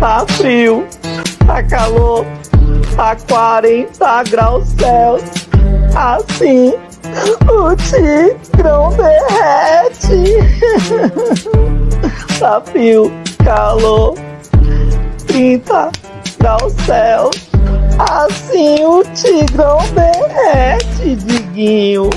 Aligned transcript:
Tá 0.00 0.24
frio, 0.26 0.86
tá 1.46 1.62
calor, 1.62 2.24
tá 2.96 3.14
40 3.28 4.22
graus 4.30 4.68
Celsius. 4.68 5.48
Assim, 5.94 6.72
o 7.46 7.76
tigrão 7.76 8.88
derrete. 8.96 10.38
tá 12.40 12.62
frio, 12.62 13.12
calor, 13.44 14.14
30 15.26 15.92
graus 16.38 16.72
Celsius. 16.86 17.50
Assim 17.98 18.82
o 18.86 19.04
tigrão 19.14 19.78
derrete, 19.94 21.16
Diguinho. 21.16 22.08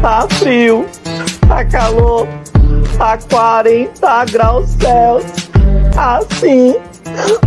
Tá 0.00 0.28
frio, 0.30 0.86
tá 1.48 1.64
calor, 1.64 2.28
tá 2.96 3.18
40 3.28 4.24
graus 4.26 4.70
Celsius. 4.70 5.50
Assim, 5.96 6.76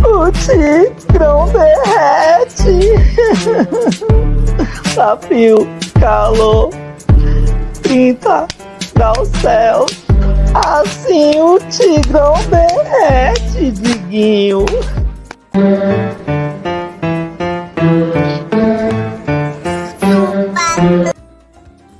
o 0.04 0.30
tigrão 0.32 1.48
derrete. 1.48 2.92
tá 4.94 5.16
frio, 5.16 5.66
calor, 5.98 6.68
30 7.82 8.48
graus 8.94 9.30
Celsius. 9.40 10.02
Assim 10.54 11.40
o 11.40 11.58
tigrão 11.70 12.34
derrete, 12.50 13.70
Diguinho. 13.70 14.66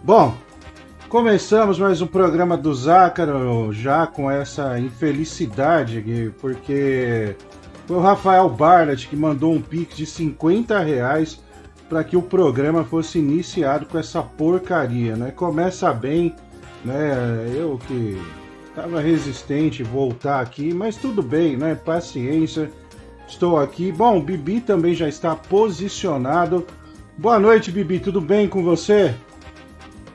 Bom, 0.03 0.35
começamos 1.11 1.79
mais 1.79 2.01
um 2.01 2.07
programa 2.07 2.57
do 2.57 2.75
Zácaro 2.75 3.71
já 3.71 4.07
com 4.07 4.31
essa 4.31 4.81
infelicidade 4.81 6.33
porque 6.41 7.37
foi 7.87 7.97
o 7.97 8.01
Rafael 8.01 8.49
Barnett 8.49 9.07
que 9.07 9.17
mandou 9.17 9.53
um 9.53 9.61
pix 9.61 9.97
de 9.97 10.07
50 10.07 10.79
reais 10.79 11.39
para 11.91 12.03
que 12.03 12.17
o 12.17 12.23
programa 12.23 12.85
fosse 12.85 13.19
iniciado 13.19 13.85
com 13.85 13.99
essa 13.99 14.23
porcaria, 14.23 15.15
né? 15.15 15.31
Começa 15.31 15.93
bem, 15.93 16.35
né? 16.83 17.53
Eu 17.55 17.79
que 17.87 18.19
tava 18.75 18.99
resistente 18.99 19.83
voltar 19.83 20.41
aqui, 20.41 20.73
mas 20.73 20.97
tudo 20.97 21.23
bem, 21.23 21.55
né? 21.55 21.75
Paciência. 21.75 22.71
Estou 23.29 23.59
aqui. 23.59 23.91
Bom, 23.91 24.19
o 24.19 24.23
Bibi 24.23 24.61
também 24.61 24.95
já 24.95 25.09
está 25.09 25.35
posicionado. 25.35 26.67
Boa 27.17 27.39
noite, 27.39 27.71
Bibi. 27.71 27.99
Tudo 28.01 28.21
bem 28.21 28.49
com 28.49 28.63
você? 28.63 29.15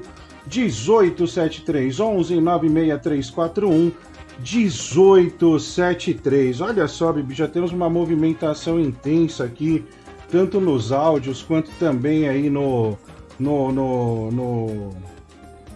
1873 0.49 1.99
11 1.99 2.39
96341 2.39 3.91
1873. 4.39 6.61
Olha 6.61 6.87
só, 6.87 7.11
Bibi, 7.11 7.33
já 7.33 7.47
temos 7.47 7.73
uma 7.73 7.89
movimentação 7.89 8.79
intensa 8.79 9.43
aqui, 9.43 9.83
tanto 10.31 10.61
nos 10.61 10.91
áudios 10.93 11.41
quanto 11.43 11.69
também 11.79 12.29
aí 12.29 12.49
no 12.49 12.97
no, 13.39 13.71
no, 13.71 14.31
no- 14.31 14.89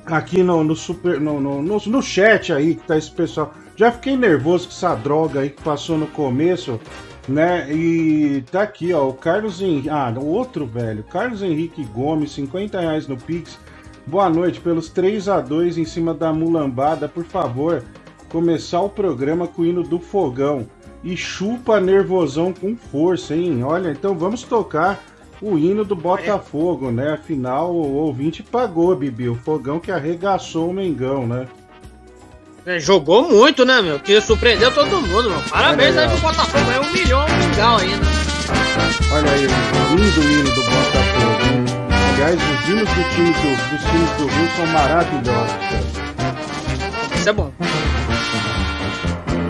aqui 0.05 0.41
no, 0.41 0.63
no 0.63 0.75
super 0.75 1.19
no, 1.19 1.39
no, 1.39 1.61
no, 1.61 1.77
no 1.77 2.01
chat 2.01 2.51
aí 2.53 2.75
que 2.75 2.87
tá 2.87 2.97
esse 2.97 3.11
pessoal. 3.11 3.53
Já 3.81 3.91
fiquei 3.91 4.15
nervoso 4.15 4.67
com 4.67 4.73
essa 4.75 4.93
droga 4.93 5.39
aí 5.39 5.49
que 5.49 5.63
passou 5.63 5.97
no 5.97 6.05
começo, 6.05 6.79
né? 7.27 7.67
E 7.73 8.43
tá 8.51 8.61
aqui, 8.61 8.93
ó, 8.93 9.09
o 9.09 9.13
Carlos 9.13 9.59
Henrique, 9.59 9.89
ah, 9.89 10.13
o 10.15 10.27
outro 10.27 10.67
velho, 10.67 11.03
Carlos 11.05 11.41
Henrique 11.41 11.83
Gomes, 11.85 12.31
50 12.33 12.79
reais 12.79 13.07
no 13.07 13.17
Pix. 13.17 13.57
Boa 14.05 14.29
noite, 14.29 14.59
pelos 14.59 14.87
3 14.89 15.27
a 15.27 15.41
2 15.41 15.79
em 15.79 15.85
cima 15.85 16.13
da 16.13 16.31
mulambada, 16.31 17.09
por 17.09 17.25
favor, 17.25 17.83
começar 18.29 18.81
o 18.81 18.87
programa 18.87 19.47
com 19.47 19.63
o 19.63 19.65
hino 19.65 19.81
do 19.81 19.97
fogão. 19.97 20.67
E 21.03 21.17
chupa 21.17 21.79
nervosão 21.79 22.53
com 22.53 22.75
força, 22.75 23.35
hein? 23.35 23.63
Olha, 23.63 23.89
então 23.89 24.15
vamos 24.15 24.43
tocar 24.43 25.03
o 25.41 25.57
hino 25.57 25.83
do 25.83 25.95
Botafogo, 25.95 26.91
né? 26.91 27.13
Afinal, 27.13 27.73
o 27.73 27.93
ouvinte 27.95 28.43
pagou, 28.43 28.95
Bibi, 28.95 29.27
o 29.27 29.33
fogão 29.33 29.79
que 29.79 29.91
arregaçou 29.91 30.69
o 30.69 30.73
Mengão, 30.73 31.25
né? 31.25 31.47
É, 32.65 32.79
jogou 32.79 33.27
muito, 33.27 33.65
né, 33.65 33.81
meu? 33.81 33.99
Que 33.99 34.21
surpreendeu 34.21 34.71
todo 34.71 35.01
mundo, 35.01 35.29
mano. 35.31 35.43
Parabéns 35.49 35.97
aí 35.97 36.07
pro 36.07 36.17
Botafogo. 36.19 36.71
É 36.71 36.79
um 36.79 36.91
milhão 36.91 37.25
legal 37.25 37.77
ainda. 37.77 38.05
Olha 39.11 39.31
aí, 39.31 39.47
o 39.47 39.95
lindo 39.95 40.21
hino 40.21 40.51
do 40.51 40.63
Botafogo. 40.63 41.41
Aliás, 42.13 42.35
os 42.35 42.69
hinos 42.69 42.87
do 42.89 43.03
time 43.15 43.33
do, 43.33 43.55
dos 43.71 43.81
times 43.89 44.11
do 44.17 44.27
Rio 44.27 44.49
são 44.55 44.67
maravilhosos. 44.67 45.55
cara. 45.69 45.83
Isso 47.15 47.29
é 47.29 47.33
bom. 47.33 47.51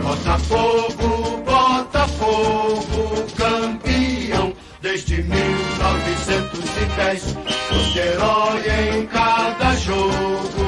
Botafogo, 0.04 1.44
Botafogo, 1.46 3.26
campeão 3.36 4.54
desde 4.82 5.22
1910. 5.24 7.36
Foste 7.70 8.00
herói 8.00 8.62
em 8.96 9.06
cada 9.08 9.76
jogo, 9.76 10.61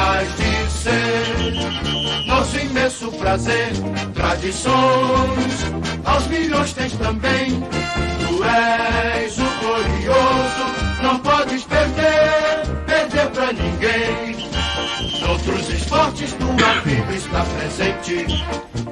has 0.00 0.28
de 0.36 0.70
ser. 0.70 2.26
Nosso 2.26 2.58
imenso 2.58 3.12
prazer, 3.12 3.72
tradições, 4.14 5.54
aos 6.04 6.26
milhões 6.28 6.72
tens 6.72 6.92
também. 6.94 7.62
Tu 8.20 8.44
és 8.44 9.38
o 9.38 9.48
glorioso, 9.60 10.64
não 11.02 11.18
podes 11.18 11.64
perder, 11.64 12.66
perder 12.86 13.26
pra 13.30 13.52
ninguém. 13.52 14.50
Noutros 15.20 15.68
esportes 15.68 16.32
tua 16.34 16.80
vida 16.84 17.12
está 17.14 17.44
presente, 17.44 18.26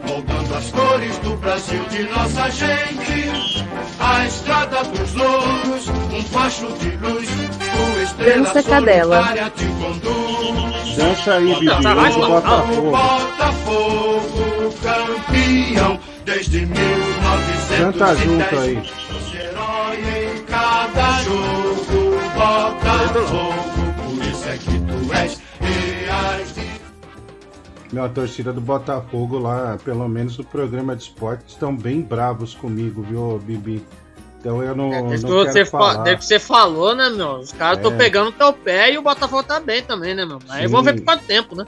moldando 0.06 0.54
as 0.54 0.70
cores 0.70 1.18
do 1.18 1.36
Brasil 1.36 1.84
de 1.90 2.02
nossa 2.04 2.50
gente. 2.50 3.30
A 4.00 4.26
estrada 4.26 4.84
dos 4.84 5.14
louros, 5.14 5.88
um 5.88 6.22
facho 6.24 6.66
de 6.78 6.90
luz, 6.96 7.28
Dança 8.14 8.62
Cadela. 8.62 9.22
Dança 10.96 11.34
aí, 11.34 11.54
Bibi, 11.54 11.68
o 11.68 12.26
Botafogo. 12.26 12.90
Botafogo 12.90 14.38
campeão 14.82 15.98
desde 16.24 16.66
Canta 17.76 18.16
junto 18.16 18.58
aí. 18.58 18.82
Herói 19.34 20.34
em 20.34 20.42
cada 20.44 21.22
jogo, 21.22 22.18
Botafogo, 22.34 23.54
por 23.96 24.26
isso 24.26 24.48
é 24.48 24.56
que 24.56 24.80
tu 24.80 25.14
és 25.14 25.40
reais 25.60 26.54
de 26.54 26.68
meu, 27.90 28.04
a 28.04 28.08
torcida 28.08 28.52
do 28.52 28.60
Botafogo 28.60 29.38
lá, 29.38 29.78
pelo 29.82 30.06
menos 30.08 30.36
no 30.36 30.44
programa 30.44 30.94
de 30.94 31.04
esporte, 31.04 31.44
estão 31.48 31.74
bem 31.74 32.02
bravos 32.02 32.54
comigo, 32.54 33.02
viu, 33.02 33.38
Bibi? 33.38 33.82
Então 34.40 34.62
eu 34.62 34.74
não. 34.74 34.92
É, 34.92 35.02
não 35.02 35.10
que 35.10 35.16
você 35.18 35.64
falar. 35.64 36.16
que 36.16 36.24
você 36.24 36.38
falou, 36.38 36.94
né, 36.94 37.10
meu? 37.10 37.38
Os 37.38 37.52
caras 37.52 37.78
estão 37.78 37.92
É. 37.92 37.96
pegando 37.96 38.32
teu 38.32 38.52
pé 38.52 38.92
e 38.92 38.98
o 38.98 39.02
Botafogo 39.02 39.42
tá 39.42 39.58
bem 39.58 39.82
também, 39.82 40.14
né, 40.14 40.24
meu? 40.24 40.38
Aí 40.48 40.66
Sim. 40.66 40.72
vamos 40.72 40.86
ver 40.86 40.94
por 40.94 41.04
quanto 41.04 41.24
tempo, 41.24 41.56
né? 41.56 41.66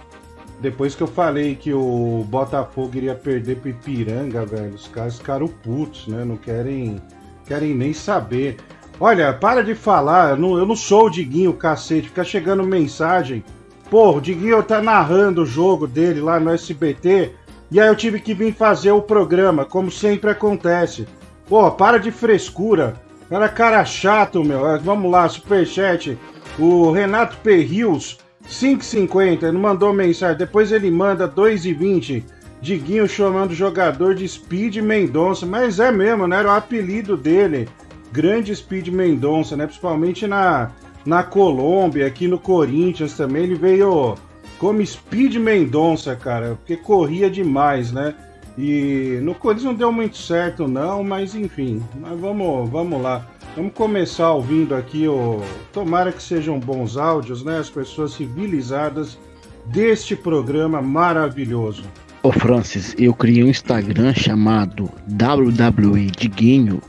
Depois 0.60 0.94
que 0.94 1.02
eu 1.02 1.06
falei 1.06 1.54
que 1.56 1.72
o 1.72 2.24
Botafogo 2.28 2.90
iria 2.94 3.14
perder 3.14 3.56
pro 3.56 3.70
Ipiranga, 3.70 4.44
velho, 4.44 4.74
os 4.74 4.86
caras 4.88 5.16
ficaram 5.16 5.48
putos, 5.48 6.06
né? 6.06 6.22
Não 6.24 6.36
querem, 6.36 7.00
querem 7.46 7.74
nem 7.74 7.92
saber. 7.94 8.58
Olha, 9.00 9.32
para 9.32 9.64
de 9.64 9.74
falar, 9.74 10.32
eu 10.32 10.36
não, 10.36 10.58
eu 10.58 10.66
não 10.66 10.76
sou 10.76 11.06
o 11.06 11.10
Diguinho, 11.10 11.54
cacete. 11.54 12.08
Fica 12.08 12.22
chegando 12.22 12.62
mensagem. 12.62 13.42
Pô, 13.90 14.16
o 14.16 14.20
Diguinho 14.20 14.62
tá 14.62 14.82
narrando 14.82 15.42
o 15.42 15.46
jogo 15.46 15.86
dele 15.86 16.20
lá 16.20 16.38
no 16.38 16.50
SBT. 16.50 17.32
E 17.70 17.80
aí 17.80 17.88
eu 17.88 17.96
tive 17.96 18.20
que 18.20 18.34
vir 18.34 18.52
fazer 18.54 18.92
o 18.92 19.00
programa, 19.00 19.64
como 19.64 19.90
sempre 19.90 20.30
acontece. 20.30 21.08
Pô, 21.50 21.68
para 21.68 21.98
de 21.98 22.12
frescura. 22.12 22.94
Cara, 23.28 23.48
cara 23.48 23.84
chato, 23.84 24.44
meu. 24.44 24.68
É, 24.68 24.78
Vamos 24.78 25.10
lá, 25.10 25.28
superchat. 25.28 26.16
O 26.56 26.92
Renato 26.92 27.38
Perrios, 27.38 28.18
5,50, 28.48 29.42
ele 29.42 29.58
mandou 29.58 29.92
mensagem. 29.92 30.38
Depois 30.38 30.70
ele 30.70 30.88
manda 30.92 31.28
2,20. 31.28 32.22
Diguinho 32.62 33.08
chamando 33.08 33.52
jogador 33.52 34.14
de 34.14 34.28
Speed 34.28 34.76
Mendonça. 34.76 35.44
Mas 35.44 35.80
é 35.80 35.90
mesmo, 35.90 36.28
né? 36.28 36.38
Era 36.38 36.50
o 36.50 36.52
apelido 36.52 37.16
dele. 37.16 37.68
Grande 38.12 38.54
Speed 38.54 38.86
Mendonça, 38.86 39.56
né? 39.56 39.66
Principalmente 39.66 40.28
na, 40.28 40.70
na 41.04 41.24
Colômbia, 41.24 42.06
aqui 42.06 42.28
no 42.28 42.38
Corinthians 42.38 43.14
também. 43.14 43.42
Ele 43.42 43.56
veio 43.56 44.14
como 44.56 44.86
Speed 44.86 45.34
Mendonça, 45.34 46.14
cara. 46.14 46.54
Porque 46.54 46.76
corria 46.76 47.28
demais, 47.28 47.90
né? 47.90 48.14
E 48.58 49.18
no 49.22 49.34
Corinthians 49.34 49.64
não 49.64 49.74
deu 49.74 49.92
muito 49.92 50.16
certo, 50.16 50.66
não, 50.66 51.02
mas 51.02 51.34
enfim. 51.34 51.82
Mas 52.00 52.18
vamos, 52.18 52.68
vamos 52.68 53.00
lá. 53.00 53.26
Vamos 53.56 53.72
começar 53.72 54.32
ouvindo 54.32 54.74
aqui 54.74 55.08
o. 55.08 55.40
Tomara 55.72 56.12
que 56.12 56.22
sejam 56.22 56.58
bons 56.58 56.96
áudios, 56.96 57.44
né? 57.44 57.58
As 57.58 57.70
pessoas 57.70 58.12
civilizadas 58.12 59.18
deste 59.66 60.14
programa 60.14 60.80
maravilhoso. 60.80 61.84
Ô 62.22 62.30
Francis, 62.30 62.94
eu 62.98 63.14
criei 63.14 63.42
um 63.42 63.48
Instagram 63.48 64.12
chamado 64.14 64.90
WWE 65.08 66.10
Diguinho, 66.10 66.82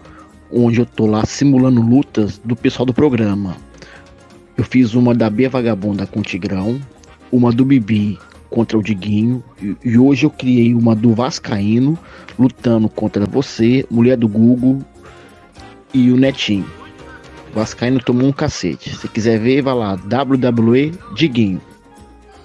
onde 0.51 0.81
eu 0.81 0.85
tô 0.85 1.05
lá 1.05 1.25
simulando 1.25 1.81
lutas 1.81 2.37
do 2.43 2.55
pessoal 2.55 2.85
do 2.85 2.93
programa. 2.93 3.55
Eu 4.57 4.65
fiz 4.65 4.93
uma 4.93 5.15
da 5.15 5.29
Bia 5.29 5.49
Vagabunda 5.49 6.05
com 6.05 6.19
o 6.19 6.23
Tigrão, 6.23 6.79
uma 7.31 7.51
do 7.51 7.63
Bibi 7.63 8.19
contra 8.51 8.77
o 8.77 8.83
Diguinho, 8.83 9.41
e, 9.59 9.75
e 9.83 9.97
hoje 9.97 10.25
eu 10.25 10.29
criei 10.29 10.75
uma 10.75 10.93
do 10.93 11.15
Vascaíno 11.15 11.97
lutando 12.37 12.89
contra 12.89 13.25
você, 13.25 13.85
mulher 13.89 14.17
do 14.17 14.27
Google 14.27 14.79
e 15.93 16.11
o 16.11 16.17
Netinho. 16.17 16.69
Vascaíno 17.53 17.99
tomou 17.99 18.27
um 18.27 18.31
cacete. 18.31 18.95
Se 18.95 19.07
quiser 19.07 19.39
ver, 19.39 19.61
vai 19.61 19.73
lá, 19.73 19.93
WWE 19.93 20.91
Diguinho. 21.15 21.61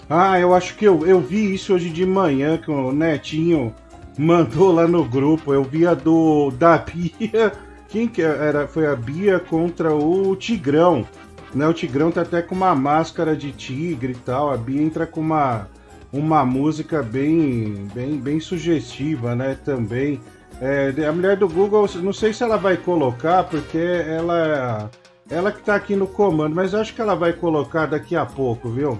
Ah, 0.09 0.39
eu 0.39 0.55
acho 0.55 0.77
que 0.77 0.85
eu, 0.85 1.05
eu 1.05 1.21
vi 1.21 1.55
isso 1.55 1.75
hoje 1.75 1.91
de 1.91 2.07
manhã 2.07 2.57
que 2.57 2.71
o 2.71 2.93
Netinho 2.93 3.75
mandou 4.17 4.73
lá 4.73 4.87
no 4.87 5.05
grupo. 5.05 5.53
Eu 5.53 5.65
vi 5.65 5.87
a 5.87 5.95
do 5.95 6.51
da 6.53 6.79
Bia. 6.79 7.53
Quem 7.89 8.07
que 8.07 8.23
era? 8.23 8.67
Foi 8.67 8.87
a 8.87 8.95
Bia 8.95 9.39
contra 9.39 9.95
o 9.95 10.35
Tigrão. 10.37 11.07
Né, 11.55 11.67
o 11.67 11.73
Tigrão 11.73 12.11
tá 12.11 12.23
até 12.23 12.43
com 12.43 12.55
uma 12.55 12.75
máscara 12.75 13.35
de 13.35 13.51
tigre 13.53 14.13
e 14.13 14.17
tal. 14.17 14.53
A 14.53 14.57
Bia 14.57 14.83
entra 14.83 15.07
com 15.07 15.21
uma, 15.21 15.69
uma 16.13 16.45
música 16.45 17.03
bem, 17.03 17.89
bem, 17.95 18.19
bem 18.19 18.41
sugestiva, 18.41 19.35
né? 19.35 19.59
Também. 19.65 20.21
É, 20.61 20.93
a 21.07 21.13
mulher 21.13 21.37
do 21.37 21.49
Google, 21.49 21.89
não 21.97 22.13
sei 22.13 22.33
se 22.33 22.43
ela 22.43 22.57
vai 22.57 22.77
colocar, 22.77 23.45
porque 23.45 23.79
ela, 23.79 24.91
ela 25.29 25.53
que 25.53 25.63
tá 25.63 25.75
aqui 25.75 25.95
no 25.95 26.07
comando, 26.07 26.55
mas 26.55 26.75
acho 26.75 26.95
que 26.95 27.01
ela 27.01 27.15
vai 27.15 27.33
colocar 27.33 27.87
daqui 27.87 28.17
a 28.17 28.25
pouco, 28.25 28.71
viu? 28.71 28.99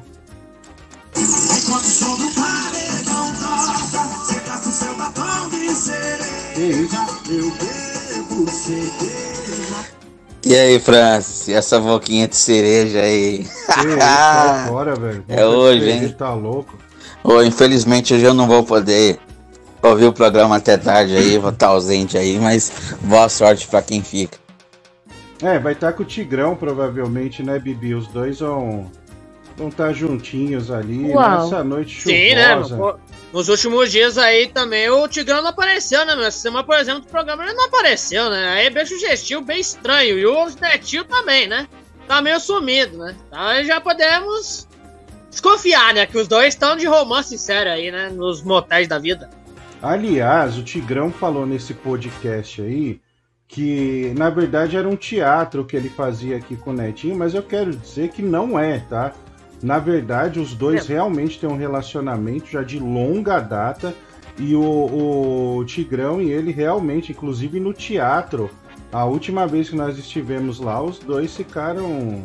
Que 6.55 6.61
isso? 6.61 6.97
E 10.45 10.55
aí, 10.55 10.79
Francis, 10.79 11.49
essa 11.49 11.81
boquinha 11.81 12.29
de 12.29 12.37
cereja 12.37 13.01
aí? 13.01 13.39
Que 13.39 13.89
isso? 13.89 14.69
Fora, 14.69 14.95
velho. 14.95 15.25
É 15.29 15.45
hoje, 15.45 15.91
hein? 15.91 16.15
Tá 16.17 16.33
louco. 16.35 16.79
Ô, 17.27 17.43
infelizmente 17.43 18.15
hoje 18.15 18.25
eu 18.25 18.33
não 18.33 18.47
vou 18.47 18.63
poder 18.63 19.19
ouvir 19.83 20.05
o 20.05 20.13
programa 20.13 20.57
até 20.57 20.77
tarde 20.77 21.17
aí, 21.17 21.37
vou 21.39 21.51
estar 21.51 21.67
ausente 21.67 22.17
aí, 22.17 22.39
mas 22.39 22.95
boa 23.01 23.29
sorte 23.29 23.67
pra 23.67 23.83
quem 23.83 24.01
fica. 24.01 24.39
É, 25.43 25.59
vai 25.59 25.73
estar 25.73 25.93
com 25.93 26.05
o 26.05 26.07
Tigrão, 26.07 26.55
provavelmente, 26.55 27.43
né, 27.43 27.59
Bibi? 27.59 27.97
Os 27.97 28.07
dois 28.07 28.39
vão 28.39 28.89
vão 29.57 29.69
estar 29.69 29.93
juntinhos 29.93 30.71
ali 30.71 31.13
Uau. 31.13 31.43
nessa 31.43 31.65
noite 31.65 31.95
chuvosa. 31.95 32.17
Sim, 32.17 32.35
né, 32.37 32.95
Nos 33.33 33.49
últimos 33.49 33.91
dias 33.91 34.19
aí 34.19 34.47
também 34.47 34.89
o 34.89 35.09
Tigrão 35.09 35.43
não 35.43 35.49
apareceu, 35.49 36.07
né, 36.07 36.15
meu? 36.15 36.27
Essa 36.27 36.39
semana, 36.39 36.63
por 36.63 36.77
exemplo, 36.77 37.01
do 37.01 37.09
programa 37.09 37.43
ele 37.43 37.55
não 37.55 37.65
apareceu, 37.65 38.31
né? 38.31 38.51
Aí 38.51 38.67
é 38.67 38.71
bem 38.71 38.87
sugestivo, 38.87 39.43
bem 39.43 39.59
estranho. 39.59 40.17
E 40.17 40.25
o 40.25 40.47
Netinho 40.61 41.05
também, 41.05 41.49
né? 41.49 41.67
Tá 42.07 42.23
meio 42.23 42.39
sumido, 42.39 42.99
né? 42.99 43.17
Então 43.27 43.41
aí 43.41 43.67
já 43.67 43.81
podemos 43.81 44.69
desconfiar, 45.41 45.93
né? 45.95 46.07
Que 46.07 46.19
os 46.19 46.27
dois 46.27 46.55
estão 46.55 46.77
de 46.77 46.87
romance 46.87 47.37
sério 47.39 47.71
aí, 47.73 47.91
né? 47.91 48.09
Nos 48.09 48.43
motéis 48.43 48.89
da 48.89 48.99
vida. 48.99 49.29
Aliás, 49.83 50.57
o 50.57 50.63
Tigrão 50.63 51.11
falou 51.13 51.47
nesse 51.47 51.75
podcast 51.75 52.63
aí 52.63 53.01
que 53.49 54.13
na 54.17 54.29
verdade 54.29 54.77
era 54.77 54.89
um 54.89 54.97
teatro 54.97 55.65
que 55.65 55.77
ele 55.77 55.89
fazia 55.89 56.37
aqui 56.37 56.57
com 56.57 56.71
o 56.71 56.73
Netinho, 56.73 57.15
mas 57.15 57.33
eu 57.33 57.43
quero 57.43 57.71
dizer 57.77 58.09
que 58.09 58.21
não 58.21 58.59
é, 58.59 58.81
tá? 58.81 59.13
Na 59.63 59.79
verdade, 59.79 60.41
os 60.41 60.53
dois 60.53 60.91
É. 60.91 60.95
realmente 60.95 61.39
têm 61.39 61.49
um 61.49 61.57
relacionamento 61.57 62.51
já 62.51 62.63
de 62.65 62.81
longa 62.81 63.39
data 63.39 63.95
e 64.39 64.57
o, 64.57 65.59
o 65.59 65.65
Tigrão 65.65 66.21
e 66.21 66.31
ele 66.33 66.51
realmente, 66.51 67.13
inclusive 67.13 67.61
no 67.61 67.73
teatro, 67.73 68.51
a 68.93 69.05
última 69.05 69.47
vez 69.47 69.71
que 69.71 69.77
nós 69.77 69.97
estivemos 69.97 70.59
lá, 70.59 70.83
os 70.83 70.99
dois 70.99 71.37
ficaram, 71.37 72.25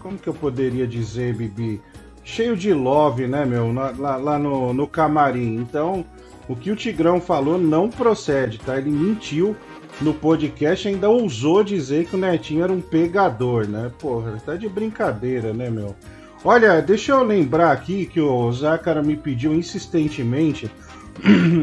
como 0.00 0.16
que 0.16 0.28
eu 0.28 0.34
poderia 0.34 0.86
dizer, 0.86 1.34
Bibi? 1.34 1.82
Cheio 2.24 2.56
de 2.56 2.72
love, 2.72 3.26
né, 3.26 3.44
meu? 3.44 3.70
Lá, 3.72 4.16
lá 4.16 4.38
no, 4.38 4.72
no 4.72 4.88
camarim. 4.88 5.56
Então, 5.56 6.04
o 6.48 6.56
que 6.56 6.70
o 6.70 6.76
Tigrão 6.76 7.20
falou 7.20 7.58
não 7.58 7.90
procede, 7.90 8.58
tá? 8.58 8.78
Ele 8.78 8.90
mentiu 8.90 9.54
no 10.00 10.12
podcast, 10.14 10.88
ainda 10.88 11.08
ousou 11.08 11.62
dizer 11.62 12.06
que 12.06 12.16
o 12.16 12.18
Netinho 12.18 12.64
era 12.64 12.72
um 12.72 12.80
pegador, 12.80 13.68
né? 13.68 13.90
Porra, 13.98 14.40
tá 14.44 14.56
de 14.56 14.68
brincadeira, 14.68 15.52
né, 15.52 15.70
meu? 15.70 15.94
Olha, 16.44 16.80
deixa 16.82 17.12
eu 17.12 17.22
lembrar 17.22 17.72
aqui 17.72 18.06
que 18.06 18.20
o 18.20 18.52
Zácara 18.52 19.02
me 19.02 19.16
pediu 19.16 19.54
insistentemente. 19.54 20.70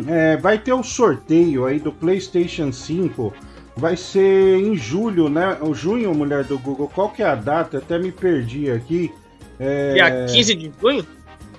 É, 0.08 0.38
vai 0.38 0.58
ter 0.58 0.72
o 0.72 0.82
sorteio 0.82 1.66
aí 1.66 1.78
do 1.78 1.92
PlayStation 1.92 2.72
5. 2.72 3.34
Vai 3.76 3.98
ser 3.98 4.58
em 4.58 4.76
julho, 4.78 5.28
né? 5.28 5.58
O 5.62 5.74
junho, 5.74 6.14
mulher 6.14 6.46
do 6.46 6.58
Google. 6.58 6.90
Qual 6.94 7.10
que 7.10 7.22
é 7.22 7.28
a 7.28 7.36
data? 7.36 7.80
Até 7.80 8.00
me 8.00 8.12
perdi 8.14 8.72
aqui. 8.72 9.12
É, 9.64 9.94
Dia 9.94 10.26
15 10.26 10.56
de 10.56 10.72
junho? 10.82 11.06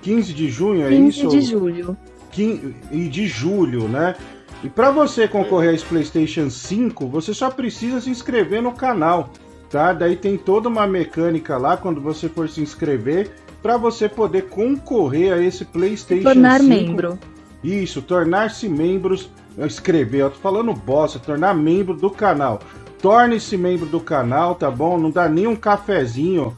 15 0.01 0.33
de 0.33 0.49
junho, 0.49 0.85
é 0.85 0.89
15 0.89 1.07
isso? 1.19 1.27
de 1.29 1.41
julho. 1.41 1.97
quin- 2.31 2.75
e 2.91 3.07
de 3.07 3.25
julho, 3.27 3.87
né? 3.87 4.15
E 4.61 4.69
para 4.69 4.91
você 4.91 5.25
concorrer 5.27 5.69
a 5.69 5.73
esse 5.73 5.85
PlayStation 5.85 6.49
5, 6.49 7.07
você 7.07 7.33
só 7.33 7.49
precisa 7.49 8.01
se 8.01 8.09
inscrever 8.09 8.61
no 8.61 8.73
canal, 8.73 9.29
tá? 9.69 9.93
Daí 9.93 10.15
tem 10.17 10.37
toda 10.37 10.67
uma 10.67 10.85
mecânica 10.85 11.57
lá 11.57 11.77
quando 11.77 12.01
você 12.01 12.27
for 12.27 12.49
se 12.49 12.59
inscrever 12.61 13.31
para 13.61 13.77
você 13.77 14.09
poder 14.09 14.43
concorrer 14.49 15.31
a 15.33 15.41
esse 15.41 15.63
PlayStation 15.63 16.23
Tornar 16.23 16.59
5. 16.59 16.69
membro. 16.69 17.19
Isso, 17.63 18.01
tornar-se 18.01 18.67
membros. 18.67 19.29
Escrever, 19.57 20.21
eu 20.21 20.29
tô 20.31 20.39
falando 20.39 20.73
bosta, 20.73 21.19
tornar 21.19 21.53
membro 21.53 21.93
do 21.95 22.09
canal. 22.09 22.59
Torne-se 23.01 23.55
membro 23.55 23.85
do 23.85 23.99
canal, 23.99 24.55
tá 24.55 24.69
bom? 24.71 24.97
Não 24.97 25.11
dá 25.11 25.29
nem 25.29 25.45
um 25.47 25.55
cafezinho 25.55 26.57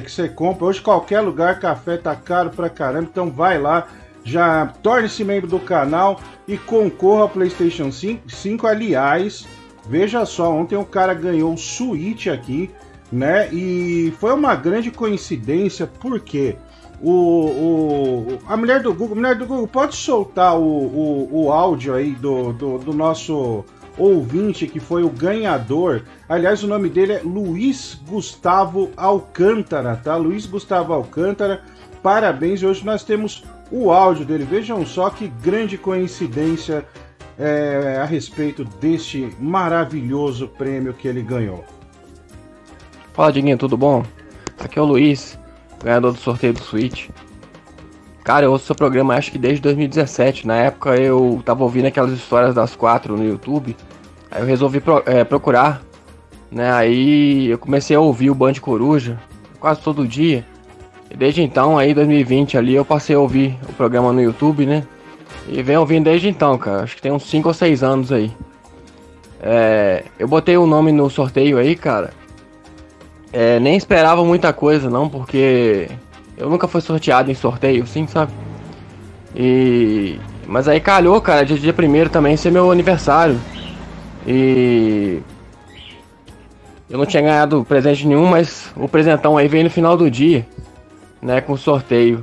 que 0.00 0.10
você 0.10 0.28
que 0.28 0.34
compra. 0.34 0.66
Hoje, 0.66 0.80
qualquer 0.80 1.20
lugar, 1.20 1.60
café 1.60 1.96
tá 1.96 2.16
caro 2.16 2.50
pra 2.50 2.68
caramba. 2.68 3.08
Então, 3.10 3.30
vai 3.30 3.58
lá, 3.58 3.86
já 4.24 4.66
torne-se 4.82 5.24
membro 5.24 5.48
do 5.48 5.60
canal 5.60 6.20
e 6.46 6.56
concorra 6.56 7.22
ao 7.22 7.28
PlayStation 7.28 7.92
5. 7.92 8.30
5 8.30 8.66
aliás, 8.66 9.46
veja 9.88 10.24
só, 10.26 10.52
ontem 10.52 10.76
o 10.76 10.84
cara 10.84 11.14
ganhou 11.14 11.54
o 11.54 11.58
Switch 11.58 12.26
aqui, 12.26 12.70
né? 13.12 13.48
E 13.52 14.12
foi 14.18 14.32
uma 14.32 14.54
grande 14.56 14.90
coincidência, 14.90 15.86
porque 15.86 16.56
o, 17.00 17.12
o, 17.12 18.38
a 18.46 18.56
mulher 18.56 18.82
do 18.82 18.92
Google, 18.92 19.16
mulher 19.16 19.36
do 19.36 19.46
Google, 19.46 19.66
pode 19.66 19.96
soltar 19.96 20.58
o, 20.58 20.62
o, 20.62 21.44
o 21.44 21.52
áudio 21.52 21.94
aí 21.94 22.12
do, 22.12 22.52
do, 22.52 22.78
do 22.78 22.92
nosso 22.92 23.64
ouvinte 24.00 24.66
que 24.66 24.80
foi 24.80 25.02
o 25.02 25.10
ganhador. 25.10 26.02
Aliás, 26.28 26.62
o 26.62 26.66
nome 26.66 26.88
dele 26.88 27.12
é 27.12 27.20
Luiz 27.22 28.00
Gustavo 28.08 28.90
Alcântara, 28.96 29.96
tá? 29.96 30.16
Luiz 30.16 30.46
Gustavo 30.46 30.92
Alcântara, 30.92 31.62
parabéns. 32.02 32.62
Hoje 32.62 32.84
nós 32.84 33.04
temos 33.04 33.44
o 33.70 33.90
áudio 33.90 34.24
dele. 34.24 34.44
Vejam 34.44 34.84
só 34.86 35.10
que 35.10 35.28
grande 35.28 35.76
coincidência 35.76 36.84
é, 37.38 37.98
a 38.00 38.04
respeito 38.04 38.64
deste 38.64 39.34
maravilhoso 39.38 40.48
prêmio 40.48 40.94
que 40.94 41.06
ele 41.06 41.22
ganhou. 41.22 41.64
Fala, 43.12 43.32
Diguinho, 43.32 43.58
tudo 43.58 43.76
bom? 43.76 44.04
Aqui 44.58 44.78
é 44.78 44.82
o 44.82 44.84
Luiz, 44.84 45.38
ganhador 45.82 46.12
do 46.12 46.18
sorteio 46.18 46.52
do 46.52 46.60
Switch. 46.60 47.08
Cara, 48.22 48.44
eu 48.44 48.52
ouço 48.52 48.66
seu 48.66 48.76
programa 48.76 49.14
acho 49.14 49.32
que 49.32 49.38
desde 49.38 49.62
2017. 49.62 50.46
Na 50.46 50.56
época 50.56 50.94
eu 50.96 51.42
tava 51.44 51.64
ouvindo 51.64 51.86
aquelas 51.86 52.12
histórias 52.12 52.54
das 52.54 52.76
quatro 52.76 53.16
no 53.16 53.24
YouTube. 53.24 53.76
Aí 54.30 54.40
eu 54.42 54.46
resolvi 54.46 54.80
pro- 54.80 55.02
é, 55.06 55.24
procurar, 55.24 55.82
né? 56.50 56.70
Aí 56.72 57.48
eu 57.48 57.58
comecei 57.58 57.96
a 57.96 58.00
ouvir 58.00 58.30
o 58.30 58.34
Band 58.34 58.54
Coruja 58.54 59.18
quase 59.58 59.80
todo 59.80 60.06
dia. 60.06 60.44
E 61.10 61.16
desde 61.16 61.42
então, 61.42 61.76
aí 61.76 61.92
2020 61.92 62.56
ali, 62.56 62.74
eu 62.74 62.84
passei 62.84 63.16
a 63.16 63.18
ouvir 63.18 63.58
o 63.68 63.72
programa 63.72 64.12
no 64.12 64.22
YouTube, 64.22 64.64
né? 64.64 64.84
E 65.48 65.62
venho 65.62 65.80
ouvindo 65.80 66.04
desde 66.04 66.28
então, 66.28 66.56
cara. 66.56 66.82
Acho 66.84 66.94
que 66.96 67.02
tem 67.02 67.10
uns 67.12 67.24
5 67.28 67.48
ou 67.48 67.54
6 67.54 67.82
anos 67.82 68.12
aí. 68.12 68.30
É, 69.42 70.04
eu 70.18 70.28
botei 70.28 70.56
o 70.56 70.66
nome 70.66 70.92
no 70.92 71.08
sorteio 71.10 71.58
aí, 71.58 71.74
cara. 71.74 72.10
É, 73.32 73.58
nem 73.58 73.76
esperava 73.76 74.24
muita 74.24 74.52
coisa, 74.52 74.90
não, 74.90 75.08
porque 75.08 75.88
eu 76.36 76.48
nunca 76.50 76.68
fui 76.68 76.80
sorteado 76.80 77.30
em 77.30 77.34
sorteio, 77.34 77.86
sim, 77.86 78.06
sabe? 78.06 78.32
E. 79.34 80.18
Mas 80.46 80.66
aí 80.66 80.80
calhou, 80.80 81.20
cara, 81.20 81.44
dia, 81.44 81.56
dia 81.56 81.72
primeiro 81.72 82.10
também 82.10 82.36
ser 82.36 82.50
meu 82.50 82.70
aniversário. 82.70 83.38
E. 84.26 85.20
Eu 86.88 86.98
não 86.98 87.06
tinha 87.06 87.22
ganhado 87.22 87.64
presente 87.64 88.06
nenhum, 88.06 88.26
mas 88.26 88.70
o 88.76 88.88
presentão 88.88 89.36
aí 89.36 89.46
veio 89.46 89.64
no 89.64 89.70
final 89.70 89.96
do 89.96 90.10
dia, 90.10 90.44
né, 91.22 91.40
com 91.40 91.52
o 91.52 91.58
sorteio. 91.58 92.22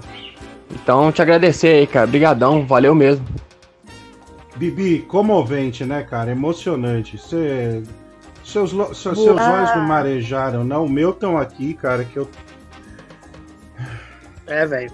Então, 0.69 1.09
te 1.11 1.21
agradecer 1.21 1.67
aí, 1.69 1.87
cara. 1.87 2.05
Brigadão, 2.05 2.65
valeu 2.65 2.93
mesmo. 2.93 3.25
Bibi, 4.57 4.99
comovente, 5.07 5.85
né, 5.85 6.03
cara? 6.03 6.31
Emocionante. 6.31 7.17
Cê... 7.17 7.81
Seus, 8.43 8.71
lo- 8.71 8.93
se- 8.93 9.01
seus 9.13 9.27
olhos 9.41 9.75
não 9.75 9.81
marejaram, 9.85 10.63
não. 10.63 10.85
O 10.85 10.89
meu 10.89 11.11
estão 11.11 11.37
aqui, 11.37 11.73
cara, 11.73 12.03
que 12.05 12.17
eu. 12.17 12.27
É, 14.45 14.65
velho. 14.65 14.91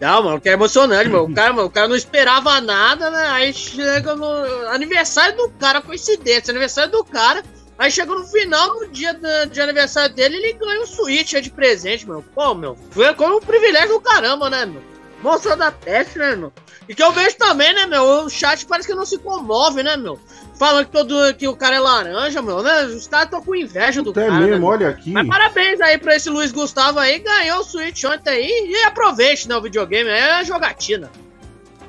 Não, 0.00 0.22
mano, 0.22 0.40
que 0.40 0.48
é 0.48 0.52
emocionante, 0.52 1.08
mano. 1.08 1.24
O 1.24 1.34
cara, 1.34 1.52
mano, 1.52 1.68
o 1.68 1.70
cara 1.70 1.88
não 1.88 1.96
esperava 1.96 2.60
nada, 2.60 3.10
né? 3.10 3.26
Aí 3.30 3.52
chega 3.52 4.14
no 4.14 4.26
aniversário 4.68 5.36
do 5.36 5.48
cara, 5.50 5.80
coincidência, 5.80 6.50
aniversário 6.50 6.90
do 6.92 7.04
cara. 7.04 7.42
Aí 7.78 7.90
chega 7.90 8.14
no 8.14 8.24
final 8.26 8.78
do 8.78 8.88
dia 8.88 9.12
da- 9.14 9.46
de 9.46 9.60
aniversário 9.60 10.14
dele, 10.14 10.36
ele 10.36 10.52
ganha 10.54 10.82
um 10.82 10.86
Switch 10.86 11.32
de 11.34 11.50
presente, 11.50 12.06
meu. 12.08 12.22
Pô, 12.34 12.54
meu, 12.54 12.76
foi 12.90 13.12
como 13.14 13.38
um 13.38 13.40
privilégio 13.40 13.90
do 13.94 14.00
caramba, 14.00 14.48
né, 14.48 14.64
meu? 14.66 14.82
Mostrou 15.22 15.56
da 15.56 15.72
peste, 15.72 16.18
né, 16.18 16.36
meu? 16.36 16.52
E 16.88 16.94
que 16.94 17.02
eu 17.02 17.10
vejo 17.10 17.36
também, 17.36 17.72
né, 17.74 17.86
meu? 17.86 18.02
O 18.04 18.30
chat 18.30 18.66
parece 18.66 18.86
que 18.88 18.94
não 18.94 19.06
se 19.06 19.18
comove, 19.18 19.82
né, 19.82 19.96
meu? 19.96 20.20
Falando 20.56 20.86
que, 20.86 20.92
todo, 20.92 21.34
que 21.34 21.48
o 21.48 21.56
cara 21.56 21.76
é 21.76 21.80
laranja, 21.80 22.40
meu, 22.40 22.62
né? 22.62 22.84
Os 22.84 23.08
caras 23.08 23.26
estão 23.26 23.42
com 23.42 23.54
inveja 23.56 24.02
do 24.02 24.10
Até 24.10 24.26
cara. 24.28 24.40
né, 24.40 24.46
mesmo, 24.46 24.60
meu? 24.60 24.68
olha 24.68 24.88
aqui. 24.88 25.10
Mas 25.10 25.26
parabéns 25.26 25.80
aí 25.80 25.98
pra 25.98 26.14
esse 26.14 26.30
Luiz 26.30 26.52
Gustavo 26.52 26.98
aí, 27.00 27.18
ganhou 27.18 27.60
o 27.60 27.64
Switch 27.64 28.04
ontem 28.04 28.30
aí 28.30 28.70
e 28.70 28.84
aproveite, 28.84 29.48
né, 29.48 29.56
o 29.56 29.60
videogame, 29.62 30.08
é 30.08 30.32
a 30.34 30.44
jogatina. 30.44 31.10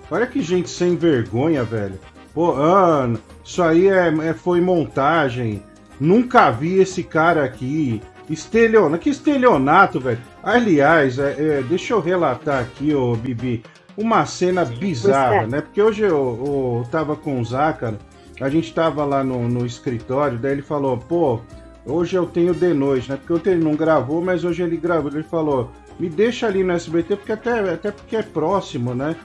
Olha 0.10 0.25
que 0.25 0.41
gente 0.41 0.69
sem 0.69 0.95
vergonha, 0.95 1.63
velho. 1.63 2.00
Pô, 2.34 2.55
ah, 2.57 3.10
isso 3.43 3.62
aí 3.63 3.88
é, 3.88 4.13
é- 4.29 4.34
foi 4.34 4.60
montagem. 4.62 5.63
Nunca 6.00 6.50
vi 6.51 6.79
esse 6.81 7.03
cara 7.03 7.43
aqui. 7.43 8.01
Estelionato. 8.29 9.01
Que 9.03 9.10
estelionato, 9.10 10.00
velho. 10.00 10.19
Aliás, 10.43 11.17
é, 11.19 11.36
é, 11.60 11.62
deixa 11.63 11.93
eu 11.93 12.01
relatar 12.01 12.60
aqui, 12.62 12.93
ô 12.93 13.15
Bibi, 13.15 13.63
uma 13.95 14.25
cena 14.25 14.65
bizarra, 14.65 15.48
né? 15.48 15.62
Porque 15.62 15.81
hoje 15.81 16.01
eu, 16.03 16.81
eu 16.84 16.88
tava 16.91 17.15
com 17.15 17.39
o 17.39 17.45
Zácaro, 17.45 17.98
a 18.39 18.49
gente 18.49 18.73
tava 18.73 19.05
lá 19.05 19.23
no, 19.23 19.47
no 19.47 19.65
escritório, 19.65 20.37
daí 20.37 20.53
ele 20.53 20.61
falou, 20.61 20.97
pô, 20.97 21.39
hoje 21.85 22.15
eu 22.15 22.25
tenho 22.25 22.53
de 22.53 22.73
noite, 22.73 23.09
né? 23.09 23.17
Porque 23.17 23.33
ontem 23.33 23.51
ele 23.51 23.63
não 23.63 23.75
gravou, 23.75 24.21
mas 24.21 24.43
hoje 24.43 24.61
ele 24.63 24.75
gravou. 24.77 25.11
Ele 25.11 25.23
falou, 25.23 25.71
me 25.99 26.09
deixa 26.09 26.47
ali 26.47 26.63
no 26.63 26.73
SBT, 26.73 27.15
porque 27.15 27.31
até, 27.31 27.73
até 27.73 27.91
porque 27.91 28.15
é 28.17 28.21
próximo, 28.23 28.93
né? 28.93 29.15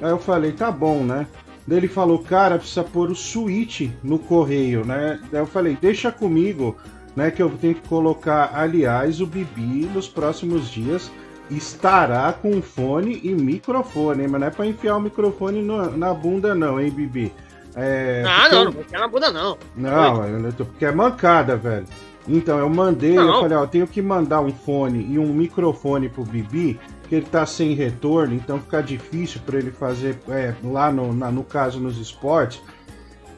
Aí 0.00 0.10
eu 0.10 0.18
falei, 0.18 0.52
tá 0.52 0.70
bom, 0.70 1.02
né? 1.02 1.26
Daí 1.66 1.78
ele 1.78 1.88
falou, 1.88 2.18
cara, 2.20 2.58
precisa 2.58 2.84
pôr 2.84 3.10
o 3.10 3.14
Switch 3.14 3.88
no 4.02 4.18
correio, 4.18 4.84
né? 4.84 5.20
Daí 5.30 5.40
eu 5.40 5.46
falei, 5.46 5.76
deixa 5.80 6.10
comigo, 6.12 6.76
né? 7.16 7.30
Que 7.30 7.42
eu 7.42 7.50
tenho 7.50 7.74
que 7.74 7.88
colocar, 7.88 8.52
aliás, 8.54 9.20
o 9.20 9.26
Bibi 9.26 9.86
nos 9.92 10.08
próximos 10.08 10.70
dias 10.70 11.10
estará 11.50 12.32
com 12.32 12.62
fone 12.62 13.20
e 13.24 13.34
microfone? 13.34 14.28
Mas 14.28 14.40
não 14.40 14.46
é 14.46 14.50
pra 14.50 14.66
enfiar 14.66 14.96
o 14.96 15.00
microfone 15.00 15.60
no- 15.60 15.96
na 15.96 16.14
bunda, 16.14 16.54
não, 16.54 16.80
hein, 16.80 16.90
Bibi? 16.90 17.32
É, 17.76 18.24
ah, 18.26 18.40
porque 18.40 18.54
não, 18.54 18.58
eu- 18.60 18.64
não 18.64 18.72
vou 18.72 18.84
na 19.00 19.08
bunda, 19.08 19.30
não. 19.32 19.58
não, 19.76 20.26
eu 20.26 20.52
tô- 20.52 20.64
porque 20.64 20.84
é 20.84 20.92
mancada, 20.92 21.56
velho. 21.56 21.86
Então, 22.28 22.58
eu 22.58 22.68
mandei, 22.68 23.16
eu 23.16 23.24
Não. 23.24 23.40
falei, 23.40 23.56
ó, 23.56 23.62
eu 23.62 23.66
tenho 23.68 23.86
que 23.86 24.02
mandar 24.02 24.40
um 24.40 24.52
fone 24.52 25.06
e 25.10 25.18
um 25.18 25.32
microfone 25.32 26.08
pro 26.08 26.22
Bibi, 26.22 26.78
que 27.08 27.14
ele 27.16 27.26
tá 27.26 27.44
sem 27.46 27.72
retorno, 27.74 28.34
então 28.34 28.60
fica 28.60 28.82
difícil 28.82 29.40
pra 29.44 29.58
ele 29.58 29.70
fazer 29.70 30.18
é, 30.28 30.54
lá 30.62 30.92
no, 30.92 31.12
na- 31.12 31.30
no 31.30 31.42
caso 31.42 31.80
nos 31.80 31.98
esportes. 31.98 32.60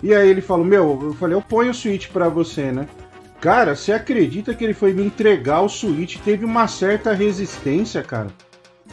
E 0.02 0.12
aí 0.12 0.28
ele 0.28 0.40
falou, 0.42 0.64
meu, 0.64 0.98
eu 1.02 1.14
falei, 1.14 1.36
eu 1.36 1.40
ponho 1.42 1.70
o 1.70 1.74
Switch 1.74 2.08
pra 2.08 2.28
você, 2.28 2.72
né? 2.72 2.88
Cara, 3.40 3.74
você 3.76 3.92
acredita 3.92 4.52
que 4.54 4.62
ele 4.64 4.74
foi 4.74 4.92
me 4.92 5.04
entregar 5.04 5.60
o 5.62 5.68
Switch? 5.68 6.16
Teve 6.18 6.44
uma 6.44 6.66
certa 6.66 7.12
resistência, 7.12 8.02
cara. 8.02 8.28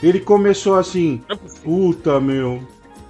Ele 0.01 0.19
começou 0.19 0.75
assim, 0.75 1.22
é 1.27 1.36
puta, 1.63 2.19
meu. 2.19 2.62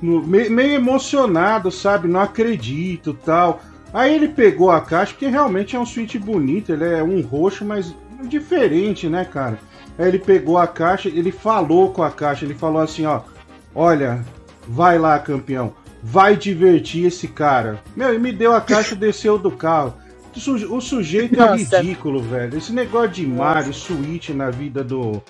No- 0.01 0.21
me- 0.25 0.49
meio 0.49 0.73
emocionado, 0.75 1.71
sabe? 1.71 2.07
Não 2.07 2.19
acredito 2.19 3.13
tal. 3.13 3.61
Aí 3.93 4.13
ele 4.13 4.27
pegou 4.27 4.69
a 4.69 4.81
caixa, 4.81 5.13
porque 5.13 5.27
realmente 5.27 5.75
é 5.75 5.79
um 5.79 5.85
Switch 5.85 6.15
bonito, 6.17 6.71
ele 6.71 6.85
é 6.85 7.01
um 7.03 7.21
roxo, 7.21 7.65
mas 7.65 7.93
diferente, 8.23 9.07
né, 9.09 9.25
cara? 9.25 9.59
Aí 9.97 10.07
ele 10.07 10.19
pegou 10.19 10.57
a 10.57 10.67
caixa, 10.67 11.09
ele 11.09 11.31
falou 11.31 11.91
com 11.91 12.03
a 12.03 12.11
caixa, 12.11 12.45
ele 12.45 12.53
falou 12.53 12.81
assim, 12.81 13.05
ó, 13.05 13.21
olha, 13.73 14.23
vai 14.67 14.99
lá, 14.99 15.17
campeão, 15.19 15.73
vai 16.03 16.35
divertir 16.35 17.05
esse 17.05 17.27
cara. 17.27 17.81
Meu, 17.95 18.13
e 18.13 18.19
me 18.19 18.31
deu 18.31 18.53
a 18.53 18.61
caixa, 18.61 18.93
desceu 18.95 19.37
do 19.37 19.51
carro. 19.51 19.95
O 20.35 20.39
suje- 20.39 20.65
O 20.67 20.79
sujeito 20.79 21.41
é 21.41 21.49
Nossa. 21.49 21.79
ridículo, 21.81 22.21
velho. 22.21 22.57
Esse 22.57 22.71
negócio 22.71 23.09
de 23.09 23.25
Mario, 23.27 23.73
Switch 23.73 24.29
na 24.29 24.51
vida 24.51 24.83
do, 24.83 25.21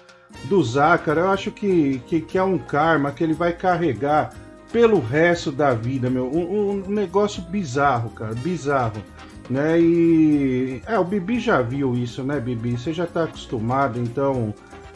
do 0.45 0.61
Zácara, 0.61 1.21
eu 1.21 1.29
acho 1.29 1.49
que, 1.51 2.01
que, 2.05 2.19
que 2.21 2.37
é 2.37 2.43
um 2.43 2.57
karma 2.57 3.11
que 3.11 3.23
ele 3.23 3.33
vai 3.33 3.53
carregar 3.53 4.31
pelo 4.71 4.99
resto 4.99 5.51
da 5.51 5.73
vida, 5.73 6.09
meu. 6.09 6.25
Um, 6.25 6.83
um 6.87 6.89
negócio 6.89 7.41
bizarro, 7.43 8.09
cara, 8.11 8.33
bizarro. 8.35 9.01
Né? 9.49 9.79
E. 9.79 10.81
É, 10.85 10.97
o 10.99 11.03
Bibi 11.03 11.39
já 11.39 11.61
viu 11.61 11.95
isso, 11.95 12.23
né, 12.23 12.39
Bibi? 12.39 12.77
Você 12.77 12.93
já 12.93 13.05
tá 13.05 13.23
acostumado, 13.23 13.99
então. 13.99 14.53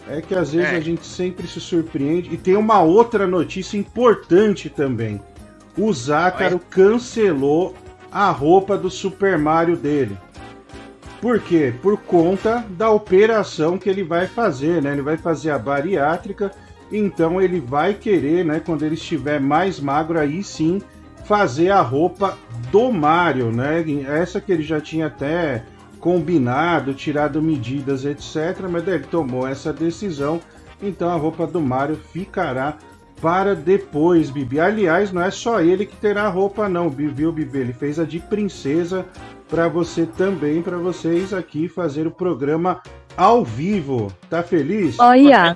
É 0.07 0.21
que 0.21 0.35
às 0.35 0.51
vezes 0.51 0.69
É. 0.69 0.75
a 0.75 0.79
gente 0.81 1.05
sempre 1.05 1.47
se 1.47 1.61
surpreende. 1.61 2.33
E 2.33 2.37
tem 2.37 2.55
uma 2.57 2.81
outra 2.81 3.25
notícia 3.25 3.77
importante 3.77 4.69
também. 4.69 5.19
O 5.77 5.91
Zácaro 5.93 6.59
cancelou 6.59 7.73
a 8.11 8.29
roupa 8.29 8.77
do 8.77 8.89
Super 8.89 9.37
Mario 9.39 9.77
dele. 9.77 10.17
Por 11.21 11.39
quê? 11.39 11.73
Por 11.81 11.97
conta 11.97 12.65
da 12.71 12.91
operação 12.91 13.77
que 13.77 13.89
ele 13.89 14.03
vai 14.03 14.27
fazer, 14.27 14.81
né? 14.83 14.91
Ele 14.91 15.01
vai 15.01 15.15
fazer 15.15 15.51
a 15.51 15.57
bariátrica, 15.57 16.51
então 16.93 17.41
ele 17.41 17.59
vai 17.59 17.95
querer, 17.95 18.45
né, 18.45 18.61
quando 18.63 18.83
ele 18.83 18.93
estiver 18.93 19.39
mais 19.39 19.79
magro 19.79 20.19
aí 20.19 20.43
sim, 20.43 20.79
fazer 21.25 21.71
a 21.71 21.81
roupa 21.81 22.37
do 22.71 22.91
Mario, 22.91 23.51
né? 23.51 23.83
Essa 24.07 24.39
que 24.39 24.51
ele 24.51 24.63
já 24.63 24.79
tinha 24.79 25.07
até 25.07 25.63
combinado, 25.99 26.93
tirado 26.93 27.41
medidas, 27.41 28.05
etc, 28.05 28.67
mas 28.69 28.83
daí 28.83 28.95
ele 28.95 29.05
tomou 29.05 29.47
essa 29.47 29.71
decisão, 29.71 30.39
então 30.81 31.09
a 31.09 31.15
roupa 31.15 31.47
do 31.47 31.61
Mario 31.61 31.95
ficará 31.95 32.77
para 33.21 33.55
depois, 33.55 34.29
Bibi. 34.29 34.59
Aliás, 34.59 35.13
não 35.13 35.21
é 35.21 35.31
só 35.31 35.61
ele 35.61 35.85
que 35.85 35.95
terá 35.95 36.27
roupa 36.27 36.67
não, 36.67 36.89
viu, 36.89 37.31
Bibi? 37.31 37.57
Ele 37.57 37.73
fez 37.73 37.97
a 37.97 38.03
de 38.03 38.19
princesa 38.19 39.05
para 39.47 39.69
você 39.69 40.05
também, 40.05 40.61
para 40.61 40.77
vocês 40.77 41.33
aqui 41.33 41.69
fazer 41.69 42.05
o 42.05 42.11
programa 42.11 42.81
ao 43.15 43.45
vivo. 43.45 44.11
Tá 44.29 44.43
feliz? 44.43 44.99
Olha, 44.99 45.55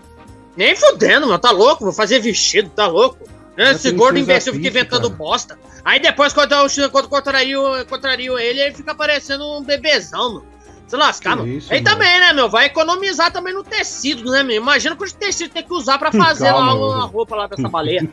Nem 0.57 0.75
fudendo, 0.75 1.27
mano, 1.27 1.39
tá 1.39 1.51
louco? 1.51 1.83
Vou 1.83 1.93
fazer 1.93 2.19
vestido, 2.19 2.69
tá 2.69 2.87
louco? 2.87 3.19
Esse 3.55 3.91
gordo 3.91 4.19
imbecil 4.19 4.53
fica 4.53 4.67
inventando 4.67 5.03
cara. 5.09 5.15
bosta. 5.15 5.59
Aí 5.83 5.99
depois, 5.99 6.33
quando, 6.33 6.51
eu, 6.51 6.91
quando 6.91 7.07
contrario, 7.09 7.61
contrario 7.89 8.37
ele, 8.37 8.59
ele 8.59 8.75
fica 8.75 8.93
parecendo 8.93 9.43
um 9.57 9.63
bebezão, 9.63 10.33
mano. 10.35 10.45
Se 10.87 10.95
lascar, 10.95 11.31
Que 11.33 11.39
mano. 11.39 11.51
isso, 11.51 11.73
Aí 11.73 11.81
mano. 11.81 11.95
também, 11.95 12.19
né, 12.19 12.33
meu? 12.33 12.49
Vai 12.49 12.65
economizar 12.67 13.31
também 13.31 13.53
no 13.53 13.63
tecido, 13.63 14.31
né, 14.31 14.41
meu? 14.43 14.55
Imagina 14.55 14.95
quanto 14.95 15.15
tecido 15.15 15.51
tem 15.51 15.63
que 15.63 15.73
usar 15.73 15.97
pra 15.97 16.11
fazer 16.11 16.47
Calma, 16.49 16.73
lá 16.73 16.75
uma 16.75 17.05
ô. 17.05 17.07
roupa 17.07 17.35
lá 17.35 17.47
pra 17.47 17.57
essa 17.59 17.67
baleia. 17.69 18.07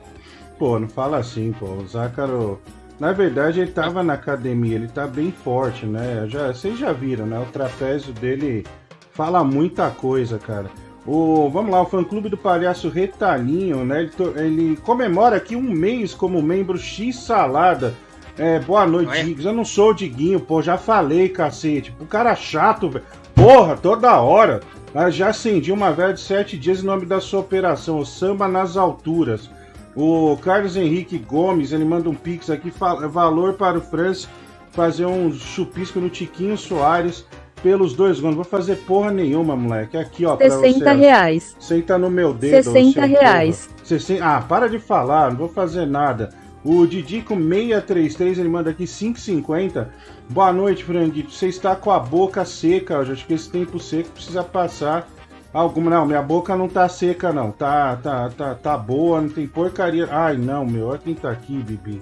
Pô, 0.58 0.78
não 0.78 0.88
fala 0.88 1.18
assim, 1.18 1.52
pô. 1.52 1.66
O 1.66 1.86
Zácaro. 1.86 2.60
Na 2.98 3.12
verdade, 3.12 3.60
ele 3.60 3.70
tava 3.72 4.02
na 4.02 4.14
academia, 4.14 4.74
ele 4.74 4.88
tá 4.88 5.06
bem 5.06 5.30
forte, 5.30 5.84
né? 5.84 6.24
Já, 6.28 6.48
vocês 6.54 6.78
já 6.78 6.92
viram, 6.94 7.26
né? 7.26 7.38
O 7.38 7.44
trapézio 7.52 8.10
dele 8.14 8.64
fala 9.12 9.44
muita 9.44 9.90
coisa, 9.90 10.38
cara. 10.38 10.70
O, 11.06 11.48
vamos 11.48 11.70
lá, 11.70 11.82
o 11.82 11.86
fã-clube 11.86 12.28
do 12.28 12.36
palhaço 12.36 12.88
Retalhinho, 12.88 13.84
né? 13.84 14.02
Ele, 14.02 14.40
ele 14.40 14.76
comemora 14.78 15.36
aqui 15.36 15.54
um 15.54 15.62
mês 15.62 16.12
como 16.12 16.42
membro 16.42 16.76
X 16.76 17.16
Salada. 17.16 17.94
É, 18.36 18.58
boa 18.58 18.84
noite, 18.86 19.10
Olha. 19.10 19.24
Diggs. 19.24 19.46
Eu 19.46 19.54
não 19.54 19.64
sou 19.64 19.90
o 19.90 19.94
Diguinho, 19.94 20.40
pô, 20.40 20.60
já 20.60 20.76
falei, 20.76 21.28
cacete. 21.28 21.94
O 22.00 22.06
cara 22.06 22.34
chato, 22.34 22.90
velho. 22.90 23.04
Porra, 23.34 23.76
toda 23.76 24.20
hora. 24.20 24.60
Ah, 24.94 25.10
já 25.10 25.28
acendi 25.28 25.70
uma 25.70 25.92
velha 25.92 26.14
de 26.14 26.20
sete 26.20 26.56
dias 26.56 26.82
em 26.82 26.86
nome 26.86 27.06
da 27.06 27.20
sua 27.20 27.40
operação, 27.40 27.98
o 27.98 28.06
Samba 28.06 28.48
nas 28.48 28.76
Alturas. 28.76 29.50
O 29.94 30.36
Carlos 30.42 30.76
Henrique 30.76 31.18
Gomes, 31.18 31.72
ele 31.72 31.84
manda 31.84 32.08
um 32.08 32.14
pix 32.14 32.50
aqui, 32.50 32.72
valor 33.10 33.54
para 33.54 33.78
o 33.78 33.80
Francis 33.80 34.28
fazer 34.72 35.06
um 35.06 35.32
chupisco 35.32 35.98
no 35.98 36.10
Tiquinho 36.10 36.56
Soares 36.56 37.24
pelos 37.66 37.94
dois 37.94 38.20
gols. 38.20 38.36
Não 38.36 38.42
vou 38.44 38.44
fazer 38.44 38.76
porra 38.76 39.10
nenhuma, 39.10 39.56
moleque. 39.56 39.96
Aqui, 39.96 40.24
ó, 40.24 40.36
pra 40.36 40.48
60 40.48 40.78
você. 40.78 40.92
reais. 40.94 41.56
Senta 41.58 41.98
no 41.98 42.08
meu 42.08 42.32
dedo. 42.32 42.62
60 42.62 42.92
seu 42.92 43.08
reais. 43.08 43.66
porra. 43.66 43.78
60 43.84 44.24
Ah, 44.24 44.40
para 44.40 44.68
de 44.68 44.78
falar, 44.78 45.30
não 45.30 45.36
vou 45.38 45.48
fazer 45.48 45.84
nada. 45.84 46.32
O 46.64 46.86
Didico 46.86 47.34
633, 47.34 48.38
ele 48.38 48.48
manda 48.48 48.70
aqui 48.70 48.84
5,50. 48.84 49.88
Boa 50.28 50.52
noite, 50.52 50.84
Franguito. 50.84 51.32
Você 51.32 51.48
está 51.48 51.74
com 51.74 51.90
a 51.90 51.98
boca 51.98 52.44
seca 52.44 52.98
hoje. 53.00 53.12
Acho 53.12 53.26
que 53.26 53.34
esse 53.34 53.50
tempo 53.50 53.80
seco 53.80 54.10
precisa 54.10 54.44
passar 54.44 55.08
alguma. 55.52 55.90
Não, 55.90 56.06
minha 56.06 56.22
boca 56.22 56.54
não 56.54 56.68
tá 56.68 56.88
seca, 56.88 57.32
não. 57.32 57.50
Tá, 57.50 57.96
tá, 57.96 58.30
tá, 58.30 58.54
tá 58.54 58.78
boa, 58.78 59.20
não 59.20 59.28
tem 59.28 59.44
porcaria. 59.48 60.08
Ai, 60.08 60.36
não, 60.36 60.64
meu. 60.64 60.86
Olha 60.86 60.98
quem 60.98 61.14
tá 61.14 61.32
aqui, 61.32 61.54
Bibi. 61.54 62.00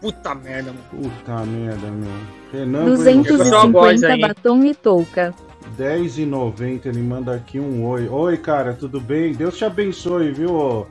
Puta 0.00 0.34
merda, 0.34 0.72
mano. 0.72 1.10
Puta 1.10 1.44
merda, 1.44 1.86
meu. 1.90 2.10
Renan 2.52 2.96
Chegou 2.96 3.56
a 3.56 3.66
voz 3.66 4.00
250 4.00 4.06
aí. 4.06 4.20
batom 4.20 4.64
e 4.64 4.74
touca. 4.74 5.34
10,90 5.78 6.86
ele 6.86 7.00
manda 7.00 7.34
aqui 7.34 7.58
um 7.58 7.84
oi. 7.86 8.08
Oi, 8.08 8.36
cara, 8.36 8.74
tudo 8.74 9.00
bem? 9.00 9.32
Deus 9.32 9.56
te 9.56 9.64
abençoe, 9.64 10.32
viu, 10.32 10.54
ô, 10.54 10.86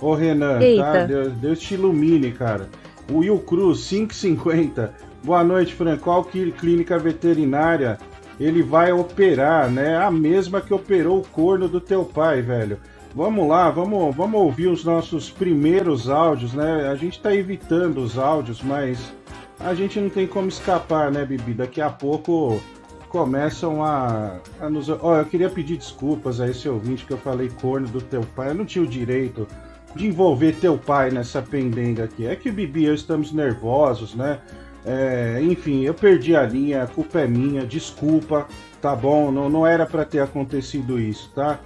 ô 0.00 0.14
Renan? 0.14 0.58
Tá? 0.58 0.64
Eita. 0.64 1.06
Deus, 1.06 1.32
Deus 1.34 1.58
te 1.60 1.74
ilumine, 1.74 2.30
cara. 2.32 2.68
O 3.10 3.18
Will 3.18 3.38
Cruz, 3.38 3.80
5,50. 3.80 4.90
Boa 5.24 5.42
noite, 5.42 5.74
Fran. 5.74 5.96
Qual 5.96 6.24
que 6.24 6.52
clínica 6.52 6.98
veterinária 6.98 7.98
ele 8.38 8.62
vai 8.62 8.92
operar, 8.92 9.68
né? 9.68 9.96
A 9.96 10.10
mesma 10.10 10.60
que 10.60 10.72
operou 10.72 11.18
o 11.18 11.26
corno 11.26 11.68
do 11.68 11.80
teu 11.80 12.04
pai, 12.04 12.40
velho. 12.40 12.78
Vamos 13.18 13.48
lá, 13.48 13.68
vamos, 13.68 14.14
vamos 14.14 14.40
ouvir 14.40 14.68
os 14.68 14.84
nossos 14.84 15.28
primeiros 15.28 16.08
áudios, 16.08 16.54
né? 16.54 16.88
A 16.88 16.94
gente 16.94 17.18
tá 17.18 17.34
evitando 17.34 17.98
os 17.98 18.16
áudios, 18.16 18.62
mas 18.62 19.12
a 19.58 19.74
gente 19.74 19.98
não 19.98 20.08
tem 20.08 20.24
como 20.24 20.46
escapar, 20.46 21.10
né, 21.10 21.24
Bibi? 21.24 21.52
Daqui 21.52 21.80
a 21.80 21.90
pouco 21.90 22.60
começam 23.08 23.82
a, 23.82 24.38
a 24.60 24.70
nos. 24.70 24.88
Ó, 24.88 25.16
eu 25.16 25.24
queria 25.24 25.50
pedir 25.50 25.78
desculpas 25.78 26.40
a 26.40 26.48
esse 26.48 26.68
ouvinte 26.68 27.04
que 27.04 27.12
eu 27.12 27.18
falei 27.18 27.50
corno 27.60 27.88
do 27.88 28.00
teu 28.00 28.20
pai. 28.36 28.50
Eu 28.50 28.54
não 28.54 28.64
tinha 28.64 28.84
o 28.84 28.86
direito 28.86 29.48
de 29.96 30.06
envolver 30.06 30.52
teu 30.52 30.78
pai 30.78 31.10
nessa 31.10 31.42
pendenga 31.42 32.04
aqui. 32.04 32.24
É 32.24 32.36
que 32.36 32.52
Bibi 32.52 32.84
eu 32.84 32.94
estamos 32.94 33.32
nervosos, 33.32 34.14
né? 34.14 34.38
É, 34.86 35.40
enfim, 35.42 35.82
eu 35.82 35.92
perdi 35.92 36.36
a 36.36 36.44
linha, 36.44 36.84
a 36.84 36.86
culpa 36.86 37.18
é 37.18 37.26
minha, 37.26 37.66
desculpa, 37.66 38.46
tá 38.80 38.94
bom? 38.94 39.32
Não, 39.32 39.50
não 39.50 39.66
era 39.66 39.84
pra 39.86 40.04
ter 40.04 40.20
acontecido 40.20 41.00
isso, 41.00 41.32
tá? 41.34 41.58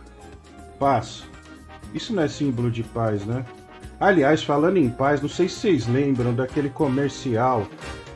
Paz. 0.78 1.30
Isso 1.94 2.14
não 2.14 2.22
é 2.22 2.28
símbolo 2.28 2.70
de 2.70 2.82
paz, 2.82 3.24
né? 3.24 3.44
Aliás, 4.00 4.42
falando 4.42 4.78
em 4.78 4.88
paz, 4.88 5.22
não 5.22 5.28
sei 5.28 5.48
se 5.48 5.56
vocês 5.56 5.86
lembram 5.86 6.34
daquele 6.34 6.68
comercial. 6.68 7.66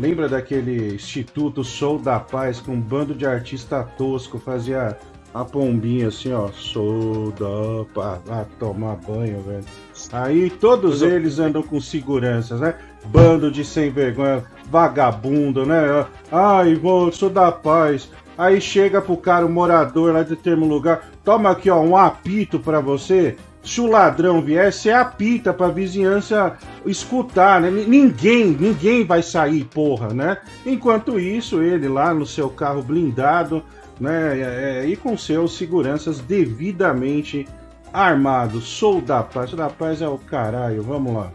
Lembra 0.01 0.29
daquele 0.29 0.95
Instituto 0.95 1.63
Sou 1.63 1.99
da 1.99 2.19
Paz 2.19 2.61
com 2.61 2.73
um 2.73 2.81
bando 2.81 3.15
de 3.15 3.25
artista 3.25 3.83
tosco 3.97 4.39
fazia 4.39 4.99
a 5.33 5.45
pombinha 5.45 6.09
assim, 6.09 6.33
ó. 6.33 6.49
Sou 6.49 7.31
da 7.33 7.85
paz. 7.95 8.21
Ah, 8.29 8.45
tomar 8.59 8.97
banho, 8.97 9.41
velho. 9.43 9.65
Aí 10.13 10.51
todos 10.51 11.03
eles 11.03 11.39
andam 11.39 11.63
com 11.63 11.81
seguranças, 11.81 12.61
né? 12.61 12.75
Bando 13.05 13.51
de 13.51 13.65
sem 13.65 13.91
vergonha, 13.91 14.45
vagabundo, 14.71 15.65
né? 15.65 16.07
Ai, 16.33 16.75
vou, 16.75 17.13
sou 17.13 17.31
da 17.31 17.53
paz. 17.53 18.11
Aí 18.37 18.61
chega 18.61 19.01
pro 19.01 19.17
cara, 19.17 19.47
o 19.47 19.49
morador 19.49 20.13
lá 20.13 20.23
de 20.23 20.31
determinado 20.31 20.73
lugar, 20.73 21.11
toma 21.25 21.51
aqui, 21.51 21.71
ó, 21.71 21.81
um 21.81 21.97
apito 21.97 22.59
pra 22.59 22.81
você. 22.81 23.37
Se 23.67 23.81
o 23.81 23.87
ladrão 23.87 24.41
vier, 24.41 24.73
você 24.73 24.93
apita 24.93 25.53
pra 25.53 25.67
vizinhança 25.67 26.57
escutar, 26.87 27.61
né? 27.61 27.69
Ninguém, 27.69 28.57
ninguém 28.59 29.05
vai 29.05 29.23
sair, 29.23 29.65
porra, 29.65 30.15
né? 30.15 30.39
Enquanto 30.65 31.19
isso, 31.19 31.61
ele 31.61 31.89
lá 31.89 32.15
no 32.15 32.25
seu 32.25 32.49
carro 32.49 32.81
blindado, 32.81 33.65
né? 34.01 34.39
é, 34.39 34.83
é, 34.85 34.87
e 34.87 34.95
com 34.95 35.19
seus 35.19 35.59
seguranças 35.59 36.21
devidamente 36.21 37.45
armados. 37.93 38.69
Sou 38.69 39.01
da 39.01 39.25
paz. 39.25 39.51
Sou 39.51 39.59
da 39.59 39.69
paz 39.69 40.01
é 40.01 40.07
o 40.07 40.17
caralho, 40.17 40.85
vamos 40.85 41.13
lá. 41.13 41.33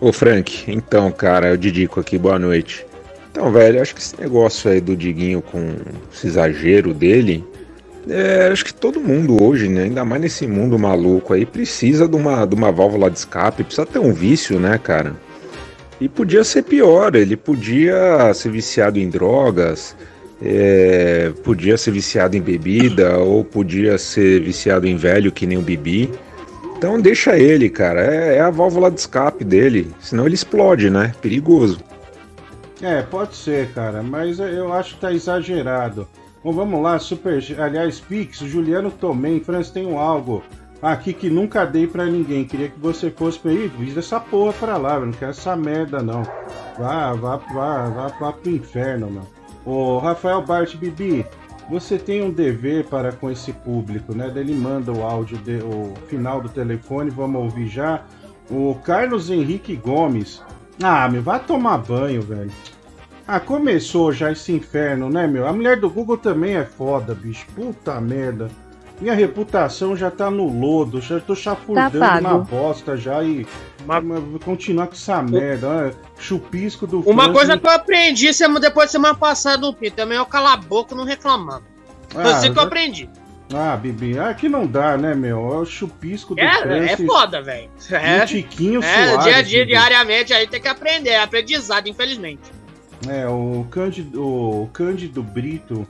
Ô 0.00 0.12
Frank, 0.12 0.70
então, 0.70 1.10
cara, 1.10 1.48
eu 1.48 1.56
Didico 1.56 1.98
aqui, 1.98 2.16
boa 2.16 2.38
noite. 2.38 2.86
Então, 3.32 3.50
velho, 3.50 3.82
acho 3.82 3.96
que 3.96 4.00
esse 4.00 4.20
negócio 4.20 4.70
aí 4.70 4.80
do 4.80 4.96
Diguinho 4.96 5.42
com 5.42 5.74
esse 6.12 6.28
exagero 6.28 6.94
dele, 6.94 7.44
é, 8.08 8.48
acho 8.52 8.64
que 8.64 8.74
todo 8.74 9.00
mundo 9.00 9.42
hoje, 9.42 9.68
né, 9.68 9.84
ainda 9.84 10.04
mais 10.04 10.20
nesse 10.20 10.46
mundo 10.46 10.78
maluco 10.78 11.32
aí, 11.32 11.46
precisa 11.46 12.06
de 12.06 12.16
uma, 12.16 12.44
de 12.44 12.54
uma 12.54 12.70
válvula 12.70 13.10
de 13.10 13.18
escape, 13.18 13.64
precisa 13.64 13.86
ter 13.86 13.98
um 13.98 14.12
vício, 14.12 14.60
né, 14.60 14.78
cara? 14.78 15.14
E 16.00 16.08
podia 16.08 16.44
ser 16.44 16.64
pior, 16.64 17.14
ele 17.14 17.36
podia 17.36 18.32
ser 18.34 18.50
viciado 18.50 18.98
em 18.98 19.08
drogas, 19.08 19.96
é, 20.42 21.32
podia 21.42 21.78
ser 21.78 21.92
viciado 21.92 22.36
em 22.36 22.40
bebida, 22.40 23.18
ou 23.18 23.44
podia 23.44 23.96
ser 23.96 24.42
viciado 24.42 24.86
em 24.86 24.96
velho 24.96 25.32
que 25.32 25.46
nem 25.46 25.56
o 25.56 25.62
Bibi. 25.62 26.10
Então 26.76 27.00
deixa 27.00 27.38
ele, 27.38 27.70
cara. 27.70 28.04
É, 28.04 28.36
é 28.36 28.40
a 28.40 28.50
válvula 28.50 28.90
de 28.90 29.00
escape 29.00 29.44
dele. 29.44 29.90
Senão 30.00 30.26
ele 30.26 30.34
explode, 30.34 30.90
né? 30.90 31.14
Perigoso. 31.22 31.78
É, 32.82 33.00
pode 33.00 33.36
ser, 33.36 33.70
cara, 33.72 34.02
mas 34.02 34.38
eu 34.38 34.72
acho 34.72 34.96
que 34.96 35.00
tá 35.00 35.12
exagerado. 35.12 36.06
Bom, 36.44 36.52
vamos 36.52 36.82
lá, 36.82 36.98
Super. 36.98 37.42
Aliás, 37.58 38.00
Pix, 38.00 38.40
Juliano 38.40 38.90
Tomem, 38.90 39.40
Franz, 39.40 39.70
tem 39.70 39.86
um 39.86 39.98
algo 39.98 40.42
aqui 40.82 41.14
que 41.14 41.30
nunca 41.30 41.64
dei 41.64 41.86
pra 41.86 42.04
ninguém. 42.04 42.44
Queria 42.44 42.68
que 42.68 42.78
você 42.78 43.10
fosse 43.10 43.38
pra 43.38 43.50
aí, 43.50 43.66
visa 43.66 44.00
essa 44.00 44.20
porra 44.20 44.52
pra 44.52 44.76
lá, 44.76 44.96
eu 44.96 45.06
não 45.06 45.12
quero 45.12 45.30
essa 45.30 45.56
merda, 45.56 46.02
não. 46.02 46.22
Vá, 46.78 47.14
vá, 47.14 47.36
vá, 47.36 47.88
vá, 47.88 48.08
vá 48.08 48.32
pro 48.32 48.50
inferno, 48.50 49.10
meu. 49.10 49.26
Ô, 49.64 49.96
Rafael 49.96 50.42
Bart 50.42 50.76
Bibi, 50.76 51.24
você 51.70 51.96
tem 51.96 52.22
um 52.22 52.30
dever 52.30 52.84
para 52.84 53.10
com 53.10 53.30
esse 53.30 53.50
público, 53.50 54.14
né? 54.14 54.30
Ele 54.36 54.54
manda 54.54 54.92
o 54.92 55.02
áudio, 55.02 55.38
de, 55.38 55.62
o 55.62 55.94
final 56.08 56.42
do 56.42 56.50
telefone, 56.50 57.08
vamos 57.08 57.42
ouvir 57.42 57.68
já. 57.68 58.02
O 58.50 58.74
Carlos 58.84 59.30
Henrique 59.30 59.74
Gomes. 59.76 60.42
Ah, 60.82 61.08
meu, 61.08 61.22
vai 61.22 61.40
tomar 61.40 61.78
banho, 61.78 62.20
velho. 62.20 62.52
Ah, 63.26 63.40
começou 63.40 64.12
já 64.12 64.30
esse 64.32 64.52
inferno, 64.52 65.08
né, 65.08 65.26
meu? 65.26 65.46
A 65.46 65.52
mulher 65.52 65.78
do 65.80 65.88
Google 65.88 66.18
também 66.18 66.56
é 66.56 66.64
foda, 66.64 67.14
bicho. 67.14 67.46
Puta 67.54 67.98
merda. 68.00 68.50
Minha 69.00 69.14
reputação 69.14 69.96
já 69.96 70.10
tá 70.10 70.30
no 70.30 70.46
lodo, 70.46 71.00
já 71.00 71.18
tô 71.18 71.34
chafurdando 71.34 71.98
Tá 71.98 72.20
na 72.20 72.38
bosta 72.38 72.96
já 72.96 73.22
e. 73.24 73.46
Uma- 73.84 74.00
Mas 74.00 74.22
vou 74.22 74.38
continuar 74.40 74.86
com 74.86 74.92
essa 74.92 75.20
merda. 75.22 75.92
Chupisco 76.18 76.86
do 76.86 77.00
Uma 77.00 77.24
Franz 77.24 77.36
coisa 77.36 77.58
que 77.58 77.66
eu 77.66 77.70
aprendi 77.72 78.30
depois 78.60 78.86
de 78.86 78.92
semana 78.92 79.14
passada 79.14 79.58
no 79.66 79.74
Pinto, 79.74 79.96
também 79.96 80.16
é 80.16 80.20
eu 80.20 80.26
calar 80.26 80.52
a 80.54 80.56
boca 80.58 80.94
e 80.94 80.96
não 80.96 81.04
reclamar. 81.04 81.60
Foi 82.10 82.22
Ah, 82.22 82.36
assim 82.36 82.52
que 82.52 82.58
eu 82.58 82.62
aprendi. 82.62 83.08
Ah, 83.52 83.76
Bibi, 83.76 84.18
aqui 84.18 84.48
não 84.48 84.66
dá, 84.66 84.96
né, 84.96 85.14
meu? 85.14 85.38
É 85.54 85.56
o 85.58 85.64
chupisco 85.66 86.34
do 86.34 86.40
É, 86.40 86.44
é 86.44 86.62
Francis 86.62 87.06
foda, 87.06 87.42
velho. 87.42 87.68
É, 87.90 88.22
o 88.22 88.26
Tiquinho 88.26 88.82
é 88.82 89.06
Soares. 89.06 89.24
dia 89.24 89.36
a 89.36 89.42
dia, 89.42 89.58
Bibi. 89.60 89.70
diariamente, 89.72 90.32
aí 90.32 90.46
tem 90.46 90.60
que 90.60 90.68
aprender. 90.68 91.10
É 91.10 91.22
aprendizado, 91.22 91.88
infelizmente. 91.88 92.40
É, 93.08 93.26
o 93.28 93.66
Cândido, 93.70 94.24
o 94.24 94.68
Cândido 94.72 95.22
Brito. 95.22 95.86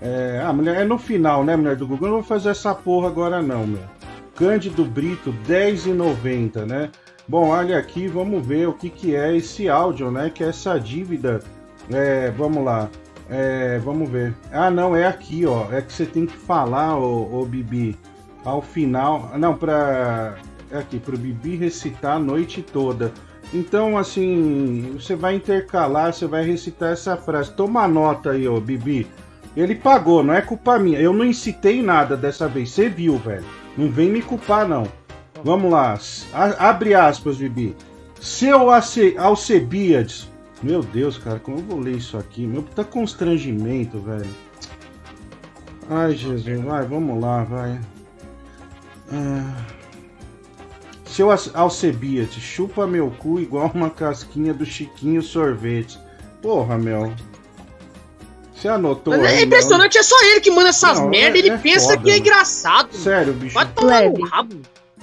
É, 0.00 0.42
a 0.44 0.52
mulher 0.52 0.82
é 0.82 0.84
no 0.84 0.98
final, 0.98 1.44
né, 1.44 1.56
mulher 1.56 1.76
do 1.76 1.86
Google? 1.86 2.08
Eu 2.08 2.12
não 2.12 2.20
vou 2.20 2.28
fazer 2.28 2.50
essa 2.50 2.74
porra 2.74 3.08
agora, 3.08 3.40
não, 3.40 3.66
meu. 3.66 3.82
Cândido 4.34 4.84
Brito, 4.84 5.34
R$10,90, 5.48 6.66
né? 6.66 6.90
Bom, 7.26 7.48
olha 7.48 7.78
aqui, 7.78 8.06
vamos 8.06 8.46
ver 8.46 8.68
o 8.68 8.72
que, 8.72 8.90
que 8.90 9.16
é 9.16 9.34
esse 9.34 9.68
áudio, 9.68 10.10
né? 10.10 10.30
Que 10.32 10.44
é 10.44 10.48
essa 10.48 10.78
dívida. 10.78 11.40
É, 11.90 12.30
vamos 12.30 12.64
lá. 12.64 12.88
É, 13.28 13.78
vamos 13.78 14.08
ver. 14.08 14.34
Ah, 14.52 14.70
não, 14.70 14.94
é 14.94 15.06
aqui, 15.06 15.44
ó. 15.46 15.66
É 15.72 15.82
que 15.82 15.92
você 15.92 16.06
tem 16.06 16.26
que 16.26 16.36
falar, 16.36 16.96
ô, 16.96 17.40
ô 17.40 17.44
Bibi, 17.44 17.96
ao 18.44 18.62
final. 18.62 19.32
Não, 19.38 19.56
pra. 19.56 20.36
É 20.70 20.78
aqui, 20.78 20.98
pro 20.98 21.16
Bibi 21.16 21.56
recitar 21.56 22.16
a 22.16 22.18
noite 22.18 22.62
toda. 22.62 23.12
Então, 23.54 23.96
assim, 23.96 24.92
você 24.98 25.14
vai 25.14 25.34
intercalar, 25.36 26.12
você 26.12 26.26
vai 26.26 26.44
recitar 26.44 26.92
essa 26.92 27.16
frase. 27.16 27.52
Toma 27.52 27.86
nota 27.88 28.32
aí, 28.32 28.46
ô 28.46 28.60
Bibi. 28.60 29.06
Ele 29.56 29.74
pagou, 29.74 30.22
não 30.22 30.34
é 30.34 30.42
culpa 30.42 30.78
minha. 30.78 31.00
Eu 31.00 31.12
não 31.12 31.24
incitei 31.24 31.82
nada 31.82 32.16
dessa 32.16 32.46
vez. 32.46 32.70
Você 32.70 32.88
viu, 32.88 33.16
velho. 33.16 33.44
Não 33.76 33.90
vem 33.90 34.10
me 34.10 34.20
culpar, 34.20 34.68
não. 34.68 34.86
Vamos 35.42 35.70
lá. 35.70 35.98
A- 36.34 36.68
abre 36.68 36.94
aspas, 36.94 37.36
Bibi. 37.38 37.74
Seu 38.20 38.70
Alce- 38.70 39.14
Alcebiades. 39.16 40.28
Meu 40.62 40.82
Deus, 40.82 41.16
cara, 41.18 41.38
como 41.38 41.58
eu 41.58 41.62
vou 41.62 41.78
ler 41.78 41.96
isso 41.96 42.16
aqui? 42.18 42.46
Meu 42.46 42.62
puta 42.62 42.82
constrangimento, 42.84 43.98
velho. 44.00 44.26
Ai, 45.88 46.14
Jesus. 46.14 46.60
Vai, 46.64 46.84
vamos 46.86 47.20
lá, 47.20 47.44
vai. 47.44 47.78
Ah, 49.12 49.54
seu 51.16 51.30
Al- 51.30 51.38
Alcebiades, 51.54 52.42
chupa 52.42 52.86
meu 52.86 53.10
cu 53.10 53.40
igual 53.40 53.70
uma 53.74 53.88
casquinha 53.90 54.52
do 54.52 54.66
Chiquinho 54.66 55.22
Sorvete. 55.22 55.98
Porra, 56.42 56.76
meu. 56.76 57.12
Você 58.54 58.68
anotou 58.68 59.16
Mas 59.16 59.24
aí, 59.26 59.38
é 59.38 59.42
impressionante, 59.44 59.98
é 59.98 60.02
só 60.02 60.14
ele 60.24 60.40
que 60.40 60.50
manda 60.50 60.68
essas 60.70 60.98
Não, 60.98 61.08
merda 61.08 61.36
é- 61.36 61.40
ele 61.40 61.50
é 61.50 61.58
pensa 61.58 61.90
foda, 61.90 62.02
que 62.02 62.10
é 62.10 62.18
engraçado. 62.18 62.94
Sério, 62.94 63.32
bicho. 63.34 63.54
Vai 63.54 63.66
tomar 63.72 64.02
no 64.10 64.24
rabo. 64.24 64.56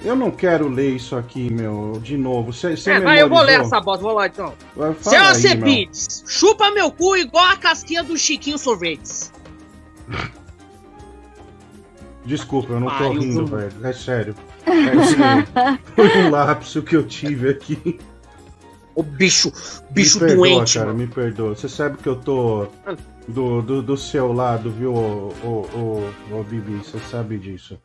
Eu 0.04 0.16
não 0.16 0.30
quero 0.30 0.68
ler 0.68 0.90
isso 0.90 1.16
aqui, 1.16 1.50
meu, 1.52 1.98
de 2.02 2.16
novo. 2.16 2.52
Você 2.52 2.74
É, 2.90 3.00
vai, 3.00 3.22
eu 3.22 3.28
vou 3.28 3.40
ler 3.40 3.60
essa 3.60 3.80
bosta, 3.80 4.02
vou 4.02 4.12
lá 4.12 4.26
então. 4.26 4.52
Seu 5.00 5.12
meu. 5.12 5.22
Acebites, 5.22 6.24
chupa 6.26 6.70
meu 6.72 6.90
cu 6.90 7.16
igual 7.16 7.44
a 7.46 7.56
casquinha 7.56 8.02
do 8.02 8.16
Chiquinho 8.18 8.58
Sorvetes. 8.58 9.32
Desculpa, 12.24 12.72
eu 12.72 12.80
não 12.80 12.88
tô 12.88 12.94
Pariu, 13.04 13.20
rindo, 13.20 13.46
velho. 13.46 13.72
É 13.82 13.92
sério. 13.92 14.34
É. 14.66 15.76
Foi 15.94 16.18
um 16.18 16.30
lapso 16.30 16.82
que 16.82 16.96
eu 16.96 17.04
tive 17.06 17.50
aqui. 17.50 17.98
Ô 18.94 19.02
bicho, 19.02 19.52
bicho 19.90 20.20
me 20.20 20.26
perdoa, 20.26 20.48
doente, 20.48 20.78
cara, 20.78 20.94
me 20.94 21.06
perdoa. 21.06 21.54
Você 21.56 21.68
sabe 21.68 21.98
que 21.98 22.08
eu 22.08 22.16
tô 22.16 22.68
do, 23.26 23.60
do, 23.60 23.82
do 23.82 23.96
seu 23.96 24.32
lado, 24.32 24.70
viu, 24.70 24.94
ô, 24.94 25.32
ô, 25.42 25.48
ô, 25.76 26.38
ô 26.38 26.42
Bibi? 26.44 26.78
Você 26.78 26.98
sabe 27.10 27.36
disso. 27.38 27.78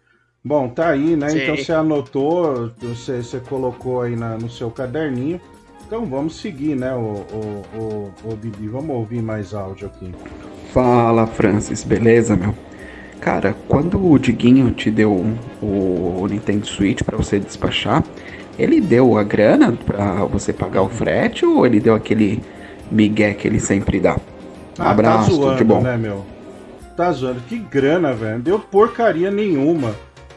Bom, 0.44 0.70
tá 0.70 0.90
aí, 0.90 1.16
né? 1.16 1.30
Sei. 1.30 1.44
Então 1.44 1.58
você 1.58 1.74
anotou, 1.74 2.72
você, 2.78 3.24
você 3.24 3.40
colocou 3.40 4.02
aí 4.02 4.16
na, 4.16 4.38
no 4.38 4.50
seu 4.50 4.70
caderninho. 4.70 5.42
Então 5.86 6.06
vamos 6.06 6.40
seguir, 6.40 6.76
né, 6.76 6.94
o, 6.94 7.26
o, 7.34 7.66
o, 7.76 8.14
o 8.32 8.36
Bibi? 8.36 8.68
Vamos 8.68 8.96
ouvir 8.96 9.24
mais 9.24 9.56
áudio 9.56 9.88
aqui. 9.88 10.14
Fala, 10.72 11.26
Francis, 11.26 11.84
beleza, 11.84 12.36
meu? 12.36 12.54
Cara, 13.20 13.56
quando 13.68 14.04
o 14.12 14.18
Diguinho 14.18 14.72
te 14.72 14.90
deu 14.90 15.26
o 15.62 16.28
Nintendo 16.30 16.66
Switch 16.66 17.04
pra 17.04 17.18
você 17.18 17.38
despachar, 17.40 18.04
ele 18.58 18.80
deu 18.80 19.18
a 19.18 19.24
grana 19.24 19.74
pra 19.74 20.24
você 20.26 20.54
pagar 20.54 20.82
o 20.82 20.90
frete 20.90 21.46
ou 21.46 21.66
ele 21.66 21.80
deu 21.80 21.96
aquele 21.96 22.42
migué 22.90 23.34
que 23.34 23.48
ele 23.48 23.60
sempre 23.60 24.00
dá? 24.00 24.18
Ah, 24.78 24.92
Abraço, 24.92 25.30
tá 25.32 25.36
zoando, 25.36 25.48
tudo 25.48 25.58
de 25.58 25.64
bom. 25.64 25.82
né, 25.82 25.98
meu? 25.98 26.26
Tá 26.96 27.12
zoando. 27.12 27.42
Que 27.42 27.58
grana, 27.58 28.14
velho. 28.14 28.36
Não 28.36 28.40
Deu 28.42 28.60
porcaria 28.60 29.30
nenhuma. 29.30 29.94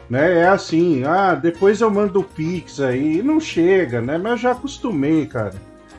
Né? 0.09 0.41
É 0.41 0.47
assim, 0.47 1.03
ah, 1.05 1.33
depois 1.33 1.79
eu 1.79 1.89
mando 1.89 2.19
o 2.19 2.23
Pix 2.23 2.79
aí. 2.81 3.19
E 3.19 3.23
Não 3.23 3.39
chega, 3.39 4.01
né? 4.01 4.17
Mas 4.17 4.33
eu 4.33 4.37
já 4.37 4.51
acostumei, 4.51 5.25
cara. 5.25 5.53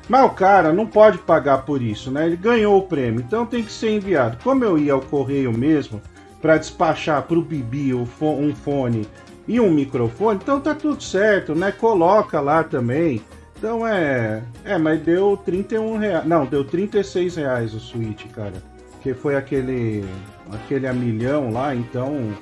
Mas 0.09 0.25
o 0.25 0.31
cara 0.31 0.73
não 0.73 0.87
pode 0.87 1.17
pagar 1.19 1.59
por 1.65 1.81
isso, 1.81 2.11
né? 2.11 2.27
Ele 2.27 2.37
ganhou 2.37 2.79
o 2.79 2.83
prêmio, 2.83 3.25
então 3.27 3.47
tem 3.47 3.63
que 3.63 3.73
ser 3.73 3.91
enviado. 3.91 4.37
Como 4.45 4.63
eu 4.63 4.79
ia 4.79 4.93
ao 4.93 5.01
correio 5.01 5.51
mesmo, 5.51 6.01
para 6.45 6.59
despachar 6.59 7.23
Bibi 7.27 7.95
o 7.95 8.05
fo- 8.05 8.35
um 8.37 8.55
fone 8.55 9.09
e 9.49 9.59
um 9.59 9.71
microfone, 9.71 10.39
então 10.43 10.61
tá 10.61 10.75
tudo 10.75 11.03
certo, 11.03 11.55
né? 11.55 11.73
Coloca 11.73 12.39
lá 12.39 12.63
também. 12.63 13.23
Então 13.57 13.87
é. 13.87 14.43
É, 14.63 14.77
mas 14.77 15.01
deu 15.01 15.39
31 15.39 15.97
reais. 15.97 16.27
Não, 16.27 16.45
deu 16.45 16.63
36 16.63 17.37
reais 17.37 17.73
o 17.73 17.81
Switch, 17.81 18.27
cara. 18.27 18.63
Que 19.03 19.15
foi 19.15 19.37
aquele. 19.37 20.05
aquele 20.53 20.87
a 20.87 20.93
milhão 20.93 21.51
lá, 21.51 21.75
então. 21.75 22.35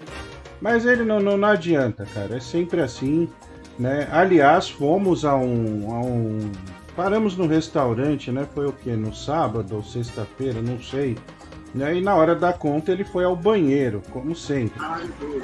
Mas 0.61 0.85
ele 0.85 1.05
não, 1.05 1.21
não, 1.21 1.37
não 1.37 1.47
adianta, 1.49 2.05
cara. 2.13 2.39
É 2.39 2.41
sempre 2.41 2.81
assim, 2.81 3.29
né? 3.79 4.09
Aliás, 4.11 4.69
fomos 4.69 5.25
a 5.25 5.37
um. 5.37 5.95
A 5.95 6.01
um 6.01 6.51
paramos 6.97 7.37
no 7.37 7.47
restaurante, 7.47 8.33
né? 8.33 8.49
Foi 8.53 8.67
o 8.67 8.73
que? 8.73 8.91
No 8.91 9.15
sábado 9.15 9.77
ou 9.77 9.85
sexta-feira, 9.85 10.61
não 10.61 10.81
sei. 10.81 11.17
Né? 11.75 11.97
E 11.97 12.01
na 12.03 12.15
hora 12.15 12.35
da 12.35 12.53
conta 12.53 12.93
ele 12.93 13.05
foi 13.05 13.25
ao 13.25 13.35
banheiro, 13.35 14.03
como 14.11 14.37
sempre. 14.37 14.81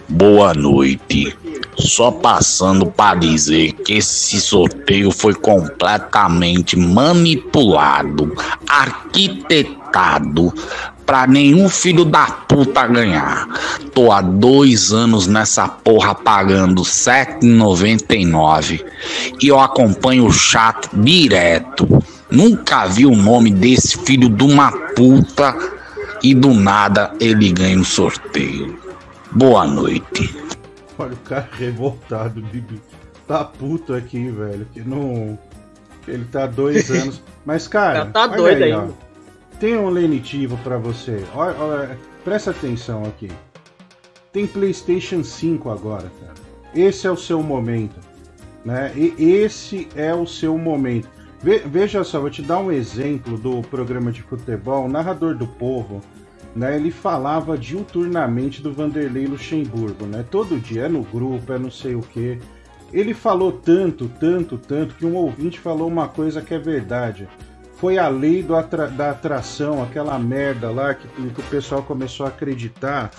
Boa 0.08 0.52
noite. 0.52 1.34
Só 1.76 2.10
passando 2.10 2.86
para 2.86 3.18
dizer 3.18 3.72
que 3.72 3.94
esse 3.94 4.38
sorteio 4.40 5.10
foi 5.10 5.34
completamente 5.34 6.78
manipulado, 6.78 8.36
arquitetado 8.68 10.52
para 11.06 11.26
nenhum 11.26 11.70
filho 11.70 12.04
da 12.04 12.26
puta 12.26 12.86
ganhar. 12.86 13.48
Tô 13.94 14.12
há 14.12 14.20
dois 14.20 14.92
anos 14.92 15.26
nessa 15.26 15.66
porra 15.66 16.14
pagando 16.14 16.82
R$ 16.82 16.88
7,99 16.88 18.84
e 19.40 19.48
eu 19.48 19.58
acompanho 19.58 20.26
o 20.26 20.32
chat 20.32 20.90
direto. 20.92 21.88
Nunca 22.30 22.84
vi 22.86 23.06
o 23.06 23.16
nome 23.16 23.50
desse 23.50 23.96
filho 23.96 24.28
de 24.28 24.44
uma 24.44 24.70
puta 24.70 25.77
e 26.22 26.34
do 26.34 26.52
nada 26.54 27.12
ele 27.20 27.52
ganha 27.52 27.76
no 27.76 27.84
sorteio. 27.84 28.78
Boa 29.32 29.66
noite. 29.66 30.36
Olha 30.98 31.12
o 31.12 31.16
cara 31.18 31.48
revoltado, 31.52 32.40
Bibi. 32.40 32.80
Tá 33.26 33.44
puto 33.44 33.94
aqui, 33.94 34.30
velho. 34.30 34.66
Que 34.72 34.80
não. 34.80 35.38
Ele 36.06 36.24
tá 36.24 36.44
há 36.44 36.46
dois 36.46 36.90
anos. 36.90 37.22
Mas, 37.44 37.68
cara. 37.68 38.00
Já 38.00 38.06
tá 38.06 38.26
doido 38.26 38.62
aí, 38.64 38.72
ó. 38.72 38.80
ainda. 38.80 38.94
Tem 39.60 39.76
um 39.76 39.88
lenitivo 39.90 40.56
pra 40.64 40.78
você. 40.78 41.24
Olha, 41.34 41.56
olha, 41.58 41.98
presta 42.24 42.50
atenção 42.50 43.04
aqui. 43.04 43.30
Tem 44.32 44.46
PlayStation 44.46 45.22
5 45.22 45.70
agora, 45.70 46.10
cara. 46.20 46.34
Esse 46.74 47.06
é 47.06 47.10
o 47.10 47.16
seu 47.16 47.42
momento. 47.42 47.96
Né? 48.64 48.92
E 48.96 49.14
esse 49.18 49.88
é 49.94 50.14
o 50.14 50.26
seu 50.26 50.56
momento. 50.58 51.08
Ve- 51.42 51.62
veja 51.64 52.02
só, 52.02 52.20
vou 52.20 52.30
te 52.30 52.42
dar 52.42 52.58
um 52.58 52.72
exemplo 52.72 53.38
do 53.38 53.62
programa 53.62 54.10
de 54.10 54.22
futebol, 54.22 54.86
o 54.86 54.88
narrador 54.88 55.34
do 55.34 55.46
povo. 55.46 56.00
Né, 56.56 56.74
ele 56.74 56.90
falava 56.90 57.56
diuturnamente 57.56 58.60
do 58.60 58.72
Vanderlei 58.72 59.26
Luxemburgo, 59.26 60.06
né? 60.06 60.24
Todo 60.28 60.58
dia, 60.58 60.86
é 60.86 60.88
no 60.88 61.02
grupo, 61.02 61.52
é 61.52 61.58
não 61.58 61.70
sei 61.70 61.94
o 61.94 62.00
quê. 62.00 62.38
Ele 62.92 63.14
falou 63.14 63.52
tanto, 63.52 64.08
tanto, 64.18 64.56
tanto, 64.58 64.94
que 64.94 65.06
um 65.06 65.14
ouvinte 65.14 65.60
falou 65.60 65.86
uma 65.86 66.08
coisa 66.08 66.40
que 66.40 66.54
é 66.54 66.58
verdade. 66.58 67.28
Foi 67.76 67.98
a 67.98 68.08
lei 68.08 68.44
atra- 68.58 68.88
da 68.88 69.10
atração, 69.10 69.82
aquela 69.82 70.18
merda 70.18 70.70
lá 70.70 70.94
que, 70.94 71.06
que 71.06 71.40
o 71.40 71.44
pessoal 71.44 71.82
começou 71.82 72.26
a 72.26 72.30
acreditar, 72.30 73.10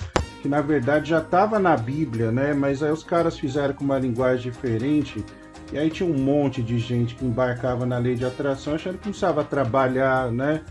que 0.41 0.49
na 0.49 0.59
verdade 0.59 1.11
já 1.11 1.19
estava 1.19 1.59
na 1.59 1.77
Bíblia, 1.77 2.31
né? 2.31 2.53
Mas 2.53 2.83
aí 2.83 2.91
os 2.91 3.03
caras 3.03 3.37
fizeram 3.39 3.73
com 3.73 3.85
uma 3.85 3.99
linguagem 3.99 4.51
diferente. 4.51 5.23
E 5.71 5.77
aí 5.77 5.89
tinha 5.89 6.09
um 6.09 6.17
monte 6.17 6.61
de 6.61 6.79
gente 6.79 7.15
que 7.15 7.25
embarcava 7.25 7.85
na 7.85 7.97
lei 7.97 8.15
de 8.15 8.25
atração 8.25 8.73
achando 8.73 8.97
que 8.97 9.03
precisava 9.03 9.43
trabalhar, 9.43 10.31
né? 10.31 10.61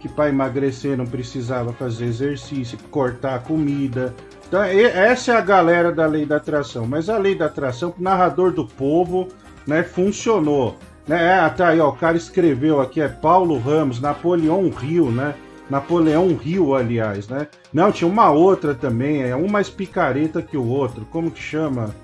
Que 0.00 0.08
para 0.08 0.28
emagrecer 0.28 0.96
não 0.96 1.06
precisava 1.06 1.72
fazer 1.72 2.06
exercício, 2.06 2.78
cortar 2.90 3.42
comida. 3.42 4.14
Então, 4.46 4.62
essa 4.62 5.32
é 5.32 5.36
a 5.36 5.40
galera 5.40 5.92
da 5.92 6.06
lei 6.06 6.24
da 6.24 6.36
atração. 6.36 6.86
Mas 6.86 7.08
a 7.08 7.18
lei 7.18 7.34
da 7.34 7.46
atração, 7.46 7.94
narrador 7.98 8.50
do 8.52 8.66
povo, 8.66 9.28
né, 9.66 9.82
funcionou. 9.82 10.76
Né? 11.06 11.38
Ah, 11.38 11.50
tá 11.50 11.68
aí, 11.68 11.80
ó, 11.80 11.90
o 11.90 11.96
cara 11.96 12.16
escreveu 12.16 12.80
aqui, 12.80 13.00
é 13.00 13.08
Paulo 13.08 13.58
Ramos, 13.58 14.00
Napoleão 14.00 14.68
Rio, 14.70 15.10
né? 15.10 15.34
Napoleão 15.68 16.34
Rio, 16.34 16.74
aliás, 16.74 17.28
né? 17.28 17.46
Não, 17.72 17.92
tinha 17.92 18.08
uma 18.08 18.30
outra 18.30 18.74
também, 18.74 19.22
é 19.22 19.36
um 19.36 19.48
mais 19.48 19.68
picareta 19.68 20.40
que 20.40 20.56
o 20.56 20.66
outro. 20.66 21.06
Como 21.10 21.30
que 21.30 21.42
chama? 21.42 21.94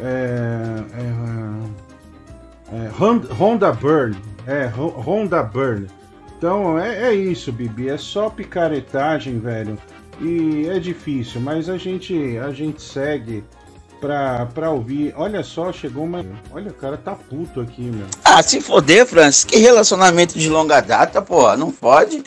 É, 0.00 0.82
é, 0.92 1.85
é, 2.72 3.02
Hon- 3.02 3.22
Honda 3.38 3.72
Burn. 3.72 4.16
É, 4.46 4.70
Ho- 4.76 4.88
Honda 5.00 5.42
Burn. 5.42 5.86
Então 6.36 6.78
é, 6.78 7.08
é 7.10 7.14
isso, 7.14 7.50
Bibi. 7.52 7.88
É 7.88 7.96
só 7.98 8.28
picaretagem, 8.30 9.38
velho. 9.38 9.78
E 10.20 10.66
é 10.68 10.78
difícil, 10.78 11.40
mas 11.40 11.68
a 11.68 11.76
gente, 11.76 12.38
a 12.38 12.50
gente 12.50 12.80
segue 12.82 13.44
pra, 14.00 14.46
pra 14.46 14.70
ouvir. 14.70 15.12
Olha 15.16 15.42
só, 15.42 15.72
chegou 15.72 16.04
uma. 16.04 16.24
Olha, 16.52 16.70
o 16.70 16.74
cara 16.74 16.96
tá 16.96 17.12
puto 17.12 17.60
aqui, 17.60 17.82
meu. 17.82 18.06
Ah, 18.24 18.42
se 18.42 18.60
foder, 18.60 19.06
Francis, 19.06 19.44
que 19.44 19.56
relacionamento 19.58 20.38
de 20.38 20.48
longa 20.48 20.80
data, 20.80 21.20
porra, 21.20 21.56
não 21.56 21.70
pode. 21.70 22.22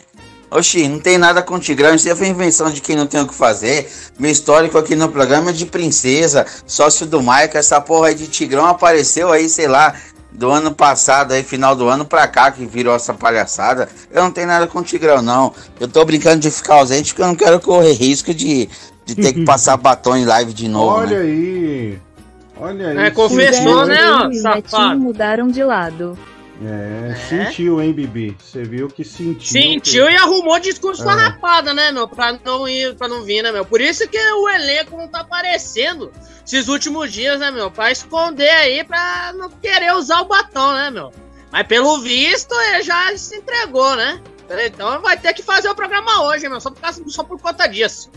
Oxi, 0.52 0.88
não 0.88 0.98
tem 0.98 1.16
nada 1.16 1.42
com 1.42 1.60
Tigrão, 1.60 1.94
isso 1.94 2.14
foi 2.16 2.26
invenção 2.26 2.72
de 2.72 2.80
quem 2.80 2.96
não 2.96 3.06
tem 3.06 3.20
o 3.20 3.26
que 3.28 3.34
fazer. 3.34 3.88
Meu 4.18 4.32
histórico 4.32 4.76
aqui 4.78 4.96
no 4.96 5.08
programa 5.08 5.50
é 5.50 5.52
de 5.52 5.64
princesa, 5.64 6.44
sócio 6.66 7.06
do 7.06 7.22
Maico, 7.22 7.56
essa 7.56 7.80
porra 7.80 8.08
aí 8.08 8.16
de 8.16 8.26
Tigrão 8.26 8.66
apareceu 8.66 9.30
aí, 9.30 9.48
sei 9.48 9.68
lá, 9.68 9.94
do 10.40 10.50
ano 10.50 10.74
passado, 10.74 11.32
aí, 11.32 11.42
final 11.42 11.76
do 11.76 11.86
ano 11.86 12.02
pra 12.02 12.26
cá, 12.26 12.50
que 12.50 12.64
virou 12.64 12.94
essa 12.94 13.12
palhaçada. 13.12 13.90
Eu 14.10 14.22
não 14.22 14.30
tenho 14.30 14.46
nada 14.46 14.66
com 14.66 14.78
o 14.78 14.82
Tigrão, 14.82 15.20
não. 15.20 15.52
Eu 15.78 15.86
tô 15.86 16.02
brincando 16.02 16.40
de 16.40 16.50
ficar 16.50 16.76
ausente 16.76 17.12
porque 17.12 17.20
eu 17.22 17.26
não 17.26 17.34
quero 17.34 17.60
correr 17.60 17.92
risco 17.92 18.32
de, 18.32 18.66
de 19.04 19.14
ter 19.14 19.34
que 19.34 19.44
passar 19.44 19.76
batom 19.78 20.16
em 20.16 20.24
live 20.24 20.54
de 20.54 20.66
novo, 20.66 20.96
Olha 20.96 21.18
né? 21.18 21.24
aí. 21.24 21.98
Olha 22.56 22.88
aí. 22.88 22.96
É, 22.96 23.10
confessou, 23.10 23.84
né, 23.84 23.98
ó, 24.10 24.22
e 24.22 24.24
o 24.24 24.28
Netinho 24.28 24.42
safado. 24.42 24.98
mudaram 24.98 25.48
de 25.48 25.62
lado. 25.62 26.18
É, 26.62 27.14
sentiu, 27.28 27.80
hein, 27.80 27.92
Bibi? 27.92 28.36
Você 28.38 28.62
viu 28.62 28.88
que 28.88 29.02
sentiu. 29.02 29.40
Sentiu 29.50 30.06
que... 30.06 30.12
e 30.12 30.16
arrumou 30.16 30.58
discurso 30.60 31.00
É. 31.02 31.04
farrapada, 31.06 31.72
né, 31.72 31.90
meu? 31.90 32.06
Pra 32.06 32.38
não 32.44 32.68
ir, 32.68 32.94
pra 32.96 33.08
não 33.08 33.22
vir, 33.22 33.42
né, 33.42 33.50
meu? 33.50 33.64
Por 33.64 33.80
isso 33.80 34.06
que 34.08 34.18
o 34.18 34.48
elenco 34.48 34.96
não 34.96 35.08
tá 35.08 35.20
aparecendo 35.20 36.12
esses 36.44 36.68
últimos 36.68 37.10
dias, 37.12 37.40
né, 37.40 37.50
meu? 37.50 37.70
Pra 37.70 37.90
esconder 37.90 38.50
aí, 38.50 38.84
pra 38.84 39.32
não 39.34 39.48
querer 39.48 39.94
usar 39.94 40.20
o 40.20 40.26
batom, 40.26 40.74
né, 40.74 40.90
meu? 40.90 41.10
Mas 41.50 41.66
pelo 41.66 42.00
visto, 42.02 42.54
ele 42.54 42.82
já 42.82 43.16
se 43.16 43.36
entregou, 43.36 43.96
né? 43.96 44.20
Então 44.66 45.00
vai 45.00 45.16
ter 45.16 45.32
que 45.32 45.42
fazer 45.42 45.68
o 45.68 45.74
programa 45.74 46.24
hoje, 46.24 46.48
meu. 46.48 46.60
Só 46.60 46.70
por, 46.70 46.80
causa- 46.80 47.02
só 47.06 47.22
por 47.24 47.40
conta 47.40 47.66
disso. 47.66 48.10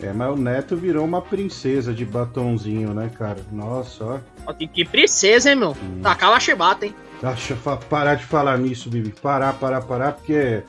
É, 0.00 0.12
mas 0.12 0.32
o 0.32 0.36
Neto 0.36 0.76
virou 0.76 1.04
uma 1.04 1.20
princesa 1.20 1.92
de 1.92 2.04
batonzinho, 2.04 2.94
né, 2.94 3.10
cara? 3.16 3.38
Nossa, 3.52 4.22
ó. 4.46 4.52
Que, 4.54 4.66
que 4.66 4.84
princesa, 4.84 5.50
hein, 5.50 5.56
meu? 5.56 5.76
Tacar 6.02 6.32
a 6.32 6.40
chibata, 6.40 6.86
hein? 6.86 6.94
Deixa 7.32 7.54
eu 7.54 7.78
parar 7.88 8.16
de 8.16 8.24
falar 8.24 8.58
nisso, 8.58 8.90
Bibi. 8.90 9.14
Parar, 9.22 9.54
parar, 9.54 9.80
parar, 9.80 10.12
porque 10.12 10.62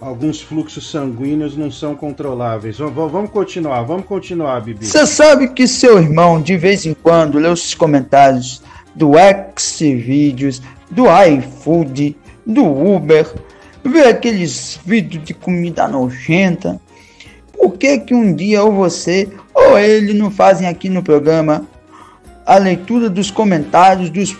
alguns 0.00 0.40
fluxos 0.40 0.90
sanguíneos 0.90 1.54
não 1.54 1.70
são 1.70 1.94
controláveis. 1.94 2.78
Vamos, 2.78 3.12
vamos 3.12 3.30
continuar, 3.30 3.82
vamos 3.82 4.06
continuar, 4.06 4.62
Bibi. 4.62 4.86
Você 4.86 5.06
sabe 5.06 5.48
que 5.48 5.68
seu 5.68 5.98
irmão 5.98 6.40
de 6.40 6.56
vez 6.56 6.86
em 6.86 6.94
quando 6.94 7.38
lê 7.38 7.48
os 7.48 7.74
comentários 7.74 8.62
do 8.94 9.12
Xvideos, 9.58 10.62
do 10.90 11.04
iFood, 11.26 12.16
do 12.46 12.64
Uber, 12.64 13.30
vê 13.84 14.04
aqueles 14.08 14.80
vídeos 14.86 15.22
de 15.24 15.34
comida 15.34 15.86
nojenta. 15.86 16.80
Por 17.52 17.76
que 17.76 17.98
que 17.98 18.14
um 18.14 18.34
dia 18.34 18.62
ou 18.62 18.72
você 18.72 19.28
ou 19.52 19.78
ele 19.78 20.14
não 20.14 20.30
fazem 20.30 20.68
aqui 20.68 20.88
no 20.88 21.02
programa 21.02 21.66
a 22.46 22.56
leitura 22.56 23.10
dos 23.10 23.30
comentários 23.30 24.08
dos, 24.08 24.34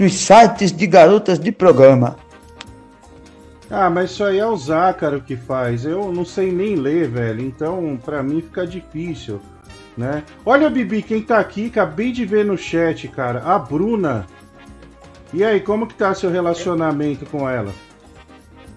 dos 0.00 0.14
sites 0.14 0.72
de 0.72 0.86
garotas 0.86 1.38
de 1.38 1.52
programa? 1.52 2.16
Ah, 3.70 3.90
mas 3.90 4.12
isso 4.12 4.24
aí 4.24 4.38
é 4.38 4.46
o 4.46 4.56
Zácaro 4.56 5.20
que 5.20 5.36
faz. 5.36 5.84
Eu 5.84 6.10
não 6.10 6.24
sei 6.24 6.50
nem 6.50 6.74
ler, 6.74 7.06
velho. 7.06 7.42
Então, 7.42 8.00
pra 8.02 8.22
mim 8.22 8.40
fica 8.40 8.66
difícil, 8.66 9.42
né? 9.94 10.24
Olha, 10.44 10.70
Bibi, 10.70 11.02
quem 11.02 11.20
tá 11.20 11.38
aqui, 11.38 11.66
acabei 11.66 12.12
de 12.12 12.24
ver 12.24 12.46
no 12.46 12.56
chat, 12.56 13.06
cara. 13.08 13.42
A 13.44 13.58
Bruna. 13.58 14.26
E 15.34 15.44
aí, 15.44 15.60
como 15.60 15.86
que 15.86 15.94
tá 15.94 16.14
seu 16.14 16.30
relacionamento 16.30 17.26
com 17.26 17.46
ela? 17.46 17.70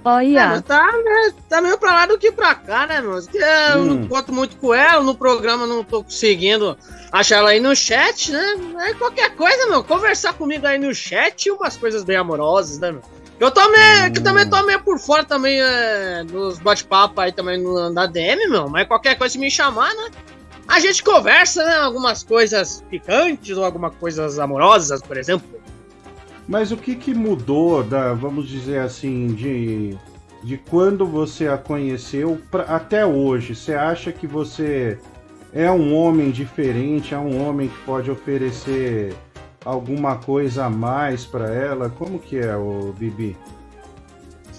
É, 0.05 0.09
Olha, 0.09 0.47
mas 0.47 0.61
tá, 0.63 0.85
né, 0.85 1.33
tá 1.47 1.61
meio 1.61 1.77
pra 1.77 1.91
lá 1.93 2.05
do 2.05 2.17
que 2.17 2.31
pra 2.31 2.53
cá, 2.55 2.85
né, 2.85 3.01
meu? 3.01 3.21
Porque 3.21 3.37
eu 3.37 3.79
Hum. 3.79 3.85
não 3.85 3.95
encontro 4.03 4.33
muito 4.33 4.55
com 4.57 4.73
ela, 4.73 5.01
no 5.01 5.15
programa 5.15 5.65
não 5.65 5.83
tô 5.83 6.03
conseguindo 6.03 6.77
achar 7.11 7.37
ela 7.37 7.51
aí 7.51 7.59
no 7.59 7.73
chat, 7.75 8.31
né? 8.31 8.55
É 8.89 8.93
qualquer 8.95 9.33
coisa, 9.35 9.67
meu, 9.67 9.83
conversar 9.83 10.33
comigo 10.33 10.67
aí 10.67 10.77
no 10.77 10.93
chat 10.93 11.45
e 11.45 11.51
umas 11.51 11.77
coisas 11.77 12.03
bem 12.03 12.17
amorosas, 12.17 12.79
né, 12.79 12.91
meu? 12.91 13.01
Eu, 13.39 13.49
tô 13.51 13.67
meio, 13.69 14.11
que 14.13 14.21
também 14.21 14.47
tô 14.49 14.61
meio 14.63 14.81
por 14.83 14.99
fora 14.99 15.23
também 15.23 15.61
é, 15.61 16.23
dos 16.23 16.59
bate-papo 16.59 17.19
aí 17.19 17.31
também 17.31 17.61
no, 17.61 17.89
na 17.89 18.05
DM, 18.05 18.47
meu. 18.47 18.69
Mas 18.69 18.87
qualquer 18.87 19.17
coisa 19.17 19.33
se 19.33 19.39
me 19.39 19.49
chamar, 19.49 19.93
né? 19.95 20.11
A 20.67 20.79
gente 20.79 21.03
conversa, 21.03 21.63
né? 21.65 21.77
Algumas 21.77 22.23
coisas 22.23 22.83
picantes 22.89 23.57
ou 23.57 23.65
algumas 23.65 23.93
coisas 23.95 24.39
amorosas, 24.39 25.01
por 25.01 25.17
exemplo. 25.17 25.61
Mas 26.47 26.71
o 26.71 26.77
que 26.77 26.95
que 26.95 27.13
mudou 27.13 27.83
da, 27.83 28.13
vamos 28.13 28.47
dizer 28.47 28.79
assim, 28.79 29.27
de, 29.27 29.97
de 30.43 30.57
quando 30.57 31.05
você 31.05 31.47
a 31.47 31.57
conheceu 31.57 32.41
pra, 32.51 32.63
até 32.63 33.05
hoje? 33.05 33.55
Você 33.55 33.73
acha 33.73 34.11
que 34.11 34.27
você 34.27 34.99
é 35.53 35.71
um 35.71 35.95
homem 35.95 36.31
diferente, 36.31 37.13
é 37.13 37.17
um 37.17 37.47
homem 37.47 37.69
que 37.69 37.77
pode 37.85 38.11
oferecer 38.11 39.15
alguma 39.63 40.17
coisa 40.17 40.65
a 40.65 40.69
mais 40.69 41.25
pra 41.25 41.49
ela? 41.53 41.89
Como 41.89 42.19
que 42.19 42.37
é, 42.37 42.55
o 42.55 42.93
Bibi? 42.97 43.37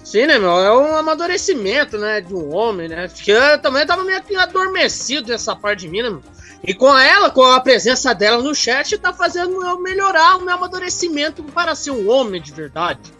Sim, 0.03 0.27
né, 0.27 0.37
meu? 0.39 0.51
É 0.51 0.75
um 0.75 0.95
amadurecimento, 0.95 1.97
né, 1.97 2.21
de 2.21 2.33
um 2.33 2.53
homem, 2.53 2.87
né? 2.87 3.07
Porque 3.07 3.31
eu 3.31 3.59
também 3.59 3.85
tava 3.85 4.03
meio 4.03 4.21
que 4.23 4.35
adormecido 4.35 5.29
nessa 5.29 5.55
parte 5.55 5.81
de 5.81 5.89
mim, 5.89 6.03
né, 6.03 6.09
meu? 6.09 6.21
E 6.67 6.73
com 6.73 6.97
ela, 6.97 7.29
com 7.29 7.43
a 7.43 7.59
presença 7.59 8.13
dela 8.13 8.41
no 8.41 8.55
chat, 8.55 8.97
tá 8.97 9.13
fazendo 9.13 9.63
eu 9.63 9.79
melhorar 9.79 10.37
o 10.37 10.41
meu 10.41 10.55
amadurecimento 10.55 11.43
para 11.43 11.75
ser 11.75 11.91
um 11.91 12.09
homem 12.09 12.41
de 12.41 12.51
verdade. 12.51 13.13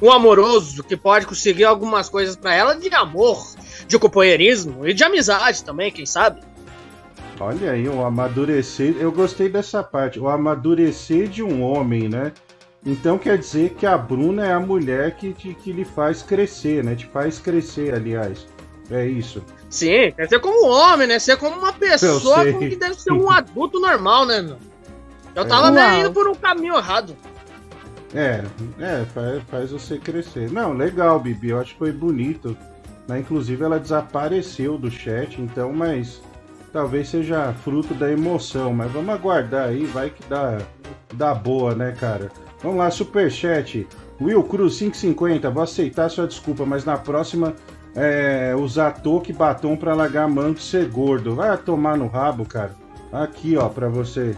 Um 0.00 0.10
amoroso 0.10 0.82
que 0.82 0.96
pode 0.96 1.26
conseguir 1.26 1.64
algumas 1.64 2.08
coisas 2.08 2.36
pra 2.36 2.54
ela 2.54 2.74
de 2.74 2.94
amor, 2.94 3.46
de 3.86 3.98
companheirismo 3.98 4.86
e 4.86 4.94
de 4.94 5.04
amizade 5.04 5.62
também, 5.62 5.92
quem 5.92 6.06
sabe? 6.06 6.40
Olha 7.38 7.72
aí, 7.72 7.86
o 7.86 8.02
amadurecer. 8.02 8.96
Eu 8.98 9.12
gostei 9.12 9.48
dessa 9.48 9.82
parte. 9.82 10.18
O 10.18 10.28
amadurecer 10.28 11.28
de 11.28 11.42
um 11.42 11.62
homem, 11.62 12.08
né? 12.08 12.32
Então 12.84 13.18
quer 13.18 13.36
dizer 13.36 13.74
que 13.74 13.84
a 13.84 13.98
Bruna 13.98 14.46
é 14.46 14.52
a 14.52 14.60
mulher 14.60 15.16
que, 15.16 15.32
te, 15.32 15.52
que 15.54 15.72
lhe 15.72 15.84
faz 15.84 16.22
crescer, 16.22 16.82
né? 16.82 16.94
Te 16.94 17.06
faz 17.06 17.38
crescer, 17.38 17.94
aliás. 17.94 18.46
É 18.90 19.04
isso. 19.06 19.42
Sim, 19.76 20.10
quer 20.16 20.26
ser 20.26 20.40
como 20.40 20.66
um 20.66 20.70
homem, 20.70 21.06
né? 21.06 21.18
Ser 21.18 21.36
como 21.36 21.54
uma 21.58 21.72
pessoa 21.72 22.50
como 22.50 22.60
que 22.60 22.76
deve 22.76 22.98
ser 22.98 23.12
um 23.12 23.30
adulto 23.30 23.78
normal, 23.78 24.24
né, 24.24 24.40
meu? 24.40 24.56
Eu 25.34 25.46
tava 25.46 25.64
Uau. 25.64 25.74
meio 25.74 26.00
indo 26.00 26.12
por 26.12 26.26
um 26.26 26.34
caminho 26.34 26.76
errado. 26.76 27.14
É, 28.14 28.42
é, 28.80 29.04
faz, 29.12 29.42
faz 29.50 29.70
você 29.70 29.98
crescer. 29.98 30.50
Não, 30.50 30.72
legal, 30.72 31.20
Bibi. 31.20 31.50
Eu 31.50 31.60
acho 31.60 31.72
que 31.74 31.78
foi 31.78 31.92
bonito. 31.92 32.56
Né? 33.06 33.18
Inclusive 33.18 33.62
ela 33.62 33.78
desapareceu 33.78 34.78
do 34.78 34.90
chat, 34.90 35.40
então, 35.42 35.74
mas 35.74 36.22
talvez 36.72 37.10
seja 37.10 37.52
fruto 37.62 37.92
da 37.92 38.10
emoção. 38.10 38.72
Mas 38.72 38.90
vamos 38.90 39.14
aguardar 39.14 39.68
aí, 39.68 39.84
vai 39.84 40.08
que 40.08 40.26
dá, 40.26 40.58
dá 41.12 41.34
boa, 41.34 41.74
né, 41.74 41.94
cara? 42.00 42.32
Vamos 42.62 42.78
lá, 42.78 42.90
superchat. 42.90 43.86
Will 44.18 44.42
Cruz 44.42 44.78
550, 44.78 45.50
vou 45.50 45.62
aceitar 45.62 46.08
sua 46.08 46.26
desculpa, 46.26 46.64
mas 46.64 46.86
na 46.86 46.96
próxima 46.96 47.54
é, 47.96 48.54
usar 48.54 48.92
toque 49.00 49.32
e 49.32 49.34
batom 49.34 49.76
pra 49.76 49.94
largar 49.94 50.28
manto 50.28 50.60
e 50.60 50.62
ser 50.62 50.86
gordo. 50.88 51.34
Vai 51.34 51.56
tomar 51.56 51.96
no 51.96 52.06
rabo, 52.06 52.44
cara. 52.44 52.72
Aqui, 53.12 53.56
ó, 53.56 53.68
pra 53.68 53.88
você. 53.88 54.36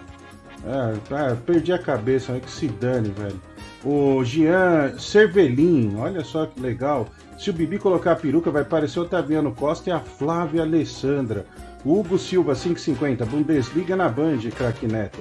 Ah, 0.66 1.37
perdi 1.47 1.73
a 1.73 1.79
cabeça, 1.79 2.33
é 2.33 2.40
que 2.40 2.51
se 2.51 2.68
dane, 2.68 3.11
velho. 3.11 3.40
O 3.85 4.25
Jean 4.25 4.99
Cervelin, 4.99 5.97
olha 5.99 6.25
só 6.25 6.47
que 6.47 6.61
legal. 6.61 7.09
Se 7.38 7.51
o 7.51 7.53
Bibi 7.53 7.79
colocar 7.79 8.12
a 8.12 8.16
peruca, 8.16 8.51
vai 8.51 8.64
parecer 8.64 8.99
o 8.99 9.03
Otaviano 9.03 9.53
Costa 9.53 9.90
e 9.90 9.92
a 9.92 10.01
Flávia 10.01 10.62
Alessandra. 10.62 11.47
Hugo 11.85 12.18
Silva, 12.18 12.55
550, 12.57 13.25
Bundesliga 13.25 13.94
na 13.94 14.09
Band, 14.09 14.38
craque 14.57 14.87
Neto. 14.88 15.21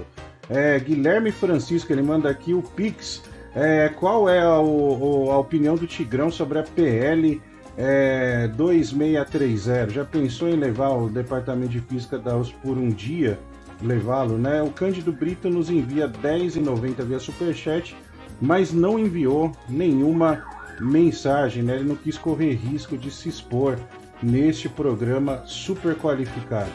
É, 0.49 0.79
Guilherme 0.79 1.31
Francisco, 1.31 1.93
ele 1.93 2.01
manda 2.01 2.29
aqui 2.29 2.53
o 2.55 2.63
Pix. 2.63 3.21
É, 3.55 3.89
qual 3.89 4.27
é 4.27 4.41
a, 4.41 4.59
o- 4.59 5.29
a 5.31 5.37
opinião 5.37 5.75
do 5.75 5.85
Tigrão 5.85 6.31
sobre 6.31 6.57
a 6.57 6.63
PL 6.63 7.39
é, 7.77 8.47
2630? 8.47 9.89
Já 9.91 10.03
pensou 10.03 10.49
em 10.49 10.55
levar 10.55 10.89
o 10.89 11.07
Departamento 11.07 11.71
de 11.71 11.79
Física 11.79 12.17
da 12.17 12.35
USP 12.35 12.55
por 12.63 12.77
um 12.77 12.89
dia? 12.89 13.39
Levá-lo, 13.81 14.37
né? 14.37 14.63
O 14.63 14.71
Cândido 14.71 15.11
Brito 15.11 15.49
nos 15.49 15.69
envia 15.69 16.09
10,90 16.09 17.03
via 17.05 17.19
Superchat, 17.19 17.95
mas 18.41 18.73
não 18.73 18.97
enviou 18.97 19.51
nenhuma 19.69 20.43
mensagem, 20.79 21.61
né? 21.61 21.75
Ele 21.75 21.89
não 21.89 21.95
quis 21.95 22.17
correr 22.17 22.53
risco 22.53 22.97
de 22.97 23.11
se 23.11 23.29
expor 23.29 23.77
neste 24.21 24.67
programa 24.67 25.43
super 25.45 25.95
qualificado. 25.95 26.71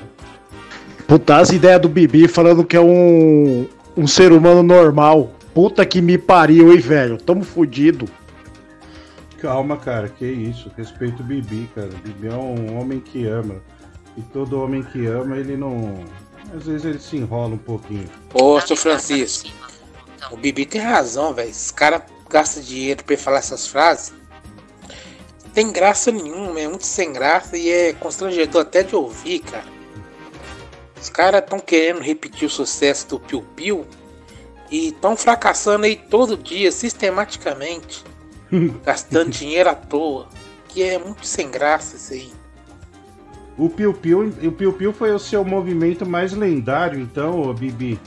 Puta, 1.08 1.36
as 1.36 1.50
ideias 1.50 1.80
do 1.80 1.88
Bibi 1.88 2.28
falando 2.28 2.64
que 2.64 2.76
é 2.76 2.80
um, 2.80 3.66
um 3.96 4.06
ser 4.06 4.32
humano 4.32 4.62
normal. 4.62 5.32
Puta 5.52 5.84
que 5.84 6.00
me 6.00 6.16
pariu, 6.16 6.72
hein, 6.72 6.78
velho? 6.78 7.18
Tamo 7.18 7.42
fudido. 7.42 8.06
Calma, 9.42 9.76
cara, 9.76 10.08
que 10.08 10.24
isso. 10.24 10.70
Respeito 10.76 11.20
o 11.20 11.26
Bibi, 11.26 11.68
cara. 11.74 11.88
O 11.88 11.96
Bibi 11.96 12.28
é 12.28 12.32
um 12.32 12.78
homem 12.78 13.00
que 13.00 13.26
ama. 13.26 13.60
E 14.16 14.22
todo 14.22 14.62
homem 14.62 14.84
que 14.84 15.04
ama, 15.06 15.36
ele 15.36 15.56
não. 15.56 16.04
Às 16.56 16.66
vezes 16.66 16.84
ele 16.84 17.00
se 17.00 17.16
enrola 17.16 17.54
um 17.54 17.58
pouquinho. 17.58 18.08
Ô, 18.32 18.60
seu 18.60 18.76
Francisco, 18.76 19.50
o 20.30 20.36
Bibi 20.36 20.64
tem 20.64 20.80
razão, 20.80 21.34
velho. 21.34 21.50
Esse 21.50 21.74
cara 21.74 22.06
gasta 22.30 22.60
dinheiro 22.60 23.02
pra 23.02 23.18
falar 23.18 23.38
essas 23.38 23.66
frases. 23.66 24.14
Tem 25.52 25.72
graça 25.72 26.12
nenhuma, 26.12 26.60
é 26.60 26.68
muito 26.68 26.86
sem 26.86 27.12
graça 27.12 27.58
e 27.58 27.68
é 27.68 27.92
constrangedor 27.94 28.62
até 28.62 28.84
de 28.84 28.94
ouvir, 28.94 29.40
cara. 29.40 29.66
Os 31.00 31.10
caras 31.10 31.42
estão 31.42 31.58
querendo 31.58 32.00
repetir 32.00 32.46
o 32.46 32.50
sucesso 32.50 33.08
do 33.08 33.18
Piu 33.18 33.42
Piu 33.56 33.84
e 34.70 34.90
estão 34.90 35.16
fracassando 35.16 35.84
aí 35.84 35.96
todo 35.96 36.36
dia, 36.36 36.70
sistematicamente. 36.70 38.04
gastando 38.84 39.30
dinheiro 39.30 39.70
à 39.70 39.74
toa. 39.74 40.28
Que 40.68 40.82
é 40.82 40.98
muito 40.98 41.26
sem 41.26 41.50
graça 41.50 41.96
isso 41.96 42.12
aí. 42.12 42.32
O 43.58 43.68
Piu 43.68 43.92
Piu, 43.92 44.32
o 44.42 44.52
Piu 44.52 44.72
Piu 44.72 44.92
foi 44.92 45.12
o 45.12 45.18
seu 45.18 45.44
movimento 45.44 46.06
mais 46.06 46.32
lendário, 46.32 46.98
então, 46.98 47.42
ô 47.42 47.52
Bibi. 47.52 48.00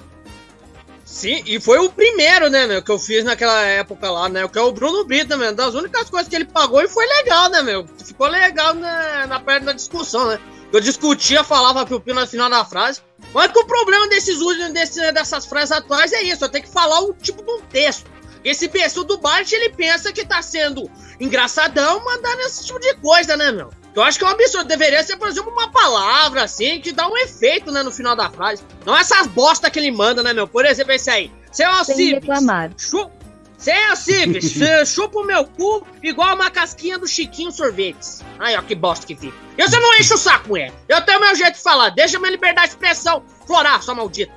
Sim, 1.06 1.44
e 1.46 1.62
foi 1.62 1.78
o 1.78 1.90
primeiro, 1.90 2.50
né, 2.50 2.66
meu, 2.66 2.82
que 2.82 2.92
eu 2.92 2.98
fiz 2.98 3.24
naquela 3.24 3.62
época 3.62 4.10
lá, 4.10 4.28
né? 4.28 4.48
Que 4.48 4.58
é 4.58 4.62
o 4.62 4.72
Bruno 4.72 5.06
Brito, 5.06 5.38
né, 5.38 5.52
das 5.52 5.76
únicas 5.76 6.10
coisas 6.10 6.28
que 6.28 6.36
ele 6.36 6.46
pagou 6.46 6.82
e 6.82 6.90
foi 6.90 7.06
legal, 7.06 7.50
né, 7.50 7.62
meu? 7.62 7.86
Ficou 8.04 8.28
legal 8.28 8.74
na, 8.74 9.28
na 9.28 9.40
parte 9.40 9.66
da 9.66 9.74
discussão, 9.74 10.28
né? 10.28 10.40
Eu 10.74 10.80
discutia, 10.80 11.44
falava 11.44 11.86
piu-piu 11.86 12.16
no 12.16 12.26
final 12.26 12.50
da 12.50 12.66
frase. 12.66 13.02
Mas 13.34 13.52
que 13.52 13.60
o 13.60 13.66
problema 13.66 14.10
desses 14.10 14.38
usos, 14.38 14.74
desse, 14.74 15.00
dessas 15.12 15.46
frases 15.46 15.72
atuais 15.72 16.12
é 16.12 16.24
isso, 16.24 16.44
eu 16.44 16.50
tenho 16.50 16.66
que 16.66 16.72
falar 16.72 17.00
um 17.02 17.14
tipo 17.14 17.44
de 17.44 17.52
um 17.52 17.62
texto. 17.62 18.10
Esse 18.46 18.70
pessoal 18.70 19.04
do 19.04 19.18
Bart, 19.18 19.52
ele 19.52 19.72
pensa 19.72 20.14
que 20.14 20.24
tá 20.24 20.42
sendo 20.42 20.90
engraçadão, 21.20 22.06
mandando 22.06 22.42
esse 22.42 22.64
tipo 22.64 22.80
de 22.80 22.94
coisa, 22.98 23.36
né, 23.36 23.52
meu? 23.52 23.72
Eu 23.96 24.04
acho 24.04 24.20
que 24.20 24.26
é 24.26 24.28
um 24.28 24.32
absurdo. 24.32 24.68
Deveria 24.68 25.02
ser, 25.04 25.18
por 25.18 25.28
exemplo, 25.28 25.52
uma 25.52 25.72
palavra 25.72 26.44
assim, 26.44 26.80
que 26.80 26.92
dá 26.92 27.08
um 27.08 27.18
efeito, 27.18 27.72
né, 27.72 27.82
no 27.82 27.92
final 27.92 28.16
da 28.16 28.30
frase. 28.30 28.62
Não 28.86 28.96
essas 28.96 29.26
bosta 29.26 29.70
que 29.70 29.80
ele 29.80 29.90
manda, 29.90 30.22
né, 30.22 30.32
meu? 30.32 30.48
Por 30.48 30.66
exemplo, 30.66 30.92
esse 30.94 31.10
aí. 31.10 31.32
Seu 31.52 31.72
reclamar. 31.72 32.72
Chu... 32.78 33.10
Você 33.58 34.28
bicho. 34.28 34.60
Você 34.60 34.86
chupa 34.86 35.20
o 35.20 35.24
meu 35.24 35.46
cu 35.46 35.88
igual 36.04 36.36
uma 36.36 36.52
casquinha 36.52 37.00
do 37.00 37.08
Chiquinho 37.08 37.52
Sorvetes. 37.52 38.22
Aí, 38.38 38.56
ó, 38.56 38.62
que 38.62 38.76
bosta 38.76 39.08
que 39.08 39.16
fica. 39.16 39.36
E 39.58 39.64
você 39.64 39.80
não 39.80 39.96
enche 39.96 40.14
o 40.14 40.18
saco, 40.18 40.50
mulher. 40.50 40.72
Eu 40.88 41.02
tenho 41.02 41.20
meu 41.20 41.34
jeito 41.36 41.56
de 41.56 41.64
falar. 41.64 41.90
Deixa 41.90 42.20
minha 42.20 42.32
liberdade 42.32 42.68
de 42.68 42.74
expressão 42.74 43.24
florar, 43.48 43.82
sua 43.82 43.96
maldita. 43.96 44.34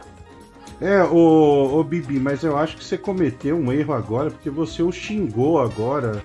É, 0.80 1.02
ô, 1.02 1.78
ô 1.78 1.84
Bibi, 1.84 2.20
mas 2.20 2.44
eu 2.44 2.56
acho 2.56 2.76
que 2.76 2.84
você 2.84 2.96
cometeu 2.96 3.56
um 3.56 3.72
erro 3.72 3.92
agora, 3.92 4.30
porque 4.30 4.48
você 4.48 4.82
o 4.82 4.92
xingou 4.92 5.60
agora. 5.60 6.22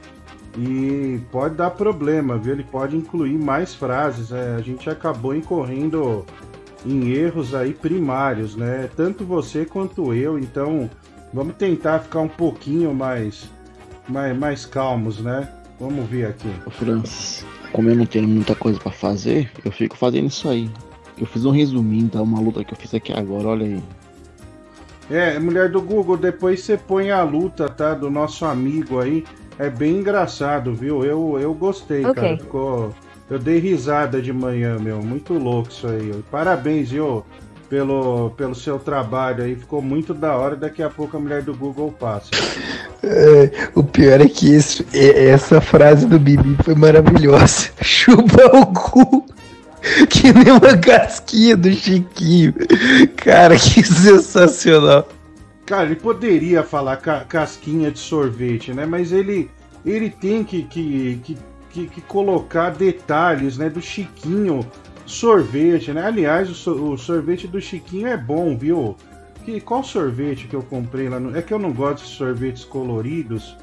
E 0.55 1.19
pode 1.31 1.55
dar 1.55 1.71
problema, 1.71 2.37
viu? 2.37 2.53
Ele 2.53 2.63
pode 2.63 2.95
incluir 2.95 3.39
mais 3.39 3.73
frases. 3.73 4.31
É, 4.31 4.55
a 4.55 4.61
gente 4.61 4.87
acabou 4.87 5.35
incorrendo 5.35 6.23
em 6.85 7.09
erros 7.11 7.55
aí 7.55 7.73
primários, 7.73 8.55
né? 8.55 8.89
Tanto 8.95 9.25
você 9.25 9.65
quanto 9.65 10.13
eu, 10.13 10.37
então 10.37 10.89
vamos 11.33 11.55
tentar 11.55 11.99
ficar 11.99 12.19
um 12.19 12.27
pouquinho 12.27 12.93
mais, 12.93 13.49
mais, 14.07 14.37
mais 14.37 14.65
calmos, 14.65 15.19
né? 15.19 15.49
Vamos 15.79 16.07
ver 16.07 16.27
aqui. 16.27 16.49
Ô 16.65 16.69
Francis, 16.69 17.43
como 17.71 17.89
eu 17.89 17.95
não 17.95 18.05
tenho 18.05 18.27
muita 18.27 18.53
coisa 18.53 18.79
pra 18.79 18.91
fazer, 18.91 19.49
eu 19.65 19.71
fico 19.71 19.97
fazendo 19.97 20.27
isso 20.27 20.47
aí. 20.47 20.69
Eu 21.17 21.25
fiz 21.25 21.45
um 21.45 21.51
resuminho 21.51 22.07
da 22.07 22.21
uma 22.21 22.39
luta 22.39 22.63
que 22.63 22.73
eu 22.73 22.77
fiz 22.77 22.93
aqui 22.93 23.11
agora, 23.11 23.47
olha 23.47 23.65
aí. 23.65 23.83
É, 25.11 25.37
mulher 25.37 25.69
do 25.69 25.81
Google, 25.81 26.17
depois 26.17 26.61
você 26.61 26.77
põe 26.77 27.11
a 27.11 27.23
luta, 27.23 27.67
tá? 27.69 27.93
Do 27.93 28.09
nosso 28.09 28.45
amigo 28.45 28.99
aí. 28.99 29.23
É 29.59 29.69
bem 29.69 29.97
engraçado, 29.97 30.73
viu? 30.73 31.03
Eu, 31.05 31.37
eu 31.39 31.53
gostei, 31.53 32.03
Ok. 32.05 32.13
cara. 32.15 32.37
Ficou. 32.37 32.93
Eu 33.29 33.37
dei 33.39 33.59
risada 33.59 34.21
de 34.21 34.33
manhã, 34.33 34.77
meu. 34.79 35.01
Muito 35.01 35.33
louco 35.33 35.69
isso 35.69 35.87
aí. 35.87 36.11
Parabéns, 36.31 36.89
viu? 36.91 37.23
Pelo, 37.69 38.31
pelo 38.31 38.53
seu 38.55 38.77
trabalho 38.79 39.43
aí. 39.43 39.55
Ficou 39.55 39.81
muito 39.81 40.13
da 40.13 40.35
hora. 40.35 40.55
Daqui 40.55 40.81
a 40.83 40.89
pouco 40.89 41.17
a 41.17 41.19
mulher 41.19 41.41
do 41.43 41.53
Google 41.53 41.91
passa. 41.91 42.29
É, 43.03 43.69
o 43.75 43.83
pior 43.83 44.21
é 44.21 44.27
que 44.27 44.53
esse- 44.53 44.85
é- 44.93 45.27
essa 45.29 45.59
frase 45.59 46.05
do 46.05 46.17
Bibi 46.19 46.55
foi 46.63 46.75
maravilhosa. 46.75 47.69
Chupa 47.81 48.45
o 48.57 48.65
cu. 48.67 49.25
Que 50.09 50.31
nem 50.31 50.51
uma 50.51 50.77
casquinha 50.77 51.57
do 51.57 51.71
Chiquinho. 51.71 52.53
Cara, 53.17 53.55
que 53.57 53.83
sensacional. 53.83 55.07
Cara, 55.65 55.85
ele 55.85 55.95
poderia 55.95 56.63
falar 56.63 56.97
ca- 56.97 57.25
casquinha 57.25 57.91
de 57.91 57.99
sorvete, 57.99 58.73
né? 58.73 58.85
Mas 58.85 59.11
ele, 59.11 59.49
ele 59.85 60.09
tem 60.09 60.43
que, 60.43 60.63
que, 60.63 61.19
que, 61.23 61.37
que, 61.69 61.87
que 61.87 62.01
colocar 62.01 62.71
detalhes, 62.71 63.57
né? 63.57 63.69
Do 63.69 63.81
Chiquinho 63.81 64.65
sorvete, 65.05 65.91
né? 65.91 66.05
Aliás, 66.05 66.49
o, 66.49 66.53
so- 66.53 66.91
o 66.93 66.97
sorvete 66.97 67.47
do 67.47 67.61
Chiquinho 67.61 68.07
é 68.07 68.17
bom, 68.17 68.57
viu? 68.57 68.95
Que, 69.45 69.59
qual 69.59 69.83
sorvete 69.83 70.47
que 70.47 70.55
eu 70.55 70.63
comprei 70.63 71.09
lá? 71.09 71.19
No... 71.19 71.35
É 71.35 71.41
que 71.41 71.53
eu 71.53 71.59
não 71.59 71.73
gosto 71.73 72.05
de 72.05 72.11
sorvetes 72.11 72.63
coloridos. 72.63 73.57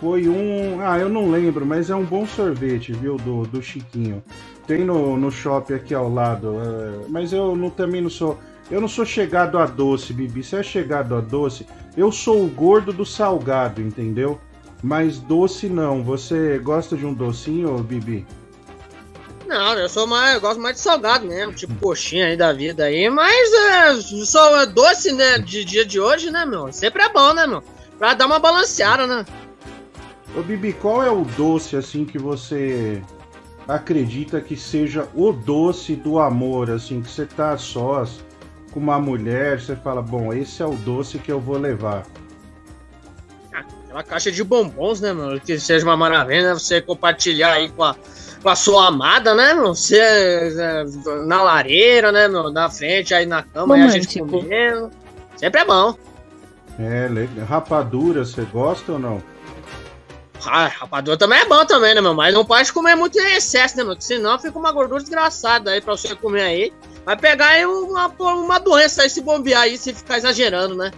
Foi 0.00 0.28
um. 0.28 0.80
Ah, 0.80 0.98
eu 0.98 1.08
não 1.08 1.30
lembro, 1.30 1.64
mas 1.64 1.88
é 1.88 1.94
um 1.94 2.04
bom 2.04 2.26
sorvete, 2.26 2.92
viu? 2.92 3.16
Do, 3.16 3.44
do 3.44 3.62
Chiquinho. 3.62 4.22
Tem 4.66 4.84
no, 4.84 5.16
no 5.16 5.30
shopping 5.30 5.74
aqui 5.74 5.94
ao 5.94 6.12
lado. 6.12 6.56
é, 6.60 7.08
Mas 7.08 7.32
eu 7.32 7.56
não, 7.56 7.70
também 7.70 8.00
não 8.00 8.10
sou. 8.10 8.38
Eu 8.70 8.80
não 8.80 8.88
sou 8.88 9.04
chegado 9.04 9.58
a 9.58 9.66
doce, 9.66 10.12
Bibi. 10.12 10.42
Você 10.42 10.56
é 10.56 10.62
chegado 10.62 11.14
a 11.14 11.20
doce? 11.20 11.66
Eu 11.96 12.10
sou 12.10 12.44
o 12.44 12.48
gordo 12.48 12.92
do 12.92 13.04
salgado, 13.04 13.82
entendeu? 13.82 14.40
Mas 14.82 15.18
doce 15.18 15.68
não. 15.68 16.02
Você 16.02 16.58
gosta 16.58 16.96
de 16.96 17.04
um 17.04 17.12
docinho, 17.12 17.76
Bibi? 17.78 18.26
Não, 19.46 19.74
eu 19.74 19.88
sou 19.88 20.06
mais, 20.06 20.34
eu 20.34 20.40
gosto 20.40 20.60
mais 20.60 20.76
de 20.76 20.80
salgado 20.80 21.26
mesmo, 21.26 21.52
tipo 21.52 21.74
coxinha 21.74 22.26
aí 22.28 22.36
da 22.38 22.54
vida 22.54 22.84
aí, 22.84 23.10
mas 23.10 23.52
é, 23.52 23.94
só 24.24 24.64
doce, 24.64 25.12
né, 25.12 25.38
de 25.38 25.62
dia 25.62 25.84
de 25.84 26.00
hoje, 26.00 26.30
né, 26.30 26.46
meu? 26.46 26.72
Sempre 26.72 27.02
é 27.02 27.12
bom, 27.12 27.34
né, 27.34 27.46
meu? 27.46 27.62
Pra 27.98 28.14
dar 28.14 28.24
uma 28.24 28.38
balanceada, 28.38 29.06
né? 29.06 29.26
Ô, 30.34 30.42
Bibi, 30.42 30.72
qual 30.72 31.02
é 31.02 31.10
o 31.10 31.24
doce 31.36 31.76
assim 31.76 32.06
que 32.06 32.18
você 32.18 33.02
acredita 33.68 34.40
que 34.40 34.56
seja 34.56 35.08
o 35.14 35.32
doce 35.32 35.94
do 35.94 36.18
amor, 36.18 36.70
assim, 36.70 37.00
que 37.02 37.10
você 37.10 37.26
tá 37.26 37.56
sós 37.56 38.22
com 38.72 38.80
uma 38.80 38.98
mulher, 38.98 39.60
você 39.60 39.76
fala, 39.76 40.00
bom, 40.00 40.32
esse 40.32 40.62
é 40.62 40.66
o 40.66 40.74
doce 40.74 41.18
que 41.18 41.30
eu 41.30 41.38
vou 41.38 41.58
levar. 41.58 42.04
Aquela 43.52 44.02
caixa 44.02 44.32
de 44.32 44.42
bombons, 44.42 45.00
né, 45.02 45.12
meu? 45.12 45.38
Que 45.38 45.60
seja 45.60 45.84
uma 45.84 45.96
maravilha, 45.96 46.48
né? 46.48 46.54
Você 46.54 46.80
compartilhar 46.80 47.52
aí 47.52 47.68
com 47.68 47.84
a, 47.84 47.94
com 48.42 48.48
a 48.48 48.56
sua 48.56 48.88
amada, 48.88 49.34
né, 49.34 49.52
meu? 49.52 49.74
Você 49.74 49.98
é, 49.98 50.84
na 51.26 51.42
lareira, 51.42 52.10
né, 52.10 52.26
meu? 52.26 52.50
Na 52.50 52.70
frente, 52.70 53.12
aí 53.12 53.26
na 53.26 53.42
cama, 53.42 53.74
aí 53.74 53.82
a 53.82 53.88
gente 53.88 54.18
comendo. 54.20 54.90
Sempre 55.36 55.60
é 55.60 55.64
bom. 55.66 55.94
É, 56.78 57.06
legal. 57.08 57.44
Rapadura, 57.44 58.24
você 58.24 58.42
gosta 58.44 58.92
ou 58.92 58.98
não? 58.98 59.22
Ah, 60.46 60.68
rapadura 60.68 61.16
também 61.16 61.40
é 61.40 61.44
bom 61.44 61.64
também, 61.64 61.94
né, 61.94 62.00
meu? 62.00 62.14
Mas 62.14 62.34
não 62.34 62.44
pode 62.44 62.72
comer 62.72 62.94
muito 62.96 63.18
em 63.18 63.36
excesso, 63.36 63.76
né, 63.76 63.84
meu? 63.84 63.96
Que 63.96 64.04
senão 64.04 64.38
fica 64.38 64.58
uma 64.58 64.72
gordura 64.72 65.00
desgraçada 65.00 65.70
aí 65.70 65.80
pra 65.80 65.96
você 65.96 66.14
comer 66.16 66.42
aí. 66.42 66.72
Vai 67.04 67.16
pegar 67.16 67.48
aí 67.48 67.66
uma, 67.66 68.06
uma 68.08 68.58
doença 68.58 69.02
aí 69.02 69.10
se 69.10 69.20
bombear 69.20 69.62
aí, 69.62 69.76
se 69.76 69.92
ficar 69.92 70.18
exagerando, 70.18 70.74
né? 70.74 70.90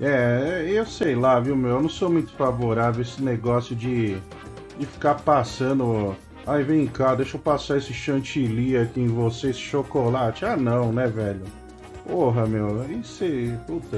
É, 0.00 0.64
eu 0.66 0.84
sei 0.84 1.14
lá, 1.14 1.38
viu, 1.38 1.54
meu? 1.54 1.72
Eu 1.72 1.82
não 1.82 1.88
sou 1.88 2.10
muito 2.10 2.32
favorável 2.32 3.00
a 3.00 3.02
esse 3.02 3.22
negócio 3.22 3.74
de, 3.76 4.16
de 4.78 4.86
ficar 4.86 5.14
passando. 5.16 6.16
Ai, 6.46 6.64
vem 6.64 6.86
cá, 6.86 7.14
deixa 7.14 7.36
eu 7.36 7.40
passar 7.40 7.78
esse 7.78 7.94
chantilly 7.94 8.76
aqui 8.76 9.00
em 9.00 9.06
você, 9.06 9.50
esse 9.50 9.60
chocolate. 9.60 10.44
Ah, 10.44 10.56
não, 10.56 10.92
né, 10.92 11.06
velho? 11.06 11.44
Porra, 12.04 12.46
meu, 12.46 12.84
isso 12.90 13.22
aí, 13.22 13.56
puta, 13.64 13.96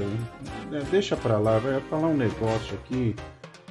é, 0.71 0.79
deixa 0.91 1.15
pra 1.17 1.39
lá, 1.39 1.57
vai 1.57 1.81
falar 1.89 2.07
um 2.07 2.15
negócio 2.15 2.75
aqui 2.75 3.15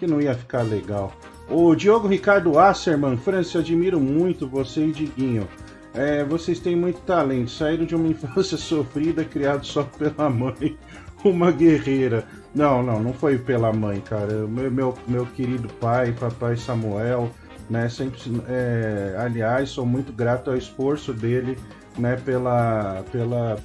que 0.04 0.10
não 0.10 0.20
ia 0.20 0.34
ficar 0.34 0.62
legal. 0.62 1.12
O 1.48 1.74
Diogo 1.74 2.06
Ricardo 2.06 2.58
Asserman, 2.58 3.16
França, 3.16 3.58
admiro 3.58 3.98
muito 3.98 4.46
você 4.46 4.86
e 4.86 4.92
Diguinho. 4.92 5.48
É, 5.94 6.24
vocês 6.24 6.58
têm 6.58 6.76
muito 6.76 7.00
talento, 7.00 7.50
saíram 7.50 7.86
de 7.86 7.94
uma 7.94 8.08
infância 8.08 8.56
sofrida, 8.56 9.24
criado 9.24 9.64
só 9.64 9.82
pela 9.82 10.28
mãe, 10.28 10.76
uma 11.24 11.50
guerreira. 11.50 12.26
Não, 12.54 12.82
não, 12.82 13.02
não 13.02 13.12
foi 13.12 13.38
pela 13.38 13.72
mãe, 13.72 14.00
cara. 14.00 14.46
Meu, 14.46 14.70
meu, 14.70 14.94
meu 15.06 15.26
querido 15.26 15.68
pai, 15.80 16.12
papai 16.12 16.56
Samuel, 16.56 17.30
né, 17.70 17.88
sempre, 17.88 18.20
é, 18.48 19.16
aliás, 19.18 19.70
sou 19.70 19.86
muito 19.86 20.12
grato 20.12 20.50
ao 20.50 20.56
esforço 20.56 21.12
dele, 21.12 21.58
né, 21.98 22.16
pela, 22.24 23.04
pela, 23.10 23.56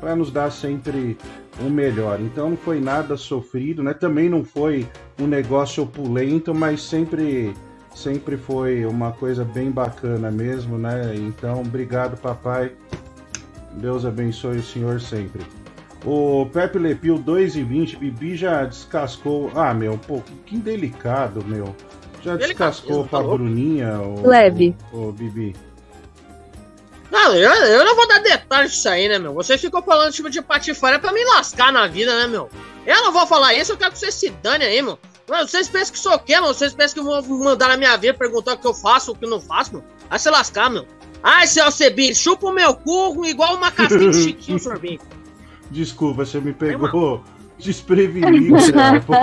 para 0.00 0.16
nos 0.16 0.30
dar 0.30 0.50
sempre 0.50 1.16
o 1.60 1.70
melhor. 1.70 2.20
Então 2.20 2.50
não 2.50 2.56
foi 2.56 2.80
nada 2.80 3.16
sofrido, 3.16 3.82
né? 3.82 3.94
Também 3.94 4.28
não 4.28 4.44
foi 4.44 4.86
um 5.18 5.26
negócio 5.26 5.82
opulento, 5.84 6.54
mas 6.54 6.82
sempre 6.82 7.54
sempre 7.94 8.36
foi 8.36 8.84
uma 8.84 9.12
coisa 9.12 9.44
bem 9.44 9.70
bacana 9.70 10.30
mesmo, 10.30 10.76
né? 10.76 11.14
Então, 11.14 11.60
obrigado, 11.60 12.16
papai. 12.16 12.72
Deus 13.72 14.04
abençoe 14.04 14.58
o 14.58 14.62
senhor 14.62 15.00
sempre. 15.00 15.42
O 16.04 16.46
Pepe 16.52 16.78
Lepil 16.78 17.18
2 17.18 17.56
e 17.56 17.62
20, 17.62 17.96
Bibi 17.96 18.36
já 18.36 18.64
descascou. 18.64 19.50
Ah, 19.54 19.72
meu, 19.72 19.96
pô, 19.96 20.20
que 20.44 20.56
delicado, 20.58 21.42
meu. 21.44 21.74
Já 22.22 22.36
descascou 22.36 23.06
pra 23.06 23.22
Bruninha, 23.22 23.98
o, 24.00 24.26
Leve. 24.26 24.74
o, 24.92 25.12
Bibi. 25.12 25.54
Não, 27.14 27.32
eu, 27.32 27.48
eu 27.48 27.84
não 27.84 27.94
vou 27.94 28.08
dar 28.08 28.18
detalhes 28.18 28.72
disso 28.72 28.88
aí, 28.88 29.08
né, 29.08 29.20
meu? 29.20 29.32
Vocês 29.32 29.60
ficam 29.60 29.80
falando 29.80 30.12
tipo 30.12 30.28
de 30.28 30.42
patifaria 30.42 30.98
pra 30.98 31.12
me 31.12 31.24
lascar 31.24 31.72
na 31.72 31.86
vida, 31.86 32.12
né, 32.18 32.26
meu? 32.26 32.50
Eu 32.84 33.02
não 33.02 33.12
vou 33.12 33.24
falar 33.24 33.54
isso, 33.54 33.70
eu 33.70 33.76
quero 33.76 33.92
que 33.92 34.00
vocês 34.00 34.14
se 34.14 34.30
dane 34.30 34.64
aí, 34.64 34.82
meu. 34.82 34.98
Mano, 35.30 35.46
vocês 35.46 35.68
pensam 35.68 35.92
que 35.92 35.98
sou 36.00 36.14
o 36.14 36.18
quê, 36.18 36.34
mano? 36.40 36.52
Vocês 36.52 36.74
pensam 36.74 36.94
que 36.94 37.08
eu 37.08 37.22
vou 37.22 37.38
mandar 37.38 37.68
na 37.68 37.76
minha 37.76 37.96
vida 37.96 38.14
perguntar 38.14 38.54
o 38.54 38.58
que 38.58 38.66
eu 38.66 38.74
faço, 38.74 39.12
o 39.12 39.14
que 39.14 39.24
eu 39.24 39.30
não 39.30 39.40
faço, 39.40 39.74
meu? 39.74 39.84
Vai 40.10 40.18
se 40.18 40.28
lascar, 40.28 40.68
meu. 40.68 40.84
Ai, 41.22 41.46
seu 41.46 41.70
Cebi, 41.70 42.12
chupa 42.16 42.48
o 42.48 42.52
meu 42.52 42.74
cu 42.74 43.24
igual 43.24 43.54
uma 43.54 43.70
casquinha 43.70 44.10
de 44.10 44.22
chiquinho 44.22 44.58
sorvete. 44.60 45.04
Desculpa, 45.70 46.24
você 46.24 46.40
me 46.40 46.52
pegou 46.52 47.22
desprevenido, 47.60 48.72
cara. 48.72 49.00
Pô, 49.00 49.14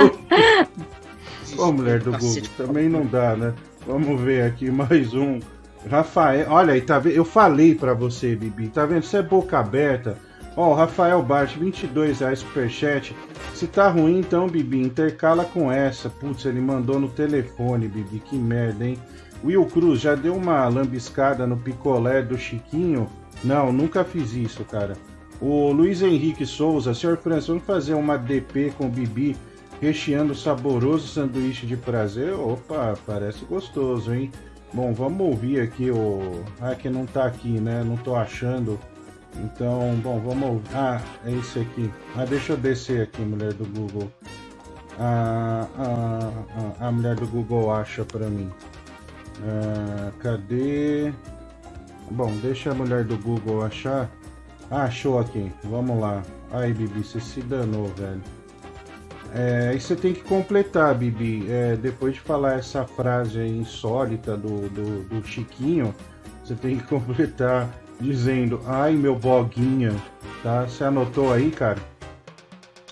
Ô, 1.62 1.71
mulher 1.73 1.99
do 1.99 2.12
Google, 2.13 2.41
também 2.56 2.88
não 2.88 3.06
dá, 3.06 3.36
né? 3.36 3.54
Vamos 3.85 4.19
ver 4.21 4.44
aqui 4.44 4.71
mais 4.71 5.13
um. 5.13 5.42
Rafael, 5.90 6.48
olha 6.50 6.73
aí, 6.73 6.82
tá 6.82 7.00
vendo? 7.00 7.15
Eu 7.15 7.25
falei 7.25 7.75
pra 7.75 7.94
você, 7.94 8.36
Bibi, 8.36 8.67
tá 8.67 8.86
vendo? 8.86 9.04
Você 9.04 9.17
é 9.17 9.21
boca 9.21 9.60
aberta. 9.60 10.17
Ó, 10.56 10.71
o 10.71 10.73
Rafael 10.73 11.21
Bart, 11.23 11.56
22 11.56 12.19
reais 12.19 12.40
superchat. 12.40 13.15
Se 13.54 13.67
tá 13.67 13.90
ruim, 13.90 14.19
então, 14.19 14.48
Bibi, 14.48 14.82
intercala 14.82 15.46
com 15.46 15.71
essa. 15.71 16.10
Putz, 16.10 16.46
ele 16.46 16.60
mandou 16.60 17.00
no 17.00 17.10
telefone, 17.10 17.88
Bibi, 17.88 18.19
que 18.19 18.36
merda, 18.36 18.86
hein? 18.86 18.98
Will 19.44 19.65
Cruz, 19.65 20.02
já 20.02 20.13
deu 20.13 20.36
uma 20.36 20.67
lambiscada 20.67 21.48
no 21.48 21.58
picolé 21.58 22.21
do 22.21 22.38
Chiquinho? 22.38 23.08
Não, 23.44 23.71
nunca 23.71 24.04
fiz 24.04 24.34
isso, 24.34 24.63
cara. 24.65 24.94
O 25.40 25.71
Luiz 25.71 26.04
Henrique 26.04 26.46
Souza, 26.46 26.94
senhor 26.94 27.17
França, 27.17 27.48
vamos 27.48 27.63
fazer 27.63 27.96
uma 27.96 28.17
DP 28.17 28.71
com 28.77 28.86
o 28.86 28.90
Bibi 28.90 29.36
recheando 29.82 30.36
saboroso 30.36 31.08
sanduíche 31.08 31.65
de 31.65 31.75
prazer? 31.75 32.34
Opa, 32.34 32.96
parece 33.08 33.44
gostoso, 33.46 34.13
hein? 34.13 34.32
Bom, 34.74 34.94
vamos 34.94 35.22
ouvir 35.28 35.60
aqui 35.62 35.92
o. 35.92 36.44
Ah, 36.62 36.74
que 36.76 36.90
não 36.90 37.06
tá 37.06 37.26
aqui, 37.26 37.60
né? 37.60 37.84
Não 37.84 37.98
tô 37.98 38.15
achando. 38.15 38.80
Então, 39.38 39.96
bom, 40.02 40.19
vamos 40.19 40.50
ouvir. 40.50 40.69
Ah, 40.74 41.02
é 41.26 41.32
esse 41.32 41.60
aqui. 41.60 41.92
Ah, 42.15 42.26
deixa 42.26 42.54
eu 42.54 42.58
descer 42.58 43.02
aqui, 43.02 43.22
mulher 43.22 43.54
do 43.54 43.65
Google. 43.65 44.10
a, 44.98 45.67
a, 45.78 46.84
a, 46.86 46.88
a 46.88 46.92
mulher 46.92 47.15
do 47.15 47.28
Google 47.28 47.72
acha 47.74 48.06
pra 48.06 48.28
mim. 48.28 48.50
Ah, 49.44 50.12
cadê? 50.19 51.12
Bom, 52.10 52.32
deixa 52.42 52.72
a 52.72 52.74
mulher 52.74 53.04
do 53.04 53.17
Google 53.17 53.63
achar. 53.63 54.10
Ah, 54.69 54.84
achou 54.84 55.19
aqui. 55.19 55.52
Vamos 55.65 56.00
lá. 56.00 56.24
Aí, 56.52 56.74
Bibi, 56.74 57.04
você 57.04 57.19
se 57.19 57.42
danou, 57.42 57.88
velho. 57.88 58.22
É, 59.34 59.69
aí 59.71 59.79
você 59.79 59.96
tem 59.96 60.13
que 60.13 60.21
completar, 60.21 60.94
Bibi. 60.94 61.46
É, 61.50 61.75
depois 61.75 62.15
de 62.15 62.19
falar 62.19 62.60
essa 62.60 62.86
frase 62.86 63.40
aí 63.40 63.50
insólita 63.58 64.36
do, 64.36 64.67
do, 64.69 65.04
do 65.04 65.25
Chiquinho, 65.27 65.96
você 66.44 66.54
tem 66.56 66.77
que 66.77 66.84
completar 66.88 67.69
dizendo: 68.00 68.62
Ai, 68.65 68.94
meu 68.94 69.15
boguinha. 69.15 69.94
Tá? 70.44 70.63
Você 70.63 70.84
anotou 70.84 71.32
aí, 71.32 71.52
cara? 71.52 71.77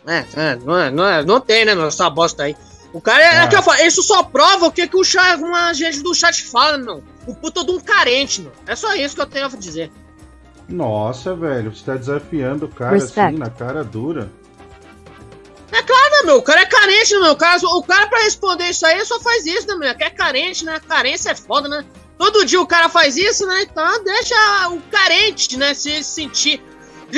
É, 0.08 0.24
é, 0.36 0.56
não, 0.56 0.78
é, 0.78 0.90
não, 0.92 1.06
é, 1.06 1.24
não 1.26 1.42
tem, 1.42 1.66
né, 1.66 1.76
meu, 1.76 1.88
essa 1.88 2.10
bosta 2.10 2.44
aí. 2.44 2.56
O 2.94 3.02
cara 3.02 3.22
é, 3.22 3.28
Ah. 3.40 3.44
é 3.44 3.48
que 3.48 3.56
eu 3.56 3.62
falo, 3.62 3.82
isso 3.82 4.02
só 4.02 4.24
prova 4.24 4.68
o 4.68 4.72
que, 4.72 4.88
que 4.88 4.98
o 4.98 5.04
chat, 5.04 5.40
uma 5.40 5.74
gente 5.74 6.02
do 6.02 6.14
chat 6.16 6.44
fala, 6.44 6.78
meu. 6.78 7.04
O 7.28 7.36
puta 7.36 7.64
de 7.64 7.72
um 7.72 7.80
carente, 7.80 8.42
meu. 8.42 8.52
É 8.66 8.76
só 8.76 8.96
isso 8.96 9.14
que 9.16 9.22
eu 9.22 9.28
tenho 9.28 9.46
a 9.46 9.50
dizer. 9.50 9.92
Nossa, 10.68 11.36
velho, 11.36 11.76
você 11.76 11.84
tá 11.84 11.96
desafiando 11.96 12.66
o 12.66 12.70
cara 12.70 12.94
Respect. 12.94 13.20
assim, 13.20 13.38
na 13.38 13.50
cara 13.50 13.84
dura. 13.84 14.30
É 15.72 15.82
claro, 15.84 16.12
né, 16.12 16.22
meu? 16.26 16.38
O 16.38 16.42
cara 16.42 16.62
é 16.62 16.66
carente, 16.66 17.14
né, 17.14 17.20
meu? 17.22 17.32
O 17.32 17.36
cara, 17.36 17.60
o 17.64 17.84
cara 17.84 18.08
pra 18.08 18.24
responder 18.24 18.70
isso 18.70 18.86
aí 18.86 19.04
só 19.06 19.20
faz 19.20 19.46
isso, 19.46 19.68
né, 19.68 19.76
meu? 19.76 19.96
Que 19.96 20.04
é 20.04 20.10
carente, 20.10 20.66
né? 20.66 20.80
Carência 20.88 21.32
é 21.32 21.36
foda, 21.36 21.70
né? 21.70 21.86
Todo 22.18 22.46
dia 22.46 22.60
o 22.60 22.68
cara 22.68 22.90
faz 22.90 23.16
isso, 23.16 23.46
né? 23.46 23.62
Então 23.64 24.04
deixa 24.04 24.36
o 24.70 24.82
carente, 24.92 25.58
né, 25.58 25.74
se 25.74 26.04
sentir 26.04 26.62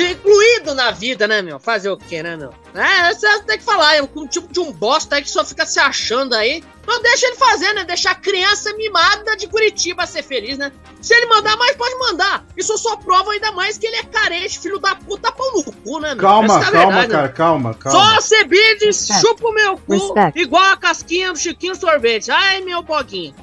incluído 0.00 0.74
na 0.74 0.90
vida, 0.90 1.28
né, 1.28 1.42
meu? 1.42 1.58
Fazer 1.58 1.90
o 1.90 1.96
quê, 1.96 2.22
né, 2.22 2.36
meu? 2.36 2.52
É, 2.74 3.12
você 3.12 3.42
tem 3.42 3.58
que 3.58 3.64
falar, 3.64 3.96
é 3.96 4.02
um 4.02 4.26
tipo 4.26 4.50
de 4.52 4.60
um 4.60 4.72
bosta 4.72 5.16
aí 5.16 5.22
que 5.22 5.30
só 5.30 5.44
fica 5.44 5.66
se 5.66 5.78
achando 5.78 6.34
aí. 6.34 6.62
Então 6.82 7.00
deixa 7.02 7.26
ele 7.26 7.36
fazer, 7.36 7.72
né? 7.74 7.84
Deixar 7.84 8.12
a 8.12 8.14
criança 8.14 8.72
mimada 8.74 9.36
de 9.36 9.46
Curitiba 9.46 10.06
ser 10.06 10.22
feliz, 10.22 10.58
né? 10.58 10.72
Se 11.00 11.14
ele 11.14 11.26
mandar 11.26 11.56
mais, 11.56 11.76
pode 11.76 11.94
mandar. 11.98 12.44
Isso 12.56 12.76
só 12.78 12.96
prova 12.96 13.32
ainda 13.32 13.52
mais 13.52 13.76
que 13.76 13.86
ele 13.86 13.96
é 13.96 14.04
carente, 14.04 14.58
filho 14.58 14.78
da 14.78 14.94
puta, 14.94 15.30
pau 15.30 15.52
no 15.52 15.64
cu, 15.64 16.00
né, 16.00 16.14
meu? 16.14 16.22
Calma, 16.22 16.46
é 16.46 16.70
calma, 16.70 16.70
verdade, 16.70 17.08
né? 17.08 17.14
cara, 17.14 17.28
calma, 17.28 17.74
calma. 17.74 18.14
Só 18.14 18.20
Cebide 18.20 18.92
chupa 18.92 19.48
o 19.48 19.52
meu 19.52 19.76
cu 19.76 19.92
Respect. 19.92 20.40
igual 20.40 20.64
a 20.64 20.76
casquinha 20.76 21.32
do 21.32 21.38
Chiquinho 21.38 21.74
Sorvete. 21.74 22.30
Ai, 22.30 22.60
meu 22.62 22.82
boguinho. 22.82 23.34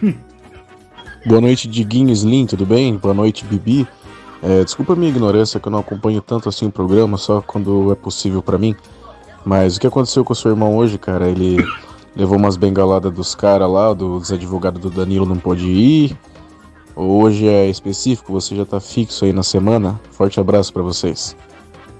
Boa 1.26 1.40
noite, 1.40 1.68
Diguinho 1.68 2.10
Slim, 2.12 2.46
tudo 2.46 2.64
bem? 2.64 2.96
Boa 2.96 3.12
noite, 3.12 3.44
Bibi. 3.44 3.86
É, 4.42 4.62
desculpa 4.62 4.92
a 4.92 4.96
minha 4.96 5.10
ignorância, 5.10 5.58
que 5.58 5.66
eu 5.66 5.72
não 5.72 5.80
acompanho 5.80 6.20
tanto 6.22 6.48
assim 6.48 6.66
o 6.66 6.70
programa, 6.70 7.16
só 7.16 7.40
quando 7.40 7.90
é 7.90 7.94
possível 7.94 8.42
pra 8.42 8.58
mim. 8.58 8.74
Mas 9.44 9.76
o 9.76 9.80
que 9.80 9.86
aconteceu 9.86 10.24
com 10.24 10.32
o 10.32 10.36
seu 10.36 10.50
irmão 10.50 10.76
hoje, 10.76 10.98
cara? 10.98 11.28
Ele 11.28 11.64
levou 12.14 12.36
umas 12.36 12.56
bengaladas 12.56 13.12
dos 13.12 13.34
caras 13.34 13.70
lá, 13.70 13.92
dos 13.92 14.32
advogados 14.32 14.80
do 14.80 14.90
Danilo 14.90 15.26
não 15.26 15.38
pôde 15.38 15.66
ir. 15.66 16.16
Hoje 16.94 17.46
é 17.46 17.66
específico, 17.68 18.32
você 18.32 18.56
já 18.56 18.64
tá 18.64 18.80
fixo 18.80 19.24
aí 19.24 19.32
na 19.32 19.42
semana? 19.42 20.00
Forte 20.10 20.40
abraço 20.40 20.72
pra 20.72 20.82
vocês. 20.82 21.36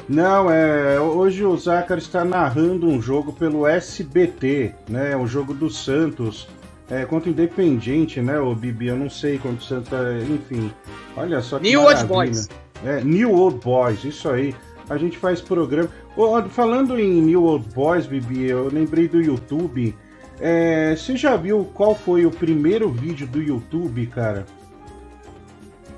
Não, 0.08 0.50
é. 0.50 0.98
Hoje 0.98 1.44
o 1.44 1.56
Zácaro 1.56 2.00
está 2.00 2.24
narrando 2.24 2.88
um 2.88 3.00
jogo 3.00 3.32
pelo 3.32 3.66
SBT, 3.66 4.74
né? 4.88 5.16
O 5.16 5.26
jogo 5.26 5.52
do 5.52 5.68
Santos. 5.70 6.48
É, 6.90 7.04
contra 7.04 7.28
o 7.28 7.32
Independiente, 7.32 8.20
né, 8.20 8.40
o 8.40 8.54
Bibi? 8.54 8.86
Eu 8.86 8.96
não 8.96 9.10
sei 9.10 9.38
quanto 9.38 9.60
o 9.60 9.64
Santos. 9.64 9.92
é, 9.92 10.20
Enfim. 10.22 10.72
Olha 11.16 11.40
só 11.42 11.58
que 11.58 11.68
New 11.68 11.80
Old 11.82 11.94
maravilha. 11.94 12.14
Boys. 12.14 12.48
É, 12.84 13.00
New 13.04 13.32
Old 13.34 13.58
Boys, 13.62 14.04
isso 14.04 14.28
aí. 14.30 14.54
A 14.88 14.96
gente 14.96 15.18
faz 15.18 15.40
programa. 15.40 15.90
Ô, 16.16 16.42
falando 16.44 16.98
em 16.98 17.20
New 17.20 17.44
Old 17.44 17.68
Boys, 17.74 18.06
Bibi, 18.06 18.48
eu 18.48 18.68
lembrei 18.72 19.06
do 19.06 19.20
YouTube. 19.20 19.94
É, 20.40 20.94
você 20.96 21.16
já 21.16 21.36
viu 21.36 21.68
qual 21.74 21.94
foi 21.94 22.24
o 22.24 22.30
primeiro 22.30 22.88
vídeo 22.90 23.26
do 23.26 23.42
YouTube, 23.42 24.06
cara? 24.06 24.46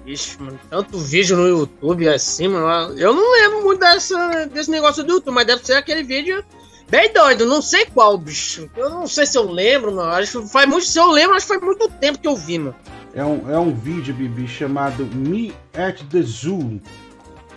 Ixi, 0.07 0.43
mano, 0.43 0.59
tanto 0.69 0.99
vídeo 0.99 1.37
no 1.37 1.47
YouTube 1.47 2.09
assim, 2.09 2.49
mano. 2.49 2.99
Eu 2.99 3.15
não 3.15 3.33
lembro 3.33 3.63
muito 3.63 3.79
dessa, 3.79 4.47
desse 4.47 4.71
negócio 4.71 5.05
do 5.05 5.13
YouTube, 5.13 5.35
mas 5.35 5.47
deve 5.47 5.65
ser 5.65 5.75
aquele 5.75 6.03
vídeo 6.03 6.43
bem 6.91 7.13
doido. 7.13 7.47
Não 7.47 7.63
sei 7.63 7.87
qual, 7.87 8.19
bicho. 8.19 8.69
Eu 8.77 8.91
não 8.91 9.07
sei 9.07 9.25
se 9.25 9.39
eu 9.39 9.51
lembro, 9.51 9.95
mano. 9.95 10.11
Acho 10.11 10.47
faz 10.47 10.69
muito. 10.69 10.85
Se 10.85 10.99
eu 10.99 11.11
lembro, 11.11 11.37
acho 11.37 11.47
que 11.47 11.55
faz 11.55 11.65
muito 11.65 11.89
tempo 11.89 12.19
que 12.19 12.29
eu 12.29 12.37
vi, 12.37 12.59
mano. 12.59 12.75
É 13.15 13.25
um, 13.25 13.51
é 13.51 13.59
um 13.59 13.75
vídeo, 13.75 14.15
Bibi, 14.15 14.47
chamado 14.47 15.07
Me 15.07 15.53
at 15.75 16.03
the 16.11 16.23
Zoo. 16.23 16.81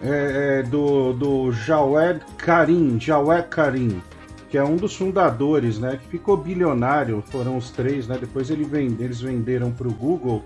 É, 0.02 0.60
é 0.60 0.64
do, 0.64 1.14
do 1.14 1.52
Jawed 1.52 2.20
Karim, 2.38 3.00
Jawed 3.00 3.48
Karim, 3.48 4.02
que 4.50 4.58
é 4.58 4.64
um 4.64 4.76
dos 4.76 4.96
fundadores, 4.96 5.80
né? 5.80 5.98
Que 6.02 6.10
ficou 6.10 6.36
bilionário, 6.36 7.24
foram 7.28 7.58
os 7.58 7.72
três, 7.72 8.08
né? 8.08 8.18
Depois 8.20 8.50
ele 8.50 8.66
vende, 8.66 9.02
eles 9.02 9.22
venderam 9.22 9.72
para 9.72 9.88
o 9.88 9.94
Google, 9.94 10.44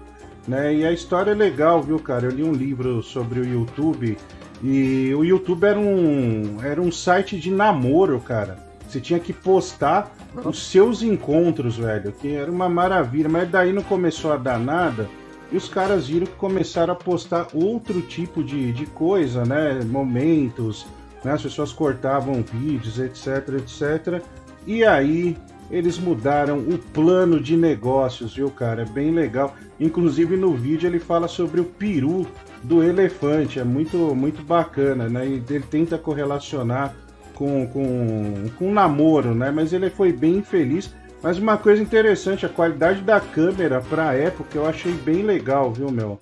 né? 0.47 0.75
E 0.75 0.85
a 0.85 0.91
história 0.91 1.31
é 1.31 1.35
legal, 1.35 1.81
viu, 1.81 1.97
cara? 1.97 2.25
Eu 2.25 2.31
li 2.31 2.43
um 2.43 2.53
livro 2.53 3.01
sobre 3.01 3.39
o 3.39 3.45
YouTube 3.45 4.17
e 4.63 5.13
o 5.15 5.23
YouTube 5.23 5.63
era 5.63 5.79
um, 5.79 6.57
era 6.63 6.81
um 6.81 6.91
site 6.91 7.39
de 7.39 7.49
namoro, 7.49 8.19
cara. 8.19 8.66
Você 8.87 9.01
tinha 9.01 9.19
que 9.19 9.33
postar 9.33 10.11
os 10.45 10.67
seus 10.69 11.01
encontros, 11.01 11.77
velho, 11.77 12.11
que 12.11 12.33
era 12.33 12.49
uma 12.49 12.69
maravilha, 12.69 13.27
mas 13.27 13.49
daí 13.49 13.73
não 13.73 13.83
começou 13.83 14.31
a 14.31 14.37
dar 14.37 14.59
nada. 14.59 15.09
E 15.51 15.57
os 15.57 15.67
caras 15.67 16.07
viram 16.07 16.25
que 16.25 16.33
começaram 16.33 16.93
a 16.93 16.95
postar 16.95 17.47
outro 17.53 18.01
tipo 18.01 18.43
de, 18.43 18.71
de 18.71 18.85
coisa, 18.85 19.45
né? 19.45 19.79
Momentos, 19.85 20.85
né? 21.23 21.33
As 21.33 21.41
pessoas 21.41 21.71
cortavam 21.71 22.43
vídeos, 22.43 22.99
etc, 22.99 23.55
etc. 23.57 24.21
E 24.65 24.83
aí 24.83 25.37
eles 25.69 25.97
mudaram 25.97 26.59
o 26.59 26.77
plano 26.77 27.39
de 27.39 27.57
negócios, 27.57 28.35
viu, 28.35 28.49
cara? 28.49 28.83
É 28.83 28.85
bem 28.85 29.11
legal. 29.11 29.53
Inclusive 29.79 30.35
no 30.37 30.53
vídeo 30.53 30.87
ele 30.87 30.99
fala 30.99 31.27
sobre 31.27 31.59
o 31.59 31.65
peru 31.65 32.25
do 32.63 32.83
elefante. 32.83 33.59
É 33.59 33.63
muito, 33.63 33.97
muito 34.15 34.41
bacana, 34.43 35.09
né? 35.09 35.25
E 35.27 35.43
ele 35.49 35.65
tenta 35.69 35.97
correlacionar 35.97 36.93
com, 37.37 37.67
com, 37.67 38.49
com 38.57 38.73
namoro, 38.73 39.35
né? 39.35 39.51
Mas 39.51 39.71
ele 39.71 39.89
foi 39.89 40.11
bem 40.11 40.37
infeliz. 40.37 40.89
Mas 41.21 41.37
uma 41.37 41.57
coisa 41.57 41.81
interessante, 41.81 42.45
a 42.45 42.49
qualidade 42.49 43.01
da 43.01 43.19
câmera 43.19 43.81
pra 43.81 44.13
época 44.13 44.57
eu 44.57 44.65
achei 44.65 44.91
bem 44.91 45.23
legal, 45.23 45.71
viu, 45.71 45.91
meu? 45.91 46.19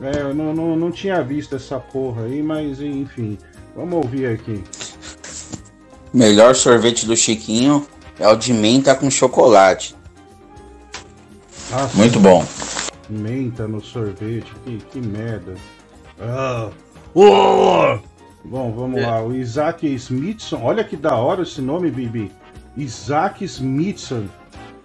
É, 0.00 0.22
eu 0.22 0.34
não, 0.34 0.54
não, 0.54 0.76
não 0.76 0.90
tinha 0.90 1.22
visto 1.22 1.56
essa 1.56 1.78
porra 1.78 2.24
aí, 2.24 2.42
mas 2.42 2.80
enfim. 2.80 3.38
Vamos 3.74 3.94
ouvir 3.94 4.26
aqui. 4.26 4.62
Melhor 6.12 6.54
sorvete 6.54 7.06
do 7.06 7.16
Chiquinho 7.16 7.86
é 8.18 8.28
o 8.28 8.36
de 8.36 8.52
menta 8.52 8.94
com 8.94 9.10
chocolate. 9.10 9.94
Nossa, 11.70 11.96
Muito 11.96 12.18
bom. 12.18 12.44
Menta 13.08 13.66
no 13.66 13.82
sorvete, 13.82 14.52
que, 14.64 14.78
que 14.78 15.00
merda. 15.00 15.54
Ah. 16.20 16.70
Oh! 17.14 17.98
Bom, 18.48 18.72
vamos 18.72 19.02
lá. 19.02 19.22
O 19.22 19.34
Isaac 19.34 19.86
Smithson. 19.94 20.60
Olha 20.62 20.82
que 20.84 20.96
da 20.96 21.14
hora 21.16 21.42
esse 21.42 21.60
nome, 21.60 21.90
Bibi. 21.90 22.30
Isaac 22.76 23.44
Smithson. 23.44 24.24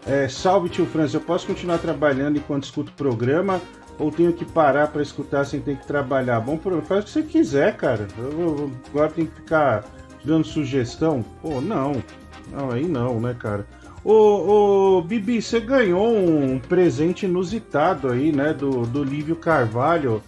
É, 0.06 0.28
salve, 0.28 0.70
tio 0.70 0.86
Franz. 0.86 1.14
Eu 1.14 1.22
posso 1.22 1.48
continuar 1.48 1.78
trabalhando 1.78 2.38
enquanto 2.38 2.64
escuto 2.66 2.92
o 2.92 2.96
programa 2.96 3.62
ou 3.98 4.12
tenho 4.12 4.34
que 4.34 4.44
parar 4.44 4.88
para 4.88 5.02
escutar 5.02 5.46
sem 5.46 5.62
ter 5.62 5.78
que 5.78 5.88
trabalhar? 5.88 6.40
Bom, 6.42 6.60
faz 6.86 7.04
o 7.04 7.06
que 7.06 7.12
você 7.12 7.24
quiser, 7.24 7.78
cara. 7.78 8.08
Eu, 8.18 8.32
eu- 8.32 8.72
agora 8.90 9.10
tem 9.12 9.26
que 9.26 9.36
ficar 9.36 9.86
dando 10.26 10.46
sugestão? 10.46 11.24
Pô, 11.42 11.62
não. 11.62 12.04
Não, 12.52 12.72
aí 12.72 12.86
não, 12.86 13.20
né, 13.22 13.36
cara? 13.38 13.66
Ô, 14.04 14.98
ô, 14.98 15.02
Bibi, 15.02 15.42
você 15.42 15.62
ganhou 15.62 16.06
um 16.14 16.60
presente 16.60 17.26
inusitado 17.26 18.10
aí, 18.10 18.34
né, 18.34 18.54
do, 18.54 18.86
do 18.86 19.04
Lívio 19.04 19.36
Carvalho. 19.38 20.22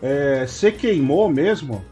É, 0.00 0.46
Você 0.46 0.72
queimou 0.72 1.28
mesmo? 1.28 1.84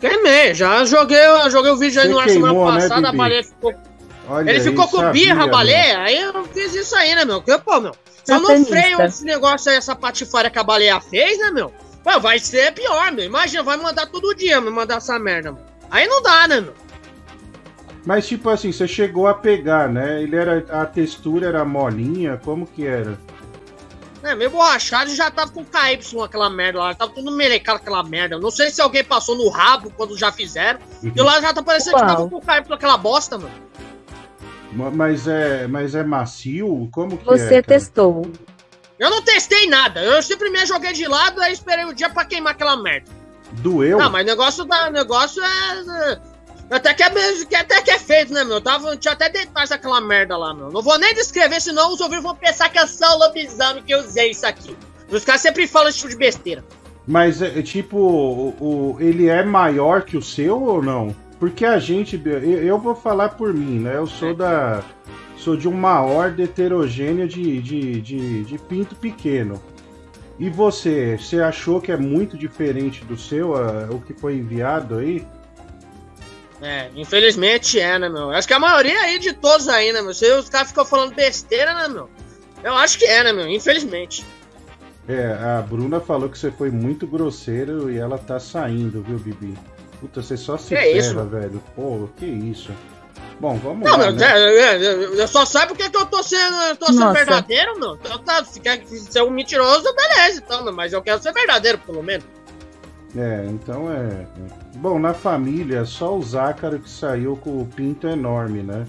Queimei, 0.00 0.54
já 0.54 0.84
joguei, 0.84 1.18
joguei 1.50 1.72
o 1.72 1.76
vídeo 1.76 2.00
aí 2.00 2.06
Você 2.06 2.12
no 2.12 2.18
ar 2.18 2.28
semana 2.28 2.52
queimou, 2.52 2.72
né, 2.72 2.80
passada, 2.80 3.08
a 3.08 3.12
baleia 3.12 3.42
ficou. 3.42 3.74
Olha 4.28 4.50
ele 4.50 4.58
aí, 4.58 4.64
ficou 4.64 4.86
com 4.88 4.98
sabia, 4.98 5.12
birra, 5.12 5.44
a 5.44 5.46
baleia, 5.46 6.00
aí 6.00 6.20
eu 6.20 6.44
fiz 6.44 6.74
isso 6.74 6.94
aí, 6.94 7.14
né, 7.14 7.24
meu? 7.24 7.42
Porque, 7.42 7.58
pô, 7.62 7.80
meu, 7.80 7.92
eu 8.28 8.40
não 8.40 8.64
freio 8.64 9.02
esse 9.02 9.24
negócio 9.24 9.70
aí, 9.70 9.76
essa 9.76 9.96
patifaria 9.96 10.50
que 10.50 10.58
a 10.58 10.62
baleia 10.62 11.00
fez, 11.00 11.38
né, 11.38 11.50
meu? 11.50 11.72
Pô, 12.04 12.20
vai 12.20 12.38
ser 12.38 12.72
pior, 12.72 13.10
meu. 13.10 13.24
Imagina, 13.24 13.62
vai 13.62 13.76
mandar 13.76 14.06
todo 14.06 14.34
dia, 14.34 14.60
me 14.60 14.70
mandar 14.70 14.98
essa 14.98 15.18
merda, 15.18 15.52
meu. 15.52 15.62
Aí 15.90 16.06
não 16.06 16.22
dá, 16.22 16.46
né, 16.46 16.60
meu? 16.60 16.74
Mas 18.04 18.26
tipo 18.26 18.48
assim, 18.48 18.72
você 18.72 18.86
chegou 18.86 19.26
a 19.26 19.34
pegar, 19.34 19.88
né? 19.88 20.22
Ele 20.22 20.36
era. 20.36 20.64
A 20.70 20.86
textura 20.86 21.46
era 21.46 21.64
molinha, 21.64 22.40
como 22.42 22.66
que 22.66 22.86
era? 22.86 23.18
É, 24.28 24.34
meio 24.34 24.50
borrachado 24.50 25.10
e 25.10 25.14
já 25.16 25.30
tava 25.30 25.50
com 25.50 25.64
KY 25.64 26.20
aquela 26.24 26.50
merda 26.50 26.78
lá, 26.80 26.94
tava 26.94 27.12
tudo 27.12 27.30
melecado 27.30 27.76
aquela 27.76 28.02
merda. 28.02 28.38
Não 28.38 28.50
sei 28.50 28.70
se 28.70 28.80
alguém 28.82 29.02
passou 29.04 29.36
no 29.36 29.48
rabo 29.48 29.90
quando 29.96 30.16
já 30.18 30.30
fizeram. 30.30 30.78
E 31.02 31.20
lá 31.20 31.40
já 31.40 31.52
tá 31.54 31.62
parecendo 31.62 31.96
que 31.96 32.02
tava 32.02 32.28
com 32.28 32.40
KY 32.40 32.74
aquela 32.74 32.96
bosta, 32.98 33.38
mano. 33.38 33.54
Ma- 34.72 34.90
Mas 34.90 35.26
é, 35.26 35.66
mas 35.66 35.94
é 35.94 36.02
macio? 36.02 36.88
Como 36.92 37.16
que 37.16 37.24
Você 37.24 37.56
é? 37.56 37.62
testou. 37.62 38.30
Eu 38.98 39.10
não 39.10 39.22
testei 39.22 39.66
nada, 39.68 40.02
eu 40.02 40.20
simplesmente 40.22 40.66
joguei 40.66 40.92
de 40.92 41.06
lado 41.06 41.40
e 41.42 41.52
esperei 41.52 41.84
o 41.84 41.94
dia 41.94 42.10
pra 42.10 42.24
queimar 42.24 42.52
aquela 42.52 42.76
merda. 42.76 43.08
Doeu? 43.52 43.96
Não, 43.98 44.10
mas 44.10 44.24
o 44.24 44.26
negócio 44.26 44.64
da. 44.64 44.90
negócio 44.90 45.42
é. 45.42 46.20
Até 46.70 46.92
que 46.92 47.02
é, 47.02 47.06
até 47.06 47.80
que 47.82 47.90
é 47.90 47.98
feito, 47.98 48.32
né, 48.32 48.44
meu? 48.44 48.60
Tava, 48.60 48.96
tinha 48.96 49.12
até 49.12 49.30
detalhes 49.30 49.70
daquela 49.70 50.00
merda 50.00 50.36
lá, 50.36 50.52
meu. 50.52 50.70
Não 50.70 50.82
vou 50.82 50.98
nem 50.98 51.14
descrever, 51.14 51.60
senão 51.60 51.92
os 51.94 52.00
ouvintes 52.00 52.22
vão 52.24 52.34
pensar 52.34 52.68
que 52.68 52.78
é 52.78 52.86
só 52.86 53.14
o 53.14 53.18
lobisomem 53.18 53.82
que 53.82 53.92
eu 53.94 54.00
usei 54.00 54.30
isso 54.30 54.46
aqui. 54.46 54.76
Os 55.10 55.24
caras 55.24 55.40
sempre 55.40 55.66
falam 55.66 55.88
esse 55.88 55.98
tipo 55.98 56.10
de 56.10 56.16
besteira. 56.18 56.62
Mas 57.06 57.40
é, 57.40 57.58
é 57.58 57.62
tipo, 57.62 57.96
o, 57.96 58.48
o- 58.60 58.96
ele 59.00 59.28
é 59.28 59.42
maior 59.42 60.02
que 60.02 60.16
o 60.16 60.22
seu 60.22 60.62
ou 60.62 60.82
não? 60.82 61.16
Porque 61.40 61.64
a 61.64 61.78
gente, 61.78 62.20
eu, 62.22 62.38
eu 62.42 62.78
vou 62.78 62.94
falar 62.94 63.30
por 63.30 63.54
mim, 63.54 63.78
né? 63.78 63.96
Eu 63.96 64.06
sou 64.06 64.34
da. 64.34 64.82
Sou 65.38 65.56
de 65.56 65.68
uma 65.68 66.02
horda 66.02 66.42
heterogênea 66.42 67.26
de, 67.26 67.62
de, 67.62 68.00
de, 68.02 68.44
de 68.44 68.58
pinto 68.58 68.94
pequeno. 68.96 69.62
E 70.38 70.50
você, 70.50 71.16
você 71.16 71.40
achou 71.40 71.80
que 71.80 71.90
é 71.92 71.96
muito 71.96 72.36
diferente 72.36 73.04
do 73.04 73.16
seu, 73.16 73.54
ah, 73.56 73.88
o 73.90 74.00
que 74.00 74.12
foi 74.12 74.34
enviado 74.34 74.98
aí? 74.98 75.24
É, 76.60 76.90
infelizmente 76.96 77.78
é, 77.78 77.98
né, 77.98 78.08
meu? 78.08 78.30
Acho 78.30 78.48
que 78.48 78.54
a 78.54 78.58
maioria 78.58 78.98
aí 79.00 79.18
de 79.18 79.32
todos 79.32 79.68
aí, 79.68 79.92
né, 79.92 80.02
meu? 80.02 80.12
Se 80.12 80.30
os 80.32 80.48
caras 80.48 80.68
ficam 80.68 80.84
falando 80.84 81.14
besteira, 81.14 81.72
né, 81.74 81.88
meu? 81.88 82.10
Eu 82.62 82.74
acho 82.74 82.98
que 82.98 83.04
é, 83.04 83.22
né, 83.22 83.32
meu? 83.32 83.48
Infelizmente. 83.48 84.24
É, 85.08 85.32
a 85.32 85.62
Bruna 85.62 86.00
falou 86.00 86.28
que 86.28 86.38
você 86.38 86.50
foi 86.50 86.70
muito 86.70 87.06
grosseiro 87.06 87.90
e 87.90 87.98
ela 87.98 88.18
tá 88.18 88.38
saindo, 88.38 89.02
viu, 89.02 89.18
Bibi? 89.18 89.56
Puta, 90.00 90.20
você 90.20 90.36
só 90.36 90.58
se 90.58 90.68
Que 90.68 90.76
ferra, 90.76 90.98
isso? 90.98 91.24
velho. 91.24 91.62
Pô, 91.74 92.08
que 92.16 92.26
isso. 92.26 92.72
Bom, 93.40 93.56
vamos 93.56 93.84
Não, 93.84 93.92
lá, 93.92 93.98
meu, 93.98 94.12
né? 94.12 94.26
é, 94.26 94.58
é, 94.58 94.84
é, 94.84 95.04
eu 95.20 95.28
só 95.28 95.44
sabe 95.44 95.68
porque 95.68 95.88
que 95.88 95.96
eu 95.96 96.06
tô 96.06 96.22
sendo, 96.22 96.56
eu 96.68 96.76
tô 96.76 96.86
sendo 96.86 97.12
verdadeiro, 97.12 97.78
meu. 97.78 97.94
Então, 97.94 98.18
tá, 98.18 98.44
se 98.44 98.58
quer 98.60 98.84
ser 98.84 99.22
um 99.22 99.30
mentiroso, 99.30 99.84
beleza, 99.94 100.42
então, 100.44 100.72
mas 100.72 100.92
eu 100.92 101.00
quero 101.00 101.22
ser 101.22 101.32
verdadeiro, 101.32 101.78
pelo 101.78 102.02
menos. 102.02 102.26
É, 103.16 103.46
então 103.48 103.90
é. 103.90 104.26
Bom, 104.76 104.98
na 104.98 105.14
família, 105.14 105.84
só 105.84 106.16
o 106.16 106.22
Zácaro 106.22 106.78
que 106.78 106.90
saiu 106.90 107.36
com 107.36 107.60
o 107.60 107.66
pinto 107.66 108.06
enorme, 108.06 108.62
né? 108.62 108.84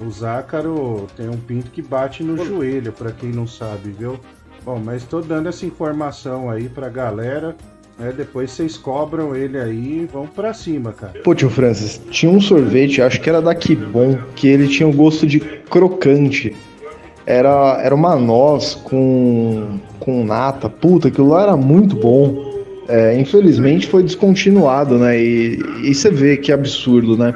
O 0.00 0.10
Zácaro 0.10 1.06
tem 1.16 1.28
um 1.28 1.36
pinto 1.36 1.70
que 1.70 1.82
bate 1.82 2.22
no 2.22 2.44
joelho, 2.44 2.92
pra 2.92 3.10
quem 3.10 3.30
não 3.30 3.46
sabe, 3.46 3.90
viu? 3.90 4.18
Bom, 4.64 4.80
mas 4.84 5.02
tô 5.02 5.20
dando 5.20 5.48
essa 5.48 5.66
informação 5.66 6.48
aí 6.48 6.68
pra 6.68 6.88
galera, 6.88 7.56
né? 7.98 8.12
Depois 8.16 8.52
vocês 8.52 8.76
cobram 8.76 9.34
ele 9.34 9.58
aí 9.58 10.02
e 10.02 10.06
vão 10.06 10.26
pra 10.26 10.54
cima, 10.54 10.92
cara. 10.92 11.20
Pô, 11.24 11.34
tio 11.34 11.50
Francis, 11.50 12.00
tinha 12.10 12.30
um 12.30 12.40
sorvete, 12.40 13.02
acho 13.02 13.20
que 13.20 13.28
era 13.28 13.42
da 13.42 13.54
Kibon, 13.54 14.18
que 14.36 14.46
ele 14.46 14.68
tinha 14.68 14.88
um 14.88 14.94
gosto 14.94 15.26
de 15.26 15.40
crocante. 15.40 16.56
Era, 17.26 17.80
era 17.82 17.94
uma 17.94 18.14
noz 18.14 18.74
com, 18.74 19.78
com 19.98 20.24
nata. 20.24 20.70
Puta, 20.70 21.08
aquilo 21.08 21.28
lá 21.28 21.42
era 21.42 21.56
muito 21.56 21.96
bom. 21.96 22.47
É, 22.88 23.14
infelizmente 23.20 23.86
foi 23.86 24.02
descontinuado, 24.02 24.98
né? 24.98 25.20
E, 25.20 25.60
e 25.84 25.94
você 25.94 26.10
vê 26.10 26.38
que 26.38 26.50
absurdo, 26.50 27.18
né? 27.18 27.34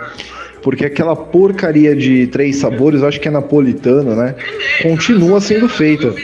Porque 0.62 0.86
aquela 0.86 1.14
porcaria 1.14 1.94
de 1.94 2.26
três 2.28 2.56
sabores, 2.56 3.02
acho 3.02 3.20
que 3.20 3.28
é 3.28 3.30
napolitano, 3.30 4.16
né? 4.16 4.34
Continua 4.80 5.40
sendo 5.40 5.68
feita. 5.68 6.14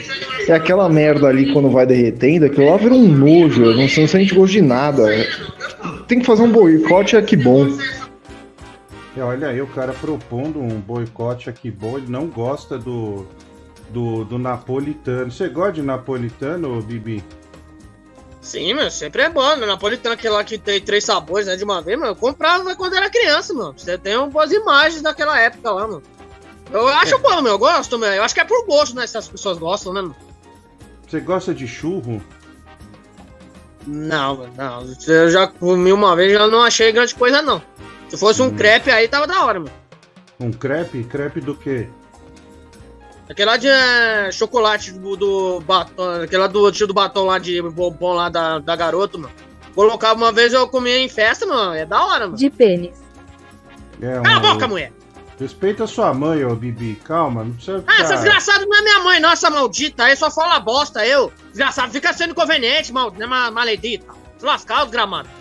É 0.47 0.53
aquela 0.53 0.89
merda 0.89 1.27
ali 1.27 1.53
quando 1.53 1.69
vai 1.69 1.85
derretendo, 1.85 2.45
aquilo 2.45 2.71
lá 2.71 2.77
vira 2.77 2.95
um 2.95 3.07
nojo, 3.07 3.65
não, 3.65 3.75
não 3.75 3.87
sente 3.87 4.33
gosto 4.33 4.53
de 4.53 4.61
nada. 4.61 5.05
Tem 6.07 6.19
que 6.19 6.25
fazer 6.25 6.41
um 6.41 6.51
boicote 6.51 7.15
é 7.15 7.21
que 7.21 7.35
bom. 7.35 7.67
Olha 9.15 9.49
aí, 9.49 9.61
o 9.61 9.67
cara 9.67 9.91
propondo 9.91 10.59
um 10.59 10.79
boicote 10.79 11.49
aqui 11.49 11.69
bom, 11.69 11.97
ele 11.97 12.09
não 12.09 12.25
gosta 12.27 12.79
do, 12.79 13.27
do, 13.91 14.23
do 14.23 14.39
napolitano. 14.39 15.29
Você 15.29 15.49
gosta 15.49 15.73
de 15.73 15.81
napolitano, 15.81 16.81
Bibi? 16.81 17.21
Sim, 18.41 18.73
meu, 18.73 18.89
sempre 18.89 19.23
é 19.23 19.29
bom, 19.29 19.55
né? 19.57 19.65
Napolitano, 19.65 20.13
aquele 20.15 20.33
lá 20.33 20.43
que 20.43 20.57
tem 20.57 20.79
três 20.79 21.03
sabores, 21.03 21.47
né, 21.47 21.55
de 21.55 21.63
uma 21.63 21.81
vez, 21.81 21.99
meu, 21.99 22.09
eu 22.09 22.15
comprava 22.15 22.73
quando 22.75 22.95
era 22.95 23.09
criança, 23.09 23.53
mano. 23.53 23.73
Você 23.77 23.97
tem 23.97 24.17
boas 24.29 24.51
imagens 24.51 25.01
daquela 25.01 25.37
época 25.39 25.71
lá, 25.71 25.87
mano. 25.87 26.03
Eu 26.71 26.87
acho 26.87 27.17
bom, 27.19 27.41
meu, 27.41 27.53
eu 27.53 27.59
gosto, 27.59 27.97
meu. 27.97 28.09
Eu 28.09 28.23
acho 28.23 28.33
que 28.33 28.39
é 28.39 28.45
por 28.45 28.65
gosto, 28.65 28.95
né, 28.95 29.05
se 29.05 29.17
as 29.17 29.27
pessoas 29.27 29.57
gostam, 29.57 29.93
né, 29.93 30.01
meu? 30.01 30.15
Você 31.07 31.19
gosta 31.19 31.53
de 31.53 31.67
churro? 31.67 32.23
Não, 33.85 34.37
mano, 34.37 34.53
não. 34.55 34.95
Eu 35.07 35.29
já 35.29 35.47
comi 35.47 35.91
uma 35.91 36.15
vez, 36.15 36.31
já 36.31 36.47
não 36.47 36.63
achei 36.63 36.91
grande 36.91 37.15
coisa, 37.15 37.41
não. 37.41 37.61
Se 38.07 38.17
fosse 38.17 38.41
um 38.41 38.55
crepe 38.55 38.89
aí, 38.89 39.07
tava 39.07 39.27
da 39.27 39.43
hora, 39.43 39.59
mano. 39.59 39.71
Um 40.39 40.51
crepe? 40.51 41.03
Crepe 41.03 41.41
do 41.41 41.55
quê? 41.55 41.89
Aquele 43.29 43.45
lá 43.49 43.57
de 43.57 43.67
eh, 43.67 44.31
chocolate 44.31 44.91
do, 44.91 45.15
do 45.15 45.59
batom, 45.61 46.23
aquele 46.23 46.41
lá 46.41 46.47
do 46.47 46.71
tio 46.71 46.87
do 46.87 46.93
batom 46.93 47.25
lá 47.25 47.37
de 47.37 47.61
bombom 47.61 48.13
lá 48.13 48.27
da, 48.27 48.57
da 48.59 48.75
garoto, 48.75 49.19
mano. 49.19 49.33
Colocava 49.75 50.15
uma 50.15 50.31
vez 50.31 50.51
eu 50.51 50.67
comia 50.67 50.97
em 50.97 51.07
festa, 51.07 51.45
mano. 51.45 51.75
É 51.75 51.85
da 51.85 52.03
hora, 52.03 52.25
mano. 52.25 52.35
De 52.37 52.49
pênis. 52.49 52.97
É 54.01 54.19
Cala 54.21 54.37
a 54.37 54.39
boca, 54.39 54.67
mulher! 54.67 54.91
Respeita 55.39 55.85
sua 55.87 56.13
mãe, 56.13 56.43
ô 56.43 56.55
Bibi. 56.55 56.95
Calma, 57.05 57.43
não 57.45 57.51
precisa 57.53 57.83
Ah, 57.87 57.93
essa 58.01 58.03
ficar... 58.03 58.15
desgraçada 58.15 58.65
não 58.65 58.77
é 58.77 58.81
minha 58.81 58.99
mãe, 58.99 59.19
não, 59.21 59.31
essa 59.31 59.49
maldita 59.49 60.03
aí, 60.05 60.15
só 60.17 60.29
fala 60.31 60.59
bosta, 60.59 61.05
eu. 61.05 61.31
Desgraçado, 61.49 61.91
fica 61.91 62.11
sendo 62.11 62.31
inconveniente, 62.31 62.91
mal, 62.91 63.11
né, 63.11 63.25
ma- 63.25 63.51
maledita. 63.51 64.11
Se 64.37 64.45
lascar, 64.45 64.83
os 64.85 64.91
gramados. 64.91 65.31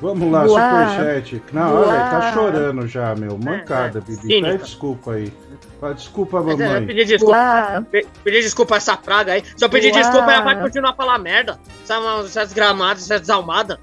Vamos 0.00 0.32
lá, 0.32 0.44
Boa. 0.44 0.60
superchat. 0.60 1.42
Não, 1.52 1.74
olha, 1.82 2.00
tá 2.10 2.32
chorando 2.32 2.86
já, 2.88 3.14
meu. 3.14 3.38
Mancada, 3.38 3.98
é, 3.98 4.00
Bibi. 4.00 4.20
cínica. 4.22 4.48
Pede 4.48 4.62
desculpa 4.64 5.12
aí. 5.12 5.32
Fala, 5.80 5.94
Desculpa, 5.94 6.38
é, 6.38 6.40
mamãe. 6.42 6.86
pedir 6.86 7.04
desculpa. 7.04 7.86
Pe- 7.90 8.06
Pedir 8.24 8.42
desculpa 8.42 8.76
essa 8.76 8.96
praga 8.96 9.32
aí. 9.32 9.42
Se 9.56 9.64
eu 9.64 9.68
pedir 9.68 9.92
desculpa, 9.92 10.30
ela 10.32 10.42
vai 10.44 10.60
continuar 10.60 10.90
a 10.90 10.94
falar 10.94 11.18
merda. 11.18 11.58
Essa, 11.82 11.94
essa 12.24 12.44
desgramada, 12.44 12.98
essa 13.00 13.18
desalmada. 13.20 13.78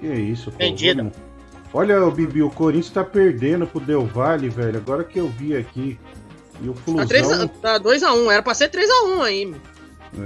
Que 0.00 0.06
isso, 0.06 0.50
pô. 0.50 0.58
Vendida. 0.58 1.10
Olha, 1.72 2.04
o 2.04 2.10
Bibi, 2.10 2.42
o 2.42 2.50
Corinthians 2.50 2.90
tá 2.92 3.02
perdendo 3.02 3.66
pro 3.66 3.80
Del 3.80 4.06
Valle, 4.06 4.48
velho. 4.48 4.76
Agora 4.78 5.02
que 5.02 5.18
eu 5.18 5.28
vi 5.28 5.56
aqui. 5.56 5.98
E 6.62 6.68
o 6.68 6.72
Tá, 6.74 6.80
Flusão. 6.82 7.06
3 7.06 7.32
a, 7.32 7.48
tá 7.48 7.80
2x1, 7.80 8.30
era 8.32 8.42
pra 8.42 8.54
ser 8.54 8.68
3x1 8.70 9.20
aí. 9.22 9.46
meu. 9.46 9.60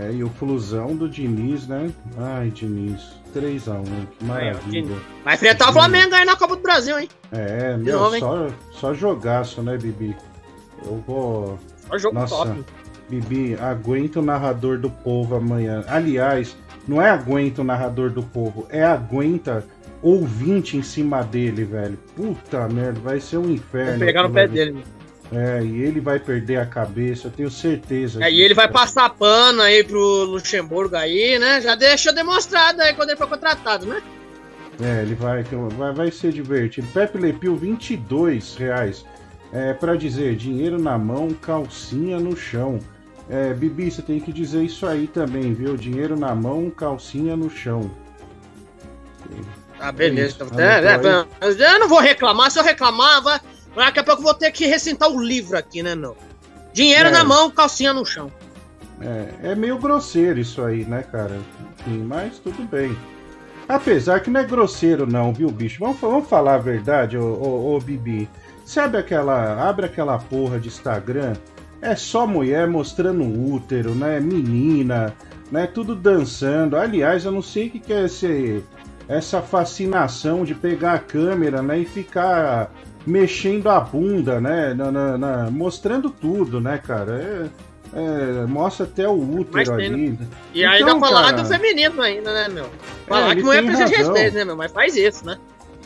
É, 0.02 0.12
e 0.12 0.22
o 0.22 0.28
Flusão 0.28 0.94
do 0.94 1.08
Diniz, 1.08 1.66
né? 1.66 1.90
Ai, 2.18 2.50
Diniz. 2.50 3.00
3x1, 3.34 3.84
que 4.18 4.24
maravilha. 4.26 4.94
Vai 5.24 5.34
enfrentar 5.34 5.70
o 5.70 5.72
Flamengo 5.72 6.14
aí 6.14 6.26
na 6.26 6.36
Copa 6.36 6.56
do 6.56 6.62
Brasil, 6.62 6.98
hein? 6.98 7.08
É, 7.32 7.74
meu, 7.78 7.98
novo, 7.98 8.14
hein? 8.14 8.20
só, 8.20 8.46
só 8.72 8.92
jogaço, 8.94 9.62
né, 9.62 9.78
Bibi? 9.78 10.14
Eu 10.84 11.02
vou. 11.06 11.58
Jogo 11.96 12.14
Nossa, 12.14 12.34
top. 12.34 12.64
Bibi, 13.08 13.56
aguenta 13.56 14.20
o 14.20 14.22
narrador 14.22 14.78
do 14.78 14.90
povo 14.90 15.34
amanhã. 15.34 15.84
Aliás, 15.88 16.56
não 16.86 17.00
é 17.00 17.08
aguenta 17.10 17.62
o 17.62 17.64
narrador 17.64 18.10
do 18.10 18.22
povo, 18.22 18.66
é 18.70 18.84
aguenta 18.84 19.64
ouvinte 20.02 20.76
em 20.76 20.82
cima 20.82 21.22
dele, 21.22 21.64
velho. 21.64 21.98
Puta 22.14 22.68
merda, 22.68 23.00
vai 23.00 23.20
ser 23.20 23.38
um 23.38 23.50
inferno. 23.50 23.98
Vou 23.98 24.06
pegar 24.06 24.22
no 24.22 24.30
pé 24.30 24.42
ali. 24.42 24.52
dele. 24.52 24.84
É, 25.30 25.62
e 25.62 25.82
ele 25.82 26.00
vai 26.00 26.18
perder 26.18 26.56
a 26.56 26.64
cabeça, 26.64 27.26
eu 27.26 27.30
tenho 27.30 27.50
certeza. 27.50 28.24
Aí 28.24 28.32
disso, 28.32 28.44
ele 28.44 28.54
vai 28.54 28.68
passar 28.68 29.10
pano 29.10 29.60
aí 29.60 29.84
pro 29.84 30.24
Luxemburgo 30.24 30.96
aí, 30.96 31.38
né? 31.38 31.60
Já 31.60 31.74
deixou 31.74 32.14
demonstrado 32.14 32.80
aí 32.80 32.94
quando 32.94 33.10
ele 33.10 33.18
foi 33.18 33.26
contratado, 33.26 33.84
né? 33.84 34.02
É, 34.80 35.02
ele 35.02 35.14
vai, 35.14 35.42
vai, 35.42 35.92
vai 35.92 36.10
ser 36.10 36.32
divertido. 36.32 36.86
Pepe 36.94 37.18
Lepil, 37.18 37.56
22 37.56 38.56
reais. 38.56 39.04
É, 39.52 39.72
pra 39.72 39.96
dizer, 39.96 40.36
dinheiro 40.36 40.78
na 40.78 40.98
mão, 40.98 41.30
calcinha 41.30 42.18
no 42.20 42.36
chão. 42.36 42.78
É, 43.28 43.52
Bibi, 43.52 43.90
você 43.90 44.02
tem 44.02 44.20
que 44.20 44.32
dizer 44.32 44.62
isso 44.62 44.86
aí 44.86 45.06
também, 45.06 45.52
viu? 45.54 45.76
Dinheiro 45.76 46.18
na 46.18 46.34
mão, 46.34 46.70
calcinha 46.70 47.36
no 47.36 47.50
chão. 47.50 47.90
Ah, 49.80 49.92
beleza. 49.92 50.36
Então, 50.40 50.58
é, 50.58 50.80
é, 51.40 51.74
eu 51.74 51.78
não 51.78 51.88
vou 51.88 52.00
reclamar, 52.00 52.50
se 52.50 52.58
eu 52.58 52.64
reclamar, 52.64 53.22
vai, 53.22 53.40
daqui 53.76 54.00
a 54.00 54.04
pouco 54.04 54.20
eu 54.20 54.24
vou 54.24 54.34
ter 54.34 54.50
que 54.50 54.66
rescintar 54.66 55.10
o 55.10 55.20
livro 55.20 55.56
aqui, 55.56 55.82
né, 55.82 55.94
não? 55.94 56.16
Dinheiro 56.72 57.08
É. 57.08 57.12
na 57.12 57.24
mão, 57.24 57.50
calcinha 57.50 57.92
no 57.92 58.04
chão. 58.04 58.30
É, 59.00 59.50
é 59.50 59.54
meio 59.54 59.78
grosseiro 59.78 60.40
isso 60.40 60.62
aí, 60.62 60.84
né, 60.84 61.02
cara? 61.02 61.38
Enfim, 61.80 61.98
mas 62.02 62.38
tudo 62.38 62.62
bem. 62.64 62.96
Apesar 63.68 64.20
que 64.20 64.30
não 64.30 64.40
é 64.40 64.44
grosseiro, 64.44 65.06
não, 65.06 65.32
viu, 65.32 65.50
bicho? 65.50 65.78
Vamos, 65.80 66.00
vamos 66.00 66.28
falar 66.28 66.54
a 66.54 66.58
verdade, 66.58 67.16
ô, 67.16 67.22
ô, 67.22 67.76
ô, 67.76 67.80
Bibi. 67.80 68.28
Sabe 68.68 68.98
aquela. 68.98 69.66
Abre 69.66 69.86
aquela 69.86 70.18
porra 70.18 70.60
de 70.60 70.68
Instagram. 70.68 71.32
É 71.80 71.96
só 71.96 72.26
mulher 72.26 72.66
mostrando 72.68 73.24
útero, 73.24 73.94
né? 73.94 74.20
Menina, 74.20 75.14
né? 75.50 75.66
Tudo 75.66 75.94
dançando. 75.96 76.76
Aliás, 76.76 77.24
eu 77.24 77.32
não 77.32 77.40
sei 77.40 77.68
o 77.68 77.70
que, 77.70 77.78
que 77.80 77.92
é 77.94 78.04
esse, 78.04 78.62
essa 79.08 79.40
fascinação 79.40 80.44
de 80.44 80.54
pegar 80.54 80.92
a 80.92 80.98
câmera, 80.98 81.62
né? 81.62 81.78
E 81.78 81.86
ficar 81.86 82.70
mexendo 83.06 83.70
a 83.70 83.80
bunda, 83.80 84.38
né? 84.38 84.74
na- 84.74 84.92
na- 84.92 85.16
na- 85.16 85.50
mostrando 85.50 86.10
tudo, 86.10 86.60
né, 86.60 86.76
cara? 86.76 87.12
É- 87.14 87.68
é, 88.42 88.46
mostra 88.46 88.84
até 88.84 89.08
o 89.08 89.12
útero 89.14 89.72
ali. 89.72 89.88
né? 90.10 90.26
E 90.52 90.62
ainda 90.62 90.90
Então, 90.90 91.00
falar 91.00 91.30
cara, 91.30 91.42
do 91.42 91.48
feminino 91.48 92.02
ainda, 92.02 92.34
né, 92.34 92.48
meu? 92.50 92.66
Falar 93.06 93.30
ele 93.30 93.36
que 93.36 93.46
mulher 93.46 93.64
precisa 93.64 93.86
de 93.88 93.94
respeito, 93.94 94.34
né, 94.34 94.44
meu? 94.44 94.56
Mas 94.56 94.70
faz 94.72 94.94
isso, 94.94 95.24
né? 95.24 95.38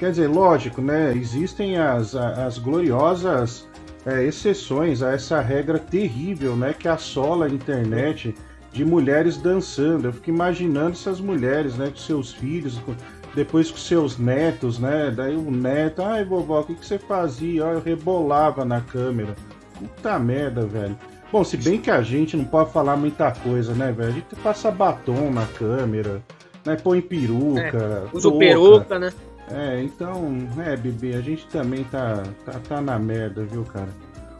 Quer 0.02 0.10
dizer, 0.10 0.26
lógico, 0.26 0.82
né? 0.82 1.16
Existem 1.16 1.78
as, 1.78 2.16
as 2.16 2.58
gloriosas 2.58 3.68
é, 4.04 4.24
exceções 4.24 5.00
a 5.00 5.12
essa 5.12 5.40
regra 5.40 5.78
terrível, 5.78 6.56
né? 6.56 6.74
Que 6.76 6.88
assola 6.88 7.46
a 7.46 7.48
internet 7.48 8.34
de 8.72 8.84
mulheres 8.84 9.36
dançando. 9.36 10.08
Eu 10.08 10.12
fico 10.12 10.28
imaginando 10.28 10.90
essas 10.90 11.20
mulheres, 11.20 11.76
né? 11.76 11.86
Com 11.88 11.98
seus 11.98 12.32
filhos, 12.32 12.78
com, 12.78 12.96
depois 13.32 13.70
com 13.70 13.76
seus 13.76 14.18
netos, 14.18 14.76
né? 14.80 15.12
Daí 15.16 15.36
o 15.36 15.52
neto, 15.52 16.02
ai 16.02 16.24
vovó, 16.24 16.62
o 16.62 16.64
que, 16.64 16.74
que 16.74 16.84
você 16.84 16.98
fazia? 16.98 17.64
Ó, 17.64 17.70
eu 17.70 17.80
rebolava 17.80 18.64
na 18.64 18.80
câmera. 18.80 19.36
Puta 19.78 20.18
merda, 20.18 20.66
velho. 20.66 20.98
Bom, 21.30 21.44
se 21.44 21.56
bem 21.56 21.80
que 21.80 21.92
a 21.92 22.02
gente 22.02 22.36
não 22.36 22.44
pode 22.44 22.72
falar 22.72 22.96
muita 22.96 23.30
coisa, 23.30 23.72
né, 23.72 23.92
velho? 23.92 24.08
A 24.08 24.14
gente 24.14 24.34
passa 24.42 24.68
batom 24.68 25.30
na 25.30 25.46
câmera, 25.46 26.20
né? 26.66 26.74
Põe 26.74 27.00
peruca. 27.00 28.08
É, 28.12 28.16
usa 28.16 28.28
touca. 28.28 28.38
peruca, 28.40 28.98
né? 28.98 29.12
É, 29.50 29.82
então, 29.82 30.36
é, 30.64 30.76
bebê, 30.76 31.14
a 31.14 31.20
gente 31.20 31.46
também 31.48 31.84
tá, 31.84 32.22
tá, 32.44 32.52
tá 32.68 32.80
na 32.80 32.98
merda, 32.98 33.44
viu, 33.44 33.64
cara? 33.64 33.88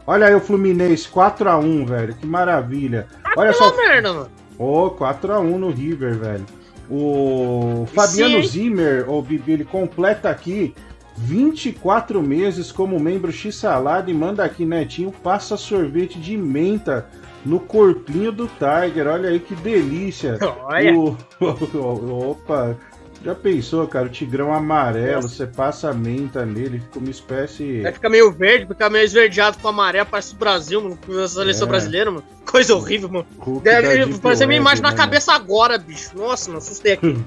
Olha 0.07 0.27
aí 0.27 0.35
o 0.35 0.39
Fluminense, 0.39 1.07
4x1, 1.07 1.85
velho, 1.87 2.13
que 2.15 2.25
maravilha. 2.25 3.07
Olha 3.37 3.51
Pela 3.53 3.69
só. 3.69 3.77
merda. 3.77 4.27
Ô, 4.57 4.89
4x1 4.91 5.57
no 5.57 5.69
River, 5.69 6.15
velho. 6.17 6.45
O 6.89 7.85
Fabiano 7.93 8.41
Sim. 8.43 8.47
Zimmer, 8.47 9.09
o 9.09 9.21
Bibi, 9.21 9.53
ele 9.53 9.65
completa 9.65 10.29
aqui 10.29 10.73
24 11.17 12.21
meses 12.21 12.71
como 12.71 12.99
membro 12.99 13.31
X-Salada 13.31 14.09
e 14.11 14.13
manda 14.13 14.43
aqui, 14.43 14.65
Netinho, 14.65 15.11
passa 15.11 15.55
sorvete 15.55 16.19
de 16.19 16.35
menta 16.37 17.07
no 17.45 17.59
corpinho 17.59 18.31
do 18.31 18.47
Tiger. 18.47 19.07
Olha 19.07 19.29
aí 19.29 19.39
que 19.39 19.55
delícia. 19.55 20.37
Olha. 20.65 20.97
O- 20.97 21.17
Opa, 22.31 22.75
já 23.23 23.33
pensou, 23.33 23.87
cara? 23.87 24.07
O 24.07 24.09
tigrão 24.09 24.53
amarelo, 24.53 25.23
você 25.23 25.47
passa 25.47 25.89
a 25.89 25.93
menta 25.93 26.45
nele, 26.45 26.79
fica 26.79 26.99
uma 26.99 27.09
espécie. 27.09 27.85
Aí 27.85 27.93
fica 27.93 28.09
meio 28.09 28.31
verde, 28.31 28.67
fica 28.67 28.89
meio 28.89 29.05
esverdeado 29.05 29.57
com 29.59 29.69
amarelo, 29.69 30.07
parece 30.09 30.33
o 30.33 30.37
Brasil, 30.37 30.81
mano. 30.81 31.23
A 31.23 31.27
seleção 31.27 31.67
É. 31.67 31.69
brasileira, 31.69 32.11
mano. 32.11 32.23
Coisa 32.45 32.75
horrível, 32.75 33.09
mano. 33.09 33.25
Hulk 33.39 33.63
Deve 33.63 34.45
minha 34.45 34.59
imagem 34.59 34.83
na 34.83 34.91
né, 34.91 34.97
cabeça 34.97 35.31
agora, 35.33 35.77
bicho. 35.77 36.11
Nossa, 36.15 36.49
mano, 36.49 36.57
assustei 36.57 36.93
aqui. 36.93 37.17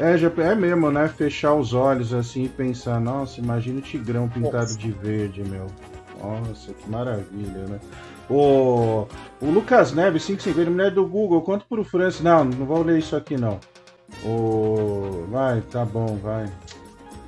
É, 0.00 0.16
já, 0.16 0.32
é 0.38 0.54
mesmo, 0.54 0.90
né? 0.90 1.06
Fechar 1.06 1.54
os 1.54 1.74
olhos 1.74 2.14
assim 2.14 2.44
e 2.44 2.48
pensar, 2.48 2.98
nossa, 2.98 3.38
imagina 3.38 3.78
o 3.78 3.82
tigrão 3.82 4.28
pintado 4.28 4.56
Nossa. 4.56 4.78
de 4.78 4.90
verde, 4.90 5.44
meu. 5.44 5.66
Nossa, 6.20 6.72
que 6.72 6.90
maravilha, 6.90 7.66
né? 7.68 7.78
O, 8.30 9.06
o 9.40 9.50
Lucas 9.50 9.92
Neves, 9.92 10.24
550, 10.24 10.70
mulher 10.70 10.90
do 10.90 11.06
Google, 11.06 11.42
quanto 11.42 11.66
pro 11.66 11.84
Francis? 11.84 12.22
Não, 12.22 12.44
não 12.44 12.64
vou 12.64 12.82
ler 12.82 12.98
isso 12.98 13.14
aqui 13.14 13.36
não. 13.36 13.60
O, 14.24 15.24
vai, 15.30 15.60
tá 15.62 15.84
bom, 15.84 16.16
vai. 16.22 16.48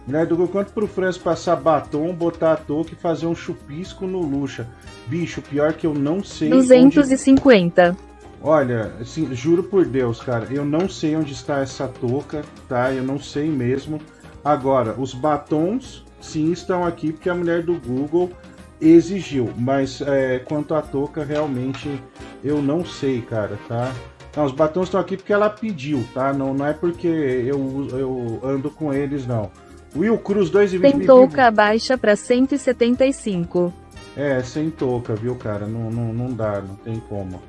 Mulher 0.07 0.27
do 0.27 0.37
Google, 0.37 0.53
quanto 0.53 0.73
pro 0.73 0.87
Francis 0.87 1.21
passar 1.21 1.57
batom, 1.57 2.13
botar 2.15 2.53
a 2.53 2.57
touca 2.57 2.93
e 2.93 2.97
fazer 2.97 3.27
um 3.27 3.35
chupisco 3.35 4.07
no 4.07 4.21
Luxa? 4.21 4.69
Bicho, 5.07 5.41
pior 5.43 5.73
que 5.73 5.87
eu 5.87 5.95
não 5.95 6.23
sei. 6.23 6.49
onde- 6.53 6.67
250. 6.69 7.97
Olha, 8.43 8.93
assim, 9.01 9.35
juro 9.35 9.63
por 9.63 9.87
Deus, 9.87 10.21
cara, 10.21 10.47
eu 10.51 10.65
não 10.65 10.87
sei 10.89 11.17
onde 11.17 11.33
está 11.33 11.61
essa 11.61 11.89
touca, 11.89 12.43
tá? 12.69 12.93
Eu 12.93 13.03
não 13.03 13.19
sei 13.19 13.49
mesmo. 13.49 13.99
Agora, 14.45 14.95
os 14.99 15.15
batons, 15.15 16.05
sim, 16.21 16.53
estão 16.53 16.85
aqui 16.85 17.11
porque 17.11 17.31
a 17.31 17.35
mulher 17.35 17.63
do 17.63 17.75
Google 17.81 18.31
exigiu, 18.79 19.51
mas 19.57 20.03
é, 20.03 20.39
quanto 20.41 20.75
à 20.75 20.83
touca, 20.83 21.25
realmente 21.25 21.99
eu 22.43 22.61
não 22.61 22.85
sei, 22.85 23.23
cara, 23.23 23.59
tá? 23.67 23.91
Não, 24.37 24.45
os 24.45 24.53
batons 24.53 24.89
estão 24.89 25.01
aqui 25.01 25.17
porque 25.17 25.33
ela 25.33 25.49
pediu, 25.49 26.05
tá? 26.13 26.33
Não, 26.33 26.53
não 26.53 26.67
é 26.67 26.73
porque 26.73 27.07
eu, 27.07 27.89
eu 27.93 28.41
ando 28.43 28.71
com 28.71 28.93
eles, 28.93 29.27
não. 29.27 29.51
Will 29.97 30.19
Cruz 30.19 30.51
2,20 30.51 30.81
Tem 30.81 31.07
touca 31.07 31.51
baixa 31.51 31.97
pra 31.97 32.17
175. 32.17 33.73
É, 34.17 34.43
sem 34.43 34.71
touca, 34.71 35.15
viu, 35.15 35.37
cara? 35.37 35.67
Não, 35.67 35.91
não, 35.91 36.13
não 36.13 36.33
dá, 36.33 36.61
não 36.61 36.75
tem 36.77 37.01
como. 37.09 37.41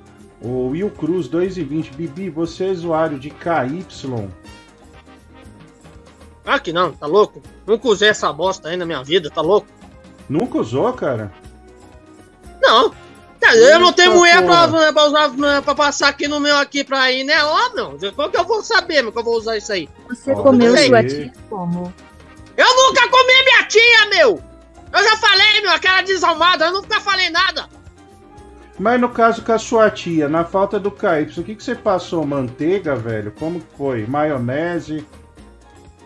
O 0.41 0.67
Will 0.69 0.91
Cruz 0.91 1.27
2,20. 1.27 1.95
Bibi, 1.95 2.29
você 2.29 2.65
é 2.65 2.71
usuário 2.71 3.17
de 3.17 3.31
KY? 3.31 3.85
Ah, 6.45 6.59
que 6.59 6.71
não, 6.71 6.91
tá 6.91 7.07
louco? 7.07 7.41
Nunca 7.65 7.87
usei 7.87 8.09
essa 8.09 8.31
bosta 8.31 8.69
aí 8.69 8.77
na 8.77 8.85
minha 8.85 9.03
vida, 9.03 9.31
tá 9.31 9.41
louco? 9.41 9.67
Nunca 10.29 10.59
usou, 10.59 10.91
cara? 10.93 11.31
Não. 12.61 12.93
Eu 13.53 13.79
não 13.79 13.93
tenho 13.93 14.15
mulher 14.15 14.43
pra, 14.45 14.67
pra 14.67 15.05
usar 15.05 15.31
pra 15.61 15.75
passar 15.75 16.09
aqui 16.09 16.27
no 16.27 16.39
meu 16.39 16.57
aqui 16.57 16.83
pra 16.83 17.11
ir, 17.11 17.23
né? 17.23 17.43
Ó, 17.43 17.69
não. 17.73 17.97
Como 18.15 18.31
que 18.31 18.37
eu 18.37 18.45
vou 18.45 18.63
saber, 18.63 19.01
meu, 19.01 19.11
que 19.11 19.19
eu 19.19 19.23
vou 19.23 19.37
usar 19.37 19.57
isso 19.57 19.71
aí? 19.71 19.89
Você 20.09 20.33
comeu 20.33 20.75
sei. 20.75 20.87
sua 20.87 21.03
tia 21.03 21.33
como? 21.49 21.93
Eu 22.57 22.65
nunca 22.65 23.07
comi 23.09 23.43
minha 23.43 23.67
tia, 23.67 24.09
meu! 24.11 24.41
Eu 24.93 25.03
já 25.03 25.17
falei, 25.17 25.61
meu, 25.61 25.71
aquela 25.71 26.01
desalmada, 26.01 26.65
eu 26.65 26.73
nunca 26.73 27.01
falei 27.01 27.29
nada. 27.29 27.67
Mas 28.79 28.99
no 28.99 29.09
caso 29.09 29.41
com 29.41 29.51
a 29.51 29.57
sua 29.57 29.89
tia, 29.89 30.27
na 30.27 30.43
falta 30.43 30.79
do 30.79 30.91
KY, 30.91 31.39
o 31.39 31.43
que, 31.43 31.55
que 31.55 31.63
você 31.63 31.75
passou? 31.75 32.25
Manteiga, 32.25 32.95
velho? 32.95 33.31
Como 33.31 33.59
que 33.59 33.77
foi? 33.77 34.05
Maionese? 34.05 35.05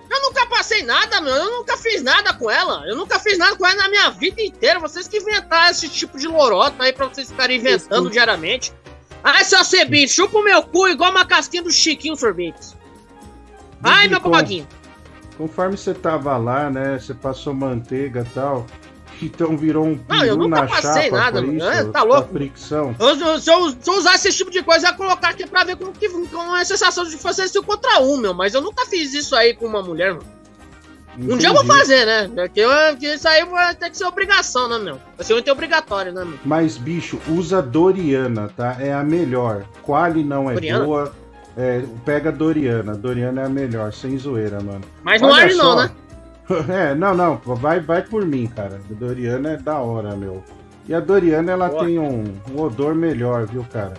Eu 0.10 0.22
nunca 0.22 0.45
passei 0.47 0.84
nada, 0.84 1.22
meu. 1.22 1.34
Eu 1.34 1.51
nunca 1.57 1.78
fiz 1.78 2.01
nada 2.01 2.34
com 2.34 2.49
ela. 2.49 2.84
Eu 2.88 2.95
nunca 2.95 3.20
fiz 3.20 3.38
nada 3.38 3.55
com 3.55 3.66
ela 3.66 3.76
na 3.76 3.89
minha 3.89 4.10
vida 4.10 4.41
inteira. 4.41 4.80
Vocês 4.80 5.07
que 5.07 5.18
inventaram 5.18 5.70
esse 5.70 5.88
tipo 5.88 6.18
de 6.18 6.28
lorota 6.28 6.84
aí 6.84 6.91
pra 6.91 7.07
vocês 7.07 7.30
ficarem 7.30 7.57
inventando 7.57 8.10
diariamente. 8.10 8.74
Ai, 9.24 9.43
seu 9.43 9.64
Cebite, 9.64 10.14
chupa 10.14 10.39
o 10.39 10.43
meu 10.43 10.64
cu 10.64 10.88
igual 10.88 11.12
uma 11.12 11.26
casquinha 11.26 11.62
do 11.62 11.72
Chiquinho 11.72 12.16
Sorvetes. 12.16 12.76
Ai, 13.84 14.07
meu 14.07 14.20
com-. 14.20 14.32
Conforme 15.38 15.78
você 15.78 15.93
tava 15.93 16.36
lá, 16.38 16.70
né? 16.70 16.97
Você 16.99 17.14
passou 17.14 17.53
manteiga 17.53 18.26
e 18.30 18.34
tal. 18.34 18.66
Então 19.26 19.57
virou 19.57 19.86
um 19.86 19.99
Não, 20.07 20.24
eu 20.26 20.36
nunca 20.38 20.65
passei 20.67 21.09
nada, 21.11 21.41
isso? 21.41 21.65
É, 21.65 21.84
tá 21.86 22.03
louco. 22.03 22.30
fricção. 22.34 22.95
Eu- 22.99 23.15
eu- 23.20 23.39
se, 23.39 23.51
eu, 23.51 23.70
se 23.72 23.78
eu 23.89 23.93
usar 23.95 24.15
esse 24.15 24.32
tipo 24.32 24.49
de 24.51 24.61
coisa, 24.63 24.88
eu 24.88 24.91
ia 24.91 24.97
colocar 24.97 25.30
aqui 25.30 25.45
pra 25.47 25.63
ver 25.63 25.76
como, 25.76 25.91
que, 25.91 26.07
como 26.09 26.55
é 26.55 26.61
a 26.61 26.65
sensação 26.65 27.03
de 27.05 27.17
fazer 27.17 27.43
isso 27.45 27.61
contra 27.63 27.99
um, 28.01 28.17
meu. 28.17 28.34
Mas 28.34 28.53
eu 28.53 28.61
nunca 28.61 28.86
fiz 28.86 29.13
isso 29.13 29.36
aí 29.36 29.53
com 29.53 29.65
uma 29.65 29.82
mulher, 29.82 30.13
mano. 30.13 30.26
Um 31.17 31.36
dia 31.38 31.49
eu 31.49 31.53
vou 31.53 31.63
Entendi. 31.65 31.80
fazer, 31.80 32.05
né? 32.05 32.30
Porque, 32.34 32.61
eu- 32.61 32.70
porque 32.91 33.07
isso 33.13 33.28
aí 33.28 33.43
vai 33.43 33.76
ter 33.76 33.89
que 33.89 33.97
ser 33.97 34.05
obrigação, 34.05 34.70
né, 34.70 34.78
meu? 34.78 34.99
Vai 35.17 35.26
ser 35.26 35.34
muito 35.34 35.51
obrigatório, 35.51 36.13
né, 36.13 36.24
meu? 36.24 36.39
Mas, 36.45 36.78
bicho, 36.78 37.20
usa 37.28 37.61
Doriana, 37.61 38.49
tá? 38.55 38.78
É 38.80 38.93
a 38.93 39.03
melhor. 39.03 39.63
Quali 39.82 40.24
não 40.24 40.49
é 40.49 40.53
Doriana? 40.53 40.86
boa. 40.86 41.13
É, 41.57 41.84
pega 42.05 42.32
Doriana. 42.32 42.95
Doriana 42.95 43.41
é 43.41 43.45
a 43.45 43.49
melhor, 43.49 43.91
sem 43.91 44.17
zoeira, 44.17 44.61
mano. 44.61 44.82
Mas 45.03 45.22
não 45.22 45.30
Olha 45.30 45.43
arde 45.43 45.55
não, 45.55 45.76
né? 45.76 45.91
É, 46.70 46.95
não, 46.95 47.14
não. 47.16 47.38
Vai, 47.38 47.80
vai 47.80 48.02
por 48.02 48.26
mim, 48.26 48.47
cara. 48.47 48.82
A 48.89 48.93
Doriana 48.93 49.52
é 49.52 49.58
da 49.58 49.80
hora, 49.80 50.16
meu. 50.16 50.43
E 50.88 50.93
a 50.93 51.00
Doriana, 51.00 51.52
ela 51.52 51.70
Boa. 51.70 51.86
tem 51.86 52.00
um, 52.00 52.24
um 52.52 52.62
odor 52.62 52.95
melhor, 52.95 53.45
viu, 53.45 53.64
cara? 53.72 53.93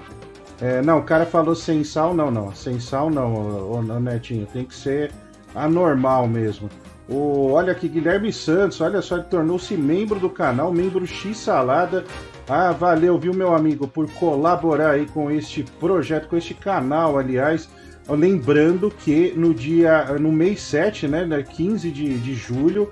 É, 0.60 0.82
não, 0.82 0.98
o 0.98 1.02
cara 1.02 1.24
falou 1.24 1.54
sem 1.54 1.84
sal, 1.84 2.12
não, 2.12 2.30
não. 2.30 2.54
Sem 2.54 2.80
sal, 2.80 3.08
não, 3.08 3.34
ô, 3.34 3.76
ô, 3.76 3.82
Netinho. 4.00 4.46
Tem 4.52 4.64
que 4.64 4.74
ser 4.74 5.12
anormal 5.54 6.26
mesmo. 6.26 6.68
O, 7.08 7.52
olha 7.52 7.72
aqui, 7.72 7.88
Guilherme 7.88 8.32
Santos, 8.32 8.80
olha 8.80 9.00
só, 9.02 9.16
ele 9.16 9.24
tornou-se 9.24 9.74
membro 9.76 10.20
do 10.20 10.30
canal, 10.30 10.72
membro 10.72 11.06
X 11.06 11.38
Salada. 11.38 12.04
Ah, 12.48 12.72
valeu, 12.72 13.18
viu, 13.18 13.32
meu 13.32 13.54
amigo, 13.54 13.86
por 13.86 14.10
colaborar 14.12 14.92
aí 14.92 15.06
com 15.06 15.30
este 15.30 15.62
projeto, 15.78 16.28
com 16.28 16.36
este 16.36 16.54
canal, 16.54 17.18
aliás. 17.18 17.68
Lembrando 18.14 18.90
que 18.90 19.32
no 19.36 19.54
dia, 19.54 20.04
no 20.18 20.32
mês 20.32 20.60
7, 20.62 21.06
né, 21.08 21.24
né, 21.24 21.42
15 21.42 21.90
de, 21.90 22.18
de 22.18 22.34
julho, 22.34 22.90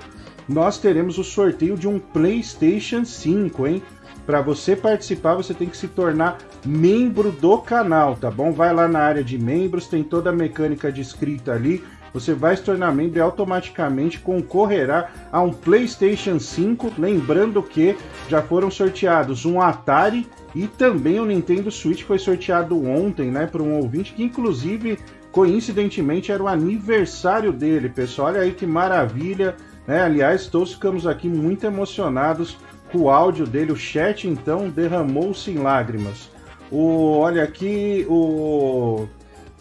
nós 0.49 0.79
teremos 0.79 1.19
o 1.19 1.25
sorteio 1.25 1.77
de 1.77 1.87
um 1.87 1.99
PlayStation 1.99 3.05
5, 3.05 3.67
hein? 3.67 3.83
Para 4.25 4.41
você 4.41 4.77
participar, 4.77 5.35
você 5.35 5.55
tem 5.55 5.69
que 5.69 5.77
se 5.77 5.89
tornar 5.89 6.39
membro 6.65 7.33
do 7.33 7.59
canal, 7.59 8.15
tá 8.15 8.31
bom? 8.31 8.53
Vai 8.53 8.75
lá 8.75 8.87
na 8.87 9.01
área 9.01 9.25
de 9.25 9.39
membros, 9.39 9.87
tem 9.87 10.03
toda 10.05 10.31
a 10.31 10.33
mecânica 10.33 10.93
descrita 10.93 11.53
ali. 11.53 11.83
Você 12.19 12.35
vai 12.35 12.57
se 12.57 12.63
tornar 12.63 12.93
membro 12.93 13.19
e 13.19 13.21
automaticamente 13.21 14.19
concorrerá 14.19 15.11
a 15.31 15.41
um 15.41 15.53
PlayStation 15.53 16.39
5. 16.39 16.93
Lembrando 16.99 17.63
que 17.63 17.97
já 18.29 18.43
foram 18.43 18.71
sorteados 18.71 19.45
um 19.45 19.61
Atari 19.61 20.29
e 20.55 20.67
também 20.67 21.21
o 21.21 21.25
Nintendo 21.25 21.71
Switch 21.71 22.03
foi 22.03 22.19
sorteado 22.19 22.85
ontem, 22.85 23.31
né, 23.31 23.47
para 23.47 23.63
um 23.63 23.77
ouvinte 23.77 24.13
que 24.13 24.23
inclusive 24.23 24.99
coincidentemente 25.31 26.33
era 26.33 26.43
o 26.43 26.49
aniversário 26.49 27.53
dele, 27.53 27.89
pessoal. 27.89 28.29
Olha 28.29 28.41
aí 28.41 28.53
que 28.53 28.67
maravilha, 28.67 29.55
né? 29.87 30.03
Aliás, 30.03 30.47
todos 30.47 30.73
ficamos 30.73 31.07
aqui 31.07 31.29
muito 31.29 31.65
emocionados 31.65 32.57
com 32.91 33.03
o 33.03 33.11
áudio 33.11 33.47
dele, 33.47 33.71
o 33.71 33.77
chat 33.77 34.27
então 34.27 34.69
derramou-se 34.69 35.51
em 35.51 35.59
lágrimas. 35.59 36.31
O 36.71 37.19
olha 37.19 37.45
aqui 37.45 38.07
o 38.09 39.07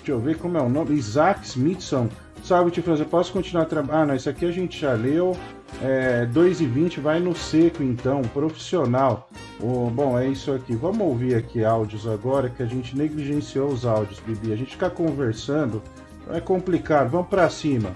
Deixa 0.07 0.11
eu 0.17 0.21
ver 0.21 0.37
como 0.37 0.57
é 0.57 0.61
o 0.61 0.69
nome. 0.69 0.95
Isaac 0.95 1.45
Smithson. 1.45 2.07
Tio 2.43 2.83
Franz. 2.83 2.99
Eu 2.99 3.05
posso 3.05 3.31
continuar 3.31 3.65
trabalhando? 3.65 4.01
Ah, 4.01 4.05
não, 4.07 4.15
isso 4.15 4.29
aqui 4.29 4.45
a 4.45 4.51
gente 4.51 4.79
já 4.79 4.93
leu. 4.93 5.35
É, 5.81 6.25
2 6.25 6.61
e 6.61 6.65
20 6.65 6.99
vai 6.99 7.19
no 7.19 7.35
seco, 7.35 7.83
então. 7.83 8.21
Profissional. 8.21 9.29
O, 9.59 9.89
bom, 9.89 10.17
é 10.17 10.27
isso 10.27 10.51
aqui. 10.51 10.75
Vamos 10.75 11.01
ouvir 11.01 11.35
aqui 11.35 11.63
áudios 11.63 12.07
agora, 12.07 12.49
que 12.49 12.63
a 12.63 12.65
gente 12.65 12.97
negligenciou 12.97 13.69
os 13.69 13.85
áudios, 13.85 14.19
Bibi. 14.25 14.53
A 14.53 14.55
gente 14.55 14.71
ficar 14.71 14.91
conversando 14.91 15.81
é 16.31 16.39
complicado. 16.39 17.09
Vamos 17.09 17.27
pra 17.27 17.49
cima. 17.49 17.91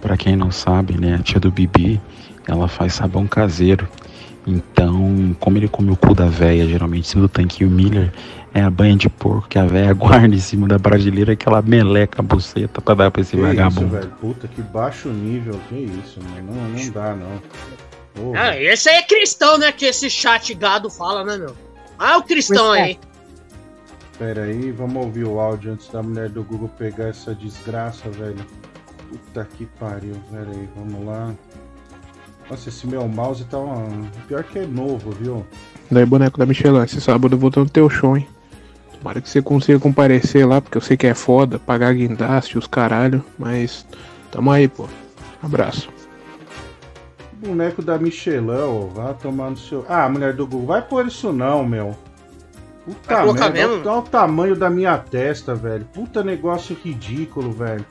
Pra 0.00 0.16
quem 0.16 0.36
não 0.36 0.50
sabe, 0.50 0.98
né, 0.98 1.16
a 1.16 1.18
tia 1.18 1.40
do 1.40 1.50
Bibi, 1.50 2.00
ela 2.46 2.68
faz 2.68 2.94
sabão 2.94 3.26
caseiro. 3.26 3.88
Então, 4.46 5.36
como 5.38 5.58
ele 5.58 5.68
come 5.68 5.90
o 5.90 5.96
cu 5.96 6.14
da 6.14 6.26
véia, 6.26 6.66
geralmente 6.66 7.00
em 7.00 7.08
cima 7.08 7.22
do 7.22 7.28
tanquinho 7.28 7.68
Miller, 7.68 8.12
É 8.54 8.62
a 8.62 8.70
banha 8.70 8.96
de 8.96 9.08
porco 9.08 9.46
que 9.48 9.58
a 9.58 9.66
velha 9.66 9.92
guarda 9.94 10.34
em 10.34 10.38
cima 10.38 10.66
da 10.66 10.78
brasileira, 10.78 11.32
aquela 11.32 11.60
meleca 11.62 12.22
buceta 12.22 12.80
pra 12.80 12.94
dar 12.94 13.10
pra 13.10 13.20
esse 13.22 13.32
Que 13.32 13.36
isso, 13.36 13.46
vagabundo. 13.46 13.88
velho? 13.88 14.10
Puta, 14.20 14.48
que 14.48 14.62
baixo 14.62 15.08
nível. 15.08 15.58
Que 15.68 15.76
isso, 15.76 16.20
mano. 16.22 16.54
Não, 16.54 16.68
não 16.68 16.90
dá, 16.90 17.14
não. 17.14 17.42
Porra. 18.14 18.40
Ah, 18.40 18.60
esse 18.62 18.88
aí 18.88 18.96
é 18.96 19.02
cristão, 19.02 19.58
né? 19.58 19.70
Que 19.70 19.84
esse 19.86 20.08
chat 20.10 20.52
gado 20.54 20.88
fala, 20.90 21.24
né, 21.24 21.36
meu? 21.36 21.54
Ah, 21.98 22.16
o 22.18 22.22
cristão 22.22 22.72
aí. 22.72 22.98
Pera 24.18 24.42
aí, 24.44 24.72
vamos 24.72 25.04
ouvir 25.04 25.24
o 25.24 25.38
áudio 25.38 25.72
antes 25.72 25.88
da 25.90 26.02
mulher 26.02 26.28
do 26.28 26.42
Google 26.42 26.68
pegar 26.76 27.08
essa 27.08 27.34
desgraça, 27.34 28.08
velho. 28.10 28.44
Puta 29.08 29.46
que 29.56 29.66
pariu. 29.78 30.16
Pera 30.30 30.50
aí, 30.50 30.68
vamos 30.74 31.06
lá. 31.06 31.32
Nossa, 32.50 32.68
esse 32.68 32.86
meu 32.86 33.06
mouse 33.06 33.44
tá 33.44 33.58
uma... 33.58 33.86
Pior 34.26 34.42
que 34.42 34.58
é 34.58 34.66
novo, 34.66 35.10
viu? 35.12 35.46
Daí, 35.90 36.04
boneco 36.04 36.38
da 36.38 36.46
Michelin, 36.46 36.82
esse 36.82 37.00
sábado 37.00 37.34
eu 37.34 37.38
vou 37.38 37.50
ter 37.50 37.60
no 37.60 37.68
teu 37.68 37.88
show, 37.88 38.16
hein? 38.16 38.26
Tomara 38.98 39.20
que 39.20 39.28
você 39.28 39.40
consiga 39.40 39.78
comparecer 39.78 40.46
lá, 40.46 40.60
porque 40.60 40.76
eu 40.76 40.82
sei 40.82 40.96
que 40.96 41.06
é 41.06 41.14
foda, 41.14 41.58
pagar 41.58 41.94
guindaste, 41.94 42.58
os 42.58 42.66
caralho, 42.66 43.24
mas 43.38 43.86
tamo 44.30 44.50
aí, 44.50 44.66
pô. 44.66 44.88
Abraço. 45.42 45.88
Boneco 47.34 47.80
da 47.80 47.96
Michelin, 47.98 48.50
ó. 48.50 48.86
Vá 48.86 49.14
tomar 49.14 49.50
no 49.50 49.56
seu. 49.56 49.86
Ah, 49.88 50.08
mulher 50.08 50.34
do 50.34 50.46
Google, 50.46 50.66
vai 50.66 50.82
pôr 50.82 51.06
isso 51.06 51.32
não, 51.32 51.64
meu. 51.64 51.96
Puta 52.84 53.22
merda, 53.22 53.50
mesmo? 53.50 53.88
olha 53.88 53.98
o 53.98 54.02
tamanho 54.02 54.56
da 54.56 54.70
minha 54.70 54.96
testa, 54.98 55.54
velho. 55.54 55.84
Puta 55.92 56.24
negócio 56.24 56.76
ridículo, 56.82 57.52
velho. 57.52 57.84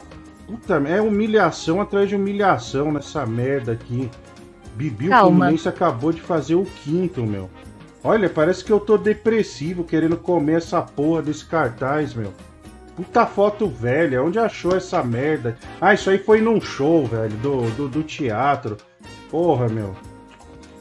Puta, 0.47 0.75
é 0.87 1.01
humilhação 1.01 1.79
atrás 1.79 2.09
de 2.09 2.15
humilhação 2.15 2.91
nessa 2.91 3.25
merda 3.25 3.73
aqui. 3.73 4.09
Bibi 4.75 5.07
o 5.07 5.09
Calma. 5.09 5.37
Fluminense 5.37 5.69
acabou 5.69 6.11
de 6.11 6.21
fazer 6.21 6.55
o 6.55 6.65
quinto, 6.65 7.23
meu. 7.23 7.49
Olha, 8.03 8.29
parece 8.29 8.63
que 8.63 8.71
eu 8.71 8.79
tô 8.79 8.97
depressivo 8.97 9.83
querendo 9.83 10.17
comer 10.17 10.57
essa 10.57 10.81
porra 10.81 11.21
desse 11.21 11.45
cartaz, 11.45 12.13
meu. 12.13 12.33
Puta 12.95 13.25
foto 13.25 13.67
velha, 13.67 14.23
onde 14.23 14.39
achou 14.39 14.75
essa 14.75 15.03
merda? 15.03 15.57
Ah, 15.79 15.93
isso 15.93 16.09
aí 16.09 16.17
foi 16.17 16.41
num 16.41 16.59
show, 16.59 17.05
velho, 17.05 17.35
do, 17.37 17.69
do, 17.71 17.87
do 17.89 18.03
teatro. 18.03 18.77
Porra, 19.29 19.67
meu. 19.67 19.95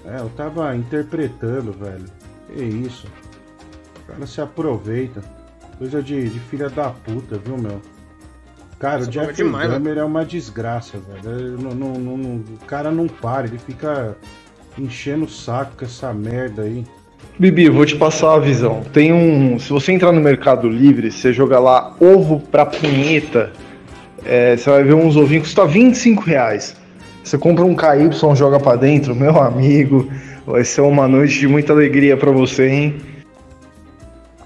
É, 0.05 0.21
eu 0.21 0.29
tava 0.31 0.75
interpretando, 0.77 1.73
velho. 1.73 2.05
Que 2.49 2.63
isso. 2.63 3.07
O 4.03 4.13
cara 4.13 4.27
se 4.27 4.41
aproveita. 4.41 5.23
Coisa 5.79 6.03
de, 6.03 6.31
de 6.31 6.41
filha 6.41 6.71
da 6.71 6.91
puta, 6.91 7.37
viu, 7.39 7.59
meu? 7.59 7.83
Cara, 8.79 9.01
Essa 9.01 9.11
o 9.11 9.13
porra 9.13 9.27
é 9.27 9.33
demais, 9.33 9.71
Dahmer 9.71 9.99
é 9.99 10.05
uma 10.05 10.25
desgraça, 10.25 10.99
velho. 10.99 11.59
Não- 11.59 11.75
não- 11.75 11.93
não- 11.95 12.17
não- 12.17 12.37
o 12.37 12.59
cara 12.67 12.91
não 12.91 13.09
para, 13.09 13.47
ele 13.47 13.59
fica 13.59 14.17
enchendo 14.79 15.25
o 15.25 15.29
saco 15.29 15.73
com 15.79 15.85
essa 15.85 16.15
merda 16.15 16.63
aí. 16.63 16.87
Bibi, 17.39 17.69
vou 17.69 17.85
te 17.85 17.95
passar 17.95 18.35
a 18.35 18.39
visão. 18.39 18.83
Tem 18.95 19.13
um. 19.13 19.59
Se 19.59 19.69
você 19.69 19.93
entrar 19.93 20.11
no 20.11 20.23
Mercado 20.23 20.69
Livre, 20.71 21.13
você 21.13 21.35
joga 21.35 21.59
lá 21.59 21.95
ovo 22.01 22.41
pra 22.41 22.65
punheta, 22.65 23.53
é, 24.25 24.57
você 24.57 24.71
vai 24.71 24.83
ver 24.83 24.95
uns 24.95 25.17
ovinhos 25.17 25.43
que 25.43 25.55
custa 25.55 25.67
25 25.67 26.23
reais. 26.23 26.75
Você 27.23 27.37
compra 27.37 27.63
um 27.63 27.77
KY, 27.77 28.35
joga 28.35 28.59
pra 28.59 28.77
dentro, 28.77 29.15
meu 29.15 29.39
amigo. 29.39 30.09
Vai 30.47 30.65
ser 30.65 30.81
uma 30.81 31.07
noite 31.07 31.39
de 31.39 31.47
muita 31.47 31.75
alegria 31.75 32.17
pra 32.17 32.31
você, 32.31 32.69
hein? 32.69 32.97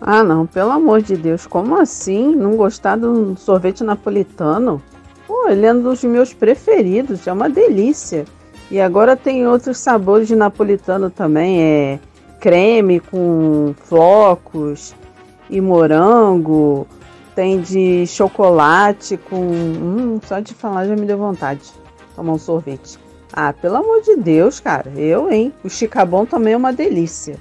Ah, 0.01 0.25
não, 0.25 0.47
pelo 0.47 0.71
amor 0.71 1.01
de 1.01 1.15
Deus, 1.15 1.47
como 1.47 1.77
assim? 1.79 2.35
Não 2.35 2.57
gostar 2.57 2.97
do 2.97 3.37
sorvete 3.37 3.85
napolitano? 3.85 4.83
Pô, 5.29 5.47
ele 5.49 5.65
é 5.65 5.73
um 5.73 5.81
dos 5.81 6.03
meus 6.03 6.33
preferidos, 6.33 7.25
é 7.27 7.33
uma 7.33 7.49
delícia. 7.49 8.25
E 8.69 8.81
agora 8.81 9.15
tem 9.15 9.47
outros 9.47 9.79
sabores 9.79 10.27
de 10.27 10.35
napolitano 10.35 11.11
também, 11.11 11.61
é 11.61 11.99
creme 12.41 12.99
com 12.99 13.75
flocos 13.85 14.95
e 15.49 15.61
morango, 15.61 16.87
tem 17.35 17.61
de 17.61 18.07
chocolate 18.07 19.17
com. 19.17 19.37
Hum, 19.37 20.21
só 20.27 20.41
de 20.41 20.55
falar 20.55 20.87
já 20.87 20.97
me 20.97 21.07
deu 21.07 21.19
vontade. 21.19 21.61
de 21.61 21.73
Tomar 22.17 22.33
um 22.33 22.39
sorvete. 22.39 22.99
Ah, 23.33 23.53
pelo 23.53 23.77
amor 23.77 24.03
de 24.03 24.17
Deus, 24.17 24.59
cara, 24.59 24.91
eu, 24.97 25.31
hein? 25.31 25.53
O 25.63 25.69
chicabon 25.69 26.27
também 26.27 26.55
é 26.55 26.57
uma 26.57 26.73
delícia. 26.73 27.37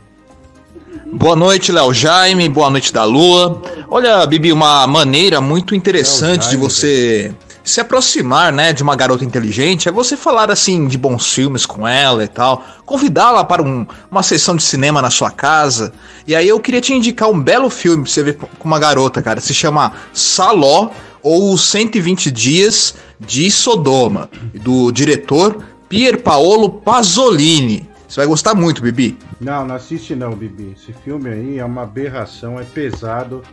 Boa 1.11 1.35
noite, 1.35 1.71
Léo 1.71 1.93
Jaime. 1.93 2.47
Boa 2.47 2.69
noite 2.69 2.93
da 2.93 3.03
Lua. 3.03 3.61
Olha, 3.89 4.25
Bibi, 4.25 4.51
uma 4.51 4.85
maneira 4.85 5.41
muito 5.41 5.73
interessante 5.73 6.49
de 6.49 6.57
você 6.57 7.33
se 7.63 7.79
aproximar, 7.81 8.51
né, 8.51 8.73
de 8.73 8.81
uma 8.81 8.95
garota 8.95 9.23
inteligente 9.23 9.87
é 9.87 9.91
você 9.91 10.17
falar 10.17 10.49
assim 10.49 10.87
de 10.87 10.97
bons 10.97 11.31
filmes 11.33 11.65
com 11.65 11.87
ela 11.87 12.23
e 12.23 12.27
tal, 12.27 12.63
convidá-la 12.85 13.43
para 13.43 13.61
um- 13.61 13.85
uma 14.09 14.23
sessão 14.23 14.55
de 14.55 14.63
cinema 14.63 15.01
na 15.01 15.09
sua 15.09 15.29
casa. 15.29 15.93
E 16.25 16.35
aí 16.35 16.47
eu 16.47 16.59
queria 16.59 16.81
te 16.81 16.93
indicar 16.93 17.29
um 17.29 17.39
belo 17.41 17.69
filme 17.69 18.03
pra 18.03 18.11
você 18.11 18.23
ver 18.23 18.37
com 18.37 18.47
uma 18.67 18.79
garota, 18.79 19.21
cara. 19.21 19.39
Se 19.41 19.53
chama 19.53 19.91
Saló 20.13 20.89
ou 21.21 21.57
120 21.57 22.31
Dias 22.31 22.95
de 23.19 23.51
Sodoma, 23.51 24.29
do 24.53 24.91
diretor 24.91 25.63
Pier 25.89 26.21
Paolo 26.21 26.69
Pasolini. 26.69 27.87
Você 28.07 28.21
vai 28.21 28.25
gostar 28.27 28.55
muito, 28.55 28.81
Bibi. 28.81 29.17
Não, 29.39 29.65
não 29.67 29.75
assiste 29.75 30.15
não, 30.15 30.31
Bibi. 30.31 30.75
Esse 30.75 30.93
filme 31.03 31.29
aí 31.29 31.59
é 31.59 31.65
uma 31.65 31.83
aberração, 31.83 32.59
é 32.59 32.63
pesado. 32.63 33.43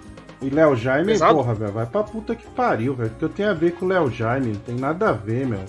E 0.42 0.50
Léo 0.50 0.76
Jaime, 0.76 1.06
Pesado? 1.12 1.34
porra, 1.34 1.54
velho, 1.54 1.72
vai 1.72 1.86
pra 1.86 2.02
puta 2.02 2.34
que 2.34 2.46
pariu, 2.48 2.94
velho. 2.94 3.10
Porque 3.10 3.24
eu 3.24 3.28
tenho 3.28 3.50
a 3.50 3.54
ver 3.54 3.72
com 3.72 3.86
o 3.86 3.88
Léo 3.88 4.10
Jaime, 4.10 4.52
não 4.52 4.60
tem 4.60 4.76
nada 4.76 5.10
a 5.10 5.12
ver, 5.12 5.46
meu. 5.46 5.60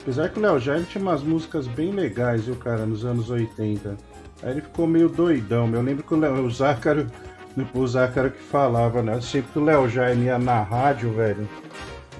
Apesar 0.00 0.28
que 0.28 0.38
o 0.38 0.42
Léo 0.42 0.60
Jaime 0.60 0.84
tinha 0.84 1.02
umas 1.02 1.22
músicas 1.22 1.66
bem 1.66 1.90
legais, 1.90 2.44
viu, 2.44 2.54
cara, 2.56 2.86
nos 2.86 3.04
anos 3.04 3.28
80. 3.28 3.96
Aí 4.42 4.50
ele 4.50 4.60
ficou 4.60 4.86
meio 4.86 5.08
doidão, 5.08 5.66
meu. 5.66 5.80
Eu 5.80 5.84
lembro 5.84 6.04
que 6.04 6.14
o, 6.14 6.16
Léo, 6.16 6.44
o 6.44 6.50
Zácaro, 6.50 7.06
o 7.74 7.86
Zácaro 7.86 8.30
que 8.30 8.40
falava, 8.40 9.02
né? 9.02 9.20
Sempre 9.20 9.52
que 9.52 9.58
o 9.58 9.64
Léo 9.64 9.88
Jaime 9.88 10.26
ia 10.26 10.38
na 10.38 10.62
rádio, 10.62 11.12
velho, 11.12 11.48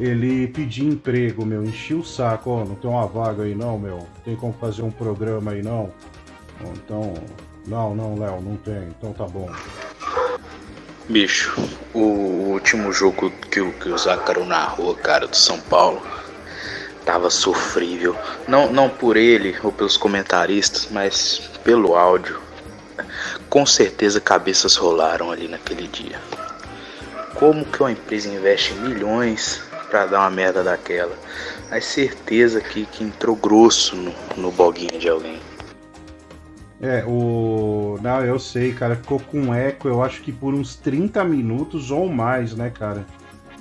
ele 0.01 0.49
pedia 0.49 0.89
emprego, 0.89 1.47
meu. 1.47 1.62
Enchia 1.62 1.97
o 1.97 2.05
saco, 2.05 2.51
ó, 2.51 2.64
não 2.64 2.74
tem 2.74 2.91
uma 2.91 3.07
vaga 3.07 3.45
aí 3.45 3.55
não, 3.55 3.78
meu. 3.78 4.07
Tem 4.24 4.34
como 4.34 4.53
fazer 4.55 4.82
um 4.82 4.91
programa 4.91 5.53
aí 5.53 5.62
não. 5.62 5.91
Então, 6.74 7.14
não, 7.66 7.95
não, 7.95 8.18
Léo, 8.18 8.41
não 8.41 8.57
tem. 8.57 8.89
Então 8.89 9.12
tá 9.12 9.26
bom. 9.26 9.49
Bicho, 11.09 11.54
o 11.94 12.00
último 12.52 12.92
jogo 12.92 13.30
que, 13.50 13.61
o- 13.61 13.72
que 13.72 13.88
o 13.88 13.96
Zácaro 13.98 14.44
narrou, 14.44 14.94
cara, 14.96 15.26
do 15.28 15.36
São 15.36 15.61
Paulo, 15.61 16.02
tava 17.04 17.30
sofrível. 17.30 18.16
Não, 18.48 18.72
não 18.72 18.88
por 18.88 19.16
ele 19.16 19.57
ou 19.62 19.70
pelos 19.70 19.96
comentaristas, 19.96 20.88
mas 20.90 21.40
pelo 21.62 21.94
áudio. 21.94 22.40
Com 23.48 23.64
certeza 23.64 24.20
cabeças 24.20 24.74
rolaram 24.74 25.30
ali 25.30 25.46
naquele 25.46 25.86
dia. 25.86 26.18
Como 27.34 27.64
que 27.64 27.80
uma 27.80 27.92
empresa 27.92 28.28
investe 28.28 28.74
milhões 28.74 29.62
pra 29.90 30.07
dar 30.07 30.20
uma 30.20 30.30
merda 30.30 30.64
daquela? 30.64 31.16
A 31.70 31.80
certeza 31.80 32.61
que, 32.61 32.84
que 32.86 33.04
entrou 33.04 33.36
grosso 33.36 33.94
no, 33.94 34.14
no 34.36 34.50
boguinho 34.50 34.98
de 34.98 35.09
alguém. 35.09 35.40
É, 36.80 37.04
o. 37.06 37.98
Não, 38.02 38.24
eu 38.24 38.38
sei, 38.38 38.72
cara. 38.72 38.96
Ficou 38.96 39.18
com 39.20 39.54
eco, 39.54 39.88
eu 39.88 40.02
acho 40.02 40.22
que 40.22 40.32
por 40.32 40.54
uns 40.54 40.76
30 40.76 41.24
minutos 41.24 41.90
ou 41.90 42.08
mais, 42.08 42.54
né, 42.54 42.70
cara? 42.70 43.04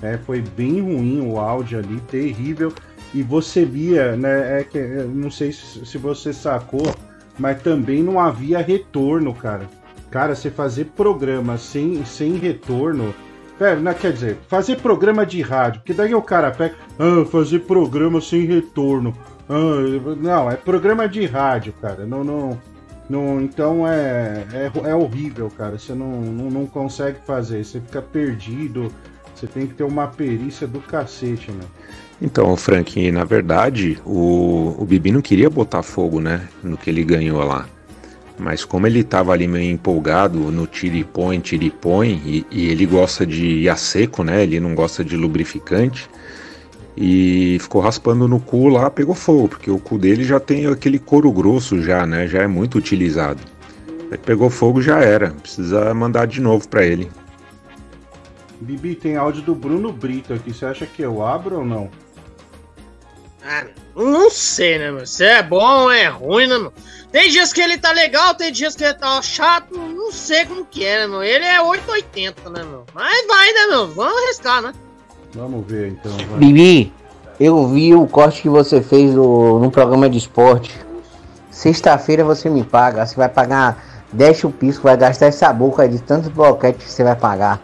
É, 0.02 0.18
foi 0.18 0.42
bem 0.42 0.80
ruim 0.80 1.26
o 1.26 1.38
áudio 1.38 1.78
ali, 1.78 2.00
terrível. 2.00 2.72
E 3.14 3.22
você 3.22 3.64
via, 3.64 4.16
né? 4.16 4.60
É 4.60 4.64
que 4.64 4.76
eu 4.76 5.08
não 5.08 5.30
sei 5.30 5.52
se, 5.52 5.96
você 5.96 6.32
sacou, 6.32 6.94
mas 7.38 7.62
também 7.62 8.02
não 8.02 8.20
havia 8.20 8.58
retorno, 8.58 9.32
cara. 9.34 9.66
Cara, 10.10 10.34
você 10.34 10.50
fazer 10.50 10.86
programa 10.96 11.56
sem, 11.56 12.04
sem 12.04 12.34
retorno. 12.36 13.14
Pera, 13.58 13.80
não, 13.80 13.94
quer 13.94 14.12
dizer, 14.12 14.36
fazer 14.48 14.76
programa 14.76 15.24
de 15.24 15.40
rádio, 15.40 15.80
porque 15.80 15.94
daí 15.94 16.14
o 16.14 16.20
cara 16.20 16.50
pega. 16.50 16.74
Ah, 16.98 17.24
fazer 17.24 17.60
programa 17.60 18.20
sem 18.20 18.42
retorno. 18.42 19.14
Ah, 19.48 20.14
não, 20.20 20.50
é 20.50 20.56
programa 20.56 21.08
de 21.08 21.24
rádio, 21.24 21.72
cara. 21.80 22.04
Não, 22.04 22.22
não. 22.22 22.58
Então 23.40 23.86
é, 23.86 24.44
é, 24.52 24.90
é 24.90 24.94
horrível, 24.94 25.50
cara. 25.56 25.78
Você 25.78 25.94
não, 25.94 26.20
não, 26.20 26.50
não 26.50 26.66
consegue 26.66 27.18
fazer. 27.24 27.64
Você 27.64 27.80
fica 27.80 28.02
perdido. 28.02 28.92
Você 29.34 29.46
tem 29.46 29.66
que 29.66 29.74
ter 29.74 29.84
uma 29.84 30.08
perícia 30.08 30.66
do 30.66 30.80
cacete, 30.80 31.52
meu. 31.52 31.68
Então, 32.20 32.56
Frank, 32.56 33.10
na 33.12 33.24
verdade, 33.24 33.98
o, 34.04 34.74
o 34.78 34.84
Bibi 34.84 35.12
não 35.12 35.20
queria 35.20 35.50
botar 35.50 35.82
fogo, 35.82 36.20
né? 36.20 36.48
No 36.62 36.76
que 36.76 36.88
ele 36.88 37.04
ganhou 37.04 37.44
lá. 37.44 37.68
Mas 38.38 38.64
como 38.64 38.86
ele 38.86 39.04
tava 39.04 39.32
ali 39.32 39.46
meio 39.46 39.70
empolgado 39.70 40.38
no 40.50 40.66
tira 40.66 41.06
põe, 41.10 41.38
tira 41.40 41.64
e 41.64 41.70
põe, 41.70 42.20
e, 42.24 42.46
e 42.50 42.68
ele 42.68 42.86
gosta 42.86 43.26
de 43.26 43.46
ir 43.46 43.68
a 43.68 43.76
seco, 43.76 44.24
né? 44.24 44.42
Ele 44.42 44.58
não 44.58 44.74
gosta 44.74 45.04
de 45.04 45.16
lubrificante. 45.16 46.08
E 46.96 47.58
ficou 47.60 47.82
raspando 47.82 48.26
no 48.26 48.40
cu 48.40 48.68
lá, 48.68 48.90
pegou 48.90 49.14
fogo, 49.14 49.48
porque 49.48 49.70
o 49.70 49.78
cu 49.78 49.98
dele 49.98 50.24
já 50.24 50.40
tem 50.40 50.66
aquele 50.66 50.98
couro 50.98 51.30
grosso 51.30 51.82
já, 51.82 52.06
né? 52.06 52.26
Já 52.26 52.42
é 52.42 52.46
muito 52.46 52.78
utilizado. 52.78 53.40
Aí 54.10 54.16
pegou 54.16 54.48
fogo, 54.48 54.80
já 54.80 55.00
era. 55.00 55.30
Precisa 55.30 55.92
mandar 55.92 56.26
de 56.26 56.40
novo 56.40 56.66
pra 56.68 56.84
ele. 56.84 57.10
Bibi, 58.60 58.94
tem 58.94 59.16
áudio 59.16 59.42
do 59.42 59.54
Bruno 59.54 59.92
Brito 59.92 60.32
aqui. 60.32 60.54
Você 60.54 60.64
acha 60.64 60.86
que 60.86 61.02
eu 61.02 61.24
abro 61.24 61.58
ou 61.58 61.64
não? 61.64 61.90
Ah, 63.44 63.66
não 63.94 64.30
sei, 64.30 64.78
né, 64.78 64.90
meu? 64.90 65.06
Se 65.06 65.24
é 65.24 65.42
bom 65.42 65.82
ou 65.82 65.90
é 65.90 66.06
ruim, 66.06 66.46
né, 66.46 66.58
meu? 66.58 66.72
Tem 67.12 67.30
dias 67.30 67.52
que 67.52 67.60
ele 67.60 67.78
tá 67.78 67.92
legal, 67.92 68.34
tem 68.34 68.50
dias 68.50 68.74
que 68.74 68.84
ele 68.84 68.94
tá 68.94 69.20
chato. 69.20 69.76
Não 69.76 70.06
não 70.06 70.12
sei 70.12 70.44
como 70.46 70.64
que 70.64 70.84
é, 70.84 71.00
né, 71.00 71.06
meu? 71.08 71.22
Ele 71.22 71.44
é 71.44 71.60
880, 71.60 72.48
né, 72.50 72.62
meu? 72.62 72.86
Mas 72.94 73.26
vai, 73.26 73.52
né, 73.52 73.66
meu? 73.66 73.88
Vamos 73.88 74.22
arriscar, 74.22 74.62
né? 74.62 74.72
Vamos 75.34 75.66
ver 75.66 75.88
então. 75.88 76.12
vai. 76.30 76.38
Bibi, 76.38 76.92
eu 77.38 77.66
vi 77.68 77.94
o 77.94 78.06
corte 78.06 78.42
que 78.42 78.48
você 78.48 78.80
fez 78.80 79.14
no, 79.14 79.58
no 79.58 79.70
programa 79.70 80.08
de 80.08 80.18
esporte. 80.18 80.74
Sexta-feira 81.50 82.24
você 82.24 82.48
me 82.48 82.64
paga. 82.64 83.04
Você 83.04 83.16
vai 83.16 83.28
pagar 83.28 84.04
10 84.12 84.36
chupiscos, 84.38 84.82
vai 84.82 84.96
gastar 84.96 85.26
essa 85.26 85.52
boca 85.52 85.88
de 85.88 86.00
tantos 86.00 86.28
boquete 86.28 86.84
que 86.84 86.90
você 86.90 87.04
vai 87.04 87.16
pagar. 87.16 87.60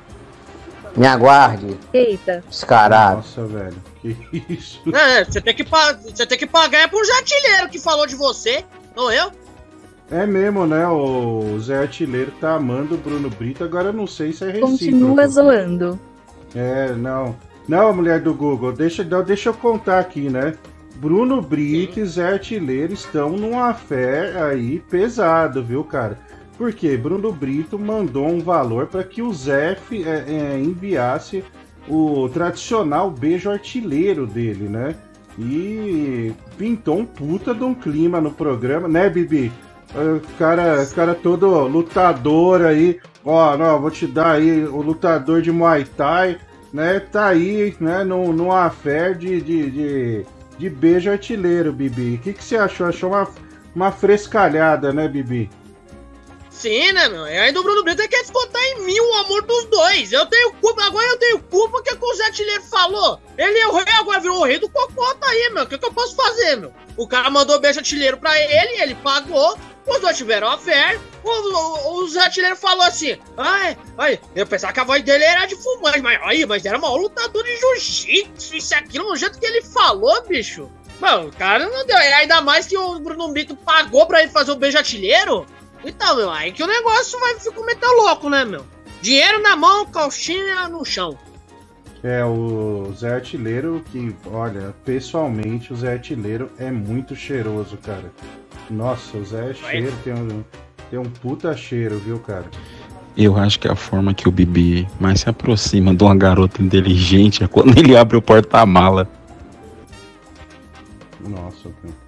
Me 0.94 1.06
aguarde, 1.06 1.78
Eita. 1.92 2.44
descarado. 2.46 3.16
Nossa, 3.16 3.46
velho. 3.46 3.76
Que 4.02 4.44
isso? 4.48 4.82
É, 4.94 5.24
você 5.24 5.40
tem 5.40 5.54
que, 5.54 5.64
você 5.64 6.26
tem 6.26 6.36
que 6.36 6.46
pagar 6.46 6.80
é 6.80 6.88
pro 6.88 6.98
artilheiro 6.98 7.68
que 7.70 7.78
falou 7.78 8.06
de 8.06 8.14
você, 8.14 8.62
não 8.94 9.10
eu? 9.10 9.30
É 10.10 10.26
mesmo, 10.26 10.66
né? 10.66 10.86
O 10.86 11.58
Zé 11.58 11.78
Artilheiro 11.78 12.32
tá 12.38 12.56
amando 12.56 12.96
o 12.96 12.98
Bruno 12.98 13.30
Brito. 13.30 13.64
Agora 13.64 13.88
eu 13.88 13.92
não 13.94 14.06
sei 14.06 14.30
se 14.30 14.44
é 14.44 14.48
recíproco. 14.48 14.72
Continua 14.72 15.26
zoando. 15.26 15.98
É, 16.54 16.92
não. 16.92 17.34
Não, 17.68 17.94
mulher 17.94 18.20
do 18.20 18.34
Google, 18.34 18.72
deixa, 18.72 19.04
não, 19.04 19.22
deixa 19.22 19.48
eu 19.48 19.54
contar 19.54 20.00
aqui, 20.00 20.28
né? 20.28 20.54
Bruno 20.96 21.40
Brito 21.40 22.00
e 22.00 22.04
Zé 22.04 22.32
Artilheiro 22.32 22.92
estão 22.92 23.30
numa 23.30 23.74
fé 23.74 24.40
aí 24.40 24.78
pesado, 24.90 25.62
viu, 25.62 25.82
cara? 25.82 26.18
Porque 26.56 26.96
Bruno 26.96 27.32
Brito 27.32 27.78
mandou 27.78 28.28
um 28.28 28.40
valor 28.40 28.86
para 28.86 29.02
que 29.02 29.22
o 29.22 29.32
Zé 29.32 29.76
é, 29.90 30.24
é, 30.28 30.60
enviasse 30.60 31.42
o 31.88 32.28
tradicional 32.28 33.10
beijo 33.10 33.50
artilheiro 33.50 34.26
dele, 34.26 34.68
né? 34.68 34.94
E 35.38 36.32
pintou 36.58 36.98
um 36.98 37.06
puta 37.06 37.54
de 37.54 37.64
um 37.64 37.74
clima 37.74 38.20
no 38.20 38.30
programa, 38.30 38.86
né, 38.86 39.08
Bibi? 39.08 39.50
O 39.94 40.20
cara, 40.38 40.86
cara 40.94 41.14
todo 41.14 41.66
lutador 41.66 42.62
aí, 42.62 43.00
ó, 43.24 43.56
não, 43.56 43.80
vou 43.80 43.90
te 43.90 44.06
dar 44.06 44.32
aí 44.32 44.64
o 44.64 44.80
lutador 44.80 45.42
de 45.42 45.50
Muay 45.50 45.84
Thai, 45.84 46.38
né? 46.72 47.00
Tá 47.00 47.26
aí, 47.26 47.76
né, 47.80 48.02
num, 48.04 48.32
numa 48.32 48.70
fé 48.70 49.12
de, 49.12 49.40
de, 49.40 49.70
de, 49.70 50.26
de 50.58 50.70
beijo 50.70 51.10
artilheiro, 51.10 51.72
Bibi. 51.72 52.14
O 52.14 52.18
que, 52.18 52.32
que 52.32 52.42
você 52.42 52.56
achou? 52.56 52.86
Achou 52.86 53.10
uma, 53.10 53.28
uma 53.74 53.92
frescalhada, 53.92 54.92
né, 54.92 55.06
Bibi? 55.08 55.50
Sim, 56.62 56.92
né, 56.92 57.08
meu? 57.08 57.26
E 57.26 57.36
ainda 57.36 57.58
o 57.58 57.62
Bruno 57.64 57.82
Brito 57.82 58.08
quer 58.08 58.20
descontar 58.20 58.62
em 58.62 58.82
mim 58.82 59.00
o 59.00 59.14
amor 59.14 59.42
dos 59.42 59.64
dois. 59.64 60.12
Eu 60.12 60.24
tenho 60.26 60.52
culpa, 60.54 60.84
agora 60.84 61.04
eu 61.08 61.18
tenho 61.18 61.42
culpa 61.42 61.82
é 61.84 61.96
que 61.96 62.04
o 62.04 62.14
Zé 62.14 62.60
falou. 62.70 63.20
Ele 63.36 63.58
é 63.58 63.66
o 63.66 63.72
rei, 63.72 63.92
agora 63.94 64.20
virou 64.20 64.38
o 64.38 64.44
rei 64.44 64.60
do 64.60 64.68
cocota 64.68 65.26
aí, 65.26 65.50
meu. 65.52 65.64
O 65.64 65.66
que, 65.66 65.76
que 65.76 65.84
eu 65.84 65.92
posso 65.92 66.14
fazer, 66.14 66.54
meu? 66.54 66.72
O 66.96 67.08
cara 67.08 67.28
mandou 67.30 67.58
beijo 67.58 67.80
artilheiro 67.80 68.16
pra 68.16 68.38
ele, 68.38 68.80
ele 68.80 68.94
pagou. 68.94 69.58
Os 69.84 69.98
dois 69.98 70.16
tiveram 70.16 70.48
a 70.48 70.56
fé. 70.56 71.00
O, 71.24 71.28
o, 71.28 71.94
o 71.94 72.08
Zé 72.08 72.20
Artilheiro 72.20 72.54
falou 72.54 72.84
assim: 72.84 73.18
ai, 73.36 73.76
ai, 73.98 74.20
eu 74.36 74.46
pensava 74.46 74.72
que 74.72 74.78
a 74.78 74.84
voz 74.84 75.02
dele 75.02 75.24
era 75.24 75.46
de 75.46 75.56
fumante, 75.56 76.00
mas 76.00 76.20
aí, 76.22 76.46
mas 76.46 76.64
era 76.64 76.78
maior 76.78 76.94
lutador 76.94 77.42
de 77.42 77.56
jiu-jitsu, 77.56 78.54
isso 78.54 78.74
aquilo, 78.76 79.08
no 79.08 79.16
jeito 79.16 79.40
que 79.40 79.46
ele 79.46 79.62
falou, 79.62 80.22
bicho. 80.28 80.70
Mano, 81.00 81.26
o 81.26 81.32
cara 81.32 81.68
não 81.68 81.84
deu. 81.84 81.96
Ainda 81.96 82.40
mais 82.40 82.68
que 82.68 82.78
o 82.78 83.00
Bruno 83.00 83.32
Brito 83.32 83.56
pagou 83.56 84.06
pra 84.06 84.22
ele 84.22 84.30
fazer 84.30 84.52
o 84.52 84.56
beijo 84.56 84.78
artilheiro. 84.78 85.44
Então, 85.84 86.16
meu, 86.16 86.30
aí 86.30 86.52
que 86.52 86.62
o 86.62 86.66
negócio 86.66 87.18
vai 87.18 87.38
ficar 87.38 87.62
meter 87.62 87.88
louco, 87.88 88.28
né, 88.28 88.44
meu? 88.44 88.64
Dinheiro 89.00 89.42
na 89.42 89.56
mão, 89.56 89.86
calcinha 89.86 90.68
no 90.68 90.84
chão. 90.84 91.18
É, 92.02 92.24
o 92.24 92.92
Zé 92.96 93.14
Artilheiro, 93.14 93.82
que, 93.90 94.14
olha, 94.26 94.74
pessoalmente, 94.84 95.72
o 95.72 95.76
Zé 95.76 95.92
Artilheiro 95.92 96.50
é 96.58 96.70
muito 96.70 97.14
cheiroso, 97.14 97.76
cara. 97.76 98.12
Nossa, 98.68 99.16
o 99.16 99.24
Zé 99.24 99.50
é 99.50 99.54
cheiro, 99.54 99.92
tem 100.02 100.12
um, 100.12 100.44
tem 100.90 100.98
um 100.98 101.04
puta 101.04 101.56
cheiro, 101.56 101.98
viu, 101.98 102.18
cara? 102.18 102.46
Eu 103.16 103.36
acho 103.36 103.60
que 103.60 103.68
a 103.68 103.76
forma 103.76 104.14
que 104.14 104.28
o 104.28 104.32
Bibi 104.32 104.88
mais 104.98 105.20
se 105.20 105.28
aproxima 105.28 105.94
de 105.94 106.02
uma 106.02 106.16
garota 106.16 106.62
inteligente 106.62 107.44
é 107.44 107.46
quando 107.46 107.76
ele 107.78 107.96
abre 107.96 108.16
o 108.16 108.22
porta-mala. 108.22 109.08
Nossa, 111.20 111.70
cara. 111.82 112.01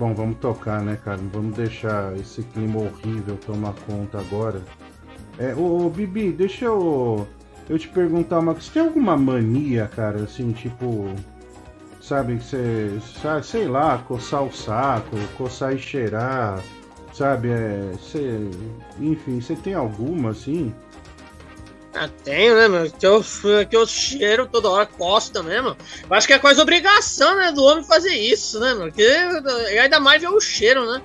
Bom, 0.00 0.14
vamos 0.14 0.38
tocar, 0.38 0.80
né, 0.80 0.96
cara? 1.04 1.20
Vamos 1.30 1.54
deixar 1.54 2.16
esse 2.16 2.42
clima 2.42 2.80
horrível 2.80 3.36
tomar 3.36 3.74
conta 3.86 4.18
agora. 4.18 4.62
É, 5.38 5.54
ô, 5.54 5.84
ô, 5.84 5.90
Bibi, 5.90 6.32
deixa 6.32 6.64
eu, 6.64 7.28
eu 7.68 7.78
te 7.78 7.86
perguntar 7.86 8.38
uma 8.38 8.54
coisa. 8.54 8.66
Você 8.66 8.72
tem 8.72 8.82
alguma 8.82 9.14
mania, 9.14 9.86
cara, 9.94 10.22
assim, 10.22 10.52
tipo. 10.52 11.14
Sabe, 12.00 12.38
que 12.38 12.44
você. 12.44 12.98
sa- 13.20 13.42
Sei 13.42 13.68
lá, 13.68 13.98
coçar 13.98 14.42
o 14.42 14.50
saco, 14.50 15.14
coçar 15.36 15.74
e 15.74 15.78
cheirar, 15.78 16.62
sabe? 17.12 17.50
É, 17.50 17.90
você, 17.92 18.48
enfim, 18.98 19.38
você 19.38 19.54
tem 19.54 19.74
alguma, 19.74 20.30
assim? 20.30 20.72
Ah, 21.94 22.08
tenho, 22.22 22.54
né, 22.54 22.68
meu? 22.68 22.90
Que 22.90 23.06
eu, 23.06 23.24
que 23.68 23.76
eu 23.76 23.86
cheiro 23.86 24.46
toda 24.46 24.70
hora, 24.70 24.86
costa 24.86 25.42
mesmo. 25.42 25.76
Eu 26.08 26.16
acho 26.16 26.26
que 26.26 26.32
é 26.32 26.38
quase 26.38 26.60
obrigação, 26.60 27.34
né, 27.36 27.50
do 27.50 27.64
homem 27.64 27.82
fazer 27.82 28.14
isso, 28.14 28.60
né, 28.60 28.74
meu? 28.74 28.86
Porque 28.86 29.02
e 29.02 29.78
ainda 29.78 29.98
mais 29.98 30.20
ver 30.22 30.28
o 30.28 30.40
cheiro, 30.40 30.86
né? 30.86 31.02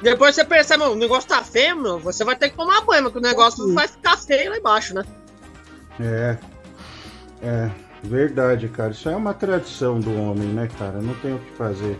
Depois 0.00 0.34
você 0.34 0.44
percebe, 0.44 0.84
meu, 0.84 0.92
o 0.92 0.96
negócio 0.96 1.28
tá 1.28 1.42
feio, 1.42 1.76
meu, 1.76 1.98
você 1.98 2.24
vai 2.24 2.36
ter 2.36 2.50
que 2.50 2.56
tomar 2.56 2.82
banho, 2.82 3.04
porque 3.04 3.18
o 3.18 3.22
negócio 3.22 3.74
vai 3.74 3.88
ficar 3.88 4.16
feio 4.16 4.50
lá 4.50 4.58
embaixo, 4.58 4.94
né? 4.94 5.04
É. 6.00 6.38
É, 7.42 7.70
verdade, 8.02 8.68
cara. 8.68 8.90
Isso 8.90 9.08
é 9.08 9.16
uma 9.16 9.34
tradição 9.34 9.98
do 9.98 10.16
homem, 10.20 10.48
né, 10.48 10.68
cara? 10.78 11.00
Não 11.00 11.14
tem 11.14 11.34
o 11.34 11.38
que 11.38 11.50
fazer. 11.52 11.98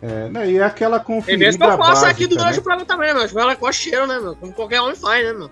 É, 0.00 0.28
né, 0.28 0.50
e 0.50 0.58
é 0.58 0.62
aquela 0.62 0.98
E 0.98 1.00
conferida 1.00 1.44
mesmo 1.44 1.58
que 1.58 1.66
eu 1.66 1.76
faço 1.78 1.90
básica, 1.90 2.10
aqui 2.10 2.26
durante 2.26 2.54
né? 2.54 2.58
o 2.58 2.62
programa 2.62 2.86
também, 2.86 3.14
meu. 3.14 3.42
Ela 3.42 3.56
com 3.56 3.72
cheiro, 3.72 4.06
né, 4.06 4.18
meu? 4.18 4.36
Como 4.36 4.52
qualquer 4.52 4.80
homem 4.80 4.94
faz, 4.94 5.24
né, 5.24 5.32
meu? 5.32 5.50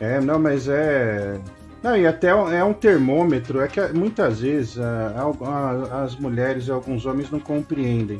É, 0.00 0.20
não, 0.20 0.38
mas 0.38 0.66
é. 0.68 1.38
Não, 1.82 1.96
e 1.96 2.06
até 2.06 2.28
é 2.28 2.64
um 2.64 2.72
termômetro. 2.72 3.60
É 3.60 3.68
que 3.68 3.80
muitas 3.92 4.40
vezes 4.40 4.78
ah, 4.78 5.14
al- 5.16 5.38
ah, 5.42 6.02
as 6.02 6.16
mulheres 6.16 6.66
e 6.66 6.70
alguns 6.70 7.06
homens 7.06 7.30
não 7.30 7.38
compreendem. 7.40 8.18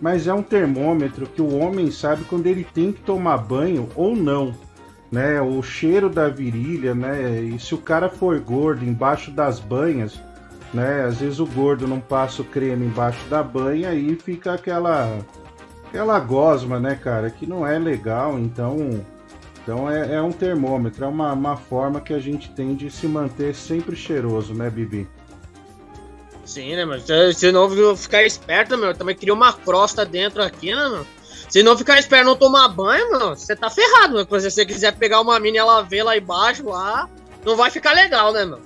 Mas 0.00 0.26
é 0.26 0.34
um 0.34 0.42
termômetro 0.42 1.26
que 1.26 1.42
o 1.42 1.58
homem 1.58 1.90
sabe 1.90 2.24
quando 2.24 2.46
ele 2.46 2.64
tem 2.64 2.92
que 2.92 3.00
tomar 3.02 3.38
banho 3.38 3.88
ou 3.94 4.16
não. 4.16 4.54
Né? 5.12 5.40
O 5.40 5.60
cheiro 5.62 6.08
da 6.08 6.28
virilha, 6.28 6.94
né? 6.94 7.40
E 7.40 7.58
se 7.58 7.74
o 7.74 7.78
cara 7.78 8.08
for 8.08 8.38
gordo 8.40 8.84
embaixo 8.84 9.30
das 9.30 9.58
banhas, 9.58 10.20
né? 10.72 11.04
Às 11.04 11.18
vezes 11.18 11.40
o 11.40 11.46
gordo 11.46 11.86
não 11.88 12.00
passa 12.00 12.42
o 12.42 12.44
creme 12.44 12.86
embaixo 12.86 13.28
da 13.28 13.42
banha 13.42 13.92
e 13.92 14.14
fica 14.14 14.54
aquela 14.54 15.18
aquela 15.88 16.20
gosma, 16.20 16.78
né, 16.78 16.94
cara, 16.94 17.28
que 17.30 17.44
não 17.44 17.66
é 17.66 17.76
legal, 17.76 18.38
então 18.38 19.04
então 19.62 19.90
é, 19.90 20.14
é 20.14 20.22
um 20.22 20.32
termômetro, 20.32 21.04
é 21.04 21.08
uma, 21.08 21.32
uma 21.32 21.56
forma 21.56 22.00
que 22.00 22.12
a 22.12 22.18
gente 22.18 22.50
tem 22.50 22.74
de 22.74 22.90
se 22.90 23.06
manter 23.06 23.54
sempre 23.54 23.94
cheiroso, 23.94 24.54
né, 24.54 24.70
Bibi? 24.70 25.08
Sim, 26.44 26.74
né, 26.74 26.84
meu? 26.84 27.00
Se, 27.00 27.34
se 27.34 27.52
não 27.52 27.96
ficar 27.96 28.24
esperto, 28.24 28.76
meu, 28.76 28.88
eu 28.88 28.94
também 28.94 29.14
queria 29.14 29.34
uma 29.34 29.52
crosta 29.52 30.04
dentro 30.04 30.42
aqui, 30.42 30.74
né, 30.74 30.88
meu? 30.88 31.06
Se 31.48 31.62
não 31.62 31.76
ficar 31.76 31.98
esperto 31.98 32.26
não 32.26 32.36
tomar 32.36 32.68
banho, 32.68 33.10
meu, 33.10 33.30
você 33.30 33.54
tá 33.54 33.68
ferrado, 33.68 34.14
meu. 34.14 34.40
Se 34.40 34.50
você 34.50 34.64
quiser 34.64 34.96
pegar 34.96 35.20
uma 35.20 35.38
mina 35.38 35.56
e 35.56 35.60
ela 35.60 35.82
ver 35.82 36.02
lá 36.02 36.16
embaixo, 36.16 36.64
lá, 36.66 37.08
não 37.44 37.56
vai 37.56 37.70
ficar 37.70 37.92
legal, 37.92 38.32
né, 38.32 38.44
meu? 38.44 38.60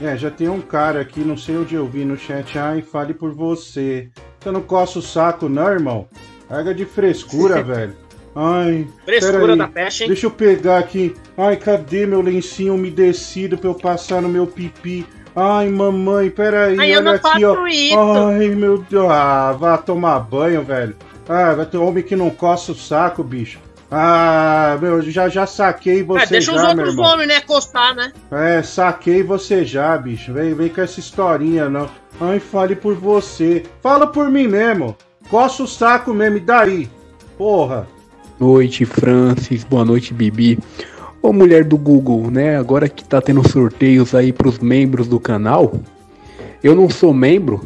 É, 0.00 0.16
já 0.16 0.30
tem 0.30 0.48
um 0.48 0.60
cara 0.60 1.00
aqui, 1.00 1.20
não 1.20 1.36
sei 1.36 1.56
onde 1.56 1.74
eu 1.74 1.86
vi 1.86 2.04
no 2.04 2.16
chat, 2.16 2.58
ai, 2.58 2.82
fale 2.82 3.14
por 3.14 3.32
você. 3.32 4.10
Você 4.40 4.50
não 4.50 4.60
coça 4.60 4.98
o 4.98 5.02
saco, 5.02 5.48
não, 5.48 5.68
irmão? 5.68 6.08
Larga 6.50 6.74
de 6.74 6.84
frescura, 6.84 7.62
velho. 7.64 8.03
Ai, 8.34 8.86
Frescura 9.04 9.56
da 9.56 9.68
peste, 9.68 10.02
hein? 10.02 10.08
Deixa 10.08 10.26
eu 10.26 10.30
pegar 10.30 10.78
aqui. 10.78 11.14
Ai, 11.38 11.56
cadê 11.56 12.04
meu 12.06 12.20
lencinho 12.20 12.74
umedecido 12.74 13.56
pra 13.56 13.70
eu 13.70 13.74
passar 13.74 14.20
no 14.20 14.28
meu 14.28 14.46
pipi? 14.46 15.06
Ai, 15.36 15.68
mamãe, 15.68 16.30
peraí, 16.30 16.78
Ai, 16.78 16.94
eu 16.94 17.02
não 17.02 17.12
aqui, 17.12 17.44
ó. 17.44 17.54
faço 17.54 17.68
isso. 17.68 17.98
Ai, 17.98 18.48
meu 18.48 18.78
Deus. 18.78 19.10
Ah, 19.10 19.52
vá 19.52 19.78
tomar 19.78 20.20
banho, 20.20 20.62
velho. 20.62 20.96
Ah, 21.28 21.54
vai 21.54 21.66
ter 21.66 21.76
homem 21.76 22.02
que 22.02 22.14
não 22.14 22.30
coça 22.30 22.72
o 22.72 22.74
saco, 22.74 23.22
bicho. 23.22 23.58
Ah, 23.90 24.76
meu, 24.80 25.00
já 25.02 25.28
já 25.28 25.46
saquei 25.46 26.02
você 26.02 26.24
é, 26.24 26.26
deixa 26.26 26.52
já, 26.52 26.56
os 26.56 26.68
outros 26.68 26.98
homens, 26.98 27.28
né, 27.28 27.40
costar, 27.40 27.94
né? 27.94 28.12
É, 28.30 28.62
saquei 28.62 29.22
você 29.22 29.64
já, 29.64 29.96
bicho. 29.96 30.32
Vem, 30.32 30.54
vem 30.54 30.68
com 30.68 30.80
essa 30.80 30.98
historinha, 30.98 31.68
não. 31.68 31.88
Ai, 32.20 32.40
fale 32.40 32.74
por 32.74 32.94
você. 32.94 33.62
Fala 33.80 34.06
por 34.06 34.30
mim 34.30 34.48
mesmo. 34.48 34.96
Coça 35.30 35.62
o 35.62 35.68
saco 35.68 36.12
mesmo, 36.12 36.38
e 36.38 36.40
daí? 36.40 36.90
Porra. 37.38 37.86
Noite, 38.38 38.84
Francis. 38.84 39.62
Boa 39.62 39.84
noite, 39.84 40.12
Bibi. 40.12 40.58
Ô 41.22 41.32
mulher 41.32 41.64
do 41.64 41.78
Google, 41.78 42.30
né? 42.30 42.56
Agora 42.56 42.88
que 42.88 43.04
tá 43.04 43.20
tendo 43.20 43.48
sorteios 43.48 44.14
aí 44.14 44.32
pros 44.32 44.58
membros 44.58 45.06
do 45.06 45.20
canal. 45.20 45.74
Eu 46.62 46.74
não 46.74 46.90
sou 46.90 47.14
membro, 47.14 47.62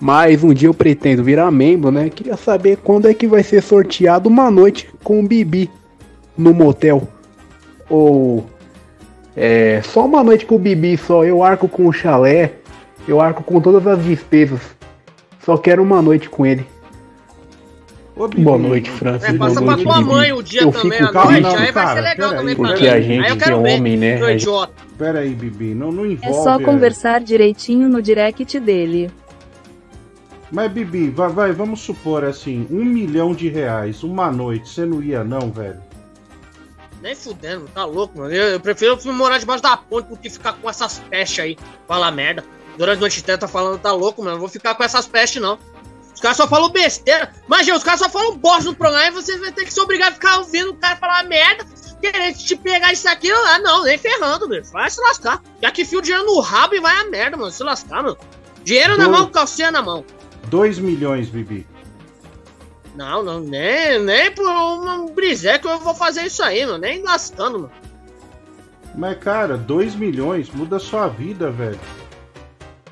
mas 0.00 0.42
um 0.42 0.52
dia 0.52 0.68
eu 0.68 0.74
pretendo 0.74 1.22
virar 1.22 1.50
membro, 1.50 1.92
né? 1.92 2.10
Queria 2.10 2.36
saber 2.36 2.78
quando 2.78 3.08
é 3.08 3.14
que 3.14 3.26
vai 3.26 3.42
ser 3.42 3.62
sorteado 3.62 4.28
uma 4.28 4.50
noite 4.50 4.88
com 5.04 5.20
o 5.20 5.26
Bibi 5.26 5.70
no 6.36 6.52
motel. 6.52 7.06
Ou 7.88 8.44
é 9.36 9.80
só 9.82 10.04
uma 10.04 10.24
noite 10.24 10.44
com 10.44 10.56
o 10.56 10.58
Bibi 10.58 10.96
só. 10.96 11.24
Eu 11.24 11.42
arco 11.42 11.68
com 11.68 11.86
o 11.86 11.92
chalé, 11.92 12.54
eu 13.06 13.20
arco 13.20 13.44
com 13.44 13.60
todas 13.60 13.86
as 13.86 14.04
despesas. 14.04 14.60
Só 15.44 15.56
quero 15.56 15.82
uma 15.82 16.02
noite 16.02 16.28
com 16.28 16.44
ele. 16.44 16.66
Ô, 18.16 18.28
Bibi, 18.28 18.42
Boa 18.42 18.58
noite, 18.58 18.90
Francis. 18.90 19.28
É, 19.28 19.32
Boa 19.32 19.48
passa 19.48 19.62
pra 19.62 19.70
noite, 19.72 19.84
tua 19.84 19.98
Bibi. 19.98 20.08
mãe 20.10 20.32
o 20.32 20.42
dia 20.42 20.62
Eu 20.62 20.72
também, 20.72 20.98
fico 20.98 21.18
à 21.18 21.24
noite, 21.24 21.40
não, 21.40 21.50
aí 21.50 21.56
vai 21.56 21.72
cara, 21.72 21.94
ser 21.94 22.00
legal 22.00 22.30
também 22.36 22.56
pra 22.56 22.68
Porque 22.68 22.82
mim. 22.82 22.88
a 22.88 23.00
gente 23.00 23.24
aí 23.24 23.30
eu 23.30 23.36
que 23.36 23.42
é 23.42 23.44
quero 23.46 23.62
ver, 23.62 23.78
homem, 23.78 23.96
né? 23.96 24.34
idiota. 24.34 24.72
Pera 24.98 25.18
aí, 25.20 25.30
Bibi, 25.34 25.74
não, 25.74 25.90
não 25.90 26.04
É 26.04 26.08
envolve. 26.08 26.42
só 26.44 26.60
é. 26.60 26.62
conversar 26.62 27.20
direitinho 27.20 27.88
no 27.88 28.02
direct 28.02 28.60
dele. 28.60 29.10
Mas, 30.52 30.70
Bibi, 30.72 31.10
vai, 31.10 31.28
vai, 31.30 31.52
vamos 31.52 31.80
supor 31.80 32.24
assim, 32.24 32.66
um 32.70 32.84
milhão 32.84 33.32
de 33.32 33.48
reais, 33.48 34.02
uma 34.02 34.30
noite, 34.32 34.68
você 34.68 34.84
não 34.84 35.00
ia 35.02 35.22
não, 35.22 35.50
velho? 35.50 35.80
Nem 37.00 37.14
fudendo, 37.14 37.66
tá 37.72 37.84
louco, 37.84 38.18
mano. 38.18 38.34
Eu, 38.34 38.48
eu 38.48 38.60
prefiro 38.60 38.98
morar 39.14 39.38
debaixo 39.38 39.62
da 39.62 39.76
ponte 39.76 40.08
do 40.08 40.16
que 40.18 40.28
ficar 40.28 40.52
com 40.54 40.68
essas 40.68 40.98
pestes 40.98 41.38
aí. 41.42 41.56
Falar 41.88 42.10
merda. 42.10 42.44
Durante 42.76 42.98
a 42.98 43.00
noite 43.00 43.20
inteira 43.20 43.38
tá 43.38 43.48
falando, 43.48 43.78
tá 43.78 43.90
louco, 43.92 44.20
mano. 44.22 44.32
Não 44.34 44.40
vou 44.40 44.48
ficar 44.50 44.74
com 44.74 44.84
essas 44.84 45.06
pestes, 45.06 45.40
não. 45.40 45.58
Os 46.20 46.22
caras 46.22 46.36
só 46.36 46.46
falam 46.46 46.68
besteira. 46.68 47.32
Imagina, 47.46 47.78
os 47.78 47.82
caras 47.82 48.00
só 48.00 48.10
falam 48.10 48.36
bosta 48.36 48.64
no 48.64 48.76
programa 48.76 49.06
e 49.06 49.10
você 49.10 49.38
vai 49.38 49.50
ter 49.52 49.64
que 49.64 49.72
se 49.72 49.80
obrigar 49.80 50.10
a 50.10 50.12
ficar 50.12 50.36
ouvindo 50.36 50.68
o 50.68 50.76
cara 50.76 50.94
falar 50.96 51.24
merda, 51.24 51.64
querendo 51.98 52.36
te 52.36 52.54
pegar 52.56 52.92
isso 52.92 53.08
aqui. 53.08 53.30
Ah, 53.32 53.58
não, 53.60 53.84
nem 53.84 53.96
ferrando, 53.96 54.46
bicho. 54.46 54.70
Vai 54.70 54.90
se 54.90 55.00
lascar. 55.00 55.42
Já 55.62 55.70
que 55.70 55.82
fio 55.82 56.00
o 56.00 56.02
dinheiro 56.02 56.26
no 56.26 56.38
rabo 56.40 56.74
e 56.74 56.80
vai 56.80 56.94
a 56.94 57.04
merda, 57.04 57.38
mano. 57.38 57.50
Se 57.50 57.62
lascar, 57.62 58.02
mano. 58.02 58.18
Dinheiro 58.62 58.98
na 58.98 59.08
mão, 59.08 59.30
calcinha 59.30 59.70
na 59.70 59.80
mão. 59.80 60.04
2 60.48 60.78
milhões, 60.78 61.30
Bibi. 61.30 61.66
Não, 62.94 63.22
não, 63.22 63.40
nem, 63.40 63.98
nem 64.00 64.30
por 64.30 64.46
um 64.46 65.06
brisé 65.14 65.58
que 65.58 65.66
eu 65.66 65.78
vou 65.78 65.94
fazer 65.94 66.24
isso 66.24 66.42
aí, 66.42 66.66
mano. 66.66 66.76
Nem 66.76 67.02
lascando, 67.02 67.60
mano. 67.60 67.72
Mas, 68.94 69.16
cara, 69.16 69.56
2 69.56 69.94
milhões 69.94 70.50
muda 70.50 70.76
a 70.76 70.80
sua 70.80 71.08
vida, 71.08 71.50
velho. 71.50 71.80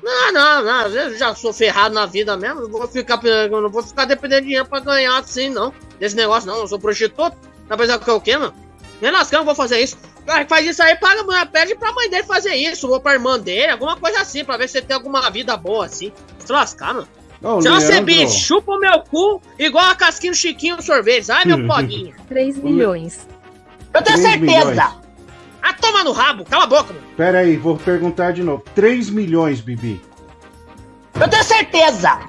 Não, 0.01 0.31
não, 0.31 0.63
não. 0.63 0.87
Eu 0.87 1.17
já 1.17 1.35
sou 1.35 1.51
ferrado 1.53 1.93
na 1.93 2.05
vida 2.05 2.35
mesmo. 2.37 2.61
Não 2.61 2.69
vou 2.69 2.87
ficar, 2.87 3.19
eu 3.23 3.61
não 3.61 3.69
vou 3.69 3.83
ficar 3.83 4.05
dependendo 4.05 4.41
de 4.41 4.47
dinheiro 4.47 4.67
pra 4.67 4.79
ganhar 4.79 5.17
assim, 5.17 5.49
não. 5.49 5.73
Desse 5.99 6.15
negócio, 6.15 6.47
não. 6.49 6.57
Eu 6.59 6.67
sou 6.67 6.79
prostituto. 6.79 7.35
Tá 7.67 7.77
pensando 7.77 8.03
que 8.03 8.09
eu 8.09 8.15
o 8.15 8.21
quê, 8.21 8.37
mano? 8.37 8.53
Nem 9.01 9.11
lascando, 9.11 9.45
vou 9.45 9.55
fazer 9.55 9.79
isso. 9.79 9.97
Faz 10.47 10.65
isso 10.67 10.83
aí, 10.83 10.95
paga, 10.97 11.23
mãe, 11.23 11.45
pede 11.47 11.75
pra 11.75 11.91
mãe 11.93 12.09
dele 12.09 12.23
fazer 12.23 12.53
isso. 12.53 12.89
Ou 12.89 12.99
pra 12.99 13.13
irmã 13.13 13.39
dele, 13.39 13.71
alguma 13.71 13.95
coisa 13.97 14.21
assim, 14.21 14.43
pra 14.45 14.57
ver 14.57 14.67
se 14.69 14.77
ele 14.77 14.85
tem 14.87 14.95
alguma 14.95 15.29
vida 15.29 15.55
boa 15.57 15.85
assim. 15.85 16.11
Se 16.45 16.51
lascar, 16.51 16.93
mano. 16.93 17.07
Ô, 17.41 17.61
Se 17.61 17.69
você 17.69 17.87
Leandro. 17.93 18.05
bicho, 18.05 18.37
chupa 18.39 18.73
o 18.73 18.79
meu 18.79 18.99
cu 19.01 19.41
igual 19.57 19.85
a 19.85 19.95
casquinha 19.95 20.31
do 20.33 20.35
Chiquinho 20.37 20.75
no 20.75 20.81
sorvete. 20.81 21.31
Ai, 21.31 21.45
meu 21.45 21.65
poguinho. 21.67 22.13
3 22.27 22.57
milhões. 22.57 23.25
Eu 23.93 24.01
tenho 24.01 24.17
certeza. 24.17 24.39
milhões. 24.65 24.93
Ah, 25.61 25.73
toma 25.73 26.03
no 26.03 26.11
rabo, 26.11 26.45
cala 26.45 26.63
a 26.63 26.67
boca, 26.67 26.93
mano. 26.93 27.05
Pera 27.17 27.39
aí, 27.39 27.57
vou 27.57 27.77
perguntar 27.77 28.31
de 28.31 28.43
novo. 28.43 28.63
3 28.75 29.09
milhões, 29.09 29.61
Bibi. 29.61 30.01
Eu 31.19 31.27
tenho 31.27 31.43
certeza. 31.43 32.19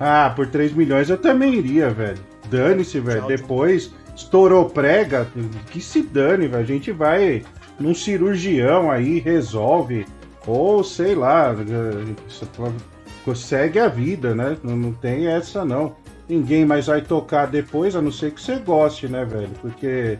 Ah, 0.00 0.32
por 0.34 0.46
3 0.46 0.72
milhões 0.72 1.10
eu 1.10 1.18
também 1.18 1.54
iria, 1.54 1.90
velho. 1.90 2.18
Dane-se, 2.50 2.98
velho. 3.00 3.26
Depois 3.26 3.92
estourou 4.16 4.68
prega, 4.68 5.26
que 5.70 5.80
se 5.80 6.02
dane, 6.02 6.48
velho. 6.48 6.62
A 6.62 6.66
gente 6.66 6.90
vai 6.92 7.44
num 7.78 7.94
cirurgião 7.94 8.90
aí, 8.90 9.18
resolve. 9.18 10.06
Ou 10.46 10.82
sei 10.82 11.14
lá, 11.14 11.54
eh, 11.54 13.34
segue 13.34 13.78
a 13.78 13.88
vida, 13.88 14.34
né? 14.34 14.56
Não, 14.62 14.74
não 14.76 14.92
tem 14.92 15.26
essa 15.26 15.64
não. 15.64 15.94
Ninguém 16.28 16.64
mais 16.64 16.86
vai 16.86 17.02
tocar 17.02 17.46
depois, 17.46 17.94
a 17.94 18.02
não 18.02 18.12
ser 18.12 18.32
que 18.32 18.40
você 18.40 18.56
goste, 18.56 19.08
né, 19.08 19.24
velho? 19.24 19.50
Porque 19.60 20.18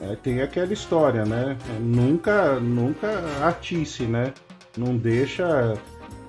é, 0.00 0.16
tem 0.16 0.40
aquela 0.40 0.72
história, 0.72 1.26
né? 1.26 1.56
Nunca, 1.78 2.58
nunca 2.58 3.08
atice, 3.46 4.04
né? 4.04 4.32
Não 4.76 4.96
deixa. 4.96 5.76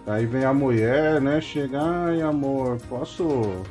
Aí 0.06 0.26
vem 0.26 0.44
a 0.44 0.54
mulher, 0.54 1.22
né? 1.22 1.40
Chega, 1.40 1.80
ai 1.82 2.22
amor, 2.22 2.78
posso. 2.90 3.64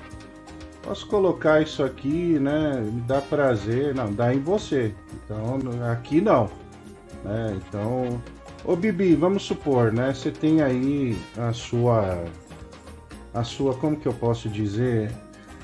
Posso 0.82 1.06
colocar 1.06 1.60
isso 1.60 1.84
aqui, 1.84 2.38
né? 2.38 2.80
Me 2.80 3.02
dá 3.02 3.20
prazer. 3.20 3.94
Não, 3.94 4.10
dá 4.10 4.34
em 4.34 4.40
você. 4.40 4.94
Então, 5.12 5.58
aqui 5.92 6.22
não. 6.22 6.48
Né? 7.22 7.58
Então. 7.58 8.22
Ô 8.64 8.74
Bibi, 8.74 9.14
vamos 9.14 9.42
supor, 9.42 9.92
né? 9.92 10.14
Você 10.14 10.30
tem 10.30 10.62
aí 10.62 11.18
a 11.36 11.52
sua. 11.52 12.24
A 13.34 13.44
sua. 13.44 13.74
Como 13.74 13.96
que 13.96 14.08
eu 14.08 14.14
posso 14.14 14.48
dizer? 14.48 15.12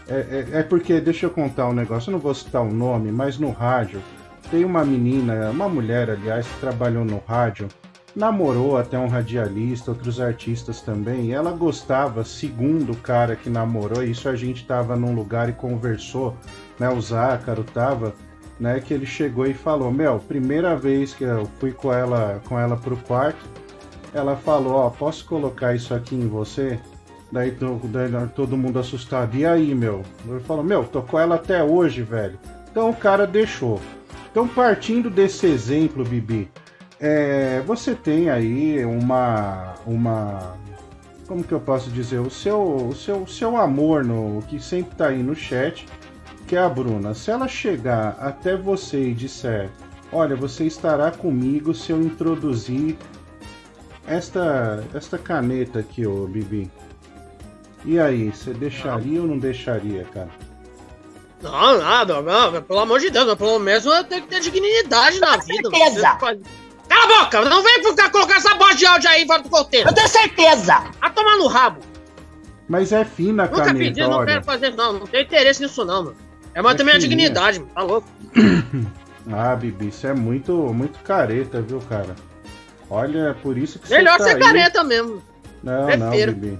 É, 0.06 0.46
é, 0.52 0.58
é 0.58 0.62
porque, 0.62 1.00
deixa 1.00 1.24
eu 1.24 1.30
contar 1.30 1.68
um 1.68 1.72
negócio, 1.72 2.10
eu 2.10 2.12
não 2.12 2.20
vou 2.20 2.34
citar 2.34 2.62
o 2.62 2.72
nome, 2.72 3.10
mas 3.10 3.38
no 3.38 3.50
rádio 3.50 4.00
tem 4.50 4.64
uma 4.64 4.84
menina, 4.84 5.50
uma 5.50 5.68
mulher, 5.68 6.10
aliás, 6.10 6.46
que 6.46 6.60
trabalhou 6.60 7.04
no 7.04 7.22
rádio, 7.26 7.68
namorou 8.14 8.78
até 8.78 8.98
um 8.98 9.08
radialista, 9.08 9.90
outros 9.90 10.20
artistas 10.20 10.80
também, 10.80 11.26
e 11.26 11.32
ela 11.32 11.52
gostava, 11.52 12.24
segundo 12.24 12.92
o 12.92 12.96
cara 12.96 13.36
que 13.36 13.50
namorou, 13.50 14.02
isso 14.02 14.28
a 14.28 14.34
gente 14.34 14.64
tava 14.64 14.96
num 14.96 15.14
lugar 15.14 15.48
e 15.48 15.52
conversou, 15.52 16.34
né, 16.78 16.88
o 16.88 17.00
Zácaro 17.00 17.62
tava, 17.62 18.14
né, 18.58 18.80
que 18.80 18.94
ele 18.94 19.04
chegou 19.04 19.46
e 19.46 19.52
falou, 19.52 19.92
meu, 19.92 20.18
primeira 20.18 20.74
vez 20.74 21.12
que 21.12 21.24
eu 21.24 21.46
fui 21.60 21.72
com 21.72 21.92
ela, 21.92 22.40
com 22.48 22.58
ela 22.58 22.76
pro 22.76 22.96
quarto, 22.96 23.44
ela 24.14 24.34
falou, 24.34 24.76
ó, 24.76 24.88
posso 24.88 25.26
colocar 25.26 25.74
isso 25.74 25.92
aqui 25.92 26.14
em 26.14 26.26
você? 26.26 26.80
Daí, 27.30 27.54
daí 27.84 28.28
todo 28.34 28.56
mundo 28.56 28.78
assustado, 28.78 29.36
e 29.36 29.44
aí, 29.44 29.74
meu? 29.74 30.02
Ele 30.26 30.40
falou, 30.40 30.64
meu, 30.64 30.84
tô 30.84 31.02
com 31.02 31.18
ela 31.18 31.34
até 31.34 31.62
hoje, 31.62 32.00
velho. 32.00 32.38
Então 32.70 32.88
o 32.88 32.96
cara 32.96 33.26
deixou. 33.26 33.78
Então, 34.36 34.46
partindo 34.46 35.08
desse 35.08 35.46
exemplo, 35.46 36.04
Bibi, 36.04 36.50
é, 37.00 37.62
você 37.62 37.94
tem 37.94 38.28
aí 38.28 38.84
uma, 38.84 39.76
uma, 39.86 40.58
como 41.26 41.42
que 41.42 41.52
eu 41.52 41.60
posso 41.60 41.88
dizer, 41.88 42.18
o 42.18 42.28
seu, 42.28 42.60
o 42.60 42.94
seu, 42.94 43.22
o 43.22 43.26
seu 43.26 43.56
amor 43.56 44.04
no 44.04 44.42
que 44.42 44.60
sempre 44.60 44.94
tá 44.94 45.06
aí 45.06 45.22
no 45.22 45.34
chat, 45.34 45.86
que 46.46 46.54
é 46.54 46.58
a 46.58 46.68
Bruna. 46.68 47.14
Se 47.14 47.30
ela 47.30 47.48
chegar 47.48 48.18
até 48.20 48.54
você 48.54 49.08
e 49.08 49.14
disser, 49.14 49.70
olha, 50.12 50.36
você 50.36 50.66
estará 50.66 51.10
comigo 51.10 51.72
se 51.72 51.90
eu 51.90 52.02
introduzir 52.02 52.94
esta, 54.06 54.84
esta 54.92 55.16
caneta 55.16 55.78
aqui, 55.78 56.06
ô 56.06 56.26
Bibi. 56.26 56.70
E 57.86 57.98
aí, 57.98 58.30
você 58.30 58.52
deixaria 58.52 59.18
ou 59.18 59.26
não 59.26 59.38
deixaria, 59.38 60.04
cara? 60.04 60.28
Não, 61.42 61.78
nada, 61.78 62.22
não, 62.22 62.62
pelo 62.62 62.78
amor 62.80 62.98
de 63.00 63.10
Deus, 63.10 63.26
mas 63.26 63.34
pelo 63.36 63.58
menos 63.58 63.84
eu 63.84 64.04
tenho 64.04 64.22
que 64.22 64.28
ter 64.28 64.40
dignidade 64.40 65.20
na 65.20 65.36
vida. 65.36 65.68
mano. 65.70 65.76
certeza. 65.76 66.16
Cala 66.16 66.38
a 66.88 67.24
boca! 67.24 67.44
Não 67.44 67.62
vem 67.62 67.82
ficar 67.84 68.10
colocando 68.10 68.36
essa 68.38 68.54
bosta 68.54 68.76
de 68.76 68.86
áudio 68.86 69.10
aí 69.10 69.26
fora 69.26 69.42
do 69.42 69.48
contexto! 69.50 69.88
Eu 69.88 69.92
tenho 69.94 70.08
certeza! 70.08 70.84
A 71.00 71.10
tomar 71.10 71.36
no 71.36 71.46
rabo! 71.46 71.80
Mas 72.68 72.90
é 72.92 73.04
fina 73.04 73.44
a 73.44 73.46
Nunca 73.46 73.64
caneta, 73.64 73.78
pedi, 73.84 74.00
não 74.00 74.24
quero 74.24 74.42
fazer 74.44 74.74
não. 74.74 74.92
Não 74.94 75.06
tenho 75.06 75.24
interesse 75.24 75.62
nisso, 75.62 75.84
não, 75.84 76.04
mano. 76.04 76.16
É 76.54 76.62
manter 76.62 76.82
É 76.82 76.84
minha 76.84 77.00
fininha. 77.00 77.16
dignidade, 77.16 77.58
mano. 77.60 77.70
Tá 77.74 77.82
louco? 77.82 78.08
Ah, 79.32 79.56
Bibi, 79.56 79.88
isso 79.88 80.06
é 80.06 80.14
muito, 80.14 80.52
muito 80.72 81.00
careta, 81.00 81.60
viu, 81.60 81.80
cara? 81.88 82.14
Olha, 82.88 83.30
é 83.30 83.32
por 83.34 83.58
isso 83.58 83.76
que 83.80 83.90
Melhor 83.90 84.12
você 84.18 84.18
tá 84.18 84.24
ser 84.30 84.36
aí. 84.36 84.40
careta 84.40 84.84
mesmo. 84.84 85.20
Não, 85.64 85.86
Prefiro. 85.86 86.32
não, 86.32 86.38
Bibi. 86.38 86.58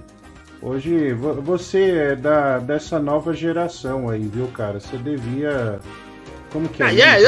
Hoje, 0.61 1.13
vo- 1.13 1.35
você 1.41 1.91
é 2.11 2.15
da, 2.15 2.57
dessa 2.59 2.97
nova 2.99 3.33
geração 3.33 4.09
aí, 4.09 4.21
viu, 4.27 4.47
cara? 4.47 4.79
Você 4.79 4.97
devia... 4.97 5.79
Como 6.51 6.67
que 6.69 6.81
é? 6.81 6.85
Ah, 6.85 6.93
é, 6.93 7.23
é, 7.23 7.25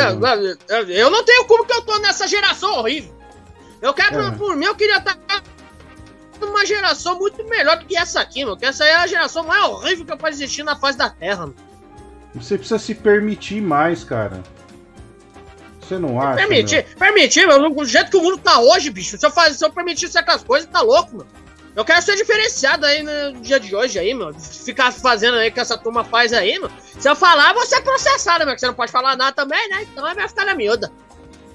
é, 0.69 0.81
é, 0.93 1.03
eu 1.03 1.09
não 1.11 1.23
tenho 1.23 1.45
como 1.45 1.65
que 1.65 1.73
eu 1.73 1.81
tô 1.81 1.99
nessa 1.99 2.27
geração 2.27 2.71
horrível. 2.79 3.13
Eu 3.81 3.93
quero, 3.93 4.19
É. 4.19 4.31
por 4.31 4.55
mim, 4.55 4.65
eu 4.65 4.75
queria 4.75 4.97
estar 4.97 5.17
numa 6.41 6.65
geração 6.65 7.19
muito 7.19 7.43
melhor 7.49 7.77
do 7.77 7.85
que 7.85 7.97
essa 7.97 8.21
aqui, 8.21 8.43
mano. 8.45 8.57
Que 8.57 8.65
essa 8.65 8.83
aí 8.85 8.91
é 8.91 8.95
a 8.95 9.07
geração 9.07 9.43
mais 9.43 9.63
horrível 9.65 10.05
que 10.05 10.17
pode 10.17 10.35
existir 10.35 10.63
na 10.63 10.75
face 10.77 10.97
da 10.97 11.09
Terra, 11.09 11.41
mano. 11.41 11.55
Você 12.33 12.57
precisa 12.57 12.79
se 12.79 12.95
permitir 12.95 13.61
mais, 13.61 14.03
cara. 14.03 14.41
Você 15.81 15.97
não 15.99 16.21
acha, 16.21 16.37
Permitir, 16.37 16.85
meu? 16.87 16.97
permitir, 16.97 17.47
meu, 17.47 17.69
do 17.73 17.85
jeito 17.85 18.11
que 18.11 18.17
o 18.17 18.21
mundo 18.23 18.37
tá 18.37 18.59
hoje, 18.59 18.89
bicho. 18.89 19.17
Se 19.17 19.25
eu, 19.25 19.31
faz, 19.31 19.57
se 19.57 19.65
eu 19.65 19.71
permitir 19.71 20.07
certas 20.07 20.43
coisas, 20.43 20.69
tá 20.69 20.81
louco, 20.81 21.17
mano. 21.17 21.29
Eu 21.75 21.85
quero 21.85 22.01
ser 22.01 22.15
diferenciado 22.15 22.85
aí 22.85 23.03
no 23.03 23.41
dia 23.41 23.59
de 23.59 23.75
hoje 23.75 23.99
aí, 23.99 24.13
mano. 24.13 24.33
Ficar 24.39 24.91
fazendo 24.91 25.35
aí 25.35 25.51
que 25.51 25.59
essa 25.59 25.77
turma 25.77 26.03
faz 26.03 26.33
aí, 26.33 26.57
mano. 26.59 26.73
Se 26.81 27.07
eu 27.07 27.15
falar, 27.15 27.53
você 27.53 27.75
é 27.75 27.81
processado, 27.81 28.45
meu. 28.45 28.53
Que 28.53 28.61
você 28.61 28.67
não 28.67 28.73
pode 28.73 28.91
falar 28.91 29.15
nada 29.15 29.31
também, 29.31 29.69
né? 29.69 29.83
Então 29.83 30.03
vai 30.03 30.27
ficar 30.27 30.45
na 30.45 30.55
miúda. 30.55 30.91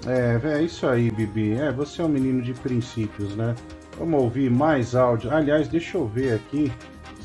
É, 0.07 0.39
é 0.57 0.61
isso 0.61 0.87
aí, 0.87 1.11
Bibi. 1.11 1.53
É, 1.53 1.71
você 1.71 2.01
é 2.01 2.05
um 2.05 2.09
menino 2.09 2.41
de 2.41 2.53
princípios, 2.53 3.35
né? 3.35 3.55
Vamos 3.97 4.21
ouvir 4.21 4.49
mais 4.49 4.95
áudio. 4.95 5.33
Aliás, 5.33 5.67
deixa 5.67 5.97
eu 5.97 6.07
ver 6.07 6.35
aqui. 6.35 6.71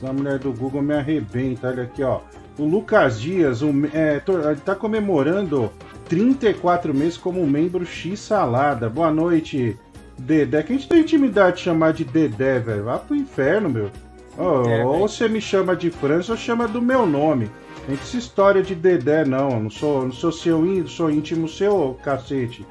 A 0.03 0.13
mulher 0.13 0.39
do 0.39 0.53
Google 0.53 0.83
me 0.83 0.95
arrebenta. 0.95 1.69
Olha 1.69 1.83
aqui, 1.83 2.03
ó. 2.03 2.21
O 2.59 2.65
Lucas 2.65 3.21
Dias, 3.21 3.63
o, 3.63 3.71
é, 3.93 4.21
tá 4.65 4.75
comemorando 4.75 5.71
34 6.09 6.93
meses 6.93 7.17
como 7.17 7.47
membro 7.47 7.85
X 7.87 8.19
Salada. 8.19 8.89
Boa 8.89 9.11
noite, 9.11 9.79
Dedé. 10.21 10.63
Que 10.63 10.73
a 10.73 10.77
gente 10.77 10.89
tem 10.89 11.01
intimidade 11.01 11.57
de 11.57 11.63
chamar 11.63 11.93
de 11.93 12.05
Dedé, 12.05 12.59
velho. 12.59 12.85
Vá 12.85 12.99
pro 12.99 13.17
inferno, 13.17 13.69
meu. 13.69 13.91
Ô, 14.39 14.69
É, 14.69 14.85
ou 14.85 15.09
você 15.09 15.29
me 15.29 15.41
chama 15.41 15.75
de 15.75 15.91
França 15.91 16.33
ou 16.33 16.39
chama 16.39 16.69
do 16.69 16.81
meu 16.81 17.07
nome. 17.07 17.51
Tem 17.87 17.97
que 17.97 18.03
essa 18.03 18.17
história 18.17 18.63
de 18.63 18.75
Dedé, 18.75 19.25
não. 19.25 19.51
Eu 19.51 19.61
Não 19.61 19.71
sou, 19.71 20.05
não 20.05 20.13
sou 20.13 20.31
seu 20.31 20.65
íntimo, 20.65 20.89
sou 20.89 21.11
íntimo 21.11 21.49
seu, 21.49 21.99
cacete. 22.03 22.65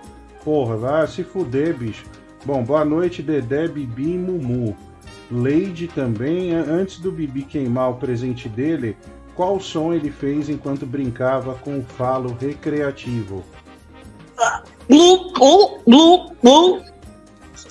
Porra, 0.44 0.78
vai 0.78 1.08
se 1.08 1.24
fuder, 1.24 1.76
bicho. 1.76 2.06
Bom, 2.46 2.64
boa 2.64 2.86
noite, 2.86 3.22
Dedé, 3.22 3.68
Bibi 3.68 4.14
e 4.14 4.18
Mumu. 4.18 4.78
Leide 5.30 5.88
também, 5.88 6.56
antes 6.56 7.00
do 7.00 7.12
Bibi 7.12 7.44
queimar 7.44 7.92
o 7.92 7.96
presente 7.96 8.48
dele, 8.50 8.98
qual 9.36 9.60
som 9.60 9.94
ele 9.94 10.10
fez 10.10 10.50
enquanto 10.50 10.86
brincava 10.86 11.54
com 11.56 11.80
o 11.80 11.84
falo 11.84 12.36
recreativo? 12.40 13.44
Glu, 14.90 15.32
glu, 15.34 15.80
glu, 15.86 16.32
glu. 16.42 16.82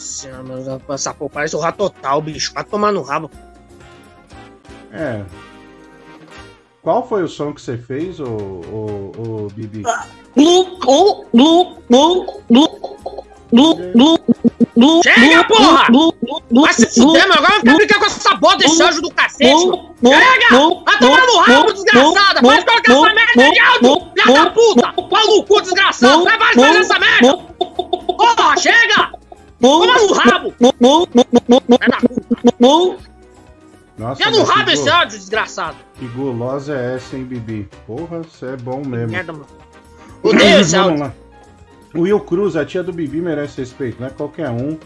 Nossa 0.08 0.22
senhora, 0.22 0.82
essa 0.88 1.12
porra 1.12 1.30
parece 1.30 1.54
o 1.54 1.58
rato 1.58 1.76
total, 1.76 2.22
bicho. 2.22 2.52
Vai 2.54 2.64
tomar 2.64 2.92
no 2.92 3.02
rabo. 3.02 3.30
É. 4.90 5.22
Qual 6.80 7.06
foi 7.06 7.22
o 7.22 7.28
som 7.28 7.52
que 7.52 7.60
você 7.60 7.76
fez, 7.76 8.18
ô, 8.18 8.24
ô, 8.24 9.12
ô 9.18 9.48
Bibi? 9.52 9.82
Glu, 10.34 10.78
glu, 10.78 11.26
glu, 11.34 11.76
glu, 11.90 12.26
glu, 12.48 12.68
glu, 13.52 13.88
glu, 13.94 14.18
glu. 14.74 15.02
Chega, 15.02 15.44
porra! 15.44 15.86
Vai 16.50 16.72
se 16.72 16.86
fuder, 16.94 17.28
mano. 17.28 17.34
Agora 17.34 17.50
vai 17.50 17.60
ficar 17.60 17.74
brincando 17.74 18.00
com 18.00 18.06
essa 18.06 18.34
bola 18.36 18.56
desse 18.56 18.82
anjo 18.82 19.02
do 19.02 19.10
cacete. 19.10 19.60
Chega! 20.02 20.84
Vai 20.86 20.98
tomar 20.98 21.26
no 21.26 21.38
rabo, 21.38 21.72
desgraçada! 21.72 22.40
Vai 22.40 22.64
colocar 22.64 22.92
essa 22.92 23.14
merda 23.14 23.50
de 23.50 23.60
áudio, 23.60 24.12
filha 24.16 24.34
da 24.34 24.50
puta! 24.50 24.92
Pau 24.92 25.26
no 25.26 25.44
cu, 25.44 25.60
desgraçado! 25.60 26.24
Vai, 26.24 26.38
vai 26.38 26.54
fazer 26.54 26.78
essa 26.78 26.98
merda! 26.98 27.36
Porra, 27.36 28.56
chega! 28.56 29.18
Toma 29.60 29.86
no 29.86 30.12
rabo! 30.12 30.54
Puta! 32.58 33.08
Nossa, 33.98 34.30
no 34.30 34.44
rabo 34.44 34.70
esse 34.70 34.88
áudio, 34.88 35.18
desgraçado! 35.18 35.76
Que 35.94 36.06
gulosa 36.08 36.76
é 36.76 36.94
essa, 36.94 37.16
hein, 37.16 37.24
Bibi? 37.24 37.68
Porra, 37.84 38.18
você 38.18 38.46
é 38.46 38.56
bom 38.56 38.84
mesmo. 38.84 39.10
Merda, 39.10 39.32
mano. 39.32 39.46
Odeio 40.22 40.60
esse 40.60 40.76
Vamos 40.76 41.00
áudio. 41.00 41.04
lá. 41.04 41.14
O 41.94 42.00
Will 42.02 42.20
Cruz, 42.20 42.54
a 42.54 42.64
tia 42.64 42.82
do 42.82 42.92
Bibi 42.92 43.20
merece 43.20 43.60
respeito. 43.60 43.98
Não 43.98 44.06
é 44.06 44.10
qualquer 44.10 44.50
um, 44.50 44.78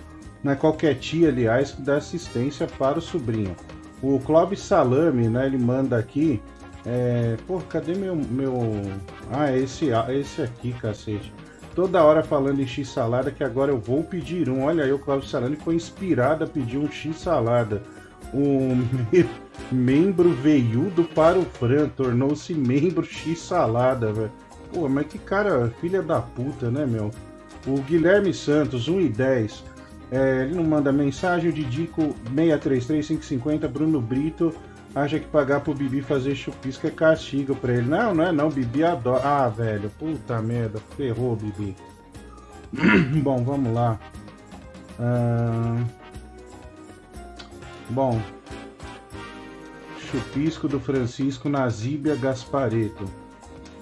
não 0.42 0.52
é 0.52 0.56
qualquer 0.56 0.94
tia, 0.94 1.28
aliás, 1.28 1.72
que 1.72 1.82
dá 1.82 1.96
assistência 1.96 2.66
para 2.66 2.98
o 2.98 3.02
sobrinho. 3.02 3.54
O 4.02 4.18
Clóvis 4.20 4.60
Salame, 4.60 5.28
né, 5.28 5.46
ele 5.46 5.58
manda 5.58 5.98
aqui. 5.98 6.40
É... 6.86 7.36
Pô, 7.46 7.60
cadê 7.68 7.94
meu. 7.94 8.16
meu... 8.16 8.82
Ah, 9.30 9.50
é 9.50 9.58
esse, 9.58 9.90
é 9.90 10.18
esse 10.18 10.40
aqui, 10.40 10.72
cacete. 10.72 11.32
Toda 11.74 12.02
hora 12.04 12.22
falando 12.22 12.60
em 12.60 12.66
X-salada 12.66 13.30
que 13.30 13.42
agora 13.42 13.70
eu 13.72 13.78
vou 13.78 14.02
pedir 14.04 14.48
um. 14.50 14.64
Olha 14.64 14.84
aí, 14.84 14.92
o 14.92 14.98
Clóvis 14.98 15.30
Salame 15.30 15.56
foi 15.56 15.74
inspirado 15.74 16.44
a 16.44 16.46
pedir 16.46 16.76
um 16.78 16.90
X-salada. 16.90 17.82
Um 18.34 18.76
me- 19.10 19.28
membro 19.72 20.30
veiudo 20.30 21.04
para 21.04 21.38
o 21.38 21.44
Fran 21.44 21.88
tornou-se 21.88 22.52
membro 22.54 23.04
X-salada, 23.04 24.12
velho. 24.12 24.32
Pô, 24.72 24.88
mas 24.88 25.06
que 25.06 25.18
cara, 25.18 25.72
filha 25.80 26.02
da 26.02 26.20
puta, 26.20 26.70
né, 26.70 26.84
meu? 26.86 27.10
O 27.66 27.80
Guilherme 27.82 28.34
Santos, 28.34 28.88
1 28.88 29.00
e 29.00 29.08
10. 29.08 29.64
É, 30.10 30.42
ele 30.42 30.54
não 30.54 30.64
manda 30.64 30.92
mensagem, 30.92 31.48
o 31.48 31.52
Didico 31.52 32.14
633550, 32.34 33.66
Bruno 33.68 33.98
Brito 34.00 34.52
acha 34.94 35.18
que 35.18 35.26
pagar 35.26 35.60
pro 35.60 35.74
Bibi 35.74 36.00
fazer 36.00 36.34
chupisco 36.34 36.86
é 36.86 36.90
castigo 36.90 37.54
pra 37.54 37.72
ele. 37.72 37.88
Não, 37.88 38.14
não 38.14 38.24
é 38.24 38.32
não, 38.32 38.50
Bibi 38.50 38.84
adora. 38.84 39.22
Ah, 39.24 39.48
velho, 39.48 39.90
puta 39.98 40.40
merda, 40.40 40.80
ferrou, 40.96 41.36
Bibi. 41.36 41.76
Bom, 43.22 43.44
vamos 43.44 43.72
lá. 43.74 43.98
Ah, 44.98 45.82
Bom, 47.92 48.18
chupisco 49.98 50.66
do 50.66 50.80
Francisco 50.80 51.48
na 51.48 51.68
Zíbia 51.68 52.16
Gaspareto. 52.16 53.04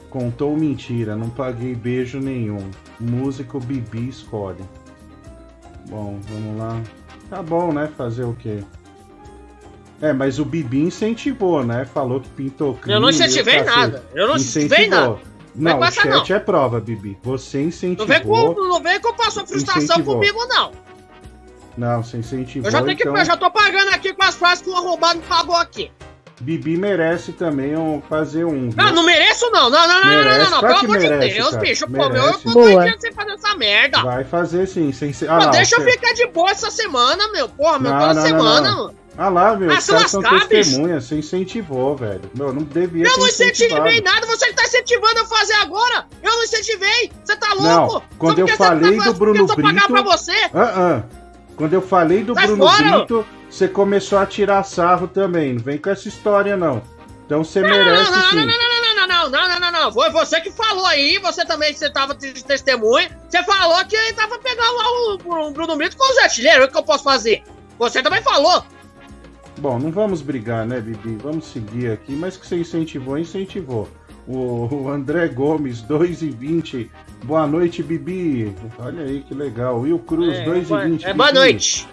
Contou 0.09 0.57
mentira, 0.57 1.15
não 1.15 1.31
paguei 1.31 1.77
beijo 1.77 2.19
nenhum. 2.19 2.71
Músico 2.99 3.61
Bibi 3.61 4.09
escolhe. 4.09 4.65
Bom, 5.89 6.19
vamos 6.29 6.59
lá. 6.59 6.83
Tá 7.29 7.41
bom, 7.41 7.73
né? 7.73 7.87
Fazer 7.97 8.25
o 8.25 8.35
quê? 8.35 8.65
É, 10.03 10.13
mas 10.13 10.39
o 10.39 10.45
Bibi 10.45 10.81
incentivou, 10.81 11.63
né? 11.65 11.85
Falou 11.85 12.21
que 12.21 12.29
pintou 12.31 12.75
crime. 12.75 12.95
Eu 12.95 13.01
não 13.01 13.11
incentivei 13.11 13.63
nada. 13.63 14.03
Eu 14.15 14.29
não 14.29 14.37
incentivei 14.37 14.89
nada. 14.89 15.19
Não, 15.55 15.79
Vai 15.79 15.89
o 15.89 15.93
chat 15.93 16.07
não. 16.31 16.37
é 16.37 16.39
prova, 16.39 16.81
Bibi. 16.81 17.19
Você 17.23 17.59
Não 17.59 17.65
incentivou. 17.67 18.07
vem 18.07 18.21
com, 18.23 18.69
não 18.69 18.83
vem 18.83 19.01
com 19.01 19.13
passou 19.15 19.47
frustração 19.47 19.83
Incentivou. 19.83 20.15
comigo, 20.15 20.39
não. 20.49 20.71
Não, 21.77 22.03
você 22.03 22.19
incentivou. 22.19 22.69
Eu 22.69 22.73
já 22.73 22.83
tenho 22.83 22.97
que 22.97 23.03
então... 23.03 23.17
eu 23.17 23.25
já 23.25 23.37
tô 23.37 23.51
pagando 23.51 23.89
aqui 23.91 24.13
com 24.15 24.23
as 24.25 24.35
frases 24.37 24.63
que 24.63 24.71
o 24.71 24.77
arrombado 24.77 25.21
pagou 25.29 25.57
aqui. 25.57 25.91
Bibi 26.41 26.77
merece 26.79 27.33
também 27.33 27.77
um, 27.77 28.01
fazer 28.09 28.45
um. 28.45 28.71
viu? 28.71 28.75
Não, 28.77 28.93
não 28.95 29.03
mereço 29.03 29.51
não. 29.51 29.69
Não, 29.69 29.87
não, 29.87 29.89
não, 29.89 29.95
não, 30.05 30.11
não, 30.11 30.25
Merece, 30.25 30.51
não, 30.51 30.61
claro 30.61 30.67
Pelo 30.75 30.79
que 30.81 30.87
amor 30.87 30.99
de 30.99 31.09
merece, 31.09 31.35
Deus, 31.37 31.51
cara. 31.51 31.63
bicho. 31.63 31.87
Pô, 31.87 31.93
meu, 31.93 32.03
eu 32.07 32.23
Merece. 32.23 32.43
tô 32.45 32.51
Boa. 32.53 32.71
dois 32.71 32.85
dias 32.87 33.01
sem 33.01 33.13
fazer 33.13 33.33
essa 33.33 33.55
merda. 33.57 34.03
Vai 34.03 34.25
fazer 34.25 34.67
sim. 34.67 34.91
Sem 34.93 35.13
ser... 35.13 35.29
Ah, 35.31 35.47
deixa 35.49 35.77
eu 35.77 35.83
você- 35.83 35.91
ficar 35.93 36.15
de 36.15 36.27
boa 36.29 36.51
essa 36.51 36.71
semana, 36.71 37.31
meu. 37.33 37.47
Porra, 37.51 37.79
meu, 37.79 37.93
Não, 37.93 37.99
toda 38.01 38.15
não, 38.15 38.21
não, 38.23 38.27
semana, 38.27 38.71
não. 38.71 38.85
mano. 38.87 39.00
Ah 39.19 39.29
lá, 39.29 39.57
meu, 39.57 39.71
ah, 39.71 39.79
os 39.79 39.87
caras 39.87 40.11
são 40.11 40.23
testemunhas, 40.23 41.05
você 41.05 41.17
incentivou, 41.17 41.97
velho. 41.97 42.23
Meu, 42.35 42.53
não 42.53 42.63
devia 42.63 43.05
Eu 43.05 43.19
não 43.19 43.27
incentivei 43.27 44.01
nada, 44.01 44.27
você 44.27 44.47
que 44.47 44.55
tá 44.55 44.65
incentivando 44.65 45.19
eu 45.19 45.27
fazer 45.27 45.55
agora! 45.55 46.07
Eu 46.23 46.31
não 46.31 46.45
incentivei! 46.45 47.13
Você 47.25 47.37
tá 47.37 47.53
louco? 47.53 47.95
Não, 47.95 48.03
quando 48.19 48.39
eu 48.39 48.49
falei 48.49 48.97
tá 48.97 49.05
do 49.05 49.15
Bruno 49.15 49.47
Brito... 49.47 49.63
pagar 49.63 49.89
pra 49.89 50.03
você! 50.03 50.33
Uh 50.47 50.59
-uh. 50.59 51.05
Quando 51.57 51.75
eu 51.75 51.83
falei 51.83 52.25
do 52.25 52.35
Sai 52.35 52.47
Bruno 52.47 52.67
fora. 52.67 52.99
Brito, 52.99 53.27
você 53.51 53.69
começou 53.69 54.19
a 54.19 54.25
tirar 54.25 54.63
sarro 54.63 55.07
também. 55.07 55.55
Não 55.55 55.63
vem 55.63 55.77
com 55.77 55.91
essa 55.91 56.09
história, 56.09 56.57
não. 56.57 56.83
Então 57.27 57.45
você 57.45 57.61
não, 57.61 57.69
merece 57.69 58.11
não, 58.11 58.31
sim. 58.31 58.37
Não, 58.37 58.47
não, 58.47 58.97
não, 58.97 59.07
não, 59.07 59.31
não, 59.31 59.49
não, 59.49 59.61
não, 59.61 59.71
não, 59.71 59.93
Foi 59.93 60.11
você 60.11 60.41
que 60.41 60.51
falou 60.51 60.87
aí, 60.87 61.19
você 61.19 61.45
também, 61.45 61.75
você 61.75 61.91
tava 61.91 62.15
de 62.15 62.33
testemunha. 62.45 63.17
Você 63.29 63.43
falou 63.45 63.85
que 63.85 64.13
tava 64.15 64.39
pegando 64.39 64.75
lá 64.75 64.85
o, 64.91 65.49
o 65.49 65.51
Bruno 65.51 65.77
Brito 65.77 65.97
com 65.97 66.11
os 66.11 66.19
artilheiros. 66.19 66.65
É 66.65 66.69
o 66.69 66.73
que 66.73 66.79
eu 66.79 66.83
posso 66.83 67.05
fazer? 67.05 67.43
Você 67.79 68.03
também 68.03 68.23
falou. 68.23 68.65
Bom, 69.61 69.79
não 69.79 69.91
vamos 69.91 70.23
brigar, 70.23 70.67
né, 70.67 70.81
Bibi? 70.81 71.17
Vamos 71.23 71.45
seguir 71.47 71.91
aqui. 71.93 72.13
Mas 72.13 72.37
que 72.37 72.47
você 72.47 72.57
incentivou, 72.59 73.19
incentivou. 73.19 73.89
O, 74.27 74.89
André 74.89 75.29
Gomes, 75.29 75.83
2 75.83 76.23
e 76.23 76.31
20. 76.31 76.91
Boa 77.25 77.47
noite, 77.47 77.83
Bibi. 77.83 78.55
Olha 78.79 79.03
aí 79.05 79.21
que 79.21 79.35
legal. 79.35 79.81
Will 79.81 79.99
Cruz, 79.99 80.39
É, 80.39 80.45
2 80.45 80.69
boa- 80.69 80.87
e 80.87 80.91
20. 80.93 81.05
é, 81.07 81.13
boa 81.13 81.29
Bibi. 81.29 81.39
noite. 81.39 81.89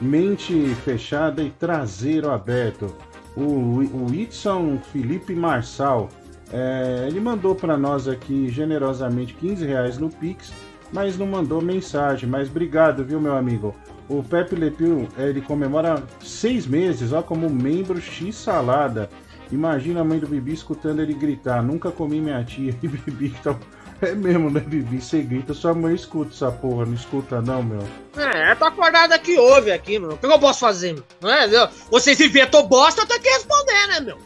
Mente 0.00 0.52
fechada 0.84 1.42
e 1.42 1.50
traseiro 1.50 2.30
aberto. 2.30 2.94
O, 3.36 3.40
o 3.42 4.06
Whitson 4.10 4.78
Felipe 4.92 5.34
Marçal, 5.34 6.08
é, 6.52 7.06
ele 7.08 7.20
mandou 7.20 7.54
para 7.54 7.76
nós 7.76 8.06
aqui 8.06 8.48
generosamente 8.48 9.34
15 9.34 9.64
reais 9.66 9.98
no 9.98 10.08
Pix, 10.08 10.52
mas 10.92 11.16
não 11.18 11.26
mandou 11.26 11.60
mensagem. 11.60 12.28
Mas 12.28 12.48
obrigado, 12.48 13.04
viu, 13.04 13.20
meu 13.20 13.36
amigo? 13.36 13.74
O 14.08 14.22
Pepe 14.22 14.54
Lepil, 14.54 15.06
é, 15.18 15.24
ele 15.28 15.42
comemora 15.42 16.02
seis 16.24 16.66
meses, 16.66 17.12
ó, 17.12 17.22
como 17.22 17.48
membro 17.50 18.00
X 18.00 18.34
Salada. 18.36 19.10
Imagina 19.52 20.00
a 20.00 20.04
mãe 20.04 20.18
do 20.18 20.26
Bibi 20.26 20.52
escutando 20.54 21.00
ele 21.00 21.12
gritar: 21.14 21.62
Nunca 21.62 21.90
comi 21.90 22.20
minha 22.20 22.42
tia. 22.44 22.74
E 22.82 22.88
Bibi, 22.88 23.34
então. 23.38 23.58
É 24.00 24.14
mesmo, 24.14 24.48
né, 24.48 24.60
Bibi? 24.60 25.00
Você 25.02 25.20
grita, 25.22 25.52
sua 25.52 25.74
mãe 25.74 25.92
escuta 25.92 26.30
essa 26.32 26.52
porra, 26.52 26.86
não 26.86 26.94
escuta, 26.94 27.42
não, 27.42 27.64
meu. 27.64 27.82
É, 28.16 28.54
tô 28.54 28.64
acordado 28.66 29.10
aqui, 29.12 29.36
ouve 29.36 29.72
aqui, 29.72 29.98
meu. 29.98 30.10
O 30.12 30.16
que 30.16 30.24
eu 30.24 30.38
posso 30.38 30.60
fazer, 30.60 30.92
meu? 30.94 31.02
Não 31.20 31.28
é, 31.28 31.48
meu? 31.48 31.66
Vocês 31.90 32.20
inventou 32.20 32.68
bosta, 32.68 33.02
eu 33.02 33.06
tenho 33.06 33.20
que 33.20 33.28
responder, 33.28 33.86
né, 33.88 34.00
meu? 34.00 34.18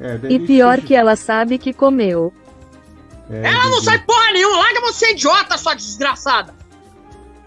É, 0.00 0.20
E 0.32 0.38
pior 0.38 0.76
ser- 0.78 0.86
que 0.86 0.94
ela 0.94 1.16
sabe 1.16 1.58
que 1.58 1.72
comeu. 1.72 2.32
é, 3.28 3.48
Ela 3.48 3.64
não 3.64 3.80
Bibi. 3.80 3.84
sai 3.84 3.98
porra 3.98 4.32
nenhuma, 4.32 4.56
larga 4.58 4.80
você, 4.82 5.10
idiota, 5.10 5.58
sua 5.58 5.74
desgraçada. 5.74 6.54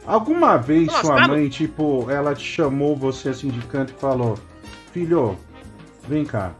Alguma 0.05 0.57
vez 0.57 0.87
Tô 0.87 1.01
sua 1.01 1.27
mãe, 1.27 1.49
tipo, 1.49 2.09
ela 2.09 2.35
te 2.35 2.43
chamou 2.43 2.95
você 2.95 3.29
assim 3.29 3.49
de 3.49 3.59
canto 3.67 3.93
e 3.95 3.99
falou: 3.99 4.37
Filho, 4.91 5.37
vem 6.07 6.23
cá. 6.23 6.53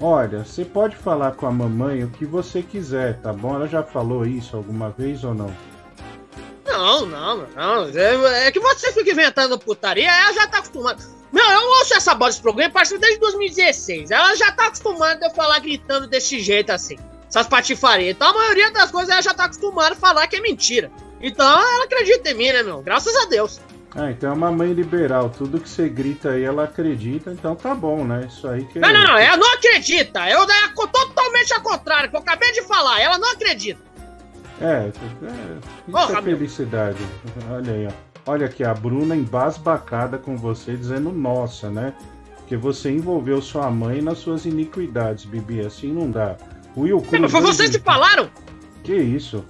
Olha, 0.00 0.44
você 0.44 0.64
pode 0.64 0.96
falar 0.96 1.32
com 1.32 1.46
a 1.46 1.52
mamãe 1.52 2.02
o 2.02 2.10
que 2.10 2.26
você 2.26 2.60
quiser, 2.60 3.20
tá 3.20 3.32
bom? 3.32 3.54
Ela 3.54 3.68
já 3.68 3.84
falou 3.84 4.26
isso 4.26 4.56
alguma 4.56 4.90
vez 4.90 5.22
ou 5.22 5.32
não? 5.32 5.54
Não, 6.66 7.06
não, 7.06 7.46
não. 7.54 7.84
É, 7.94 8.48
é 8.48 8.50
que 8.50 8.58
você 8.58 8.92
fica 8.92 9.12
inventando 9.12 9.56
putaria, 9.58 10.10
ela 10.10 10.32
já 10.32 10.48
tá 10.48 10.58
acostumada. 10.58 11.00
Meu, 11.32 11.44
eu 11.44 11.68
ouço 11.78 11.94
essa 11.94 12.14
bola 12.14 12.30
desse 12.30 12.42
programa 12.42 12.72
parece 12.72 12.98
desde 12.98 13.20
2016. 13.20 14.10
Ela 14.10 14.34
já 14.34 14.50
tá 14.50 14.66
acostumada 14.66 15.28
a 15.28 15.30
falar 15.30 15.60
gritando 15.60 16.08
desse 16.08 16.40
jeito 16.40 16.70
assim. 16.70 16.98
Essas 17.28 17.46
patifarias. 17.46 18.16
Então 18.16 18.28
a 18.28 18.34
maioria 18.34 18.70
das 18.72 18.90
coisas 18.90 19.08
ela 19.08 19.22
já 19.22 19.32
tá 19.32 19.44
acostumada 19.44 19.94
a 19.94 19.96
falar 19.96 20.26
que 20.26 20.36
é 20.36 20.40
mentira. 20.40 20.90
Então 21.22 21.46
ela 21.46 21.84
acredita 21.84 22.30
em 22.30 22.34
mim, 22.34 22.52
né, 22.52 22.62
meu? 22.62 22.82
Graças 22.82 23.14
a 23.16 23.26
Deus. 23.26 23.60
Ah, 23.94 24.10
então 24.10 24.30
é 24.30 24.32
uma 24.34 24.50
mãe 24.50 24.72
liberal. 24.72 25.28
Tudo 25.30 25.60
que 25.60 25.68
você 25.68 25.88
grita 25.88 26.30
aí, 26.30 26.42
ela 26.42 26.64
acredita, 26.64 27.30
então 27.30 27.54
tá 27.54 27.74
bom, 27.74 28.04
né? 28.04 28.26
Isso 28.26 28.48
aí 28.48 28.64
que 28.64 28.78
Não, 28.78 28.92
não, 28.92 29.04
não, 29.04 29.18
ela 29.18 29.36
não 29.36 29.52
acredita. 29.54 30.28
Eu 30.28 30.42
é 30.42 30.68
co- 30.74 30.88
totalmente 30.88 31.52
ao 31.52 31.60
contrário, 31.60 32.08
que 32.10 32.16
eu 32.16 32.20
acabei 32.20 32.50
de 32.52 32.62
falar. 32.62 33.00
Ela 33.00 33.18
não 33.18 33.30
acredita. 33.30 33.80
É, 34.60 34.90
é, 35.26 35.90
Porra, 35.90 36.18
é 36.18 36.20
meu. 36.22 36.36
felicidade. 36.36 36.98
Olha 37.50 37.72
aí, 37.72 37.86
ó. 37.86 38.30
Olha 38.32 38.46
aqui, 38.46 38.62
a 38.64 38.72
Bruna 38.72 39.16
embasbacada 39.16 40.16
com 40.16 40.36
você, 40.36 40.76
dizendo 40.76 41.10
nossa, 41.12 41.68
né? 41.68 41.92
Que 42.46 42.56
você 42.56 42.90
envolveu 42.90 43.42
sua 43.42 43.70
mãe 43.70 44.00
nas 44.00 44.18
suas 44.18 44.46
iniquidades, 44.46 45.24
Bibi. 45.24 45.60
Assim 45.60 45.92
não 45.92 46.10
dá. 46.10 46.36
Will 46.76 47.00
Cruz. 47.02 47.30
Foi 47.30 47.40
vocês 47.40 47.70
que 47.70 47.78
falaram? 47.82 48.30
Que 48.84 48.94
isso? 48.94 49.44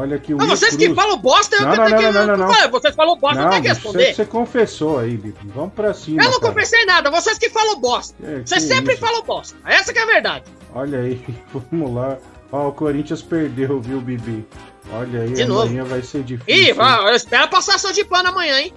Olha 0.00 0.14
aqui 0.16 0.32
o 0.32 0.36
Não, 0.36 0.44
Will 0.46 0.56
vocês 0.56 0.76
que 0.76 0.84
Cruz. 0.84 0.96
falam 0.96 1.18
bosta, 1.18 1.56
eu 1.56 1.62
Não, 1.62 1.70
tenho 1.72 1.88
não, 1.90 1.96
que. 1.98 2.02
não, 2.04 2.12
não, 2.12 2.26
não, 2.36 2.48
não. 2.48 2.70
Vocês 2.70 2.94
falam 2.94 3.18
bosta, 3.18 3.38
eu 3.40 3.44
Não, 3.44 3.50
tenho 3.50 3.62
que 3.62 3.68
você, 3.68 3.74
responder. 3.74 4.14
você 4.14 4.24
confessou 4.24 4.98
aí, 5.00 5.16
Bibi. 5.16 5.36
Vamos 5.52 5.72
pra 5.74 5.92
cima. 5.92 6.22
Eu 6.22 6.30
não 6.30 6.38
cara. 6.38 6.52
confessei 6.52 6.84
nada, 6.86 7.10
vocês 7.10 7.36
que 7.36 7.50
falam 7.50 7.80
bosta. 7.80 8.14
É, 8.22 8.42
Vocês 8.44 8.62
que 8.64 8.74
sempre 8.74 8.92
isso. 8.94 9.00
falam 9.04 9.22
bosta. 9.24 9.56
Essa 9.66 9.92
que 9.92 9.98
é 9.98 10.02
a 10.02 10.06
verdade. 10.06 10.44
Olha 10.72 11.00
aí, 11.00 11.20
vamos 11.52 11.92
lá. 11.94 12.16
Ó, 12.52 12.68
o 12.68 12.72
Corinthians 12.72 13.22
perdeu, 13.22 13.80
viu, 13.80 14.00
Bibi? 14.00 14.46
Olha 14.92 15.22
aí, 15.22 15.32
De 15.32 15.44
novo. 15.44 15.62
amanhã 15.62 15.82
vai 15.84 16.00
ser 16.00 16.22
difícil. 16.22 16.68
Ih, 16.68 16.72
vai, 16.72 17.10
eu 17.10 17.14
espero 17.16 17.44
a 17.44 17.48
passação 17.48 17.90
de 17.92 18.04
pano 18.04 18.28
amanhã, 18.28 18.58
hein? 18.60 18.72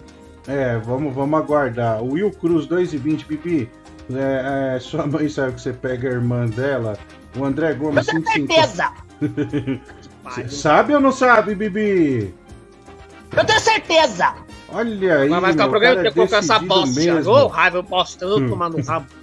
É, 0.47 0.77
vamos, 0.79 1.13
vamos 1.13 1.39
aguardar. 1.39 2.01
O 2.01 2.13
Will 2.13 2.31
Cruz, 2.31 2.65
2,20, 2.67 3.27
Bibi. 3.27 3.69
É, 4.13 4.75
é, 4.75 4.79
sua 4.79 5.05
mãe 5.05 5.29
sabe 5.29 5.53
que 5.53 5.61
você 5.61 5.71
pega 5.71 6.09
a 6.09 6.11
irmã 6.13 6.47
dela. 6.47 6.97
O 7.37 7.45
André 7.45 7.73
Gomes, 7.75 8.07
Eu 8.07 8.13
tenho 8.23 8.47
5,50. 8.47 8.47
certeza. 8.47 8.91
Cê 10.35 10.47
Sabe 10.49 10.93
ou 10.93 11.01
não 11.01 11.11
sabe, 11.11 11.55
Bibi? 11.55 12.33
Eu 13.35 13.45
tenho 13.45 13.59
certeza. 13.59 14.33
Olha 14.69 15.17
aí, 15.19 15.29
Mas 15.29 15.41
vai 15.41 15.51
ficar 15.51 15.65
o 15.67 15.69
programa 15.69 16.07
inteiro 16.07 16.15
com 16.29 16.35
essa 16.35 16.59
bosta. 16.59 17.29
Ô, 17.29 17.47
raiva, 17.47 17.77
eu 17.77 17.83
posso 17.83 18.17
tanto 18.17 18.39
Hum. 18.43 18.49
tomar 18.49 18.69
no 18.69 18.81
rabo. 18.83 19.07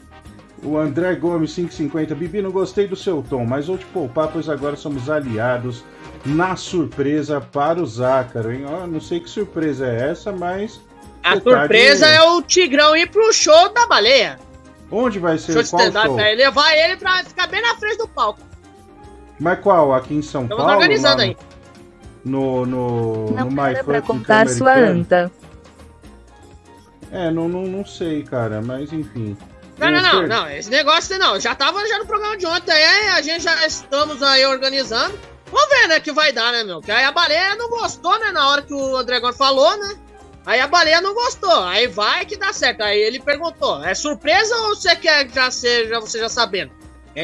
O 0.60 0.76
André 0.76 1.14
Gomes, 1.14 1.54
550. 1.54 2.16
Bibi, 2.16 2.42
não 2.42 2.50
gostei 2.50 2.88
do 2.88 2.96
seu 2.96 3.24
tom, 3.30 3.44
mas 3.46 3.68
vou 3.68 3.78
te 3.78 3.86
poupar, 3.86 4.26
pois 4.26 4.48
agora 4.48 4.74
somos 4.74 5.08
aliados 5.08 5.84
na 6.26 6.56
surpresa 6.56 7.40
para 7.40 7.80
o 7.80 7.86
Zácaro, 7.86 8.52
hein? 8.52 8.64
Ó, 8.66 8.84
não 8.84 9.00
sei 9.00 9.20
que 9.20 9.30
surpresa 9.30 9.86
é 9.86 10.10
essa, 10.10 10.32
mas. 10.32 10.80
A 11.22 11.36
tá 11.36 11.42
surpresa 11.42 12.06
de- 12.08 12.12
é 12.12 12.22
o 12.22 12.42
Tigrão 12.42 12.96
ir 12.96 13.08
pro 13.08 13.32
show 13.32 13.72
da 13.72 13.86
baleia. 13.86 14.36
Onde 14.90 15.20
vai 15.20 15.38
ser 15.38 15.52
Show 15.52 15.62
de 15.62 15.68
stand-up, 15.68 16.06
show? 16.08 16.16
levar 16.16 16.74
ele 16.76 16.96
pra 16.96 17.22
ficar 17.22 17.46
bem 17.46 17.62
na 17.62 17.76
frente 17.76 17.98
do 17.98 18.08
palco. 18.08 18.40
Mas 19.38 19.60
qual? 19.60 19.94
Aqui 19.94 20.14
em 20.14 20.22
São 20.22 20.42
Estamos 20.42 20.64
Paulo? 20.64 20.76
organizando 20.76 21.18
lá 21.18 21.22
aí. 21.24 21.36
No, 22.24 22.66
no, 22.66 23.30
Não 23.30 23.50
no 23.50 23.56
para 23.56 23.72
My 23.74 23.84
pra 23.84 24.02
contar 24.02 24.48
sua 24.48 24.74
anta. 24.76 25.30
É, 27.10 27.30
não, 27.30 27.48
não, 27.48 27.62
não 27.62 27.86
sei, 27.86 28.22
cara, 28.22 28.60
mas 28.60 28.92
enfim. 28.92 29.36
Não, 29.78 29.90
não, 29.90 30.02
não, 30.02 30.26
não, 30.26 30.50
esse 30.50 30.68
negócio 30.68 31.16
não. 31.18 31.38
Já 31.38 31.54
tava 31.54 31.86
já 31.86 31.98
no 31.98 32.06
programa 32.06 32.36
de 32.36 32.46
ontem, 32.46 32.72
aí 32.72 33.08
a 33.10 33.22
gente 33.22 33.44
já 33.44 33.64
estamos 33.66 34.22
aí 34.22 34.44
organizando. 34.44 35.18
Vamos 35.50 35.68
ver, 35.68 35.88
né, 35.88 36.00
que 36.00 36.12
vai 36.12 36.32
dar, 36.32 36.52
né, 36.52 36.64
meu? 36.64 36.80
Que 36.80 36.90
aí 36.90 37.04
a 37.04 37.12
baleia 37.12 37.54
não 37.56 37.70
gostou, 37.70 38.18
né, 38.18 38.30
na 38.30 38.50
hora 38.50 38.62
que 38.62 38.74
o 38.74 38.96
André 38.96 39.20
Gomes 39.20 39.36
falou, 39.36 39.78
né? 39.78 39.94
Aí 40.44 40.60
a 40.60 40.66
baleia 40.66 41.00
não 41.00 41.14
gostou, 41.14 41.62
aí 41.64 41.86
vai 41.86 42.26
que 42.26 42.36
dá 42.36 42.52
certo. 42.52 42.82
Aí 42.82 42.98
ele 42.98 43.20
perguntou, 43.20 43.82
é 43.84 43.94
surpresa 43.94 44.54
ou 44.56 44.74
você 44.74 44.96
quer 44.96 45.28
já 45.30 45.50
ser, 45.50 45.88
já 45.88 46.00
você 46.00 46.18
já 46.18 46.28
sabendo? 46.28 46.72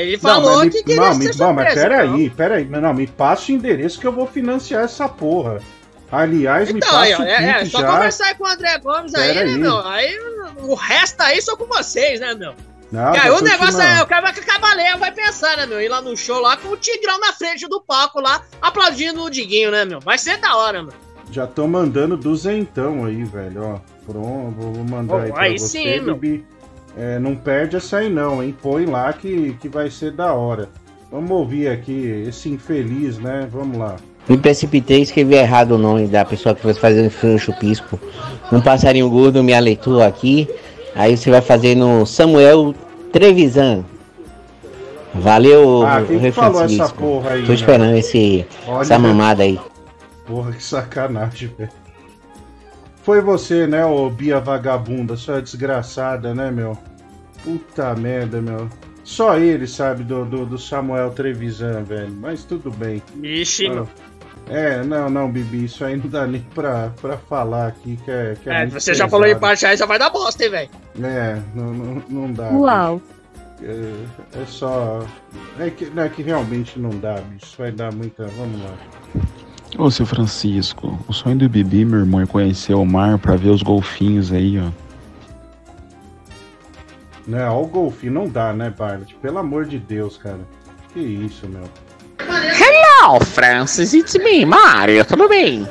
Ele 0.02 0.18
falou 0.18 0.56
mas 0.56 0.64
me- 0.66 0.70
que 0.70 0.82
queria 0.82 1.00
não, 1.00 1.08
me, 1.08 1.14
surpresa. 1.14 1.44
não, 1.46 1.52
mas 1.52 1.70
então. 1.72 1.82
peraí, 1.82 2.30
peraí. 2.30 2.64
Não, 2.64 2.94
me 2.94 3.06
passa 3.06 3.50
o 3.50 3.54
endereço 3.54 4.00
que 4.00 4.06
eu 4.06 4.12
vou 4.12 4.26
financiar 4.26 4.84
essa 4.84 5.08
porra. 5.08 5.60
Aliás, 6.10 6.70
me 6.70 6.78
Então, 6.78 6.88
passa 6.90 7.02
aí, 7.04 7.14
ó, 7.14 7.18
o 7.18 7.22
é, 7.24 7.60
é, 7.60 7.64
só 7.64 7.80
já. 7.80 7.92
conversar 7.92 8.34
com 8.36 8.44
o 8.44 8.46
André 8.46 8.78
Gomes 8.78 9.14
aí, 9.14 9.34
né, 9.34 9.40
aí. 9.42 9.58
meu? 9.58 9.86
Aí 9.86 10.18
o 10.58 10.74
resto 10.74 11.20
aí 11.22 11.40
só 11.42 11.56
com 11.56 11.66
vocês, 11.66 12.20
né, 12.20 12.34
meu? 12.34 12.54
Não, 12.92 13.10
o 13.36 13.40
negócio 13.40 13.80
é, 13.80 13.96
não. 13.96 14.04
o 14.04 14.06
cara 14.06 14.20
vai 14.22 14.32
que 14.32 14.48
a 14.48 14.58
baleia 14.58 14.96
vai 14.96 15.10
pensar, 15.10 15.56
né, 15.56 15.66
meu? 15.66 15.80
Ir 15.80 15.88
lá 15.88 16.00
no 16.00 16.16
show 16.16 16.40
lá 16.40 16.56
com 16.56 16.68
o 16.68 16.76
Tigrão 16.76 17.18
na 17.18 17.32
frente 17.32 17.66
do 17.66 17.80
palco 17.80 18.20
lá, 18.20 18.42
aplaudindo 18.62 19.24
o 19.24 19.30
Diguinho, 19.30 19.72
né, 19.72 19.84
meu? 19.84 19.98
Vai 19.98 20.16
ser 20.16 20.36
da 20.36 20.56
hora, 20.56 20.78
mano. 20.82 20.92
Já 21.32 21.46
tô 21.46 21.66
mandando 21.66 22.16
duzentão 22.16 23.04
aí, 23.06 23.24
velho, 23.24 23.64
ó. 23.64 23.94
Pronto, 24.06 24.54
vou 24.56 24.84
mandar 24.84 25.14
Pô, 25.16 25.22
aí 25.22 25.32
pra 25.32 25.42
aí 25.44 25.58
você, 25.58 25.66
sim, 25.66 26.00
meu. 26.00 26.14
Bibi. 26.16 26.46
É, 26.96 27.18
não 27.18 27.34
perde 27.34 27.76
essa 27.76 27.98
aí 27.98 28.08
não, 28.08 28.42
hein? 28.42 28.54
Põe 28.62 28.86
lá 28.86 29.12
que, 29.12 29.56
que 29.60 29.68
vai 29.68 29.90
ser 29.90 30.12
da 30.12 30.32
hora. 30.32 30.68
Vamos 31.10 31.30
ouvir 31.30 31.68
aqui 31.68 32.24
esse 32.28 32.48
infeliz, 32.48 33.18
né? 33.18 33.48
Vamos 33.50 33.76
lá. 33.78 33.96
Me 34.28 34.38
precipitei 34.38 35.00
e 35.00 35.02
escrevi 35.02 35.34
errado 35.34 35.72
o 35.72 35.78
nome 35.78 36.06
da 36.06 36.24
pessoa 36.24 36.54
que 36.54 36.62
foi 36.62 36.72
fazer 36.74 37.12
o 37.22 37.38
chupisco. 37.38 37.98
Um 38.50 38.60
passarinho 38.60 39.10
gordo 39.10 39.42
me 39.44 39.52
aleitou 39.52 40.02
aqui. 40.02 40.48
Aí 40.94 41.16
você 41.16 41.30
vai 41.30 41.40
fazer 41.40 41.74
no 41.74 42.06
Samuel 42.06 42.74
Trevisan. 43.12 43.84
Valeu, 45.14 45.84
Ah, 45.86 46.02
quem 46.02 46.32
falou 46.32 46.64
essa 46.64 46.88
porra 46.88 47.30
aí, 47.30 47.42
Tô 47.42 47.48
né? 47.48 47.54
esperando 47.54 47.96
esse, 47.96 48.44
Olha. 48.66 48.80
essa 48.82 48.98
mamada 48.98 49.42
aí. 49.44 49.60
Porra, 50.26 50.52
que 50.52 50.62
sacanagem, 50.62 51.50
velho. 51.56 51.70
Foi 53.04 53.20
você, 53.20 53.66
né, 53.66 53.84
ô 53.84 54.08
Bia 54.10 54.40
Vagabunda, 54.40 55.14
sua 55.16 55.40
desgraçada, 55.40 56.34
né, 56.34 56.50
meu? 56.50 56.76
Puta 57.44 57.94
merda, 57.94 58.40
meu. 58.40 58.68
Só 59.04 59.36
ele 59.36 59.66
sabe 59.66 60.02
do, 60.02 60.24
do, 60.24 60.46
do 60.46 60.58
Samuel 60.58 61.10
Trevisan, 61.10 61.82
velho. 61.82 62.10
Mas 62.12 62.44
tudo 62.44 62.70
bem. 62.70 63.02
Ixi, 63.22 63.68
Ah. 63.68 63.84
É, 64.46 64.82
não, 64.82 65.08
não, 65.08 65.30
Bibi, 65.32 65.64
isso 65.64 65.82
aí 65.84 65.96
não 65.96 66.06
dá 66.06 66.26
nem 66.26 66.42
pra, 66.54 66.90
pra 67.00 67.16
falar 67.16 67.68
aqui, 67.68 67.98
que 68.04 68.10
é. 68.10 68.36
Que 68.42 68.50
é, 68.50 68.54
É, 68.54 68.58
muito 68.60 68.72
você 68.74 68.92
já 68.92 69.04
pesado. 69.04 69.10
falou 69.10 69.26
em 69.26 69.38
parte 69.38 69.64
aí, 69.64 69.74
já 69.74 69.86
vai 69.86 69.98
dar 69.98 70.10
bosta, 70.10 70.44
hein, 70.44 70.50
velho? 70.50 70.70
É, 71.02 71.40
não, 71.54 71.72
não, 71.72 72.02
não 72.10 72.32
dá. 72.32 72.50
Uau. 72.50 73.00
É, 73.62 74.40
é 74.42 74.44
só. 74.46 75.02
É 75.58 75.70
que, 75.70 75.86
não, 75.86 76.02
é 76.02 76.08
que 76.10 76.22
realmente 76.22 76.78
não 76.78 76.90
dá, 76.90 77.14
bicho. 77.14 77.46
Isso 77.46 77.54
vai 77.56 77.72
dar 77.72 77.90
muita. 77.94 78.26
Vamos 78.26 78.62
lá. 78.62 78.74
Ô, 79.76 79.90
seu 79.90 80.06
Francisco, 80.06 80.98
o 81.08 81.12
sonho 81.12 81.36
do 81.36 81.48
Bibi, 81.48 81.84
meu 81.84 82.00
irmão, 82.00 82.20
é 82.20 82.26
conhecer 82.26 82.74
o 82.74 82.84
mar 82.84 83.18
pra 83.18 83.34
ver 83.34 83.50
os 83.50 83.60
golfinhos 83.60 84.32
aí, 84.32 84.58
ó. 84.58 84.70
Né, 87.26 87.48
ó, 87.48 87.60
o 87.60 87.66
golfinho 87.66 88.12
não 88.12 88.28
dá, 88.28 88.52
né, 88.52 88.70
Barlet? 88.70 89.14
Pelo 89.16 89.38
amor 89.38 89.64
de 89.64 89.78
Deus, 89.78 90.16
cara. 90.16 90.40
Que 90.92 91.00
isso, 91.00 91.48
meu. 91.48 91.64
Hello, 92.20 93.18
Francis, 93.24 93.94
it's 93.94 94.14
me, 94.14 94.44
Mario, 94.44 95.04
tudo 95.04 95.28
bem? 95.28 95.66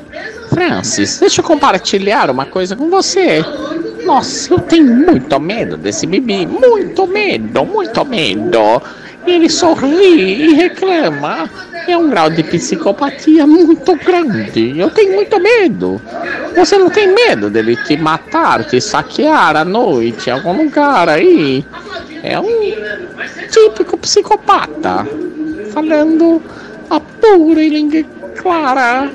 Francis, 0.50 1.18
deixa 1.18 1.40
eu 1.40 1.44
compartilhar 1.44 2.28
uma 2.28 2.44
coisa 2.44 2.76
com 2.76 2.90
você. 2.90 3.42
Nossa, 4.04 4.52
eu 4.52 4.60
tenho 4.60 4.94
muito 4.94 5.40
medo 5.40 5.78
desse 5.78 6.06
bebê, 6.06 6.46
muito 6.46 7.06
medo, 7.06 7.64
muito 7.64 8.04
medo. 8.04 8.82
Ele 9.26 9.48
sorri 9.48 10.50
e 10.50 10.54
reclama. 10.54 11.48
É 11.86 11.96
um 11.96 12.08
grau 12.08 12.30
de 12.30 12.42
psicopatia 12.42 13.46
muito 13.46 13.94
grande. 13.96 14.78
Eu 14.78 14.90
tenho 14.90 15.14
muito 15.14 15.38
medo. 15.38 16.00
Você 16.56 16.78
não 16.78 16.88
tem 16.88 17.08
medo 17.08 17.50
dele 17.50 17.76
te 17.76 17.96
matar, 17.96 18.64
te 18.64 18.80
saquear 18.80 19.56
à 19.56 19.64
noite 19.64 20.28
em 20.28 20.32
algum 20.32 20.64
lugar 20.64 21.08
aí? 21.08 21.64
É 22.22 22.38
um 22.40 22.72
típico 23.50 23.98
psicopata. 23.98 25.06
Falando 25.72 26.40
a 26.88 27.00
pura 27.00 27.62
e 27.62 27.68
língua 27.68 28.04
clara 28.36 29.10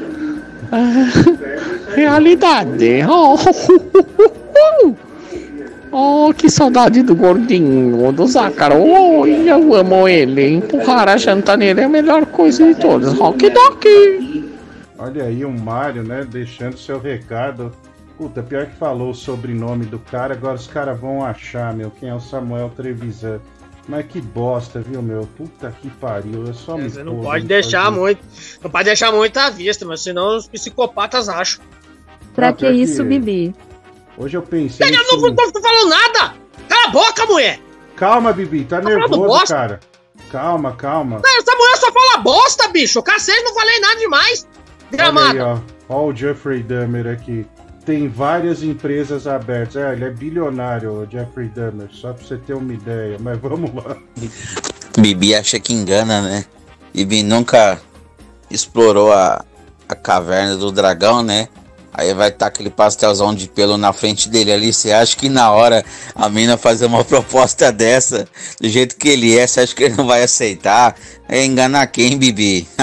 ah, 0.71 1.11
realidade. 1.95 3.01
Oh, 3.09 3.35
oh, 4.83 5.08
que 6.37 6.49
saudade 6.49 7.01
do 7.01 7.15
gordinho, 7.15 8.11
do 8.11 8.27
Zácaro. 8.27 8.75
Oh, 8.77 9.25
eu 9.25 9.73
amo 9.73 10.07
ele. 10.07 10.47
Empurrar 10.55 11.09
a 11.09 11.17
janta 11.17 11.57
nele 11.57 11.81
é 11.81 11.83
a 11.85 11.89
melhor 11.89 12.25
coisa 12.27 12.65
de 12.67 12.79
todas. 12.79 13.13
Rock 13.13 13.49
Dock. 13.49 14.49
Olha 14.97 15.23
aí 15.23 15.43
o 15.45 15.51
Mário, 15.51 16.03
né? 16.03 16.25
Deixando 16.29 16.77
seu 16.77 16.99
recado. 16.99 17.71
Puta, 18.17 18.43
pior 18.43 18.65
que 18.65 18.75
falou 18.75 19.11
o 19.11 19.15
sobrenome 19.15 19.85
do 19.85 19.97
cara, 19.97 20.33
agora 20.33 20.55
os 20.55 20.67
caras 20.67 20.99
vão 20.99 21.23
achar, 21.25 21.73
meu, 21.73 21.89
quem 21.89 22.09
é 22.09 22.13
o 22.13 22.19
Samuel 22.19 22.69
Trevisan. 22.75 23.39
Mas 23.87 24.05
que 24.07 24.19
bosta, 24.21 24.81
viu, 24.81 25.01
meu? 25.01 25.27
Puta 25.37 25.73
que 25.81 25.89
pariu, 25.89 26.45
eu 26.45 26.53
só 26.53 26.77
me 26.77 26.89
Você 26.89 27.01
não 27.01 27.21
pode 27.21 27.45
deixar 27.47 27.85
faz 27.85 27.95
muito. 27.95 28.19
Não 28.61 28.69
pode 28.69 28.83
deixar 28.85 29.11
muito 29.11 29.37
à 29.37 29.49
vista, 29.49 29.85
mas 29.85 30.01
senão 30.01 30.37
os 30.37 30.47
psicopatas 30.47 31.27
acham. 31.29 31.63
Pra 32.35 32.49
Ah, 32.49 32.53
que 32.53 32.65
que- 32.67 32.71
isso, 32.73 33.03
Bibi? 33.03 33.55
Hoje 34.19 34.35
eu 34.35 34.41
pensei. 34.41 34.85
Eu 34.85 34.91
em 34.91 34.97
não, 34.97 35.21
não, 35.21 35.29
não 35.29 35.51
tô 35.51 35.61
falando 35.61 35.89
nada! 35.89 36.35
Cala 36.67 36.87
a 36.87 36.91
boca, 36.91 37.25
mulher! 37.25 37.59
Calma, 37.95 38.33
Bibi, 38.33 38.65
tá 38.65 38.81
falando 38.81 38.99
nervoso, 38.99 39.45
cara. 39.45 39.79
Calma, 40.29 40.75
calma. 40.75 41.21
Não, 41.23 41.37
essa 41.37 41.55
mulher 41.55 41.77
só 41.77 41.91
fala 41.91 42.21
bosta, 42.21 42.67
bicho! 42.67 43.01
Cacete, 43.01 43.41
não 43.43 43.53
falei 43.53 43.79
nada 43.79 43.95
demais! 43.95 44.45
Olha 44.45 44.59
aí, 44.91 44.97
Gramado! 44.97 45.63
ó. 45.87 45.95
Ó 45.95 46.07
o 46.07 46.15
Jeffrey 46.15 46.61
Dahmer 46.61 47.07
aqui. 47.07 47.47
Tem 47.85 48.09
várias 48.09 48.61
empresas 48.61 49.25
abertas. 49.25 49.77
É, 49.77 49.93
ele 49.93 50.03
é 50.03 50.11
bilionário, 50.11 50.91
o 50.91 51.09
Jeffrey 51.09 51.47
Dahmer, 51.47 51.87
só 51.89 52.11
pra 52.11 52.23
você 52.23 52.37
ter 52.37 52.53
uma 52.53 52.73
ideia. 52.73 53.17
Mas 53.19 53.39
vamos 53.39 53.73
lá. 53.73 53.95
Bibi 54.99 55.33
acha 55.33 55.59
que 55.59 55.73
engana, 55.73 56.21
né? 56.21 56.45
Bibi 56.93 57.23
nunca 57.23 57.79
explorou 58.51 59.13
a, 59.13 59.43
a 59.87 59.95
caverna 59.95 60.57
do 60.57 60.71
dragão, 60.71 61.23
né? 61.23 61.47
Aí 61.93 62.13
vai 62.13 62.29
estar 62.29 62.47
aquele 62.47 62.69
pastelzão 62.69 63.33
de 63.33 63.47
pelo 63.47 63.77
na 63.77 63.91
frente 63.91 64.29
dele 64.29 64.51
ali. 64.51 64.73
Você 64.73 64.91
acha 64.91 65.15
que 65.17 65.27
na 65.29 65.51
hora 65.51 65.83
a 66.15 66.29
mina 66.29 66.57
fazer 66.57 66.85
uma 66.85 67.03
proposta 67.05 67.71
dessa, 67.71 68.27
do 68.59 68.69
jeito 68.69 68.95
que 68.95 69.09
ele 69.09 69.37
é, 69.37 69.45
você 69.47 69.61
acha 69.61 69.75
que 69.75 69.83
ele 69.83 69.95
não 69.95 70.05
vai 70.07 70.23
aceitar? 70.23 70.95
É 71.27 71.43
enganar 71.43 71.87
quem, 71.87 72.17
Bibi? 72.17 72.67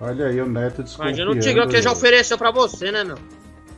Olha 0.00 0.26
aí 0.26 0.40
o 0.40 0.46
Neto 0.46 0.82
desconfiando 0.82 1.22
Imagina 1.22 1.30
o 1.30 1.40
Tigrão 1.40 1.66
que 1.68 1.82
já 1.82 1.90
ofereceu 1.90 2.38
pra 2.38 2.52
você, 2.52 2.92
né, 2.92 3.02
meu? 3.02 3.18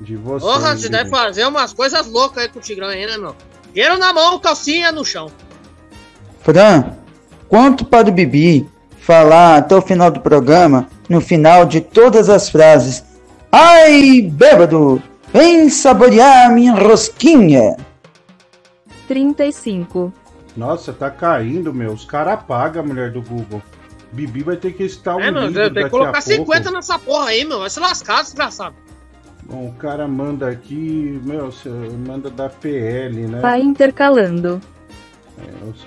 de 0.01 0.16
você. 0.16 0.44
Porra, 0.44 0.77
você 0.77 0.89
deve 0.89 1.11
fazer 1.11 1.47
umas 1.47 1.73
coisas 1.73 2.07
loucas 2.07 2.44
aí 2.44 2.48
com 2.48 2.59
o 2.59 2.62
Tigrão 2.62 2.89
aí, 2.89 3.07
né, 3.07 3.19
meu? 3.19 3.36
Dinheiro 3.73 3.98
na 3.98 4.12
mão, 4.12 4.39
calcinha 4.39 4.90
no 4.90 5.05
chão. 5.05 5.31
Fran, 6.40 6.97
quanto 7.48 7.85
para 7.85 8.09
o 8.09 8.12
Bibi 8.12 8.69
falar 9.10 9.56
até 9.56 9.74
o 9.74 9.82
final 9.82 10.08
do 10.08 10.20
programa, 10.20 10.86
no 11.08 11.20
final 11.20 11.64
de 11.64 11.80
todas 11.80 12.28
as 12.28 12.48
frases. 12.48 13.04
Ai, 13.50 14.22
bêbado, 14.22 15.02
vem 15.32 15.68
saborear 15.68 16.52
minha 16.54 16.72
rosquinha. 16.74 17.76
35. 19.08 20.12
Nossa, 20.56 20.92
tá 20.92 21.10
caindo, 21.10 21.74
meu. 21.74 21.92
Os 21.92 22.04
caras 22.04 22.34
apagam 22.34 22.84
a 22.84 22.86
mulher 22.86 23.10
do 23.10 23.20
Google. 23.20 23.60
Bibi 24.12 24.44
vai 24.44 24.56
ter 24.56 24.74
que 24.74 24.84
estar 24.84 25.16
um 25.16 25.20
É, 25.20 25.30
meu, 25.32 25.46
livro 25.48 25.74
tem 25.74 25.84
que 25.84 25.90
colocar 25.90 26.22
pouco. 26.22 26.52
50 26.52 26.70
nessa 26.70 26.96
porra 26.96 27.30
aí, 27.30 27.44
meu. 27.44 27.58
Vai 27.58 27.70
se 27.70 27.80
lascar, 27.80 28.22
desgraçado. 28.22 28.76
Bom, 29.42 29.66
o 29.66 29.72
cara 29.72 30.06
manda 30.06 30.48
aqui, 30.48 31.20
meu, 31.24 31.52
manda 32.06 32.30
da 32.30 32.48
PL, 32.48 33.26
né? 33.26 33.40
Vai 33.40 33.60
intercalando. 33.60 34.60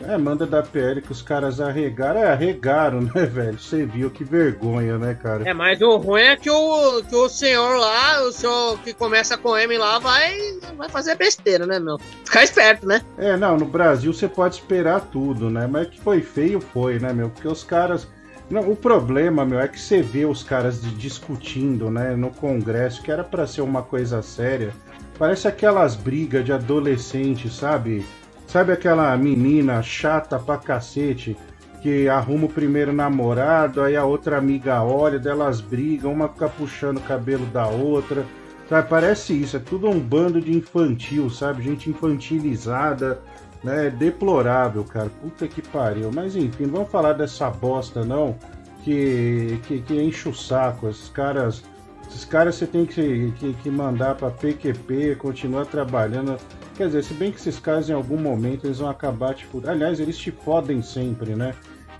É, 0.08 0.18
manda 0.18 0.46
da 0.46 0.62
PL 0.62 1.02
que 1.02 1.12
os 1.12 1.22
caras 1.22 1.60
arregaram. 1.60 2.20
É, 2.20 2.32
arregaram, 2.32 3.02
né, 3.14 3.26
velho? 3.26 3.60
Você 3.60 3.86
viu 3.86 4.10
que 4.10 4.24
vergonha, 4.24 4.98
né, 4.98 5.14
cara? 5.14 5.48
É, 5.48 5.54
mas 5.54 5.82
o 5.82 5.98
ruim 5.98 6.22
é 6.22 6.36
que 6.36 6.50
o, 6.50 7.04
que 7.04 7.16
o 7.16 7.30
senhor 7.30 7.78
lá, 7.78 8.22
o 8.24 8.32
senhor 8.32 8.80
que 8.80 8.94
começa 8.94 9.38
com 9.38 9.58
M 9.58 9.78
lá, 9.78 10.00
vai, 10.00 10.38
vai 10.78 10.90
fazer 10.90 11.16
besteira, 11.16 11.66
né, 11.66 11.80
meu? 11.80 11.98
Ficar 12.26 12.44
esperto, 12.44 12.88
né? 12.88 13.02
É, 13.18 13.36
não, 13.38 13.58
no 13.58 13.66
Brasil 13.66 14.14
você 14.14 14.28
pode 14.28 14.56
esperar 14.56 15.02
tudo, 15.02 15.50
né? 15.50 15.68
Mas 15.68 15.88
que 15.88 16.00
foi 16.00 16.22
feio, 16.22 16.60
foi, 16.60 17.00
né, 17.00 17.14
meu? 17.14 17.30
Porque 17.30 17.48
os 17.48 17.64
caras. 17.64 18.08
Não, 18.50 18.70
o 18.70 18.76
problema, 18.76 19.46
meu, 19.46 19.60
é 19.60 19.68
que 19.68 19.80
você 19.80 20.02
vê 20.02 20.26
os 20.26 20.44
caras 20.44 20.82
discutindo, 20.98 21.90
né, 21.90 22.16
no 22.16 22.30
Congresso, 22.30 23.02
que 23.02 23.10
era 23.10 23.24
pra 23.24 23.48
ser 23.48 23.62
uma 23.62 23.82
coisa 23.82 24.22
séria. 24.22 24.74
Parece 25.18 25.48
aquelas 25.48 25.96
brigas 25.96 26.44
de 26.44 26.52
adolescente, 26.52 27.50
sabe? 27.50 28.06
Sabe 28.54 28.72
aquela 28.72 29.18
menina 29.18 29.82
chata 29.82 30.38
pra 30.38 30.60
cacete 30.60 31.36
que 31.82 32.08
arruma 32.08 32.46
o 32.46 32.50
primeiro 32.50 32.94
namorado, 32.94 33.82
aí 33.82 33.96
a 33.96 34.06
outra 34.06 34.38
amiga 34.38 34.84
olha, 34.84 35.18
delas 35.18 35.60
brigam, 35.60 36.14
uma 36.14 36.30
fica 36.30 36.48
puxando 36.48 36.98
o 36.98 37.02
cabelo 37.02 37.48
da 37.48 37.66
outra. 37.66 38.24
Sabe, 38.70 38.88
parece 38.88 39.34
isso, 39.34 39.58
é 39.58 39.60
tudo 39.60 39.90
um 39.90 40.00
bando 40.00 40.40
de 40.40 40.56
infantil, 40.56 41.32
sabe? 41.32 41.64
Gente 41.64 41.90
infantilizada, 41.90 43.20
né? 43.64 43.90
Deplorável, 43.90 44.84
cara. 44.84 45.10
Puta 45.20 45.48
que 45.48 45.64
pariu. 45.64 46.12
Mas 46.14 46.36
enfim, 46.36 46.68
não 46.68 46.74
vamos 46.74 46.92
falar 46.92 47.14
dessa 47.14 47.50
bosta, 47.50 48.06
não. 48.06 48.38
Que, 48.84 49.60
que, 49.68 49.82
que 49.82 50.00
enche 50.00 50.30
o 50.30 50.34
saco. 50.34 50.88
Esses 50.88 51.10
caras. 51.10 51.64
Esses 52.08 52.24
caras 52.24 52.54
você 52.54 52.68
tem 52.68 52.86
que, 52.86 53.34
que, 53.40 53.54
que 53.54 53.70
mandar 53.72 54.14
pra 54.14 54.30
PQP, 54.30 55.16
continuar 55.16 55.66
trabalhando. 55.66 56.38
Quer 56.76 56.88
dizer, 56.88 57.04
se 57.04 57.14
bem 57.14 57.32
que 57.32 57.38
esses 57.38 57.60
caras 57.60 57.90
em 57.90 57.94
algum 57.94 58.18
momento 58.18 58.66
eles 58.66 58.80
vão 58.80 58.90
acabar, 58.90 59.36
tipo. 59.36 59.62
Aliás, 59.68 60.00
eles 60.00 60.18
te 60.18 60.32
fodem 60.32 60.82
sempre, 60.82 61.36
né? 61.36 61.54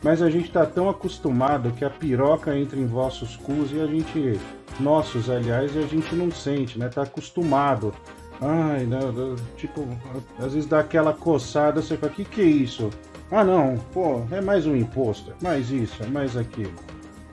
Mas 0.04 0.22
a 0.22 0.30
gente 0.30 0.52
tá 0.52 0.66
tão 0.66 0.90
acostumado 0.90 1.72
que 1.72 1.86
a 1.86 1.90
piroca 1.90 2.58
entra 2.58 2.78
em 2.80 2.86
vossos 2.86 3.36
cus 3.38 3.72
e 3.72 3.80
a 3.80 3.88
gente. 3.88 4.40
Nossos, 4.80 5.30
aliás, 5.30 5.76
e 5.76 5.80
a 5.80 5.88
gente 5.88 6.16
não 6.16 6.32
sente, 6.32 6.80
né? 6.80 6.90
Tá 6.90 7.04
acostumado. 7.04 7.94
Ai, 8.42 8.86
não, 8.86 9.36
tipo, 9.56 9.88
às 10.38 10.54
vezes 10.54 10.66
dá 10.66 10.80
aquela 10.80 11.14
coçada, 11.14 11.82
você 11.82 11.96
fala, 11.96 12.12
que 12.12 12.26
que 12.26 12.42
é 12.42 12.46
isso? 12.46 12.90
Ah 13.32 13.44
não, 13.44 13.78
pô, 13.94 14.22
é 14.32 14.42
mais 14.42 14.66
um 14.66 14.76
imposto, 14.76 15.32
é 15.32 15.44
mais 15.44 15.72
isso, 15.72 16.04
é 16.04 16.08
mais 16.08 16.36
aquilo. 16.36 16.74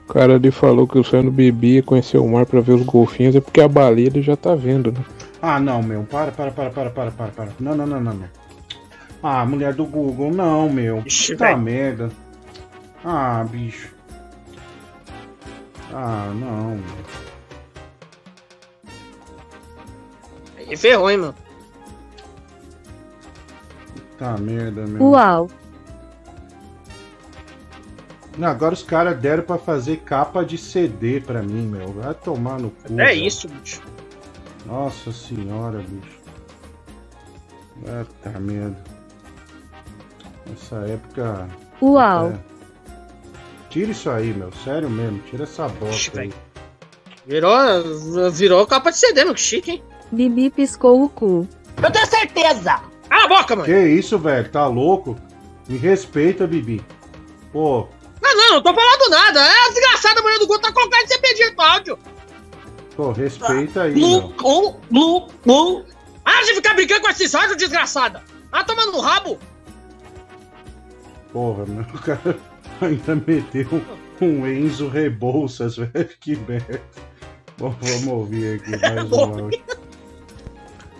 O 0.07 0.13
cara 0.13 0.35
ali 0.35 0.51
falou 0.51 0.87
que 0.87 0.97
o 0.97 1.03
sonho 1.03 1.23
do 1.23 1.31
Bibi 1.31 1.79
é 1.79 1.81
conhecer 1.81 2.17
o 2.17 2.27
mar 2.27 2.45
pra 2.45 2.61
ver 2.61 2.73
os 2.73 2.83
golfinhos, 2.83 3.35
é 3.35 3.41
porque 3.41 3.61
a 3.61 3.67
baleia 3.67 4.07
ele 4.07 4.21
já 4.21 4.35
tá 4.35 4.55
vendo, 4.55 4.91
né? 4.91 5.03
Ah 5.41 5.59
não, 5.59 5.81
meu, 5.81 6.03
para, 6.03 6.31
para, 6.31 6.51
para, 6.51 6.69
para, 6.69 6.91
para, 6.91 7.11
para, 7.11 7.31
para. 7.31 7.49
Não, 7.59 7.73
não, 7.75 7.87
não, 7.87 7.99
não, 7.99 8.13
não. 8.13 8.29
Ah, 9.23 9.45
mulher 9.45 9.73
do 9.73 9.85
Google, 9.85 10.31
não, 10.31 10.69
meu. 10.69 11.01
Ixi, 11.05 11.33
Puta 11.33 11.45
velho. 11.45 11.57
merda. 11.57 12.11
Ah, 13.03 13.43
bicho. 13.49 13.89
Ah, 15.93 16.31
não. 16.35 16.75
meu. 16.77 16.83
Aí 20.57 20.77
ferrou, 20.77 21.09
hein, 21.09 21.17
mano. 21.17 21.35
Puta 23.95 24.37
merda, 24.37 24.85
meu. 24.87 25.03
Uau. 25.09 25.49
Agora 28.41 28.73
os 28.73 28.81
caras 28.83 29.19
deram 29.19 29.43
pra 29.43 29.57
fazer 29.57 29.97
capa 29.97 30.43
de 30.45 30.57
CD 30.57 31.19
pra 31.19 31.41
mim, 31.43 31.67
meu. 31.67 31.91
Vai 31.93 32.13
tomar 32.13 32.59
no 32.59 32.69
cu. 32.69 32.99
É 32.99 33.13
isso, 33.13 33.47
bicho. 33.47 33.81
Nossa 34.71 35.11
senhora, 35.11 35.79
bicho. 35.79 36.21
Puta 37.75 38.39
merda. 38.39 38.81
Nessa 40.45 40.75
época. 40.87 41.49
Uau. 41.81 42.29
É. 42.29 42.39
Tira 43.69 43.91
isso 43.91 44.09
aí, 44.09 44.33
meu. 44.33 44.49
Sério 44.63 44.89
mesmo. 44.89 45.19
Tira 45.29 45.43
essa 45.43 45.67
bosta 45.67 46.21
aí. 46.21 46.31
Virou, 47.27 47.51
virou 48.31 48.65
capa 48.65 48.91
de 48.91 48.97
CD, 48.97 49.25
meu. 49.25 49.33
Que 49.33 49.41
chique, 49.41 49.71
hein? 49.71 49.83
Bibi 50.09 50.49
piscou 50.49 51.03
o 51.03 51.09
cu. 51.09 51.45
Eu 51.83 51.91
tenho 51.91 52.05
certeza. 52.07 52.79
Cala 53.09 53.25
a 53.25 53.27
boca, 53.27 53.55
mano. 53.57 53.65
Que 53.65 53.77
isso, 53.77 54.17
velho? 54.17 54.49
Tá 54.49 54.67
louco? 54.67 55.17
Me 55.67 55.77
respeita, 55.77 56.47
Bibi. 56.47 56.81
Pô, 57.51 57.89
Não, 58.21 58.37
não, 58.37 58.53
não 58.55 58.63
tô 58.63 58.73
falando 58.73 59.09
nada. 59.09 59.39
É 59.41 59.65
a 59.65 59.69
desgraçada 59.69 60.21
mulher 60.21 60.39
do 60.39 60.47
Guto 60.47 60.61
tá 60.61 60.71
colocando 60.71 61.21
pedido 61.21 61.55
pro 61.55 61.65
áudio. 61.65 61.99
Pô, 62.95 63.11
respeita 63.11 63.83
aí, 63.83 63.93
Blu, 63.93 64.09
meu. 64.19 64.27
blu, 64.29 64.75
blu, 64.89 65.27
blu. 65.45 65.85
Ah, 66.25 66.41
de 66.45 66.55
ficar 66.55 66.73
brincando 66.75 67.01
com 67.01 67.09
esses 67.09 67.33
áudios, 67.33 67.57
desgraçada. 67.57 68.21
Ah, 68.51 68.63
toma 68.63 68.85
no 68.85 68.99
rabo. 68.99 69.37
Porra, 71.31 71.65
meu. 71.65 71.81
O 71.93 71.99
cara 71.99 72.37
ainda 72.81 73.15
meteu 73.15 73.81
um 74.21 74.45
Enzo 74.47 74.87
Rebouças, 74.87 75.77
velho. 75.77 76.09
Que 76.19 76.35
merda. 76.35 76.81
Bom, 77.57 77.73
vamos 77.81 78.07
ouvir 78.07 78.59
aqui 78.59 78.71
mais 78.81 79.11
um 79.11 79.19
áudio. 79.19 79.61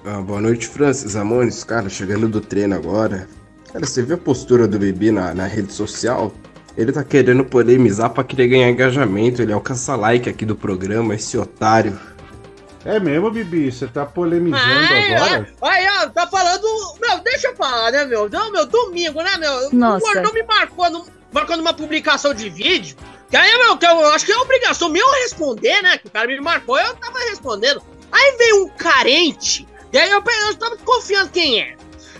Ah, 0.03 0.19
boa 0.19 0.41
noite, 0.41 0.68
Francis 0.68 1.15
Amones. 1.15 1.63
Cara, 1.63 1.88
chegando 1.88 2.27
do 2.27 2.41
treino 2.41 2.73
agora. 2.73 3.27
Cara, 3.72 3.85
você 3.85 4.01
viu 4.01 4.15
a 4.15 4.18
postura 4.18 4.68
do 4.68 4.80
Bibi 4.80 5.11
na, 5.11 5.31
na 5.35 5.45
rede 5.45 5.72
social? 5.72 6.34
Ele 6.77 6.91
tá 6.91 7.03
querendo 7.03 7.43
polemizar 7.43 8.10
pra 8.10 8.23
querer 8.23 8.48
ganhar 8.48 8.69
engajamento. 8.69 9.41
Ele 9.41 9.53
alcança 9.53 9.95
like 9.95 10.30
aqui 10.30 10.45
do 10.45 10.56
programa, 10.56 11.15
esse 11.15 11.38
otário. 11.38 11.99
É 12.84 12.99
mesmo, 12.99 13.30
Bibi? 13.30 13.72
Você 13.72 13.88
tá 13.88 14.06
polemizando 14.06 14.64
Ai, 14.65 15.14
agora? 15.14 15.48
Aí, 15.61 15.88
ó, 15.99 16.10
tá 16.10 16.26
falando. 16.27 16.64
Meu, 16.99 17.19
deixa 17.19 17.49
eu 17.49 17.56
falar, 17.56 17.91
né, 17.91 18.06
meu? 18.06 18.27
Não, 18.30 18.52
meu, 18.52 18.65
domingo, 18.65 19.22
né, 19.22 19.38
meu? 19.38 19.69
Nossa. 19.72 19.98
O 19.98 20.14
Gordão 20.14 20.34
me 20.34 20.43
marcou, 20.43 20.89
no, 20.89 21.06
marcou 21.31 21.57
numa 21.57 21.73
publicação 21.73 22.34
de 22.34 22.49
vídeo. 22.49 22.95
Que 23.30 23.38
aí, 23.38 23.57
meu, 23.60 23.77
que 23.77 23.85
eu 23.85 24.07
acho 24.07 24.26
que 24.26 24.31
é 24.31 24.38
obrigação 24.38 24.89
minha 24.89 25.06
eu 25.06 25.23
responder, 25.23 25.81
né? 25.84 25.98
Que 25.98 26.07
o 26.07 26.11
cara 26.11 26.27
me 26.27 26.39
marcou, 26.41 26.77
eu 26.80 26.93
tava 26.95 27.19
respondendo. 27.30 27.81
Aí 28.11 28.35
veio 28.38 28.65
um 28.65 28.69
carente. 28.69 29.68
E 29.93 29.98
aí 29.98 30.10
eu, 30.10 30.23
eu 30.48 30.56
tava 30.56 30.76
desconfiando 30.76 31.30
quem 31.30 31.61
é. 31.61 31.76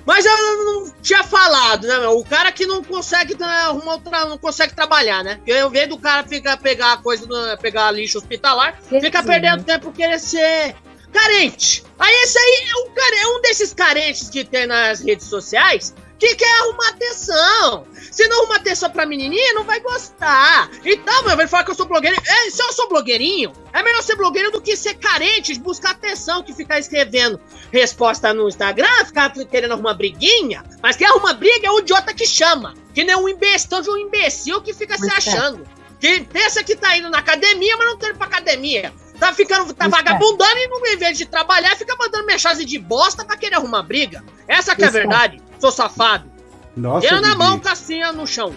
Mas 0.06 0.26
eu 0.26 0.66
não 0.66 0.94
tinha 1.02 1.24
falado, 1.24 1.88
né, 1.88 2.00
meu? 2.00 2.18
O 2.18 2.26
cara 2.26 2.52
que 2.52 2.66
não 2.66 2.84
consegue 2.84 3.38
né, 3.38 3.46
arrumar 3.46 3.94
outra, 3.94 4.26
não 4.26 4.38
consegue 4.38 4.74
trabalhar, 4.74 5.24
né? 5.24 5.36
Porque 5.36 5.52
eu 5.52 5.70
vejo 5.70 5.90
do 5.90 5.98
cara 5.98 6.28
ficar 6.28 6.58
pegar 6.58 7.02
coisa, 7.02 7.26
pegar 7.58 7.92
lixo 7.92 8.18
hospitalar, 8.18 8.78
fica 8.82 9.22
Sim. 9.22 9.28
perdendo 9.28 9.64
tempo 9.64 9.92
querer 9.92 10.20
ser 10.20 10.76
carente. 11.12 11.84
Aí 12.00 12.14
esse 12.24 12.38
aí 12.38 12.70
é 12.70 12.76
um, 12.78 12.94
cara, 12.94 13.16
é 13.16 13.28
um 13.28 13.42
desses 13.42 13.74
carentes 13.74 14.30
que 14.30 14.44
tem 14.44 14.66
nas 14.66 15.02
redes 15.02 15.28
sociais 15.28 15.94
que 16.22 16.36
quer 16.36 16.60
arrumar 16.60 16.90
atenção. 16.90 17.88
Se 18.12 18.28
não 18.28 18.42
arrumar 18.42 18.58
atenção 18.58 18.92
pra 18.92 19.08
menininha, 19.08 19.56
não 19.56 19.64
vai 19.64 19.80
gostar. 19.80 20.70
Então, 20.86 21.24
meu, 21.24 21.32
ele 21.32 21.48
fala 21.48 21.64
que 21.64 21.72
eu 21.72 21.76
sou 21.76 21.88
blogueirinho. 21.88 22.22
É, 22.24 22.52
se 22.52 22.62
eu 22.62 22.72
sou 22.72 22.88
blogueirinho, 22.88 23.52
é 23.74 23.82
melhor 23.82 24.04
ser 24.04 24.16
blogueiro 24.16 24.52
do 24.52 24.62
que 24.62 24.76
ser 24.76 24.94
carente, 24.94 25.58
buscar 25.60 25.92
atenção, 25.92 26.44
que 26.44 26.54
ficar 26.54 26.78
escrevendo 26.78 27.42
resposta 27.72 28.32
no 28.36 28.48
Instagram, 28.48 29.04
ficar 29.06 29.32
querendo 29.32 29.72
arrumar 29.72 29.96
briguinha. 29.96 30.64
Mas 30.80 30.96
quem 30.96 31.08
arruma 31.08 31.34
briga 31.34 31.68
é 31.68 31.72
o 31.72 31.80
idiota 31.80 32.14
que 32.14 32.28
chama. 32.28 32.76
Que 32.94 33.04
nem 33.04 33.16
um 33.16 33.28
imbecil 33.28 33.82
de 33.82 33.90
um 33.90 33.98
imbecil 33.98 34.62
que 34.62 34.76
fica 34.76 34.94
se 34.94 35.00
Pois 35.00 35.14
é. 35.14 35.16
achando. 35.16 35.68
Que 36.00 36.22
pensa 36.22 36.64
que 36.64 36.76
tá 36.76 36.96
indo 36.96 37.10
na 37.10 37.18
academia, 37.18 37.76
mas 37.78 37.88
não 37.88 37.98
tá 37.98 38.10
indo 38.10 38.18
pra 38.18 38.28
academia. 38.28 38.94
Tá 39.20 39.34
ficando, 39.34 39.74
tá 39.74 39.86
é. 39.86 39.90
vagabundando 39.90 40.58
e 40.58 40.68
não, 40.68 40.86
em 40.86 40.98
vez 40.98 41.18
de 41.18 41.26
trabalhar, 41.26 41.76
fica 41.76 41.96
mandando 41.96 42.26
mensagem 42.28 42.66
de 42.66 42.78
bosta 42.78 43.26
pra 43.26 43.38
querer 43.38 43.56
arrumar 43.56 43.82
briga. 43.82 44.24
Essa 44.48 44.76
que 44.76 44.84
é 44.84 44.86
a 44.86 44.90
é. 44.90 44.92
verdade, 44.92 45.42
sou 45.62 45.72
safado. 45.72 46.30
Nossa, 46.76 47.08
Eu 47.08 47.22
na 47.22 47.36
mão, 47.36 47.60
cassinha 47.60 48.12
no 48.12 48.26
chão. 48.26 48.54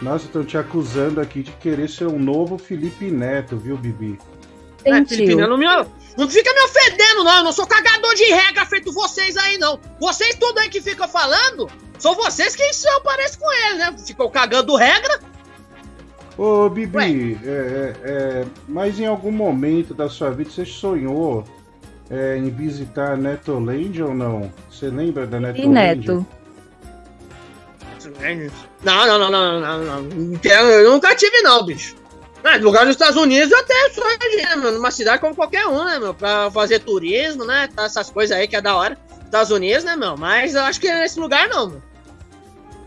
Nossa, 0.00 0.26
estão 0.26 0.44
te 0.44 0.56
acusando 0.56 1.20
aqui 1.20 1.42
de 1.42 1.50
querer 1.52 1.88
ser 1.88 2.06
um 2.06 2.18
novo 2.18 2.56
Felipe 2.56 3.10
Neto, 3.10 3.56
viu, 3.56 3.76
Bibi? 3.76 4.18
É. 4.84 5.04
Felipe, 5.04 5.34
não, 5.34 5.58
me, 5.58 5.66
não 6.16 6.28
fica 6.28 6.52
me 6.52 6.60
ofendendo, 6.60 7.24
não. 7.24 7.38
Eu 7.38 7.44
não 7.44 7.52
sou 7.52 7.66
cagador 7.66 8.14
de 8.14 8.24
regra 8.24 8.64
feito 8.64 8.92
vocês 8.92 9.36
aí, 9.36 9.58
não. 9.58 9.80
Vocês 9.98 10.36
tudo 10.36 10.58
aí 10.58 10.68
que 10.68 10.80
ficam 10.80 11.08
falando, 11.08 11.68
são 11.98 12.14
vocês 12.14 12.54
que 12.54 12.72
se 12.72 12.88
aparecem 12.90 13.40
com 13.40 13.52
ele, 13.52 13.78
né? 13.78 13.96
Ficam 14.06 14.30
cagando 14.30 14.76
regra. 14.76 15.20
Ô, 16.36 16.68
Bibi, 16.70 17.36
é, 17.44 17.48
é, 17.48 17.96
é, 18.04 18.46
mas 18.68 19.00
em 19.00 19.06
algum 19.06 19.32
momento 19.32 19.92
da 19.92 20.08
sua 20.08 20.30
vida 20.30 20.50
você 20.50 20.64
sonhou 20.64 21.44
é, 22.10 22.36
em 22.36 22.50
visitar 22.50 23.16
Netoland 23.16 24.02
ou 24.02 24.14
não? 24.14 24.52
Você 24.70 24.88
lembra 24.88 25.26
da 25.26 25.38
E 25.38 25.40
Netoland? 25.40 25.68
Neto. 25.98 26.26
Não, 28.84 29.06
não, 29.06 29.18
não, 29.18 29.30
não, 29.30 29.60
não, 29.60 29.84
não. 29.84 30.02
não. 30.02 30.38
quero- 30.38 30.66
Eu 30.66 30.92
nunca 30.92 31.14
tive, 31.14 31.42
não, 31.42 31.64
bicho. 31.64 31.96
Ah, 32.44 32.56
no 32.56 32.64
lugar 32.64 32.84
dos 32.84 32.94
Estados 32.94 33.16
Unidos 33.16 33.50
eu 33.50 33.58
até 33.58 33.90
sou 33.90 34.04
né, 34.04 34.56
meu, 34.56 34.72
numa 34.72 34.90
cidade 34.92 35.20
como 35.20 35.34
qualquer 35.34 35.66
um, 35.66 35.84
né, 35.84 35.98
meu? 35.98 36.14
Pra 36.14 36.50
fazer 36.50 36.78
turismo, 36.78 37.44
né? 37.44 37.68
Tá 37.74 37.84
essas 37.84 38.08
coisas 38.10 38.36
aí 38.36 38.46
que 38.46 38.54
é 38.56 38.60
da 38.60 38.76
hora. 38.76 38.96
Estados 39.24 39.50
Unidos, 39.50 39.84
né, 39.84 39.96
meu? 39.96 40.16
Mas 40.16 40.54
eu 40.54 40.62
acho 40.62 40.80
que 40.80 40.86
é 40.88 41.00
nesse 41.00 41.18
lugar 41.18 41.48
não, 41.48 41.68
meu. 41.68 41.82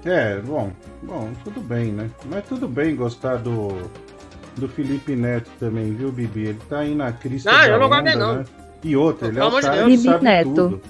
É, 0.06 0.39
bom, 0.39 0.72
bom, 1.03 1.31
tudo 1.43 1.60
bem, 1.60 1.91
né? 1.91 2.10
Mas 2.26 2.45
tudo 2.45 2.68
bem 2.68 2.95
gostar 2.95 3.35
do, 3.35 3.91
do 4.56 4.68
Felipe 4.68 5.15
Neto 5.15 5.52
também, 5.60 5.93
viu, 5.93 6.11
Bibi? 6.11 6.48
Ele 6.48 6.60
tá 6.68 6.80
aí 6.80 6.95
na 6.95 7.11
crista 7.11 7.52
da 7.52 7.68
eu 7.68 7.80
não 7.80 7.88
guardei, 7.89 8.15
não. 8.15 8.43
E 8.84 8.95
outra, 8.95 9.28
ele 9.28 9.40
é 9.40 9.44
o 9.44 9.52
cara 9.62 9.84
Bibi 9.86 10.03
sabe 10.03 10.24
Neto. 10.24 10.49
tudo. 10.56 10.82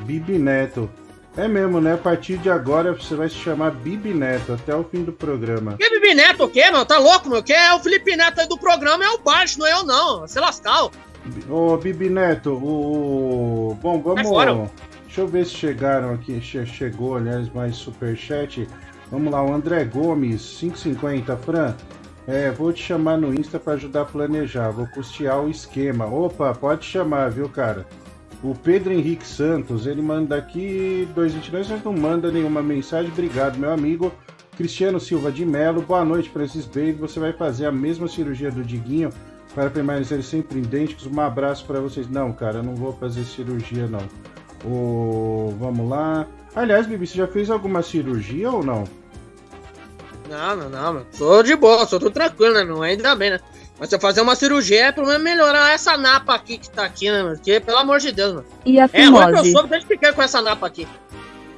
Bibi 0.00 0.38
Neto. 0.38 0.90
É 1.36 1.48
mesmo, 1.48 1.80
né? 1.80 1.94
A 1.94 1.98
partir 1.98 2.36
de 2.36 2.50
agora 2.50 2.92
você 2.92 3.14
vai 3.14 3.26
se 3.28 3.36
chamar 3.36 3.70
Bibi 3.70 4.12
Neto 4.12 4.52
até 4.52 4.74
o 4.76 4.84
fim 4.84 5.02
do 5.02 5.12
programa. 5.12 5.76
Que 5.78 5.88
Bibi 5.88 6.14
Neto 6.14 6.44
o 6.44 6.48
quê, 6.48 6.70
meu? 6.70 6.84
Tá 6.84 6.98
louco, 6.98 7.28
meu? 7.30 7.42
Que 7.42 7.54
é 7.54 7.72
o 7.74 7.80
Felipe 7.80 8.14
Neto 8.14 8.40
aí 8.40 8.46
do 8.48 8.58
programa, 8.58 9.02
é 9.02 9.08
o 9.10 9.18
Baixo, 9.18 9.58
não 9.58 9.66
é 9.66 9.72
eu, 9.72 9.82
não. 9.84 10.28
Se 10.28 10.38
lascar. 10.38 10.90
Ô, 11.48 11.76
Bibi 11.78 12.10
Neto, 12.10 12.52
o. 12.52 13.78
Bom, 13.80 14.02
vamos. 14.02 14.28
fora. 14.28 14.70
Deixa 15.06 15.20
eu 15.22 15.26
ver 15.28 15.46
se 15.46 15.54
chegaram 15.54 16.12
aqui. 16.12 16.40
che- 16.40 16.66
Chegou, 16.66 17.16
aliás, 17.16 17.50
mais 17.52 17.76
superchat. 17.76 18.68
Vamos 19.10 19.32
lá, 19.32 19.42
o 19.42 19.52
André 19.54 19.84
Gomes, 19.84 20.42
550, 20.58 21.36
Fran. 21.36 21.74
É, 22.26 22.50
vou 22.50 22.72
te 22.72 22.82
chamar 22.82 23.18
no 23.18 23.34
Insta 23.34 23.58
pra 23.58 23.74
ajudar 23.74 24.02
a 24.02 24.04
planejar. 24.04 24.70
Vou 24.70 24.86
custear 24.86 25.40
o 25.40 25.50
esquema. 25.50 26.06
Opa, 26.06 26.54
pode 26.54 26.84
chamar, 26.84 27.30
viu, 27.30 27.48
cara? 27.48 27.86
O 28.42 28.54
Pedro 28.54 28.92
Henrique 28.92 29.26
Santos, 29.26 29.86
ele 29.86 30.02
manda 30.02 30.36
aqui 30.36 31.08
222, 31.14 31.68
mas 31.68 31.84
não 31.84 31.92
manda 31.92 32.30
nenhuma 32.30 32.62
mensagem. 32.62 33.10
Obrigado, 33.10 33.58
meu 33.58 33.72
amigo. 33.72 34.12
Cristiano 34.56 35.00
Silva 35.00 35.32
de 35.32 35.46
Melo, 35.46 35.82
boa 35.82 36.04
noite, 36.04 36.28
Francis 36.28 36.66
Baby. 36.66 36.92
Você 36.92 37.18
vai 37.18 37.32
fazer 37.32 37.66
a 37.66 37.72
mesma 37.72 38.06
cirurgia 38.06 38.50
do 38.50 38.62
Diguinho 38.62 39.10
para 39.54 39.70
permanecer 39.70 40.22
sempre 40.22 40.58
idênticos? 40.58 41.06
Um 41.06 41.20
abraço 41.20 41.64
para 41.64 41.80
vocês. 41.80 42.08
Não, 42.08 42.32
cara, 42.32 42.58
eu 42.58 42.62
não 42.62 42.74
vou 42.74 42.92
fazer 42.92 43.24
cirurgia, 43.24 43.86
não. 43.86 44.06
O... 44.64 45.54
Vamos 45.58 45.88
lá. 45.88 46.26
Aliás, 46.54 46.86
Bibi, 46.86 47.06
você 47.06 47.16
já 47.16 47.26
fez 47.26 47.48
alguma 47.48 47.82
cirurgia 47.82 48.50
ou 48.50 48.62
não? 48.62 48.84
Não, 50.32 50.56
não, 50.56 50.68
não, 50.70 50.92
meu. 50.94 51.06
Sou 51.12 51.42
de 51.42 51.54
boa, 51.54 51.86
sou 51.86 51.98
tudo 52.00 52.10
tranquilo, 52.12 52.54
né, 52.54 52.64
meu? 52.64 52.82
Ainda 52.82 53.14
bem, 53.14 53.30
né? 53.30 53.40
Mas 53.78 53.88
se 53.88 53.96
eu 53.96 54.00
fazer 54.00 54.20
uma 54.20 54.34
cirurgia 54.34 54.86
é 54.86 54.92
pelo 54.92 55.06
menos 55.08 55.22
melhorar 55.22 55.72
essa 55.72 55.96
napa 55.96 56.34
aqui 56.34 56.56
que 56.56 56.70
tá 56.70 56.84
aqui, 56.84 57.10
né, 57.10 57.22
meu? 57.22 57.32
Porque, 57.34 57.60
pelo 57.60 57.78
amor 57.78 57.98
de 57.98 58.12
Deus, 58.12 58.32
mano. 58.34 58.46
E 58.64 58.78
a 58.80 58.88
É 58.92 59.04
ruim 59.06 59.12
que 59.12 59.20
eu 59.22 59.26
fimose? 59.28 59.52
soube 59.52 59.68
desde 59.68 59.86
pequeno 59.88 60.14
com 60.14 60.22
essa 60.22 60.40
napa 60.40 60.66
aqui. 60.66 60.86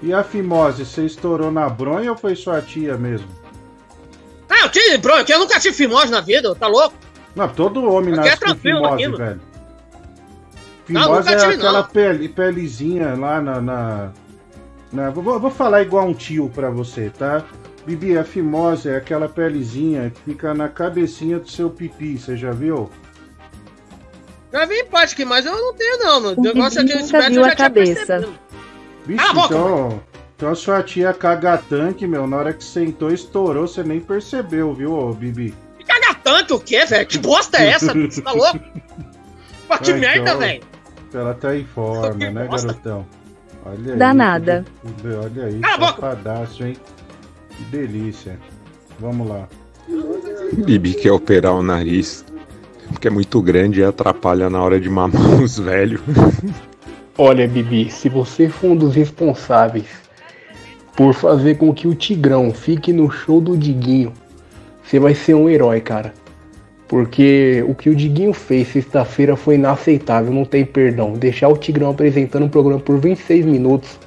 E 0.03 0.13
a 0.13 0.23
fimose, 0.25 0.85
você 0.85 1.05
estourou 1.07 1.51
na 1.53 1.69
bronha 1.69 2.11
ou 2.11 2.17
foi 2.17 2.35
sua 2.35 2.61
tia 2.61 2.97
mesmo? 2.97 3.29
Ah, 4.49 4.65
eu 4.65 4.69
tive, 4.71 4.99
bro, 4.99 5.25
que 5.25 5.33
eu 5.33 5.39
nunca 5.39 5.59
tive 5.61 5.75
fimose 5.75 6.11
na 6.11 6.21
vida, 6.21 6.55
tá 6.55 6.67
louco? 6.67 6.95
Não, 7.37 7.49
todo 7.49 7.85
homem 7.91 8.13
Aqui 8.15 8.21
é 8.21 8.31
nasce 8.31 8.41
com 8.41 8.47
tranquilo 8.47 8.77
fimose, 8.79 8.95
aqui, 8.95 9.05
mano. 9.09 9.17
velho. 9.19 9.41
Não, 10.89 11.03
Fimose 11.03 11.19
nunca 11.21 11.31
é 11.33 11.37
tive, 11.37 11.55
aquela 11.55 11.81
não. 11.83 11.89
pele, 11.89 12.29
pelezinha 12.29 13.15
lá 13.17 13.41
na. 13.41 13.61
na, 13.61 14.11
na- 14.93 15.11
vou, 15.11 15.41
vou 15.41 15.51
falar 15.51 15.83
igual 15.83 16.07
um 16.07 16.13
tio 16.15 16.51
pra 16.55 16.69
você, 16.71 17.11
tá? 17.11 17.43
Bibi, 17.86 18.16
a 18.16 18.24
fimose 18.24 18.89
é 18.89 18.97
aquela 18.97 19.28
pelezinha 19.28 20.11
que 20.11 20.20
fica 20.23 20.55
na 20.55 20.69
cabecinha 20.69 21.39
do 21.39 21.51
seu 21.51 21.69
pipi, 21.69 22.16
você 22.19 22.36
já 22.36 22.51
viu? 22.51 22.90
Já 24.52 24.65
vi 24.65 24.74
em 24.77 24.86
parte 24.86 25.15
aqui, 25.15 25.24
mas 25.24 25.44
eu 25.44 25.52
não 25.52 25.74
tenho, 25.74 25.98
não, 25.98 26.20
mano. 26.20 26.35
O 26.39 26.43
negócio 26.43 26.81
aqui, 26.81 26.93
esse 26.93 27.02
nunca 27.02 27.19
médico 27.19 27.32
viu 27.35 27.40
eu 27.43 27.47
já 27.47 27.52
a 27.52 27.56
tinha 27.56 27.69
cabeça. 27.69 28.20
boca, 29.35 29.44
então, 29.55 30.01
então 30.36 30.48
a 30.51 30.55
sua 30.55 30.82
tia 30.82 31.12
caga 31.12 31.59
tanque, 31.59 32.06
meu, 32.06 32.27
na 32.27 32.36
hora 32.39 32.52
que 32.55 32.65
sentou, 32.65 33.11
estourou, 33.12 33.66
você 33.69 33.82
nem 33.82 34.01
percebeu, 34.01 34.73
viu, 34.73 34.93
ô, 34.93 35.12
Bibi? 35.12 35.52
Caga 35.86 36.15
tanto 36.23 36.55
o 36.55 36.61
quê, 36.61 36.86
velho? 36.86 37.06
Que 37.06 37.19
bosta 37.19 37.59
é 37.59 37.66
essa? 37.70 37.93
Você 37.93 38.23
tá 38.23 38.32
louco? 38.32 38.59
Pô, 39.69 39.78
que 39.78 39.93
Ah, 39.93 39.97
merda, 39.97 40.20
então, 40.20 40.39
velho. 40.39 40.62
Ela 41.12 41.35
tá 41.35 41.55
em 41.56 41.65
forma, 41.65 42.15
né, 42.31 42.48
garotão? 42.48 43.06
Olha 43.66 43.93
aí. 43.93 43.98
Danada. 43.98 44.65
tudo- 44.82 45.20
Olha 45.20 45.44
aí, 45.47 45.61
Cala 45.61 45.86
safadaço, 45.89 46.65
hein? 46.65 46.77
Que 47.56 47.64
delícia. 47.64 48.39
Vamos 48.98 49.28
lá. 49.28 49.48
Bibi 50.64 50.94
quer 50.94 51.12
operar 51.12 51.55
o 51.55 51.62
nariz, 51.62 52.24
porque 52.89 53.09
é 53.09 53.10
muito 53.10 53.40
grande 53.43 53.81
e 53.81 53.85
atrapalha 53.85 54.48
na 54.48 54.62
hora 54.62 54.81
de 54.81 54.89
mamar 54.89 55.12
os 55.43 55.59
velhos. 55.59 56.01
Olha, 57.16 57.47
Bibi, 57.47 57.90
se 57.90 58.09
você 58.09 58.48
for 58.48 58.72
um 58.72 58.76
dos 58.76 58.94
responsáveis 58.94 59.86
por 60.97 61.12
fazer 61.14 61.56
com 61.56 61.72
que 61.72 61.86
o 61.86 61.94
Tigrão 61.94 62.52
fique 62.52 62.93
no 62.93 63.10
show 63.10 63.40
do 63.40 63.56
Diguinho, 63.56 64.12
você 64.82 64.98
vai 64.98 65.14
ser 65.14 65.35
um 65.35 65.48
herói, 65.48 65.81
cara. 65.81 66.12
Porque 66.86 67.64
o 67.66 67.74
que 67.74 67.89
o 67.89 67.94
Diguinho 67.94 68.32
fez 68.32 68.68
sexta-feira 68.68 69.36
foi 69.36 69.55
inaceitável, 69.55 70.32
não 70.32 70.44
tem 70.44 70.64
perdão. 70.64 71.14
Deixar 71.14 71.48
o 71.48 71.56
Tigrão 71.56 71.90
apresentando 71.90 72.44
um 72.44 72.48
programa 72.48 72.81
por 72.81 72.98
26 72.98 73.47
minutos. 73.47 73.98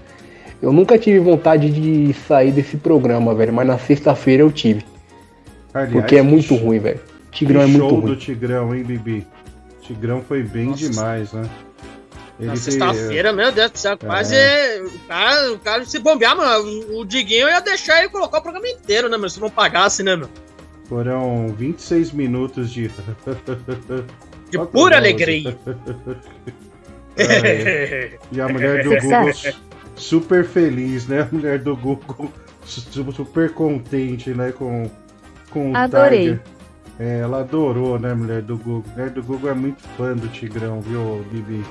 Eu 0.61 0.73
nunca 0.73 0.97
tive 0.97 1.19
vontade 1.19 1.69
de 1.69 2.13
sair 2.13 2.51
desse 2.51 2.77
programa, 2.77 3.33
velho, 3.35 3.53
mas 3.53 3.67
na 3.67 3.77
sexta-feira 3.77 4.43
eu 4.43 4.51
tive. 4.51 4.83
Aliás, 5.73 5.91
Porque 5.91 6.15
é 6.15 6.21
muito 6.21 6.55
ruim, 6.55 6.79
velho. 6.79 6.99
Tigrão 7.31 7.59
que 7.59 7.65
é 7.65 7.67
muito 7.67 7.89
show 7.89 7.99
ruim. 7.99 8.05
do 8.05 8.15
Tigrão, 8.15 8.75
hein, 8.75 8.83
Bibi? 8.83 9.27
Tigrão 9.81 10.21
foi 10.27 10.41
bem 10.43 10.71
demais, 10.71 11.31
né? 11.31 11.47
Ele 12.39 12.49
Na 12.49 12.55
sexta-feira, 12.55 13.33
meu 13.33 13.51
Deus 13.51 13.71
do 13.71 13.77
céu, 13.77 13.97
quase. 13.97 14.35
O, 14.85 15.07
cara, 15.07 15.53
o 15.53 15.59
cara 15.59 15.85
se 15.85 15.99
bombear, 15.99 16.35
mano. 16.35 16.97
O, 16.97 17.05
Diguinho 17.05 17.47
ia 17.47 17.59
deixar 17.59 17.99
ele 17.99 18.09
colocar 18.09 18.39
o 18.39 18.41
programa 18.41 18.67
inteiro, 18.67 19.09
né, 19.09 19.17
meu? 19.17 19.29
Se 19.29 19.39
não 19.39 19.49
pagasse, 19.49 20.03
né, 20.03 20.15
meu? 20.15 20.29
Foram 20.87 21.47
26 21.57 22.11
minutos 22.11 22.71
de. 22.71 22.91
De 24.49 24.57
pura 24.67 24.95
alegria. 24.97 25.57
É, 27.19 28.11
e 28.31 28.39
a 28.39 28.47
mulher 28.47 28.83
do 28.83 28.91
Google 29.01 29.33
super 29.97 30.45
feliz, 30.45 31.07
né? 31.07 31.21
A 31.21 31.27
mulher 31.31 31.59
do 31.59 31.75
Google 31.75 32.31
su- 32.65 33.11
super 33.11 33.51
contente, 33.53 34.29
né? 34.31 34.51
Com, 34.51 34.89
com 35.49 35.71
o 35.71 35.75
Adorei. 35.77 36.19
Tiger. 36.19 36.41
É, 36.99 37.19
ela 37.19 37.41
adorou, 37.41 37.99
né, 37.99 38.11
mulher 38.15 38.41
do 38.41 38.57
Google? 38.57 38.83
A 38.87 38.91
mulher 38.97 39.09
do 39.11 39.21
Google 39.21 39.51
é 39.51 39.53
muito 39.53 39.83
fã 39.95 40.15
do 40.15 40.27
Tigrão, 40.29 40.81
viu, 40.81 41.23
Bibi? 41.31 41.63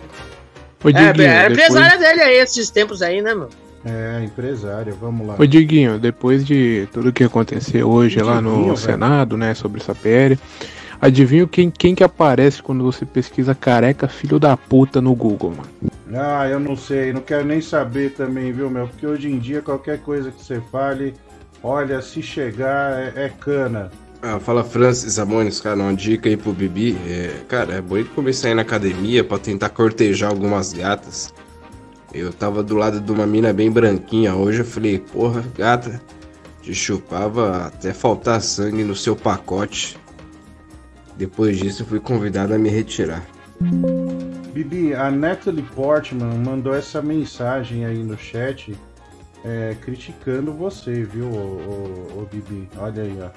Ô, 0.85 0.89
É, 0.89 0.93
Diguinho, 0.93 1.27
é 1.29 1.47
a 1.47 1.49
depois- 1.49 1.69
empresária 1.69 1.99
dele 1.99 2.21
aí, 2.23 2.37
esses 2.37 2.71
tempos 2.71 3.03
aí, 3.03 3.21
né, 3.21 3.35
meu? 3.35 3.49
É, 3.85 4.23
empresária, 4.25 4.95
vamos 5.01 5.27
lá. 5.27 5.35
Ô 5.37 5.45
Diguinho, 5.45 5.99
depois 5.99 6.45
de 6.47 6.89
tudo 6.93 7.13
que 7.13 7.25
aconteceu 7.25 7.89
hoje 7.89 8.21
lá 8.21 8.41
no 8.41 8.51
Diguinho, 8.51 8.65
velho. 8.67 8.77
Senado, 8.77 9.37
né, 9.37 9.53
sobre 9.55 9.81
essa 9.81 9.95
PL, 9.97 10.39
adivinha 11.01 11.45
quem, 11.49 11.73
quem 11.73 11.93
que 11.95 12.05
aparece 12.05 12.63
quando 12.63 12.85
você 12.85 13.05
pesquisa 13.05 13.53
careca 13.53 14.07
filho 14.07 14.39
da 14.39 14.57
puta 14.57 15.01
no 15.01 15.13
Google, 15.15 15.51
mano? 15.57 15.69
Ah, 16.15 16.49
eu 16.49 16.61
não 16.61 16.77
sei, 16.77 17.13
não 17.13 17.21
quero 17.21 17.45
nem 17.45 17.61
saber 17.61 18.13
também, 18.13 18.53
viu, 18.53 18.71
meu? 18.71 18.87
Porque 18.87 19.07
hoje 19.07 19.29
em 19.29 19.39
dia 19.39 19.61
qualquer 19.61 20.01
coisa 20.01 20.31
que 20.31 20.43
você 20.43 20.61
fale, 20.71 21.15
olha, 21.63 22.01
se 22.01 22.23
chegar 22.23 22.93
é, 22.93 23.25
é 23.25 23.29
cana. 23.29 23.91
Ah, 24.23 24.39
fala 24.39 24.65
Francis 24.65 25.19
Amones, 25.19 25.61
cara, 25.61 25.77
uma 25.81 25.95
dica 25.95 26.29
aí 26.29 26.37
pro 26.37 26.53
Bibi. 26.53 26.97
É, 27.07 27.43
cara, 27.49 27.75
é 27.75 27.79
ele 27.79 28.09
começar 28.09 28.49
a 28.49 28.51
ir 28.53 28.55
na 28.55 28.63
academia 28.63 29.25
pra 29.25 29.39
tentar 29.39 29.69
cortejar 29.71 30.31
algumas 30.31 30.73
gatas. 30.73 31.33
Eu 32.15 32.33
tava 32.33 32.63
do 32.63 32.77
lado 32.77 33.01
de 33.01 33.13
uma 33.13 33.27
mina 33.27 33.53
bem 33.53 33.71
branquinha 33.71 34.35
hoje, 34.35 34.61
eu 34.61 34.65
falei, 34.65 34.99
porra, 34.99 35.45
gata, 35.57 36.01
te 36.63 36.73
chupava 36.73 37.67
até 37.67 37.93
faltar 37.93 38.41
sangue 38.41 38.85
no 38.85 38.95
seu 38.95 39.15
pacote. 39.15 39.99
Depois 41.17 41.59
disso 41.59 41.85
fui 41.85 42.01
convidado 42.01 42.55
a 42.55 42.59
me 42.59 42.69
retirar. 42.69 43.25
Bibi, 44.53 44.95
a 44.95 45.11
Natalie 45.11 45.63
Portman 45.63 46.39
mandou 46.45 46.75
essa 46.75 47.01
mensagem 47.03 47.85
aí 47.85 47.99
no 48.03 48.17
chat 48.19 48.77
é, 49.45 49.77
criticando 49.83 50.53
você, 50.53 51.05
viu, 51.05 51.27
ô, 51.27 51.37
ô- 51.37 52.23
ô, 52.23 52.27
Bibi? 52.31 52.69
Olha 52.79 53.03
aí, 53.03 53.19
ó. 53.23 53.31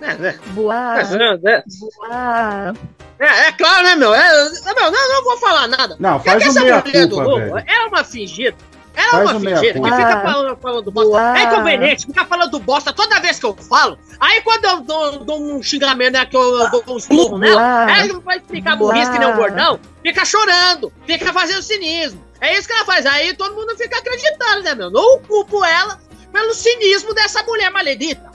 É, 0.00 0.14
né? 0.14 0.38
Boa. 0.48 0.98
É, 1.00 1.02
é, 1.02 1.62
Boa. 1.80 2.74
é, 3.18 3.26
é 3.48 3.52
claro, 3.52 3.84
né, 3.84 3.94
meu? 3.96 4.14
É, 4.14 4.26
é, 4.28 4.74
meu, 4.74 4.90
não, 4.90 5.08
não 5.08 5.24
vou 5.24 5.36
falar 5.38 5.66
nada. 5.68 5.96
Não, 5.98 6.14
Porque 6.18 6.30
faz 6.30 6.44
o 6.44 6.48
essa 6.48 6.60
meia 6.60 6.82
culpa, 7.08 7.24
velho. 7.36 7.58
é 7.66 7.86
uma 7.86 8.04
fingida. 8.04 8.56
Ela 8.98 9.10
Faz 9.10 9.30
é 9.30 9.32
uma 9.32 9.40
fingida 9.40 9.80
que 9.80 9.90
fica 9.96 10.14
Ah. 10.14 10.20
falando, 10.22 10.56
falando 10.56 10.90
bosta. 10.90 11.08
Boa. 11.10 11.38
É 11.38 11.42
inconveniente, 11.44 12.06
fica 12.06 12.24
falando 12.24 12.58
bosta 12.58 12.92
toda 12.92 13.20
vez 13.20 13.38
que 13.38 13.46
eu 13.46 13.54
falo. 13.54 13.96
Aí 14.18 14.40
quando 14.42 14.64
eu 14.64 14.80
dou, 14.80 15.24
dou 15.24 15.40
um 15.40 15.62
xingamento, 15.62 16.14
né, 16.14 16.26
que 16.26 16.36
eu, 16.36 16.42
eu 16.58 16.70
dou 16.70 16.82
um 16.88 16.96
esporro 16.96 17.38
nela, 17.38 17.88
ela 17.92 18.18
vai 18.20 18.38
explicar 18.38 18.76
burrice 18.76 19.10
que 19.12 19.18
nem 19.20 19.28
um 19.28 19.36
gordão, 19.36 19.78
fica 20.02 20.24
chorando, 20.24 20.92
fica 21.06 21.32
fazendo 21.32 21.62
cinismo. 21.62 22.20
É 22.40 22.58
isso 22.58 22.66
que 22.66 22.74
ela 22.74 22.84
faz. 22.84 23.06
Aí 23.06 23.34
todo 23.34 23.54
mundo 23.54 23.76
fica 23.76 23.98
acreditando, 23.98 24.62
né, 24.62 24.74
meu? 24.74 24.90
Não 24.90 25.20
culpo 25.20 25.64
ela 25.64 25.98
pelo 26.32 26.52
cinismo 26.52 27.14
dessa 27.14 27.42
mulher 27.44 27.70
maledita. 27.70 28.28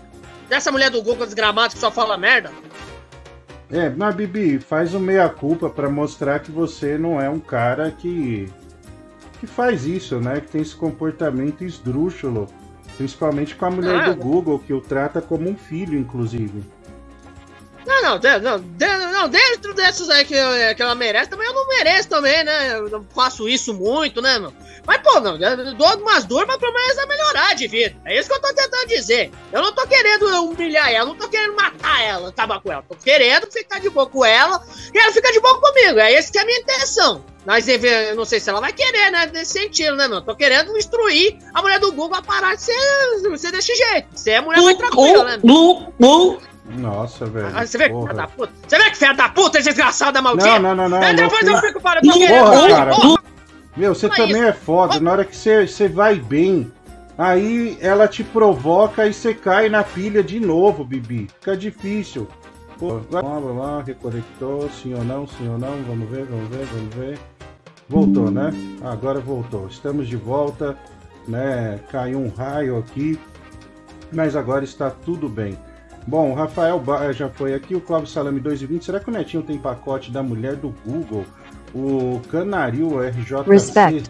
Dessa 0.48 0.72
mulher 0.72 0.90
do 0.90 1.02
Google 1.02 1.26
desgramado 1.26 1.74
que 1.74 1.80
só 1.80 1.92
fala 1.92 2.18
merda. 2.18 2.52
É, 3.72 3.90
mas 3.90 4.16
Bibi, 4.16 4.60
faz 4.60 4.94
o 4.94 5.00
meia 5.00 5.28
culpa 5.28 5.70
pra 5.70 5.90
mostrar 5.90 6.40
que 6.40 6.52
você 6.52 6.98
não 6.98 7.20
é 7.20 7.30
um 7.30 7.40
cara 7.40 7.92
que 7.92 8.50
que 9.44 9.48
faz 9.48 9.86
isso, 9.86 10.20
né? 10.22 10.40
Que 10.40 10.48
tem 10.48 10.62
esse 10.62 10.76
comportamento 10.76 11.64
esdrúxulo. 11.66 12.48
Principalmente 12.98 13.56
com 13.56 13.66
a 13.66 13.72
mulher 13.72 13.96
Ah. 14.02 14.10
do 14.12 14.16
Google, 14.16 14.60
que 14.60 14.72
o 14.74 14.80
trata 14.80 15.22
como 15.22 15.50
um 15.50 15.58
filho, 15.58 15.98
inclusive. 16.00 16.64
Não, 17.86 18.02
não, 18.02 18.20
não, 18.40 19.12
não, 19.12 19.30
dentro 19.30 19.74
desses 19.74 20.10
aí 20.10 20.24
que, 20.24 20.34
eu- 20.34 20.74
que 20.74 20.82
ela 20.82 20.96
merece, 20.96 21.30
também 21.30 21.46
eu 21.46 21.54
não 21.54 21.68
mereço 21.68 22.08
também, 22.08 22.42
né? 22.44 22.76
Eu 22.78 22.90
não 22.90 23.04
faço 23.14 23.50
isso 23.50 23.74
muito, 23.74 24.22
né, 24.22 24.40
meu? 24.40 24.54
Mas, 24.86 25.02
pô, 25.02 25.20
não, 25.20 25.36
eu 25.38 25.74
dou 25.76 25.98
umas 25.98 26.24
dores, 26.24 26.48
mas 26.48 26.58
pelo 26.58 26.74
menos 26.74 26.98
é 26.98 27.06
melhorar 27.06 27.54
de 27.56 27.68
vida. 27.68 27.96
É 28.06 28.18
isso 28.18 28.30
que 28.30 28.36
eu 28.36 28.42
tô 28.42 28.54
tentando 28.54 28.88
dizer. 28.88 29.32
Eu 29.52 29.62
não 29.62 29.74
tô 29.74 29.86
querendo 29.88 30.26
humilhar 30.46 30.90
ela, 30.92 31.08
não 31.08 31.16
tô 31.16 31.28
querendo 31.28 31.56
matar 31.56 32.02
ela, 32.04 32.30
acabar 32.30 32.62
com 32.62 32.72
ela. 32.72 32.86
Tô 32.88 32.96
querendo 32.96 33.52
ficar 33.52 33.80
de 33.80 33.90
boa 33.90 34.08
com 34.08 34.24
ela 34.24 34.64
e 34.94 34.98
ela 34.98 35.12
fica 35.12 35.30
de 35.32 35.42
boa 35.42 35.60
comigo. 35.60 36.00
É 36.00 36.14
esse 36.14 36.32
que 36.32 36.38
é 36.38 36.42
a 36.42 36.46
minha 36.46 36.60
intenção. 36.60 37.24
Mas 37.46 37.68
eu 37.68 38.16
não 38.16 38.24
sei 38.24 38.40
se 38.40 38.50
ela 38.50 38.62
vai 38.62 38.72
querer, 38.72 39.12
né? 39.12 39.30
Nesse 39.34 39.60
sentido, 39.60 39.96
né, 39.98 40.08
meu? 40.08 40.22
Tô 40.22 40.34
querendo 40.36 40.78
instruir 40.78 41.38
a 41.54 41.62
mulher 41.62 41.80
do 41.80 41.92
Google 41.92 42.18
a 42.18 42.22
parar 42.22 42.56
de 42.56 42.62
ser, 42.62 43.38
ser 43.38 43.52
desse 43.52 43.76
jeito. 43.76 44.08
Você 44.16 44.32
é 44.32 44.42
mulher 44.42 44.62
mais 44.62 44.78
tranquila, 44.78 45.24
né? 45.26 45.40
meu? 46.00 46.40
Nossa, 46.78 47.26
velho. 47.26 47.52
Ah, 47.54 47.66
Você 47.66 47.78
vê 47.78 47.86
que 47.86 47.90
porra. 47.92 48.08
filha 48.12 48.22
da 48.22 48.28
puta? 48.28 48.54
Você 48.68 48.78
vê 48.78 48.90
que 48.90 48.98
filha 48.98 49.14
da 49.14 49.30
puta, 49.30 49.62
desgraçada 49.62 50.22
maldita? 50.22 50.58
Não, 50.60 50.74
não, 50.74 50.76
não, 50.76 50.90
não. 50.90 51.04
É, 51.04 51.08
não 51.14 51.16
depois 51.16 51.46
eu 51.46 51.58
fico 51.58 51.82
para. 51.82 52.02
Tô 52.02 52.14
querendo. 52.14 52.40
Porra, 52.46 52.56
Porra, 52.56 52.70
cara. 52.70 52.96
porra. 52.96 53.24
Meu, 53.76 53.94
você 53.96 54.08
também 54.08 54.30
isso. 54.38 54.44
é 54.44 54.54
foda. 54.54 55.00
Na 55.02 55.12
hora 55.12 55.26
que 55.26 55.36
você, 55.36 55.68
você 55.68 55.90
vai 55.90 56.16
bem, 56.16 56.72
aí 57.18 57.78
ela 57.82 58.08
te 58.08 58.24
provoca 58.24 59.06
e 59.06 59.14
você 59.14 59.34
cai 59.34 59.68
na 59.68 59.84
pilha 59.84 60.24
de 60.24 60.40
novo, 60.40 60.86
Bibi. 60.86 61.28
Fica 61.42 61.58
difícil. 61.58 62.28
Pô, 62.80 63.00
vai- 63.10 63.22
vamos 63.22 63.58
lá, 63.58 63.82
reconectou. 63.82 64.70
Sim 64.82 64.94
ou 64.94 65.04
não, 65.04 65.28
sim 65.28 65.50
ou 65.50 65.58
não. 65.58 65.84
Vamos 65.84 66.10
ver, 66.10 66.26
vamos 66.26 66.50
ver, 66.50 66.66
vamos 66.66 66.96
ver. 66.96 67.20
Voltou, 67.90 68.32
né? 68.32 68.52
Agora 68.82 69.20
voltou. 69.20 69.68
Estamos 69.68 70.08
de 70.08 70.16
volta, 70.16 70.78
né? 71.28 71.80
Caiu 71.92 72.20
um 72.20 72.30
raio 72.30 72.78
aqui, 72.78 73.20
mas 74.12 74.36
agora 74.36 74.64
está 74.64 74.90
tudo 74.90 75.28
bem. 75.30 75.58
Bom, 76.08 76.32
o 76.32 76.34
Rafael 76.34 76.80
Ba- 76.80 77.12
já 77.14 77.30
foi 77.30 77.54
aqui, 77.54 77.76
o 77.76 77.82
Cláudio 77.82 78.10
Salame 78.10 78.40
2,20. 78.42 78.84
Será 78.84 79.00
que 79.00 79.10
o 79.10 79.14
Netinho 79.14 79.44
tem 79.44 79.58
pacote 79.58 80.12
da 80.12 80.22
mulher 80.22 80.56
do 80.56 80.74
Google? 80.86 81.26
O 81.74 82.20
RJC 82.30 83.50
Respect. 83.50 84.10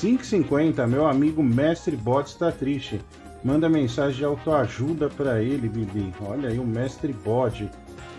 550, 0.00 0.86
meu 0.86 1.06
amigo 1.06 1.42
Mestre 1.42 1.96
Bot 1.96 2.28
está 2.28 2.50
triste. 2.50 3.00
Manda 3.44 3.68
mensagem 3.68 4.18
de 4.18 4.24
autoajuda 4.24 5.08
para 5.08 5.42
ele, 5.42 5.68
Bibi. 5.68 6.12
Olha 6.20 6.48
aí 6.48 6.58
o 6.58 6.64
Mestre 6.64 7.12
Bode. 7.12 7.68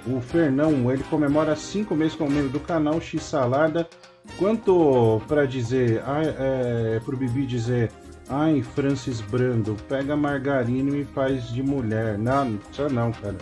O 0.05 0.19
Fernão, 0.19 0.91
ele 0.91 1.03
comemora 1.09 1.55
cinco 1.55 1.95
meses 1.95 2.15
como 2.15 2.29
membro 2.31 2.49
do 2.49 2.59
canal 2.59 2.99
X 2.99 3.23
Salada. 3.23 3.87
Quanto 4.37 5.21
para 5.27 5.45
dizer, 5.45 6.01
é, 6.39 6.99
pro 7.03 7.15
Bibi 7.15 7.45
dizer, 7.45 7.91
ai, 8.29 8.61
Francis 8.61 9.21
Brando, 9.21 9.75
pega 9.87 10.15
margarina 10.15 10.89
e 10.89 10.93
me 10.93 11.05
faz 11.05 11.47
de 11.49 11.61
mulher. 11.61 12.17
Não, 12.17 12.57
precisa 12.57 12.89
não, 12.89 13.11
cara. 13.11 13.37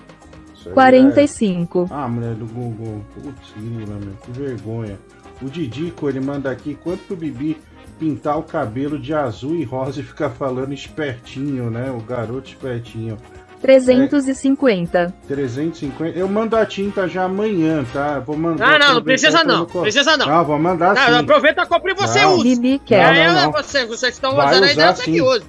Isso 0.53 0.67
aí 0.67 0.71
é- 0.71 0.75
45. 0.75 1.87
ah, 1.89 2.07
mulher 2.07 2.35
do 2.35 2.45
Google. 2.45 3.03
Putz, 3.13 3.53
meu, 3.57 4.13
que 4.23 4.31
vergonha. 4.31 4.99
O 5.41 5.49
Didico, 5.49 6.07
ele 6.07 6.19
manda 6.19 6.51
aqui, 6.51 6.75
quanto 6.75 7.03
pro 7.05 7.15
Bibi 7.15 7.57
pintar 7.97 8.37
o 8.37 8.43
cabelo 8.43 8.97
de 8.99 9.13
azul 9.13 9.55
e 9.55 9.63
rosa 9.63 9.99
e 9.99 10.03
ficar 10.03 10.31
falando 10.31 10.73
espertinho, 10.73 11.69
né? 11.69 11.91
O 11.91 11.99
garoto 11.99 12.49
espertinho. 12.49 13.17
350. 13.61 15.13
350. 15.27 16.17
Eu 16.17 16.27
mando 16.27 16.55
a 16.55 16.65
tinta 16.65 17.07
já 17.07 17.23
amanhã, 17.23 17.85
tá? 17.93 18.19
Vou 18.19 18.35
mandar. 18.37 18.75
Ah, 18.75 18.79
não, 18.79 18.93
não 18.95 19.03
precisa 19.03 19.43
não. 19.43 19.65
Precisa 19.65 20.17
não. 20.17 20.25
Não, 20.27 20.45
vou 20.45 20.59
mandar 20.59 20.93
Não, 20.95 21.05
sim. 21.07 21.23
aproveita 21.23 21.61
a 21.61 21.65
compra 21.65 21.91
e 21.91 21.95
você 21.95 22.21
Não. 22.21 22.33
usa. 22.35 22.43
Bibi 22.43 22.75
É, 22.75 22.79
quer. 22.79 23.27
Não, 23.27 23.33
não, 23.33 23.41
não. 23.43 23.51
Você, 23.51 23.85
vocês 23.85 24.13
estão 24.13 24.35
Vai 24.35 24.47
usando 24.51 24.63
usar 24.65 24.73
dentro 24.87 25.03
sim. 25.03 25.11
que 25.13 25.21
usa. 25.21 25.43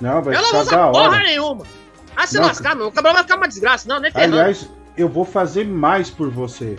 Não, 0.00 0.22
vai 0.22 0.36
Eu 0.36 0.42
não 0.42 0.64
porra 0.92 1.08
hora. 1.08 1.22
nenhuma. 1.22 1.64
Ah, 2.16 2.26
se 2.26 2.36
Não, 2.38 2.46
lascar, 2.46 2.76
meu. 2.76 2.88
O 2.88 2.92
cabelo 2.92 3.14
vai 3.14 3.22
ficar 3.22 3.36
uma 3.36 3.48
desgraça. 3.48 3.88
Não, 3.88 4.00
nem 4.00 4.10
ferrando. 4.10 4.34
Aliás, 4.38 4.68
eu 4.96 5.08
vou 5.08 5.24
fazer 5.24 5.64
mais 5.66 6.10
por 6.10 6.30
você. 6.30 6.76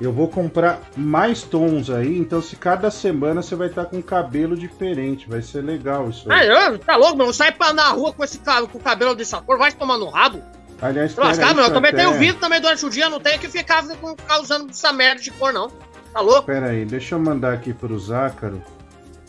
Eu 0.00 0.12
vou 0.12 0.26
comprar 0.28 0.80
mais 0.96 1.42
tons 1.42 1.88
aí, 1.88 2.18
então 2.18 2.42
se 2.42 2.56
cada 2.56 2.90
semana 2.90 3.42
você 3.42 3.54
vai 3.54 3.68
estar 3.68 3.84
com 3.84 3.98
um 3.98 4.02
cabelo 4.02 4.56
diferente, 4.56 5.28
vai 5.28 5.40
ser 5.40 5.62
legal 5.62 6.10
isso 6.10 6.30
Ah, 6.30 6.36
aí. 6.36 6.48
eu, 6.48 6.78
tá 6.80 6.96
louco, 6.96 7.16
meu? 7.16 7.32
Sai 7.32 7.52
pra 7.52 7.72
na 7.72 7.88
rua 7.90 8.12
com 8.12 8.24
esse 8.24 8.38
com 8.38 8.78
o 8.78 8.80
cabelo 8.80 9.14
dessa 9.14 9.40
cor, 9.40 9.56
vai 9.56 9.70
tomar 9.72 9.96
no 9.96 10.08
rabo. 10.08 10.42
Aliás, 10.82 11.14
meu. 11.14 11.24
aí, 11.24 11.32
Eu 11.38 11.72
também 11.72 11.90
até- 11.92 12.04
tenho 12.04 12.18
vidro 12.18 12.40
também 12.40 12.60
durante 12.60 12.84
o 12.84 12.90
dia, 12.90 13.08
não 13.08 13.20
tenho 13.20 13.38
que 13.38 13.48
ficar, 13.48 13.86
com- 13.98 14.16
ficar 14.16 14.40
usando 14.40 14.68
essa 14.70 14.92
merda 14.92 15.22
de 15.22 15.30
cor, 15.30 15.52
não. 15.52 15.70
Tá 16.12 16.20
louco? 16.20 16.42
Pera 16.42 16.66
aí, 16.66 16.84
deixa 16.84 17.14
eu 17.14 17.18
mandar 17.20 17.52
aqui 17.54 17.72
pro 17.72 17.98
Zácaro. 17.98 18.60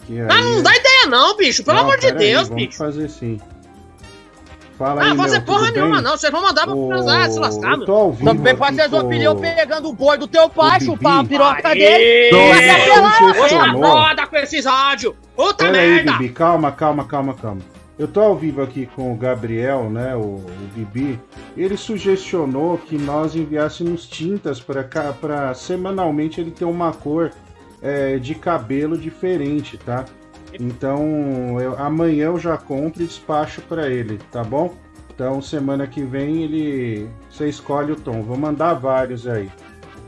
Que 0.07 0.19
aí... 0.19 0.27
Ah, 0.29 0.41
não 0.41 0.61
dá 0.63 0.75
ideia, 0.75 1.05
não, 1.07 1.35
bicho. 1.37 1.63
Pelo 1.63 1.77
Não, 1.77 1.83
amor 1.85 1.95
de 1.97 2.07
pera 2.07 2.19
aí, 2.19 2.25
Deus, 2.31 2.47
vamos 2.49 2.63
bicho. 2.65 2.77
fazer 2.77 3.09
sim. 3.09 3.39
Fala 4.77 5.02
Ah, 5.02 5.11
aí, 5.11 5.18
fazer 5.18 5.38
meu, 5.38 5.45
porra 5.45 5.72
nenhuma, 5.72 5.95
bem? 5.95 6.03
não. 6.03 6.18
Vocês 6.18 6.31
vão 6.31 6.41
mandar 6.41 6.65
pra 6.65 6.76
transar, 6.76 7.31
se 7.31 7.39
lascar, 7.39 7.72
eu 7.72 7.77
meu. 7.77 7.85
tô 7.85 7.93
ao 7.93 8.11
vivo 8.11 8.26
Também 8.26 8.56
ser 8.76 8.89
com- 8.89 9.06
opinião 9.06 9.35
pegando 9.38 9.88
o 9.89 9.93
boi 9.93 10.18
do 10.18 10.27
teu 10.27 10.49
pai, 10.49 10.81
chupar 10.81 11.19
a 11.19 11.23
piroca 11.23 11.68
Aí, 11.69 11.80
dele. 11.80 12.49
Vai 12.49 12.64
se 12.64 12.69
apelar. 13.56 13.73
foda 13.73 14.27
com 14.27 14.35
esses 14.35 14.65
áudios. 14.65 15.14
Puta 15.35 15.64
Pera 15.65 15.77
aí, 15.77 15.89
merda. 15.95 16.11
Bibi, 16.14 16.30
calma, 16.30 16.72
calma, 16.72 17.06
calma, 17.06 17.34
calma. 17.34 17.61
Eu 17.97 18.10
tô 18.10 18.19
ao 18.19 18.35
vivo 18.35 18.61
aqui 18.61 18.85
com 18.93 19.14
o 19.14 19.15
Gabriel, 19.15 19.89
né, 19.89 20.14
o, 20.15 20.19
o 20.19 20.45
Bibi. 20.76 21.18
Ele 21.56 21.77
sugestionou 21.77 22.77
que 22.77 22.97
nós 22.97 23.34
enviássemos 23.38 24.06
tintas 24.06 24.60
para 24.60 24.84
para 25.22 25.53
semanalmente 25.53 26.41
ele 26.41 26.52
ter 26.52 26.65
uma 26.65 26.91
cor 26.91 27.31
é, 27.81 28.18
de 28.18 28.35
cabelo 28.35 28.97
diferente, 28.97 29.77
tá? 29.77 30.03
Então, 30.60 31.60
eu- 31.60 31.77
amanhã 31.77 32.26
eu 32.26 32.40
já 32.40 32.57
compro 32.57 33.03
e 33.03 33.07
despacho 33.07 33.61
para 33.61 33.90
ele, 33.90 34.19
tá 34.32 34.44
bom? 34.44 34.73
Então, 35.14 35.41
semana 35.41 35.88
que 35.88 36.03
vem 36.03 36.44
ele 36.44 37.10
você 37.32 37.48
escolhe 37.48 37.91
o 37.91 37.95
tom. 37.95 38.22
Vou 38.22 38.38
mandar 38.38 38.73
vários 38.73 39.27
aí. 39.27 39.49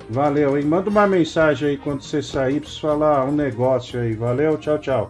Valeu, 0.09 0.57
hein? 0.57 0.65
Manda 0.65 0.89
uma 0.89 1.05
mensagem 1.07 1.69
aí 1.69 1.77
quando 1.77 2.01
você 2.01 2.21
sair, 2.21 2.59
preciso 2.59 2.81
falar 2.81 3.25
um 3.25 3.31
negócio 3.31 3.99
aí. 3.99 4.13
Valeu, 4.13 4.57
tchau, 4.57 4.77
tchau. 4.79 5.09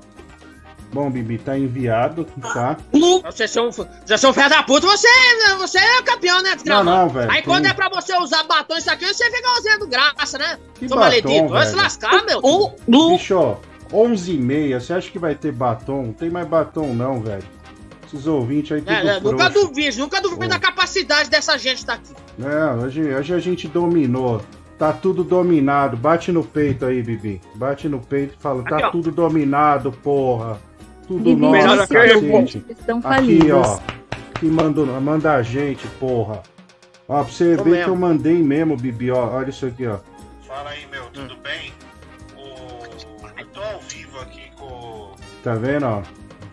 Bom, 0.94 1.12
Bibi, 1.12 1.38
tá 1.38 1.58
enviado, 1.58 2.26
tá? 2.54 2.78
Vocês 3.26 3.52
são, 3.52 3.70
vocês 3.72 4.22
são 4.22 4.32
filha 4.34 4.48
da 4.48 4.64
puta, 4.64 4.88
você, 4.88 5.08
você 5.60 5.78
é 5.78 6.02
campeão, 6.02 6.42
né? 6.42 6.56
Não, 6.66 6.84
não, 6.84 7.10
velho, 7.10 7.30
Aí 7.30 7.42
quando 7.44 7.66
é 7.66 7.74
pra 7.74 7.90
você 7.90 8.18
usar 8.18 8.44
batom 8.44 8.78
isso 8.78 8.90
aqui, 8.90 9.06
você 9.06 9.26
fica 9.30 9.50
usando 9.60 9.86
graça, 9.88 10.38
né? 10.38 10.58
Que 10.76 10.88
batom, 10.88 11.02
maledito, 11.02 11.48
vai 11.50 11.66
se 11.66 11.72
velho? 11.72 11.84
lascar, 11.84 12.24
meu. 12.26 12.42
Bicho, 13.10 13.58
11 13.94 14.34
e 14.34 14.38
meia, 14.38 14.80
você 14.80 14.94
acha 14.94 15.10
que 15.12 15.20
vai 15.20 15.36
ter 15.36 15.52
batom? 15.52 16.08
Não 16.08 16.14
tem 16.14 16.30
mais 16.30 16.48
batom 16.48 16.94
não, 16.94 17.22
velho. 17.22 17.44
Esses 18.06 18.26
ouvintes 18.26 18.72
aí 18.72 18.84
É, 18.86 19.18
é, 19.18 19.20
nunca 19.20 19.50
duvido, 19.50 19.98
nunca 19.98 20.22
duvido 20.22 20.48
da 20.48 20.60
capacidade 20.60 21.30
dessa 21.30 21.58
gente 21.58 21.86
daqui. 21.86 22.14
Não, 22.38 22.80
hoje, 22.84 23.02
hoje 23.14 23.34
a 23.34 23.40
gente 23.40 23.68
dominou. 23.68 24.42
Tá 24.78 24.94
tudo 24.94 25.24
dominado. 25.24 25.98
Bate 25.98 26.32
no 26.32 26.44
peito 26.44 26.86
aí, 26.86 27.02
Bibi. 27.04 27.42
Bate 27.56 27.90
no 27.90 28.00
peito 28.00 28.36
e 28.38 28.42
fala, 28.42 28.64
tá 28.64 28.76
Aqui, 28.78 28.86
ó. 28.86 28.90
tudo 28.92 29.12
dominado, 29.12 29.92
porra. 29.92 30.60
Tudo 31.08 31.24
Bibi 31.24 31.42
nosso, 31.42 31.88
cacete. 31.88 32.66
estão 32.70 32.98
Aqui, 33.00 33.08
falidos. 33.08 33.52
ó. 33.52 33.80
Que 34.40 34.46
mandou, 34.46 34.86
manda 35.02 35.34
a 35.34 35.42
gente, 35.42 35.86
porra. 36.00 36.44
Ó, 37.10 37.24
pra 37.24 37.32
você 37.34 37.56
Tô 37.58 37.64
ver 37.64 37.70
mesmo. 37.72 37.84
que 37.86 37.90
eu 37.90 37.96
mandei 37.96 38.44
mesmo, 38.44 38.78
Bibi, 38.78 39.10
ó. 39.12 39.30
Olha 39.36 39.50
isso 39.50 39.66
aqui, 39.66 39.88
ó. 39.88 39.98
Fala 40.48 40.70
aí, 40.70 40.86
meu, 40.92 41.04
tudo 41.12 41.36
bem? 41.38 41.74
Tá 45.48 45.54
vendo, 45.56 45.86
ó? 45.86 46.02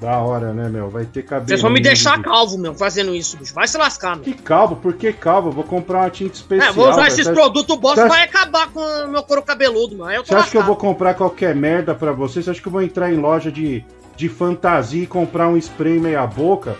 Da 0.00 0.18
hora, 0.18 0.52
né, 0.52 0.68
meu? 0.68 0.88
Vai 0.88 1.04
ter 1.04 1.22
cabelo. 1.22 1.48
Vocês 1.48 1.60
vão 1.62 1.70
me 1.70 1.80
deixar 1.80 2.22
calvo, 2.22 2.56
meu, 2.58 2.74
fazendo 2.74 3.12
isso, 3.12 3.36
bicho. 3.36 3.52
Vai 3.52 3.66
se 3.66 3.76
lascar, 3.76 4.14
meu. 4.14 4.24
Que 4.24 4.34
calvo? 4.34 4.76
Por 4.76 4.92
que 4.92 5.12
calvo? 5.12 5.48
Eu 5.48 5.52
vou 5.52 5.64
comprar 5.64 6.00
uma 6.02 6.10
tinta 6.10 6.34
especial. 6.34 6.68
É, 6.70 6.72
vou 6.72 6.88
usar 6.90 7.08
esses 7.08 7.24
Você 7.24 7.30
acha- 7.30 7.32
produtos 7.40 7.76
bosta 7.76 8.02
você 8.02 8.08
vai 8.08 8.20
acha- 8.24 8.28
acabar 8.38 8.68
com 8.68 8.78
o 8.80 9.08
meu 9.08 9.22
couro 9.24 9.42
cabeludo, 9.42 9.96
mano. 9.96 10.10
Aí 10.10 10.16
eu 10.16 10.22
tô 10.22 10.28
Você 10.28 10.34
acha 10.36 10.50
que 10.50 10.56
eu 10.58 10.62
vou 10.62 10.76
comprar 10.76 11.14
qualquer 11.14 11.56
merda 11.56 11.92
pra 11.94 12.12
você? 12.12 12.40
Você 12.40 12.50
acha 12.50 12.60
que 12.60 12.68
eu 12.68 12.72
vou 12.72 12.82
entrar 12.82 13.12
em 13.12 13.16
loja 13.16 13.50
de, 13.50 13.84
de 14.14 14.28
fantasia 14.28 15.02
e 15.02 15.06
comprar 15.08 15.48
um 15.48 15.56
spray 15.56 15.98
meia 15.98 16.24
boca? 16.24 16.76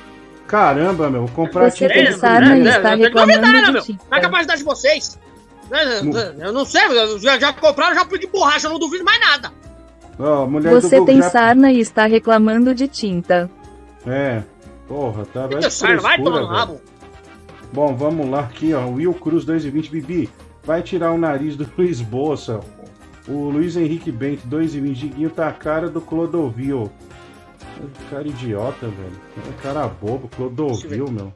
Caramba, 0.46 1.08
meu, 1.10 1.26
vou 1.26 1.30
comprar 1.46 1.70
Você 1.70 1.88
tinta 1.88 1.94
no 1.94 2.36
brilho. 2.46 2.68
está 2.68 2.94
reclamando 2.94 3.72
meu. 3.72 3.82
tinta. 3.82 4.04
Na 4.10 4.20
capacidade 4.20 4.58
de 4.58 4.64
vocês. 4.64 5.18
Né, 5.70 5.80
Eu 6.40 6.52
não 6.52 6.64
sei, 6.64 6.82
eu 6.84 7.18
já, 7.18 7.38
já 7.40 7.52
compraram, 7.52 7.94
já 7.94 8.04
de 8.04 8.26
borracha, 8.26 8.68
não 8.68 8.78
duvido 8.78 9.02
mais 9.04 9.18
nada. 9.20 9.50
Ó, 10.18 10.46
mulher 10.46 10.74
do 10.74 10.80
Você 10.80 10.98
Google 10.98 11.06
tem 11.06 11.22
já- 11.22 11.30
sarna 11.30 11.72
e 11.72 11.80
está 11.80 12.06
reclamando 12.06 12.74
de 12.74 12.86
tinta. 12.88 13.50
É, 14.06 14.42
porra, 14.86 15.24
tá 15.26 15.48
sarna, 15.70 16.00
vai 16.00 16.16
tomar 16.18 16.30
no 16.30 16.36
velho. 16.36 16.46
rabo. 16.48 16.80
Bom, 17.72 17.96
vamos 17.96 18.28
lá 18.30 18.40
aqui, 18.40 18.72
ó. 18.74 18.86
Will 18.86 19.12
Cruz 19.14 19.44
2,20. 19.44 19.90
Bibi, 19.90 20.30
vai 20.62 20.82
tirar 20.82 21.10
o 21.10 21.18
nariz 21.18 21.56
do 21.56 21.66
Luiz 21.76 22.00
Bolsa. 22.00 22.60
O 23.26 23.48
Luiz 23.48 23.76
Henrique 23.76 24.12
Bento 24.12 24.46
2,20. 24.46 24.94
Diguinho 24.94 25.30
tá 25.30 25.48
a 25.48 25.52
cara 25.52 25.88
do 25.88 26.00
Clodovil. 26.00 26.90
Cara 28.10 28.28
idiota, 28.28 28.86
velho. 28.86 29.20
É 29.48 29.62
cara 29.62 29.88
bobo, 29.88 30.28
Clodovil, 30.28 31.10
meu. 31.10 31.32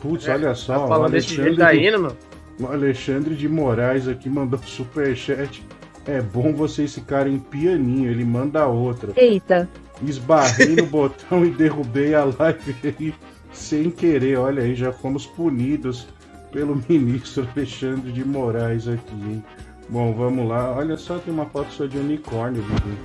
Putz, 0.00 0.26
É, 0.26 0.32
olha 0.34 0.54
só. 0.54 0.78
tá 0.78 0.84
o 0.84 0.88
falando 0.88 1.12
desse 1.12 1.34
jeito 1.36 1.62
aí, 1.62 1.78
de- 1.80 1.90
né, 1.90 1.98
meu? 1.98 2.16
O 2.60 2.66
Alexandre 2.66 3.34
de 3.34 3.48
Moraes 3.48 4.06
aqui 4.06 4.28
mandou 4.28 4.60
superchat. 4.62 5.66
É 6.06 6.20
bom 6.20 6.52
vocês 6.52 6.94
ficarem 6.94 7.38
pianinho, 7.38 8.10
ele 8.10 8.24
manda 8.24 8.66
outra. 8.66 9.12
Eita. 9.16 9.68
Esbarrei 10.02 10.76
no 10.76 10.84
botão 10.86 11.44
e 11.44 11.50
derrubei 11.50 12.14
a 12.14 12.24
live 12.24 12.76
aí 12.84 13.14
sem 13.52 13.90
querer. 13.90 14.38
Olha 14.38 14.62
aí, 14.62 14.74
já 14.74 14.92
fomos 14.92 15.26
punidos 15.26 16.06
pelo 16.52 16.82
ministro 16.88 17.48
Alexandre 17.56 18.12
de 18.12 18.24
Moraes 18.24 18.86
aqui, 18.86 19.14
hein? 19.14 19.42
Bom, 19.88 20.12
vamos 20.12 20.46
lá. 20.46 20.72
Olha 20.76 20.96
só, 20.96 21.18
tem 21.18 21.32
uma 21.32 21.46
foto 21.46 21.72
só 21.72 21.86
de 21.86 21.96
unicórnio. 21.96 22.62
Bibi. 22.62 22.98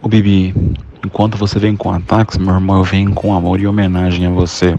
Ô 0.00 0.08
Bibi, 0.08 0.54
enquanto 1.04 1.36
você 1.36 1.58
vem 1.58 1.76
com 1.76 1.90
ataques, 1.90 2.38
meu 2.38 2.54
irmão, 2.54 2.78
eu 2.78 2.84
venho 2.84 3.12
com 3.14 3.34
amor 3.34 3.60
e 3.60 3.66
homenagem 3.66 4.26
a 4.26 4.30
você. 4.30 4.76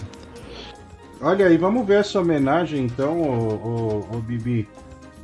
Olha 1.21 1.47
aí, 1.47 1.57
vamos 1.57 1.85
ver 1.87 1.99
essa 2.01 2.19
homenagem 2.19 2.85
então, 2.85 3.21
ô, 3.21 4.07
ô, 4.11 4.17
ô, 4.17 4.19
Bibi. 4.19 4.67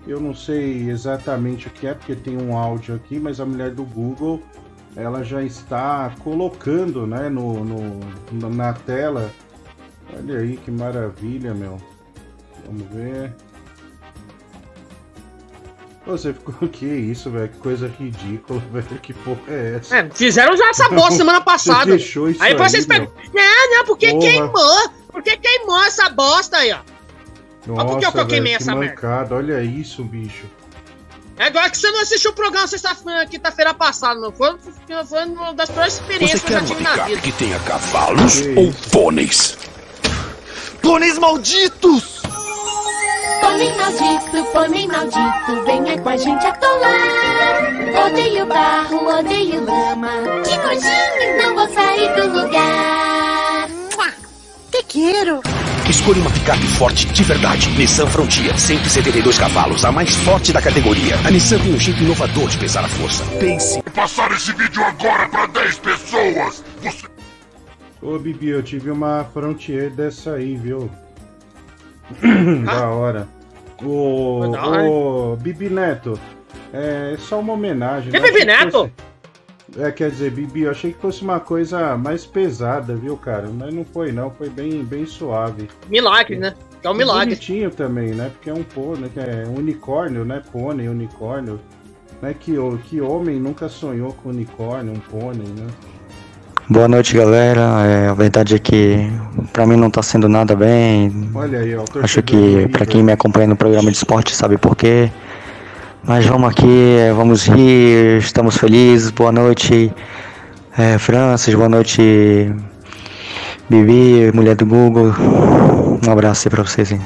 Eu 0.07 0.19
não 0.19 0.33
sei 0.33 0.89
exatamente 0.89 1.67
o 1.67 1.69
que 1.69 1.85
é, 1.85 1.93
porque 1.93 2.15
tem 2.15 2.35
um 2.35 2.57
áudio 2.57 2.95
aqui, 2.95 3.19
mas 3.19 3.39
a 3.39 3.45
mulher 3.45 3.69
do 3.69 3.83
Google 3.83 4.41
ela 4.95 5.23
já 5.23 5.41
está 5.43 6.11
colocando 6.23 7.05
né, 7.05 7.29
no, 7.29 7.63
no, 7.63 8.49
na 8.49 8.73
tela. 8.73 9.31
Olha 10.13 10.39
aí 10.39 10.57
que 10.57 10.71
maravilha, 10.71 11.53
meu. 11.53 11.79
Vamos 12.65 12.87
ver. 12.89 13.33
Você 16.05 16.33
ficou. 16.33 16.55
Que 16.67 16.85
isso, 16.85 17.29
velho? 17.29 17.49
Que 17.49 17.57
coisa 17.59 17.87
ridícula, 17.87 18.61
velho. 18.71 18.99
Que 19.01 19.13
porra 19.13 19.41
é 19.47 19.75
essa? 19.77 19.97
É, 19.97 20.09
fizeram 20.09 20.57
já 20.57 20.69
essa 20.69 20.89
bosta 20.89 21.15
semana 21.15 21.39
passada. 21.41 21.85
Você 21.85 21.97
deixou 21.97 22.29
isso 22.29 22.43
aí 22.43 22.51
aí, 22.51 22.57
vocês 22.57 22.85
pegam. 22.85 23.11
Não, 23.33 23.77
não, 23.77 23.85
porque 23.85 24.09
Porra. 24.09 24.21
queimou. 24.21 24.91
Porque 25.11 25.35
queimou 25.37 25.83
essa 25.83 26.09
bosta 26.09 26.57
aí, 26.57 26.71
ó. 26.71 26.79
Olha 27.69 27.85
por 27.85 27.99
que 27.99 28.05
eu 28.05 28.11
Nossa, 28.11 28.25
queimei 28.25 28.55
que 28.57 28.63
essa 28.63 28.75
merda. 28.75 28.95
mancada. 28.95 29.35
Olha 29.35 29.61
isso, 29.61 30.03
bicho. 30.03 30.45
É 31.37 31.47
igual 31.47 31.69
que 31.69 31.77
você 31.77 31.89
não 31.91 32.01
assistiu 32.01 32.31
o 32.31 32.33
programa 32.33 32.67
sexta-feira, 32.67 33.25
quinta-feira 33.25 33.73
passada, 33.73 34.19
não 34.19 34.31
foi? 34.31 34.55
Foi 35.07 35.25
uma 35.25 35.53
das 35.53 35.69
piores 35.69 35.93
experiências 35.95 36.43
que 36.43 36.53
eu 36.53 36.59
já 36.59 36.65
tive 36.65 36.83
na 36.83 36.95
vida. 37.05 37.21
que 37.21 37.31
tenha 37.31 37.59
cavalos 37.59 38.41
ou 38.55 38.71
pôneis? 38.91 39.57
Pôneis 40.81 41.17
malditos! 41.17 42.21
Pônei 43.41 43.73
maldito, 43.75 44.45
pônei 44.53 44.87
maldito, 44.87 45.65
venha 45.65 45.99
com 45.99 46.09
a 46.09 46.17
gente 46.17 46.45
atolar. 46.45 48.05
Odeio 48.05 48.45
barro, 48.45 49.07
odeio 49.19 49.65
lama. 49.65 50.11
Que 50.43 50.57
nojinho, 50.57 51.37
não 51.41 51.55
vou 51.55 51.73
sair 51.73 52.15
do 52.15 52.27
lugar. 52.39 53.40
Te 54.81 54.85
quero. 54.99 55.41
Escolha 55.89 56.21
uma 56.21 56.31
picape 56.31 56.65
forte 56.77 57.05
de 57.07 57.23
verdade. 57.23 57.69
Nissan 57.77 58.07
Frontier, 58.07 58.57
172 58.57 59.37
cavalos, 59.37 59.85
a 59.85 59.91
mais 59.91 60.15
forte 60.15 60.51
da 60.51 60.61
categoria. 60.61 61.15
A 61.25 61.29
Nissan 61.31 61.59
tem 61.59 61.73
um 61.73 61.79
jeito 61.79 62.01
inovador 62.01 62.47
de 62.49 62.57
pesar 62.57 62.83
a 62.85 62.87
força. 62.87 63.23
Pense. 63.39 63.81
Passar 63.93 64.31
esse 64.31 64.51
vídeo 64.53 64.83
agora 64.83 65.27
para 65.29 65.45
10 65.47 65.79
pessoas. 65.79 66.63
Você... 66.81 67.07
Ô, 68.01 68.17
Bibi, 68.17 68.49
eu 68.49 68.63
tive 68.63 68.89
uma 68.89 69.23
Frontier 69.33 69.91
dessa 69.91 70.33
aí, 70.33 70.55
viu? 70.57 70.89
da 72.65 72.89
hora. 72.89 73.27
Ô, 73.83 74.41
ô, 74.45 75.35
Bibi 75.35 75.69
Neto, 75.69 76.19
é 76.73 77.15
só 77.19 77.39
uma 77.39 77.53
homenagem. 77.53 78.09
Que 78.11 78.17
Eu 78.17 78.21
achei 78.21 78.33
Bibi 78.33 78.45
Neto? 78.45 78.71
fosse- 78.71 79.10
É, 79.77 79.89
quer 79.91 80.11
dizer, 80.11 80.31
Bibi, 80.31 80.61
eu 80.61 80.71
achei 80.71 80.91
que 80.91 80.99
fosse 80.99 81.21
uma 81.21 81.39
coisa 81.39 81.95
mais 81.97 82.25
pesada, 82.25 82.93
viu, 82.95 83.15
cara? 83.15 83.49
Mas 83.49 83.73
não 83.73 83.85
foi, 83.85 84.11
não. 84.11 84.29
Foi 84.29 84.49
bem, 84.49 84.83
bem 84.83 85.05
suave. 85.05 85.69
Milagre, 85.89 86.37
né? 86.37 86.53
É 86.83 86.89
um 86.89 86.93
milagre. 86.93 87.35
Bonitinho 87.35 87.71
também, 87.71 88.13
né? 88.13 88.31
Porque 88.33 88.49
é 88.49 88.53
um 88.53 88.63
pônei, 88.63 89.09
que 89.09 89.19
é 89.19 89.45
um 89.47 89.59
unicórnio, 89.59 90.25
né? 90.25 90.41
Pônei, 90.51 90.89
unicórnio. 90.89 91.59
Né? 92.21 92.35
Que, 92.37 92.55
que 92.85 92.99
homem 92.99 93.39
nunca 93.39 93.69
sonhou 93.69 94.13
com 94.13 94.29
unicórnio, 94.29 94.93
um 94.93 94.99
pônei, 94.99 95.47
né? 95.47 95.67
Boa 96.69 96.87
noite, 96.87 97.15
galera. 97.15 97.61
É, 97.85 98.07
a 98.09 98.13
verdade 98.13 98.55
é 98.55 98.59
que 98.59 99.09
pra 99.53 99.65
mim 99.65 99.77
não 99.77 99.89
tá 99.89 100.01
sendo 100.01 100.27
nada 100.27 100.55
bem. 100.55 101.29
Olha 101.33 101.59
aí, 101.59 101.75
ó. 101.75 101.83
Acho 102.01 102.21
que 102.21 102.67
pra 102.69 102.85
quem 102.85 103.03
me 103.03 103.11
acompanha 103.11 103.47
no 103.47 103.55
programa 103.55 103.89
de 103.89 103.97
esporte 103.97 104.35
sabe 104.35 104.57
por 104.57 104.75
quê. 104.75 105.11
Mas 106.03 106.25
vamos 106.25 106.49
aqui, 106.49 106.97
é, 106.97 107.13
vamos 107.13 107.47
rir, 107.47 108.17
estamos 108.17 108.57
felizes. 108.57 109.11
Boa 109.11 109.31
noite, 109.31 109.93
é, 110.77 110.97
Francis. 110.97 111.53
Boa 111.53 111.69
noite, 111.69 112.01
Bibi, 113.69 114.31
mulher 114.33 114.55
do 114.55 114.65
Google. 114.65 115.13
Um 116.05 116.11
abraço 116.11 116.47
aí 116.47 116.51
pra 116.51 116.63
vocês, 116.63 116.91
hein? 116.91 117.01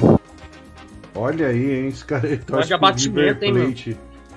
Olha 1.14 1.48
aí, 1.48 1.80
hein? 1.80 1.88
Esse 1.88 2.04
cara 2.04 2.26
ele 2.26 2.38
torce 2.38 2.68
pro 2.68 2.76
abatimento, 2.76 3.44
hein, 3.44 3.52
River? 3.52 3.66
Plate. 3.66 3.96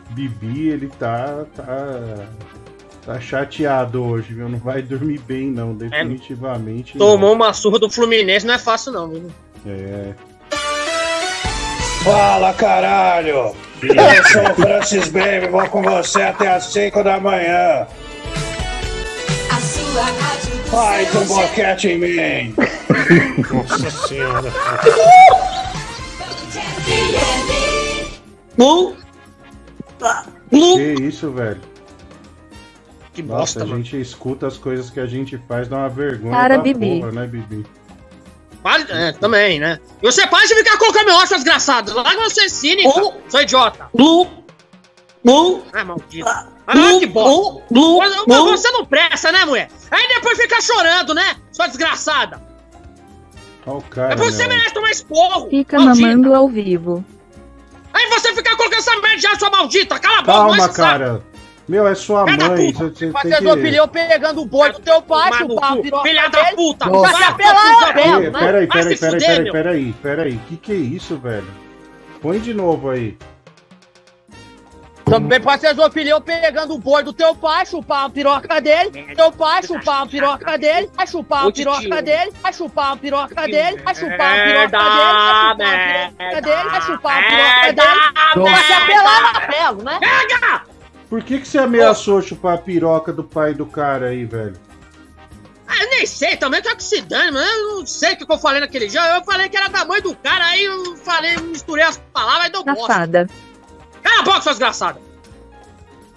Bibi, 0.09 0.69
ele 0.69 0.87
tá, 0.99 1.45
tá. 1.55 2.27
Tá 3.05 3.19
chateado 3.19 4.03
hoje, 4.03 4.33
viu? 4.33 4.49
Não 4.49 4.59
vai 4.59 4.81
dormir 4.81 5.19
bem, 5.25 5.49
não. 5.49 5.73
Definitivamente. 5.73 6.97
não. 6.97 7.05
Tomou 7.07 7.33
uma 7.33 7.53
surra 7.53 7.79
do 7.79 7.89
Fluminense, 7.89 8.45
não 8.45 8.53
é 8.53 8.59
fácil 8.59 8.91
não, 8.91 9.09
viu? 9.09 9.31
É. 9.65 10.13
Fala, 12.03 12.53
caralho! 12.53 13.55
Eu 13.81 14.23
sou 14.25 14.51
o 14.51 14.55
Francis 14.55 15.07
Baby, 15.09 15.47
vou 15.49 15.65
com 15.69 15.81
você 15.81 16.21
até 16.23 16.53
às 16.53 16.65
5 16.65 17.03
da 17.03 17.19
manhã. 17.19 17.87
A 19.49 19.59
seu 19.61 21.11
com 21.11 21.25
boquete 21.25 21.87
em 21.87 21.97
mim! 21.97 22.55
Nossa 23.51 24.07
senhora. 24.07 24.53
Blue! 28.57 28.95
Que 30.49 30.93
isso, 31.01 31.31
velho? 31.31 31.61
Que 33.13 33.23
Nossa, 33.23 33.39
bosta, 33.39 33.63
a 33.63 33.65
mano. 33.65 33.77
gente 33.83 33.99
escuta 34.01 34.47
as 34.47 34.57
coisas 34.57 34.89
que 34.89 34.99
a 34.99 35.05
gente 35.05 35.37
faz, 35.47 35.67
dá 35.67 35.77
uma 35.77 35.89
vergonha 35.89 36.31
Para, 36.35 36.57
da 36.57 36.63
Bibi. 36.63 36.99
porra, 36.99 37.11
né, 37.11 37.27
Bibi? 37.27 37.65
Para, 38.63 38.81
é, 38.89 39.11
também, 39.13 39.59
né? 39.59 39.79
E 40.01 40.05
você 40.05 40.27
para 40.27 40.45
de 40.45 40.55
ficar 40.55 40.77
colocando 40.77 41.05
meu 41.05 41.15
ódio, 41.15 41.35
desgraçado. 41.35 41.93
Larga 41.93 42.23
você 42.29 42.41
é 42.41 42.49
cínica, 42.49 42.89
seu 43.29 43.41
idiota. 43.41 43.89
Blue. 43.93 44.27
Blue. 45.23 45.63
Ah, 45.73 45.83
maldito. 45.85 46.27
Ah, 46.27 46.47
que 46.99 47.05
bosta. 47.07 47.63
Mas- 47.71 48.23
mas 48.27 48.37
Você 48.51 48.71
não 48.71 48.85
presta, 48.85 49.31
né, 49.31 49.45
mulher? 49.45 49.69
Aí 49.89 50.07
depois 50.09 50.37
fica 50.37 50.61
chorando, 50.61 51.13
né? 51.13 51.35
Sua 51.51 51.67
desgraçada. 51.67 52.41
Olha 53.65 53.77
o 53.77 53.81
cara. 53.81 54.13
É 54.13 54.15
por 54.15 54.25
você 54.31 54.47
meu. 54.47 54.49
merece 54.57 54.73
tomar 54.73 54.89
esporro. 54.91 55.49
Fica 55.49 55.79
maldita. 55.79 56.07
mamando 56.07 56.33
ao 56.35 56.47
vivo. 56.47 57.05
Aí 57.93 58.07
você 58.09 58.33
fica 58.33 58.55
colocando 58.55 58.79
essa 58.79 58.95
merda 58.99 59.17
de 59.17 59.25
áudio, 59.27 59.39
sua 59.39 59.49
maldita. 59.49 59.99
Cala 59.99 60.19
a 60.19 60.21
boca, 60.21 60.31
Calma, 60.33 60.69
cara. 60.69 61.23
Meu, 61.69 61.87
é 61.87 61.93
sua 61.93 62.25
da 62.25 62.49
mãe. 62.49 62.73
puta. 62.73 62.89
Você, 62.89 63.05
você 63.05 63.11
Vai 63.11 63.21
tem 63.21 63.37
que... 63.37 63.47
opinião 63.47 63.87
pegando 63.87 64.41
o 64.41 64.45
boi 64.45 64.71
do 64.71 64.79
teu 64.79 65.03
pai, 65.03 65.29
no 65.29 65.37
chupar 65.37 65.73
cu. 65.73 65.79
a 65.79 65.81
piroca 65.83 66.09
Filha 66.09 66.27
da 66.27 66.45
puta. 66.55 66.89
Vai 66.89 66.93
Nossa. 66.99 67.17
se 67.17 67.23
apelar, 67.23 67.95
né? 67.95 68.31
peraí, 68.31 68.67
peraí, 68.67 68.97
peraí, 68.97 69.19
peraí, 69.19 69.51
peraí, 69.51 69.93
peraí. 70.01 70.39
Que 70.47 70.57
que 70.57 70.71
é 70.71 70.75
isso, 70.75 71.15
velho? 71.17 71.47
Põe 72.23 72.39
de 72.39 72.55
novo 72.55 72.89
aí. 72.89 73.15
Também 75.05 75.39
pode 75.39 75.61
ser 75.61 75.79
opinião 75.79 76.19
pegando 76.19 76.73
o 76.73 76.79
boi 76.79 77.03
do 77.03 77.13
teu 77.13 77.35
pai, 77.35 77.67
chupar 77.67 78.05
a 78.05 78.09
piroca 78.09 78.59
dele, 78.59 79.13
teu 79.15 79.31
pai 79.31 79.61
chupar 79.61 80.01
a 80.01 80.05
piroca 80.07 80.57
dele, 80.57 80.89
vai 80.95 81.05
chupar 81.07 81.47
a 81.47 81.51
piroca 81.51 82.01
dele, 82.01 82.35
vai 82.43 82.53
chupar 82.53 82.93
a 82.93 82.97
piroca 82.97 83.47
dele, 83.47 83.81
vai 83.85 83.95
chupar 83.95 84.31
a 84.31 84.41
piroca 84.41 84.91
dele, 84.97 85.03
vai 85.05 85.21
chupar 85.21 85.57
a 85.57 85.91
piroca 85.91 86.41
dele, 86.41 86.69
vai 86.69 86.81
chupar 86.81 87.17
a 87.17 87.23
piroca 87.29 87.73
dele, 87.73 88.51
vai 88.51 88.63
se 88.63 88.73
apelar 88.73 89.33
na 89.33 89.41
pelo, 89.41 89.83
né? 89.83 89.99
Pega! 89.99 90.68
Por 91.09 91.23
que, 91.23 91.39
que 91.39 91.47
você 91.47 91.57
ameaçou 91.57 92.21
chupar 92.21 92.55
a 92.55 92.57
piroca 92.57 93.11
do 93.11 93.23
pai 93.23 93.53
do 93.53 93.65
cara 93.65 94.07
aí, 94.07 94.25
velho? 94.25 94.55
Ah, 95.67 95.83
eu 95.83 95.89
nem 95.89 96.05
sei 96.05 96.37
também, 96.37 96.59
é 96.63 96.75
que 96.75 96.83
se 96.83 97.01
dane, 97.01 97.31
mano. 97.31 97.45
Eu 97.45 97.79
não 97.79 97.85
sei 97.85 98.13
o 98.13 98.17
que 98.17 98.31
eu 98.31 98.37
falei 98.37 98.59
naquele 98.59 98.87
dia. 98.87 99.01
Eu 99.15 99.23
falei 99.23 99.49
que 99.49 99.57
era 99.57 99.69
da 99.69 99.85
mãe 99.85 100.01
do 100.01 100.15
cara, 100.15 100.45
aí 100.45 100.63
eu 100.65 100.95
falei, 100.97 101.37
misturei 101.37 101.83
as 101.85 101.97
palavras 102.13 102.47
e 102.49 102.51
deu 102.51 102.63
bosta. 102.63 102.81
Safada. 102.93 103.27
Cala 104.03 104.19
a 104.19 104.23
boca, 104.23 104.41
sua 104.41 104.51
desgraçada. 104.51 105.01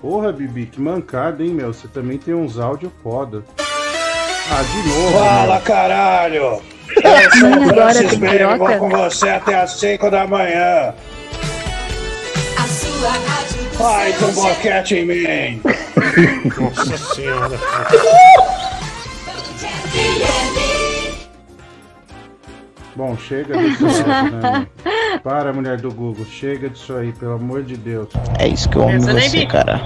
Porra, 0.01 0.33
Bibi, 0.33 0.67
que 0.67 0.81
mancada, 0.81 1.43
hein, 1.43 1.51
meu? 1.51 1.73
Você 1.73 1.87
também 1.89 2.19
tem 2.19 2.35
uns 2.35 2.59
áudios 2.59 2.93
foda. 3.03 3.45
Ah, 3.59 4.63
de 4.63 4.89
novo. 4.89 5.19
Fala, 5.19 5.55
meu. 5.55 5.63
caralho! 5.63 6.43
Eu 7.03 7.31
Sim, 7.31 7.41
sou 7.41 7.49
o 7.49 7.71
agora 7.71 7.95
Francis 7.95 8.19
piroca? 8.19 8.59
vou 8.59 8.79
com 8.79 8.89
você 8.91 9.29
até 9.29 9.55
às 9.55 9.73
5 9.79 10.11
da 10.11 10.27
manhã. 10.27 10.95
A 12.59 12.67
sua 12.67 13.11
rádio 13.11 13.72
seu 13.83 14.29
com 14.29 14.35
boquete 14.35 14.95
em 14.97 15.07
mim! 15.07 15.63
Nossa 16.61 16.97
senhora. 17.15 17.59
Bom, 22.95 23.17
chega 23.17 23.57
disso 23.57 23.87
aí, 24.07 24.31
né? 24.31 24.67
Para, 25.23 25.53
mulher 25.53 25.81
do 25.81 25.91
Google, 25.91 26.27
chega 26.27 26.69
disso 26.69 26.95
aí, 26.95 27.13
pelo 27.13 27.33
amor 27.33 27.63
de 27.63 27.77
Deus. 27.77 28.09
É 28.39 28.47
isso 28.47 28.69
que 28.69 28.77
eu 28.77 28.83
amo 28.83 28.93
Essa 28.93 29.13
você, 29.15 29.47
cara. 29.47 29.81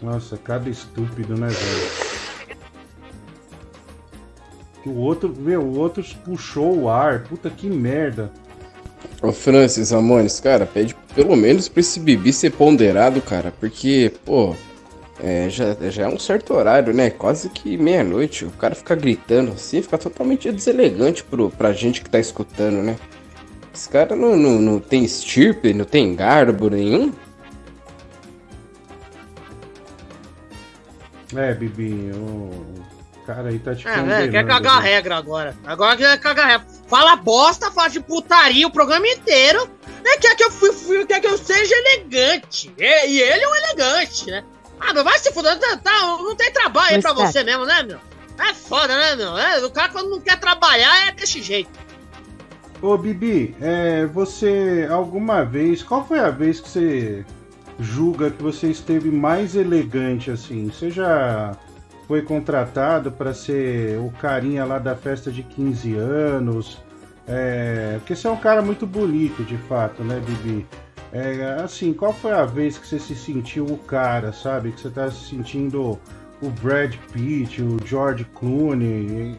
Nossa, 0.00 0.36
cada 0.36 0.68
estúpido, 0.68 1.34
né, 1.36 1.48
velho? 1.48 2.03
Que 4.84 4.90
o 4.90 4.98
outro, 4.98 5.34
meu, 5.34 5.62
o 5.62 5.78
outro 5.78 6.04
puxou 6.22 6.82
o 6.82 6.90
ar. 6.90 7.24
Puta 7.24 7.48
que 7.48 7.70
merda. 7.70 8.30
Ô 9.22 9.32
Francis, 9.32 9.94
Amones, 9.94 10.38
cara, 10.40 10.66
pede 10.66 10.94
pelo 11.14 11.34
menos 11.34 11.70
pra 11.70 11.80
esse 11.80 11.98
Bibi 11.98 12.34
ser 12.34 12.50
ponderado, 12.50 13.22
cara, 13.22 13.50
porque, 13.58 14.12
pô, 14.26 14.54
é, 15.18 15.48
já, 15.48 15.74
já 15.88 16.02
é 16.04 16.08
um 16.08 16.18
certo 16.18 16.52
horário, 16.52 16.92
né? 16.92 17.08
Quase 17.08 17.48
que 17.48 17.78
meia-noite. 17.78 18.44
O 18.44 18.50
cara 18.50 18.74
fica 18.74 18.94
gritando 18.94 19.52
assim, 19.52 19.80
fica 19.80 19.96
totalmente 19.96 20.52
deselegante 20.52 21.24
pro, 21.24 21.48
pra 21.48 21.72
gente 21.72 22.02
que 22.02 22.10
tá 22.10 22.20
escutando, 22.20 22.82
né? 22.82 22.96
Esse 23.74 23.88
cara 23.88 24.14
não, 24.14 24.36
não, 24.36 24.60
não 24.60 24.78
tem 24.78 25.02
estirpe, 25.02 25.72
não 25.72 25.86
tem 25.86 26.14
garbo 26.14 26.68
nenhum. 26.68 27.10
É, 31.34 31.54
Bibi, 31.54 32.10
cara 33.26 33.48
aí 33.48 33.58
tá 33.58 33.74
te 33.74 33.86
É, 33.86 33.90
né? 33.90 34.00
condenando. 34.02 34.30
Quer 34.32 34.46
cagar 34.46 34.76
a 34.76 34.80
regra 34.80 35.16
agora. 35.16 35.56
Agora 35.64 35.96
quer 35.96 36.18
cagar 36.18 36.44
a 36.44 36.48
regra. 36.48 36.66
Fala 36.88 37.16
bosta, 37.16 37.70
fala 37.70 37.88
de 37.88 38.00
putaria 38.00 38.66
o 38.66 38.70
programa 38.70 39.06
inteiro. 39.08 39.68
Né? 40.04 40.16
Quer 40.20 40.36
que 40.36 40.44
eu 40.44 40.50
fui, 40.50 40.72
fui- 40.72 41.06
quer 41.06 41.20
que 41.20 41.26
eu 41.26 41.38
seja 41.38 41.74
elegante. 41.74 42.72
E, 42.78 43.06
e 43.08 43.20
ele 43.22 43.42
é 43.44 43.48
um 43.48 43.54
elegante, 43.56 44.30
né? 44.30 44.44
Ah, 44.80 44.92
mas 44.92 45.04
vai 45.04 45.18
se 45.18 45.32
fuder, 45.32 45.58
tá, 45.58 45.76
tá, 45.78 45.92
não 46.18 46.34
tem 46.36 46.52
trabalho 46.52 46.96
aí 46.96 47.00
pra 47.02 47.14
tá. 47.14 47.26
você 47.26 47.42
mesmo, 47.42 47.64
né, 47.64 47.82
meu? 47.82 47.98
É 48.38 48.52
foda, 48.52 48.94
né, 48.96 49.16
meu? 49.16 49.38
É, 49.38 49.64
o 49.64 49.70
cara 49.70 49.88
quando 49.90 50.10
não 50.10 50.20
quer 50.20 50.38
trabalhar 50.38 51.08
é 51.08 51.12
desse 51.12 51.40
jeito. 51.40 51.70
Ô, 52.82 52.98
Bibi, 52.98 53.56
é, 53.62 54.04
você 54.06 54.86
alguma 54.90 55.42
vez. 55.44 55.82
Qual 55.82 56.06
foi 56.06 56.18
a 56.18 56.28
vez 56.30 56.60
que 56.60 56.68
você 56.68 57.24
julga 57.80 58.30
que 58.30 58.42
você 58.42 58.66
esteve 58.66 59.10
mais 59.10 59.54
elegante 59.54 60.30
assim? 60.30 60.66
Você 60.70 60.90
já 60.90 61.56
foi 62.14 62.22
contratado 62.22 63.10
para 63.10 63.34
ser 63.34 63.98
o 63.98 64.08
carinha 64.08 64.64
lá 64.64 64.78
da 64.78 64.94
festa 64.94 65.32
de 65.32 65.42
15 65.42 65.96
anos? 65.96 66.80
É, 67.26 67.96
porque 67.98 68.14
você 68.14 68.28
é 68.28 68.30
um 68.30 68.36
cara 68.36 68.62
muito 68.62 68.86
bonito, 68.86 69.42
de 69.42 69.56
fato, 69.56 70.04
né, 70.04 70.22
Bibi? 70.24 70.64
É, 71.12 71.60
assim, 71.64 71.92
qual 71.92 72.12
foi 72.12 72.30
a 72.30 72.44
vez 72.44 72.78
que 72.78 72.86
você 72.86 73.00
se 73.00 73.16
sentiu 73.16 73.64
o 73.64 73.76
cara, 73.78 74.32
sabe? 74.32 74.70
Que 74.70 74.80
você 74.80 74.90
tá 74.90 75.10
se 75.10 75.28
sentindo 75.28 75.98
o 76.40 76.50
Brad 76.62 76.94
Pitt, 77.12 77.60
o 77.60 77.78
George 77.84 78.24
Clooney? 78.26 79.36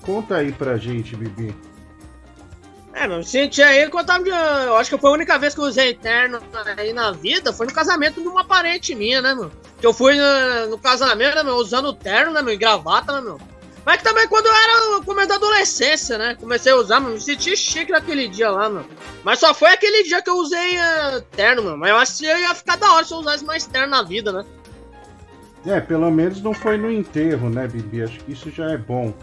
Conta 0.00 0.36
aí 0.36 0.50
pra 0.50 0.78
gente, 0.78 1.14
Bibi. 1.14 1.54
É, 2.94 3.06
meu, 3.06 3.22
senti 3.22 3.62
aí 3.62 3.88
quando 3.88 4.10
eu 4.10 4.24
tava. 4.24 4.64
Eu 4.64 4.76
acho 4.76 4.90
que 4.90 4.98
foi 4.98 5.10
a 5.10 5.14
única 5.14 5.38
vez 5.38 5.54
que 5.54 5.60
eu 5.60 5.64
usei 5.64 5.94
terno 5.94 6.40
aí 6.76 6.92
na 6.92 7.12
vida, 7.12 7.52
foi 7.52 7.66
no 7.66 7.72
casamento 7.72 8.20
de 8.20 8.26
uma 8.26 8.44
parente 8.44 8.94
minha, 8.94 9.20
né, 9.22 9.34
meu? 9.34 9.50
Que 9.78 9.86
eu 9.86 9.92
fui 9.92 10.16
no, 10.16 10.70
no 10.70 10.78
casamento, 10.78 11.36
né, 11.36 11.42
meu, 11.42 11.56
usando 11.56 11.92
terno, 11.92 12.32
né, 12.32 12.42
meu, 12.42 12.54
e 12.54 12.56
gravata, 12.56 13.12
né, 13.12 13.20
meu? 13.20 13.38
Mas 13.84 13.98
que 13.98 14.04
também 14.04 14.26
quando 14.28 14.46
eu 14.46 14.52
era 14.52 15.04
começo 15.04 15.28
da 15.28 15.36
adolescência, 15.36 16.18
né? 16.18 16.36
Comecei 16.38 16.72
a 16.72 16.76
usar, 16.76 17.00
meu, 17.00 17.12
me 17.12 17.20
senti 17.20 17.56
chique 17.56 17.92
naquele 17.92 18.28
dia 18.28 18.50
lá, 18.50 18.68
meu. 18.68 18.84
Mas 19.24 19.38
só 19.38 19.54
foi 19.54 19.70
aquele 19.70 20.02
dia 20.04 20.20
que 20.20 20.28
eu 20.28 20.36
usei 20.36 20.76
eh, 20.76 21.22
terno, 21.30 21.62
meu. 21.62 21.76
Mas 21.76 21.90
eu 21.90 21.96
acho 21.96 22.18
que 22.18 22.24
ia 22.26 22.54
ficar 22.54 22.76
da 22.76 22.92
hora 22.92 23.04
se 23.04 23.14
eu 23.14 23.18
usasse 23.18 23.44
mais 23.44 23.66
terno 23.66 23.88
na 23.88 24.02
vida, 24.02 24.32
né? 24.32 24.44
É, 25.66 25.80
pelo 25.80 26.10
menos 26.10 26.42
não 26.42 26.52
foi 26.52 26.76
no 26.76 26.90
enterro, 26.90 27.48
né, 27.48 27.66
Bibi? 27.66 28.02
Acho 28.02 28.18
que 28.20 28.32
isso 28.32 28.50
já 28.50 28.70
é 28.70 28.76
bom. 28.76 29.14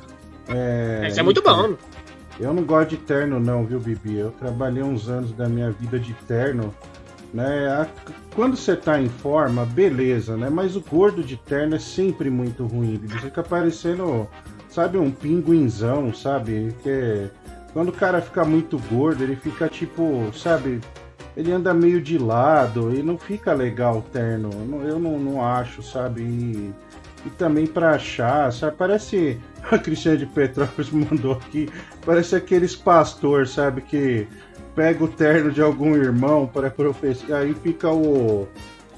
É, 0.47 1.07
Isso 1.07 1.19
é 1.19 1.23
muito 1.23 1.41
bom, 1.41 1.55
meu. 1.69 1.79
Eu 2.39 2.53
não 2.53 2.63
gosto 2.63 2.91
de 2.91 2.97
terno, 2.97 3.39
não, 3.39 3.65
viu, 3.65 3.79
Bibi? 3.79 4.17
Eu 4.17 4.31
trabalhei 4.31 4.83
uns 4.83 5.07
anos 5.07 5.31
da 5.31 5.47
minha 5.47 5.71
vida 5.71 5.97
de 5.97 6.13
terno. 6.27 6.73
Né? 7.33 7.87
Quando 8.33 8.55
você 8.55 8.75
tá 8.75 9.01
em 9.01 9.09
forma, 9.09 9.65
beleza, 9.65 10.37
né? 10.37 10.49
Mas 10.49 10.75
o 10.75 10.81
gordo 10.81 11.23
de 11.23 11.37
terno 11.37 11.75
é 11.75 11.79
sempre 11.79 12.29
muito 12.29 12.65
ruim, 12.65 12.97
Bibi. 12.97 13.19
Fica 13.19 13.43
parecendo, 13.43 14.27
sabe, 14.69 14.97
um 14.97 15.11
pinguinzão, 15.11 16.13
sabe? 16.13 16.75
Que 16.83 17.29
quando 17.73 17.89
o 17.89 17.93
cara 17.93 18.21
fica 18.21 18.45
muito 18.45 18.77
gordo, 18.89 19.21
ele 19.21 19.35
fica 19.35 19.67
tipo, 19.67 20.31
sabe? 20.33 20.79
Ele 21.35 21.51
anda 21.51 21.73
meio 21.73 22.01
de 22.01 22.17
lado 22.17 22.95
e 22.95 23.03
não 23.03 23.17
fica 23.17 23.51
legal 23.51 23.97
o 23.97 24.01
terno. 24.01 24.49
Eu 24.87 24.97
não, 24.97 25.19
não, 25.19 25.45
acho, 25.45 25.83
sabe? 25.83 26.21
E, 26.21 26.73
e 27.25 27.29
também 27.31 27.67
pra 27.67 27.91
achar, 27.91 28.51
sabe? 28.53 28.77
Parece. 28.77 29.37
A 29.71 29.77
Cristiane 29.77 30.17
de 30.17 30.25
Petrópolis 30.25 30.91
mandou 30.91 31.33
aqui. 31.33 31.69
Parece 32.05 32.35
aqueles 32.35 32.75
pastor, 32.75 33.47
sabe? 33.47 33.81
Que 33.81 34.27
pega 34.75 35.03
o 35.03 35.07
terno 35.07 35.51
de 35.51 35.61
algum 35.61 35.95
irmão 35.95 36.45
para 36.45 36.69
professar. 36.69 37.41
Aí 37.41 37.53
fica 37.53 37.89
o, 37.89 38.47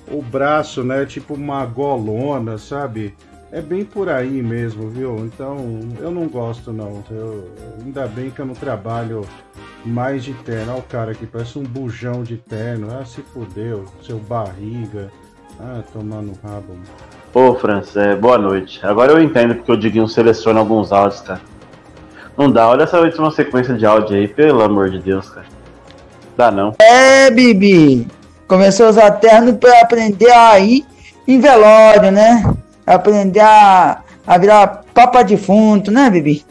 o 0.09 0.21
braço, 0.21 0.83
né? 0.83 1.05
Tipo 1.05 1.35
uma 1.35 1.65
golona, 1.65 2.57
sabe? 2.57 3.15
É 3.49 3.61
bem 3.61 3.85
por 3.85 4.09
aí 4.09 4.41
mesmo, 4.41 4.89
viu? 4.89 5.25
Então 5.25 5.79
eu 5.99 6.11
não 6.11 6.27
gosto, 6.27 6.73
não. 6.73 7.03
Eu, 7.09 7.49
ainda 7.83 8.05
bem 8.07 8.29
que 8.29 8.39
eu 8.39 8.45
não 8.45 8.53
trabalho 8.53 9.25
mais 9.85 10.23
de 10.23 10.33
terno. 10.33 10.73
Olha 10.73 10.79
o 10.79 10.83
cara 10.83 11.11
aqui, 11.13 11.25
parece 11.25 11.57
um 11.57 11.63
bujão 11.63 12.23
de 12.23 12.37
terno. 12.37 12.89
Ah, 12.91 13.05
se 13.05 13.21
fudeu, 13.21 13.85
seu 14.01 14.19
barriga. 14.19 15.09
Ah, 15.59 15.81
tomar 15.93 16.21
no 16.21 16.33
rabo. 16.43 16.73
mano. 16.73 17.06
Ô, 17.39 17.53
Francis, 17.53 17.95
é, 17.95 18.15
boa 18.15 18.35
noite. 18.39 18.79
Agora 18.81 19.11
eu 19.11 19.21
entendo 19.21 19.53
porque 19.53 19.71
o 19.71 19.77
Diguinho 19.77 20.07
seleciona 20.07 20.59
alguns 20.59 20.91
áudios, 20.91 21.21
cara. 21.21 21.39
Não 22.35 22.49
dá, 22.49 22.67
olha 22.67 22.81
essa 22.81 22.99
última 22.99 23.29
sequência 23.29 23.75
de 23.75 23.85
áudio 23.85 24.17
aí, 24.17 24.27
pelo 24.27 24.63
amor 24.63 24.89
de 24.89 24.97
Deus, 24.97 25.29
cara. 25.29 25.45
Dá 26.35 26.49
não. 26.49 26.73
É, 26.79 27.29
Bibi. 27.29 28.07
Começou 28.47 28.87
a 28.87 28.89
usar 28.89 29.11
terno 29.11 29.53
pra 29.55 29.81
aprender 29.81 30.31
a 30.31 30.57
ir 30.57 30.83
em 31.27 31.39
velório, 31.39 32.11
né? 32.11 32.43
Aprender 32.87 33.41
a, 33.41 33.99
a 34.27 34.37
virar 34.37 34.83
papa 34.93 35.23
defunto, 35.23 35.89
né, 35.89 36.09
Bibi? 36.09 36.45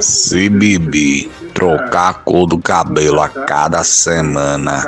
Se 0.00 0.48
Bibi 0.48 1.30
trocar 1.52 2.08
a 2.08 2.14
cor 2.14 2.46
do 2.46 2.58
cabelo 2.58 3.20
a 3.20 3.28
cada 3.28 3.84
semana, 3.84 4.82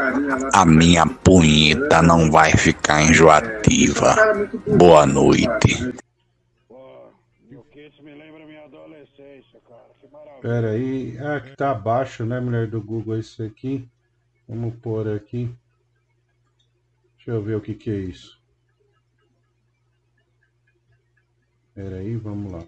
a 0.55 0.65
minha 0.65 1.05
punheta 1.07 2.01
não 2.01 2.31
vai 2.31 2.53
ficar 2.53 3.03
enjoativa. 3.03 4.17
Boa 4.67 5.05
noite. 5.05 5.93
Pera 10.41 10.71
aí. 10.71 11.19
Ah, 11.19 11.39
que 11.39 11.55
tá 11.55 11.73
abaixo, 11.73 12.25
né, 12.25 12.41
mulher 12.41 12.67
do 12.67 12.81
Google, 12.81 13.19
isso 13.19 13.43
aqui. 13.43 13.87
Vamos 14.49 14.75
pôr 14.77 15.07
aqui. 15.15 15.55
Deixa 17.17 17.33
eu 17.33 17.43
ver 17.43 17.57
o 17.57 17.61
que 17.61 17.75
que 17.75 17.91
é 17.91 17.97
isso. 17.97 18.40
Pera 21.83 21.97
aí, 21.97 22.15
vamos 22.17 22.53
lá. 22.53 22.59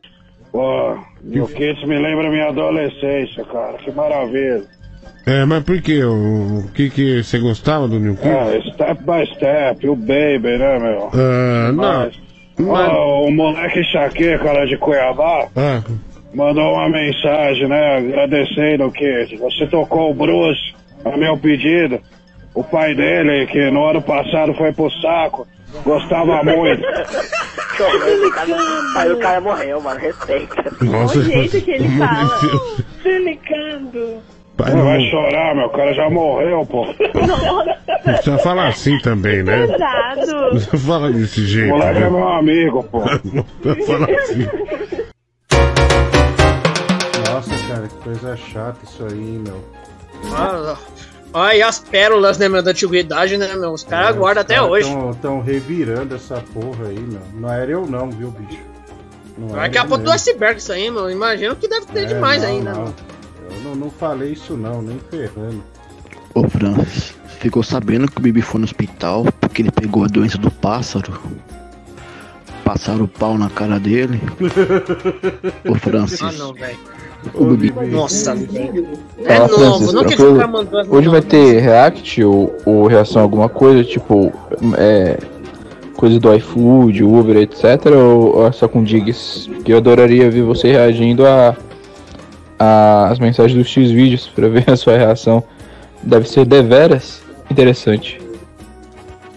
Pô, 0.50 0.92
o 0.94 1.46
que 1.48 1.70
isso 1.70 1.86
me 1.86 1.98
lembra 1.98 2.30
minha 2.30 2.48
adolescência, 2.48 3.44
cara. 3.44 3.74
Que 3.74 3.92
maravilha. 3.92 4.64
É, 5.26 5.44
mas 5.44 5.62
por 5.64 5.80
quê? 5.82 6.02
O, 6.02 6.64
que 6.74 6.88
que 6.88 7.22
você 7.22 7.38
gostava 7.38 7.86
do 7.86 8.00
New 8.00 8.16
Kids? 8.16 8.30
É, 8.30 8.60
step 8.72 9.02
by 9.02 9.26
step, 9.34 9.88
o 9.88 9.94
baby, 9.94 10.56
né, 10.56 10.78
meu? 10.78 11.10
Ah, 11.12 11.72
não. 11.72 12.10
Mas, 12.58 12.92
ó, 12.92 13.24
o 13.24 13.30
moleque 13.30 13.80
enxaqueca 13.80 14.52
lá 14.52 14.64
de 14.64 14.78
Cuiabá 14.78 15.48
Ah, 15.56 15.82
mandou 16.34 16.72
uma 16.74 16.88
mensagem, 16.88 17.68
né? 17.68 17.96
Agradecendo 17.98 18.90
que 18.92 19.36
você 19.38 19.66
tocou 19.66 20.10
o 20.10 20.14
Bruce 20.14 20.74
a 21.04 21.16
meu 21.18 21.36
pedido. 21.36 22.00
O 22.54 22.64
pai 22.64 22.94
dele, 22.94 23.46
que 23.46 23.70
no 23.70 23.84
ano 23.88 24.00
passado 24.00 24.54
foi 24.54 24.72
pro 24.72 24.90
saco, 25.00 25.46
gostava 25.84 26.42
muito. 26.42 26.82
Aí 28.96 29.12
o 29.12 29.18
cara 29.18 29.40
morreu, 29.40 29.80
mano. 29.80 29.98
Respeita. 30.00 30.64
Nossa. 30.80 31.18
O 31.18 31.22
jeito 31.22 31.60
que 31.62 31.70
ele 31.70 31.88
fala. 31.98 32.40
Deus. 32.40 32.80
Brincando. 33.02 34.22
pai, 34.56 34.74
não, 34.74 34.84
vai 34.84 35.00
chorar, 35.10 35.54
meu. 35.54 35.66
O 35.66 35.70
cara 35.70 35.92
já 35.94 36.10
morreu, 36.10 36.66
pô. 36.66 36.86
não 36.86 38.14
precisa 38.14 38.38
falar 38.38 38.68
assim 38.68 38.98
também, 39.00 39.42
né? 39.42 39.66
Não 39.66 40.50
precisa 40.50 40.78
falar 40.78 41.10
desse 41.10 41.40
O 41.40 41.46
jeito. 41.46 41.68
moleque 41.70 42.00
né? 42.00 42.06
é 42.06 42.10
meu 42.10 42.28
amigo, 42.28 42.82
pô. 42.84 43.00
Não 43.24 43.42
precisa 43.62 43.86
falar 43.86 44.10
assim. 44.10 44.48
Nossa, 47.32 47.68
cara, 47.68 47.88
que 47.88 47.94
coisa 47.96 48.36
chata 48.36 48.78
isso 48.84 49.04
aí, 49.10 49.40
meu. 49.44 49.64
Ah, 50.34 50.76
Olha 51.32 51.66
as 51.66 51.78
pérolas, 51.78 52.36
né, 52.38 52.48
meu, 52.48 52.62
da 52.62 52.70
antiguidade, 52.72 53.36
né, 53.38 53.54
meu? 53.54 53.72
Os 53.72 53.82
caras 53.82 54.14
guardam 54.16 54.42
até 54.42 54.60
hoje. 54.60 54.88
Estão 55.12 55.40
revirando 55.40 56.14
essa 56.14 56.42
porra 56.52 56.88
aí, 56.88 57.00
meu. 57.00 57.20
Não 57.34 57.50
era 57.50 57.70
eu 57.70 57.86
não, 57.86 58.10
viu, 58.10 58.30
bicho? 58.30 58.60
Não 59.38 59.48
Vai 59.48 59.60
era 59.60 59.68
que 59.70 59.78
é 59.78 59.80
a 59.80 59.84
ponta 59.86 60.04
do 60.04 60.10
iceberg 60.12 60.58
isso 60.58 60.72
aí, 60.72 60.90
meu. 60.90 61.10
Imagino 61.10 61.56
que 61.56 61.66
deve 61.66 61.86
ter 61.86 62.02
É, 62.02 62.04
demais 62.06 62.42
não, 62.42 62.48
ainda, 62.48 62.72
não. 62.72 62.82
meu. 62.82 62.94
Eu 63.50 63.60
não, 63.64 63.74
não 63.74 63.90
falei 63.90 64.32
isso 64.32 64.56
não, 64.56 64.82
nem 64.82 64.98
ferrando. 65.10 65.62
Ô 66.34 66.48
Francis, 66.48 67.14
ficou 67.38 67.62
sabendo 67.62 68.10
que 68.10 68.18
o 68.18 68.20
Bibi 68.22 68.42
foi 68.42 68.60
no 68.60 68.64
hospital 68.64 69.24
porque 69.40 69.62
ele 69.62 69.70
pegou 69.70 70.04
a 70.04 70.08
doença 70.08 70.36
do 70.38 70.50
pássaro? 70.50 71.18
Passaram 72.64 73.04
o 73.04 73.08
pau 73.08 73.36
na 73.36 73.50
cara 73.50 73.78
dele? 73.80 74.20
Ô 75.68 75.74
Francis. 75.74 76.22
Ah, 76.22 76.32
não, 76.32 76.52
velho. 76.54 76.78
O 77.34 77.44
Bibi. 77.44 77.72
Nossa, 77.90 78.34
velho. 78.34 78.88
É 79.24 79.36
Fala, 79.36 79.48
novo, 79.48 79.58
Francis, 79.58 79.92
não 79.92 80.04
que 80.04 80.16
tranquilo? 80.16 80.48
mandou 80.48 80.80
as 80.80 80.88
Hoje 80.88 81.08
vai 81.08 81.22
ter 81.22 81.60
react 81.60 82.24
ou, 82.24 82.56
ou 82.66 82.86
reação 82.86 83.20
a 83.20 83.24
alguma 83.24 83.48
coisa, 83.48 83.84
tipo, 83.84 84.32
é, 84.76 85.18
coisas 85.94 86.18
do 86.18 86.34
iFood, 86.34 87.04
Uber, 87.04 87.36
etc. 87.36 87.86
Ou, 87.94 88.36
ou 88.38 88.46
é 88.46 88.52
só 88.52 88.66
com 88.66 88.82
digs? 88.82 89.46
Porque 89.46 89.72
eu 89.72 89.76
adoraria 89.78 90.30
ver 90.30 90.42
você 90.42 90.72
reagindo 90.72 91.24
a, 91.26 91.56
a 92.58 93.08
as 93.08 93.18
mensagens 93.20 93.56
dos 93.56 93.68
X 93.70 93.90
vídeos 93.90 94.26
pra 94.34 94.48
ver 94.48 94.68
a 94.68 94.76
sua 94.76 94.96
reação. 94.96 95.42
Deve 96.02 96.28
ser 96.28 96.44
deveras 96.44 97.22
interessante. 97.50 98.20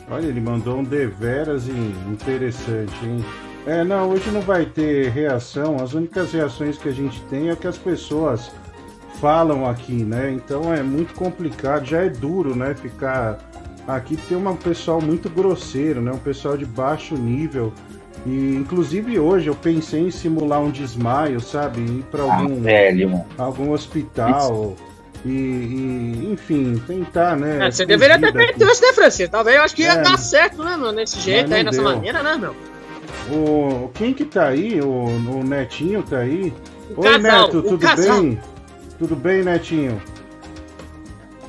Olha, 0.10 0.26
ele 0.26 0.40
mandou 0.42 0.78
um 0.80 0.84
deveras 0.84 1.68
in- 1.68 1.94
interessante, 2.12 2.94
hein? 3.04 3.24
É, 3.66 3.84
não, 3.84 4.10
hoje 4.12 4.30
não 4.30 4.42
vai 4.42 4.66
ter 4.66 5.10
reação. 5.10 5.78
As 5.82 5.94
únicas 5.94 6.32
reações 6.32 6.78
que 6.78 6.88
a 6.88 6.92
gente 6.92 7.20
tem 7.30 7.50
é 7.50 7.54
o 7.54 7.58
que 7.58 7.68
as 7.68 7.78
pessoas 7.78 8.52
falam 9.20 9.68
aqui, 9.68 10.04
né? 10.04 10.32
Então 10.32 10.74
é 10.74 10.84
muito 10.84 11.14
complicado, 11.16 11.86
já 11.86 12.04
é 12.04 12.10
duro, 12.10 12.56
né? 12.56 12.76
Ficar 12.76 13.40
aqui 13.88 14.18
tem 14.18 14.38
um 14.38 14.56
pessoal 14.56 15.02
muito 15.02 15.30
grosseiro, 15.30 16.02
né? 16.02 16.12
Um 16.12 16.18
pessoal 16.20 16.56
de 16.58 16.66
baixo 16.66 17.16
nível. 17.16 17.74
E 18.26 18.56
inclusive 18.56 19.18
hoje 19.20 19.48
eu 19.48 19.56
pensei 19.56 20.02
em 20.02 20.12
simular 20.12 20.60
um 20.62 20.70
desmaio, 20.70 21.40
sabe? 21.40 21.82
Ir 21.82 22.04
para 22.12 22.24
algum 22.24 22.62
velho, 22.62 23.10
mano. 23.10 23.26
algum 23.38 23.72
hospital 23.72 24.76
e, 25.24 25.30
e, 25.30 26.30
enfim, 26.32 26.82
tentar, 26.86 27.36
né? 27.36 27.68
É, 27.68 27.72
você 27.72 27.86
deveria 27.86 28.20
ter 28.20 28.32
feito 28.32 28.64
isso, 28.64 28.82
né, 28.82 28.94
Francisco? 28.94 29.32
Talvez 29.32 29.58
eu 29.58 29.64
acho 29.64 29.76
que 29.76 29.82
ia 29.84 29.94
É. 29.94 30.02
dar 30.02 30.18
certo, 30.18 30.64
né, 30.64 30.76
mano? 30.76 30.96
Desse 30.98 31.20
jeito 31.20 31.50
não 31.50 31.58
aí, 31.58 31.64
dessa 31.64 31.82
deu. 31.82 31.84
maneira, 31.92 32.22
né, 32.22 32.36
meu? 32.38 32.56
O, 33.32 33.90
quem 33.94 34.14
que 34.14 34.26
tá 34.26 34.48
aí? 34.48 34.80
O, 34.82 34.88
o 34.90 35.44
Netinho 35.44 36.04
tá 36.04 36.20
aí? 36.20 36.54
O 36.96 37.02
Oi, 37.02 37.14
casal, 37.14 37.42
Neto, 37.48 37.58
o 37.58 37.64
tudo 37.64 37.80
casal. 37.80 38.22
bem? 38.22 38.40
Tudo 39.00 39.16
bem, 39.16 39.44
Netinho? 39.44 40.02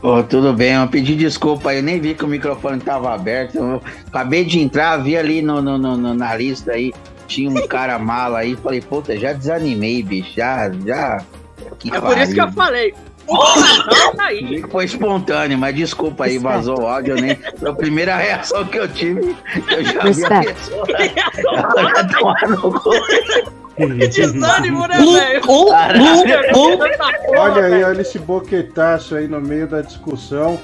Ô, 0.03 0.23
tudo 0.23 0.53
bem, 0.53 0.74
eu 0.74 0.86
pedi 0.89 1.15
desculpa 1.16 1.70
aí, 1.70 1.78
eu 1.78 1.82
nem 1.82 2.01
vi 2.01 2.15
que 2.15 2.24
o 2.24 2.28
microfone 2.28 2.81
tava 2.81 3.12
aberto. 3.15 3.57
Eu 3.57 3.82
acabei 4.07 4.44
de 4.44 4.61
entrar, 4.61 4.97
vi 4.98 5.16
ali 5.16 5.43
no, 5.43 5.61
no- 5.61 5.78
no- 5.78 5.97
no- 5.97 6.15
na 6.15 6.35
lista 6.36 6.73
aí, 6.73 6.93
tinha 7.27 7.51
um 7.51 7.66
cara 7.66 7.98
mala 8.01 8.39
aí, 8.40 8.57
falei, 8.57 8.81
puta, 8.81 9.16
já 9.19 9.32
desanimei, 9.32 10.03
bicho, 10.03 10.32
já, 10.36 10.70
já. 10.85 11.19
Que 11.78 11.94
É 11.94 12.01
por 12.01 12.16
isso 12.19 12.32
que 12.35 12.40
eu 12.40 12.44
pariu. 12.53 12.55
falei. 12.55 12.94
Tá 14.16 14.24
aí. 14.27 14.62
Foi 14.70 14.85
espontâneo, 14.85 15.59
mas 15.59 15.74
desculpa 15.74 16.24
aí, 16.24 16.39
vazou 16.39 16.82
o 16.82 16.86
áudio, 16.86 17.16
eu 17.16 17.23
nem. 17.23 17.39
A 17.66 17.73
primeira 17.73 18.16
reação 18.16 18.65
que 18.65 18.78
eu 18.78 18.89
tive, 18.89 19.36
eu 19.70 19.85
já 19.85 20.03
vi 20.11 20.24
a 20.24 20.40
pessoa. 20.55 20.86
Ela 21.77 21.94
já 21.94 22.05
tomar 22.09 22.48
no 22.48 22.81
cu. 22.81 22.90
Que 23.77 24.09
desânimo, 24.09 24.86
né, 24.86 24.97
velho? 24.98 25.43
Olha 27.39 27.65
aí, 27.65 27.85
olha 27.85 28.01
esse 28.01 28.19
boquetaço 28.19 29.15
aí 29.16 29.28
no 29.28 29.40
meio 29.40 29.66
da 29.66 29.82
discussão. 29.82 30.59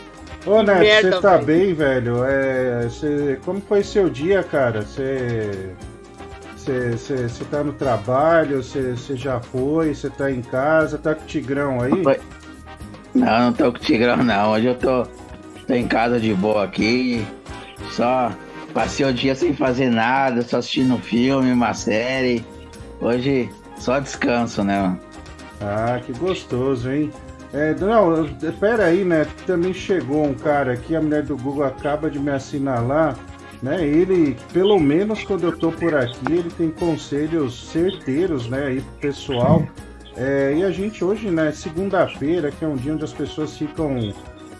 Ô, 0.47 0.63
Neto, 0.63 0.79
merda, 0.81 1.13
você 1.13 1.21
tá 1.21 1.37
velho. 1.37 1.45
bem, 1.45 1.75
velho? 1.75 2.25
É, 2.25 2.83
você- 2.85 3.39
como 3.45 3.61
foi 3.61 3.83
seu 3.85 4.09
dia, 4.09 4.43
cara? 4.43 4.83
Você. 4.83 5.71
Você 6.57 7.45
tá 7.51 7.63
no 7.65 7.73
trabalho? 7.73 8.63
Você 8.63 8.93
você 8.93 9.17
já 9.17 9.41
foi? 9.41 9.95
Você 9.95 10.09
tá 10.09 10.31
em 10.31 10.41
casa? 10.43 10.97
Tá 10.97 11.13
com 11.15 11.23
o 11.23 11.27
Tigrão 11.27 11.81
aí? 11.81 11.91
Não, 13.15 13.47
não 13.47 13.53
tô 13.53 13.73
com 13.73 13.79
Tigrão 13.79 14.19
não. 14.19 14.53
Hoje 14.53 14.67
eu 14.67 14.75
tô, 14.75 15.05
tô 15.67 15.75
em 15.75 15.87
casa 15.87 16.19
de 16.19 16.33
boa 16.35 16.65
aqui. 16.65 17.27
Só 17.91 18.33
passei 18.73 19.05
o 19.05 19.13
dia 19.13 19.35
sem 19.35 19.55
fazer 19.55 19.91
nada, 19.91 20.43
só 20.43 20.59
assistindo 20.59 20.95
um 20.95 21.01
filme, 21.01 21.53
uma 21.53 21.75
série. 21.75 22.45
Hoje 23.01 23.51
só 23.79 23.99
descanso, 23.99 24.63
né? 24.65 24.81
mano? 24.81 25.01
Ah, 25.61 26.01
que 26.05 26.13
gostoso, 26.13 26.91
hein? 26.91 27.11
É, 27.53 27.75
não, 27.75 28.27
pera 28.59 28.87
aí, 28.87 29.05
né? 29.05 29.27
Também 29.47 29.75
chegou 29.75 30.25
um 30.25 30.35
cara 30.35 30.73
aqui, 30.73 30.97
a 30.97 31.03
mulher 31.03 31.23
do 31.23 31.37
Google 31.37 31.65
acaba 31.65 32.11
de 32.11 32.19
me 32.19 32.31
assinalar, 32.31 33.17
né? 33.63 33.87
Ele, 33.87 34.37
pelo 34.53 34.81
menos 34.81 35.23
quando 35.23 35.45
eu 35.45 35.57
tô 35.57 35.71
por 35.71 35.95
aqui, 35.95 36.33
ele 36.33 36.51
tem 36.51 36.71
conselhos 36.71 37.69
certeiros, 37.69 38.49
né? 38.49 38.67
Aí 38.69 38.81
pro 38.81 39.11
pessoal. 39.11 39.63
É, 40.17 40.55
e 40.57 40.65
a 40.65 40.71
gente 40.71 41.05
hoje, 41.05 41.31
né? 41.31 41.53
Segunda-feira, 41.53 42.51
que 42.51 42.65
é 42.65 42.69
um 42.69 42.77
dia 42.77 42.93
onde 42.93 43.05
as 43.05 43.13
pessoas 43.13 43.57
ficam 43.57 43.97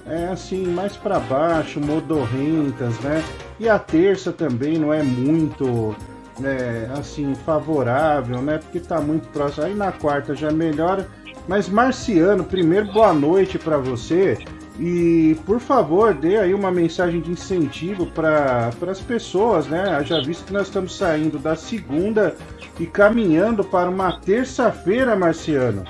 é 0.07 0.29
assim, 0.29 0.67
mais 0.67 0.97
para 0.97 1.21
baixo, 1.21 1.81
modorrentas, 1.81 2.99
né? 3.01 3.23
E 3.59 3.69
a 3.69 3.79
terça 3.79 4.33
também 4.33 4.79
não 4.79 4.93
é 4.93 5.03
muito, 5.03 5.95
né, 6.39 6.91
assim, 6.99 7.35
favorável, 7.47 8.43
né? 8.43 8.59
Porque 8.59 8.81
tá 8.81 9.01
muito 9.01 9.29
próximo. 9.29 9.67
Aí 9.67 9.75
na 9.75 9.93
quarta 9.93 10.35
já 10.35 10.51
melhora. 10.51 11.09
Mas 11.47 11.69
Marciano, 11.69 12.45
primeiro 12.45 12.93
boa 12.93 13.13
noite 13.13 13.59
para 13.59 13.79
você. 13.79 14.39
E 14.79 15.37
por 15.45 15.61
favor, 15.61 16.15
dê 16.15 16.39
aí 16.39 16.55
uma 16.55 16.71
mensagem 16.71 17.21
de 17.21 17.31
incentivo 17.31 18.07
para 18.07 18.71
as 18.89 19.01
pessoas, 19.01 19.67
né? 19.67 20.03
Já 20.05 20.21
visto 20.21 20.47
que 20.47 20.53
nós 20.53 20.69
estamos 20.69 20.97
saindo 20.97 21.39
da 21.39 21.55
segunda 21.55 22.35
e 22.81 22.87
caminhando 22.87 23.63
para 23.63 23.91
uma 23.91 24.19
terça-feira, 24.21 25.15
Marciano. 25.15 25.85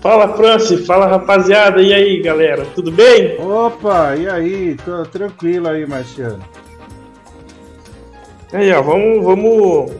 Fala, 0.00 0.36
Francis. 0.36 0.86
Fala, 0.86 1.06
rapaziada. 1.06 1.80
E 1.80 1.92
aí, 1.92 2.20
galera? 2.20 2.66
Tudo 2.74 2.90
bem? 2.90 3.40
Opa, 3.40 4.14
e 4.16 4.28
aí? 4.28 4.76
Tô 4.84 5.02
tranquilo 5.04 5.68
aí, 5.68 5.86
Marciano. 5.86 6.44
Aí, 8.52 8.70
ó, 8.72 8.82
vamos, 8.82 9.24
vamos, 9.24 9.92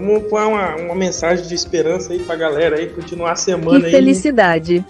vamos 0.00 0.24
pôr 0.28 0.40
uma, 0.46 0.76
uma 0.76 0.94
mensagem 0.94 1.46
de 1.46 1.54
esperança 1.54 2.12
aí 2.12 2.18
pra 2.20 2.36
galera 2.36 2.76
aí, 2.76 2.88
continuar 2.88 3.30
a 3.32 3.34
Que 3.34 3.40
semana 3.40 3.86
aí. 3.86 3.90
felicidade. 3.90 4.84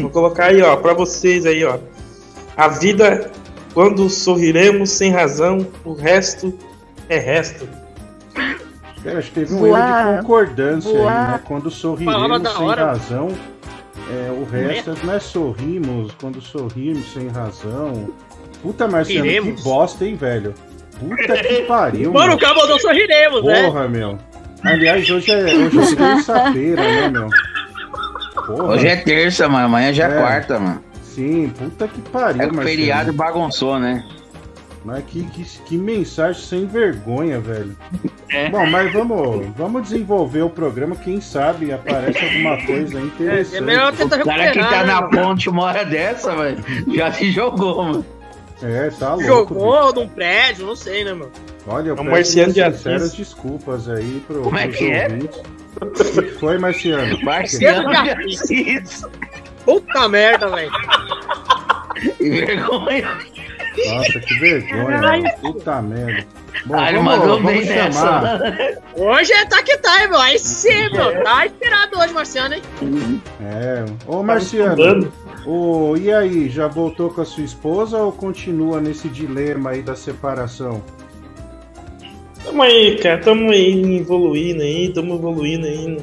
Vou 0.00 0.10
colocar 0.10 0.46
aí, 0.46 0.62
ó, 0.62 0.76
pra 0.76 0.94
vocês 0.94 1.44
aí, 1.44 1.64
ó. 1.64 1.78
A 2.56 2.68
vida, 2.68 3.30
quando 3.74 4.08
sorriremos 4.08 4.90
sem 4.90 5.10
razão, 5.10 5.66
o 5.84 5.92
resto 5.92 6.52
é 7.08 7.18
resto. 7.18 7.68
Cara, 9.02 9.18
acho 9.18 9.28
que 9.28 9.34
teve 9.40 9.54
um 9.54 9.58
Voar, 9.58 10.06
erro 10.06 10.10
de 10.16 10.20
concordância 10.22 10.90
aí, 10.90 11.04
né? 11.04 11.40
Quando 11.44 11.70
sorriremos 11.70 12.52
sem 12.52 12.62
hora. 12.64 12.84
razão, 12.86 13.28
é, 14.10 14.30
o 14.30 14.44
resto 14.44 14.94
não 15.04 15.14
é 15.14 15.18
sorrimos, 15.20 16.12
quando 16.20 16.40
sorrimos 16.40 17.12
sem 17.12 17.28
razão. 17.28 18.08
Puta, 18.62 18.86
Marciano, 18.86 19.24
Riremos. 19.24 19.56
que 19.60 19.62
bosta, 19.64 20.04
hein, 20.06 20.14
velho? 20.14 20.54
Puta 21.08 21.34
que 21.42 21.62
pariu, 21.66 22.12
Mano, 22.12 22.34
o 22.34 22.38
cara 22.38 22.54
mandou 22.54 22.78
sorriremos, 22.78 23.44
né? 23.44 23.62
Porra, 23.64 23.88
meu. 23.88 24.18
Aliás, 24.64 25.08
hoje 25.10 25.30
é, 25.30 25.42
hoje 25.44 25.78
é 25.92 25.96
terça-feira, 25.96 26.82
né, 26.82 27.08
meu? 27.08 27.28
Porra. 28.46 28.64
Hoje 28.64 28.86
é 28.86 28.96
terça, 28.96 29.48
mano. 29.48 29.66
Amanhã 29.66 29.92
já 29.92 30.08
é, 30.08 30.16
É. 30.16 30.20
quarta, 30.20 30.58
mano. 30.58 30.84
Sim, 31.02 31.52
puta 31.58 31.86
que 31.88 32.00
pariu, 32.00 32.42
É 32.42 32.48
que 32.48 32.56
o 32.56 32.62
feriado 32.62 33.12
bagunçou, 33.12 33.78
né? 33.78 34.04
Mas 34.84 35.04
que, 35.04 35.22
que, 35.24 35.44
que 35.44 35.78
mensagem 35.78 36.42
sem 36.42 36.66
vergonha, 36.66 37.38
velho. 37.38 37.76
É. 38.30 38.48
Bom, 38.50 38.66
mas 38.66 38.92
vamos, 38.92 39.46
vamos 39.56 39.82
desenvolver 39.82 40.42
o 40.42 40.50
programa. 40.50 40.96
Quem 40.96 41.20
sabe 41.20 41.72
aparece 41.72 42.18
alguma 42.18 42.56
coisa 42.66 43.00
interessante. 43.00 43.54
É, 43.54 43.58
é 43.58 43.60
melhor 43.60 43.92
tentar 43.92 44.20
O 44.20 44.24
cara 44.24 44.50
que 44.50 44.58
tá 44.58 44.64
recuperar, 44.64 44.86
na 44.86 45.00
né, 45.02 45.08
ponte 45.12 45.48
uma 45.48 45.62
hora 45.64 45.84
dessa, 45.84 46.34
velho, 46.34 46.64
já 46.94 47.12
se 47.12 47.30
jogou, 47.30 47.84
mano. 47.84 48.06
É, 48.62 48.90
tá 48.90 49.14
louco. 49.14 49.24
Jogou 49.26 49.92
num 49.94 50.08
prédio, 50.08 50.66
não 50.66 50.76
sei, 50.76 51.04
né, 51.04 51.12
mano? 51.12 51.32
Olha, 51.66 51.88
eu 51.90 51.96
É 51.96 52.00
um 52.00 52.04
Marciano 52.04 52.52
de 52.52 52.62
sinceras 52.64 53.12
desculpas 53.14 53.88
aí 53.88 54.22
pro, 54.26 54.42
Como 54.42 54.58
é 54.58 54.68
que 54.68 54.90
é? 54.90 55.08
que 55.08 56.22
foi, 56.38 56.58
Marciano? 56.58 57.20
Marciano 57.22 57.90
de 57.90 58.10
Assis. 58.34 59.04
Puta 59.64 60.08
merda, 60.08 60.48
velho. 60.48 60.70
Que 62.18 62.30
vergonha. 62.30 63.08
Nossa, 63.86 64.20
que 64.20 64.34
vergonha, 64.38 64.98
mano. 65.00 65.24
Puta 65.40 65.82
merda. 65.82 66.26
Bom, 66.66 66.74
Ah, 66.78 66.88
ele 66.90 66.98
vamos, 66.98 67.12
mandou 67.18 67.36
vamos 67.40 67.52
bem 67.52 67.64
chamar. 67.66 68.38
nessa. 68.38 68.78
Hoje 68.96 69.32
é 69.32 69.44
tá 69.46 69.62
que 69.62 69.76
tá, 69.78 70.02
hein, 70.02 70.08
meu. 70.10 70.20
Aí 70.20 70.38
sim, 70.38 70.90
meu. 70.92 71.22
Tá 71.24 71.46
inspirado 71.46 71.98
hoje, 71.98 72.12
Marciano, 72.12 72.54
hein? 72.54 72.62
É. 73.40 73.84
Ô, 74.06 74.18
Tá 74.18 74.22
Marciano, 74.22 75.12
ô, 75.46 75.96
e 75.96 76.12
aí, 76.12 76.48
já 76.48 76.66
voltou 76.68 77.10
com 77.10 77.20
a 77.20 77.24
sua 77.24 77.44
esposa 77.44 77.98
ou 77.98 78.12
continua 78.12 78.80
nesse 78.80 79.08
dilema 79.08 79.70
aí 79.70 79.82
da 79.82 79.94
separação? 79.96 80.82
Tamo 82.44 82.62
aí, 82.62 82.98
cara. 82.98 83.18
Tamo 83.20 83.50
aí 83.50 83.98
evoluindo 83.98 84.62
aí. 84.62 84.92
Tamo 84.92 85.14
evoluindo 85.14 85.66
aí. 85.66 85.96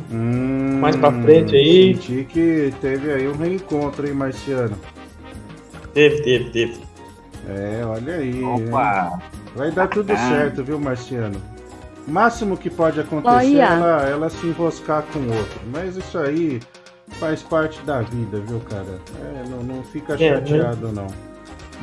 Mais 0.80 0.96
pra 0.96 1.12
frente 1.12 1.56
aí. 1.56 1.92
Hum, 1.94 1.96
Senti 2.02 2.24
que 2.30 2.74
teve 2.82 3.12
aí 3.12 3.28
um 3.28 3.36
reencontro, 3.36 4.08
hein, 4.08 4.14
Marciano? 4.14 4.76
Teve, 5.94 6.22
teve, 6.22 6.50
teve. 6.52 6.78
É, 7.48 7.82
olha 7.86 8.16
aí. 8.16 8.42
Opa. 8.44 9.12
hein? 9.14 9.20
Vai 9.56 9.72
dar 9.72 9.88
tudo 9.88 10.14
Ah. 10.14 10.18
certo, 10.30 10.64
viu, 10.64 10.80
Marciano? 10.80 11.42
O 12.08 12.12
máximo 12.12 12.56
que 12.58 12.70
pode 12.70 13.00
acontecer 13.00 13.56
é 13.58 13.60
ela, 13.60 14.08
ela 14.10 14.30
se 14.30 14.48
enroscar 14.48 15.04
com 15.12 15.20
o 15.20 15.28
outro. 15.36 15.60
Mas 15.72 15.96
isso 15.98 16.18
aí 16.18 16.60
faz 17.12 17.42
parte 17.42 17.82
da 17.82 18.02
vida, 18.02 18.40
viu, 18.40 18.60
cara? 18.62 19.00
É, 19.22 19.50
não, 19.50 19.64
não 19.64 19.84
fica 19.84 20.14
É, 20.14 20.18
chateado, 20.36 20.92
não. 20.92 21.08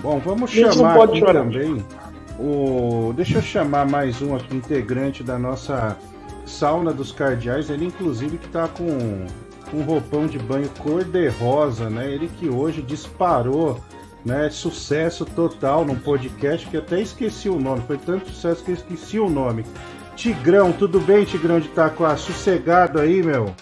Bom, 0.02 0.18
vamos 0.18 0.50
chamar 0.50 1.02
aqui 1.02 1.18
chorar. 1.20 1.42
também 1.44 1.84
o. 2.38 3.12
Deixa 3.14 3.38
eu 3.38 3.42
chamar 3.42 3.86
mais 3.88 4.20
um 4.20 4.36
aqui, 4.36 4.54
integrante 4.54 5.22
da 5.22 5.38
nossa 5.38 5.96
sauna 6.44 6.92
dos 6.92 7.12
cardeais. 7.12 7.70
Ele, 7.70 7.86
inclusive, 7.86 8.38
que 8.38 8.48
tá 8.48 8.68
com 8.68 9.26
um 9.72 9.82
roupão 9.82 10.26
de 10.26 10.38
banho 10.38 10.68
cor-de-rosa, 10.78 11.88
né? 11.88 12.10
Ele 12.12 12.28
que 12.28 12.48
hoje 12.48 12.82
disparou 12.82 13.80
né? 14.26 14.50
Sucesso 14.50 15.24
total 15.24 15.84
num 15.84 15.94
podcast 15.94 16.66
que 16.66 16.76
até 16.76 17.00
esqueci 17.00 17.48
o 17.48 17.60
nome. 17.60 17.82
Foi 17.86 17.96
tanto 17.96 18.28
sucesso 18.28 18.64
que 18.64 18.72
eu 18.72 18.74
esqueci 18.74 19.20
o 19.20 19.30
nome. 19.30 19.64
Tigrão, 20.16 20.72
tudo 20.72 20.98
bem, 20.98 21.24
Tigrão 21.24 21.60
de 21.60 21.68
Itaquá? 21.68 22.16
Sossegado 22.16 22.98
aí, 22.98 23.22
meu? 23.22 23.54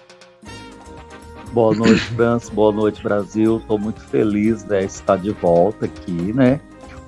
Boa 1.54 1.72
noite, 1.72 2.00
França. 2.00 2.52
Boa 2.52 2.72
noite, 2.72 3.00
Brasil. 3.00 3.58
Estou 3.58 3.78
muito 3.78 4.00
feliz 4.00 4.64
de 4.64 4.84
estar 4.84 5.16
de 5.16 5.30
volta 5.30 5.84
aqui, 5.84 6.32
né? 6.32 6.58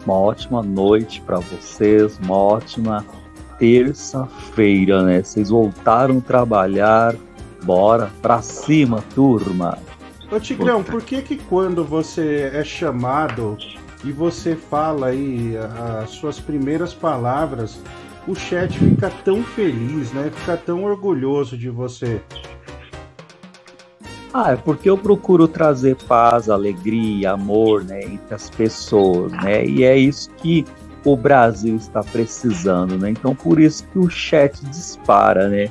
Uma 0.05 0.15
ótima 0.15 0.63
noite 0.63 1.21
para 1.21 1.41
vocês, 1.41 2.17
uma 2.23 2.37
ótima 2.37 3.05
terça-feira, 3.59 5.03
né? 5.03 5.21
Vocês 5.21 5.51
voltaram 5.51 6.19
a 6.19 6.21
trabalhar. 6.21 7.17
Bora 7.65 8.09
pra 8.23 8.41
cima, 8.41 9.03
turma. 9.17 9.79
Ô 10.31 10.39
Tigrão, 10.39 10.85
por 10.85 11.03
que 11.03 11.23
que 11.23 11.37
quando 11.37 11.83
você 11.83 12.49
é 12.55 12.63
chamado 12.63 13.59
e 14.05 14.13
você 14.13 14.55
fala 14.55 15.09
aí 15.09 15.57
as 16.01 16.11
suas 16.11 16.39
primeiras 16.39 16.95
palavras, 16.95 17.81
o 18.29 18.35
chat 18.37 18.79
fica 18.79 19.11
tão 19.25 19.43
feliz, 19.43 20.13
né? 20.13 20.31
Fica 20.33 20.57
tão 20.57 20.85
orgulhoso 20.85 21.59
de 21.59 21.69
você. 21.69 22.23
Ah, 24.35 24.53
é 24.53 24.57
porque 24.57 24.89
eu 24.91 24.99
procuro 24.99 25.49
trazer 25.49 25.97
paz, 25.97 26.51
alegria, 26.51 27.33
amor, 27.33 27.85
né, 27.85 28.03
entre 28.03 28.35
as 28.35 28.51
pessoas, 28.51 29.33
né? 29.33 29.65
E 29.65 29.83
é 29.85 29.97
isso 29.97 30.31
que 30.37 30.65
o 31.05 31.17
Brasil 31.17 31.77
está 31.77 32.03
precisando, 32.03 32.99
né? 32.99 33.11
Então 33.11 33.35
por 33.35 33.59
isso 33.61 33.85
que 33.93 33.99
o 33.99 34.11
chat 34.11 34.63
dispara, 34.67 35.49
né? 35.49 35.71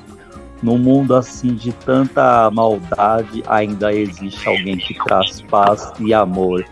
Num 0.63 0.77
mundo 0.77 1.13
assim 1.13 1.53
de 1.53 1.73
tanta 1.73 2.49
maldade, 2.49 3.43
ainda 3.45 3.93
existe 3.93 4.47
alguém 4.47 4.77
que 4.77 4.95
traz 5.03 5.41
paz 5.41 5.91
e 5.99 6.13
amor. 6.13 6.65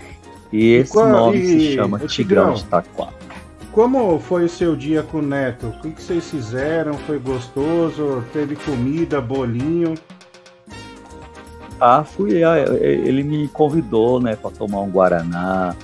E 0.52 0.74
esse 0.76 0.94
qual- 0.94 1.10
nome 1.10 1.38
e- 1.38 1.46
se 1.46 1.76
chama 1.76 2.00
ô, 2.02 2.08
Tigrão 2.08 2.54
de 2.54 2.62
Itaquá. 2.62 3.10
Como 3.72 4.20
foi 4.20 4.46
o 4.46 4.50
seu 4.50 4.76
dia 4.76 5.04
com 5.04 5.18
o 5.18 5.22
Neto? 5.22 5.68
O 5.68 5.82
que, 5.82 5.92
que 5.92 6.02
vocês 6.02 6.30
fizeram? 6.30 6.94
Foi 6.94 7.20
gostoso? 7.20 8.24
Teve 8.32 8.56
comida, 8.56 9.20
bolinho? 9.20 9.96
Ah, 11.86 12.02
fui. 12.06 12.42
ah, 12.46 12.56
Ele 12.80 13.24
me 13.24 13.46
convidou, 13.50 14.18
né, 14.18 14.38
para 14.38 14.50
tomar 14.52 14.80
um 14.80 14.90
guaraná, 14.90 15.76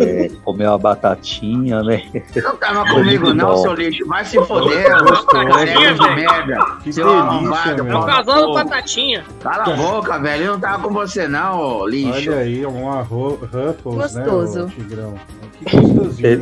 é, 0.00 0.28
comer 0.44 0.66
uma 0.68 0.78
batatinha, 0.78 1.82
né? 1.82 2.02
Não 2.42 2.56
tava 2.56 2.84
comigo 2.90 3.32
não, 3.32 3.46
bom. 3.54 3.56
seu 3.58 3.74
lixo. 3.74 4.04
Vai 4.06 4.24
se 4.24 4.42
foder, 4.44 4.86
careca 5.30 5.94
de 5.94 6.14
merda. 6.14 6.66
Que 6.82 6.92
seu 6.92 7.06
delícia, 7.06 7.22
arrombado. 7.22 7.84
meu. 7.84 7.92
É 7.94 7.96
o 7.96 8.00
pau 8.00 8.00
no 8.00 8.06
casal 8.06 8.40
do 8.40 8.46
cu. 8.48 8.54
Batatinha. 8.54 9.24
Cala 9.40 9.64
a 9.64 9.76
boca, 9.76 10.18
velho. 10.18 10.44
Eu 10.44 10.52
não 10.52 10.60
tava 10.60 10.82
com 10.88 10.92
você 10.94 11.28
não, 11.28 11.60
ô 11.60 11.86
lixo. 11.86 12.30
Olha 12.30 12.38
aí, 12.40 12.66
um 12.66 12.90
arroz 12.90 13.38
Ruffles, 13.40 14.14
né, 14.14 14.24
Gostoso. 14.24 14.64
ô, 14.64 14.66
Tigrão? 14.66 15.14
Que 15.58 15.76
gostosinho. 15.76 16.40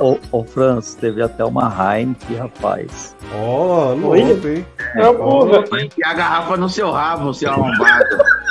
Ô, 0.00 0.04
ô, 0.12 0.18
ô, 0.32 0.44
Franz, 0.44 0.94
teve 0.94 1.22
até 1.22 1.44
uma 1.44 1.68
Heineken, 1.68 2.36
rapaz. 2.38 3.14
Ó, 3.34 3.92
louco, 3.92 4.08
Oi? 4.12 4.20
hein? 4.22 4.66
É 4.94 5.12
porra. 5.12 5.64
E 5.98 6.04
a 6.04 6.14
garrafa 6.14 6.56
no 6.56 6.68
seu 6.68 6.90
rabo, 6.90 7.34
seu 7.34 7.50
arrombado. 7.50 8.04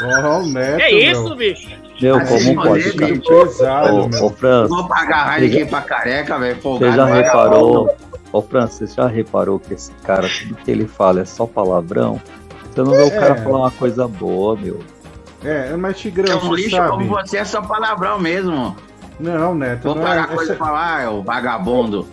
Ó, 0.03 0.40
o 0.41 0.45
Neto, 0.48 0.82
É 0.82 0.91
isso, 0.91 1.36
bicho? 1.36 1.69
Meu, 2.01 2.26
se 2.26 2.45
como 2.53 2.63
pode? 2.63 2.84
foder, 2.84 2.95
cara? 2.97 3.13
bicho. 3.13 3.30
Pesado, 3.30 3.95
Ô, 3.95 4.07
meu. 4.09 4.26
ô, 4.26 4.30
Franz, 4.31 4.69
Vou 4.69 4.88
pagar 4.88 5.34
você 5.39 5.45
Heineken 5.45 5.59
já, 5.63 5.69
pra 5.69 5.81
careca, 5.81 6.39
velho. 6.39 6.61
você 6.61 6.91
já 6.91 7.05
vagabundo. 7.05 7.22
reparou? 7.22 7.95
Ô, 8.34 8.41
Franz, 8.41 8.73
você 8.73 8.88
já 8.88 9.07
reparou 9.07 9.59
que 9.59 9.73
esse 9.73 9.91
cara, 10.03 10.27
tudo 10.27 10.55
que 10.55 10.69
ele 10.72 10.88
fala 10.88 11.22
é 11.22 11.26
só 11.26 11.45
palavrão? 11.45 12.22
Você 12.73 12.81
não 12.81 12.91
vê 12.91 13.03
o 13.03 13.11
cara 13.11 13.34
É. 13.34 13.35
falar 13.35 13.57
uma 13.59 13.72
coisa 13.72 14.07
boa, 14.07 14.55
meu. 14.57 14.80
É, 15.43 15.76
mas 15.77 15.97
Tigrão, 15.99 16.34
É 16.39 16.43
um 16.43 16.53
lixo 16.53 16.76
sabe? 16.76 16.89
como 16.89 17.05
você, 17.07 17.38
é 17.38 17.45
só 17.45 17.61
palavrão 17.61 18.19
mesmo. 18.19 18.76
Não, 19.19 19.55
Neto, 19.55 19.84
Vou 19.84 19.95
não 19.95 20.01
pagar 20.03 20.26
é... 20.26 20.35
coisa 20.35 20.51
essa- 20.53 20.55
pra 20.55 20.65
falar, 20.65 21.09
ô 21.11 21.22
vagabundo. 21.23 22.05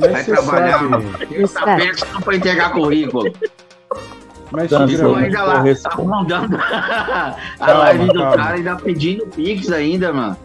Mas 0.00 0.12
Vai 0.12 0.24
trabalhar. 0.24 0.78
sabe- 0.78 1.26
Terça-feira 1.26 1.94
você 1.94 2.06
não 2.12 2.20
foi 2.20 2.36
entregar 2.36 2.72
currículo. 2.72 3.32
Mas, 4.50 4.68
Tigrão, 4.70 5.10
eu 5.10 5.16
ainda 5.16 5.42
lá, 5.42 5.56
correspondo. 5.58 5.94
afundando 6.14 6.56
a 6.60 7.36
Calma, 7.58 7.78
live 7.80 8.06
do 8.06 8.14
calma. 8.14 8.36
cara, 8.36 8.54
ainda 8.56 8.76
pedindo 8.76 9.26
pix 9.26 9.70
ainda, 9.72 10.12
mano. 10.12 10.36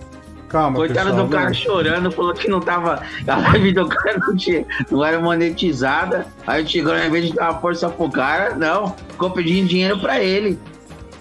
calma, 0.48 0.78
Coitado 0.78 1.10
pessoal. 1.10 1.26
do 1.28 1.32
cara 1.32 1.46
não- 1.48 1.54
chorando, 1.54 2.12
falou 2.12 2.34
que 2.34 2.50
não 2.50 2.60
tava. 2.60 3.02
A 3.28 3.36
live 3.38 3.72
do 3.74 3.88
cara 3.88 4.18
não, 4.18 4.36
tinha, 4.36 4.66
não 4.90 5.06
era 5.06 5.20
monetizada. 5.20 6.26
Aí 6.48 6.64
o 6.64 6.66
Tigrão, 6.66 6.98
ao 7.00 7.06
invés 7.08 7.28
de 7.28 7.34
dar 7.34 7.52
uma 7.52 7.60
força 7.62 7.88
pro 7.90 8.10
cara, 8.10 8.56
não, 8.56 8.96
ficou 9.10 9.30
pedindo 9.32 9.68
dinheiro 9.68 10.00
pra 10.00 10.20
ele. 10.20 10.58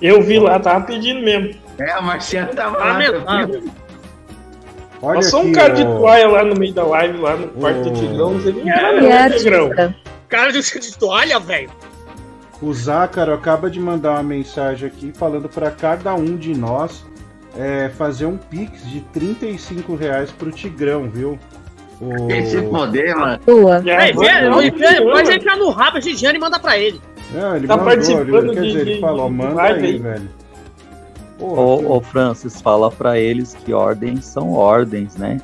Eu 0.00 0.22
vi 0.22 0.38
lá, 0.38 0.58
tava 0.60 0.84
pedindo 0.86 1.20
mesmo. 1.20 1.58
É, 1.78 1.98
o 1.98 2.02
Marciano 2.02 2.54
tava 2.54 2.76
Tá 2.76 2.84
lá. 2.84 3.48
Olha 5.00 5.14
Passou 5.20 5.40
um 5.40 5.42
aqui, 5.44 5.52
cara 5.52 5.74
de 5.74 5.82
ó. 5.84 5.96
toalha 5.98 6.28
lá 6.28 6.44
no 6.44 6.56
meio 6.58 6.72
da 6.74 6.84
live, 6.84 7.18
lá 7.18 7.36
no 7.36 7.48
quarto 7.48 7.82
do. 7.84 7.90
Tigrão, 7.92 8.34
não 8.34 8.40
sei 8.40 8.52
nem 8.52 8.70
era, 8.70 8.96
é 8.96 9.00
né, 9.00 9.30
Tigrão? 9.30 9.64
artista. 9.66 9.96
Cara 10.28 10.52
de, 10.52 10.60
de 10.60 10.98
toalha, 10.98 11.38
velho. 11.38 11.70
O 12.60 12.72
Zácaro 12.74 13.32
acaba 13.32 13.70
de 13.70 13.78
mandar 13.80 14.12
uma 14.12 14.22
mensagem 14.22 14.88
aqui 14.88 15.12
falando 15.14 15.48
para 15.48 15.70
cada 15.70 16.14
um 16.14 16.36
de 16.36 16.54
nós 16.56 17.04
é, 17.56 17.88
fazer 17.96 18.26
um 18.26 18.36
pix 18.36 18.84
de 18.90 19.00
35 19.12 19.94
reais 19.94 20.30
pro 20.32 20.50
Tigrão, 20.50 21.08
viu? 21.08 21.38
O... 22.00 22.30
Esse 22.30 22.60
poder, 22.62 23.14
mano. 23.14 23.38
Boa. 23.44 23.80
Vamos. 23.82 25.12
pode 25.12 25.32
entrar 25.32 25.56
no 25.56 25.70
rabo 25.70 25.98
esse 25.98 26.14
dinheiro 26.14 26.36
e 26.36 26.40
manda 26.40 26.58
pra 26.58 26.78
ele. 26.78 27.00
Não, 27.32 27.56
ele 27.56 27.66
Tá 27.66 27.76
mandou, 27.76 27.92
ele, 27.92 28.02
participando 28.06 28.52
quer 28.54 28.60
de- 28.62 28.66
dizer, 28.72 28.88
ele 28.88 29.00
falou, 29.00 29.28
de 29.28 29.34
manda 29.36 29.62
aí, 29.62 29.84
aí. 29.84 29.98
velho. 29.98 30.28
Ô, 31.40 31.96
ô, 31.96 32.00
Francis, 32.00 32.60
fala 32.60 32.90
pra 32.90 33.18
eles 33.18 33.54
que 33.54 33.72
ordens 33.72 34.24
são 34.24 34.52
ordens, 34.52 35.16
né? 35.16 35.40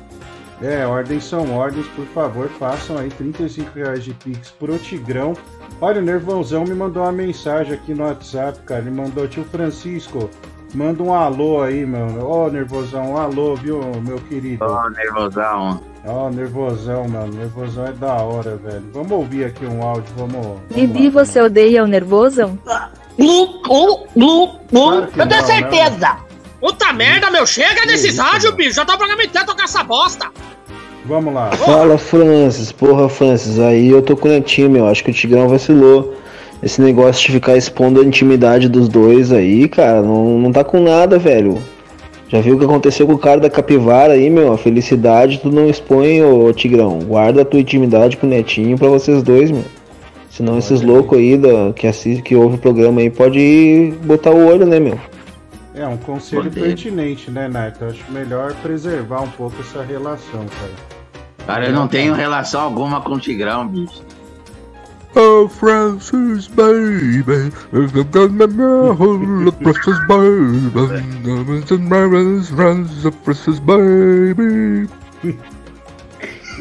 É, 0.61 0.85
ordens 0.85 1.25
são 1.25 1.53
ordens, 1.55 1.85
por 1.89 2.05
favor, 2.07 2.47
façam 2.49 2.97
aí 2.97 3.09
35 3.09 3.71
reais 3.77 4.03
de 4.03 4.13
Pix 4.13 4.51
pro 4.51 4.77
Tigrão. 4.77 5.33
Olha, 5.81 6.01
o 6.01 6.05
Nervãozão 6.05 6.63
me 6.63 6.73
mandou 6.73 7.03
uma 7.03 7.11
mensagem 7.11 7.73
aqui 7.73 7.93
no 7.93 8.05
WhatsApp, 8.05 8.59
cara. 8.61 8.81
Ele 8.81 8.91
mandou, 8.91 9.27
tio 9.27 9.43
Francisco, 9.43 10.29
manda 10.73 11.03
um 11.03 11.13
alô 11.13 11.61
aí, 11.61 11.85
mano. 11.85 12.25
Ó, 12.25 12.49
Nervosão, 12.49 13.11
um 13.11 13.17
alô, 13.17 13.55
viu, 13.55 13.81
meu 14.01 14.17
querido? 14.19 14.63
Ó, 14.63 14.89
nervosão. 14.89 15.81
Ó, 16.07 16.29
Nervosão, 16.29 17.07
mano. 17.07 17.33
Nervosão 17.33 17.87
é 17.87 17.91
da 17.91 18.13
hora, 18.13 18.55
velho. 18.57 18.85
Vamos 18.93 19.11
ouvir 19.11 19.45
aqui 19.45 19.65
um 19.65 19.81
áudio, 19.81 20.13
vamos. 20.15 20.59
Bibi, 20.73 21.09
você 21.09 21.41
odeia 21.41 21.83
o 21.83 21.87
nervosão? 21.87 22.57
Glu, 23.17 23.61
glu, 23.63 24.07
glu, 24.15 24.59
glu. 24.71 24.91
Claro 24.91 25.07
que 25.07 25.21
Eu 25.21 25.27
tenho 25.27 25.41
não, 25.41 25.47
certeza. 25.47 26.17
Puta 26.59 26.93
merda, 26.93 27.29
meu. 27.29 27.45
Chega 27.45 27.85
desses 27.85 28.17
mano? 28.17 28.51
bicho. 28.53 28.73
Já 28.73 28.85
tá 28.85 28.95
o 28.95 28.97
programa 28.97 29.23
inteiro 29.23 29.45
tocando 29.45 29.65
essa 29.65 29.83
bosta. 29.83 30.31
Vamos 31.05 31.33
lá. 31.33 31.51
Fala 31.51 31.97
Francis, 31.99 32.71
porra 32.71 33.07
Francis, 33.07 33.59
aí 33.59 33.89
eu 33.89 34.01
tô 34.01 34.17
com 34.17 34.27
o 34.27 34.31
Netinho, 34.31 34.71
meu, 34.71 34.87
acho 34.87 35.03
que 35.03 35.11
o 35.11 35.13
Tigrão 35.13 35.47
vacilou. 35.47 36.15
Esse 36.63 36.81
negócio 36.81 37.27
de 37.27 37.33
ficar 37.33 37.55
expondo 37.55 38.01
a 38.01 38.03
intimidade 38.03 38.67
dos 38.67 38.89
dois 38.89 39.31
aí, 39.31 39.67
cara, 39.67 40.01
não, 40.01 40.39
não 40.39 40.51
tá 40.51 40.63
com 40.63 40.81
nada, 40.81 41.19
velho. 41.19 41.61
Já 42.27 42.41
viu 42.41 42.55
o 42.55 42.59
que 42.59 42.65
aconteceu 42.65 43.05
com 43.05 43.13
o 43.13 43.19
cara 43.19 43.39
da 43.39 43.51
capivara 43.51 44.13
aí, 44.13 44.31
meu? 44.31 44.51
A 44.51 44.57
felicidade 44.57 45.39
tu 45.39 45.51
não 45.51 45.69
expõe, 45.69 46.23
ô 46.23 46.51
Tigrão. 46.51 46.97
Guarda 46.99 47.43
a 47.43 47.45
tua 47.45 47.59
intimidade 47.59 48.17
com 48.17 48.25
o 48.25 48.29
Netinho 48.29 48.75
pra 48.75 48.87
vocês 48.87 49.21
dois, 49.21 49.51
meu. 49.51 49.63
Senão 50.31 50.57
esses 50.57 50.81
loucos 50.81 51.19
aí 51.19 51.37
da, 51.37 51.71
que 51.73 51.85
assiste, 51.85 52.23
que 52.23 52.35
ouve 52.35 52.55
o 52.55 52.59
programa 52.59 52.99
aí, 52.99 53.11
pode 53.11 53.93
botar 54.03 54.31
o 54.31 54.47
olho, 54.47 54.65
né, 54.65 54.79
meu? 54.79 54.99
É 55.75 55.85
um 55.85 55.97
conselho 55.97 56.49
pertinente, 56.49 57.29
né, 57.29 57.49
Nath? 57.49 57.81
Eu 57.81 57.89
acho 57.89 58.11
melhor 58.11 58.53
preservar 58.55 59.21
um 59.21 59.29
pouco 59.31 59.59
essa 59.59 59.83
relação, 59.83 60.45
cara. 60.47 60.95
Cara, 61.45 61.67
eu 61.67 61.73
não 61.73 61.87
tenho 61.87 62.13
relação 62.13 62.61
alguma 62.61 63.01
com 63.01 63.13
o 63.13 63.19
Tigrão, 63.19 63.67
bicho. 63.67 64.01
Oh, 65.17 65.47
Francis, 65.47 66.47
baby, 66.47 67.23
precious 69.63 69.97
baby, 70.07 70.71
Francis, 73.23 73.59
baby. 73.59 74.89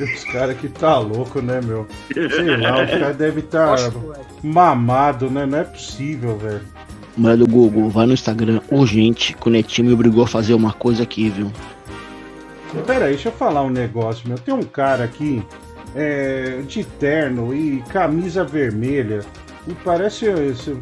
Os 0.01 0.25
caras 0.25 0.57
que 0.59 0.69
tá 0.69 0.99
louco, 0.99 1.41
né, 1.41 1.61
meu? 1.61 1.87
Sei 2.13 2.57
lá, 2.57 2.85
os 2.85 2.91
caras 2.91 3.17
devem 3.17 3.45
estar 3.45 3.77
tá 3.77 3.93
mamado, 4.43 5.31
né? 5.31 5.47
Não 5.47 5.59
é 5.59 5.65
possível, 5.65 6.37
velho. 6.37 6.74
Mulher 7.17 7.37
do 7.37 7.47
Google, 7.47 7.89
vai 7.89 8.07
no 8.07 8.13
Instagram 8.13 8.61
urgente, 8.71 9.35
que 9.35 9.49
o 9.49 9.51
Netinho 9.51 9.89
me 9.89 9.95
obrigou 9.95 10.25
a 10.25 10.27
fazer 10.27 10.55
uma 10.55 10.73
coisa 10.73 11.03
aqui, 11.05 11.29
viu? 11.31 11.51
Pera 12.87 13.05
aí, 13.05 13.13
deixa 13.13 13.29
eu 13.29 13.33
falar 13.33 13.63
um 13.63 13.71
negócio, 13.71 14.29
meu. 14.29 14.37
Tem 14.37 14.53
um 14.53 14.63
cara 14.65 15.05
aqui 15.05 15.41
é, 15.95 16.61
de 16.67 16.83
terno 16.85 17.55
e 17.55 17.83
camisa 17.93 18.43
vermelha. 18.45 19.21
E 19.69 19.73
parece. 19.85 20.27
esse- 20.27 20.77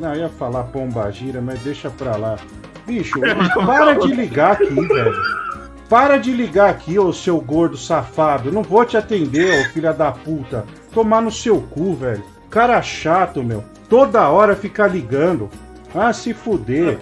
Não, 0.00 0.14
ia 0.14 0.28
falar 0.28 0.64
pomba 0.64 1.10
gira, 1.10 1.40
mas 1.40 1.58
deixa 1.60 1.88
pra 1.90 2.16
lá. 2.16 2.36
Bicho, 2.86 3.18
para 3.64 3.94
de 3.94 4.12
ligar 4.12 4.52
aqui, 4.52 4.74
velho. 4.74 5.14
Para 5.88 6.18
de 6.18 6.32
ligar 6.32 6.68
aqui, 6.70 6.98
ô 6.98 7.12
seu 7.12 7.40
gordo 7.40 7.76
safado. 7.76 8.52
Não 8.52 8.62
vou 8.62 8.84
te 8.84 8.96
atender, 8.98 9.66
ô 9.66 9.72
filha 9.72 9.92
da 9.94 10.12
puta. 10.12 10.64
Tomar 10.92 11.22
no 11.22 11.30
seu 11.32 11.60
cu, 11.60 11.94
velho. 11.94 12.22
Cara 12.50 12.80
chato, 12.82 13.42
meu. 13.42 13.64
Toda 13.88 14.28
hora 14.28 14.54
ficar 14.54 14.88
ligando. 14.88 15.48
Ah, 15.94 16.12
se 16.12 16.32
fuder. 16.32 16.98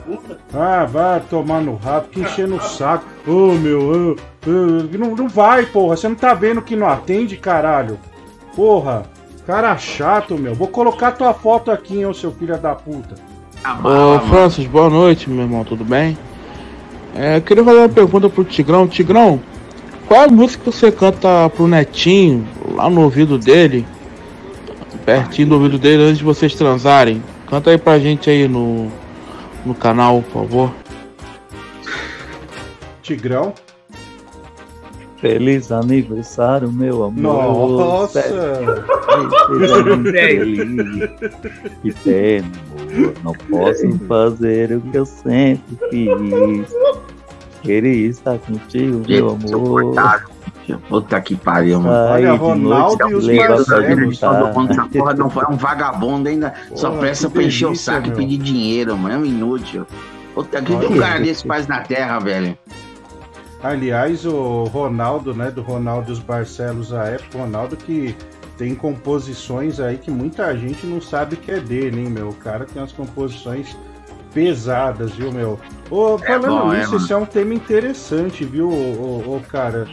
Ah, 0.52 0.84
vai 0.84 1.20
tomar 1.28 1.60
no 1.60 1.76
rabo, 1.76 2.08
que 2.08 2.20
enchendo 2.20 2.56
o 2.56 2.60
saco. 2.60 3.04
Ô, 3.26 3.52
meu, 3.52 4.16
ah, 4.16 4.22
ah, 4.46 4.98
não, 4.98 5.14
não 5.14 5.28
vai, 5.28 5.66
porra. 5.66 5.96
Você 5.96 6.08
não 6.08 6.16
tá 6.16 6.32
vendo 6.32 6.62
que 6.62 6.74
não 6.74 6.88
atende, 6.88 7.36
caralho? 7.36 7.98
Porra, 8.56 9.04
cara 9.46 9.76
chato, 9.76 10.38
meu. 10.38 10.54
Vou 10.54 10.68
colocar 10.68 11.12
tua 11.12 11.34
foto 11.34 11.70
aqui, 11.70 12.02
hein, 12.02 12.14
seu 12.14 12.32
filho 12.32 12.56
da 12.58 12.74
puta. 12.74 13.14
Ô 13.84 14.20
Francis, 14.28 14.66
boa 14.66 14.88
noite, 14.88 15.28
meu 15.28 15.44
irmão, 15.44 15.64
tudo 15.64 15.84
bem? 15.84 16.16
É, 17.14 17.36
eu 17.36 17.42
queria 17.42 17.64
fazer 17.64 17.78
uma 17.78 17.88
pergunta 17.88 18.28
pro 18.28 18.44
Tigrão. 18.44 18.86
Tigrão, 18.86 19.40
qual 20.06 20.22
a 20.22 20.28
música 20.28 20.64
que 20.64 20.70
você 20.70 20.90
canta 20.90 21.50
pro 21.50 21.68
Netinho, 21.68 22.46
lá 22.74 22.88
no 22.88 23.02
ouvido 23.02 23.36
dele? 23.36 23.86
Pertinho 25.04 25.48
do 25.48 25.54
ouvido 25.56 25.78
dele, 25.78 26.04
antes 26.04 26.18
de 26.18 26.24
vocês 26.24 26.54
transarem? 26.54 27.22
Canta 27.48 27.70
aí 27.70 27.78
pra 27.78 27.98
gente 27.98 28.28
aí 28.28 28.46
no, 28.46 28.90
no 29.64 29.74
canal, 29.74 30.22
por 30.22 30.42
favor. 30.42 30.74
Tigrão? 33.02 33.54
Feliz 35.16 35.72
aniversário, 35.72 36.70
meu 36.70 37.04
amor. 37.04 37.22
Nossa! 37.22 38.22
Feliz. 40.12 41.10
Que 41.82 41.92
pena, 42.04 42.52
amor. 42.78 43.14
Não 43.24 43.32
posso 43.32 43.98
fazer 44.06 44.76
o 44.76 44.80
que 44.80 44.96
eu 44.96 45.06
sempre 45.06 45.78
fiz. 45.90 46.76
Queria 47.62 48.08
estar 48.08 48.38
contigo, 48.38 49.02
meu 49.08 49.30
amor. 49.30 49.94
Puta 50.76 51.20
que 51.20 51.34
pariu, 51.36 51.80
mano. 51.80 52.12
Ai, 52.12 52.26
Olha, 52.26 52.32
Ronaldo 52.38 53.08
noite, 53.08 53.12
e 53.12 53.14
os 53.16 53.26
Barcelos, 53.26 54.18
jantar. 54.18 54.52
tá? 54.52 54.72
Essa 54.72 54.84
porra 54.86 55.14
não 55.14 55.30
foi 55.30 55.44
um 55.46 55.56
vagabundo 55.58 56.28
ainda. 56.28 56.52
só 56.74 56.90
presta 56.90 57.30
pra 57.30 57.42
encher 57.42 57.66
o 57.66 57.74
saco 57.76 58.08
meu. 58.08 58.12
e 58.12 58.16
pedir 58.16 58.38
dinheiro, 58.38 58.96
mano. 58.96 59.14
É 59.14 59.18
um 59.18 59.24
inútil. 59.24 59.86
Puta 60.34 60.60
que 60.62 60.72
um 60.72 60.98
cara 60.98 61.18
desse 61.20 61.46
faz 61.46 61.66
na 61.66 61.80
terra, 61.80 62.18
velho. 62.18 62.56
Aliás, 63.62 64.24
o 64.24 64.64
Ronaldo, 64.64 65.34
né, 65.34 65.50
do 65.50 65.62
Ronaldo 65.62 66.10
e 66.10 66.12
os 66.12 66.20
Barcelos 66.20 66.92
à 66.92 67.04
época, 67.06 67.38
o 67.38 67.40
Ronaldo 67.40 67.76
que 67.76 68.14
tem 68.56 68.72
composições 68.74 69.80
aí 69.80 69.96
que 69.96 70.10
muita 70.10 70.56
gente 70.56 70.86
não 70.86 71.00
sabe 71.00 71.36
que 71.36 71.50
é 71.50 71.58
dele, 71.60 72.02
hein, 72.02 72.08
meu? 72.10 72.28
O 72.28 72.34
cara 72.34 72.64
tem 72.66 72.80
umas 72.80 72.92
composições 72.92 73.76
pesadas, 74.32 75.12
viu, 75.12 75.32
meu? 75.32 75.58
Ô, 75.90 76.16
É 76.22 76.38
falando 76.38 76.46
bom, 76.48 76.72
é, 76.72 76.78
nisso, 76.78 76.92
mano. 76.92 77.04
esse 77.04 77.12
é 77.12 77.16
um 77.16 77.24
tema 77.26 77.54
interessante, 77.54 78.44
viu, 78.44 78.68
ô, 78.68 79.22
ô, 79.26 79.36
ô, 79.36 79.40
cara? 79.48 79.88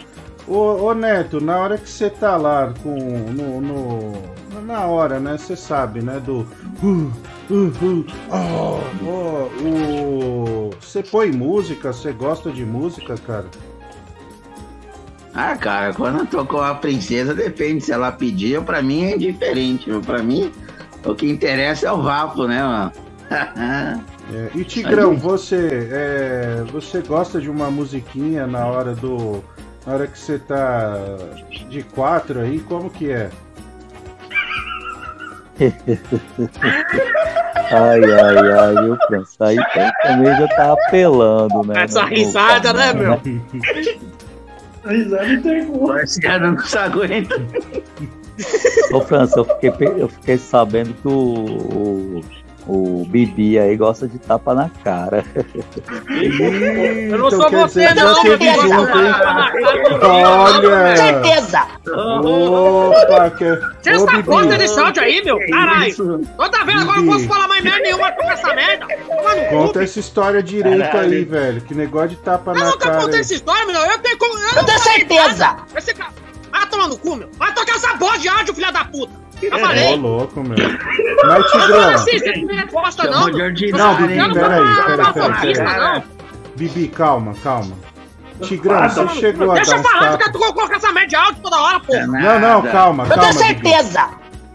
Ô, 0.47 0.57
ô, 0.85 0.93
Neto, 0.93 1.41
na 1.41 1.57
hora 1.57 1.77
que 1.77 1.89
você 1.89 2.09
tá 2.09 2.37
lá 2.37 2.73
com. 2.83 2.95
No, 3.31 3.61
no- 3.61 4.35
na 4.65 4.85
hora, 4.85 5.19
né? 5.19 5.37
Você 5.37 5.55
sabe, 5.55 6.01
né? 6.01 6.19
Do. 6.19 6.47
Uh, 6.81 7.11
uh, 7.49 7.53
uh, 7.53 8.05
oh, 9.03 9.49
oh. 9.63 10.69
Você 10.79 11.03
põe 11.03 11.31
música? 11.31 11.91
Você 11.93 12.11
gosta 12.11 12.51
de 12.51 12.65
música, 12.65 13.15
cara? 13.25 13.45
Ah, 15.33 15.55
cara, 15.57 15.93
quando 15.93 16.25
tocou 16.25 16.61
a 16.61 16.73
princesa, 16.75 17.33
depende 17.33 17.83
se 17.83 17.91
ela 17.91 18.11
pedir. 18.11 18.61
Pra 18.61 18.81
mim 18.81 19.03
é 19.03 19.15
indiferente, 19.15 19.89
meu. 19.89 19.99
Pra 20.01 20.23
mim, 20.23 20.51
o 21.03 21.13
que 21.13 21.29
interessa 21.29 21.87
é 21.87 21.91
o 21.91 22.01
vapo, 22.01 22.47
né, 22.47 22.63
mano? 22.63 22.91
É, 24.33 24.49
e 24.55 24.63
Tigrão, 24.63 25.15
você 25.15 25.87
é, 25.91 26.63
você 26.71 26.99
gosta 26.99 27.39
de 27.39 27.47
uma 27.47 27.69
musiquinha 27.69 28.47
na 28.47 28.65
hora 28.65 28.95
do 28.95 29.43
na 29.85 29.93
hora 29.93 30.07
que 30.07 30.17
você 30.17 30.39
tá 30.39 30.97
de 31.69 31.83
quatro 31.83 32.39
aí, 32.39 32.59
como 32.59 32.89
que 32.89 33.11
é? 33.11 33.29
Ai, 37.71 37.99
ai, 38.03 38.51
ai, 38.51 38.83
viu, 38.83 38.97
França? 39.07 39.45
Aí 39.45 39.57
também 40.03 40.35
já 40.37 40.47
tá 40.49 40.73
apelando, 40.73 41.63
né? 41.63 41.83
Essa 41.83 42.05
risada, 42.05 42.71
né, 42.73 42.93
meu? 42.93 43.19
Risada 44.85 45.41
tem 45.41 45.67
Esse 46.03 46.21
cara 46.21 46.51
não 46.51 46.59
se 46.59 46.77
aguenta. 46.77 47.35
Ô, 48.93 49.01
França, 49.01 49.39
eu 49.39 49.45
fiquei, 49.45 49.87
eu 49.97 50.07
fiquei 50.07 50.37
sabendo 50.37 50.93
que 50.93 51.07
o, 51.07 52.19
o, 52.19 52.21
o 52.67 53.05
Bibi 53.07 53.59
aí 53.59 53.75
gosta 53.77 54.07
de 54.07 54.17
tapa 54.19 54.53
na 54.53 54.69
cara. 54.83 55.23
Eu 56.09 57.17
não 57.19 57.27
Então 57.27 57.31
sou 57.31 57.49
você, 57.51 57.87
dizer 57.87 57.95
não, 57.95 58.15
junto, 58.15 58.43
hein? 58.43 58.55
Olha! 60.01 61.67
Opa, 61.87 63.29
que... 63.31 63.45
Você 63.81 63.91
está 63.91 64.11
Bibi. 64.17 64.23
conta 64.23 64.57
desse 64.57 64.79
áudio 64.79 65.03
aí, 65.03 65.23
meu? 65.23 65.39
Caralho! 65.49 65.95
Toda 66.37 66.63
vez 66.65 66.81
agora 66.81 66.99
eu 66.99 67.03
não 67.03 67.13
posso 67.13 67.27
falar 67.27 67.47
mais 67.47 67.63
merda 67.63 67.79
nenhuma 67.79 68.11
com 68.11 68.31
essa 68.31 68.53
merda! 68.53 68.87
Conta 69.49 69.83
essa 69.83 69.99
história 69.99 70.41
direito 70.43 70.79
Caralho. 70.91 71.13
aí, 71.13 71.23
velho. 71.23 71.61
Que 71.61 71.73
negócio 71.75 72.09
de 72.09 72.17
tapa 72.17 72.51
Eu 72.51 72.55
na 72.59 72.65
nunca 72.65 72.79
cara. 72.79 72.97
contei 72.97 73.15
aí. 73.15 73.21
essa 73.21 73.33
história, 73.33 73.65
meu. 73.65 73.81
Eu 73.81 73.97
tenho 73.99 74.17
como. 74.17 74.39
Eu 74.39 74.63
tenho 74.65 74.79
certeza. 74.79 75.55
Esse 75.75 75.93
cara. 75.93 76.11
Vai 76.51 76.67
tomar 76.69 76.87
no 76.87 76.97
cu, 76.97 77.15
meu. 77.15 77.29
Vai 77.37 77.53
tocar 77.53 77.75
essa 77.75 77.93
voz 77.97 78.21
de 78.21 78.27
áudio, 78.29 78.53
filha 78.55 78.71
da 78.71 78.85
puta. 78.85 79.24
Eu 79.41 79.55
Ô, 79.55 79.59
falei. 79.59 79.95
louco, 79.97 80.41
meu. 80.43 80.55
Mas, 80.57 81.27
Não, 81.27 81.43
Tigrão. 81.61 81.89
assim, 81.93 82.19
você 82.19 82.31
não 82.31 82.47
me 82.47 82.55
resposta, 82.55 83.03
não. 83.05 83.13
Chamou 83.13 83.29
de 83.31 83.37
meu. 83.37 83.45
ordinário, 83.45 83.85
Não, 83.85 83.95
Bibi, 84.07 84.17
Eu 84.17 84.33
peraí, 84.33 84.75
peraí, 84.85 85.53
peraí. 85.53 86.03
Bibi, 86.55 86.87
calma, 86.87 87.33
calma. 87.43 87.75
Tigrão, 88.41 88.77
Ah, 88.83 88.89
você 88.89 89.07
chegou 89.19 89.51
a 89.51 89.55
Deixa 89.55 89.71
dar 89.71 89.77
eu 89.77 89.81
uns 89.81 89.87
falar, 89.89 89.99
tapas. 90.11 90.17
fica 90.25 90.31
tu 90.31 90.39
coloca 90.53 90.75
essa 90.75 91.05
de 91.05 91.15
áudio 91.15 91.41
toda 91.41 91.61
hora, 91.61 91.79
pô. 91.79 91.93
Não, 91.95 92.39
não, 92.39 92.61
calma, 92.63 93.03
Eu 93.05 93.09
calma. 93.09 93.33
tenho 93.39 93.55
Bibi. 93.55 93.69
certeza. 93.69 94.09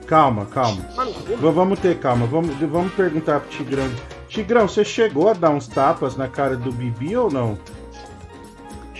Calma, 0.06 0.46
calma. 0.46 0.82
V- 1.26 1.36
Vamos 1.52 1.78
ter 1.78 1.98
calma. 1.98 2.26
Vamos, 2.26 2.54
vamos 2.58 2.92
perguntar 2.94 3.40
pro 3.40 3.48
Tigrão. 3.50 3.88
Tigrão, 4.28 4.68
você 4.68 4.84
chegou 4.84 5.28
a 5.30 5.32
dar 5.34 5.50
uns 5.50 5.66
tapas 5.68 6.16
na 6.16 6.26
cara 6.28 6.56
do 6.56 6.72
Bibi 6.72 7.16
ou 7.16 7.30
não? 7.30 7.58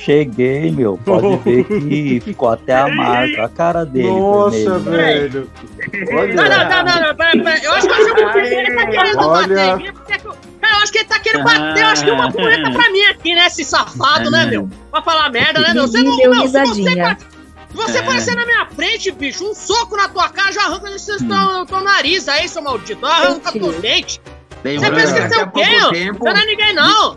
Cheguei, 0.05 0.71
meu. 0.71 0.99
Pode 1.05 1.37
ver 1.45 1.65
que 1.65 2.21
ficou 2.25 2.49
até 2.49 2.75
a 2.75 2.89
marca, 2.89 3.45
a 3.45 3.49
cara 3.51 3.85
dele. 3.85 4.09
Nossa, 4.09 4.79
vermelha. 4.79 5.29
velho. 5.29 5.51
Não, 6.35 6.45
não, 6.45 6.45
não, 6.45 6.85
não, 6.85 7.09
não, 7.09 7.15
pera, 7.17 7.45
pera. 7.45 7.65
Eu 7.65 7.73
acho 7.73 7.87
que 7.89 7.95
ele 7.95 8.75
tá 8.75 8.87
querendo 8.87 9.19
Olha. 9.19 9.49
bater 9.49 9.69
em 9.69 9.77
mim. 9.85 9.93
porque 9.93 10.13
eu- 10.27 10.37
Cara, 10.61 10.75
eu 10.77 10.83
acho 10.83 10.93
que 10.93 10.99
ele 10.99 11.05
tá 11.09 11.19
querendo 11.19 11.45
bater, 11.45 11.83
eu 11.83 11.87
acho 11.89 12.05
que 12.05 12.11
uma 12.11 12.33
punheta 12.33 12.71
pra 12.71 12.91
mim 12.91 13.03
aqui, 13.05 13.35
né? 13.35 13.47
Esse 13.47 13.65
safado, 13.65 14.31
né, 14.31 14.47
meu? 14.47 14.69
Pra 14.91 15.03
falar 15.03 15.31
merda, 15.31 15.61
né, 15.61 15.73
meu? 15.75 15.87
Você 15.87 16.03
não, 16.03 16.17
meu, 16.17 16.35
se 16.35 16.49
você, 16.49 16.67
se 16.67 17.77
você 17.77 17.99
É. 17.99 18.01
aparecer 18.01 18.35
na 18.37 18.45
minha 18.47 18.67
frente, 18.67 19.11
bicho, 19.13 19.49
um 19.51 19.55
soco 19.55 19.97
na 19.97 20.09
tua 20.09 20.29
cara 20.29 20.51
já 20.53 20.63
arranca 20.65 20.91
esse 20.91 21.17
teu, 21.19 21.67
teu 21.67 21.81
nariz 21.83 22.27
aí, 22.29 22.49
seu 22.49 22.63
maldito. 22.63 23.05
Arranca 23.07 23.53
teu 23.53 23.73
dente. 23.81 24.21
Você 24.63 24.91
pensa 24.91 25.29
que 25.29 25.35
é 25.35 25.43
o 25.45 25.51
quê, 25.51 26.13
não 26.13 26.31
é 26.33 26.47
ninguém, 26.47 26.75
não. 26.75 27.17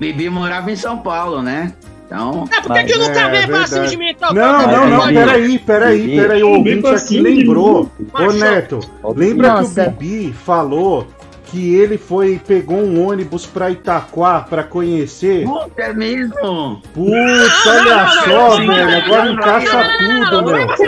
Bibi 0.00 0.28
morava 0.28 0.70
em 0.70 0.74
São 0.76 0.98
Paulo, 0.98 1.40
né? 1.42 1.74
Então. 2.12 2.44
É, 2.52 2.60
por 2.60 2.72
que 2.74 2.84
que 2.84 2.98
nunca 2.98 3.28
veio 3.30 3.48
pra 3.48 3.66
cima 3.66 3.86
de 3.86 3.96
mim, 3.96 4.10
então? 4.10 4.34
Não, 4.34 4.58
Tá 4.58 4.66
não, 4.66 4.86
não, 4.86 5.10
ir. 5.10 5.14
peraí, 5.14 5.58
peraí, 5.58 6.16
peraí. 6.16 6.42
O 6.42 6.48
ouvinte 6.50 6.86
aqui 6.86 7.20
lembrou. 7.20 7.90
Ô. 8.12 8.32
Neto, 8.32 8.80
lembra 9.16 9.64
que 9.64 9.80
o 9.80 9.90
Bibi 9.90 10.32
falou 10.32 11.06
que 11.52 11.74
ele 11.74 11.98
foi, 11.98 12.40
pegou 12.46 12.78
um 12.78 13.06
ônibus 13.06 13.44
pra 13.44 13.70
Itaquá 13.70 14.40
pra 14.40 14.62
conhecer? 14.64 15.44
Puta, 15.44 15.82
é 15.82 15.92
mesmo? 15.92 16.80
Putz, 16.94 17.66
olha 17.66 18.08
só, 18.08 18.56
velho. 18.56 19.04
Agora 19.04 19.30
encaixa 19.30 19.84
tudo, 19.98 20.44
meu. 20.50 20.66
Você 20.66 20.86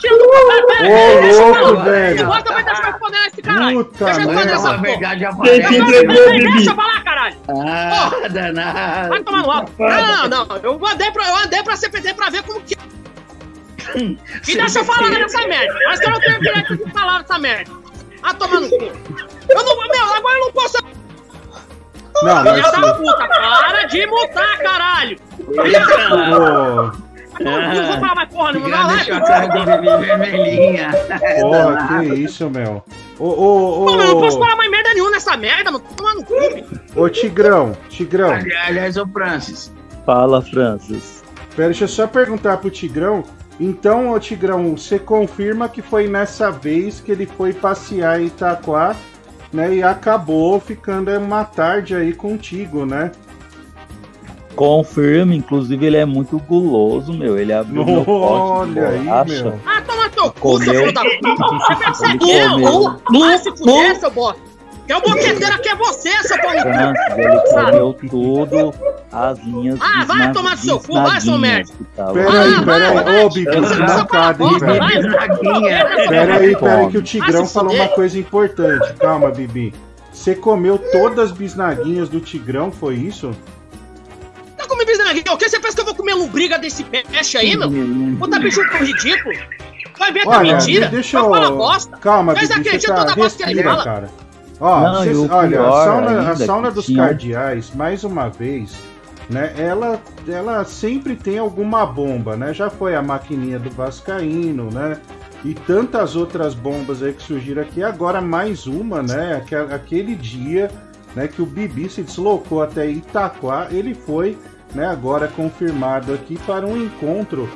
chegou 0.00 0.28
pra 0.28 0.88
Ô, 0.88 1.60
louco, 1.70 1.82
velho. 1.84 2.24
Agora 2.24 2.42
também 2.42 2.64
deixa 2.64 2.82
eu 2.82 2.86
responder 2.90 3.18
esse 3.28 3.42
caralho. 3.42 3.84
Puta 3.84 4.04
Deixa 4.04 4.20
eu 4.20 4.26
responder 4.26 4.44
merda. 4.44 4.52
essa 4.54 4.68
A 4.68 4.72
porra. 4.74 4.82
verdade 4.82 5.26
sei, 5.44 5.60
Deixa 6.52 6.70
eu 6.70 6.74
falar, 6.74 7.04
caralho. 7.04 7.36
Ah, 7.48 8.28
danado. 8.28 9.08
Vai 9.08 9.22
tomar 9.22 9.38
no 9.42 9.48
rabo. 9.50 9.70
Não, 9.78 10.28
não, 10.28 10.56
eu 10.64 10.86
andei 10.86 11.10
pra, 11.12 11.28
eu 11.28 11.36
andei 11.36 11.62
pra 11.62 11.76
CPT 11.76 12.14
pra 12.14 12.28
ver 12.28 12.42
como 12.42 12.60
que. 12.62 12.74
E 13.96 14.56
deixa 14.56 14.80
eu 14.80 14.84
falar 14.84 15.10
nessa 15.10 15.46
merda. 15.46 15.74
Mas 15.86 16.00
eu 16.00 16.10
não 16.10 16.18
tenho 16.20 16.40
direito 16.40 16.76
de 16.76 16.90
falar 16.92 17.20
nessa 17.20 17.38
merda. 17.38 17.83
Ah, 18.24 18.34
tomar 18.34 18.60
no 18.60 18.68
cu. 18.70 18.76
Eu 18.76 19.56
não, 19.56 19.76
meu, 19.76 20.14
agora 20.16 20.38
eu 20.38 20.40
não 20.46 20.52
posso. 20.52 20.78
Não, 22.22 22.38
Filha 22.42 22.62
da 22.62 22.70
se- 22.70 22.94
puta, 22.94 23.28
para 23.28 23.84
de 23.84 24.06
mutar, 24.06 24.58
caralho. 24.58 25.18
Pô, 25.44 25.52
Não 27.44 27.86
vou 27.86 28.00
falar 28.00 28.14
mais 28.14 28.28
porra 28.30 28.52
nenhuma, 28.52 28.76
não. 28.76 29.20
Cara 29.26 29.46
do 29.48 29.80
Bibi 29.80 30.06
vermelhinha. 30.06 30.90
Porra, 31.40 31.88
que 31.88 32.14
isso, 32.14 32.48
meu. 32.48 32.82
Ô, 33.18 33.28
ô, 33.28 33.84
Pô, 33.86 33.96
mas 33.96 34.08
eu 34.08 34.14
não 34.14 34.20
posso 34.20 34.36
ô, 34.38 34.40
falar 34.40 34.56
mais 34.56 34.70
merda 34.70 34.90
nenhuma 34.94 35.10
nessa 35.10 35.36
merda, 35.36 35.70
mano. 35.70 35.84
Toma 35.96 36.14
no 36.14 36.24
cu. 36.24 36.34
ô, 36.96 37.08
Tigrão, 37.10 37.76
Tigrão. 37.90 38.30
Ali- 38.32 38.54
Aliás, 38.56 38.96
ô 38.96 39.06
Francis. 39.08 39.72
Fala, 40.06 40.40
Francis. 40.42 41.22
Pera, 41.56 41.68
deixa 41.68 41.84
eu 41.84 41.88
só 41.88 42.06
perguntar 42.06 42.56
pro 42.58 42.70
Tigrão. 42.70 43.24
Então, 43.58 44.10
ô 44.10 44.18
Tigrão, 44.18 44.76
você 44.76 44.98
confirma 44.98 45.68
que 45.68 45.80
foi 45.80 46.08
nessa 46.08 46.50
vez 46.50 47.00
que 47.00 47.12
ele 47.12 47.26
foi 47.26 47.52
passear 47.52 48.20
em 48.20 48.26
Itaquá, 48.26 48.96
né? 49.52 49.76
E 49.76 49.82
acabou 49.82 50.58
ficando 50.58 51.10
uma 51.16 51.44
tarde 51.44 51.94
aí 51.94 52.12
contigo, 52.12 52.84
né? 52.84 53.12
Confirma, 54.56 55.34
inclusive 55.34 55.84
ele 55.84 55.96
é 55.96 56.04
muito 56.04 56.38
guloso, 56.38 57.12
meu. 57.12 57.38
Ele 57.38 57.52
abriu 57.52 57.84
meu 57.84 58.04
pote 58.04 58.72
de 58.72 58.80
Olha 58.80 58.88
aí, 58.88 59.02
meu. 59.02 59.60
Ah, 59.66 59.82
toma 59.82 60.08
teu 60.10 60.32
cu, 60.32 60.62
seu 60.62 60.74
filho 60.74 60.92
da 60.94 61.02
puta. 61.02 61.44
Você 61.58 61.76
pensa 61.76 62.06
Ele 62.10 62.18
que 62.18 62.30
eu? 62.30 62.50
comeu. 62.50 63.00
Vai 63.20 63.38
se 63.38 63.50
fuder, 63.56 63.98
seu 63.98 64.10
bosta. 64.10 64.53
Que 64.86 64.92
é 64.92 64.96
o 64.96 65.00
boqueteiro 65.00 65.54
aqui 65.54 65.68
é 65.70 65.74
você, 65.76 66.10
seu. 66.22 66.36
Francis, 66.36 67.16
ele 67.16 67.40
comeu 67.50 67.92
tudo 68.10 68.74
as 69.10 69.42
minhas 69.42 69.78
Ah, 69.80 70.04
vai 70.04 70.30
tomar 70.32 70.50
no 70.50 70.56
seu 70.58 70.78
cu, 70.78 70.94
vai, 70.94 71.20
seu 71.20 71.38
merda. 71.38 71.72
Peraí, 72.12 72.54
Ah, 72.54 72.62
peraí. 72.62 72.94
vai, 72.94 73.24
Ô, 73.24 73.30
Bibi, 73.30 73.44
vai, 73.50 73.60
vai, 73.62 73.96
mancada, 73.96 74.44
hein, 74.44 74.58
vai, 74.58 74.68
velho. 74.68 74.80
vai, 75.12 75.28
Bisnaguinha. 75.28 75.86
Peraí, 76.08 76.56
peraí, 76.56 76.88
que 76.90 76.98
o 76.98 77.02
Tigrão 77.02 77.46
falou 77.46 77.74
uma 77.74 77.88
coisa 77.88 78.18
importante. 78.18 78.92
Calma, 78.94 79.30
Bibi. 79.30 79.72
Você 80.12 80.34
comeu 80.34 80.78
todas 80.78 81.30
as 81.30 81.32
bisnaguinhas 81.32 82.08
do 82.08 82.20
Tigrão, 82.20 82.70
foi 82.70 82.94
isso? 82.96 83.34
Tá 84.56 84.66
comendo 84.68 84.86
bisnaguinha? 84.90 85.32
O 85.32 85.36
que 85.38 85.48
você 85.48 85.58
pensa 85.58 85.74
que 85.74 85.80
eu 85.80 85.86
vou 85.86 85.94
comer 85.94 86.14
lombriga 86.14 86.58
desse 86.58 86.84
peixe 86.84 87.36
aí, 87.38 87.56
meu? 87.56 87.70
Vou 88.18 88.28
tá 88.28 88.38
bicho 88.38 88.60
pro 88.68 88.84
ridículo. 88.84 89.34
Vai 89.98 90.12
ver 90.12 90.22
que 90.24 90.28
é 90.28 90.38
mentira. 90.40 90.88
deixa 90.88 91.20
Vai 91.20 91.30
falar 91.30 91.46
eu. 91.50 91.56
bosta. 91.56 91.96
Calma, 91.96 92.34
Bibi, 92.34 92.46
você 92.46 92.86
tá... 92.86 92.94
toda 92.94 93.14
bosta 93.16 93.44
que 93.44 93.50
ele 93.50 93.62
Respira, 93.62 93.70
fala? 93.70 93.84
cara. 93.84 94.23
Ó, 94.60 94.80
Não, 94.80 94.94
vocês- 95.02 95.30
olha, 95.30 95.60
a 95.60 95.72
sauna, 95.84 96.30
a 96.30 96.36
sauna 96.36 96.70
dos 96.70 96.86
tinha- 96.86 97.04
cardeais, 97.06 97.72
mais 97.74 98.04
uma 98.04 98.28
vez, 98.28 98.74
né? 99.28 99.52
Ela, 99.58 100.00
ela 100.28 100.64
sempre 100.64 101.16
tem 101.16 101.38
alguma 101.38 101.84
bomba, 101.84 102.36
né? 102.36 102.54
Já 102.54 102.70
foi 102.70 102.94
a 102.94 103.02
maquininha 103.02 103.58
do 103.58 103.70
Vascaíno, 103.70 104.70
né? 104.70 104.98
E 105.44 105.52
tantas 105.54 106.16
outras 106.16 106.54
bombas 106.54 107.02
aí 107.02 107.12
que 107.12 107.22
surgiram 107.22 107.62
aqui. 107.62 107.82
Agora 107.82 108.20
mais 108.20 108.66
uma, 108.66 109.02
né? 109.02 109.42
Aquele 109.74 110.14
dia, 110.14 110.70
né? 111.14 111.28
Que 111.28 111.42
o 111.42 111.46
Bibi 111.46 111.88
se 111.90 112.02
deslocou 112.02 112.62
até 112.62 112.86
Itaquá. 112.88 113.66
Ele 113.70 113.94
foi, 113.94 114.38
né? 114.74 114.86
Agora 114.88 115.28
confirmado 115.28 116.12
aqui 116.12 116.38
para 116.46 116.66
um 116.66 116.76
encontro 116.76 117.48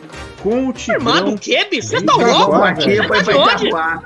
com 0.42 0.68
o 0.68 0.72
Tigrão. 0.72 0.98
Confirmado 1.00 1.34
o 1.34 1.38
quê, 1.38 1.66
bicho? 1.70 1.88
Você 1.88 2.00
tá 2.02 2.14
louco? 2.14 2.54
Aqui 2.56 2.96
foi 3.06 3.24
pra? 3.24 3.32
Itaquá. 3.54 4.02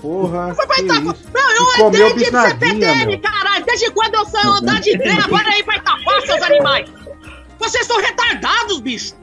Porra, 0.00 0.54
Foi 0.54 0.66
pra 0.66 0.76
que 0.76 0.82
Itaquá. 0.82 1.00
isso. 1.12 1.28
Não, 1.34 1.50
eu 1.52 1.66
comeu 1.76 2.06
andei 2.06 2.24
de 2.24 2.24
CPTM, 2.30 3.18
caralho. 3.18 3.64
Desde 3.66 3.90
quando 3.90 4.14
eu 4.14 4.24
sei 4.26 4.40
andar 4.42 4.80
de 4.80 4.98
trem, 4.98 5.18
agora 5.20 5.58
ir 5.58 5.64
pra 5.64 5.76
Itaquá, 5.76 6.20
seus 6.26 6.42
animais. 6.42 6.88
Vocês 7.58 7.86
são 7.86 8.00
retardados, 8.00 8.80
bicho. 8.80 9.14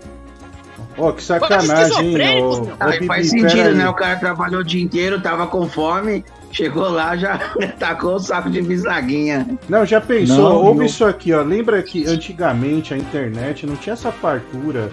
Ó, 0.98 1.12
que 1.14 1.24
sacanagem, 1.24 2.16
hein, 2.22 2.44
ô, 2.44 2.62
ô, 2.64 2.68
Aí 2.80 2.92
Bibi, 2.94 3.08
faz 3.08 3.30
sentido, 3.30 3.70
aí. 3.70 3.74
né? 3.76 3.88
O 3.90 3.94
cara 3.94 4.18
trabalhou 4.18 4.62
o 4.62 4.64
dia 4.64 4.82
inteiro, 4.84 5.22
tava 5.22 5.48
com 5.48 5.68
fome, 5.70 6.26
chegou 6.52 6.90
lá, 6.90 7.16
já 7.16 7.38
tacou 7.80 8.16
o 8.16 8.20
saco 8.20 8.50
de 8.50 8.62
bisnaguinha. 8.62 9.48
Não, 9.68 9.86
já 9.86 10.02
pensou? 10.02 10.38
Não, 10.38 10.66
Ouve 10.66 10.80
não. 10.80 10.86
isso 10.86 11.06
aqui, 11.06 11.34
ó. 11.34 11.42
Lembra 11.42 11.82
que 11.82 12.06
antigamente 12.08 12.94
a 12.94 12.98
internet 12.98 13.66
não 13.66 13.76
tinha 13.76 13.94
essa 13.94 14.12
fartura 14.12 14.90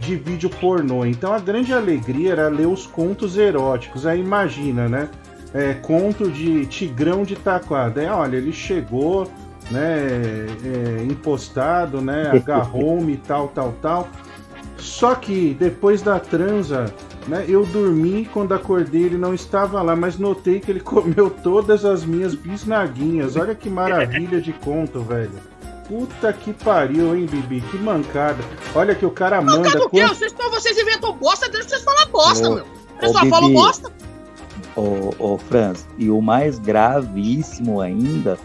de 0.00 0.16
vídeo 0.16 0.48
pornô. 0.48 1.04
Então 1.04 1.32
a 1.32 1.38
grande 1.38 1.72
alegria 1.72 2.32
era 2.32 2.48
ler 2.48 2.66
os 2.66 2.86
contos 2.86 3.36
eróticos. 3.36 4.06
Aí 4.06 4.20
imagina, 4.20 4.88
né? 4.88 5.08
É, 5.54 5.74
conto 5.74 6.30
de 6.30 6.66
Tigrão 6.66 7.22
de 7.22 7.34
Itaquá. 7.34 7.88
Daí, 7.88 8.06
olha, 8.06 8.36
ele 8.36 8.52
chegou, 8.52 9.30
né? 9.70 10.46
é, 10.64 11.04
impostado, 11.04 12.00
né? 12.00 12.30
Agarrou-me 12.32 13.14
e 13.14 13.16
tal, 13.16 13.48
tal, 13.48 13.74
tal. 13.80 14.08
Só 14.78 15.14
que 15.14 15.56
depois 15.58 16.02
da 16.02 16.18
transa, 16.20 16.92
né? 17.26 17.44
Eu 17.48 17.64
dormi 17.66 18.26
quando 18.32 18.52
acordei, 18.52 19.04
ele 19.04 19.16
não 19.18 19.32
estava 19.34 19.80
lá, 19.82 19.96
mas 19.96 20.18
notei 20.18 20.60
que 20.60 20.70
ele 20.70 20.80
comeu 20.80 21.30
todas 21.30 21.84
as 21.84 22.04
minhas 22.04 22.34
bisnaguinhas. 22.34 23.36
Olha 23.36 23.54
que 23.54 23.68
maravilha 23.70 24.40
de 24.40 24.52
conto, 24.52 25.00
velho. 25.00 25.32
Puta 25.88 26.32
que 26.32 26.52
pariu, 26.52 27.14
hein, 27.16 27.26
Bibi? 27.30 27.60
Que 27.60 27.76
mancada. 27.78 28.38
Olha 28.74 28.94
que 28.94 29.06
o 29.06 29.10
cara 29.10 29.40
manda. 29.40 29.70
Sabe 29.70 29.84
o 29.84 29.88
quê? 29.88 30.00
quanto- 30.00 30.14
Vocês, 30.16 30.34
vocês 30.50 30.78
inventam 30.78 31.14
bosta, 31.16 31.48
deixa 31.48 31.68
vocês 31.68 31.82
falar 31.84 32.06
bosta, 32.06 32.48
Ô, 32.50 32.54
meu. 32.56 32.64
Eu 33.02 33.08
ô, 33.10 33.12
só 33.12 33.24
falo 33.26 33.46
Bibi. 33.48 33.54
bosta. 33.54 33.92
Ô, 34.74 35.14
ô 35.18 35.38
Franz, 35.38 35.86
e 35.96 36.10
o 36.10 36.20
mais 36.20 36.58
gravíssimo 36.58 37.80
ainda, 37.80 38.36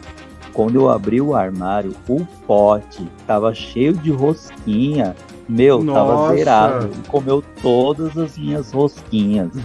quando 0.53 0.75
eu 0.75 0.89
abri 0.89 1.19
o 1.19 1.35
armário, 1.35 1.95
o 2.07 2.25
pote 2.47 3.05
tava 3.27 3.53
cheio 3.53 3.93
de 3.93 4.11
rosquinha. 4.11 5.15
Meu, 5.51 5.85
tava 5.85 6.13
Nossa. 6.13 6.35
zerado. 6.35 6.85
Ele 6.85 6.95
comeu 7.09 7.43
todas 7.61 8.17
as 8.17 8.37
minhas 8.37 8.71
rosquinhas. 8.71 9.49
Eu 9.53 9.63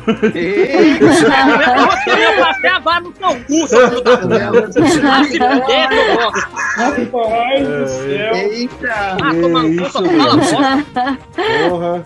passei 2.45 2.71
agora 2.71 3.01
no 3.01 3.13
teu 3.13 3.29
cu, 3.45 3.69
seu 3.69 3.89
filho 3.89 4.01
da 4.03 4.17
puta. 4.19 4.73
Se. 4.73 5.01
Ai, 6.77 7.63
do 7.63 7.87
céu. 7.87 8.35
Eita! 8.35 9.17
Ah, 9.23 9.33
toma 9.41 9.63
no 9.63 9.77
cu, 9.77 9.85
só 9.91 10.05
fala 10.05 10.37
bosta. 10.37 10.85
Porra, 11.69 12.05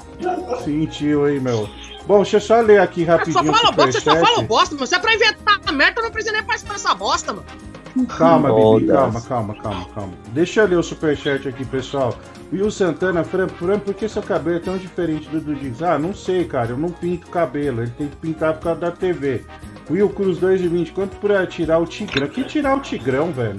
sentiu, 0.63 1.27
hein, 1.27 1.41
meu. 1.41 1.67
Bom, 2.07 2.17
deixa 2.17 2.37
eu 2.37 2.41
só 2.43 2.61
ler 2.61 2.81
aqui 2.81 3.07
Só 3.07 3.13
rapidinho 3.13 3.51
o 3.51 3.55
fala 3.55 3.73
bosta, 3.73 3.99
só 4.01 4.15
falam 4.17 4.45
bosta, 4.45 4.75
mano. 4.75 4.87
Se 4.87 4.95
é 4.95 4.99
pra 4.99 5.15
inventar 5.15 5.59
merda, 5.73 6.01
eu 6.01 6.05
não 6.05 6.11
preciso 6.11 6.35
nem 6.35 6.45
participar 6.45 6.75
dessa 6.75 6.95
bosta, 6.95 7.33
mano. 7.33 7.47
Calma, 8.17 8.53
Bibi, 8.53 8.87
calma, 8.87 9.21
calma, 9.21 9.55
calma, 9.55 9.87
calma. 9.95 10.13
Deixa 10.33 10.61
eu 10.61 10.67
ler 10.69 10.77
o 10.77 10.83
superchat 10.83 11.49
aqui, 11.49 11.65
pessoal. 11.65 12.17
Will 12.53 12.71
Santana, 12.71 13.23
Fran, 13.25 13.49
Fran, 13.49 13.79
por 13.79 13.95
que 13.95 14.09
seu 14.09 14.23
cabelo 14.23 14.57
é 14.57 14.61
tão 14.61 14.77
diferente 14.79 15.29
do 15.29 15.41
do 15.41 15.55
Dix? 15.55 15.83
Ah, 15.83 15.99
não 15.99 16.15
sei, 16.15 16.45
cara, 16.45 16.71
eu 16.71 16.77
não 16.77 16.91
pinto 16.91 17.27
o 17.29 17.31
cabelo, 17.31 17.83
ele 17.83 17.91
tem 17.97 18.09
que 18.09 18.17
pintar 18.17 18.55
por 18.55 18.65
causa 18.65 18.81
da 18.81 18.91
TV. 18.91 19.45
Will 19.91 20.09
Cruz 20.09 20.39
2,20, 20.39 20.93
quanto 20.93 21.17
pra 21.17 21.47
tirar 21.47 21.79
o 21.79 21.87
Tigrão? 21.87 22.29
Que 22.29 22.45
tirar 22.45 22.77
o 22.77 22.81
Tigrão, 22.81 23.33
velho? 23.33 23.59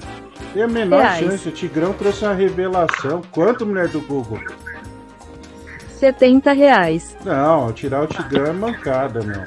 Tem 0.54 0.64
a 0.64 0.68
menor 0.68 1.02
Reais. 1.02 1.20
chance, 1.26 1.48
o 1.48 1.52
Tigrão 1.52 1.94
trouxe 1.94 2.24
uma 2.26 2.34
revelação. 2.34 3.22
Quanto, 3.32 3.66
mulher 3.66 3.88
do 3.90 4.02
Google? 4.02 4.40
70 5.98 6.52
reais. 6.54 7.16
Não, 7.24 7.72
tirar 7.72 8.04
o 8.04 8.08
Tigrão 8.08 8.46
é 8.48 8.54
mancada, 8.54 9.22
meu. 9.22 9.44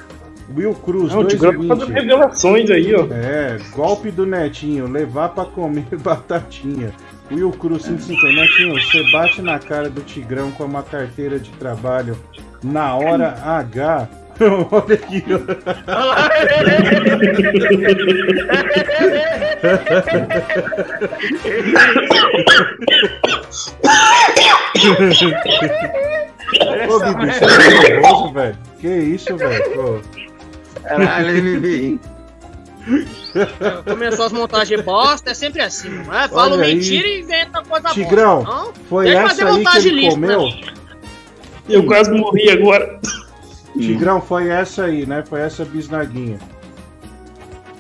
Will 0.55 0.75
Cruz, 0.75 1.13
Não, 1.13 1.21
o 1.21 1.25
Tigrão 1.25 1.53
tá 1.53 1.77
fazendo 1.77 1.87
2,20. 1.87 1.95
revelações 1.95 2.71
aí, 2.71 2.95
ó. 2.95 3.07
É, 3.13 3.59
golpe 3.73 4.11
do 4.11 4.27
Netinho, 4.27 4.87
levar 4.91 5.31
pra 5.31 5.45
comer 5.45 5.87
batatinha. 5.97 6.93
Will 7.31 7.51
Cruz 7.53 7.83
150. 7.85 8.33
Netinho, 8.41 8.75
você 8.75 9.11
bate 9.11 9.41
na 9.41 9.59
cara 9.59 9.89
do 9.89 10.03
Tigrão 10.03 10.51
com 10.53 10.65
uma 10.65 10.83
carteira 10.83 11.39
de 11.39 11.51
trabalho 11.53 12.17
na 12.63 12.95
hora 12.95 13.35
H. 13.43 14.09
Olha 14.71 14.95
aqui, 14.95 15.25
ó. 15.31 15.39
Ô, 26.89 26.99
Bibi, 27.01 27.33
você 27.33 27.41
tá 27.41 27.59
nervoso, 27.83 28.33
velho? 28.33 28.57
Que 28.81 28.89
isso, 28.89 29.37
velho? 29.37 30.03
Caralho, 30.85 31.43
Bibi. 31.43 32.01
Começou 33.85 34.27
as 34.27 34.33
montagens 34.33 34.81
bosta, 34.83 35.31
é 35.31 35.35
sempre 35.35 35.63
assim, 35.63 35.89
mano. 35.89 36.13
É, 36.13 36.29
Olha 36.33 36.63
aí. 36.63 36.75
mentira 36.75 37.09
e 37.09 37.21
inventa 37.21 37.63
coisa 37.63 37.89
Tigrão, 37.91 38.45
bosta. 38.45 38.53
Não, 38.67 38.73
foi 38.89 39.05
deixa 39.07 39.19
eu 39.21 39.27
essa 39.27 39.29
fazer 39.31 39.43
aí 39.45 39.51
que 39.51 39.57
montagem 39.59 39.93
ele 39.93 40.01
lista, 40.03 40.21
comeu? 40.21 40.43
né? 40.43 40.61
Eu 41.69 41.87
quase 41.87 42.11
morri 42.13 42.51
agora. 42.51 43.01
Tigrão, 43.79 44.21
foi 44.21 44.49
essa 44.51 44.85
aí, 44.85 45.07
né? 45.07 45.25
Foi 45.27 45.41
essa 45.41 45.65
bisnaguinha. 45.65 46.39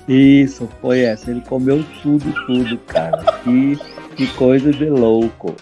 Isso, 0.08 0.68
foi 0.80 1.00
essa. 1.00 1.30
Ele 1.30 1.40
comeu 1.42 1.84
tudo, 2.02 2.32
tudo, 2.46 2.78
cara. 2.86 3.22
Que, 3.44 3.78
que 4.16 4.26
coisa 4.34 4.70
de 4.72 4.86
louco. 4.88 5.54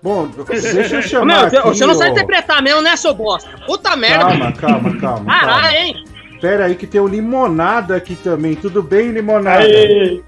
Bom, 0.00 0.28
deixa 0.48 0.96
eu 0.96 1.02
chamar 1.02 1.50
Meu, 1.50 1.60
aqui, 1.60 1.68
você- 1.68 1.84
não 1.86 1.94
sabe 1.94 2.10
ó. 2.10 2.12
interpretar 2.12 2.62
mesmo, 2.62 2.80
né, 2.80 2.96
seu 2.96 3.12
bosta? 3.12 3.50
Puta 3.66 3.96
merda. 3.96 4.26
Calma, 4.26 4.52
calma, 4.52 4.96
calma. 5.00 5.24
Caralho, 5.40 5.76
hein? 5.76 6.04
Pera 6.40 6.66
aí 6.66 6.74
que 6.74 6.86
tem 6.86 7.00
o 7.00 7.06
Limonada 7.06 7.96
aqui 7.96 8.14
também. 8.14 8.54
Tudo 8.54 8.82
bem, 8.82 9.10
Limonada? 9.10 9.64
Aê. 9.64 10.20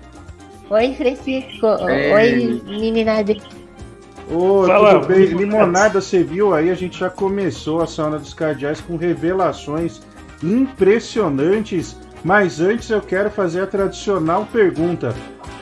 Oi, 0.68 0.94
Francisco. 0.94 1.66
É. 1.66 2.14
Oi, 2.14 2.62
meninada. 2.64 3.36
Ô, 4.30 4.64
Fala. 4.66 5.00
tudo 5.00 5.06
bem? 5.08 5.26
Limonada, 5.26 6.00
você 6.00 6.22
viu 6.22 6.54
aí? 6.54 6.70
A 6.70 6.74
gente 6.74 6.98
já 6.98 7.10
começou 7.10 7.82
a 7.82 7.86
sauna 7.86 8.18
dos 8.18 8.32
cardeais 8.32 8.80
com 8.80 8.96
revelações 8.96 10.00
impressionantes. 10.42 11.96
Mas 12.24 12.60
antes 12.60 12.90
eu 12.90 13.00
quero 13.00 13.30
fazer 13.30 13.62
a 13.62 13.66
tradicional 13.66 14.46
pergunta. 14.52 15.14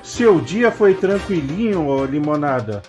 Seu 0.02 0.40
dia 0.40 0.70
foi 0.70 0.94
tranquilinho, 0.94 1.86
ô 1.86 2.04
Limonada? 2.04 2.82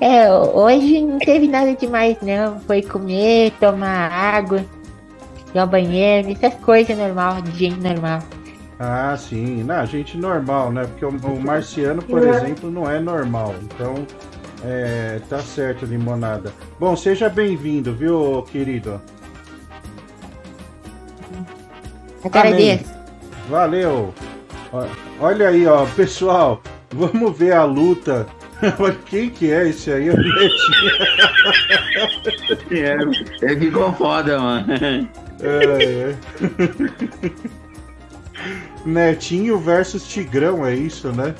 É, 0.00 0.30
hoje 0.30 1.00
não 1.00 1.18
teve 1.18 1.46
nada 1.46 1.74
demais, 1.74 2.16
não. 2.20 2.60
Foi 2.60 2.82
comer, 2.82 3.52
tomar 3.60 4.10
água, 4.10 4.64
ir 5.54 5.58
ao 5.58 5.66
banheiro, 5.66 6.30
essas 6.30 6.54
coisas 6.60 6.96
normal, 6.96 7.40
de 7.42 7.50
gente 7.52 7.80
normal. 7.80 8.20
Ah, 8.78 9.16
sim. 9.16 9.62
Não, 9.62 9.86
gente 9.86 10.16
normal, 10.16 10.72
né? 10.72 10.84
Porque 10.84 11.04
o, 11.04 11.08
o 11.08 11.40
marciano, 11.40 12.02
por 12.02 12.22
exemplo, 12.22 12.70
não 12.70 12.90
é 12.90 12.98
normal. 12.98 13.54
Então, 13.62 14.06
é, 14.64 15.20
tá 15.28 15.38
certo, 15.40 15.86
limonada. 15.86 16.52
Bom, 16.78 16.96
seja 16.96 17.28
bem-vindo, 17.28 17.94
viu, 17.94 18.42
querido? 18.50 19.00
Agradeço. 22.24 22.92
Valeu. 23.48 24.12
Olha 25.20 25.48
aí, 25.48 25.66
ó, 25.66 25.86
pessoal. 25.86 26.62
Vamos 26.90 27.36
ver 27.36 27.52
a 27.52 27.64
luta. 27.64 28.26
Quem 29.06 29.30
que 29.30 29.52
é 29.52 29.68
esse 29.68 29.92
aí? 29.92 30.08
É, 32.70 32.96
ele 33.42 33.66
ficou 33.66 33.92
foda, 33.92 34.40
mano. 34.40 34.66
É, 35.40 36.10
é. 36.10 36.16
Netinho 38.84 39.58
versus 39.58 40.06
Tigrão, 40.06 40.64
é 40.64 40.74
isso, 40.74 41.10
né? 41.12 41.34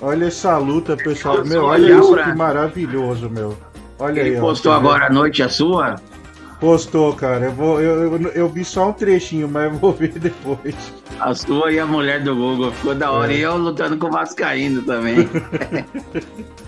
Olha 0.00 0.26
essa 0.26 0.58
luta, 0.58 0.96
pessoal. 0.96 1.44
Meu, 1.44 1.64
olha 1.64 1.96
isso 1.96 2.16
que 2.16 2.34
maravilhoso, 2.34 3.30
meu. 3.30 3.56
Olha 3.98 4.20
Ele 4.20 4.30
aí, 4.30 4.36
ó, 4.36 4.40
postou 4.40 4.72
vendo? 4.72 4.80
agora 4.80 5.06
à 5.06 5.10
noite 5.10 5.42
a 5.42 5.48
sua? 5.48 5.94
Postou, 6.58 7.12
cara. 7.12 7.46
Eu, 7.46 7.52
vou, 7.52 7.80
eu, 7.80 8.16
eu, 8.16 8.28
eu 8.32 8.48
vi 8.48 8.64
só 8.64 8.88
um 8.88 8.92
trechinho, 8.92 9.48
mas 9.48 9.76
vou 9.78 9.92
ver 9.94 10.12
depois. 10.18 10.74
A 11.20 11.34
sua 11.34 11.70
e 11.72 11.78
a 11.78 11.86
mulher 11.86 12.22
do 12.24 12.34
Google. 12.34 12.72
Ficou 12.72 12.94
da 12.96 13.12
hora. 13.12 13.32
É. 13.32 13.36
E 13.36 13.40
eu 13.42 13.56
lutando 13.56 13.96
com 13.96 14.08
o 14.08 14.10
Vascaíno 14.10 14.82
também. 14.82 15.28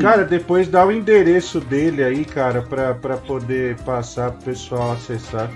Cara, 0.00 0.24
depois 0.24 0.68
dá 0.68 0.86
o 0.86 0.92
endereço 0.92 1.60
dele 1.60 2.02
aí, 2.02 2.24
cara, 2.24 2.62
pra, 2.62 2.94
pra 2.94 3.16
poder 3.16 3.76
passar 3.78 4.30
pro 4.32 4.44
pessoal 4.44 4.92
acessar. 4.92 5.50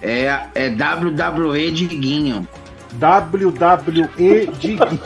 É, 0.00 0.40
é 0.54 0.68
WWE 0.68 1.70
Diguinho. 1.70 2.46
WWE 2.94 4.46
Diguinho. 4.58 4.88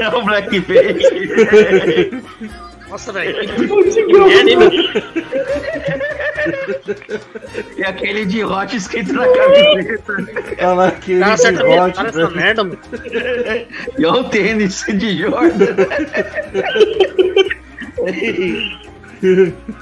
É 0.00 0.08
o 0.08 0.24
Blackface. 0.24 2.22
Nossa, 2.88 3.12
velho. 3.12 3.36
E 7.76 7.84
aquele 7.84 8.24
de 8.24 8.44
hot 8.44 8.74
escrito 8.76 9.12
na 9.12 9.26
camiseta. 9.26 10.12
Olha 10.58 10.72
lá, 10.72 10.86
aquele 10.88 11.20
Cara, 11.20 11.36
de 11.36 11.62
hot, 11.62 11.64
metade 11.64 12.08
essa 12.08 12.18
velho. 12.26 12.36
merda, 12.36 12.64
mano. 12.64 12.78
E 13.98 14.06
olha 14.06 14.20
o 14.20 14.28
tênis 14.28 14.84
de 14.86 15.18
Jordan. 15.18 15.50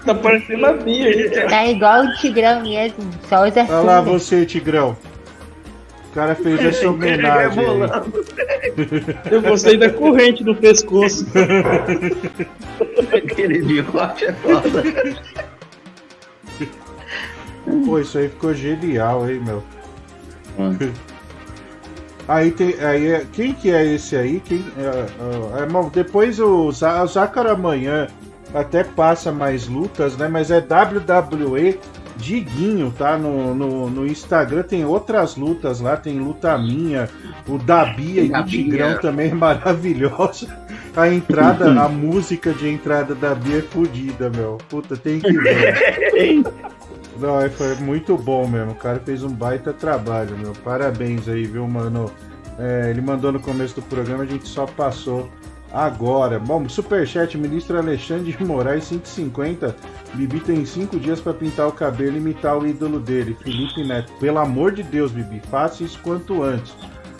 Tá 0.05 0.14
parecendo 0.16 0.66
a 0.66 0.72
minha. 0.72 1.30
Tá 1.48 1.64
igual 1.66 2.02
o 2.05 2.12
Tigrão 2.16 2.60
mesmo, 2.62 2.98
só 3.28 3.47
usa 3.47 3.60
Olha 3.68 3.80
lá 3.82 4.01
você, 4.01 4.44
Tigrão. 4.44 4.97
O 6.10 6.14
cara 6.14 6.35
fez 6.35 6.59
essa 6.64 6.90
homenagem 6.90 7.64
aí. 7.64 7.70
Eu 9.30 9.40
gostei 9.43 9.76
da 9.76 9.89
corrente 9.90 10.43
do 10.43 10.55
pescoço. 10.56 11.24
Aquele 13.16 13.62
de 13.62 13.80
hot 13.80 14.24
é 14.24 14.32
foda. 14.32 14.82
Pô, 17.84 17.98
isso 17.98 18.18
aí 18.18 18.28
ficou 18.28 18.54
genial, 18.54 19.28
hein, 19.28 19.40
meu. 19.44 19.62
Aí 22.28 22.50
tem. 22.50 22.74
Aí 22.80 23.06
é, 23.06 23.26
quem 23.32 23.54
que 23.54 23.70
é 23.70 23.94
esse 23.94 24.14
aí? 24.14 24.38
Quem, 24.40 24.62
é, 24.76 24.82
é, 24.82 25.62
é, 25.62 25.90
depois 25.90 26.38
o, 26.38 26.70
Zá- 26.70 27.02
o 27.02 27.08
amanhã 27.48 28.06
até 28.54 28.84
passa 28.84 29.32
mais 29.32 29.66
lutas, 29.66 30.14
né? 30.16 30.28
Mas 30.28 30.50
é 30.50 30.58
WWE 30.58 31.78
Diguinho, 32.16 32.92
tá? 32.98 33.16
No, 33.16 33.54
no, 33.54 33.88
no 33.88 34.06
Instagram 34.06 34.62
tem 34.62 34.84
outras 34.84 35.36
lutas 35.36 35.80
lá, 35.80 35.96
tem 35.96 36.18
luta 36.18 36.58
minha, 36.58 37.08
o 37.46 37.56
da 37.56 37.86
Bia 37.86 38.22
e 38.22 38.28
do 38.28 38.44
Tigrão 38.44 38.88
Bia. 38.90 38.98
também 38.98 39.30
é 39.30 39.34
maravilhosa. 39.34 40.48
A 40.96 41.08
entrada, 41.08 41.80
a 41.80 41.88
música 41.88 42.52
de 42.52 42.68
entrada 42.68 43.14
da 43.14 43.34
Bia 43.34 43.58
é 43.60 43.62
fodida, 43.62 44.28
meu. 44.28 44.58
Puta, 44.68 44.96
tem 44.96 45.18
que 45.18 45.32
ver. 45.32 46.44
Não, 47.18 47.40
é- 47.40 47.48
foi 47.48 47.74
muito 47.76 48.16
bom 48.16 48.46
mesmo. 48.46 48.72
O 48.72 48.76
cara 48.76 49.00
fez 49.04 49.22
um 49.22 49.30
baita 49.30 49.72
trabalho, 49.72 50.36
meu. 50.38 50.52
Parabéns 50.64 51.28
aí, 51.28 51.44
viu, 51.44 51.66
mano? 51.66 52.10
É, 52.58 52.90
ele 52.90 53.00
mandou 53.00 53.30
no 53.32 53.40
começo 53.40 53.74
do 53.76 53.82
programa, 53.82 54.24
a 54.24 54.26
gente 54.26 54.48
só 54.48 54.66
passou 54.66 55.28
agora. 55.72 56.38
Bom, 56.38 56.68
superchat, 56.68 57.36
ministro 57.38 57.78
Alexandre 57.78 58.32
de 58.32 58.44
Moraes, 58.44 58.84
150. 58.84 59.76
Bibi 60.14 60.40
tem 60.40 60.64
cinco 60.64 60.98
dias 60.98 61.20
pra 61.20 61.32
pintar 61.34 61.68
o 61.68 61.72
cabelo 61.72 62.16
e 62.16 62.18
imitar 62.18 62.56
o 62.58 62.66
ídolo 62.66 62.98
dele, 62.98 63.36
Felipe 63.42 63.84
Neto. 63.84 64.12
Pelo 64.18 64.38
amor 64.38 64.72
de 64.72 64.82
Deus, 64.82 65.12
Bibi, 65.12 65.40
faça 65.50 65.84
isso 65.84 65.98
quanto 66.02 66.42
antes. 66.42 66.74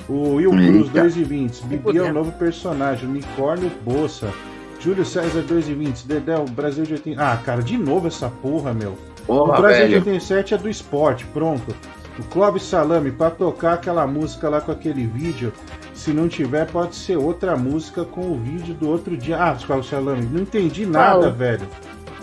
O 0.09 0.35
Will 0.37 0.51
Cruz, 0.51 0.87
Eita. 0.87 1.01
2 1.03 1.17
e 1.19 1.25
20. 1.25 1.63
Bibi 1.67 1.99
é 1.99 2.03
o 2.03 2.13
novo 2.13 2.33
personagem, 2.33 3.09
Unicórnio 3.09 3.71
Bolsa. 3.85 4.33
Júlio 4.81 5.05
César, 5.05 5.43
2 5.43 5.69
e 5.69 5.75
20. 5.75 6.07
Dedé, 6.07 6.37
o 6.39 6.45
Brasil 6.45 6.85
de 6.85 6.95
80. 6.95 7.21
Ah, 7.23 7.37
cara, 7.37 7.63
de 7.63 7.77
novo 7.77 8.07
essa 8.09 8.29
porra, 8.31 8.73
meu. 8.73 8.97
Porra, 9.29 9.59
o 9.59 9.63
Brasil 9.63 9.79
velho. 9.87 9.89
de 10.03 10.09
87 10.11 10.55
é 10.55 10.59
do 10.59 10.69
esporte, 10.69 11.25
pronto. 11.27 11.75
O 12.19 12.23
Clóvis 12.25 12.65
Salame, 12.65 13.13
pra 13.13 13.31
tocar 13.31 13.75
aquela 13.75 14.05
música 14.05 14.49
lá 14.49 14.61
com 14.61 14.73
aquele 14.73 15.07
vídeo, 15.07 15.53
se 15.95 16.11
não 16.13 16.29
tiver, 16.29 16.67
pode 16.67 16.97
ser 16.97 17.17
outra 17.17 17.57
música 17.57 18.05
com 18.05 18.23
o 18.33 18.37
vídeo 18.37 18.75
do 18.75 18.89
outro 18.89 19.17
dia. 19.17 19.37
Ah, 19.41 19.57
Clóvis 19.65 19.89
Salame, 19.89 20.29
não 20.33 20.41
entendi 20.43 20.85
nada, 20.85 21.21
Qual? 21.29 21.33
velho. 21.33 21.69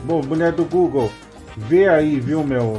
Bom, 0.03 0.22
mulher 0.22 0.52
do 0.52 0.65
Google, 0.65 1.10
vê 1.56 1.88
aí, 1.88 2.19
viu, 2.19 2.44
meu? 2.44 2.73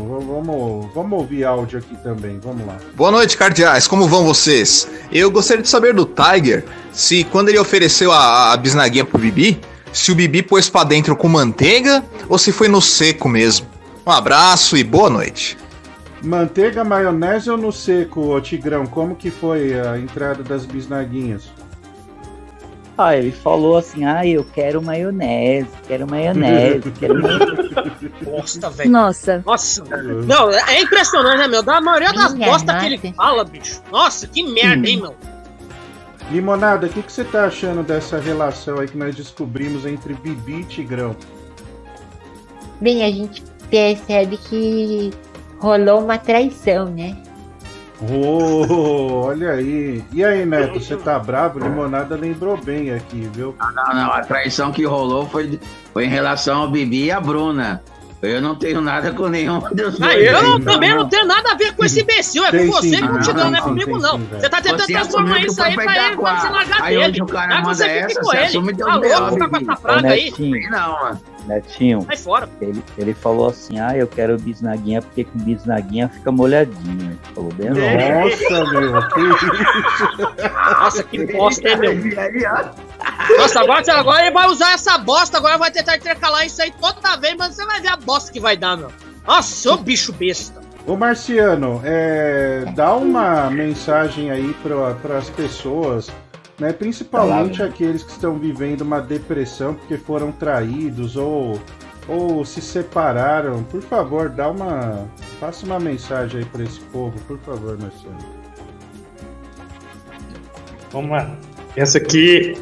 Vamos, 0.44 0.92
vamos 0.94 1.18
ouvir 1.18 1.44
áudio 1.44 1.78
aqui 1.78 1.96
também, 2.02 2.38
vamos 2.38 2.66
lá. 2.66 2.76
Boa 2.94 3.10
noite, 3.10 3.36
cardeais. 3.36 3.88
Como 3.88 4.06
vão 4.06 4.22
vocês? 4.24 4.86
Eu 5.10 5.30
gostaria 5.30 5.62
de 5.62 5.68
saber 5.70 5.94
do 5.94 6.04
Tiger 6.04 6.64
se 6.92 7.24
quando 7.24 7.48
ele 7.48 7.58
ofereceu 7.58 8.12
a, 8.12 8.52
a 8.52 8.56
bisnaguinha 8.58 9.04
pro 9.06 9.18
Bibi, 9.18 9.58
se 9.92 10.12
o 10.12 10.14
Bibi 10.14 10.42
pôs 10.42 10.68
pra 10.68 10.84
dentro 10.84 11.16
com 11.16 11.28
manteiga 11.28 12.04
ou 12.28 12.36
se 12.36 12.52
foi 12.52 12.68
no 12.68 12.82
seco 12.82 13.26
mesmo. 13.28 13.66
Um 14.06 14.12
abraço 14.12 14.76
e 14.76 14.84
boa 14.84 15.10
noite. 15.10 15.58
Manteiga, 16.22 16.84
maionese 16.84 17.50
ou 17.50 17.56
no 17.56 17.72
seco, 17.72 18.32
ô 18.32 18.40
Tigrão? 18.40 18.86
Como 18.86 19.16
que 19.16 19.32
foi 19.32 19.76
a 19.80 19.98
entrada 19.98 20.44
das 20.44 20.64
bisnaguinhas? 20.64 21.50
Ah, 22.96 23.16
ele 23.16 23.32
falou 23.32 23.76
assim, 23.76 24.04
ah, 24.04 24.24
eu 24.24 24.44
quero 24.44 24.80
maionese, 24.80 25.68
quero 25.88 26.08
maionese, 26.08 26.88
quero 26.92 27.20
maionese. 27.20 28.12
Bosta, 28.24 28.70
velho. 28.70 28.90
Nossa. 28.90 29.42
Nossa, 29.44 29.82
não, 30.24 30.52
é 30.52 30.80
impressionante, 30.80 31.38
né, 31.38 31.48
meu? 31.48 31.64
Da 31.64 31.80
maioria 31.80 32.12
das 32.12 32.32
Minha 32.32 32.46
bostas 32.46 32.78
que 32.78 32.86
ele 32.86 33.12
fala, 33.12 33.44
bicho. 33.44 33.82
Nossa, 33.90 34.28
que 34.28 34.40
merda, 34.44 34.88
hein, 34.88 35.00
meu? 35.00 35.16
Limonada, 36.30 36.86
o 36.86 36.90
que, 36.90 37.02
que 37.02 37.12
você 37.12 37.24
tá 37.24 37.46
achando 37.46 37.82
dessa 37.82 38.20
relação 38.20 38.78
aí 38.78 38.86
que 38.86 38.96
nós 38.96 39.16
descobrimos 39.16 39.84
entre 39.84 40.14
Bibi 40.14 40.60
e 40.60 40.64
Tigrão? 40.64 41.16
Bem, 42.80 43.04
a 43.04 43.10
gente 43.10 43.42
percebe 43.70 44.36
que 44.36 45.12
rolou 45.58 46.00
uma 46.02 46.18
traição, 46.18 46.86
né? 46.86 47.16
Oh, 48.12 49.22
olha 49.24 49.52
aí. 49.52 50.04
E 50.12 50.22
aí, 50.22 50.44
Neto, 50.44 50.78
você 50.78 50.96
tá 50.96 51.18
bravo? 51.18 51.58
Limonada 51.58 52.14
lembrou 52.14 52.56
bem 52.58 52.92
aqui, 52.92 53.28
viu? 53.32 53.54
Não, 53.74 53.94
não, 53.94 54.12
a 54.12 54.20
traição 54.20 54.70
que 54.70 54.84
rolou 54.84 55.26
foi, 55.26 55.58
foi 55.94 56.04
em 56.04 56.08
relação 56.08 56.62
ao 56.62 56.70
Bibi 56.70 57.04
e 57.06 57.10
a 57.10 57.18
Bruna. 57.20 57.82
Eu 58.22 58.40
não 58.40 58.54
tenho 58.54 58.80
nada 58.80 59.12
com 59.12 59.28
nenhum 59.28 59.60
dos 59.60 60.00
Ah, 60.00 60.06
dois. 60.08 60.26
eu 60.26 60.36
aí, 60.38 60.60
também 60.62 60.90
não. 60.90 60.96
não 61.02 61.08
tenho 61.08 61.26
nada 61.26 61.52
a 61.52 61.54
ver 61.54 61.74
com 61.74 61.84
esse 61.84 62.00
imbecil, 62.00 62.44
é 62.44 62.50
Tem 62.50 62.66
com 62.66 62.72
você 62.72 62.88
sim, 62.88 62.94
e 62.96 63.00
com 63.00 63.06
o 63.06 63.10
tem 63.12 63.20
Tigrão, 63.22 63.44
sim, 63.44 63.50
não 63.50 63.58
é 63.58 63.62
comigo, 63.62 63.96
sim, 63.96 64.02
não. 64.02 64.18
velho. 64.18 64.40
Você 64.40 64.48
tá 64.48 64.60
tentando 64.60 64.80
Você 64.82 64.92
transformar 64.92 65.38
isso 65.40 65.56
que 65.56 65.62
aí 65.62 65.74
pra 65.74 66.06
ele, 66.06 66.16
pra 66.16 66.40
você 66.40 66.48
largar 66.48 66.82
Aí 66.82 66.96
dele. 66.96 67.10
hoje 67.10 67.22
o 67.22 67.26
cara 67.26 67.46
Não 67.48 67.54
é 67.54 67.58
que 67.58 67.62
manda 67.66 67.74
você 67.76 67.84
essa, 67.86 68.20
com 68.20 68.26
você 68.26 68.36
ele. 68.38 68.74
Tá 68.76 68.94
louco, 68.96 69.32
ficar 69.32 69.48
com 69.48 69.56
essa 69.56 69.76
praga 69.80 70.08
aí. 70.10 70.32
Não, 70.70 70.92
mano. 71.02 71.20
Netinho, 71.46 72.02
Sai 72.06 72.16
fora. 72.16 72.48
ele, 72.60 72.82
ele 72.98 73.14
falou 73.14 73.48
assim, 73.48 73.78
ah, 73.78 73.96
eu 73.96 74.06
quero 74.06 74.36
bisnaguinha 74.38 75.00
porque 75.00 75.24
com 75.24 75.38
bisnaguinha 75.38 76.08
fica 76.08 76.32
molhadinho. 76.32 77.10
Ele 77.10 77.18
falou 77.34 77.52
bem 77.52 77.68
assim. 77.68 78.50
Nossa, 78.50 78.70
meu, 78.72 79.08
que 79.08 79.20
isso? 79.20 80.80
Nossa, 80.80 81.02
que 81.04 81.26
bosta, 81.32 81.68
hein, 81.68 81.76
meu? 81.76 81.94
Nossa, 83.38 83.60
agora, 83.60 83.82
agora 83.92 84.22
ele 84.22 84.30
vai 84.32 84.48
usar 84.48 84.72
essa 84.72 84.98
bosta, 84.98 85.36
agora 85.38 85.58
vai 85.58 85.70
tentar 85.70 85.96
intercalar 85.96 86.44
isso 86.44 86.60
aí 86.62 86.72
toda 86.80 87.16
vez, 87.16 87.34
mas 87.36 87.54
você 87.54 87.64
vai 87.64 87.80
ver 87.80 87.88
a 87.88 87.96
bosta 87.96 88.32
que 88.32 88.40
vai 88.40 88.56
dar, 88.56 88.76
meu. 88.76 88.90
Nossa, 89.26 89.54
seu 89.54 89.76
bicho 89.76 90.12
besta. 90.12 90.60
Ô 90.86 90.94
Marciano, 90.94 91.80
é, 91.84 92.64
dá 92.76 92.94
uma 92.94 93.50
mensagem 93.50 94.30
aí 94.30 94.54
para 94.62 95.18
as 95.18 95.28
pessoas, 95.30 96.08
né, 96.58 96.72
principalmente 96.72 97.62
aqueles 97.62 98.02
que 98.02 98.10
estão 98.12 98.38
vivendo 98.38 98.80
uma 98.82 99.00
depressão 99.00 99.74
porque 99.74 99.96
foram 99.96 100.32
traídos 100.32 101.16
ou, 101.16 101.60
ou 102.08 102.44
se 102.44 102.60
separaram. 102.60 103.62
Por 103.64 103.82
favor, 103.82 104.28
dá 104.28 104.50
uma. 104.50 105.06
Faça 105.38 105.66
uma 105.66 105.78
mensagem 105.78 106.40
aí 106.40 106.46
para 106.46 106.62
esse 106.62 106.80
povo, 106.80 107.18
por 107.28 107.38
favor, 107.40 107.78
Marciano. 107.78 108.16
Vamos 110.92 111.10
lá. 111.10 111.30
Essa 111.76 111.98
aqui. 111.98 112.56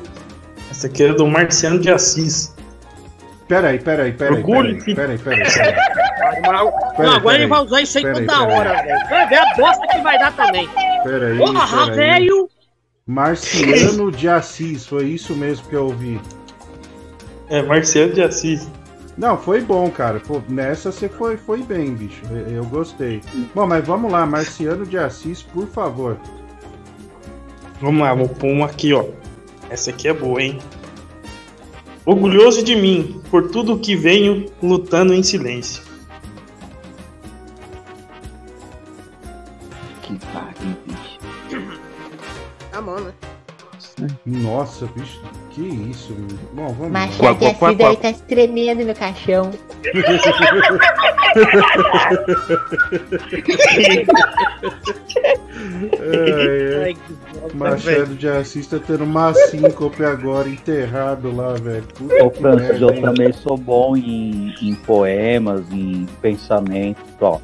Essa 0.71 0.87
aqui 0.89 1.05
é 1.05 1.13
do 1.13 1.27
Marciano 1.27 1.79
de 1.79 1.91
Assis. 1.91 2.53
Peraí, 3.47 3.79
peraí, 3.79 4.13
peraí. 4.13 4.35
Procure, 4.43 4.83
Peraí, 4.95 5.19
peraí, 5.19 5.19
peraí. 5.19 5.43
peraí. 5.53 6.43
Não, 6.43 6.69
agora 6.69 7.21
peraí. 7.21 7.37
ele 7.43 7.47
vai 7.47 7.61
usar 7.63 7.81
isso 7.83 7.99
aí 7.99 8.05
Peraí, 8.05 8.27
toda 8.27 8.39
peraí. 8.47 8.59
hora, 8.59 8.83
velho. 8.83 9.09
Vai 9.11 9.29
ver 9.29 9.37
a 9.39 9.55
bosta 9.57 9.87
que 9.87 9.99
vai 10.01 10.19
dar 10.19 10.33
também. 10.35 10.69
Peraí, 11.05 11.39
Porra, 11.39 11.87
peraí. 11.91 11.97
velho. 11.97 12.51
Marciano 13.07 14.11
de 14.11 14.29
Assis, 14.29 14.87
foi 14.87 15.07
isso 15.11 15.35
mesmo 15.35 15.69
que 15.69 15.75
eu 15.75 15.85
ouvi. 15.87 16.21
É, 17.49 17.63
Marciano 17.63 18.13
de 18.13 18.23
Assis. 18.23 18.69
Não, 19.17 19.39
foi 19.39 19.61
bom, 19.61 19.91
cara. 19.91 20.21
Pô, 20.21 20.43
nessa 20.49 20.91
você 20.91 21.09
foi, 21.09 21.37
foi 21.37 21.63
bem, 21.63 21.95
bicho. 21.95 22.23
Eu, 22.31 22.49
eu 22.49 22.65
gostei. 22.65 23.21
Bom, 23.55 23.67
mas 23.67 23.87
vamos 23.87 24.11
lá, 24.11 24.27
Marciano 24.27 24.87
de 24.87 24.99
Assis, 24.99 25.43
por 25.43 25.67
favor. 25.69 26.19
Vamos 27.81 28.03
lá, 28.03 28.15
vou 28.15 28.29
pôr 28.29 28.49
uma 28.49 28.67
aqui, 28.67 28.93
ó. 28.93 29.05
Essa 29.69 29.91
aqui 29.91 30.09
é 30.09 30.13
boa, 30.15 30.43
hein? 30.43 30.59
orgulhoso 32.07 32.63
de 32.63 32.77
mim 32.77 33.21
por 33.31 33.51
tudo 33.51 33.79
que 33.79 33.97
venho 33.97 34.47
lutando 34.63 35.15
em 35.15 35.23
silêncio. 35.23 35.83
Tá 42.75 42.81
bom, 42.81 42.99
né? 42.99 43.13
Nossa, 44.27 44.87
bicho, 44.97 45.21
que 45.51 45.63
isso, 45.63 46.13
meu. 46.13 46.37
Bom, 46.55 46.73
vamos 46.73 46.91
Mas 46.91 47.17
lá. 47.21 47.31
a 47.31 47.35
Jacida 47.35 47.89
aí 47.89 47.97
tá 47.97 48.13
tremendo 48.27 48.85
no 48.85 48.95
caixão. 48.97 49.53
É, 56.01 56.91
é. 56.91 57.55
Machado 57.55 58.17
de 58.17 58.29
Assis 58.29 58.67
tá 58.67 58.79
tendo 58.85 59.05
uma 59.05 59.33
síncope 59.35 60.05
agora, 60.05 60.49
enterrado 60.49 61.35
lá, 61.35 61.55
velho. 61.55 61.87
Ô, 62.25 62.31
Francis, 62.31 62.69
merda, 62.71 62.85
eu 62.87 62.91
hein? 62.91 63.03
também 63.03 63.33
sou 63.33 63.57
bom 63.57 63.97
em, 63.97 64.53
em 64.61 64.75
poemas, 64.75 65.63
em 65.71 66.07
pensamentos, 66.21 67.05
ó. 67.21 67.39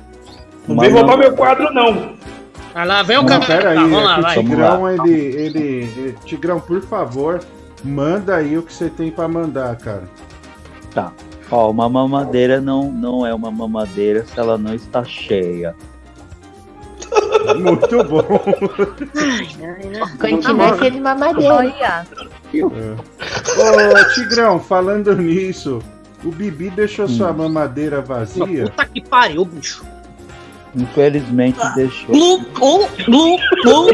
Não 0.67 0.77
vem 0.77 0.91
roubar 0.91 1.17
meu 1.17 1.33
quadro, 1.35 1.73
não. 1.73 2.17
Vai 2.75 2.87
lá, 2.87 3.03
vem 3.03 3.19
o 3.19 3.27
cara. 3.27 3.45
pera 3.45 3.71
aí, 3.71 3.77
Tá, 3.77 3.83
vamos 3.83 4.05
lá, 4.05 4.13
é 4.13 4.17
que 4.17 4.23
vai. 4.23 4.39
Tigrão, 4.39 4.89
ele, 4.91 5.13
ele, 5.13 5.59
ele- 5.59 6.17
Tigrão, 6.25 6.61
por 6.61 6.81
favor, 6.83 7.41
manda 7.85 8.37
aí 8.37 8.57
o 8.57 8.63
que 8.63 8.73
você 8.73 8.89
tem 8.89 9.11
pra 9.11 9.27
mandar, 9.29 9.77
cara. 9.77 10.05
Tá. 10.95 11.13
Ó, 11.51 11.71
uma 11.71 11.89
mamadeira 11.89 12.61
não, 12.61 12.93
não 12.93 13.27
é 13.27 13.35
uma 13.35 13.51
mamadeira 13.51 14.25
se 14.25 14.39
ela 14.39 14.57
não 14.57 14.73
está 14.75 15.03
cheia. 15.03 15.75
Muito 17.59 18.05
bom. 18.05 18.23
Continua 20.21 20.79
sendo 20.79 20.99
uma 20.99 21.15
madeira. 21.15 21.55
Olha. 21.55 22.07
É. 22.55 22.61
Ô, 24.01 24.15
Tigrão, 24.15 24.61
falando 24.61 25.15
nisso, 25.17 25.81
o 26.25 26.31
Bibi 26.31 26.71
deixou 26.71 27.09
sua 27.09 27.33
mamadeira 27.33 28.01
vazia. 28.01 28.65
Puta 28.67 28.87
que 28.87 29.01
pariu, 29.01 29.45
bicho. 29.45 29.85
Infelizmente 30.75 31.59
deixou. 31.75 32.15
Blu, 32.15 32.39
blu, 32.55 32.89
blu, 33.07 33.37
blu. 33.63 33.91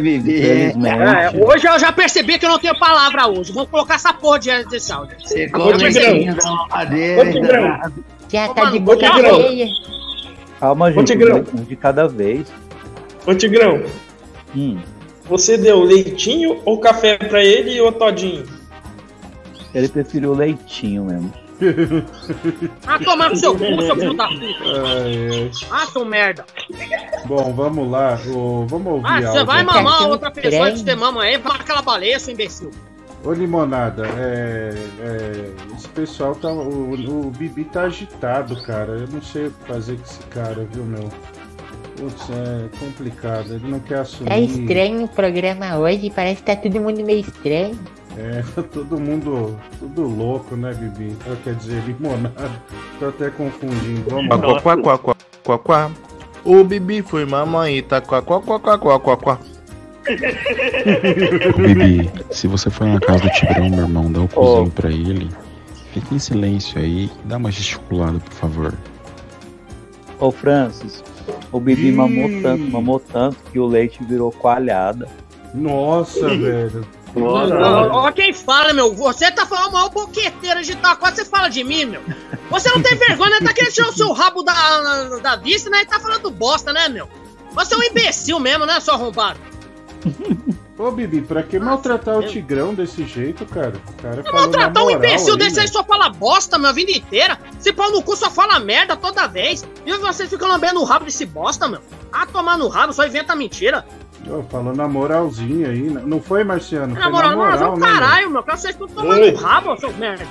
Bibi. 0.00 0.42
É, 0.42 0.72
hoje 1.44 1.68
eu 1.68 1.78
já 1.78 1.92
percebi 1.92 2.38
que 2.38 2.44
eu 2.44 2.50
não 2.50 2.58
tenho 2.58 2.76
palavra 2.78 3.28
hoje. 3.28 3.52
Vamos 3.52 3.70
colocar 3.70 3.94
essa 3.94 4.12
porra 4.12 4.38
diante 4.40 4.68
desse 4.70 4.92
áudio. 4.92 5.16
Ô, 5.18 5.72
Tigrão. 7.30 7.80
Já 8.28 8.48
tá 8.48 8.70
de 8.70 8.78
boca 8.78 9.06
cheia. 9.12 9.68
Calma, 10.58 10.92
gente. 10.92 11.12
Um 11.54 11.64
de 11.64 11.76
cada 11.76 12.08
vez. 12.08 12.46
Ô 13.26 13.34
Tigrão, 13.34 13.82
Hum, 14.54 14.78
você 15.28 15.56
deu 15.56 15.82
leitinho 15.82 16.60
ou 16.64 16.78
café 16.78 17.16
pra 17.16 17.42
ele 17.42 17.80
ou 17.80 17.90
todinho? 17.92 18.44
ele 19.74 19.88
preferiu 19.88 20.34
leitinho 20.34 21.04
mesmo. 21.04 21.32
Ah, 22.86 22.98
tomar 22.98 23.30
no 23.30 23.36
seu 23.36 23.56
cu, 23.56 23.82
seu 23.82 23.96
filho 23.96 24.16
da 24.16 24.28
puta. 24.28 24.44
Ah, 25.70 25.86
seu 25.86 26.04
merda. 26.04 26.44
Bom, 27.26 27.52
vamos 27.54 27.90
lá. 27.90 28.18
ô, 28.28 28.66
vamos 28.66 28.92
ouvir 28.94 29.06
Ah, 29.06 29.20
você 29.22 29.44
vai 29.44 29.62
mamar 29.62 30.08
outra 30.08 30.30
pessoa 30.30 30.66
antes 30.66 30.80
de 30.80 30.86
ter 30.86 30.96
mama 30.96 31.22
aí, 31.22 31.38
vai 31.38 31.56
aquela 31.56 31.82
baleia, 31.82 32.18
seu 32.18 32.34
imbecil. 32.34 32.70
Ô 33.24 33.32
Limonada, 33.32 34.04
é, 34.18 34.74
é, 35.00 35.74
esse 35.76 35.88
pessoal 35.90 36.34
tá. 36.34 36.48
O, 36.52 36.92
o 36.92 37.30
Bibi 37.30 37.64
tá 37.64 37.82
agitado, 37.82 38.60
cara. 38.62 38.92
Eu 38.92 39.08
não 39.08 39.22
sei 39.22 39.46
o 39.46 39.50
que 39.52 39.64
fazer 39.66 39.96
com 39.96 40.02
esse 40.02 40.18
cara, 40.24 40.66
viu, 40.72 40.84
meu? 40.84 41.08
Putz, 41.96 42.28
é 42.30 42.78
complicado. 42.80 43.54
Ele 43.54 43.68
não 43.68 43.78
quer 43.78 44.00
assumir. 44.00 44.28
Tá 44.28 44.38
estranho 44.38 45.04
o 45.04 45.08
programa 45.08 45.78
hoje, 45.78 46.10
parece 46.10 46.42
que 46.42 46.46
tá 46.46 46.56
todo 46.56 46.80
mundo 46.80 47.04
meio 47.04 47.20
estranho. 47.20 47.78
É, 48.16 48.42
todo 48.72 49.00
mundo. 49.00 49.58
Tudo 49.78 50.02
louco, 50.02 50.54
né, 50.56 50.72
Bibi? 50.74 51.16
Ah, 51.26 51.36
Quer 51.42 51.54
dizer, 51.54 51.82
limonada. 51.86 52.50
Tô 52.98 53.08
até 53.08 53.30
confundindo. 53.30 54.04
Vamos 54.10 54.28
lá. 54.28 54.60
quá, 54.60 54.76
quá, 54.76 54.98
quá, 54.98 55.16
quá, 55.44 55.58
quá. 55.58 55.90
O 56.44 56.64
Bibi 56.64 57.02
foi 57.02 57.24
mamãe, 57.24 57.82
tá 57.82 58.00
quá, 58.00 58.20
quá, 58.20 58.40
quá, 58.40 58.58
quá, 58.58 58.78
quá, 58.78 58.98
quá, 58.98 59.16
quá. 59.16 59.38
Ô, 61.54 61.58
Bibi, 61.62 62.10
se 62.30 62.48
você 62.48 62.68
for 62.68 62.86
na 62.86 62.98
casa 62.98 63.20
do 63.22 63.30
Tigrão, 63.30 63.70
meu 63.70 63.80
irmão, 63.84 64.10
dá 64.10 64.20
o 64.20 64.28
cozinho 64.28 64.70
pra 64.70 64.90
ele. 64.90 65.30
Fique 65.92 66.14
em 66.14 66.18
silêncio 66.18 66.80
aí, 66.80 67.10
dá 67.24 67.36
uma 67.36 67.50
gesticulada, 67.52 68.18
por 68.18 68.32
favor. 68.32 68.74
Ô, 70.18 70.30
Francis, 70.32 71.04
o 71.52 71.60
Bibi 71.60 71.88
Ih. 71.88 71.92
mamou 71.92 72.28
tanto, 72.42 72.64
mamou 72.70 72.98
tanto 73.00 73.36
que 73.52 73.58
o 73.58 73.66
leite 73.66 74.02
virou 74.04 74.32
coalhada. 74.32 75.08
Nossa, 75.54 76.28
velho. 76.34 76.84
Ó, 77.14 78.06
ó 78.06 78.12
quem 78.12 78.32
fala, 78.32 78.72
meu. 78.72 78.94
Você 78.94 79.30
tá 79.30 79.44
falando 79.46 79.72
mal 79.72 79.90
boqueteira 79.90 80.62
de 80.62 80.72
Itaquá, 80.72 81.14
você 81.14 81.24
fala 81.24 81.48
de 81.48 81.62
mim, 81.62 81.84
meu. 81.84 82.02
Você 82.50 82.68
não 82.70 82.82
tem 82.82 82.96
vergonha, 82.96 83.30
né? 83.30 83.46
Tá 83.46 83.52
querendo 83.52 83.72
tirar 83.72 83.88
o 83.88 83.92
seu 83.92 84.12
rabo 84.12 84.42
da, 84.42 85.18
da 85.18 85.36
vista, 85.36 85.68
né? 85.70 85.82
E 85.82 85.86
tá 85.86 86.00
falando 86.00 86.30
bosta, 86.30 86.72
né, 86.72 86.88
meu? 86.88 87.08
Você 87.54 87.74
é 87.74 87.78
um 87.78 87.82
imbecil 87.82 88.38
mesmo, 88.40 88.64
né, 88.64 88.80
seu 88.80 88.94
arrombado? 88.94 89.38
Ô, 90.78 90.90
Bibi, 90.90 91.20
pra 91.20 91.42
que 91.42 91.58
maltratar 91.60 92.18
o 92.18 92.26
Tigrão 92.26 92.74
desse 92.74 93.06
jeito, 93.06 93.44
cara? 93.46 93.74
O 93.88 94.02
cara 94.02 94.22
É 94.26 94.32
maltratar 94.32 94.84
um 94.84 94.90
imbecil 94.90 95.34
aí, 95.34 95.38
desse 95.38 95.60
aí 95.60 95.66
meu. 95.66 95.72
só 95.72 95.84
fala 95.84 96.08
bosta, 96.08 96.58
meu, 96.58 96.70
a 96.70 96.72
vida 96.72 96.90
inteira. 96.90 97.38
Se 97.60 97.72
pau 97.72 97.90
no 97.92 98.02
cu 98.02 98.16
só 98.16 98.30
fala 98.30 98.58
merda 98.58 98.96
toda 98.96 99.28
vez. 99.28 99.64
E 99.86 99.96
você 99.98 100.26
fica 100.26 100.46
lambendo 100.46 100.80
o 100.80 100.84
rabo 100.84 101.04
desse 101.04 101.24
bosta, 101.24 101.68
meu. 101.68 101.80
Ah, 102.10 102.26
tomar 102.26 102.58
no 102.58 102.68
rabo, 102.68 102.92
só 102.92 103.06
inventa 103.06 103.36
mentira. 103.36 103.86
Ô, 104.28 104.42
falou 104.44 104.74
na 104.74 104.86
moralzinha 104.86 105.68
aí. 105.68 105.82
né? 105.82 106.02
Não 106.06 106.20
foi, 106.20 106.44
Marciano? 106.44 106.94
Na 106.94 107.02
Foi 107.02 107.12
moral, 107.12 107.30
na 107.30 107.36
não, 107.36 107.42
mas 107.42 107.60
é 107.60 107.64
moral, 107.64 107.78
né, 107.78 107.86
meu? 107.86 107.94
caralho, 107.94 108.30
meu. 108.30 108.42
Quero 108.42 108.58
vocês 108.58 108.76
Oi. 108.80 109.30
no 109.32 109.36
rabo, 109.38 109.76
seus 109.78 109.96
merda. 109.96 110.26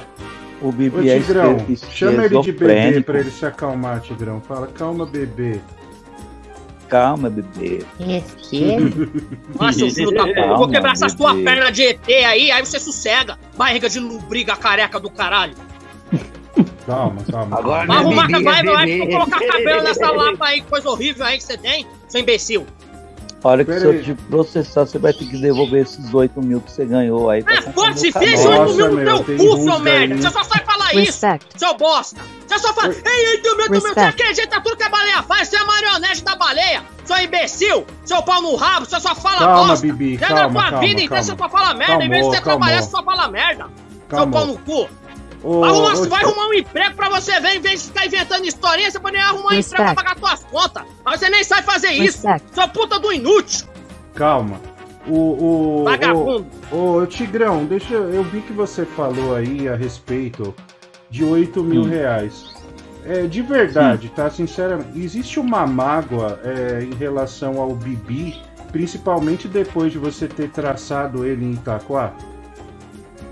O 0.62 0.68
Ô, 0.70 0.72
Bibi 0.72 1.10
é 1.10 1.20
Tigrão, 1.20 1.58
chama 1.92 2.26
ele 2.26 2.40
de 2.40 2.52
bebê 2.52 3.02
pra 3.02 3.20
ele 3.20 3.32
se 3.32 3.46
acalmar, 3.46 4.00
Tigrão. 4.02 4.40
Fala, 4.42 4.68
calma, 4.68 5.06
bebê. 5.06 5.60
Calma, 6.88 7.30
bebê. 7.30 7.84
Ah, 9.60 9.72
seu 9.74 9.90
filho 9.90 10.12
da 10.12 10.28
puta, 10.28 10.40
eu 10.40 10.58
vou 10.58 10.68
quebrar 10.70 10.92
essas 10.92 11.14
tuas 11.14 11.42
pernas 11.42 11.72
de 11.72 11.84
ET 11.84 12.08
aí, 12.10 12.52
aí 12.52 12.66
você 12.66 12.80
sossega. 12.80 13.40
Barriga 13.58 13.90
de 13.90 14.00
lubriga 14.00 14.56
careca 14.56 15.00
do 15.00 15.10
caralho. 15.10 15.54
Calma, 16.86 17.22
calma. 17.30 17.58
Agora 17.58 17.88
Vai 17.88 17.98
arrumar, 17.98 18.28
bebê, 18.28 18.44
vai, 18.44 18.64
vai, 18.64 18.86
bebê. 18.86 18.98
vai 19.00 19.08
colocar 19.08 19.40
cabelo 19.40 19.84
nessa 19.84 20.12
lapa 20.12 20.46
aí, 20.46 20.62
que 20.62 20.68
coisa 20.68 20.90
horrível 20.90 21.26
aí 21.26 21.38
que 21.38 21.44
você 21.44 21.58
tem, 21.58 21.88
seu 22.08 22.22
imbecil. 22.22 22.68
Olha 23.44 23.66
que 23.66 23.72
Pera 23.72 23.80
se 23.82 23.86
eu 23.88 23.92
aí. 23.92 24.04
te 24.04 24.14
processar, 24.14 24.86
você 24.86 25.00
vai 25.00 25.14
ter 25.14 25.26
que 25.26 25.38
devolver 25.38 25.82
esses 25.82 26.14
8 26.14 26.42
mil 26.42 26.62
que 26.62 26.72
você 26.72 26.86
ganhou 26.86 27.30
aí. 27.30 27.40
É, 27.40 27.62
comprar 27.62 27.74
foda-se, 27.74 28.12
canal. 28.12 28.62
8 28.62 28.74
mil 28.76 28.88
no 28.90 28.96
meu, 28.98 29.24
teu 29.24 29.38
cu, 29.38 29.64
seu 29.64 29.80
merda. 29.80 30.16
Você 30.18 30.30
só 30.30 30.44
sabe 30.44 30.66
falar 30.66 30.94
isso, 30.94 31.26
seu 31.58 31.74
bosta. 31.76 32.22
Você 32.48 32.60
só 32.60 32.74
fala, 32.74 32.94
ei, 32.94 33.28
8 33.38 33.44
mil, 33.44 33.62
8 33.62 33.72
mil, 33.72 33.82
você 33.82 33.88
Respect. 33.88 34.22
acredita 34.22 34.62
tudo 34.62 34.78
que 34.78 34.84
a 34.84 34.90
baleia 34.90 35.24
faz, 35.24 35.48
você 35.48 35.56
é 35.56 35.60
a 35.60 35.66
marionete 35.66 36.24
da 36.24 36.36
baleia. 36.36 36.84
Seu 37.06 37.18
imbecil, 37.18 37.86
seu 38.06 38.22
pau 38.22 38.42
no 38.42 38.56
rabo, 38.56 38.86
você 38.86 39.00
só 39.00 39.16
fala 39.16 39.40
Calma, 39.40 39.68
bosta. 39.70 39.88
Bibi, 39.88 40.18
calma, 40.18 40.50
tua 40.52 40.62
calma, 40.64 40.80
vida 40.80 41.02
inteira 41.02 41.10
calma. 41.10 41.24
você 41.24 41.36
só 41.38 41.50
fala 41.50 41.74
merda, 41.74 42.04
em 42.06 42.10
vez 42.10 42.26
de 42.26 42.30
você 42.36 42.42
trabalhar, 42.42 42.74
calmou. 42.82 42.90
você 42.90 42.98
só 42.98 43.04
fala 43.04 43.28
merda. 43.28 43.64
Seu 43.66 44.18
Calmou. 44.18 44.32
pau 44.40 44.46
no 44.48 44.58
cu. 44.60 44.90
Ô, 45.44 45.60
Vai 45.62 45.70
arrumar, 45.72 45.94
ô, 45.94 46.06
vai 46.10 46.20
Ti- 46.20 46.26
arrumar 46.26 46.48
um 46.48 46.54
emprego 46.54 46.96
pra 46.96 47.10
você 47.10 47.40
ver, 47.40 47.56
em 47.56 47.60
vez 47.62 47.82
de 47.82 47.88
ficar 47.88 48.06
inventando 48.06 48.46
historinha, 48.46 48.92
você 48.92 49.00
pode 49.00 49.18
arrumar 49.18 49.50
um 49.56 49.60
emprego 49.60 49.84
pra 49.84 49.96
pagar 49.96 50.18
suas 50.20 50.44
contas. 50.44 50.84
Mas 51.04 51.20
você 51.20 51.30
nem 51.30 51.44
sabe 51.44 51.64
fazer 51.64 51.90
isso. 51.92 52.22
Seu 52.54 52.68
puta 52.70 53.00
do 53.00 53.12
inútil. 53.12 53.68
Calma. 54.14 54.60
O, 55.08 55.82
o, 55.82 55.84
Vagabundo. 55.86 56.46
o, 56.72 56.98
o 56.98 57.08
Tigrão, 57.08 57.66
deixa. 57.66 57.96
Eu 57.96 58.24
vi 58.24 58.42
que 58.42 58.54
você 58.54 58.86
falou 58.86 59.36
aí 59.36 59.68
a 59.68 59.76
respeito 59.76 60.54
de 61.10 61.24
8 61.24 61.64
mil 61.64 61.82
Hum. 61.82 61.90
reais. 61.90 62.52
É, 63.04 63.24
de 63.26 63.42
verdade, 63.42 64.10
tá? 64.10 64.30
Sinceramente, 64.30 65.00
existe 65.00 65.40
uma 65.40 65.66
mágoa 65.66 66.40
é, 66.44 66.84
em 66.84 66.94
relação 66.94 67.60
ao 67.60 67.74
Bibi, 67.74 68.40
principalmente 68.72 69.48
depois 69.48 69.92
de 69.92 69.98
você 69.98 70.28
ter 70.28 70.52
traçado 70.52 71.26
ele 71.26 71.44
em 71.46 71.54
Itaquá? 71.54 72.14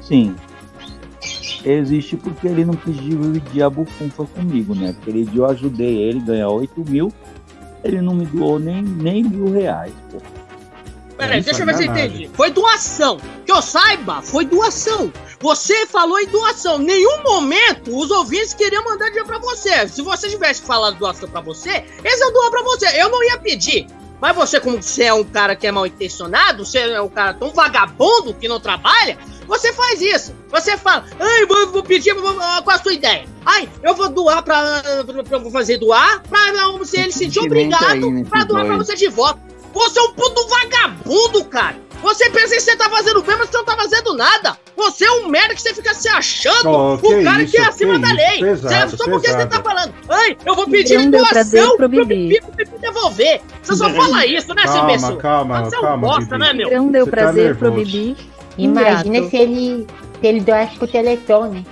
Sim. 0.02 0.36
Existe 1.66 2.16
porque 2.16 2.48
ele 2.48 2.66
não 2.66 2.74
quis 2.74 2.96
dividir 2.98 3.64
a 3.64 3.70
bufunfa 3.70 4.26
comigo, 4.26 4.76
né? 4.76 4.94
Porque 4.94 5.10
ele, 5.10 5.30
eu 5.34 5.46
ajudei 5.46 5.98
ele 5.98 6.20
a 6.20 6.24
ganhar 6.24 6.50
8 6.50 6.86
mil, 6.90 7.12
ele 7.84 8.02
não 8.02 8.16
me 8.16 8.26
doou 8.26 8.60
nem, 8.60 8.82
nem 8.82 9.24
mil 9.24 9.52
reais, 9.52 9.94
pô. 10.12 10.18
Peraí, 11.18 11.40
É, 11.40 11.42
deixa 11.42 11.62
eu 11.62 11.66
ver 11.66 11.76
se 11.76 11.86
eu 11.86 11.92
entendi. 11.92 12.30
Foi 12.34 12.50
doação. 12.50 13.18
Que 13.46 13.52
eu 13.52 13.62
saiba, 13.62 14.22
foi 14.22 14.46
doação. 14.46 15.12
Você 15.42 15.86
falou 15.86 16.18
em 16.18 16.28
doação. 16.28 16.82
Em 16.82 16.86
nenhum 16.86 17.24
momento 17.24 17.98
os 17.98 18.10
ouvintes 18.10 18.54
queriam 18.54 18.86
mandar 18.86 19.08
dinheiro 19.08 19.28
pra 19.28 19.38
você. 19.38 19.86
Se 19.90 20.02
você 20.02 20.30
tivesse 20.30 20.62
falado 20.62 20.98
doação 20.98 21.30
pra 21.30 21.42
você, 21.42 21.84
eles 22.04 22.20
iam 22.20 22.32
doar 22.32 22.50
pra 22.50 22.64
você. 22.64 22.86
Eu 23.02 23.10
não 23.10 23.22
ia 23.24 23.38
pedir. 23.38 23.86
Mas 24.22 24.36
você, 24.36 24.60
como 24.60 24.82
você 24.82 25.04
é 25.04 25.14
um 25.14 25.24
cara 25.24 25.56
que 25.56 25.68
é 25.68 25.72
mal 25.72 25.86
intencionado, 25.86 26.66
você 26.66 26.80
é 26.80 27.02
um 27.02 27.10
cara 27.10 27.34
tão 27.34 27.52
vagabundo 27.52 28.34
que 28.34 28.48
não 28.48 28.60
trabalha, 28.60 29.18
você 29.50 29.74
faz 29.74 30.02
isso. 30.02 30.34
Você 30.50 30.78
fala, 30.78 31.04
ai, 31.20 31.46
vou, 31.46 31.68
vou 31.72 31.84
pedir, 31.84 32.14
vou- 32.14 32.34
qual 32.36 32.70
a 32.70 32.78
sua 32.80 32.94
ideia? 32.94 33.26
Ai, 33.46 33.68
eu 33.84 33.94
vou 33.96 34.08
doar 34.10 34.42
pra. 34.44 34.82
pra- 35.06 35.24
pra- 35.24 35.38
eu 35.38 35.42
vou 35.42 35.52
fazer 35.52 35.78
doar 35.78 36.22
pra 36.24 36.54
você 36.78 37.02
ele 37.02 37.12
se 37.12 37.20
sentir 37.20 37.40
obrigado 37.40 37.84
aí 37.86 38.24
pra 38.26 38.44
doar 38.46 38.66
pra 38.66 38.76
dois. 38.76 38.88
você 38.88 38.96
de 38.96 39.08
volta. 39.10 39.40
Você 39.74 40.00
é 40.00 40.02
um 40.04 40.14
puto 40.14 40.48
vagabundo, 40.48 41.44
cara! 41.46 41.76
Você 42.02 42.30
pensa 42.30 42.56
que 42.56 42.62
você 42.62 42.76
tá 42.78 42.90
fazendo 42.90 43.22
bem, 43.22 43.36
mas 43.38 43.50
você 43.50 43.58
não 43.58 43.66
tá 43.66 43.76
fazendo 43.76 44.14
nada! 44.16 44.58
Você 44.76 45.04
é 45.06 45.12
um 45.12 45.28
merda 45.28 45.54
que 45.54 45.62
você 45.62 45.74
fica 45.76 45.94
se 45.94 46.08
achando 46.10 46.70
Oh, 46.70 46.94
o 46.96 46.98
que 46.98 47.24
cara 47.24 47.44
isso, 47.44 47.52
que 47.52 47.58
é 47.60 47.66
acima 47.66 47.94
que 47.96 48.00
da 48.00 48.14
lei! 48.14 48.40
pesado, 48.40 48.90
Você- 48.92 48.98
só 48.98 49.04
porque 49.06 49.28
pesado. 49.28 49.44
você 49.52 49.58
tá 49.58 49.62
falando, 49.64 49.94
ai, 50.10 50.38
eu 50.46 50.56
vou 50.56 50.66
pedir 50.68 50.98
Não 50.98 51.12
doação 51.12 51.78
pro 51.78 51.90
pro 51.90 52.06
Bibi. 52.06 52.40
Pro 52.42 52.52
Bibi 52.54 52.78
devolver! 52.80 53.42
Você 53.62 53.76
só 53.76 53.90
fala 53.94 54.26
isso, 54.26 54.54
né, 54.56 54.62
seu 54.64 54.72
Calma, 54.74 54.90
imbecil? 54.94 55.18
calma, 55.18 55.64
Você 55.66 55.76
é 55.76 55.80
um 55.80 55.82
calma, 55.82 56.08
bosta, 56.08 56.38
né, 56.38 56.54
meu? 56.54 56.72
Não 56.72 56.92
deu 56.92 57.06
Você 57.06 57.12
tá 57.12 57.18
prazer 57.18 57.56
pro 57.58 57.70
nervoso. 57.70 57.92
Bibi. 57.92 58.18
Imagina 58.64 59.18
Ingrato. 59.18 59.30
se 59.30 59.38
ele, 59.38 59.88
se 60.20 60.28
ele 60.28 60.42
doasse 60.42 60.78
pro 60.78 60.88
Teleton, 60.88 61.48
né? 61.48 61.66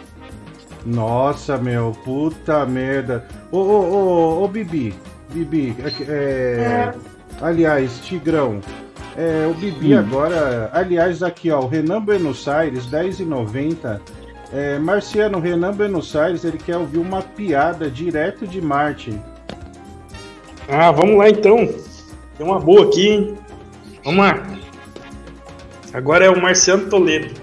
Nossa, 0.86 1.58
meu, 1.58 1.96
puta 2.04 2.66
merda. 2.66 3.26
Ô, 3.52 3.58
ô, 3.58 3.82
ô, 4.40 4.44
ô, 4.44 4.48
Bibi, 4.48 4.94
Bibi, 5.32 5.76
é, 6.08 6.12
é, 6.12 6.94
aliás, 7.42 8.00
Tigrão, 8.00 8.62
é, 9.18 9.46
o 9.48 9.54
Bibi 9.54 9.96
Hum. 9.96 10.00
agora, 10.00 10.70
aliás, 10.74 11.22
aqui, 11.22 11.52
ó, 11.52 11.60
o 11.60 11.68
Renan 11.68 12.02
Buenos 12.02 12.48
Aires, 12.48 12.86
10,90. 12.86 14.00
É, 14.54 14.80
Marciano, 14.80 15.40
o 15.40 15.42
Renan 15.42 15.74
Buenos 15.74 16.16
Aires, 16.16 16.46
ele 16.46 16.58
quer 16.58 16.78
ouvir 16.78 17.00
uma 17.00 17.22
piada 17.22 17.90
direto 17.92 18.48
de 18.48 18.62
Marte. 18.62 19.20
Ah, 20.70 20.92
vamos 20.92 21.18
lá 21.18 21.30
então. 21.30 21.68
Tem 22.38 22.46
uma 22.46 22.60
boa 22.60 22.86
aqui, 22.86 23.10
hein? 23.10 23.38
Vamos 24.06 24.20
lá. 24.26 24.42
Agora 25.98 26.26
é 26.26 26.30
o 26.30 26.40
Marciano 26.40 26.88
Toledo. 26.92 27.34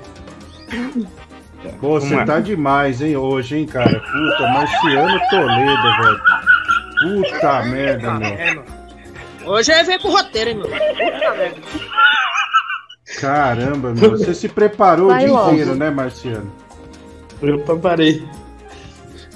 Pô, 1.80 1.98
você 1.98 2.24
tá 2.24 2.38
demais, 2.38 3.02
hein, 3.02 3.16
hoje, 3.16 3.58
hein, 3.58 3.66
cara? 3.66 3.98
Puta, 3.98 4.46
Marciano 4.46 5.20
Toledo, 5.28 5.82
velho. 5.98 6.20
Puta 7.02 7.62
merda, 7.64 8.14
meu. 8.14 8.28
É, 8.28 8.54
mano. 8.54 8.64
Hoje 9.44 9.72
aí 9.72 9.82
vem 9.84 9.98
com 9.98 10.08
roteiro, 10.08 10.50
hein, 10.50 10.56
meu? 10.56 10.68
Puta 10.68 11.34
merda. 11.36 11.56
Caramba, 13.20 13.92
meu. 13.92 14.10
Você 14.12 14.32
se 14.32 14.48
preparou 14.48 15.08
Vai 15.08 15.24
o 15.24 15.26
dia 15.26 15.32
logo. 15.34 15.52
inteiro, 15.52 15.74
né, 15.74 15.90
Marciano? 15.90 16.52
Eu 17.42 17.58
preparei. 17.58 18.24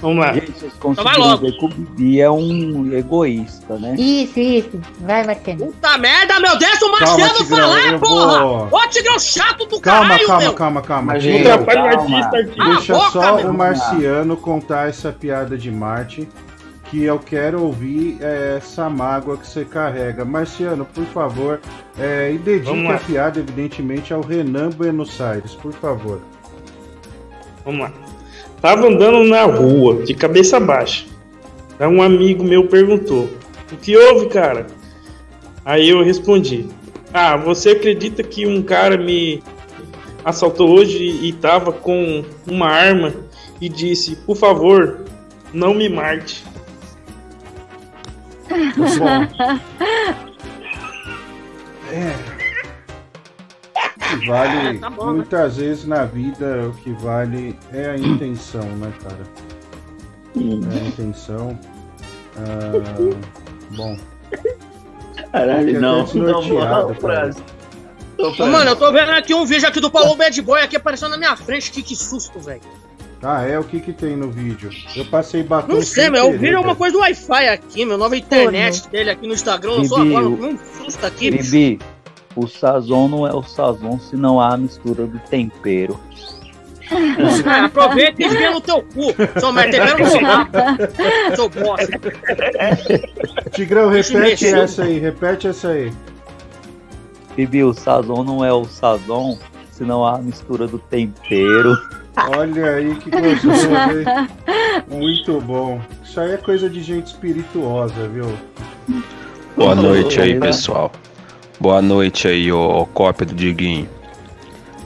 Vamos 0.00 0.18
lá. 0.24 0.32
Gente, 0.32 0.52
vocês 0.52 0.72
vai 0.72 0.80
conseguiram 0.80 1.18
logo. 1.26 1.42
ver 1.42 1.52
que 1.58 1.64
o 1.64 1.68
Bibi 1.68 2.20
é 2.20 2.30
um 2.30 2.92
egoísta, 2.92 3.76
né? 3.78 3.96
Isso, 3.98 4.38
isso. 4.38 4.80
Vai, 5.00 5.26
Marcelo. 5.26 5.66
Puta 5.66 5.98
merda, 5.98 6.38
meu! 6.38 6.56
Deixa 6.56 6.76
o 6.86 6.92
Calma, 6.92 7.00
Marciano 7.00 7.34
Tigrão, 7.34 7.58
falar, 7.58 7.98
porra! 7.98 8.38
vou- 8.68 8.78
Ô, 8.80 8.88
Tigrão 8.88 9.18
chato 9.18 9.66
do 9.66 9.80
Calma, 9.80 10.08
caralho, 10.10 10.26
calma, 10.26 10.40
meu! 10.42 10.54
calma, 10.54 10.82
calma. 10.82 11.12
Mas, 11.14 11.22
gente, 11.24 11.42
Não 11.44 11.52
atrapalha 11.54 11.80
o 11.80 11.96
calma. 11.98 12.16
artista 12.18 12.38
aqui. 12.38 12.70
Deixa 12.76 12.92
boca, 12.94 13.10
só 13.10 13.36
meu. 13.36 13.50
o 13.50 13.54
Marciano 13.54 14.36
contar 14.36 14.88
essa 14.88 15.10
piada 15.10 15.58
de 15.58 15.70
Marte, 15.70 16.28
que 16.84 17.02
eu 17.02 17.18
quero 17.18 17.62
ouvir 17.64 18.18
é, 18.20 18.54
essa 18.58 18.88
mágoa 18.88 19.36
que 19.36 19.46
você 19.48 19.64
carrega. 19.64 20.24
Marciano, 20.24 20.84
por 20.84 21.04
favor, 21.06 21.60
é, 21.98 22.30
e 22.32 22.38
dedique 22.38 22.86
a 22.86 22.98
piada, 22.98 23.40
evidentemente, 23.40 24.14
ao 24.14 24.20
Renan 24.20 24.70
Buenos 24.70 25.20
Aires, 25.20 25.54
por 25.54 25.72
favor. 25.72 26.20
Vamos 27.64 27.80
lá. 27.80 27.92
Tava 28.60 28.88
andando 28.88 29.24
na 29.24 29.44
rua, 29.44 30.02
de 30.02 30.14
cabeça 30.14 30.58
baixa. 30.58 31.06
Aí 31.78 31.86
um 31.86 32.02
amigo 32.02 32.42
meu 32.42 32.66
perguntou: 32.66 33.28
O 33.72 33.76
que 33.76 33.96
houve, 33.96 34.28
cara? 34.28 34.66
Aí 35.64 35.88
eu 35.88 36.02
respondi: 36.02 36.68
Ah, 37.12 37.36
você 37.36 37.70
acredita 37.70 38.22
que 38.22 38.46
um 38.46 38.62
cara 38.62 38.96
me 38.96 39.42
assaltou 40.24 40.70
hoje 40.70 41.04
e 41.22 41.32
tava 41.32 41.72
com 41.72 42.24
uma 42.46 42.68
arma 42.68 43.14
e 43.60 43.68
disse: 43.68 44.16
Por 44.16 44.36
favor, 44.36 45.04
não 45.52 45.74
me 45.74 45.88
mate. 45.88 46.44
É. 51.90 52.37
O 54.14 54.20
que 54.20 54.26
vale, 54.26 54.78
Tá 54.78 54.90
bom, 54.90 55.06
né? 55.06 55.12
muitas 55.14 55.56
vezes 55.56 55.84
na 55.86 56.04
vida, 56.04 56.68
o 56.68 56.72
que 56.82 56.92
vale 56.92 57.56
é 57.72 57.90
a 57.90 57.96
intenção, 57.96 58.62
né, 58.76 58.92
cara? 59.02 59.18
É 60.36 60.84
a 60.84 60.88
intenção. 60.88 61.58
Ah, 62.36 63.16
bom. 63.76 63.96
Caralho, 65.32 65.80
não, 65.80 66.06
não, 66.06 66.42
não. 66.42 66.94
Franz. 66.94 67.36
Ô, 68.18 68.46
mano, 68.46 68.70
eu 68.70 68.76
tô 68.76 68.90
vendo 68.92 69.10
aqui 69.10 69.34
um 69.34 69.44
vídeo 69.44 69.68
aqui 69.68 69.80
do 69.80 69.90
Paulo 69.90 70.16
Bad 70.16 70.40
Boy 70.42 70.60
aqui 70.60 70.76
aparecendo 70.76 71.10
na 71.10 71.18
minha 71.18 71.36
frente. 71.36 71.70
Que, 71.70 71.82
que 71.82 71.94
susto, 71.94 72.38
velho. 72.40 72.60
Ah, 73.22 73.42
é? 73.44 73.58
O 73.58 73.64
que 73.64 73.80
que 73.80 73.92
tem 73.92 74.16
no 74.16 74.30
vídeo? 74.30 74.70
Eu 74.96 75.04
passei 75.06 75.42
batom 75.42 75.74
Não 75.74 75.82
sei, 75.82 76.08
meu. 76.08 76.28
O 76.28 76.32
vídeo 76.32 76.56
é 76.56 76.60
uma 76.60 76.74
coisa 76.76 76.92
do 76.94 77.00
Wi-Fi 77.00 77.48
aqui, 77.48 77.84
meu. 77.84 77.98
Nova 77.98 78.16
internet 78.16 78.88
dele 78.88 79.10
aqui 79.10 79.26
no 79.26 79.34
Instagram. 79.34 79.72
Eu 79.72 79.84
sou 79.84 79.98
Bibi, 79.98 80.16
agora. 80.16 80.28
o- 80.28 80.46
Um 80.46 80.58
susto 80.58 81.04
aqui, 81.04 81.30
bicho. 81.30 81.78
O 82.38 82.46
sazon 82.46 83.08
não 83.08 83.26
é 83.26 83.34
o 83.34 83.42
sazon 83.42 83.98
se 83.98 84.14
não 84.14 84.40
há 84.40 84.54
a 84.54 84.56
mistura 84.56 85.08
do 85.08 85.18
tempero. 85.18 85.98
Aproveita 87.64 88.22
e 88.22 88.26
enfia 88.26 88.52
no 88.52 88.60
teu 88.60 88.80
cu. 88.80 89.12
Seu 89.40 89.52
merda, 89.52 89.72
tempero 89.72 89.98
no 89.98 90.08
seu. 90.08 91.34
Seu 91.34 91.48
bosta. 91.48 92.00
Tigrão, 93.50 93.90
repete 93.90 94.46
essa 94.46 94.84
aí, 94.84 95.00
repete 95.00 95.48
essa 95.48 95.70
aí. 95.70 95.92
Bibi, 97.34 97.64
o 97.64 97.74
sazon 97.74 98.22
não 98.22 98.44
é 98.44 98.52
o 98.52 98.64
sazon 98.66 99.36
se 99.72 99.82
não 99.82 100.06
há 100.06 100.14
a 100.14 100.18
mistura 100.18 100.68
do 100.68 100.78
tempero. 100.78 101.76
Olha 102.36 102.76
aí 102.76 102.94
que 102.94 103.10
gostoso, 103.10 103.66
hein? 103.66 104.28
Muito 104.88 105.40
bom. 105.40 105.80
Isso 106.04 106.20
aí 106.20 106.34
é 106.34 106.36
coisa 106.36 106.70
de 106.70 106.82
gente 106.82 107.06
espirituosa, 107.08 108.06
viu? 108.08 108.32
Boa 109.56 109.74
noite 109.74 110.20
aí, 110.20 110.38
pessoal. 110.38 110.92
Boa 111.60 111.82
noite 111.82 112.28
aí, 112.28 112.52
ô, 112.52 112.82
ô 112.82 112.86
cópia 112.86 113.26
do 113.26 113.34
Diguinho. 113.34 113.88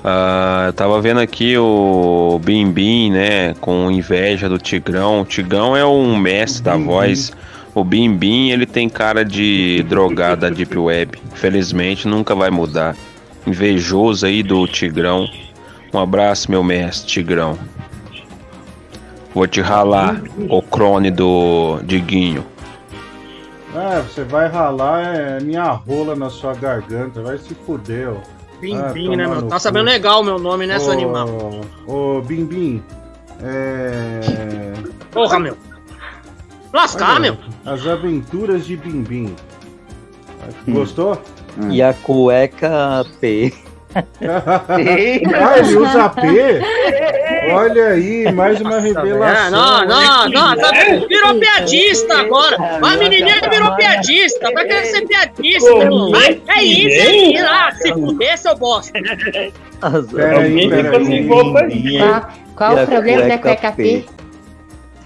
Ah, 0.02 0.64
eu 0.68 0.72
tava 0.72 0.98
vendo 1.02 1.20
aqui 1.20 1.56
o 1.58 2.40
Bim 2.42 2.72
Bim, 2.72 3.10
né, 3.10 3.52
com 3.60 3.90
inveja 3.90 4.48
do 4.48 4.56
Tigrão. 4.56 5.20
O 5.20 5.24
Tigrão 5.26 5.76
é 5.76 5.84
um 5.84 6.16
mestre 6.16 6.62
da 6.62 6.74
voz. 6.76 7.30
O 7.74 7.84
Bim 7.84 8.14
Bim, 8.14 8.50
ele 8.50 8.64
tem 8.64 8.88
cara 8.88 9.22
de 9.22 9.84
drogado 9.86 10.40
da 10.40 10.48
Deep 10.48 10.76
Web. 10.78 11.18
Infelizmente, 11.32 12.08
nunca 12.08 12.34
vai 12.34 12.50
mudar. 12.50 12.96
Invejoso 13.46 14.24
aí 14.24 14.42
do 14.42 14.66
Tigrão. 14.66 15.28
Um 15.92 15.98
abraço, 15.98 16.50
meu 16.50 16.64
mestre, 16.64 17.06
Tigrão. 17.06 17.58
Vou 19.34 19.46
te 19.46 19.60
ralar, 19.60 20.22
o 20.48 20.62
crone 20.62 21.10
do 21.10 21.80
Diguinho. 21.84 22.46
Ah, 23.74 24.00
você 24.00 24.22
vai 24.24 24.48
ralar 24.48 25.02
é, 25.14 25.40
minha 25.40 25.64
rola 25.70 26.14
na 26.14 26.28
sua 26.28 26.54
garganta, 26.54 27.22
vai 27.22 27.38
se 27.38 27.54
fuder, 27.54 28.10
ó. 28.10 28.16
Bim, 28.60 28.78
Ah, 28.78 28.92
bim, 28.92 29.16
né, 29.16 29.26
meu? 29.26 29.42
Tá 29.42 29.56
cu. 29.56 29.62
sabendo 29.62 29.86
legal 29.86 30.20
o 30.20 30.24
meu 30.24 30.38
nome, 30.38 30.66
né, 30.66 30.78
seu 30.78 30.90
Ô, 30.90 30.92
animal? 30.92 31.28
Ô, 31.86 32.20
Bim 32.20 32.44
Bim, 32.44 32.82
é... 33.42 34.20
Porra, 35.10 35.40
meu. 35.40 35.56
Lascar, 36.72 37.16
olha, 37.16 37.32
meu. 37.32 37.36
As 37.64 37.86
aventuras 37.86 38.66
de 38.66 38.76
Bim 38.76 39.02
Bim. 39.02 39.34
Gostou? 40.68 41.20
E 41.70 41.82
a 41.82 41.92
cueca 41.92 43.04
P. 43.20 43.52
ah, 43.94 44.80
ele 44.80 45.76
usa 45.76 46.08
P? 46.08 46.60
Olha 47.50 47.86
aí, 47.88 48.30
mais 48.32 48.60
uma 48.60 48.76
É, 48.76 48.80
revelação. 48.80 49.50
não, 49.50 49.86
não, 49.86 50.28
não, 50.28 50.56
tá, 50.56 50.70
virou 51.08 51.34
piadista 51.38 52.18
agora. 52.18 52.56
É, 52.56 52.78
A 52.82 52.96
menininha 52.96 53.40
virou 53.50 53.74
piadista, 53.76 54.40
tá 54.52 54.64
querendo 54.64 54.84
ser 54.86 55.06
piadista. 55.06 55.70
É 55.70 56.58
É 56.58 56.62
isso, 56.62 57.00
é 57.00 57.16
isso. 57.16 57.44
Ah, 57.46 57.70
se 57.72 57.92
fuder, 57.92 58.38
seu 58.38 58.56
bosta. 58.56 58.98
Alguém 59.82 60.70
fica 60.70 60.82
peraí. 60.82 61.06
sem 61.06 61.28
roupa 61.28 61.60
aí. 61.60 61.98
Qual, 62.54 62.74
o 62.76 62.86
problema 62.86 63.22
da 63.22 63.38
cueca 63.38 63.72
cueca 63.72 63.72
P? 63.72 64.04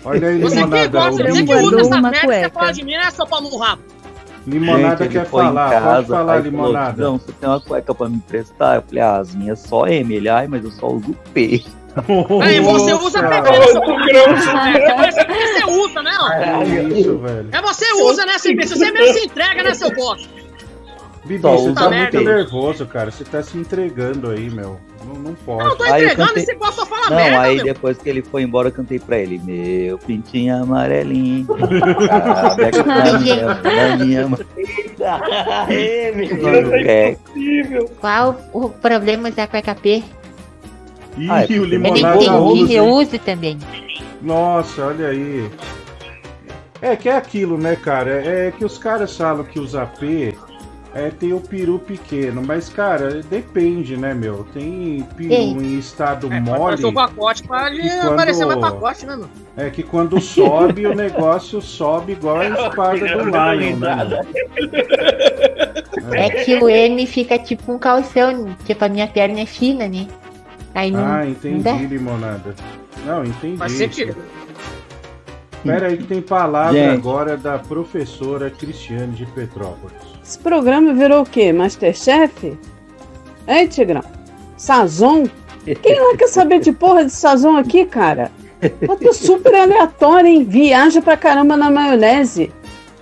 Olha 0.04 0.28
aí, 0.28 0.40
Você 0.40 0.56
que 0.56 0.62
limonada. 0.62 0.88
gosta, 0.88 1.24
você 1.24 1.44
que 1.44 1.54
usa 1.54 1.80
essa 1.80 2.00
merda, 2.00 2.18
você 2.20 2.26
cueca. 2.26 2.50
fala 2.50 2.72
de 2.72 2.84
mim, 2.84 2.92
né, 2.92 3.10
seu 3.10 3.26
pau 3.26 3.40
no 3.40 3.56
rabo? 3.56 3.82
Limonada 4.46 5.02
Gente, 5.04 5.12
quer 5.14 5.26
falar, 5.26 5.70
casa, 5.70 5.84
pode 5.96 6.06
falar, 6.06 6.20
aí 6.20 6.42
falou, 6.42 6.42
limonada. 6.66 7.02
Não, 7.02 7.18
você 7.18 7.32
tem 7.32 7.48
uma 7.48 7.60
cueca 7.60 7.92
pra 7.94 8.08
me 8.08 8.16
emprestar? 8.16 8.76
Eu 8.76 8.82
falei, 8.82 9.02
ah, 9.02 9.16
as 9.16 9.34
minhas 9.34 9.58
só 9.58 9.88
M. 9.88 10.14
Ele, 10.14 10.28
ai, 10.28 10.46
mas 10.46 10.62
eu 10.64 10.70
só 10.70 10.86
uso 10.86 11.16
P. 11.34 11.64
Aí 12.42 12.60
você 12.60 12.92
usa 12.94 13.22
PP, 13.22 13.54
seu 13.72 13.80
pau 13.80 13.98
no 13.98 14.34
rabo. 14.34 14.78
Parece 14.96 15.24
que 15.24 15.32
você 15.34 15.64
usa, 15.64 16.02
né, 16.02 16.10
ó. 16.20 16.64
Que 16.64 17.00
isso, 17.00 17.18
velho. 17.18 17.48
É 17.52 17.62
você 17.62 17.92
usa, 18.02 18.26
né, 18.26 18.38
seu 18.38 18.52
imbecil? 18.52 18.76
Você 18.76 18.90
mesmo 18.90 19.14
se 19.18 19.26
entrega, 19.26 19.62
né, 19.62 19.74
seu 19.74 19.90
bosta? 19.94 20.28
Você 21.24 21.34
usa 21.48 21.74
tá 21.74 21.90
muito 21.90 22.20
nervoso, 22.20 22.86
cara. 22.86 23.10
Você 23.10 23.24
tá 23.24 23.42
se 23.42 23.58
entregando 23.58 24.30
aí, 24.30 24.48
meu. 24.48 24.78
Não, 25.04 25.14
não 25.14 25.34
pode. 25.34 25.64
Não, 25.64 25.70
eu 25.70 25.76
tô 25.76 25.82
Aí 25.84 26.04
entregando 26.04 26.28
cantei- 26.28 26.42
esse 26.44 26.54
pau 26.54 26.70
só 26.72 26.86
fala 26.86 27.10
Não, 27.10 27.16
merda, 27.16 27.40
aí 27.42 27.56
meu. 27.56 27.64
depois 27.64 27.98
que 27.98 28.08
ele 28.08 28.22
foi 28.22 28.42
embora, 28.42 28.68
eu 28.68 28.72
cantei 28.72 28.98
pra 29.00 29.18
ele, 29.18 29.40
meu 29.42 29.98
pintinho 29.98 30.62
amarelinho. 30.62 31.46
Aqui 32.64 32.82
na 32.86 33.18
minha, 33.18 33.46
na 33.46 33.96
minha. 34.04 34.28
Aê, 35.68 36.12
meu 36.12 36.42
Mano, 36.42 36.74
é, 36.76 37.16
Qual 38.00 38.36
o 38.52 38.68
problema 38.68 39.30
da 39.30 39.46
cueca 39.48 39.74
Ih, 41.18 41.30
Ah, 41.30 41.42
é 41.44 41.58
o 41.58 41.64
limonada 41.64 42.22
eu 42.22 42.56
hein? 42.56 42.80
uso 42.80 43.18
também. 43.18 43.58
Nossa, 44.22 44.86
olha 44.86 45.08
aí. 45.08 45.50
É 46.82 46.94
que 46.94 47.08
é 47.08 47.16
aquilo, 47.16 47.56
né, 47.56 47.74
cara? 47.76 48.10
É 48.10 48.50
que 48.50 48.64
os 48.64 48.76
caras 48.76 49.16
falam 49.16 49.44
que 49.44 49.58
usa 49.58 49.86
P 49.86 50.34
É, 50.94 51.10
tem 51.10 51.34
o 51.34 51.40
peru 51.40 51.78
pequeno, 51.78 52.42
mas, 52.42 52.70
cara, 52.70 53.20
depende, 53.28 53.98
né, 53.98 54.14
meu? 54.14 54.46
Tem 54.54 55.06
peru 55.14 55.30
Ei. 55.34 55.50
em 55.52 55.78
estado 55.78 56.32
É, 56.32 56.40
mole. 56.40 56.82
O 56.86 56.90
pacote 56.92 57.42
pra 57.46 57.70
ele 57.70 57.82
E 57.86 57.90
quando- 57.90 58.12
aparecer 58.14 58.46
mais 58.46 58.58
pacote, 58.60 59.04
né, 59.04 59.14
meu? 59.16 59.28
É 59.58 59.68
que 59.68 59.82
quando 59.82 60.18
sobe, 60.22 60.86
o 60.86 60.94
negócio 60.94 61.60
sobe 61.60 62.12
igual 62.12 62.38
a 62.38 62.46
espada 62.48 62.98
do 62.98 63.24
Lion, 63.26 63.76
né? 63.76 64.24
meu? 66.02 66.14
É 66.14 66.30
que 66.30 66.54
o 66.56 66.68
M 66.70 67.06
fica 67.06 67.38
tipo 67.38 67.72
um 67.72 67.78
calção, 67.78 68.56
tipo 68.64 68.82
a 68.82 68.88
minha 68.88 69.06
perna 69.06 69.40
é 69.40 69.46
fina, 69.46 69.86
né? 69.86 70.06
Aí 70.76 70.90
não, 70.90 71.00
Ah, 71.04 71.24
não 71.24 71.30
entendi, 71.30 71.62
dá. 71.62 71.72
limonada. 71.72 72.54
Não, 73.06 73.24
entendi. 73.24 73.56
Faz 73.56 73.72
sentido. 73.72 74.14
Pera 75.64 75.86
aí 75.88 75.96
que 75.96 76.04
tem 76.04 76.20
palavra 76.20 76.74
Gente. 76.78 76.98
agora 76.98 77.36
da 77.36 77.58
professora 77.58 78.50
Cristiane 78.50 79.12
de 79.14 79.24
Petrópolis. 79.26 79.96
Esse 80.22 80.38
programa 80.38 80.92
virou 80.92 81.22
o 81.22 81.26
quê? 81.26 81.50
Masterchef? 81.52 82.56
Hein, 83.48 83.66
Tigrão? 83.68 84.02
Sazon? 84.58 85.24
Quem 85.82 85.98
lá 85.98 86.14
quer 86.16 86.28
saber 86.28 86.60
de 86.60 86.72
porra 86.72 87.06
de 87.06 87.10
Sazon 87.10 87.56
aqui, 87.56 87.86
cara? 87.86 88.30
Eu 88.60 88.96
tô 88.96 89.12
super 89.14 89.54
aleatório, 89.54 90.28
hein? 90.28 90.44
Viaja 90.44 91.00
pra 91.00 91.16
caramba 91.16 91.56
na 91.56 91.70
maionese. 91.70 92.52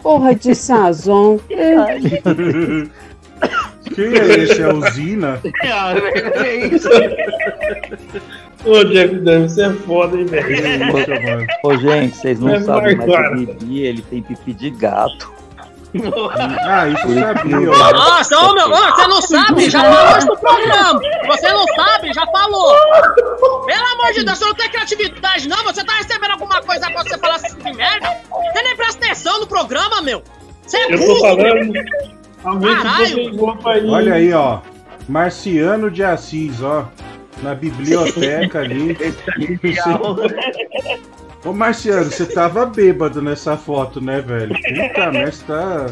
Porra 0.01 0.33
de 0.35 0.55
Sazon. 0.55 1.41
Quem 3.95 4.15
é 4.17 4.27
esse? 4.39 4.63
É 4.63 4.73
o 4.73 4.81
Zina? 4.91 5.41
É 5.65 6.67
isso. 6.67 6.89
Ô, 8.65 8.83
Jeff 8.85 9.15
Dunn, 9.17 9.49
você 9.49 9.65
é 9.67 9.71
foda, 9.73 10.17
hein, 10.17 10.25
velho? 10.27 11.47
Ô, 11.63 11.77
gente, 11.77 12.17
vocês 12.17 12.41
não 12.41 12.55
É 12.55 12.61
sabem, 12.61 12.97
mas 12.97 13.09
o 13.09 13.35
Bibi, 13.37 13.83
ele 13.83 14.03
tem 14.03 14.23
pipi 14.23 14.53
de 14.55 14.71
gato. 14.71 15.33
Ah, 16.67 16.89
isso 16.89 17.07
eu 17.07 17.21
sabia. 17.21 17.57
Nossa, 17.93 18.39
ô 18.41 18.55
meu, 18.55 18.67
ô, 18.69 18.71
você 18.71 19.07
não 19.07 19.23
sabe? 19.23 19.71
Já 19.71 19.81
falou 19.81 20.19
isso 20.19 20.27
no 20.27 20.37
programa. 20.39 21.01
Você 21.27 21.53
não 21.53 21.65
sabe? 21.77 22.13
Já 22.13 22.27
falou. 22.27 22.75
Pelo 23.67 23.87
amor 23.93 24.13
de 24.13 24.25
Deus, 24.25 24.39
você 24.39 24.45
não 24.45 24.55
tem 24.55 24.69
criatividade, 24.71 25.49
não? 25.49 25.63
Você 25.65 25.85
tá 25.85 25.93
recebendo 25.95 26.33
alguma 26.33 26.61
coisa 26.63 26.91
pra 26.91 27.03
você 27.05 27.17
falar 27.19 27.37
assim 27.37 27.57
de 27.59 27.73
merda? 27.75 28.09
Você 28.53 28.63
nem 28.63 28.77
presta 28.77 29.05
atenção 29.05 29.39
no 29.41 29.47
programa, 29.47 30.01
meu. 30.03 30.23
Você 30.67 30.79
é 30.79 30.95
Eu 30.95 30.99
tô 30.99 31.07
burro. 31.07 31.21
falando. 31.21 31.73
Alguém 32.45 32.77
Caralho. 32.77 33.19
ir. 33.19 33.41
Olha 33.89 34.15
aí, 34.15 34.33
ó. 34.33 34.61
Marciano 35.09 35.91
de 35.91 36.05
Assis, 36.05 36.63
ó. 36.63 36.89
Na 37.43 37.53
biblioteca 37.55 38.61
ali. 38.61 38.97
Ô 41.45 41.53
Marciano, 41.53 42.05
você 42.05 42.25
tava 42.25 42.65
bêbado 42.65 43.21
nessa 43.21 43.55
foto, 43.57 44.01
né, 44.01 44.21
velho? 44.23 44.55
Puta 44.55 45.11
você 45.11 45.45
tá. 45.45 45.87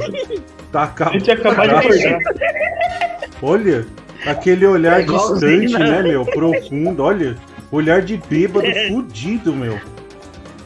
Tá 0.71 0.83
acabado. 0.85 1.13
gente 1.15 1.31
acabou 1.31 1.67
de 1.67 1.75
acordar. 1.75 2.19
Olha, 3.43 3.87
aquele 4.27 4.67
olhar 4.67 5.01
É 5.01 5.05
distante, 5.05 5.73
né? 5.75 5.91
né, 5.91 6.03
meu? 6.03 6.25
Profundo, 6.25 7.03
olha. 7.03 7.37
Olhar 7.71 8.01
de 8.03 8.17
bêbado 8.17 8.67
fudido, 8.89 9.53
meu. 9.55 9.79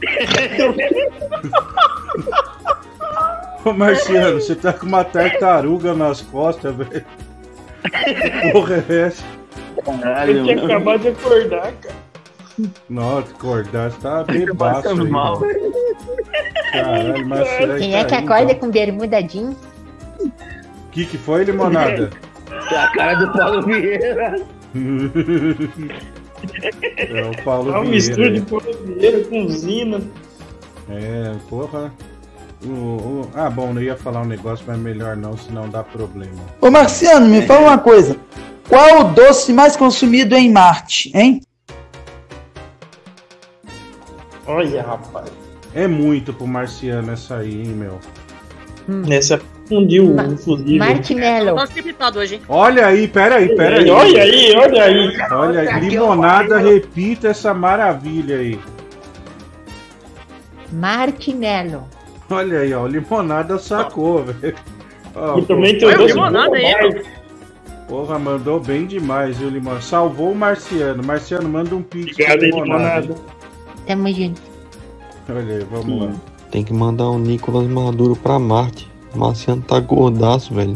Ô 3.66 3.72
Marciano, 3.72 4.40
você 4.40 4.54
tá 4.54 4.72
com 4.72 4.86
uma 4.86 5.02
tartaruga 5.02 5.92
nas 5.92 6.22
costas, 6.22 6.72
velho. 6.76 7.04
Que 7.82 8.52
porra 8.52 8.84
é 8.88 9.00
essa? 9.06 9.24
Ele 10.28 10.44
tinha 10.44 10.64
acabado 10.64 11.00
de 11.00 11.08
acordar, 11.08 11.72
cara. 11.72 11.94
Nossa, 12.88 13.32
acordar, 13.32 13.90
você 13.90 14.00
tá 14.00 14.22
bebaço 14.22 14.88
aí, 14.88 15.10
mal, 15.10 15.40
mano. 15.40 15.52
Caralho, 16.72 17.26
Marciano. 17.26 17.76
Quem 17.78 17.96
é 17.96 18.04
que 18.04 18.10
tá 18.10 18.18
aí, 18.18 18.24
acorda 18.24 18.52
então. 18.52 18.58
com 18.60 18.70
bermuda 18.70 19.20
jeans? 19.20 19.56
O 20.20 20.30
que 20.92 21.04
que 21.04 21.18
foi, 21.18 21.42
limonada? 21.44 22.10
É 22.70 22.76
a 22.78 22.90
cara 22.92 23.14
do 23.14 23.32
Paulo 23.32 23.62
Vieira. 23.62 24.40
É 26.96 27.24
o 27.24 27.44
Paulo 27.44 27.70
É 27.70 27.72
uma 27.72 27.80
Vieira. 27.80 27.90
mistura 27.90 28.30
de 28.30 28.40
Paulo 28.40 28.64
Vieira 28.84 29.24
com 29.24 29.48
Zina. 29.48 30.00
É, 30.88 31.34
porra. 31.48 31.92
O, 32.64 32.68
o- 32.68 33.30
Ah, 33.34 33.50
bom, 33.50 33.72
não 33.74 33.82
ia 33.82 33.96
falar 33.96 34.22
um 34.22 34.26
negócio, 34.26 34.64
mas 34.66 34.78
melhor 34.78 35.16
não, 35.16 35.36
senão 35.36 35.68
dá 35.68 35.82
problema. 35.84 36.32
Ô 36.60 36.70
Marciano, 36.70 37.26
me 37.26 37.42
fala 37.42 37.60
uma 37.68 37.78
coisa. 37.78 38.16
Qual 38.68 38.84
é 38.86 38.98
o 39.00 39.04
doce 39.04 39.52
mais 39.52 39.76
consumido 39.76 40.34
em 40.34 40.50
Marte, 40.50 41.10
hein? 41.14 41.40
Olha, 44.46 44.82
rapaz. 44.82 45.30
É 45.74 45.86
muito 45.86 46.32
pro 46.32 46.46
Marciano 46.46 47.12
essa 47.12 47.36
aí, 47.36 47.60
hein, 47.62 47.68
meu. 47.68 47.98
Nessa 48.88 49.40
fundiu 49.68 50.14
o 50.14 50.38
fusível. 50.38 50.78
Tô 51.56 51.64
escritado 51.64 52.18
hoje, 52.20 52.36
hein? 52.36 52.42
Olha 52.48 52.86
aí, 52.86 53.08
pera 53.08 53.36
aí, 53.36 53.54
pera 53.56 53.80
aí. 53.80 53.90
Olha 53.90 54.22
aí, 54.22 54.56
olha 54.56 54.82
aí. 54.84 55.16
Olha 55.32 55.60
aí, 55.60 55.88
limonada, 55.88 56.58
repita 56.58 57.28
essa 57.28 57.52
maravilha 57.52 58.38
aí. 58.38 58.58
Martinello. 60.72 61.84
Olha 62.30 62.60
aí, 62.60 62.72
ó, 62.74 62.86
limonada 62.86 63.58
sacou, 63.58 64.24
velho. 64.24 64.54
Ó, 65.14 65.38
E 65.38 65.42
também 65.46 65.78
tem 65.78 65.88
o 65.88 65.96
doce 65.96 66.12
limonada 66.14 66.56
aí. 66.56 67.02
Porra, 67.88 68.18
mandou 68.18 68.58
bem 68.58 68.84
demais, 68.84 69.36
viu, 69.38 69.48
Limão? 69.48 69.80
Salvou 69.80 70.32
o 70.32 70.34
Marciano. 70.34 71.04
Marciano, 71.04 71.48
manda 71.48 71.74
um 71.74 71.82
pix 71.82 72.12
Obrigado 72.12 72.40
limonada. 72.42 73.00
limonada. 73.02 73.20
Tamo 73.86 74.12
junto. 74.12 74.42
Olha 75.28 75.56
aí, 75.58 75.64
vamos 75.70 76.02
lá. 76.02 76.12
Tem 76.50 76.64
que 76.64 76.72
mandar 76.72 77.08
o 77.08 77.18
Nicolas 77.18 77.66
Maduro 77.68 78.16
pra 78.16 78.38
Marte. 78.40 78.90
O 79.14 79.18
Marciano 79.18 79.62
tá 79.62 79.78
gordaço, 79.78 80.52
velho. 80.52 80.74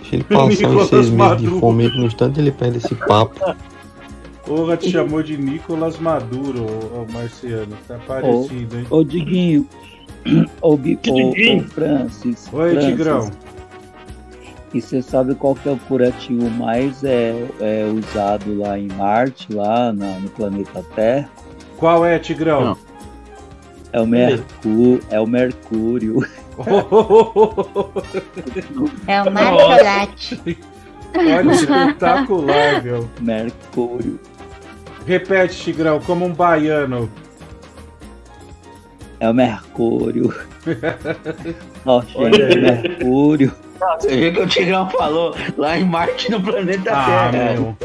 Deixa 0.00 0.16
ele 0.16 0.24
passar 0.28 0.68
uns 0.68 0.88
seis 0.88 1.08
meses 1.10 1.36
de 1.38 1.46
fome 1.60 1.88
no 1.88 2.06
instante 2.06 2.40
ele 2.40 2.50
perde 2.50 2.78
esse 2.78 2.94
papo. 2.96 3.54
Porra, 4.44 4.76
te 4.76 4.90
chamou 4.90 5.22
de 5.22 5.36
Nicolas 5.36 5.98
Maduro, 6.00 6.64
ô, 6.64 7.06
Marciano. 7.12 7.76
Tá 7.86 7.96
parecido, 8.06 8.78
hein? 8.78 8.86
Ô, 8.90 9.04
Diguinho. 9.04 9.68
Ô, 10.60 10.76
Bi- 10.76 10.96
Que 10.96 11.10
ô, 11.10 11.14
Diguinho? 11.30 11.64
ô, 11.64 11.68
Francis. 11.68 12.48
Oi, 12.52 12.70
Francis, 12.72 12.90
Tigrão. 12.90 13.30
E 14.74 14.80
você 14.82 15.00
sabe 15.00 15.34
qual 15.34 15.54
que 15.54 15.68
é 15.68 15.72
o 15.72 15.78
curativo 15.78 16.50
mais 16.50 17.02
é, 17.02 17.46
é 17.60 17.84
usado 17.86 18.58
lá 18.58 18.78
em 18.78 18.88
Marte, 18.88 19.50
lá 19.52 19.92
na- 19.92 20.18
no 20.18 20.28
planeta 20.30 20.84
Terra? 20.94 21.28
Qual 21.78 22.04
é, 22.04 22.18
Tigrão? 22.18 22.76
É 23.90 24.00
o, 24.02 24.06
mercú 24.06 25.00
é 25.10 25.18
o 25.18 25.26
Mercúrio. 25.26 26.22
É 29.06 29.22
o 29.22 29.30
Marcolate. 29.32 30.58
Olha, 31.16 31.52
espetacular, 31.52 32.82
meu. 32.84 33.08
Mercúrio. 33.20 34.20
Repete, 35.06 35.56
Tigrão, 35.56 36.00
como 36.00 36.26
um 36.26 36.32
baiano. 36.34 37.10
É 39.20 39.28
o 39.28 39.34
Mercúrio. 39.34 40.32
Ó, 41.84 42.00
aí. 42.16 42.60
Mercúrio. 42.60 43.52
Você 43.98 44.16
viu 44.16 44.32
que 44.32 44.40
o 44.40 44.46
Tigrão 44.46 44.90
falou 44.90 45.34
lá 45.56 45.78
em 45.78 45.84
Marte, 45.84 46.30
no 46.30 46.40
planeta 46.40 46.90
Ah, 46.92 47.28
Terra. 47.30 47.52
meu. 47.54 47.76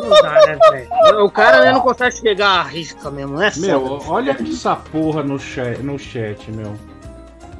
Não 0.00 0.10
dá, 0.22 0.32
né, 0.46 0.58
velho? 0.70 1.24
O 1.24 1.30
cara 1.30 1.64
né, 1.64 1.72
não 1.72 1.80
consegue 1.80 2.16
chegar 2.16 2.60
à 2.60 2.62
risca 2.62 3.10
mesmo, 3.10 3.36
né? 3.36 3.50
Meu, 3.56 4.00
olha 4.06 4.36
essa 4.40 4.76
porra 4.76 5.22
no 5.22 5.38
chat, 5.38 5.78
no 5.82 5.98
chat 5.98 6.50
meu. 6.50 6.72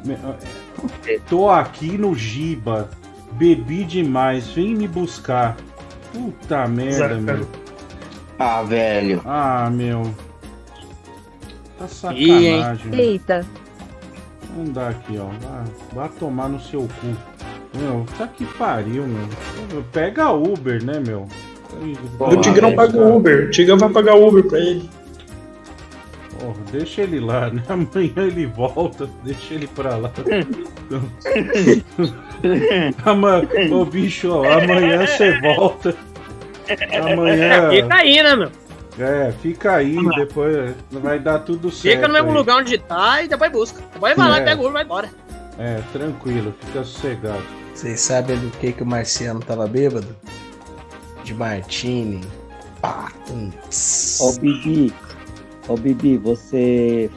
Meu, 0.05 0.17
é, 1.07 1.19
Tô 1.29 1.51
aqui 1.51 1.99
no 1.99 2.15
Giba. 2.15 2.89
Bebi 3.33 3.85
demais. 3.85 4.47
Vem 4.49 4.75
me 4.75 4.89
buscar. 4.89 5.57
Puta 6.13 6.67
merda, 6.67 6.91
Exato. 7.15 7.21
meu. 7.21 7.49
Ah, 8.39 8.63
velho. 8.63 9.21
Ah, 9.27 9.69
meu. 9.71 10.15
Tá 11.79 11.87
sacanagem. 11.87 12.87
meu. 12.87 12.99
Eita. 12.99 13.47
Vamos 14.55 14.71
dar 14.71 14.91
aqui, 14.91 15.19
ó. 15.19 15.29
Vá, 15.95 16.09
tomar 16.09 16.49
no 16.49 16.61
seu 16.61 16.81
cu. 16.81 17.17
Meu, 17.79 18.05
tá 18.17 18.27
que 18.27 18.45
pariu, 18.45 19.07
meu. 19.07 19.29
Pega 19.93 20.33
Uber, 20.33 20.83
né, 20.85 21.01
meu? 21.07 21.29
O 22.19 22.37
Tigrão 22.41 22.75
paga 22.75 22.99
o 22.99 23.17
Uber. 23.17 23.47
O 23.47 23.51
Tigrão 23.51 23.79
vai 23.79 23.91
pagar 23.91 24.17
Uber 24.17 24.43
pra 24.45 24.59
ele. 24.59 24.89
Porra, 26.41 26.57
deixa 26.73 27.03
ele 27.03 27.21
lá, 27.21 27.51
né? 27.51 27.63
Amanhã 27.69 28.13
ele 28.17 28.47
volta, 28.47 29.09
deixa 29.25 29.55
ele 29.55 29.67
pra 29.67 29.97
lá. 29.97 30.11
Ama... 33.05 33.43
Ô 33.71 33.85
bicho, 33.85 34.31
ó, 34.31 34.45
amanhã 34.45 35.07
você 35.07 35.39
volta. 35.41 35.95
Amanhã. 37.13 37.71
Fica 37.71 37.95
aí, 37.95 38.23
né, 38.23 38.37
meu? 38.37 38.51
É, 38.99 39.33
fica 39.41 39.75
aí, 39.77 39.97
depois 40.17 40.75
vai 40.91 41.19
dar 41.19 41.39
tudo 41.41 41.71
certo. 41.71 41.95
Fica 41.97 42.09
no 42.09 42.15
mesmo 42.15 42.31
aí. 42.31 42.37
lugar 42.37 42.57
onde 42.59 42.79
tá 42.79 43.23
e 43.23 43.29
depois 43.29 43.53
busca. 43.53 43.81
Depois 43.93 44.17
vai 44.17 44.29
lá, 44.29 44.39
É. 44.39 44.45
pega 44.45 44.57
o 44.57 44.61
Uber 44.61 44.71
e 44.71 44.73
vai 44.73 44.85
embora. 44.85 45.11
É, 45.59 45.81
tranquilo, 45.93 46.55
fica 46.67 46.83
sossegado. 46.85 47.43
Vocês 47.75 48.01
sabem 48.01 48.37
do 48.39 48.51
que, 48.59 48.73
que 48.73 48.83
o 48.83 48.87
Marciano 48.87 49.41
tava 49.41 49.67
bêbado? 49.69 50.17
De 51.23 51.33
Martini. 51.35 52.21
Pá. 52.81 53.11
Ô, 54.21 54.33
Bibi. 54.41 54.93
Ô, 55.69 55.77
Bibi, 55.77 56.17
você 56.17 57.11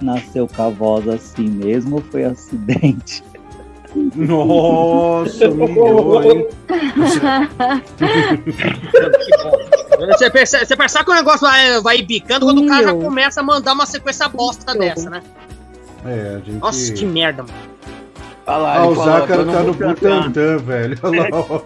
nasceu 0.00 0.48
com 0.48 0.62
a 0.62 0.68
voz 0.70 1.06
assim 1.08 1.48
mesmo 1.48 1.96
ou 1.96 2.02
foi 2.02 2.24
acidente? 2.24 3.22
Nossa, 3.94 5.48
humilhou, 5.48 6.22
hein? 6.22 6.46
Você 10.08 10.30
percebe, 10.30 10.66
você 10.66 10.76
percebe 10.76 11.04
que 11.04 11.10
o 11.10 11.14
negócio 11.14 11.40
vai, 11.40 11.80
vai 11.80 12.02
bicando 12.02 12.46
quando 12.46 12.62
o 12.62 12.66
cara 12.66 12.84
já 12.84 12.94
começa 12.94 13.40
a 13.40 13.42
mandar 13.44 13.72
uma 13.72 13.86
sequência 13.86 14.28
bosta 14.28 14.74
dessa, 14.74 15.08
né? 15.08 15.22
É, 16.04 16.36
a 16.36 16.38
gente. 16.38 16.58
Nossa, 16.58 16.92
que 16.92 17.04
merda, 17.04 17.42
mano. 17.44 17.54
Olha 18.46 18.56
lá, 18.56 18.72
Ah, 18.72 18.84
ele 18.84 18.86
o 18.92 18.96
tô 18.96 19.52
tá 19.52 19.62
no 19.62 19.72
Butantan. 19.74 20.20
Butantan, 20.22 20.58
velho. 20.58 20.98
Olha 21.02 21.22
lá, 21.22 21.28
ó. 21.32 21.60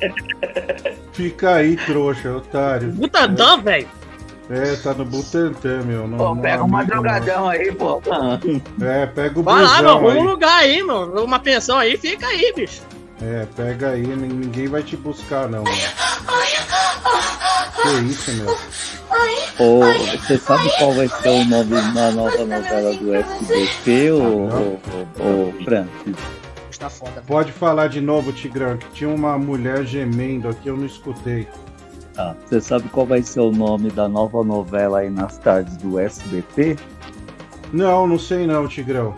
Fica 1.12 1.54
aí, 1.54 1.76
trouxa, 1.76 2.36
otário. 2.36 2.92
Butantan, 2.92 3.62
velho. 3.62 3.88
É, 4.50 4.76
tá 4.76 4.94
no 4.94 5.04
Butantan, 5.04 5.82
meu. 5.82 6.08
Não, 6.08 6.16
Pô, 6.16 6.34
não 6.34 6.38
pega 6.42 6.64
um 6.64 6.68
madrugadão 6.68 7.48
aí, 7.48 7.70
pô. 7.72 8.00
É, 8.80 9.06
pega 9.06 9.38
o 9.38 9.42
Vai 9.42 9.62
lá, 9.62 9.82
meu, 9.82 9.90
arruma 9.90 10.14
um 10.14 10.22
lugar 10.22 10.60
aí, 10.60 10.82
meu. 10.82 11.22
Uma 11.24 11.38
pensão 11.38 11.78
aí, 11.78 11.96
fica 11.98 12.26
aí, 12.26 12.52
bicho. 12.56 12.80
É, 13.20 13.46
pega 13.54 13.90
aí, 13.90 14.06
nin- 14.06 14.28
ninguém 14.28 14.66
vai 14.68 14.82
te 14.82 14.96
buscar, 14.96 15.48
não. 15.48 15.64
Mano. 15.64 15.76
Que 17.82 17.88
isso, 18.10 18.30
meu? 18.32 18.56
Ô, 19.58 19.80
você 20.18 20.38
sabe 20.38 20.70
qual 20.78 20.92
vai 20.92 21.08
ser 21.08 21.28
o 21.28 21.44
nome 21.44 21.74
da 21.92 22.10
nova 22.12 22.44
novela 22.44 22.94
do 22.94 23.14
SBT, 23.14 24.12
ô, 24.12 24.22
ô, 24.22 24.78
ô, 25.20 25.48
ô, 25.48 25.64
Francis? 25.64 26.16
Tá 26.78 26.88
foda. 26.88 27.22
Pode 27.26 27.50
falar 27.50 27.88
de 27.88 28.00
novo, 28.00 28.32
Tigrão, 28.32 28.76
que 28.76 28.86
tinha 28.92 29.10
uma 29.10 29.36
mulher 29.36 29.84
gemendo 29.84 30.48
aqui, 30.48 30.68
eu 30.68 30.76
não 30.76 30.86
escutei. 30.86 31.48
Tá. 32.18 32.34
Você 32.46 32.60
sabe 32.60 32.88
qual 32.88 33.06
vai 33.06 33.22
ser 33.22 33.38
o 33.38 33.52
nome 33.52 33.92
da 33.92 34.08
nova 34.08 34.42
novela 34.42 34.98
aí 34.98 35.08
nas 35.08 35.38
tardes 35.38 35.76
do 35.76 36.00
SBT? 36.00 36.76
Não, 37.72 38.08
não 38.08 38.18
sei 38.18 38.44
não, 38.44 38.66
Tigrão. 38.66 39.14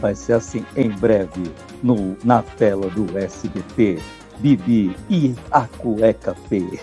Vai 0.00 0.14
ser 0.14 0.34
assim, 0.34 0.64
em 0.76 0.90
breve, 0.90 1.50
no, 1.82 2.16
na 2.22 2.40
tela 2.56 2.88
do 2.90 3.18
SBT, 3.18 3.98
Bibi 4.38 4.96
e 5.10 5.34
a 5.50 5.62
cueca 5.62 6.36
P. 6.48 6.78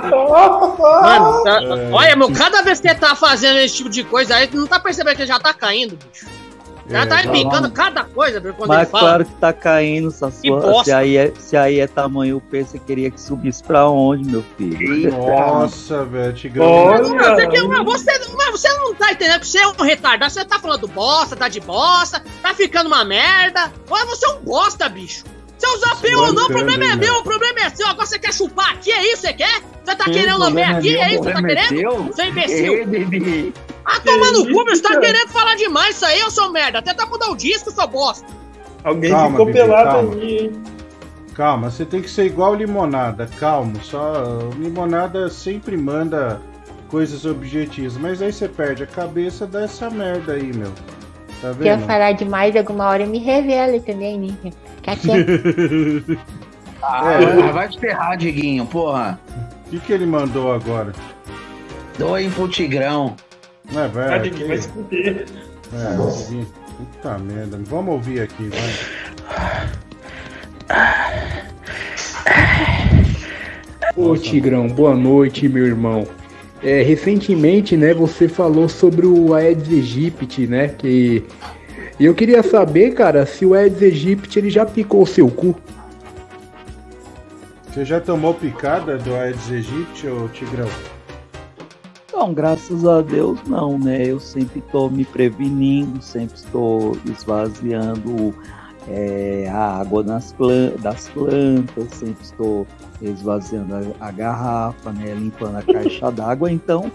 Mano, 0.00 1.44
tá- 1.44 1.60
É. 1.62 1.90
olha, 1.92 2.16
meu, 2.16 2.32
cada 2.32 2.62
vez 2.62 2.80
que 2.80 2.88
ele 2.88 2.98
tá 2.98 3.14
fazendo 3.14 3.58
esse 3.58 3.76
tipo 3.76 3.88
de 3.88 4.02
coisa 4.04 4.34
aí, 4.34 4.46
tu 4.46 4.56
não 4.56 4.66
tá 4.66 4.80
percebendo 4.80 5.16
que 5.16 5.22
ele 5.22 5.28
já 5.28 5.38
tá 5.38 5.52
caindo, 5.54 5.96
bicho. 5.96 6.26
Já 6.90 7.02
É, 7.02 7.06
tá 7.06 7.22
tá 7.22 7.30
picando 7.30 7.68
bom. 7.68 7.74
cada 7.74 8.04
coisa, 8.04 8.40
quando 8.40 8.68
Mas 8.68 8.78
ele 8.82 8.86
fala. 8.90 9.04
claro 9.08 9.24
que 9.24 9.34
tá 9.34 9.52
caindo, 9.52 10.10
bosta. 10.48 10.84
se, 10.84 10.92
aí 10.92 11.16
é, 11.16 11.32
se 11.38 11.56
aí 11.56 11.78
é 11.80 11.86
tamanho 11.86 12.40
P, 12.40 12.64
você 12.64 12.78
queria 12.78 13.10
que 13.10 13.20
subisse 13.20 13.62
pra 13.62 13.88
onde, 13.88 14.24
meu 14.28 14.44
filho? 14.58 15.10
Nossa, 15.16 16.04
velho, 16.04 16.32
Tigrão. 16.34 16.66
Mano, 16.86 17.84
você, 17.84 18.18
você 18.50 18.68
não 18.74 18.94
tá 18.94 19.12
entendendo 19.12 19.40
que 19.40 19.46
você 19.46 19.58
é 19.58 19.68
um 19.68 19.72
retardado, 19.82 20.32
você 20.32 20.44
tá 20.44 20.58
falando 20.58 20.88
bosta, 20.88 21.36
tá 21.36 21.48
de 21.48 21.60
bosta, 21.60 22.22
tá 22.42 22.54
ficando 22.54 22.88
uma 22.88 23.04
merda. 23.04 23.72
Olha, 23.88 24.06
você 24.06 24.26
é 24.26 24.30
um 24.30 24.40
bosta, 24.40 24.88
bicho. 24.88 25.24
Você 25.60 25.76
usar 25.76 25.96
P 25.96 26.16
ou 26.16 26.32
não, 26.32 26.44
o 26.44 26.48
problema 26.48 26.84
é 26.84 26.88
hein, 26.88 26.96
meu, 26.96 27.16
o 27.16 27.22
problema 27.22 27.60
é 27.60 27.68
seu. 27.68 27.86
Agora 27.86 28.06
você 28.06 28.18
quer 28.18 28.32
chupar 28.32 28.70
aqui, 28.70 28.90
é 28.90 29.12
isso 29.12 29.20
que 29.20 29.28
você 29.28 29.32
quer? 29.34 29.62
Você 29.84 29.94
tá 29.94 30.04
Sim, 30.06 30.12
querendo 30.12 30.38
lamber 30.38 30.64
é 30.64 30.72
aqui, 30.72 30.92
meu, 30.92 31.02
é 31.02 31.06
o 31.06 31.10
isso 31.10 31.18
que 31.18 31.24
você 31.24 31.32
tá 31.32 31.38
é 31.38 31.42
querendo? 31.42 32.14
Seu 32.14 32.24
imbecil. 32.24 32.74
Ei, 32.74 32.86
Bibi. 32.86 33.54
Ah, 33.84 34.00
toma 34.00 34.30
no 34.32 34.46
cu, 34.50 34.64
você 34.64 34.82
tá 34.82 34.98
querendo 34.98 35.28
falar 35.28 35.56
demais 35.56 35.96
isso 35.96 36.06
aí, 36.06 36.22
ô 36.22 36.30
seu 36.30 36.50
merda. 36.50 36.78
Até 36.78 36.94
tá 36.94 37.04
mudar 37.04 37.28
o 37.30 37.36
disco, 37.36 37.70
seu 37.70 37.86
bosta. 37.86 38.26
Alguém 38.82 39.10
Calma, 39.10 39.30
ficou 39.32 39.46
Bibi, 39.46 39.58
pelado 39.58 39.90
calma. 39.90 40.12
ali, 40.12 40.38
hein? 40.38 40.62
Calma, 41.34 41.70
você 41.70 41.84
tem 41.84 42.00
que 42.00 42.10
ser 42.10 42.24
igual 42.24 42.54
limonada, 42.54 43.28
calmo. 43.38 43.82
Só 43.84 44.38
limonada 44.58 45.28
sempre 45.28 45.76
manda 45.76 46.40
coisas 46.88 47.26
objetivas, 47.26 47.98
mas 47.98 48.22
aí 48.22 48.32
você 48.32 48.48
perde 48.48 48.82
a 48.82 48.86
cabeça 48.86 49.46
dessa 49.46 49.90
merda 49.90 50.32
aí, 50.32 50.52
meu. 50.54 50.72
Tá 51.40 51.54
Se 51.54 51.66
eu 51.68 51.78
falar 51.80 52.12
demais, 52.12 52.54
alguma 52.56 52.88
hora 52.88 53.06
me 53.06 53.18
revelo 53.18 53.80
também, 53.80 54.18
né? 54.18 54.34
Fica 54.76 54.96
quieto. 54.96 56.18
Ah, 56.82 57.12
É. 57.12 57.52
vai 57.52 57.68
te 57.68 57.78
ferrar, 57.78 58.16
Diguinho, 58.16 58.64
porra. 58.64 59.20
O 59.66 59.70
que, 59.70 59.78
que 59.80 59.92
ele 59.92 60.06
mandou 60.06 60.50
agora? 60.50 60.92
Doem 61.98 62.30
pro 62.30 62.48
Tigrão. 62.48 63.14
É, 63.70 63.86
velho. 63.86 64.14
Ah, 64.14 64.16
Diguinho, 64.18 64.48
vai 64.48 64.56
se 64.56 64.68
fuder. 64.70 65.26
É, 65.74 65.96
Diguinho. 66.24 66.46
Puta 66.78 67.18
merda. 67.18 67.60
Vamos 67.66 67.92
ouvir 67.94 68.22
aqui, 68.22 68.48
vai. 68.48 69.70
Ô 73.96 74.16
Tigrão, 74.16 74.66
boa 74.68 74.94
noite, 74.94 75.48
meu 75.48 75.66
irmão. 75.66 76.06
É, 76.62 76.82
recentemente, 76.82 77.76
né, 77.76 77.94
você 77.94 78.28
falou 78.28 78.68
sobre 78.68 79.06
o 79.06 79.32
Aedes 79.32 79.68
aegypti, 79.68 80.46
né, 80.46 80.68
que 80.68 81.24
e 82.00 82.06
eu 82.06 82.14
queria 82.14 82.42
saber, 82.42 82.94
cara, 82.94 83.26
se 83.26 83.44
o 83.44 83.52
Aedes 83.52 83.82
aegypti 83.82 84.38
ele 84.38 84.48
já 84.48 84.64
picou 84.64 85.02
o 85.02 85.06
seu 85.06 85.28
cu. 85.28 85.54
Você 87.68 87.84
já 87.84 88.00
tomou 88.00 88.32
picada 88.32 88.96
do 88.96 89.14
Aedes 89.14 89.50
aegypti, 89.50 90.06
ô 90.06 90.26
Tigrão? 90.28 90.68
Não, 92.10 92.32
graças 92.32 92.86
a 92.86 93.02
Deus 93.02 93.38
não, 93.46 93.78
né? 93.78 94.02
Eu 94.06 94.18
sempre 94.18 94.60
estou 94.60 94.90
me 94.90 95.04
prevenindo, 95.04 96.02
sempre 96.02 96.36
estou 96.36 96.96
esvaziando 97.04 98.34
é, 98.88 99.48
a 99.52 99.80
água 99.80 100.02
nas 100.02 100.32
plan 100.32 100.72
das 100.80 101.08
plantas, 101.08 101.94
sempre 101.94 102.24
estou 102.24 102.66
esvaziando 103.00 103.74
a, 103.74 104.08
a 104.08 104.10
garrafa, 104.10 104.92
né? 104.92 105.14
Limpando 105.14 105.56
a 105.56 105.62
caixa 105.62 106.10
d'água. 106.10 106.50
Então, 106.50 106.90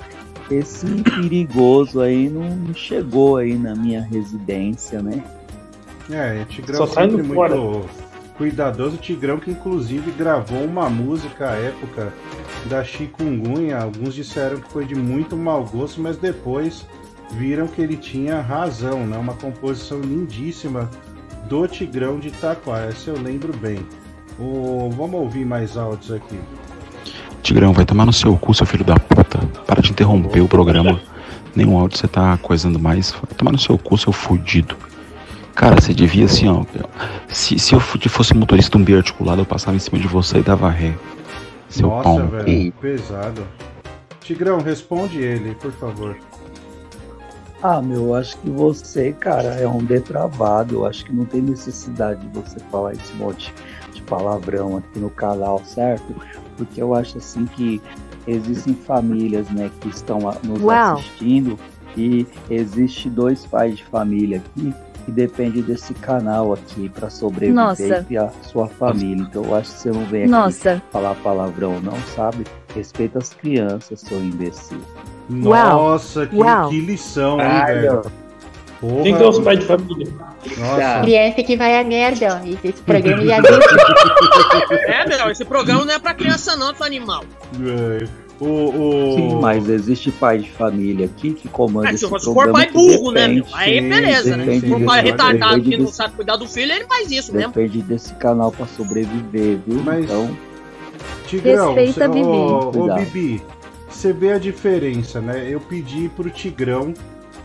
esse 0.49 0.85
perigoso 1.03 2.01
aí 2.01 2.29
não 2.29 2.73
chegou 2.73 3.37
aí 3.37 3.55
na 3.55 3.75
minha 3.75 4.01
residência, 4.01 5.01
né? 5.01 5.23
É, 6.09 6.41
é 6.41 6.45
Tigrão 6.45 6.77
Só 6.77 6.87
sempre 6.87 6.95
saindo 6.95 7.17
muito 7.17 7.33
fora. 7.33 7.55
cuidadoso. 8.37 8.97
Tigrão 8.97 9.39
que 9.39 9.51
inclusive 9.51 10.11
gravou 10.11 10.63
uma 10.63 10.89
música 10.89 11.49
à 11.49 11.55
época 11.55 12.13
da 12.65 12.83
chikungunya. 12.83 13.77
Alguns 13.79 14.13
disseram 14.13 14.59
que 14.59 14.71
foi 14.71 14.85
de 14.85 14.95
muito 14.95 15.35
mau 15.35 15.65
gosto, 15.65 15.99
mas 15.99 16.17
depois 16.17 16.85
viram 17.31 17.67
que 17.67 17.81
ele 17.81 17.97
tinha 17.97 18.39
razão, 18.39 19.05
né? 19.07 19.17
Uma 19.17 19.33
composição 19.33 19.99
lindíssima 19.99 20.89
do 21.49 21.67
Tigrão 21.67 22.19
de 22.19 22.27
Itaquá. 22.27 22.81
Essa 22.81 23.09
eu 23.09 23.19
lembro 23.19 23.55
bem. 23.57 23.79
O... 24.39 24.89
Vamos 24.95 25.19
ouvir 25.19 25.45
mais 25.45 25.77
áudios 25.77 26.11
aqui. 26.11 26.39
Tigrão, 27.41 27.73
vai 27.73 27.85
tomar 27.85 28.05
no 28.05 28.13
seu 28.13 28.35
cu, 28.37 28.53
seu 28.53 28.65
filho 28.65 28.83
da 28.83 28.95
puta. 28.95 29.39
Para 29.67 29.81
de 29.81 29.91
interromper 29.91 30.41
o 30.41 30.47
programa. 30.47 30.99
Nenhum 31.55 31.77
áudio 31.77 31.97
você 31.97 32.07
tá 32.07 32.37
coisando 32.41 32.79
mais. 32.79 33.11
Vai 33.11 33.37
tomar 33.37 33.51
no 33.51 33.59
seu 33.59 33.77
cu, 33.77 33.97
seu 33.97 34.11
fudido. 34.11 34.75
Cara, 35.53 35.79
você 35.79 35.93
devia 35.93 36.25
assim, 36.25 36.49
ó. 36.49 36.65
Se, 37.29 37.57
se 37.57 37.73
eu 37.73 37.79
fosse 37.79 38.33
motorista 38.33 38.71
de 38.71 38.81
um 38.81 38.85
biarticulado, 38.85 39.41
eu 39.41 39.45
passava 39.45 39.77
em 39.77 39.79
cima 39.79 39.99
de 39.99 40.07
você 40.07 40.39
e 40.39 40.43
dava 40.43 40.69
ré. 40.69 40.93
Seu 41.69 41.89
pau 41.89 42.19
Nossa, 42.19 42.23
no 42.23 42.43
velho, 42.43 42.71
pesado. 42.73 43.47
Tigrão, 44.19 44.59
responde 44.59 45.19
ele, 45.19 45.55
por 45.55 45.71
favor. 45.71 46.17
Ah, 47.63 47.81
meu, 47.81 48.07
eu 48.07 48.15
acho 48.15 48.37
que 48.39 48.49
você, 48.49 49.13
cara, 49.13 49.55
é 49.55 49.67
um 49.67 49.83
depravado. 49.83 50.75
Eu 50.75 50.85
acho 50.85 51.05
que 51.05 51.13
não 51.13 51.25
tem 51.25 51.41
necessidade 51.41 52.25
de 52.27 52.39
você 52.39 52.59
falar 52.71 52.93
esse 52.93 53.13
monte 53.13 53.53
palavrão 54.05 54.77
aqui 54.77 54.99
no 54.99 55.09
canal, 55.09 55.61
certo? 55.65 56.15
Porque 56.57 56.81
eu 56.81 56.93
acho 56.93 57.17
assim 57.17 57.45
que 57.45 57.81
existem 58.27 58.73
famílias, 58.73 59.49
né, 59.49 59.69
que 59.81 59.89
estão 59.89 60.19
nos 60.43 60.61
Uau. 60.61 60.93
assistindo 60.95 61.59
e 61.97 62.25
existe 62.49 63.09
dois 63.09 63.45
pais 63.45 63.77
de 63.77 63.83
família 63.85 64.37
aqui 64.37 64.73
que 65.05 65.11
dependem 65.11 65.61
desse 65.61 65.93
canal 65.93 66.51
aqui 66.51 66.89
para 66.89 67.11
sobreviver 67.11 67.53
Nossa. 67.53 68.05
e 68.09 68.17
a 68.17 68.29
sua 68.41 68.67
família. 68.67 69.23
Então 69.29 69.43
eu 69.43 69.55
acho 69.55 69.71
que 69.71 69.79
você 69.79 69.91
não 69.91 70.05
vem 70.05 70.23
aqui 70.23 70.31
Nossa. 70.31 70.81
falar 70.91 71.13
palavrão, 71.15 71.79
não, 71.79 71.95
sabe? 72.15 72.43
Respeita 72.73 73.19
as 73.19 73.29
crianças, 73.29 74.01
seu 74.01 74.17
imbecil. 74.19 74.81
Nossa, 75.29 76.25
que, 76.25 76.35
Uau. 76.35 76.69
que 76.69 76.79
lição, 76.81 77.39
hein, 77.39 77.65
velho? 77.65 78.01
Quem 79.03 79.15
que 79.15 79.23
é 79.23 79.27
os 79.27 79.39
pais 79.39 79.59
de 79.59 79.65
família? 79.65 80.07
Nossa. 80.57 81.01
Criança 81.01 81.43
que 81.43 81.55
vai 81.57 81.79
a 81.79 81.83
merda, 81.83 82.41
ó. 82.41 82.47
Esse 82.47 82.67
esse 82.67 82.81
programa 82.81 83.25
já 83.25 83.39
deu. 83.41 83.59
É, 84.87 85.05
meu, 85.07 85.29
esse 85.31 85.45
programa 85.45 85.85
não 85.85 85.93
é 85.93 85.99
pra 85.99 86.13
criança 86.13 86.55
não, 86.55 86.73
seu 86.75 86.85
animal. 86.85 87.23
É, 87.61 88.07
O, 88.39 88.45
o... 88.45 89.15
Sim, 89.15 89.39
mas 89.41 89.69
existe 89.69 90.11
pai 90.11 90.39
de 90.39 90.51
família 90.51 91.05
aqui 91.05 91.33
que 91.33 91.47
comanda 91.47 91.87
É, 91.87 91.91
esse 91.91 92.03
se 92.03 92.09
for 92.09 92.19
programa 92.21 92.51
pai 92.59 92.69
burro, 92.71 93.11
né, 93.11 93.27
meu? 93.29 93.43
depende- 93.45 93.55
Aí 93.55 93.81
beleza, 93.81 94.35
né? 94.37 94.43
depende 94.45 94.59
Se 94.61 94.67
for 94.73 94.81
pai 94.83 95.01
retardado 95.03 95.55
depende 95.55 95.77
que 95.77 95.81
não 95.83 95.87
sabe 95.91 96.15
cuidar 96.15 96.35
do 96.35 96.47
filho, 96.47 96.71
ele 96.73 96.85
faz 96.85 97.09
isso 97.11 97.33
mesmo. 97.33 97.51
Depende 97.53 97.81
desse 97.81 98.13
canal 98.15 98.51
pra 98.51 98.65
sobreviver, 98.65 99.57
viu? 99.65 99.79
Então, 99.99 100.37
Tigrão, 101.27 101.73
Respeita 101.73 102.01
cê- 102.01 102.07
Bibi. 102.07 102.27
Ô, 102.27 102.71
ô. 102.75 102.95
Bibi, 102.95 103.41
você 103.89 104.11
vê 104.13 104.33
a 104.33 104.37
diferença, 104.37 105.21
né? 105.21 105.45
Eu 105.49 105.59
pedi 105.61 106.09
pro 106.15 106.29
Tigrão, 106.29 106.93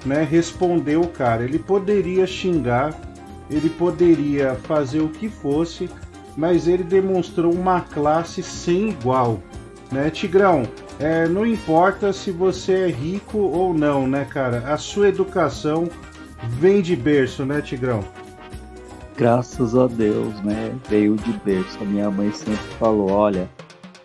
né, 0.04 0.22
responder 0.22 0.96
o 0.96 1.08
cara. 1.08 1.44
Ele 1.44 1.58
poderia 1.58 2.26
xingar, 2.26 2.98
ele 3.50 3.68
poderia 3.68 4.54
fazer 4.54 5.00
o 5.00 5.08
que 5.08 5.28
fosse, 5.28 5.88
mas 6.36 6.68
ele 6.68 6.84
demonstrou 6.84 7.52
uma 7.52 7.80
classe 7.80 8.42
sem 8.42 8.90
igual, 8.90 9.40
né? 9.90 10.10
Tigrão, 10.10 10.62
é, 10.98 11.26
não 11.26 11.44
importa 11.44 12.12
se 12.12 12.30
você 12.30 12.72
é 12.72 12.86
rico 12.88 13.38
ou 13.38 13.74
não, 13.74 14.06
né, 14.06 14.24
cara? 14.24 14.72
A 14.72 14.76
sua 14.76 15.08
educação 15.08 15.88
vem 16.58 16.80
de 16.80 16.94
berço, 16.94 17.44
né, 17.44 17.60
Tigrão? 17.60 18.04
Graças 19.16 19.76
a 19.76 19.86
Deus, 19.86 20.40
né? 20.42 20.74
Veio 20.88 21.16
de 21.16 21.32
berço. 21.44 21.76
A 21.82 21.84
minha 21.84 22.10
mãe 22.10 22.32
sempre 22.32 22.64
falou: 22.78 23.10
olha, 23.10 23.50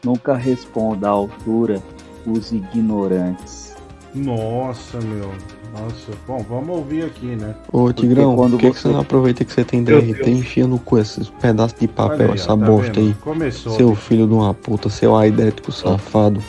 nunca 0.04 0.36
responda 0.36 1.08
à 1.08 1.12
altura 1.12 1.82
os 2.26 2.52
ignorantes. 2.52 3.76
Nossa, 4.14 5.00
meu. 5.00 5.32
Nossa. 5.80 6.18
Bom, 6.28 6.46
vamos 6.50 6.70
ouvir 6.78 7.04
aqui, 7.04 7.26
né? 7.36 7.54
Ô 7.72 7.92
Tigrão, 7.92 8.36
quando 8.36 8.52
por 8.52 8.60
que, 8.60 8.72
que 8.72 8.76
você- 8.78 8.88
você 8.88 8.94
não 8.94 9.02
aproveita 9.02 9.44
que 9.44 9.52
você 9.52 9.64
tem 9.64 9.82
Meu 9.82 10.02
DRT 10.02 10.30
e 10.30 10.34
enfia 10.38 10.66
no 10.68 10.80
cu 10.80 10.98
esses 10.98 11.30
pedaços 11.30 11.78
de 11.80 11.88
papel, 11.88 12.30
aí, 12.32 12.36
essa 12.36 12.48
tá 12.48 12.56
bosta 12.56 12.94
vendo? 12.94 13.08
aí? 13.08 13.16
Começou, 13.22 13.74
Seu 13.74 13.96
filho 13.96 14.26
de 14.28 14.34
uma 14.34 14.54
puta, 14.54 14.90
seu 14.90 15.16
aidético 15.16 15.72
safado, 15.72 16.42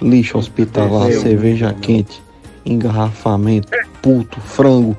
lixo 0.00 0.38
hospitalar, 0.38 1.06
Desceu, 1.08 1.22
cerveja 1.22 1.68
bicho, 1.68 1.80
quente, 1.80 2.22
engarrafamento, 2.64 3.68
puto, 4.00 4.40
frango. 4.40 4.96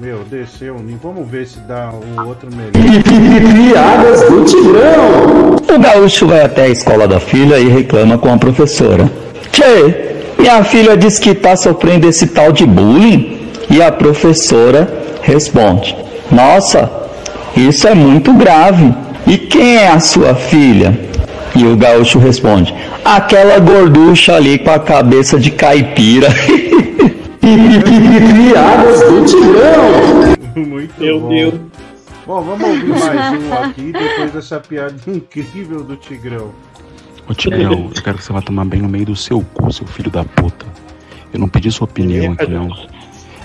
Meu, 0.00 0.24
desceu. 0.30 0.76
E 0.88 0.94
Vamos 1.02 1.28
ver 1.28 1.46
se 1.46 1.58
dá 1.60 1.92
o 1.92 2.26
outro 2.26 2.48
melhor. 2.50 2.72
Piadas 2.72 4.22
do 4.22 4.44
Tigrão. 4.46 5.56
O 5.76 5.78
gaúcho 5.78 6.26
vai 6.26 6.40
até 6.42 6.62
a 6.62 6.68
escola 6.68 7.06
da 7.06 7.20
filha 7.20 7.58
e 7.58 7.68
reclama 7.68 8.16
com 8.18 8.32
a 8.32 8.38
professora. 8.38 9.10
Tchê, 9.52 10.09
minha 10.40 10.64
filha 10.64 10.96
diz 10.96 11.18
que 11.18 11.34
tá 11.34 11.54
sofrendo 11.54 12.08
esse 12.08 12.26
tal 12.28 12.50
de 12.50 12.64
bullying. 12.64 13.38
E 13.68 13.82
a 13.82 13.92
professora 13.92 14.88
responde: 15.22 15.96
Nossa, 16.32 16.90
isso 17.56 17.86
é 17.86 17.94
muito 17.94 18.32
grave. 18.32 18.92
E 19.26 19.36
quem 19.36 19.76
é 19.76 19.88
a 19.88 20.00
sua 20.00 20.34
filha? 20.34 20.98
E 21.54 21.64
o 21.64 21.76
gaúcho 21.76 22.18
responde: 22.18 22.74
Aquela 23.04 23.58
gorducha 23.58 24.34
ali 24.34 24.58
com 24.58 24.70
a 24.70 24.78
cabeça 24.78 25.38
de 25.38 25.50
caipira. 25.50 26.28
Piadas 27.40 29.00
do 29.00 29.24
Tigrão. 29.24 30.36
Muito 30.56 31.00
Meu 31.00 31.20
bom. 31.20 31.28
Deus. 31.28 31.54
Bom, 32.26 32.42
vamos 32.42 32.68
ouvir 32.68 32.88
mais 32.88 33.42
um 33.42 33.52
aqui 33.54 33.92
depois 33.92 34.32
dessa 34.32 34.60
piada 34.60 34.94
incrível 35.06 35.82
do 35.82 35.96
Tigrão. 35.96 36.50
Ô 37.30 37.34
Tigrão, 37.34 37.90
eu 37.94 38.02
quero 38.02 38.18
que 38.18 38.24
você 38.24 38.32
vá 38.32 38.42
tomar 38.42 38.64
bem 38.64 38.82
no 38.82 38.88
meio 38.88 39.06
do 39.06 39.14
seu 39.14 39.40
cu, 39.54 39.72
seu 39.72 39.86
filho 39.86 40.10
da 40.10 40.24
puta. 40.24 40.66
Eu 41.32 41.38
não 41.38 41.48
pedi 41.48 41.70
sua 41.70 41.84
opinião 41.84 42.32
aqui 42.32 42.50
não. 42.50 42.68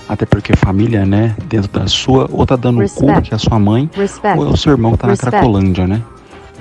Até 0.10 0.26
porque 0.26 0.56
família, 0.56 1.06
né, 1.06 1.36
dentro 1.46 1.70
da 1.72 1.88
sua, 1.88 2.28
ou 2.32 2.46
tá 2.46 2.56
dando 2.56 2.78
o 2.84 2.90
cu 2.90 3.06
Respect. 3.06 3.22
que 3.30 3.34
é 3.34 3.36
a 3.36 3.40
sua 3.40 3.60
mãe, 3.60 3.90
Respect. 3.94 4.40
ou 4.40 4.48
é 4.48 4.50
o 4.50 4.58
seu 4.58 4.72
irmão 4.72 4.94
que 4.94 4.98
tá 5.00 5.08
Respect. 5.08 5.26
na 5.36 5.40
Cracolândia, 5.40 5.88
né? 5.88 6.02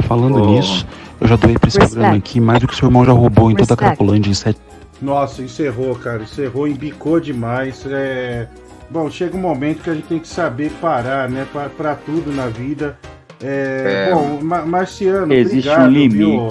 Falando 0.00 0.42
Oh. 0.42 0.46
nisso, 0.50 0.86
eu 1.20 1.26
já 1.28 1.36
doei 1.36 1.54
pra 1.58 1.68
esse 1.68 1.78
Respect. 1.78 1.92
programa 1.94 2.16
aqui 2.18 2.40
mais 2.40 2.60
do 2.60 2.66
que 2.68 2.74
o 2.74 2.76
seu 2.76 2.88
irmão 2.88 3.04
já 3.06 3.12
roubou 3.12 3.50
em 3.50 3.54
toda 3.54 3.72
a 3.72 3.76
Respect. 3.76 3.96
Cracolândia 3.96 4.30
em 4.30 4.34
sete 4.34 4.58
Nossa, 5.00 5.42
encerrou, 5.42 5.94
cara. 5.94 6.22
Encerrou, 6.22 6.68
embicou 6.68 7.18
demais. 7.20 7.84
É... 7.86 8.46
Bom, 8.90 9.10
chega 9.10 9.36
um 9.36 9.40
momento 9.40 9.82
que 9.82 9.90
a 9.90 9.94
gente 9.94 10.06
tem 10.06 10.18
que 10.18 10.28
saber 10.28 10.70
parar, 10.80 11.28
né? 11.28 11.46
Pra, 11.52 11.68
pra 11.68 11.94
tudo 11.94 12.32
na 12.32 12.46
vida. 12.46 12.98
É... 13.42 14.08
É. 14.10 14.14
Bom, 14.14 14.40
Ma- 14.42 14.64
Marciano, 14.64 15.32
Existe 15.32 15.68
obrigado, 15.68 15.90
um 15.90 16.08
viu? 16.08 16.48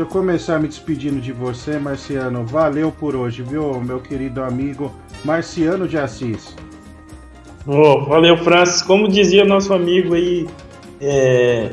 Deixa 0.00 0.14
eu 0.14 0.18
começar 0.18 0.58
me 0.58 0.66
despedindo 0.66 1.20
de 1.20 1.30
você, 1.30 1.78
Marciano. 1.78 2.46
Valeu 2.46 2.90
por 2.90 3.14
hoje, 3.14 3.42
viu, 3.42 3.78
meu 3.82 4.00
querido 4.00 4.42
amigo 4.42 4.90
Marciano 5.26 5.86
de 5.86 5.98
Assis. 5.98 6.56
Ô, 7.66 8.06
valeu, 8.06 8.34
Francis. 8.38 8.80
Como 8.80 9.06
dizia 9.06 9.44
nosso 9.44 9.74
amigo 9.74 10.14
aí, 10.14 10.48
é, 11.02 11.68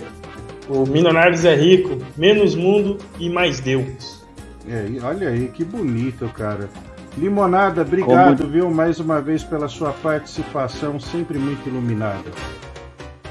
o 0.68 0.86
Milionários 0.86 1.46
é 1.46 1.56
rico, 1.56 2.00
menos 2.18 2.54
mundo 2.54 2.98
e 3.18 3.30
mais 3.30 3.62
Deus. 3.62 4.22
É, 4.68 4.86
olha 5.06 5.30
aí, 5.30 5.48
que 5.48 5.64
bonito, 5.64 6.28
cara. 6.34 6.70
Limonada, 7.18 7.84
obrigado, 7.84 8.40
Como- 8.40 8.52
viu, 8.52 8.70
mais 8.70 9.00
uma 9.00 9.22
vez 9.22 9.42
pela 9.42 9.70
sua 9.70 9.94
participação, 9.94 11.00
sempre 11.00 11.40
muito 11.40 11.70
iluminada. 11.70 12.30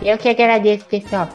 Eu 0.00 0.16
que 0.16 0.30
agradeço, 0.30 0.86
pessoal. 0.86 1.28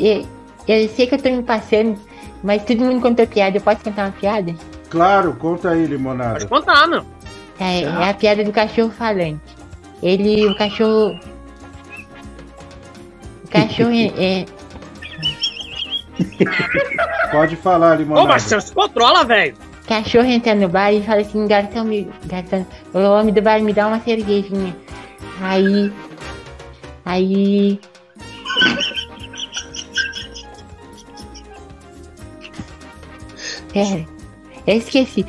Eu, 0.00 0.26
eu 0.66 0.88
sei 0.88 1.06
que 1.06 1.14
eu 1.14 1.22
tô 1.22 1.30
me 1.30 1.44
passando, 1.44 1.96
mas 2.44 2.62
todo 2.62 2.84
mundo 2.84 3.00
contou 3.00 3.26
piada. 3.26 3.56
Eu 3.56 3.60
posso 3.62 3.82
contar 3.82 4.04
uma 4.04 4.12
piada? 4.12 4.54
Claro, 4.90 5.34
conta 5.34 5.70
aí, 5.70 5.86
Limonada. 5.86 6.34
Pode 6.34 6.46
contar, 6.46 6.86
meu. 6.86 7.04
É, 7.58 7.80
é 7.82 8.10
a 8.10 8.14
piada 8.14 8.44
do 8.44 8.52
cachorro 8.52 8.90
falante. 8.90 9.40
Ele, 10.02 10.46
o 10.46 10.54
cachorro. 10.56 11.18
O 13.44 13.48
cachorro 13.50 13.90
é. 13.94 14.40
é- 14.42 14.46
Pode 17.32 17.56
falar, 17.56 17.92
Ô, 17.94 17.98
Limonada. 17.98 18.28
Marcelo, 18.28 18.60
se 18.62 18.72
controla, 18.72 19.24
velho. 19.24 19.56
cachorro 19.88 20.26
entra 20.26 20.54
no 20.54 20.68
bar 20.68 20.92
e 20.92 21.02
fala 21.02 21.22
assim, 21.22 21.46
garçom, 21.48 21.84
me, 21.84 22.08
garçom, 22.26 22.64
o 22.92 22.98
homem 22.98 23.32
do 23.34 23.42
bar 23.42 23.60
me 23.60 23.72
dá 23.72 23.88
uma 23.88 24.00
cervejinha. 24.00 24.76
Aí. 25.40 25.92
Aí. 27.04 27.80
Pera, 33.74 34.06
eu 34.66 34.76
esqueci. 34.78 35.26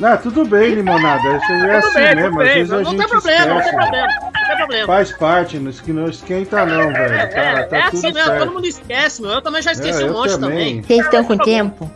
Não, 0.00 0.16
tudo 0.16 0.44
bem, 0.44 0.74
Limonada. 0.76 1.36
Isso 1.38 1.52
aí 1.52 1.60
é 1.70 1.80
Tudo 1.80 1.86
assim 1.88 1.98
bem, 1.98 2.14
mesmo. 2.16 2.40
Às 2.40 2.48
vezes 2.48 2.70
Não, 2.70 2.78
a 2.78 2.82
não 2.82 2.90
gente 2.90 2.98
tem 3.00 3.08
problema, 3.08 3.46
não 3.46 3.56
tem 3.56 3.58
esquece. 3.64 3.76
problema. 3.76 4.06
Não 4.22 4.46
tem 4.46 4.56
problema. 4.56 4.86
Faz 4.86 5.12
parte, 5.12 5.58
não, 5.58 5.72
que 5.72 5.92
não 5.92 6.08
esquenta 6.08 6.66
não, 6.66 6.92
velho. 6.92 7.16
Tá, 7.30 7.40
É, 7.40 7.62
tá 7.64 7.76
é 7.78 7.82
tudo 7.90 7.96
assim 8.06 8.12
mesmo, 8.12 8.38
todo 8.38 8.52
mundo 8.52 8.66
esquece, 8.66 9.22
meu. 9.22 9.30
Eu 9.32 9.42
também 9.42 9.62
já 9.62 9.72
esqueci 9.72 10.02
É, 10.02 10.06
um 10.06 10.12
monte 10.12 10.38
também. 10.38 10.48
também. 10.50 10.82
Vocês 10.82 11.00
estão 11.04 11.24
com 11.24 11.36
tempo? 11.38 11.90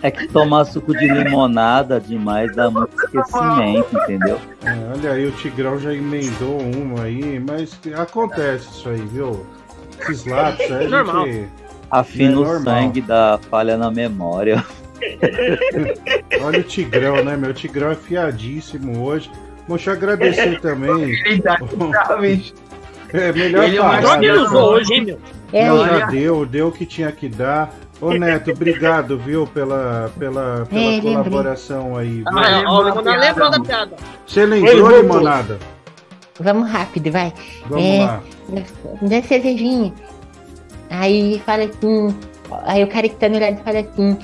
É 0.00 0.10
que 0.10 0.26
tomar 0.28 0.64
suco 0.66 0.92
de 0.96 1.06
limonada 1.06 1.98
demais 2.00 2.54
dá 2.54 2.70
muito 2.70 2.94
esquecimento, 2.94 3.96
entendeu? 3.96 4.38
É, 4.64 4.70
olha 4.94 5.12
aí, 5.12 5.26
o 5.26 5.32
Tigrão 5.32 5.78
já 5.78 5.94
emendou 5.94 6.60
uma 6.60 7.04
aí, 7.04 7.40
mas 7.40 7.78
acontece 7.98 8.68
isso 8.70 8.88
aí, 8.88 9.00
viu? 9.00 9.46
Esses 10.00 10.26
lápis 10.26 10.70
aí, 10.70 10.86
a 10.86 10.88
Normal. 10.90 11.26
gente... 11.26 11.48
Afina 11.90 12.34
É 12.34 12.36
o 12.36 12.62
sangue 12.62 13.00
da 13.00 13.38
falha 13.50 13.76
na 13.76 13.90
memória. 13.90 14.64
Olha 16.42 16.60
o 16.60 16.62
Tigrão, 16.62 17.24
né, 17.24 17.36
meu? 17.36 17.50
O 17.50 17.54
Tigrão 17.54 17.90
é 17.90 17.94
fiadíssimo 17.94 19.02
hoje. 19.04 19.30
Deixa 19.68 19.90
eu 19.90 19.94
agradecer 19.94 20.60
também. 20.60 21.14
É 23.14 23.32
melhor 23.32 23.62
Ele 23.64 23.76
é 23.76 23.80
o 23.80 23.84
parar, 23.84 24.02
mais 24.02 24.20
né, 24.20 24.26
que 24.26 24.32
usou 24.32 24.72
hoje, 24.72 24.92
hein, 24.92 25.04
meu? 25.04 25.18
É, 25.52 25.68
Não, 25.68 25.86
ele- 25.86 25.98
já 26.00 26.06
deu, 26.06 26.44
deu 26.44 26.66
o 26.68 26.72
que 26.72 26.84
tinha 26.84 27.12
que 27.12 27.28
dar. 27.28 27.72
Ô 28.00 28.10
Neto, 28.12 28.50
obrigado, 28.50 29.16
viu, 29.16 29.46
pela, 29.46 30.10
pela, 30.18 30.66
pela 30.68 30.92
É, 30.94 31.00
colaboração 31.00 31.96
aí. 31.96 32.24
Ah, 32.26 32.64
ó, 32.66 32.80
o 32.80 32.82
Limonada 32.88 33.16
lembrou 33.20 33.50
da 33.50 33.60
piada. 33.60 33.96
Você 34.26 34.44
lembrou, 34.44 34.90
Ele. 34.90 35.02
Limonada? 35.02 35.58
Vamos 36.40 36.68
rápido, 36.68 37.12
vai. 37.12 37.32
Vamos 37.68 37.84
É, 37.84 37.98
lá. 38.04 38.20
Dá 39.00 39.22
cervejinha. 39.22 39.92
Aí 40.90 41.42
fala 41.44 41.64
assim. 41.64 42.14
Aí 42.64 42.84
o 42.84 42.88
cara 42.88 43.08
que 43.08 43.16
tá 43.16 43.28
no 43.28 43.38
lado 43.38 43.62
fala 43.64 43.80
assim. 43.80 44.18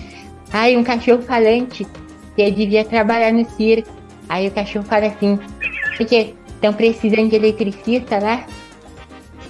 Ai, 0.53 0.77
um 0.77 0.85
cachorro 0.85 1.23
falante. 1.23 1.87
Que 2.37 2.51
devia 2.51 2.85
trabalhar 2.85 3.33
no 3.33 3.45
circo. 3.51 3.91
Aí 4.29 4.49
o 4.49 4.51
cachorro 4.51 4.85
fala 4.85 5.07
assim. 5.07 5.39
Porque 5.97 6.35
estão 6.49 6.73
precisando 6.73 7.29
de 7.29 7.37
eletricista 7.37 8.19
lá? 8.19 8.45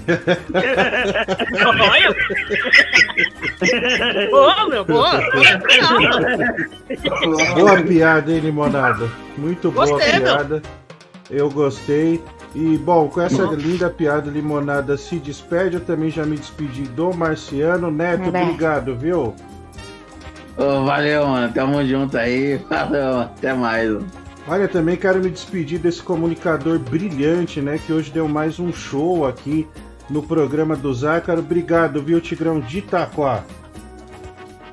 Olha! 1.90 2.14
Boa, 4.30 4.68
meu, 4.68 4.84
boa. 4.84 5.20
Boa 7.54 7.82
piada, 7.82 8.32
hein, 8.32 8.40
Limonada? 8.40 9.08
Muito 9.36 9.70
boa 9.70 9.86
Gostei, 9.86 10.12
meu. 10.14 10.22
piada. 10.22 10.62
Eu 11.30 11.50
gostei. 11.50 12.20
E, 12.54 12.76
bom, 12.78 13.08
com 13.08 13.20
essa 13.20 13.44
linda 13.44 13.88
piada, 13.88 14.30
Limonada 14.30 14.96
se 14.96 15.16
despede. 15.16 15.76
Eu 15.76 15.80
também 15.80 16.10
já 16.10 16.24
me 16.24 16.36
despedi 16.36 16.82
do 16.82 17.12
Marciano. 17.12 17.90
Neto, 17.90 18.28
obrigado, 18.28 18.96
viu? 18.96 19.34
Ô, 20.56 20.84
valeu, 20.84 21.26
mano. 21.26 21.52
Tamo 21.52 21.84
junto 21.86 22.18
aí. 22.18 22.56
Valeu, 22.68 23.20
até 23.20 23.54
mais. 23.54 23.98
Olha, 24.48 24.66
também 24.66 24.96
quero 24.96 25.20
me 25.20 25.30
despedir 25.30 25.78
desse 25.78 26.02
comunicador 26.02 26.78
brilhante, 26.78 27.60
né? 27.60 27.78
Que 27.78 27.92
hoje 27.92 28.10
deu 28.10 28.26
mais 28.26 28.58
um 28.58 28.72
show 28.72 29.26
aqui 29.26 29.66
no 30.08 30.22
programa 30.22 30.74
do 30.74 30.92
Zácaro. 30.92 31.38
Obrigado, 31.38 32.02
viu, 32.02 32.20
Tigrão 32.20 32.58
de 32.58 32.78
Itaquá. 32.78 33.44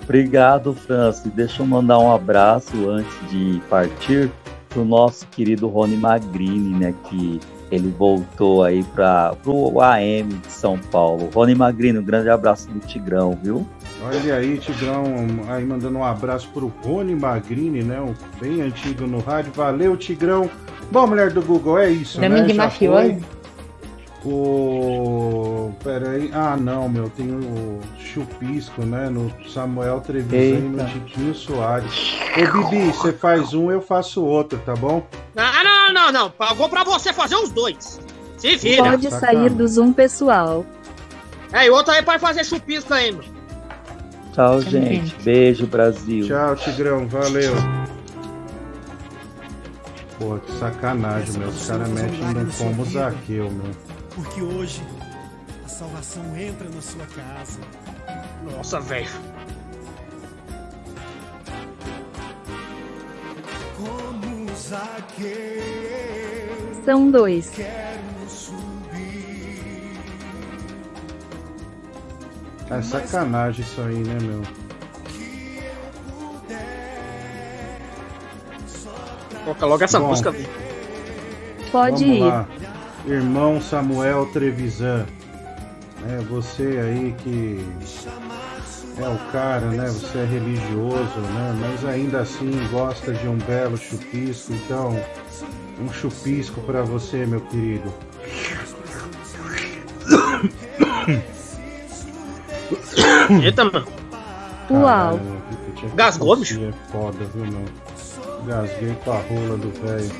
Obrigado, 0.04 0.74
Francis. 0.74 1.32
Deixa 1.34 1.62
eu 1.62 1.68
mandar 1.68 2.00
um 2.00 2.12
abraço 2.12 2.90
antes 2.90 3.30
de 3.30 3.62
partir 3.70 4.32
pro 4.70 4.84
nosso 4.84 5.28
querido 5.28 5.68
Rony 5.68 5.96
Magrini, 5.98 6.80
né? 6.80 6.94
Que 7.04 7.40
ele 7.72 7.94
voltou 7.98 8.64
aí 8.64 8.84
para 8.84 9.36
o 9.46 9.82
AM 9.82 10.30
de 10.30 10.52
São 10.52 10.78
Paulo. 10.78 11.30
Rony 11.34 11.56
Magrini, 11.56 12.00
um 12.00 12.04
grande 12.04 12.30
abraço 12.30 12.70
do 12.70 12.80
Tigrão, 12.80 13.38
viu? 13.42 13.68
Olha 14.04 14.36
aí, 14.36 14.58
Tigrão, 14.58 15.04
aí 15.50 15.66
mandando 15.66 15.98
um 15.98 16.04
abraço 16.04 16.50
pro 16.54 16.72
Rony 16.84 17.16
Magrini, 17.16 17.84
né? 17.84 18.00
Um 18.00 18.14
bem 18.40 18.62
antigo 18.62 19.06
no 19.08 19.20
rádio. 19.20 19.52
Valeu, 19.54 19.98
Tigrão. 19.98 20.50
Bom, 20.92 21.08
mulher 21.08 21.32
do 21.32 21.42
Google, 21.42 21.80
é 21.80 21.90
isso, 21.90 22.22
Nome 22.22 22.36
né? 22.36 22.48
de 22.48 22.54
Já 22.54 22.64
mafioso. 22.64 23.02
foi. 23.02 23.18
O. 24.26 25.72
Pera 25.84 26.10
aí. 26.12 26.30
Ah, 26.34 26.58
não, 26.58 26.90
meu. 26.90 27.10
Tem 27.10 27.28
o 27.30 27.80
Chupisco, 27.98 28.84
né? 28.84 29.10
No 29.10 29.32
Samuel 29.48 30.02
Trevisan 30.02 30.36
e 30.38 30.70
no. 30.70 30.86
Tiquinho 30.86 31.34
Soares. 31.34 32.18
Ô, 32.36 32.70
Bibi, 32.70 32.88
você 32.88 33.14
faz 33.14 33.54
um, 33.54 33.72
eu 33.72 33.82
faço 33.82 34.24
outro, 34.24 34.60
tá 34.66 34.76
bom? 34.76 35.06
Não, 35.34 35.44
não, 35.92 36.12
não, 36.12 36.12
não. 36.12 36.32
Pagou 36.32 36.70
pra 36.70 36.84
você 36.84 37.12
fazer 37.14 37.36
os 37.36 37.50
dois. 37.50 38.00
Se 38.38 38.56
vira. 38.56 38.92
Pode 38.92 39.10
sair 39.10 39.50
do 39.50 39.68
Zoom 39.68 39.94
pessoal. 39.94 40.66
É, 41.52 41.66
e 41.66 41.70
outro 41.70 41.94
aí 41.94 42.04
pode 42.04 42.20
fazer 42.20 42.44
chupisco 42.44 42.94
aí, 42.94 43.12
meu. 43.12 43.24
Tchau, 44.34 44.62
gente. 44.62 45.16
Beijo, 45.24 45.66
Brasil. 45.66 46.28
Tchau, 46.28 46.56
Tigrão. 46.56 47.08
Valeu. 47.08 47.54
Porra, 50.20 50.40
que 50.40 50.52
sacanagem, 50.60 51.40
meu. 51.40 51.50
Os 51.50 51.68
caras 51.68 51.90
metem 51.90 52.20
no 52.20 52.52
como 52.54 52.86
Zaqueu, 52.86 53.50
meu. 53.50 53.72
Porque 54.14 54.42
hoje 54.42 54.84
a 55.66 55.68
salvação 55.68 56.24
entra 56.38 56.68
na 56.70 56.82
sua 56.82 57.06
casa. 57.06 57.60
Nossa, 58.52 58.80
velho. 58.80 59.10
São 66.84 67.10
dois. 67.10 67.50
Quero 67.50 68.30
subir. 68.30 69.98
É 72.70 72.82
sacanagem 72.82 73.64
isso 73.64 73.82
aí, 73.82 73.96
né, 73.96 74.18
meu? 74.22 74.42
Coloca 79.44 79.66
logo 79.66 79.84
essa 79.84 80.00
Bom. 80.00 80.08
música. 80.08 80.34
Pode 81.72 82.04
Vamos 82.04 82.18
ir. 82.18 82.20
lá. 82.20 82.48
Irmão 83.06 83.62
Samuel 83.62 84.26
Trevisan. 84.34 85.06
É, 86.10 86.18
você 86.24 86.64
aí 86.64 87.16
que 87.20 87.66
é 89.00 89.08
o 89.08 89.18
cara, 89.32 89.66
né? 89.68 89.88
Você 89.88 90.20
é 90.20 90.26
religioso, 90.26 91.20
né? 91.20 91.56
Mas 91.60 91.86
ainda 91.86 92.22
assim 92.22 92.52
gosta 92.72 93.14
de 93.14 93.28
um 93.28 93.38
belo 93.38 93.78
chupisco. 93.78 94.54
Então, 94.54 95.00
um 95.80 95.92
chupisco 95.92 96.62
pra 96.62 96.82
você, 96.82 97.26
meu 97.26 97.42
querido. 97.42 97.94
Eita, 103.44 103.66
mano. 103.66 103.88
Uau. 104.70 105.20
Gasgou, 105.96 106.36
tossir, 106.38 106.70
É 106.70 106.92
foda, 106.92 107.24
viu, 107.34 107.46
meu? 107.46 107.66
Gasguei 108.46 108.96
com 109.04 109.12
a 109.12 109.20
rola 109.20 109.58
do 109.58 109.72
velho. 109.82 110.12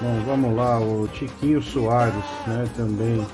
Bom, 0.00 0.22
vamos 0.26 0.56
lá, 0.56 0.80
o 0.80 1.08
Tiquinho 1.08 1.62
Soares, 1.62 2.24
né, 2.46 2.68
também. 2.76 3.24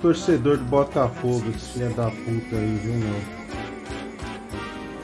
Torcedor 0.00 0.56
do 0.56 0.64
Botafogo, 0.64 1.44
esse 1.54 1.72
filho 1.72 1.90
da 1.90 2.04
puta 2.04 2.56
aí, 2.56 2.80
viu, 2.82 2.94
meu? 2.94 3.40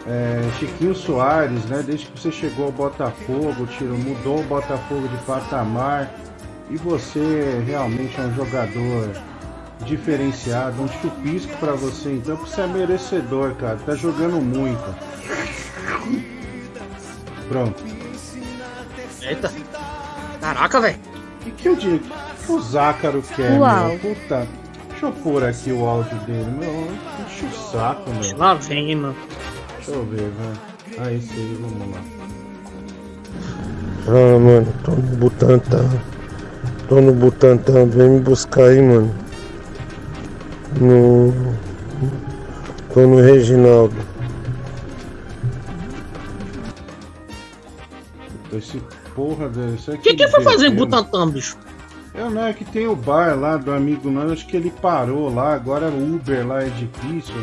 É, 0.09 0.41
Chiquinho 0.59 0.95
Soares, 0.95 1.65
né? 1.67 1.83
Desde 1.85 2.07
que 2.07 2.21
você 2.21 2.31
chegou 2.31 2.67
ao 2.67 2.73
Botafogo, 2.73 3.67
tiro, 3.67 3.99
mudou 3.99 4.41
o 4.41 4.45
Botafogo 4.45 5.07
de 5.09 5.17
patamar 5.25 6.11
e 6.71 6.77
você 6.77 7.63
realmente 7.67 8.19
é 8.19 8.25
um 8.25 8.35
jogador 8.35 9.11
diferenciado, 9.85 10.81
um 10.81 10.89
chupisco 10.89 11.55
pra 11.59 11.73
você, 11.73 12.13
então 12.15 12.37
porque 12.37 12.55
você 12.55 12.63
é 12.63 12.67
merecedor, 12.67 13.55
cara. 13.57 13.77
Tá 13.85 13.95
jogando 13.95 14.41
muito. 14.41 14.95
Pronto. 17.49 17.85
Eita. 19.23 19.53
Caraca, 20.41 20.81
velho. 20.81 20.99
O 21.41 21.45
que, 21.45 21.51
que 21.51 21.69
eu 21.69 21.77
digo? 21.77 22.05
O 22.49 22.61
Zácaro 22.61 23.23
quer, 23.23 23.59
Uau. 23.59 23.89
meu? 23.89 23.99
Puta. 23.99 24.47
Deixa 24.97 25.09
eu 25.09 25.13
pôr 25.13 25.45
aqui 25.45 25.73
o 25.73 25.85
áudio 25.85 26.19
dele, 26.21 26.51
meu. 26.59 26.89
Enche 27.27 27.45
o 27.45 27.53
saco, 27.71 28.09
meu. 28.09 28.39
Lá 28.39 28.55
vem, 28.55 28.97
mano. 28.97 29.15
Deixa 29.77 29.91
eu 29.91 30.07
ver, 30.07 30.31
vai. 30.31 31.07
Aí 31.07 31.21
sim, 31.21 31.59
vamos 31.61 31.95
lá. 31.95 32.01
Ah, 34.09 34.39
mano, 34.39 34.75
tô 34.83 34.93
no 34.93 35.17
Butantã. 35.19 35.85
Tô 36.89 37.01
no 37.03 37.13
Butantã, 37.13 37.85
vem 37.85 38.09
me 38.09 38.21
buscar 38.21 38.69
aí, 38.69 38.81
mano. 38.81 39.15
No. 40.81 41.35
Tô 42.95 43.01
no 43.07 43.21
Reginaldo. 43.21 43.95
Puta, 48.31 48.57
Esse 48.57 48.83
porra 49.15 49.51
desse. 49.51 49.91
O 49.91 49.99
que 49.99 50.15
que 50.15 50.27
foi 50.29 50.43
fazer 50.43 50.69
em 50.69 50.75
Butantã, 50.75 51.29
bicho? 51.29 51.66
Eu 52.17 52.31
não, 52.31 52.47
é 52.47 52.53
que 52.55 52.65
tem 52.65 52.87
o 52.87 52.97
bar 52.97 53.39
lá 53.39 53.57
do 53.57 53.71
amigo 53.73 54.11
nosso, 54.11 54.33
acho 54.33 54.47
que 54.47 54.57
ele 54.57 54.71
parou 54.71 55.33
lá, 55.33 55.53
agora 55.55 55.89
o 55.89 56.15
Uber 56.15 56.47
lá 56.47 56.63
é 56.63 56.69
difícil. 56.71 57.35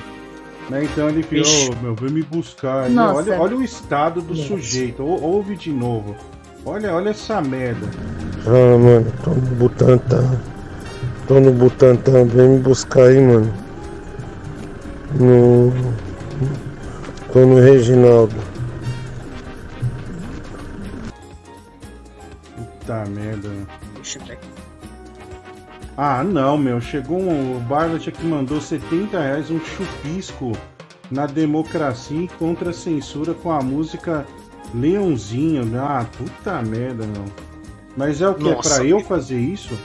Né? 0.69 0.85
Então 0.85 1.09
ele 1.09 1.21
virou, 1.21 1.45
Ixi. 1.45 1.75
meu, 1.81 1.93
vem 1.93 2.09
me 2.09 2.23
buscar. 2.23 2.89
E 2.89 2.93
Nossa. 2.93 3.17
Olha, 3.19 3.39
olha 3.41 3.57
o 3.57 3.63
estado 3.63 4.21
do 4.21 4.33
Nossa. 4.33 4.47
sujeito. 4.47 5.03
Ou- 5.03 5.21
ouve 5.21 5.55
de 5.55 5.71
novo. 5.71 6.15
Olha, 6.65 6.93
olha 6.93 7.09
essa 7.09 7.41
merda. 7.41 7.85
Ah, 8.47 8.77
mano, 8.77 9.13
tô 9.23 9.31
no 9.31 9.41
Butantã. 9.41 10.39
Tô 11.27 11.39
no 11.39 11.51
Butantã, 11.51 12.25
vem 12.25 12.49
me 12.49 12.59
buscar 12.59 13.03
aí, 13.07 13.19
mano. 13.19 13.53
No. 15.19 15.71
Tô 17.31 17.39
no 17.45 17.59
Reginaldo. 17.59 18.35
Puta 22.55 23.03
merda. 23.09 23.49
Deixa 23.95 24.19
eu 24.19 24.25
ver. 24.25 24.39
Ah, 25.97 26.23
não, 26.23 26.57
meu. 26.57 26.81
Chegou 26.81 27.19
um. 27.19 27.59
Barlet 27.59 28.11
que 28.11 28.25
mandou 28.25 28.59
70 28.59 29.19
reais 29.19 29.51
um 29.51 29.59
chupisco 29.59 30.51
na 31.11 31.25
democracia 31.27 32.23
e 32.23 32.27
contra 32.27 32.71
a 32.71 32.73
censura 32.73 33.33
com 33.33 33.51
a 33.51 33.61
música 33.61 34.25
Leãozinho. 34.73 35.69
Ah, 35.79 36.05
puta 36.17 36.61
merda, 36.61 37.05
meu. 37.05 37.25
Mas 37.95 38.21
é 38.21 38.27
o 38.29 38.33
que? 38.33 38.49
É 38.49 38.55
pra 38.55 38.83
eu 38.83 38.99
fazer 39.01 39.37
isso? 39.39 39.77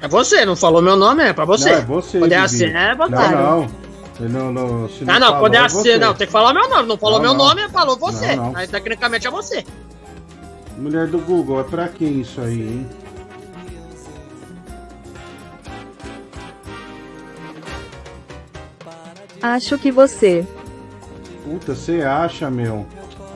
É 0.00 0.08
você, 0.08 0.44
não 0.44 0.56
falou 0.56 0.80
meu 0.80 0.96
nome, 0.96 1.22
é 1.24 1.32
pra 1.32 1.44
você. 1.44 1.72
Não, 1.72 1.78
é 1.78 1.84
você. 1.84 2.18
Quando 2.18 2.32
é 2.32 2.36
assim, 2.36 2.64
é 2.64 2.94
botar. 2.94 3.30
Não, 3.30 3.60
não. 3.60 3.86
Não, 4.18 4.50
não, 4.52 4.88
se 4.88 5.04
Ah, 5.06 5.18
não, 5.18 5.26
falou, 5.26 5.40
quando 5.40 5.54
é 5.56 5.58
é 5.58 5.60
assim, 5.60 5.98
não, 5.98 6.14
tem 6.14 6.26
que 6.26 6.32
falar 6.32 6.54
meu 6.54 6.68
nome. 6.70 6.88
Não 6.88 6.96
falou 6.96 7.16
Não, 7.18 7.22
meu 7.28 7.34
não. 7.34 7.44
nome, 7.48 7.68
falou 7.68 7.98
você. 7.98 8.34
Não, 8.34 8.46
não. 8.52 8.56
Aí 8.56 8.66
tecnicamente 8.66 9.26
é 9.26 9.30
você. 9.30 9.62
Mulher 10.78 11.06
do 11.06 11.18
Google, 11.18 11.60
é 11.60 11.64
pra 11.64 11.88
quem 11.88 12.20
isso 12.22 12.40
aí, 12.40 12.62
hein? 12.62 12.86
Acho 19.42 19.78
que 19.78 19.90
você. 19.90 20.46
Puta, 21.44 21.74
você 21.74 22.02
acha, 22.02 22.50
meu? 22.50 22.86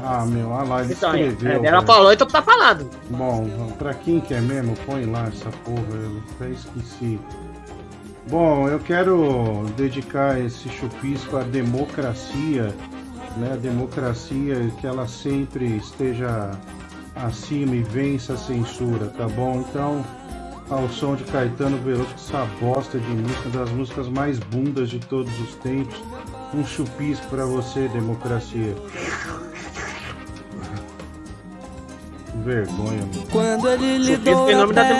Ah, 0.02 0.24
meu, 0.24 0.48
olha 0.48 0.64
lá, 0.68 0.82
ele 0.82 0.92
Então, 0.94 1.12
é, 1.14 1.26
escreveu. 1.26 1.64
ela 1.64 1.80
velho. 1.80 1.86
falou, 1.86 2.12
então 2.12 2.26
tá 2.26 2.40
falado. 2.42 2.88
Bom, 3.10 3.46
pra 3.78 3.92
quem 3.92 4.18
que 4.18 4.32
é 4.32 4.40
mesmo, 4.40 4.74
põe 4.86 5.04
lá 5.04 5.26
essa 5.28 5.50
porra, 5.64 5.84
eu 5.92 6.22
até 6.34 6.50
esqueci. 6.50 7.20
Bom, 8.28 8.66
eu 8.68 8.78
quero 8.78 9.66
dedicar 9.76 10.40
esse 10.40 10.68
chupisco 10.70 11.36
à 11.36 11.42
democracia, 11.42 12.74
né? 13.36 13.50
A 13.52 13.56
democracia 13.56 14.70
que 14.80 14.86
ela 14.86 15.06
sempre 15.06 15.76
esteja 15.76 16.50
acima 17.14 17.76
e 17.76 17.82
vença 17.82 18.34
a 18.34 18.36
censura, 18.38 19.06
tá 19.08 19.28
bom? 19.28 19.64
Então, 19.68 20.04
ao 20.70 20.89
som 20.89 21.16
de 21.16 21.24
Caetano 21.24 21.76
Veloso, 21.78 22.08
essa 22.15 22.47
bosta 22.60 22.99
de 22.99 23.08
música, 23.08 23.49
das 23.50 23.70
músicas 23.70 24.08
mais 24.08 24.39
bundas 24.39 24.89
de 24.89 24.99
todos 25.00 25.32
os 25.40 25.55
tempos, 25.57 26.00
um 26.55 26.65
chupisco 26.65 27.26
pra 27.28 27.44
você, 27.44 27.89
democracia. 27.89 28.74
Vergonha, 32.44 33.00
mano. 33.00 33.26
Quando 33.31 33.68
ele 33.68 33.99
lhe 33.99 34.15
em 34.15 34.18
dou 34.18 34.50
nome 34.52 34.73
da 34.73 34.82
dem- 34.84 34.97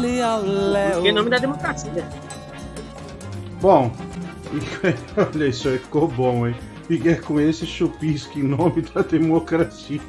pele 0.00 0.22
ao 0.22 0.42
léu. 0.42 1.06
Em 1.06 1.12
nome 1.12 1.30
da 1.30 1.38
democracia. 1.38 2.08
Bom, 3.60 3.92
olha 5.16 5.46
isso 5.46 5.68
aí, 5.68 5.78
ficou 5.78 6.08
bom, 6.08 6.46
hein? 6.46 6.54
E 6.90 7.08
é 7.08 7.14
com 7.14 7.40
esse 7.40 7.66
chupisco 7.66 8.38
em 8.38 8.42
nome 8.42 8.82
da 8.82 9.00
democracia 9.02 10.00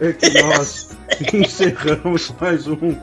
é 0.00 0.12
que 0.12 0.42
nós 0.42 0.96
encerramos 1.34 2.32
mais 2.40 2.66
um 2.68 2.96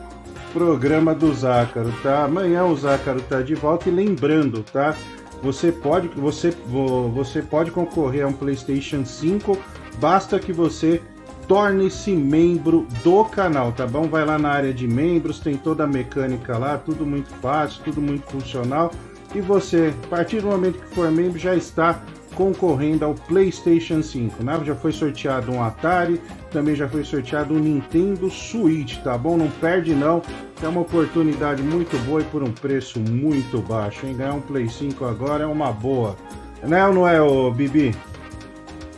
programa 0.52 1.14
do 1.14 1.32
Zácaro, 1.34 1.92
tá? 2.02 2.24
Amanhã 2.24 2.64
o 2.64 2.76
Zácaro 2.76 3.20
tá 3.22 3.40
de 3.42 3.54
volta 3.54 3.88
e 3.88 3.92
lembrando, 3.92 4.62
tá? 4.62 4.94
Você 5.42 5.72
pode, 5.72 6.08
você, 6.08 6.50
vo- 6.66 7.08
você 7.08 7.42
pode 7.42 7.70
concorrer 7.70 8.24
a 8.24 8.28
um 8.28 8.32
PlayStation 8.32 9.04
5, 9.04 9.58
basta 9.98 10.38
que 10.38 10.52
você 10.52 11.00
torne-se 11.48 12.12
membro 12.12 12.86
do 13.02 13.24
canal, 13.24 13.72
tá 13.72 13.86
bom? 13.86 14.06
Vai 14.08 14.24
lá 14.24 14.38
na 14.38 14.50
área 14.50 14.72
de 14.72 14.86
membros, 14.86 15.40
tem 15.40 15.56
toda 15.56 15.84
a 15.84 15.86
mecânica 15.86 16.56
lá, 16.56 16.78
tudo 16.78 17.04
muito 17.04 17.28
fácil, 17.40 17.82
tudo 17.84 18.00
muito 18.00 18.24
funcional. 18.30 18.92
E 19.34 19.40
você, 19.40 19.92
a 20.04 20.06
partir 20.08 20.40
do 20.40 20.46
momento 20.46 20.78
que 20.78 20.94
for 20.94 21.10
membro, 21.10 21.38
já 21.38 21.56
está 21.56 22.00
concorrendo 22.34 23.04
ao 23.04 23.14
PlayStation 23.14 24.02
5, 24.02 24.42
né? 24.42 24.60
Já 24.64 24.74
foi 24.74 24.92
sorteado 24.92 25.52
um 25.52 25.62
Atari, 25.62 26.20
também 26.50 26.74
já 26.74 26.88
foi 26.88 27.04
sorteado 27.04 27.54
um 27.54 27.58
Nintendo 27.58 28.30
Switch, 28.30 28.98
tá 28.98 29.16
bom? 29.16 29.36
Não 29.36 29.50
perde 29.50 29.94
não, 29.94 30.22
é 30.62 30.68
uma 30.68 30.80
oportunidade 30.80 31.62
muito 31.62 31.96
boa 32.04 32.20
e 32.20 32.24
por 32.24 32.42
um 32.42 32.52
preço 32.52 32.98
muito 33.00 33.60
baixo, 33.60 34.06
hein? 34.06 34.16
Ganhar 34.16 34.34
um 34.34 34.40
Play 34.40 34.68
5 34.68 35.04
agora 35.04 35.44
é 35.44 35.46
uma 35.46 35.72
boa. 35.72 36.16
Né 36.62 36.86
ou 36.86 36.94
não 36.94 37.08
é, 37.08 37.20
ô 37.20 37.50
Bibi? 37.50 37.94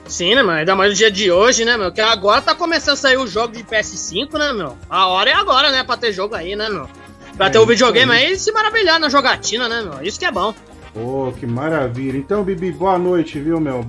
Sim, 0.07 0.35
né, 0.35 0.43
mano? 0.43 0.59
Ainda 0.59 0.75
mais 0.77 0.91
no 0.91 0.97
dia 0.97 1.11
de 1.11 1.33
hoje, 1.33 1.65
né, 1.65 1.77
meu? 1.77 1.91
Que 1.91 2.01
agora 2.01 2.43
tá 2.43 2.55
começando 2.55 2.95
a 2.95 2.97
sair 2.97 3.17
o 3.17 3.27
jogo 3.27 3.55
de 3.55 3.65
PS5, 3.65 4.39
né, 4.39 4.53
meu? 4.53 4.77
A 4.89 5.07
hora 5.07 5.31
é 5.31 5.33
agora, 5.33 5.71
né, 5.71 5.83
pra 5.83 5.97
ter 5.97 6.13
jogo 6.13 6.35
aí, 6.35 6.55
né, 6.55 6.69
meu? 6.69 6.89
Pra 7.37 7.51
ter 7.51 7.59
o 7.59 7.67
videogame 7.67 8.13
aí 8.13 8.33
e 8.33 8.39
se 8.39 8.53
maravilhar 8.53 9.01
na 9.01 9.09
jogatina, 9.09 9.69
né, 9.69 9.83
meu? 9.83 10.03
Isso 10.03 10.19
que 10.19 10.25
é 10.25 10.31
bom. 10.31 10.55
Ô, 10.95 11.33
que 11.33 11.47
maravilha. 11.47 12.17
Então, 12.17 12.45
Bibi, 12.45 12.71
boa 12.71 12.99
noite, 12.99 13.41
viu, 13.41 13.59
meu? 13.61 13.85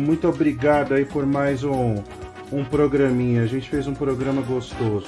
Muito 0.00 0.28
obrigado 0.28 0.94
aí 0.94 1.04
por 1.04 1.24
mais 1.24 1.62
um, 1.62 2.02
um 2.50 2.64
programinha. 2.64 3.42
A 3.42 3.46
gente 3.46 3.70
fez 3.70 3.86
um 3.86 3.94
programa 3.94 4.42
gostoso. 4.42 5.06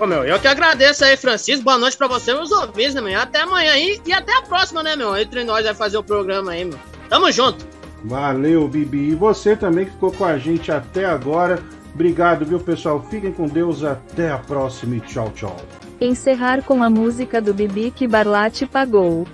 Ô, 0.00 0.06
meu, 0.06 0.24
eu 0.24 0.40
que 0.40 0.48
agradeço 0.48 1.04
aí, 1.04 1.16
Francisco. 1.16 1.62
Boa 1.62 1.78
noite 1.78 1.96
pra 1.96 2.08
você 2.08 2.32
e 2.32 2.34
meus 2.34 2.50
ouvintes, 2.50 2.94
né, 2.94 3.00
meu? 3.00 3.20
Até 3.20 3.42
amanhã 3.42 3.72
aí 3.72 4.00
e 4.04 4.12
até 4.12 4.36
a 4.36 4.42
próxima, 4.42 4.82
né, 4.82 4.96
meu? 4.96 5.16
Entre 5.16 5.44
nós 5.44 5.64
vai 5.64 5.74
fazer 5.74 5.96
o 5.96 6.02
programa 6.02 6.50
aí, 6.50 6.64
meu. 6.64 6.78
Tamo 7.08 7.30
junto. 7.30 7.64
Valeu, 8.02 8.66
Bibi. 8.66 9.10
E 9.10 9.14
você 9.14 9.54
também 9.54 9.84
que 9.84 9.92
ficou 9.92 10.10
com 10.10 10.24
a 10.24 10.36
gente 10.36 10.72
até 10.72 11.04
agora. 11.04 11.62
Obrigado, 11.94 12.44
viu, 12.44 12.58
pessoal? 12.58 13.06
Fiquem 13.08 13.30
com 13.30 13.46
Deus. 13.46 13.84
Até 13.84 14.32
a 14.32 14.38
próxima 14.38 14.96
e 14.96 15.00
tchau, 15.00 15.30
tchau. 15.36 15.56
Encerrar 16.00 16.62
com 16.62 16.82
a 16.82 16.90
música 16.90 17.40
do 17.40 17.54
Bibi 17.54 17.92
que 17.92 18.08
Barlate 18.08 18.66
pagou. 18.66 19.24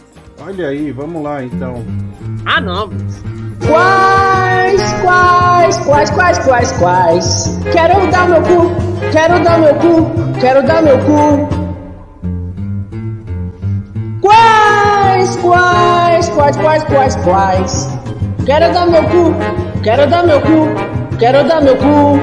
Olha 0.42 0.68
aí, 0.68 0.90
vamos 0.90 1.22
lá 1.22 1.44
então. 1.44 1.84
Ah, 2.46 2.62
não. 2.62 2.88
Quais, 3.66 4.92
quais, 5.02 5.76
quais, 5.84 6.10
quais, 6.10 6.38
quais, 6.38 6.72
quais? 6.78 7.58
Quero 7.70 8.10
dar 8.10 8.26
meu 8.26 8.40
cu, 8.42 8.70
quero 9.12 9.44
dar 9.44 9.58
meu 9.58 9.74
cu, 9.74 10.40
quero 10.40 10.66
dar 10.66 10.82
meu 10.82 10.98
cu. 11.00 11.48
Quais, 14.22 15.36
quais, 15.36 16.28
quais, 16.30 16.56
quais, 16.56 16.84
quais, 16.84 17.16
quais? 17.16 17.98
Quero 18.46 18.72
dar 18.72 18.86
meu 18.86 19.02
cu, 19.04 19.34
quero 19.82 20.08
dar 20.08 20.26
meu 20.26 20.40
cu, 20.40 21.16
quero 21.18 21.46
dar 21.46 21.60
meu 21.60 21.76
cu. 21.76 22.18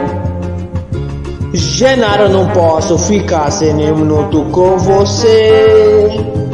Genaro, 1.53 2.29
não 2.29 2.49
posso 2.49 2.97
ficar 2.97 3.51
sem 3.51 3.75
nem 3.75 3.91
um 3.91 3.97
minuto 3.97 4.43
com 4.51 4.75
você. 4.79 6.46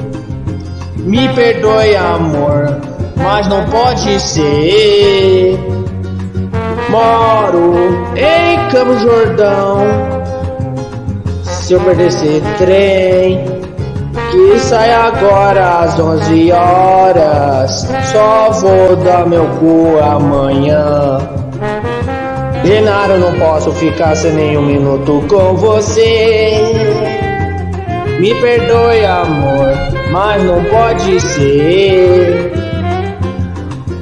Me 1.13 1.29
perdoe, 1.29 1.95
amor, 1.95 2.81
mas 3.15 3.47
não 3.47 3.63
pode 3.65 4.19
ser. 4.19 5.59
Moro 6.89 7.75
em 8.15 8.67
Campo 8.71 8.97
Jordão. 8.97 9.77
Se 11.43 11.73
eu 11.73 11.81
perder 11.81 12.07
esse 12.07 12.41
trem, 12.57 13.45
que 14.31 14.59
sai 14.59 14.91
agora 14.91 15.81
às 15.81 15.99
11 15.99 16.51
horas, 16.51 17.87
só 18.11 18.49
vou 18.49 18.95
dar 18.95 19.27
meu 19.27 19.45
cu 19.59 19.99
amanhã. 19.99 21.19
Genaro, 22.65 23.19
não 23.19 23.33
posso 23.37 23.71
ficar 23.73 24.15
sem 24.15 24.31
nenhum 24.31 24.63
minuto 24.63 25.23
com 25.29 25.53
você. 25.57 26.57
Me 28.19 28.33
perdoe, 28.33 29.05
amor, 29.05 29.92
mas 30.13 30.43
não 30.43 30.63
pode 30.65 31.19
ser. 31.19 32.53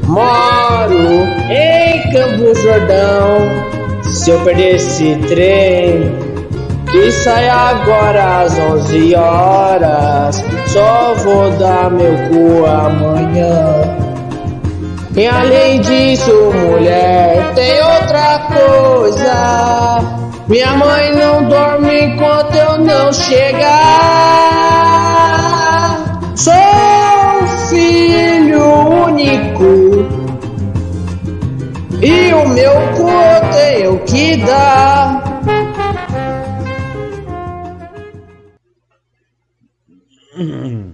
Moro 0.04 1.26
em 1.50 2.12
Campo 2.12 2.54
Jordão. 2.54 3.72
Se 4.04 4.30
eu 4.30 4.42
perder 4.42 4.76
esse 4.76 5.16
trem, 5.30 6.14
que 6.92 7.12
sai 7.14 7.48
agora 7.48 8.42
às 8.42 8.60
11 8.60 9.16
horas, 9.16 10.44
só 10.68 11.14
vou 11.16 11.50
dar 11.52 11.90
meu 11.90 12.14
cu 12.28 12.66
amanhã. 12.66 13.98
E 15.16 15.26
além 15.26 15.80
disso, 15.80 16.52
mulher, 16.54 17.54
tem 17.56 17.82
outra 17.82 18.40
coisa. 18.54 20.00
Minha 20.50 20.74
mãe 20.74 21.16
não 21.16 21.46
dorme 21.46 22.02
enquanto 22.02 22.54
eu 22.56 22.80
não 22.80 23.14
chegar. 23.14 24.52
Sou 26.36 27.48
filho 27.70 28.64
único. 29.06 30.32
E 32.02 32.34
o 32.34 32.48
meu 32.50 32.74
cu 32.96 33.10
eu 33.10 33.52
tenho 33.52 34.00
que 34.06 34.38
dar. 34.38 35.22
Hum. 40.38 40.91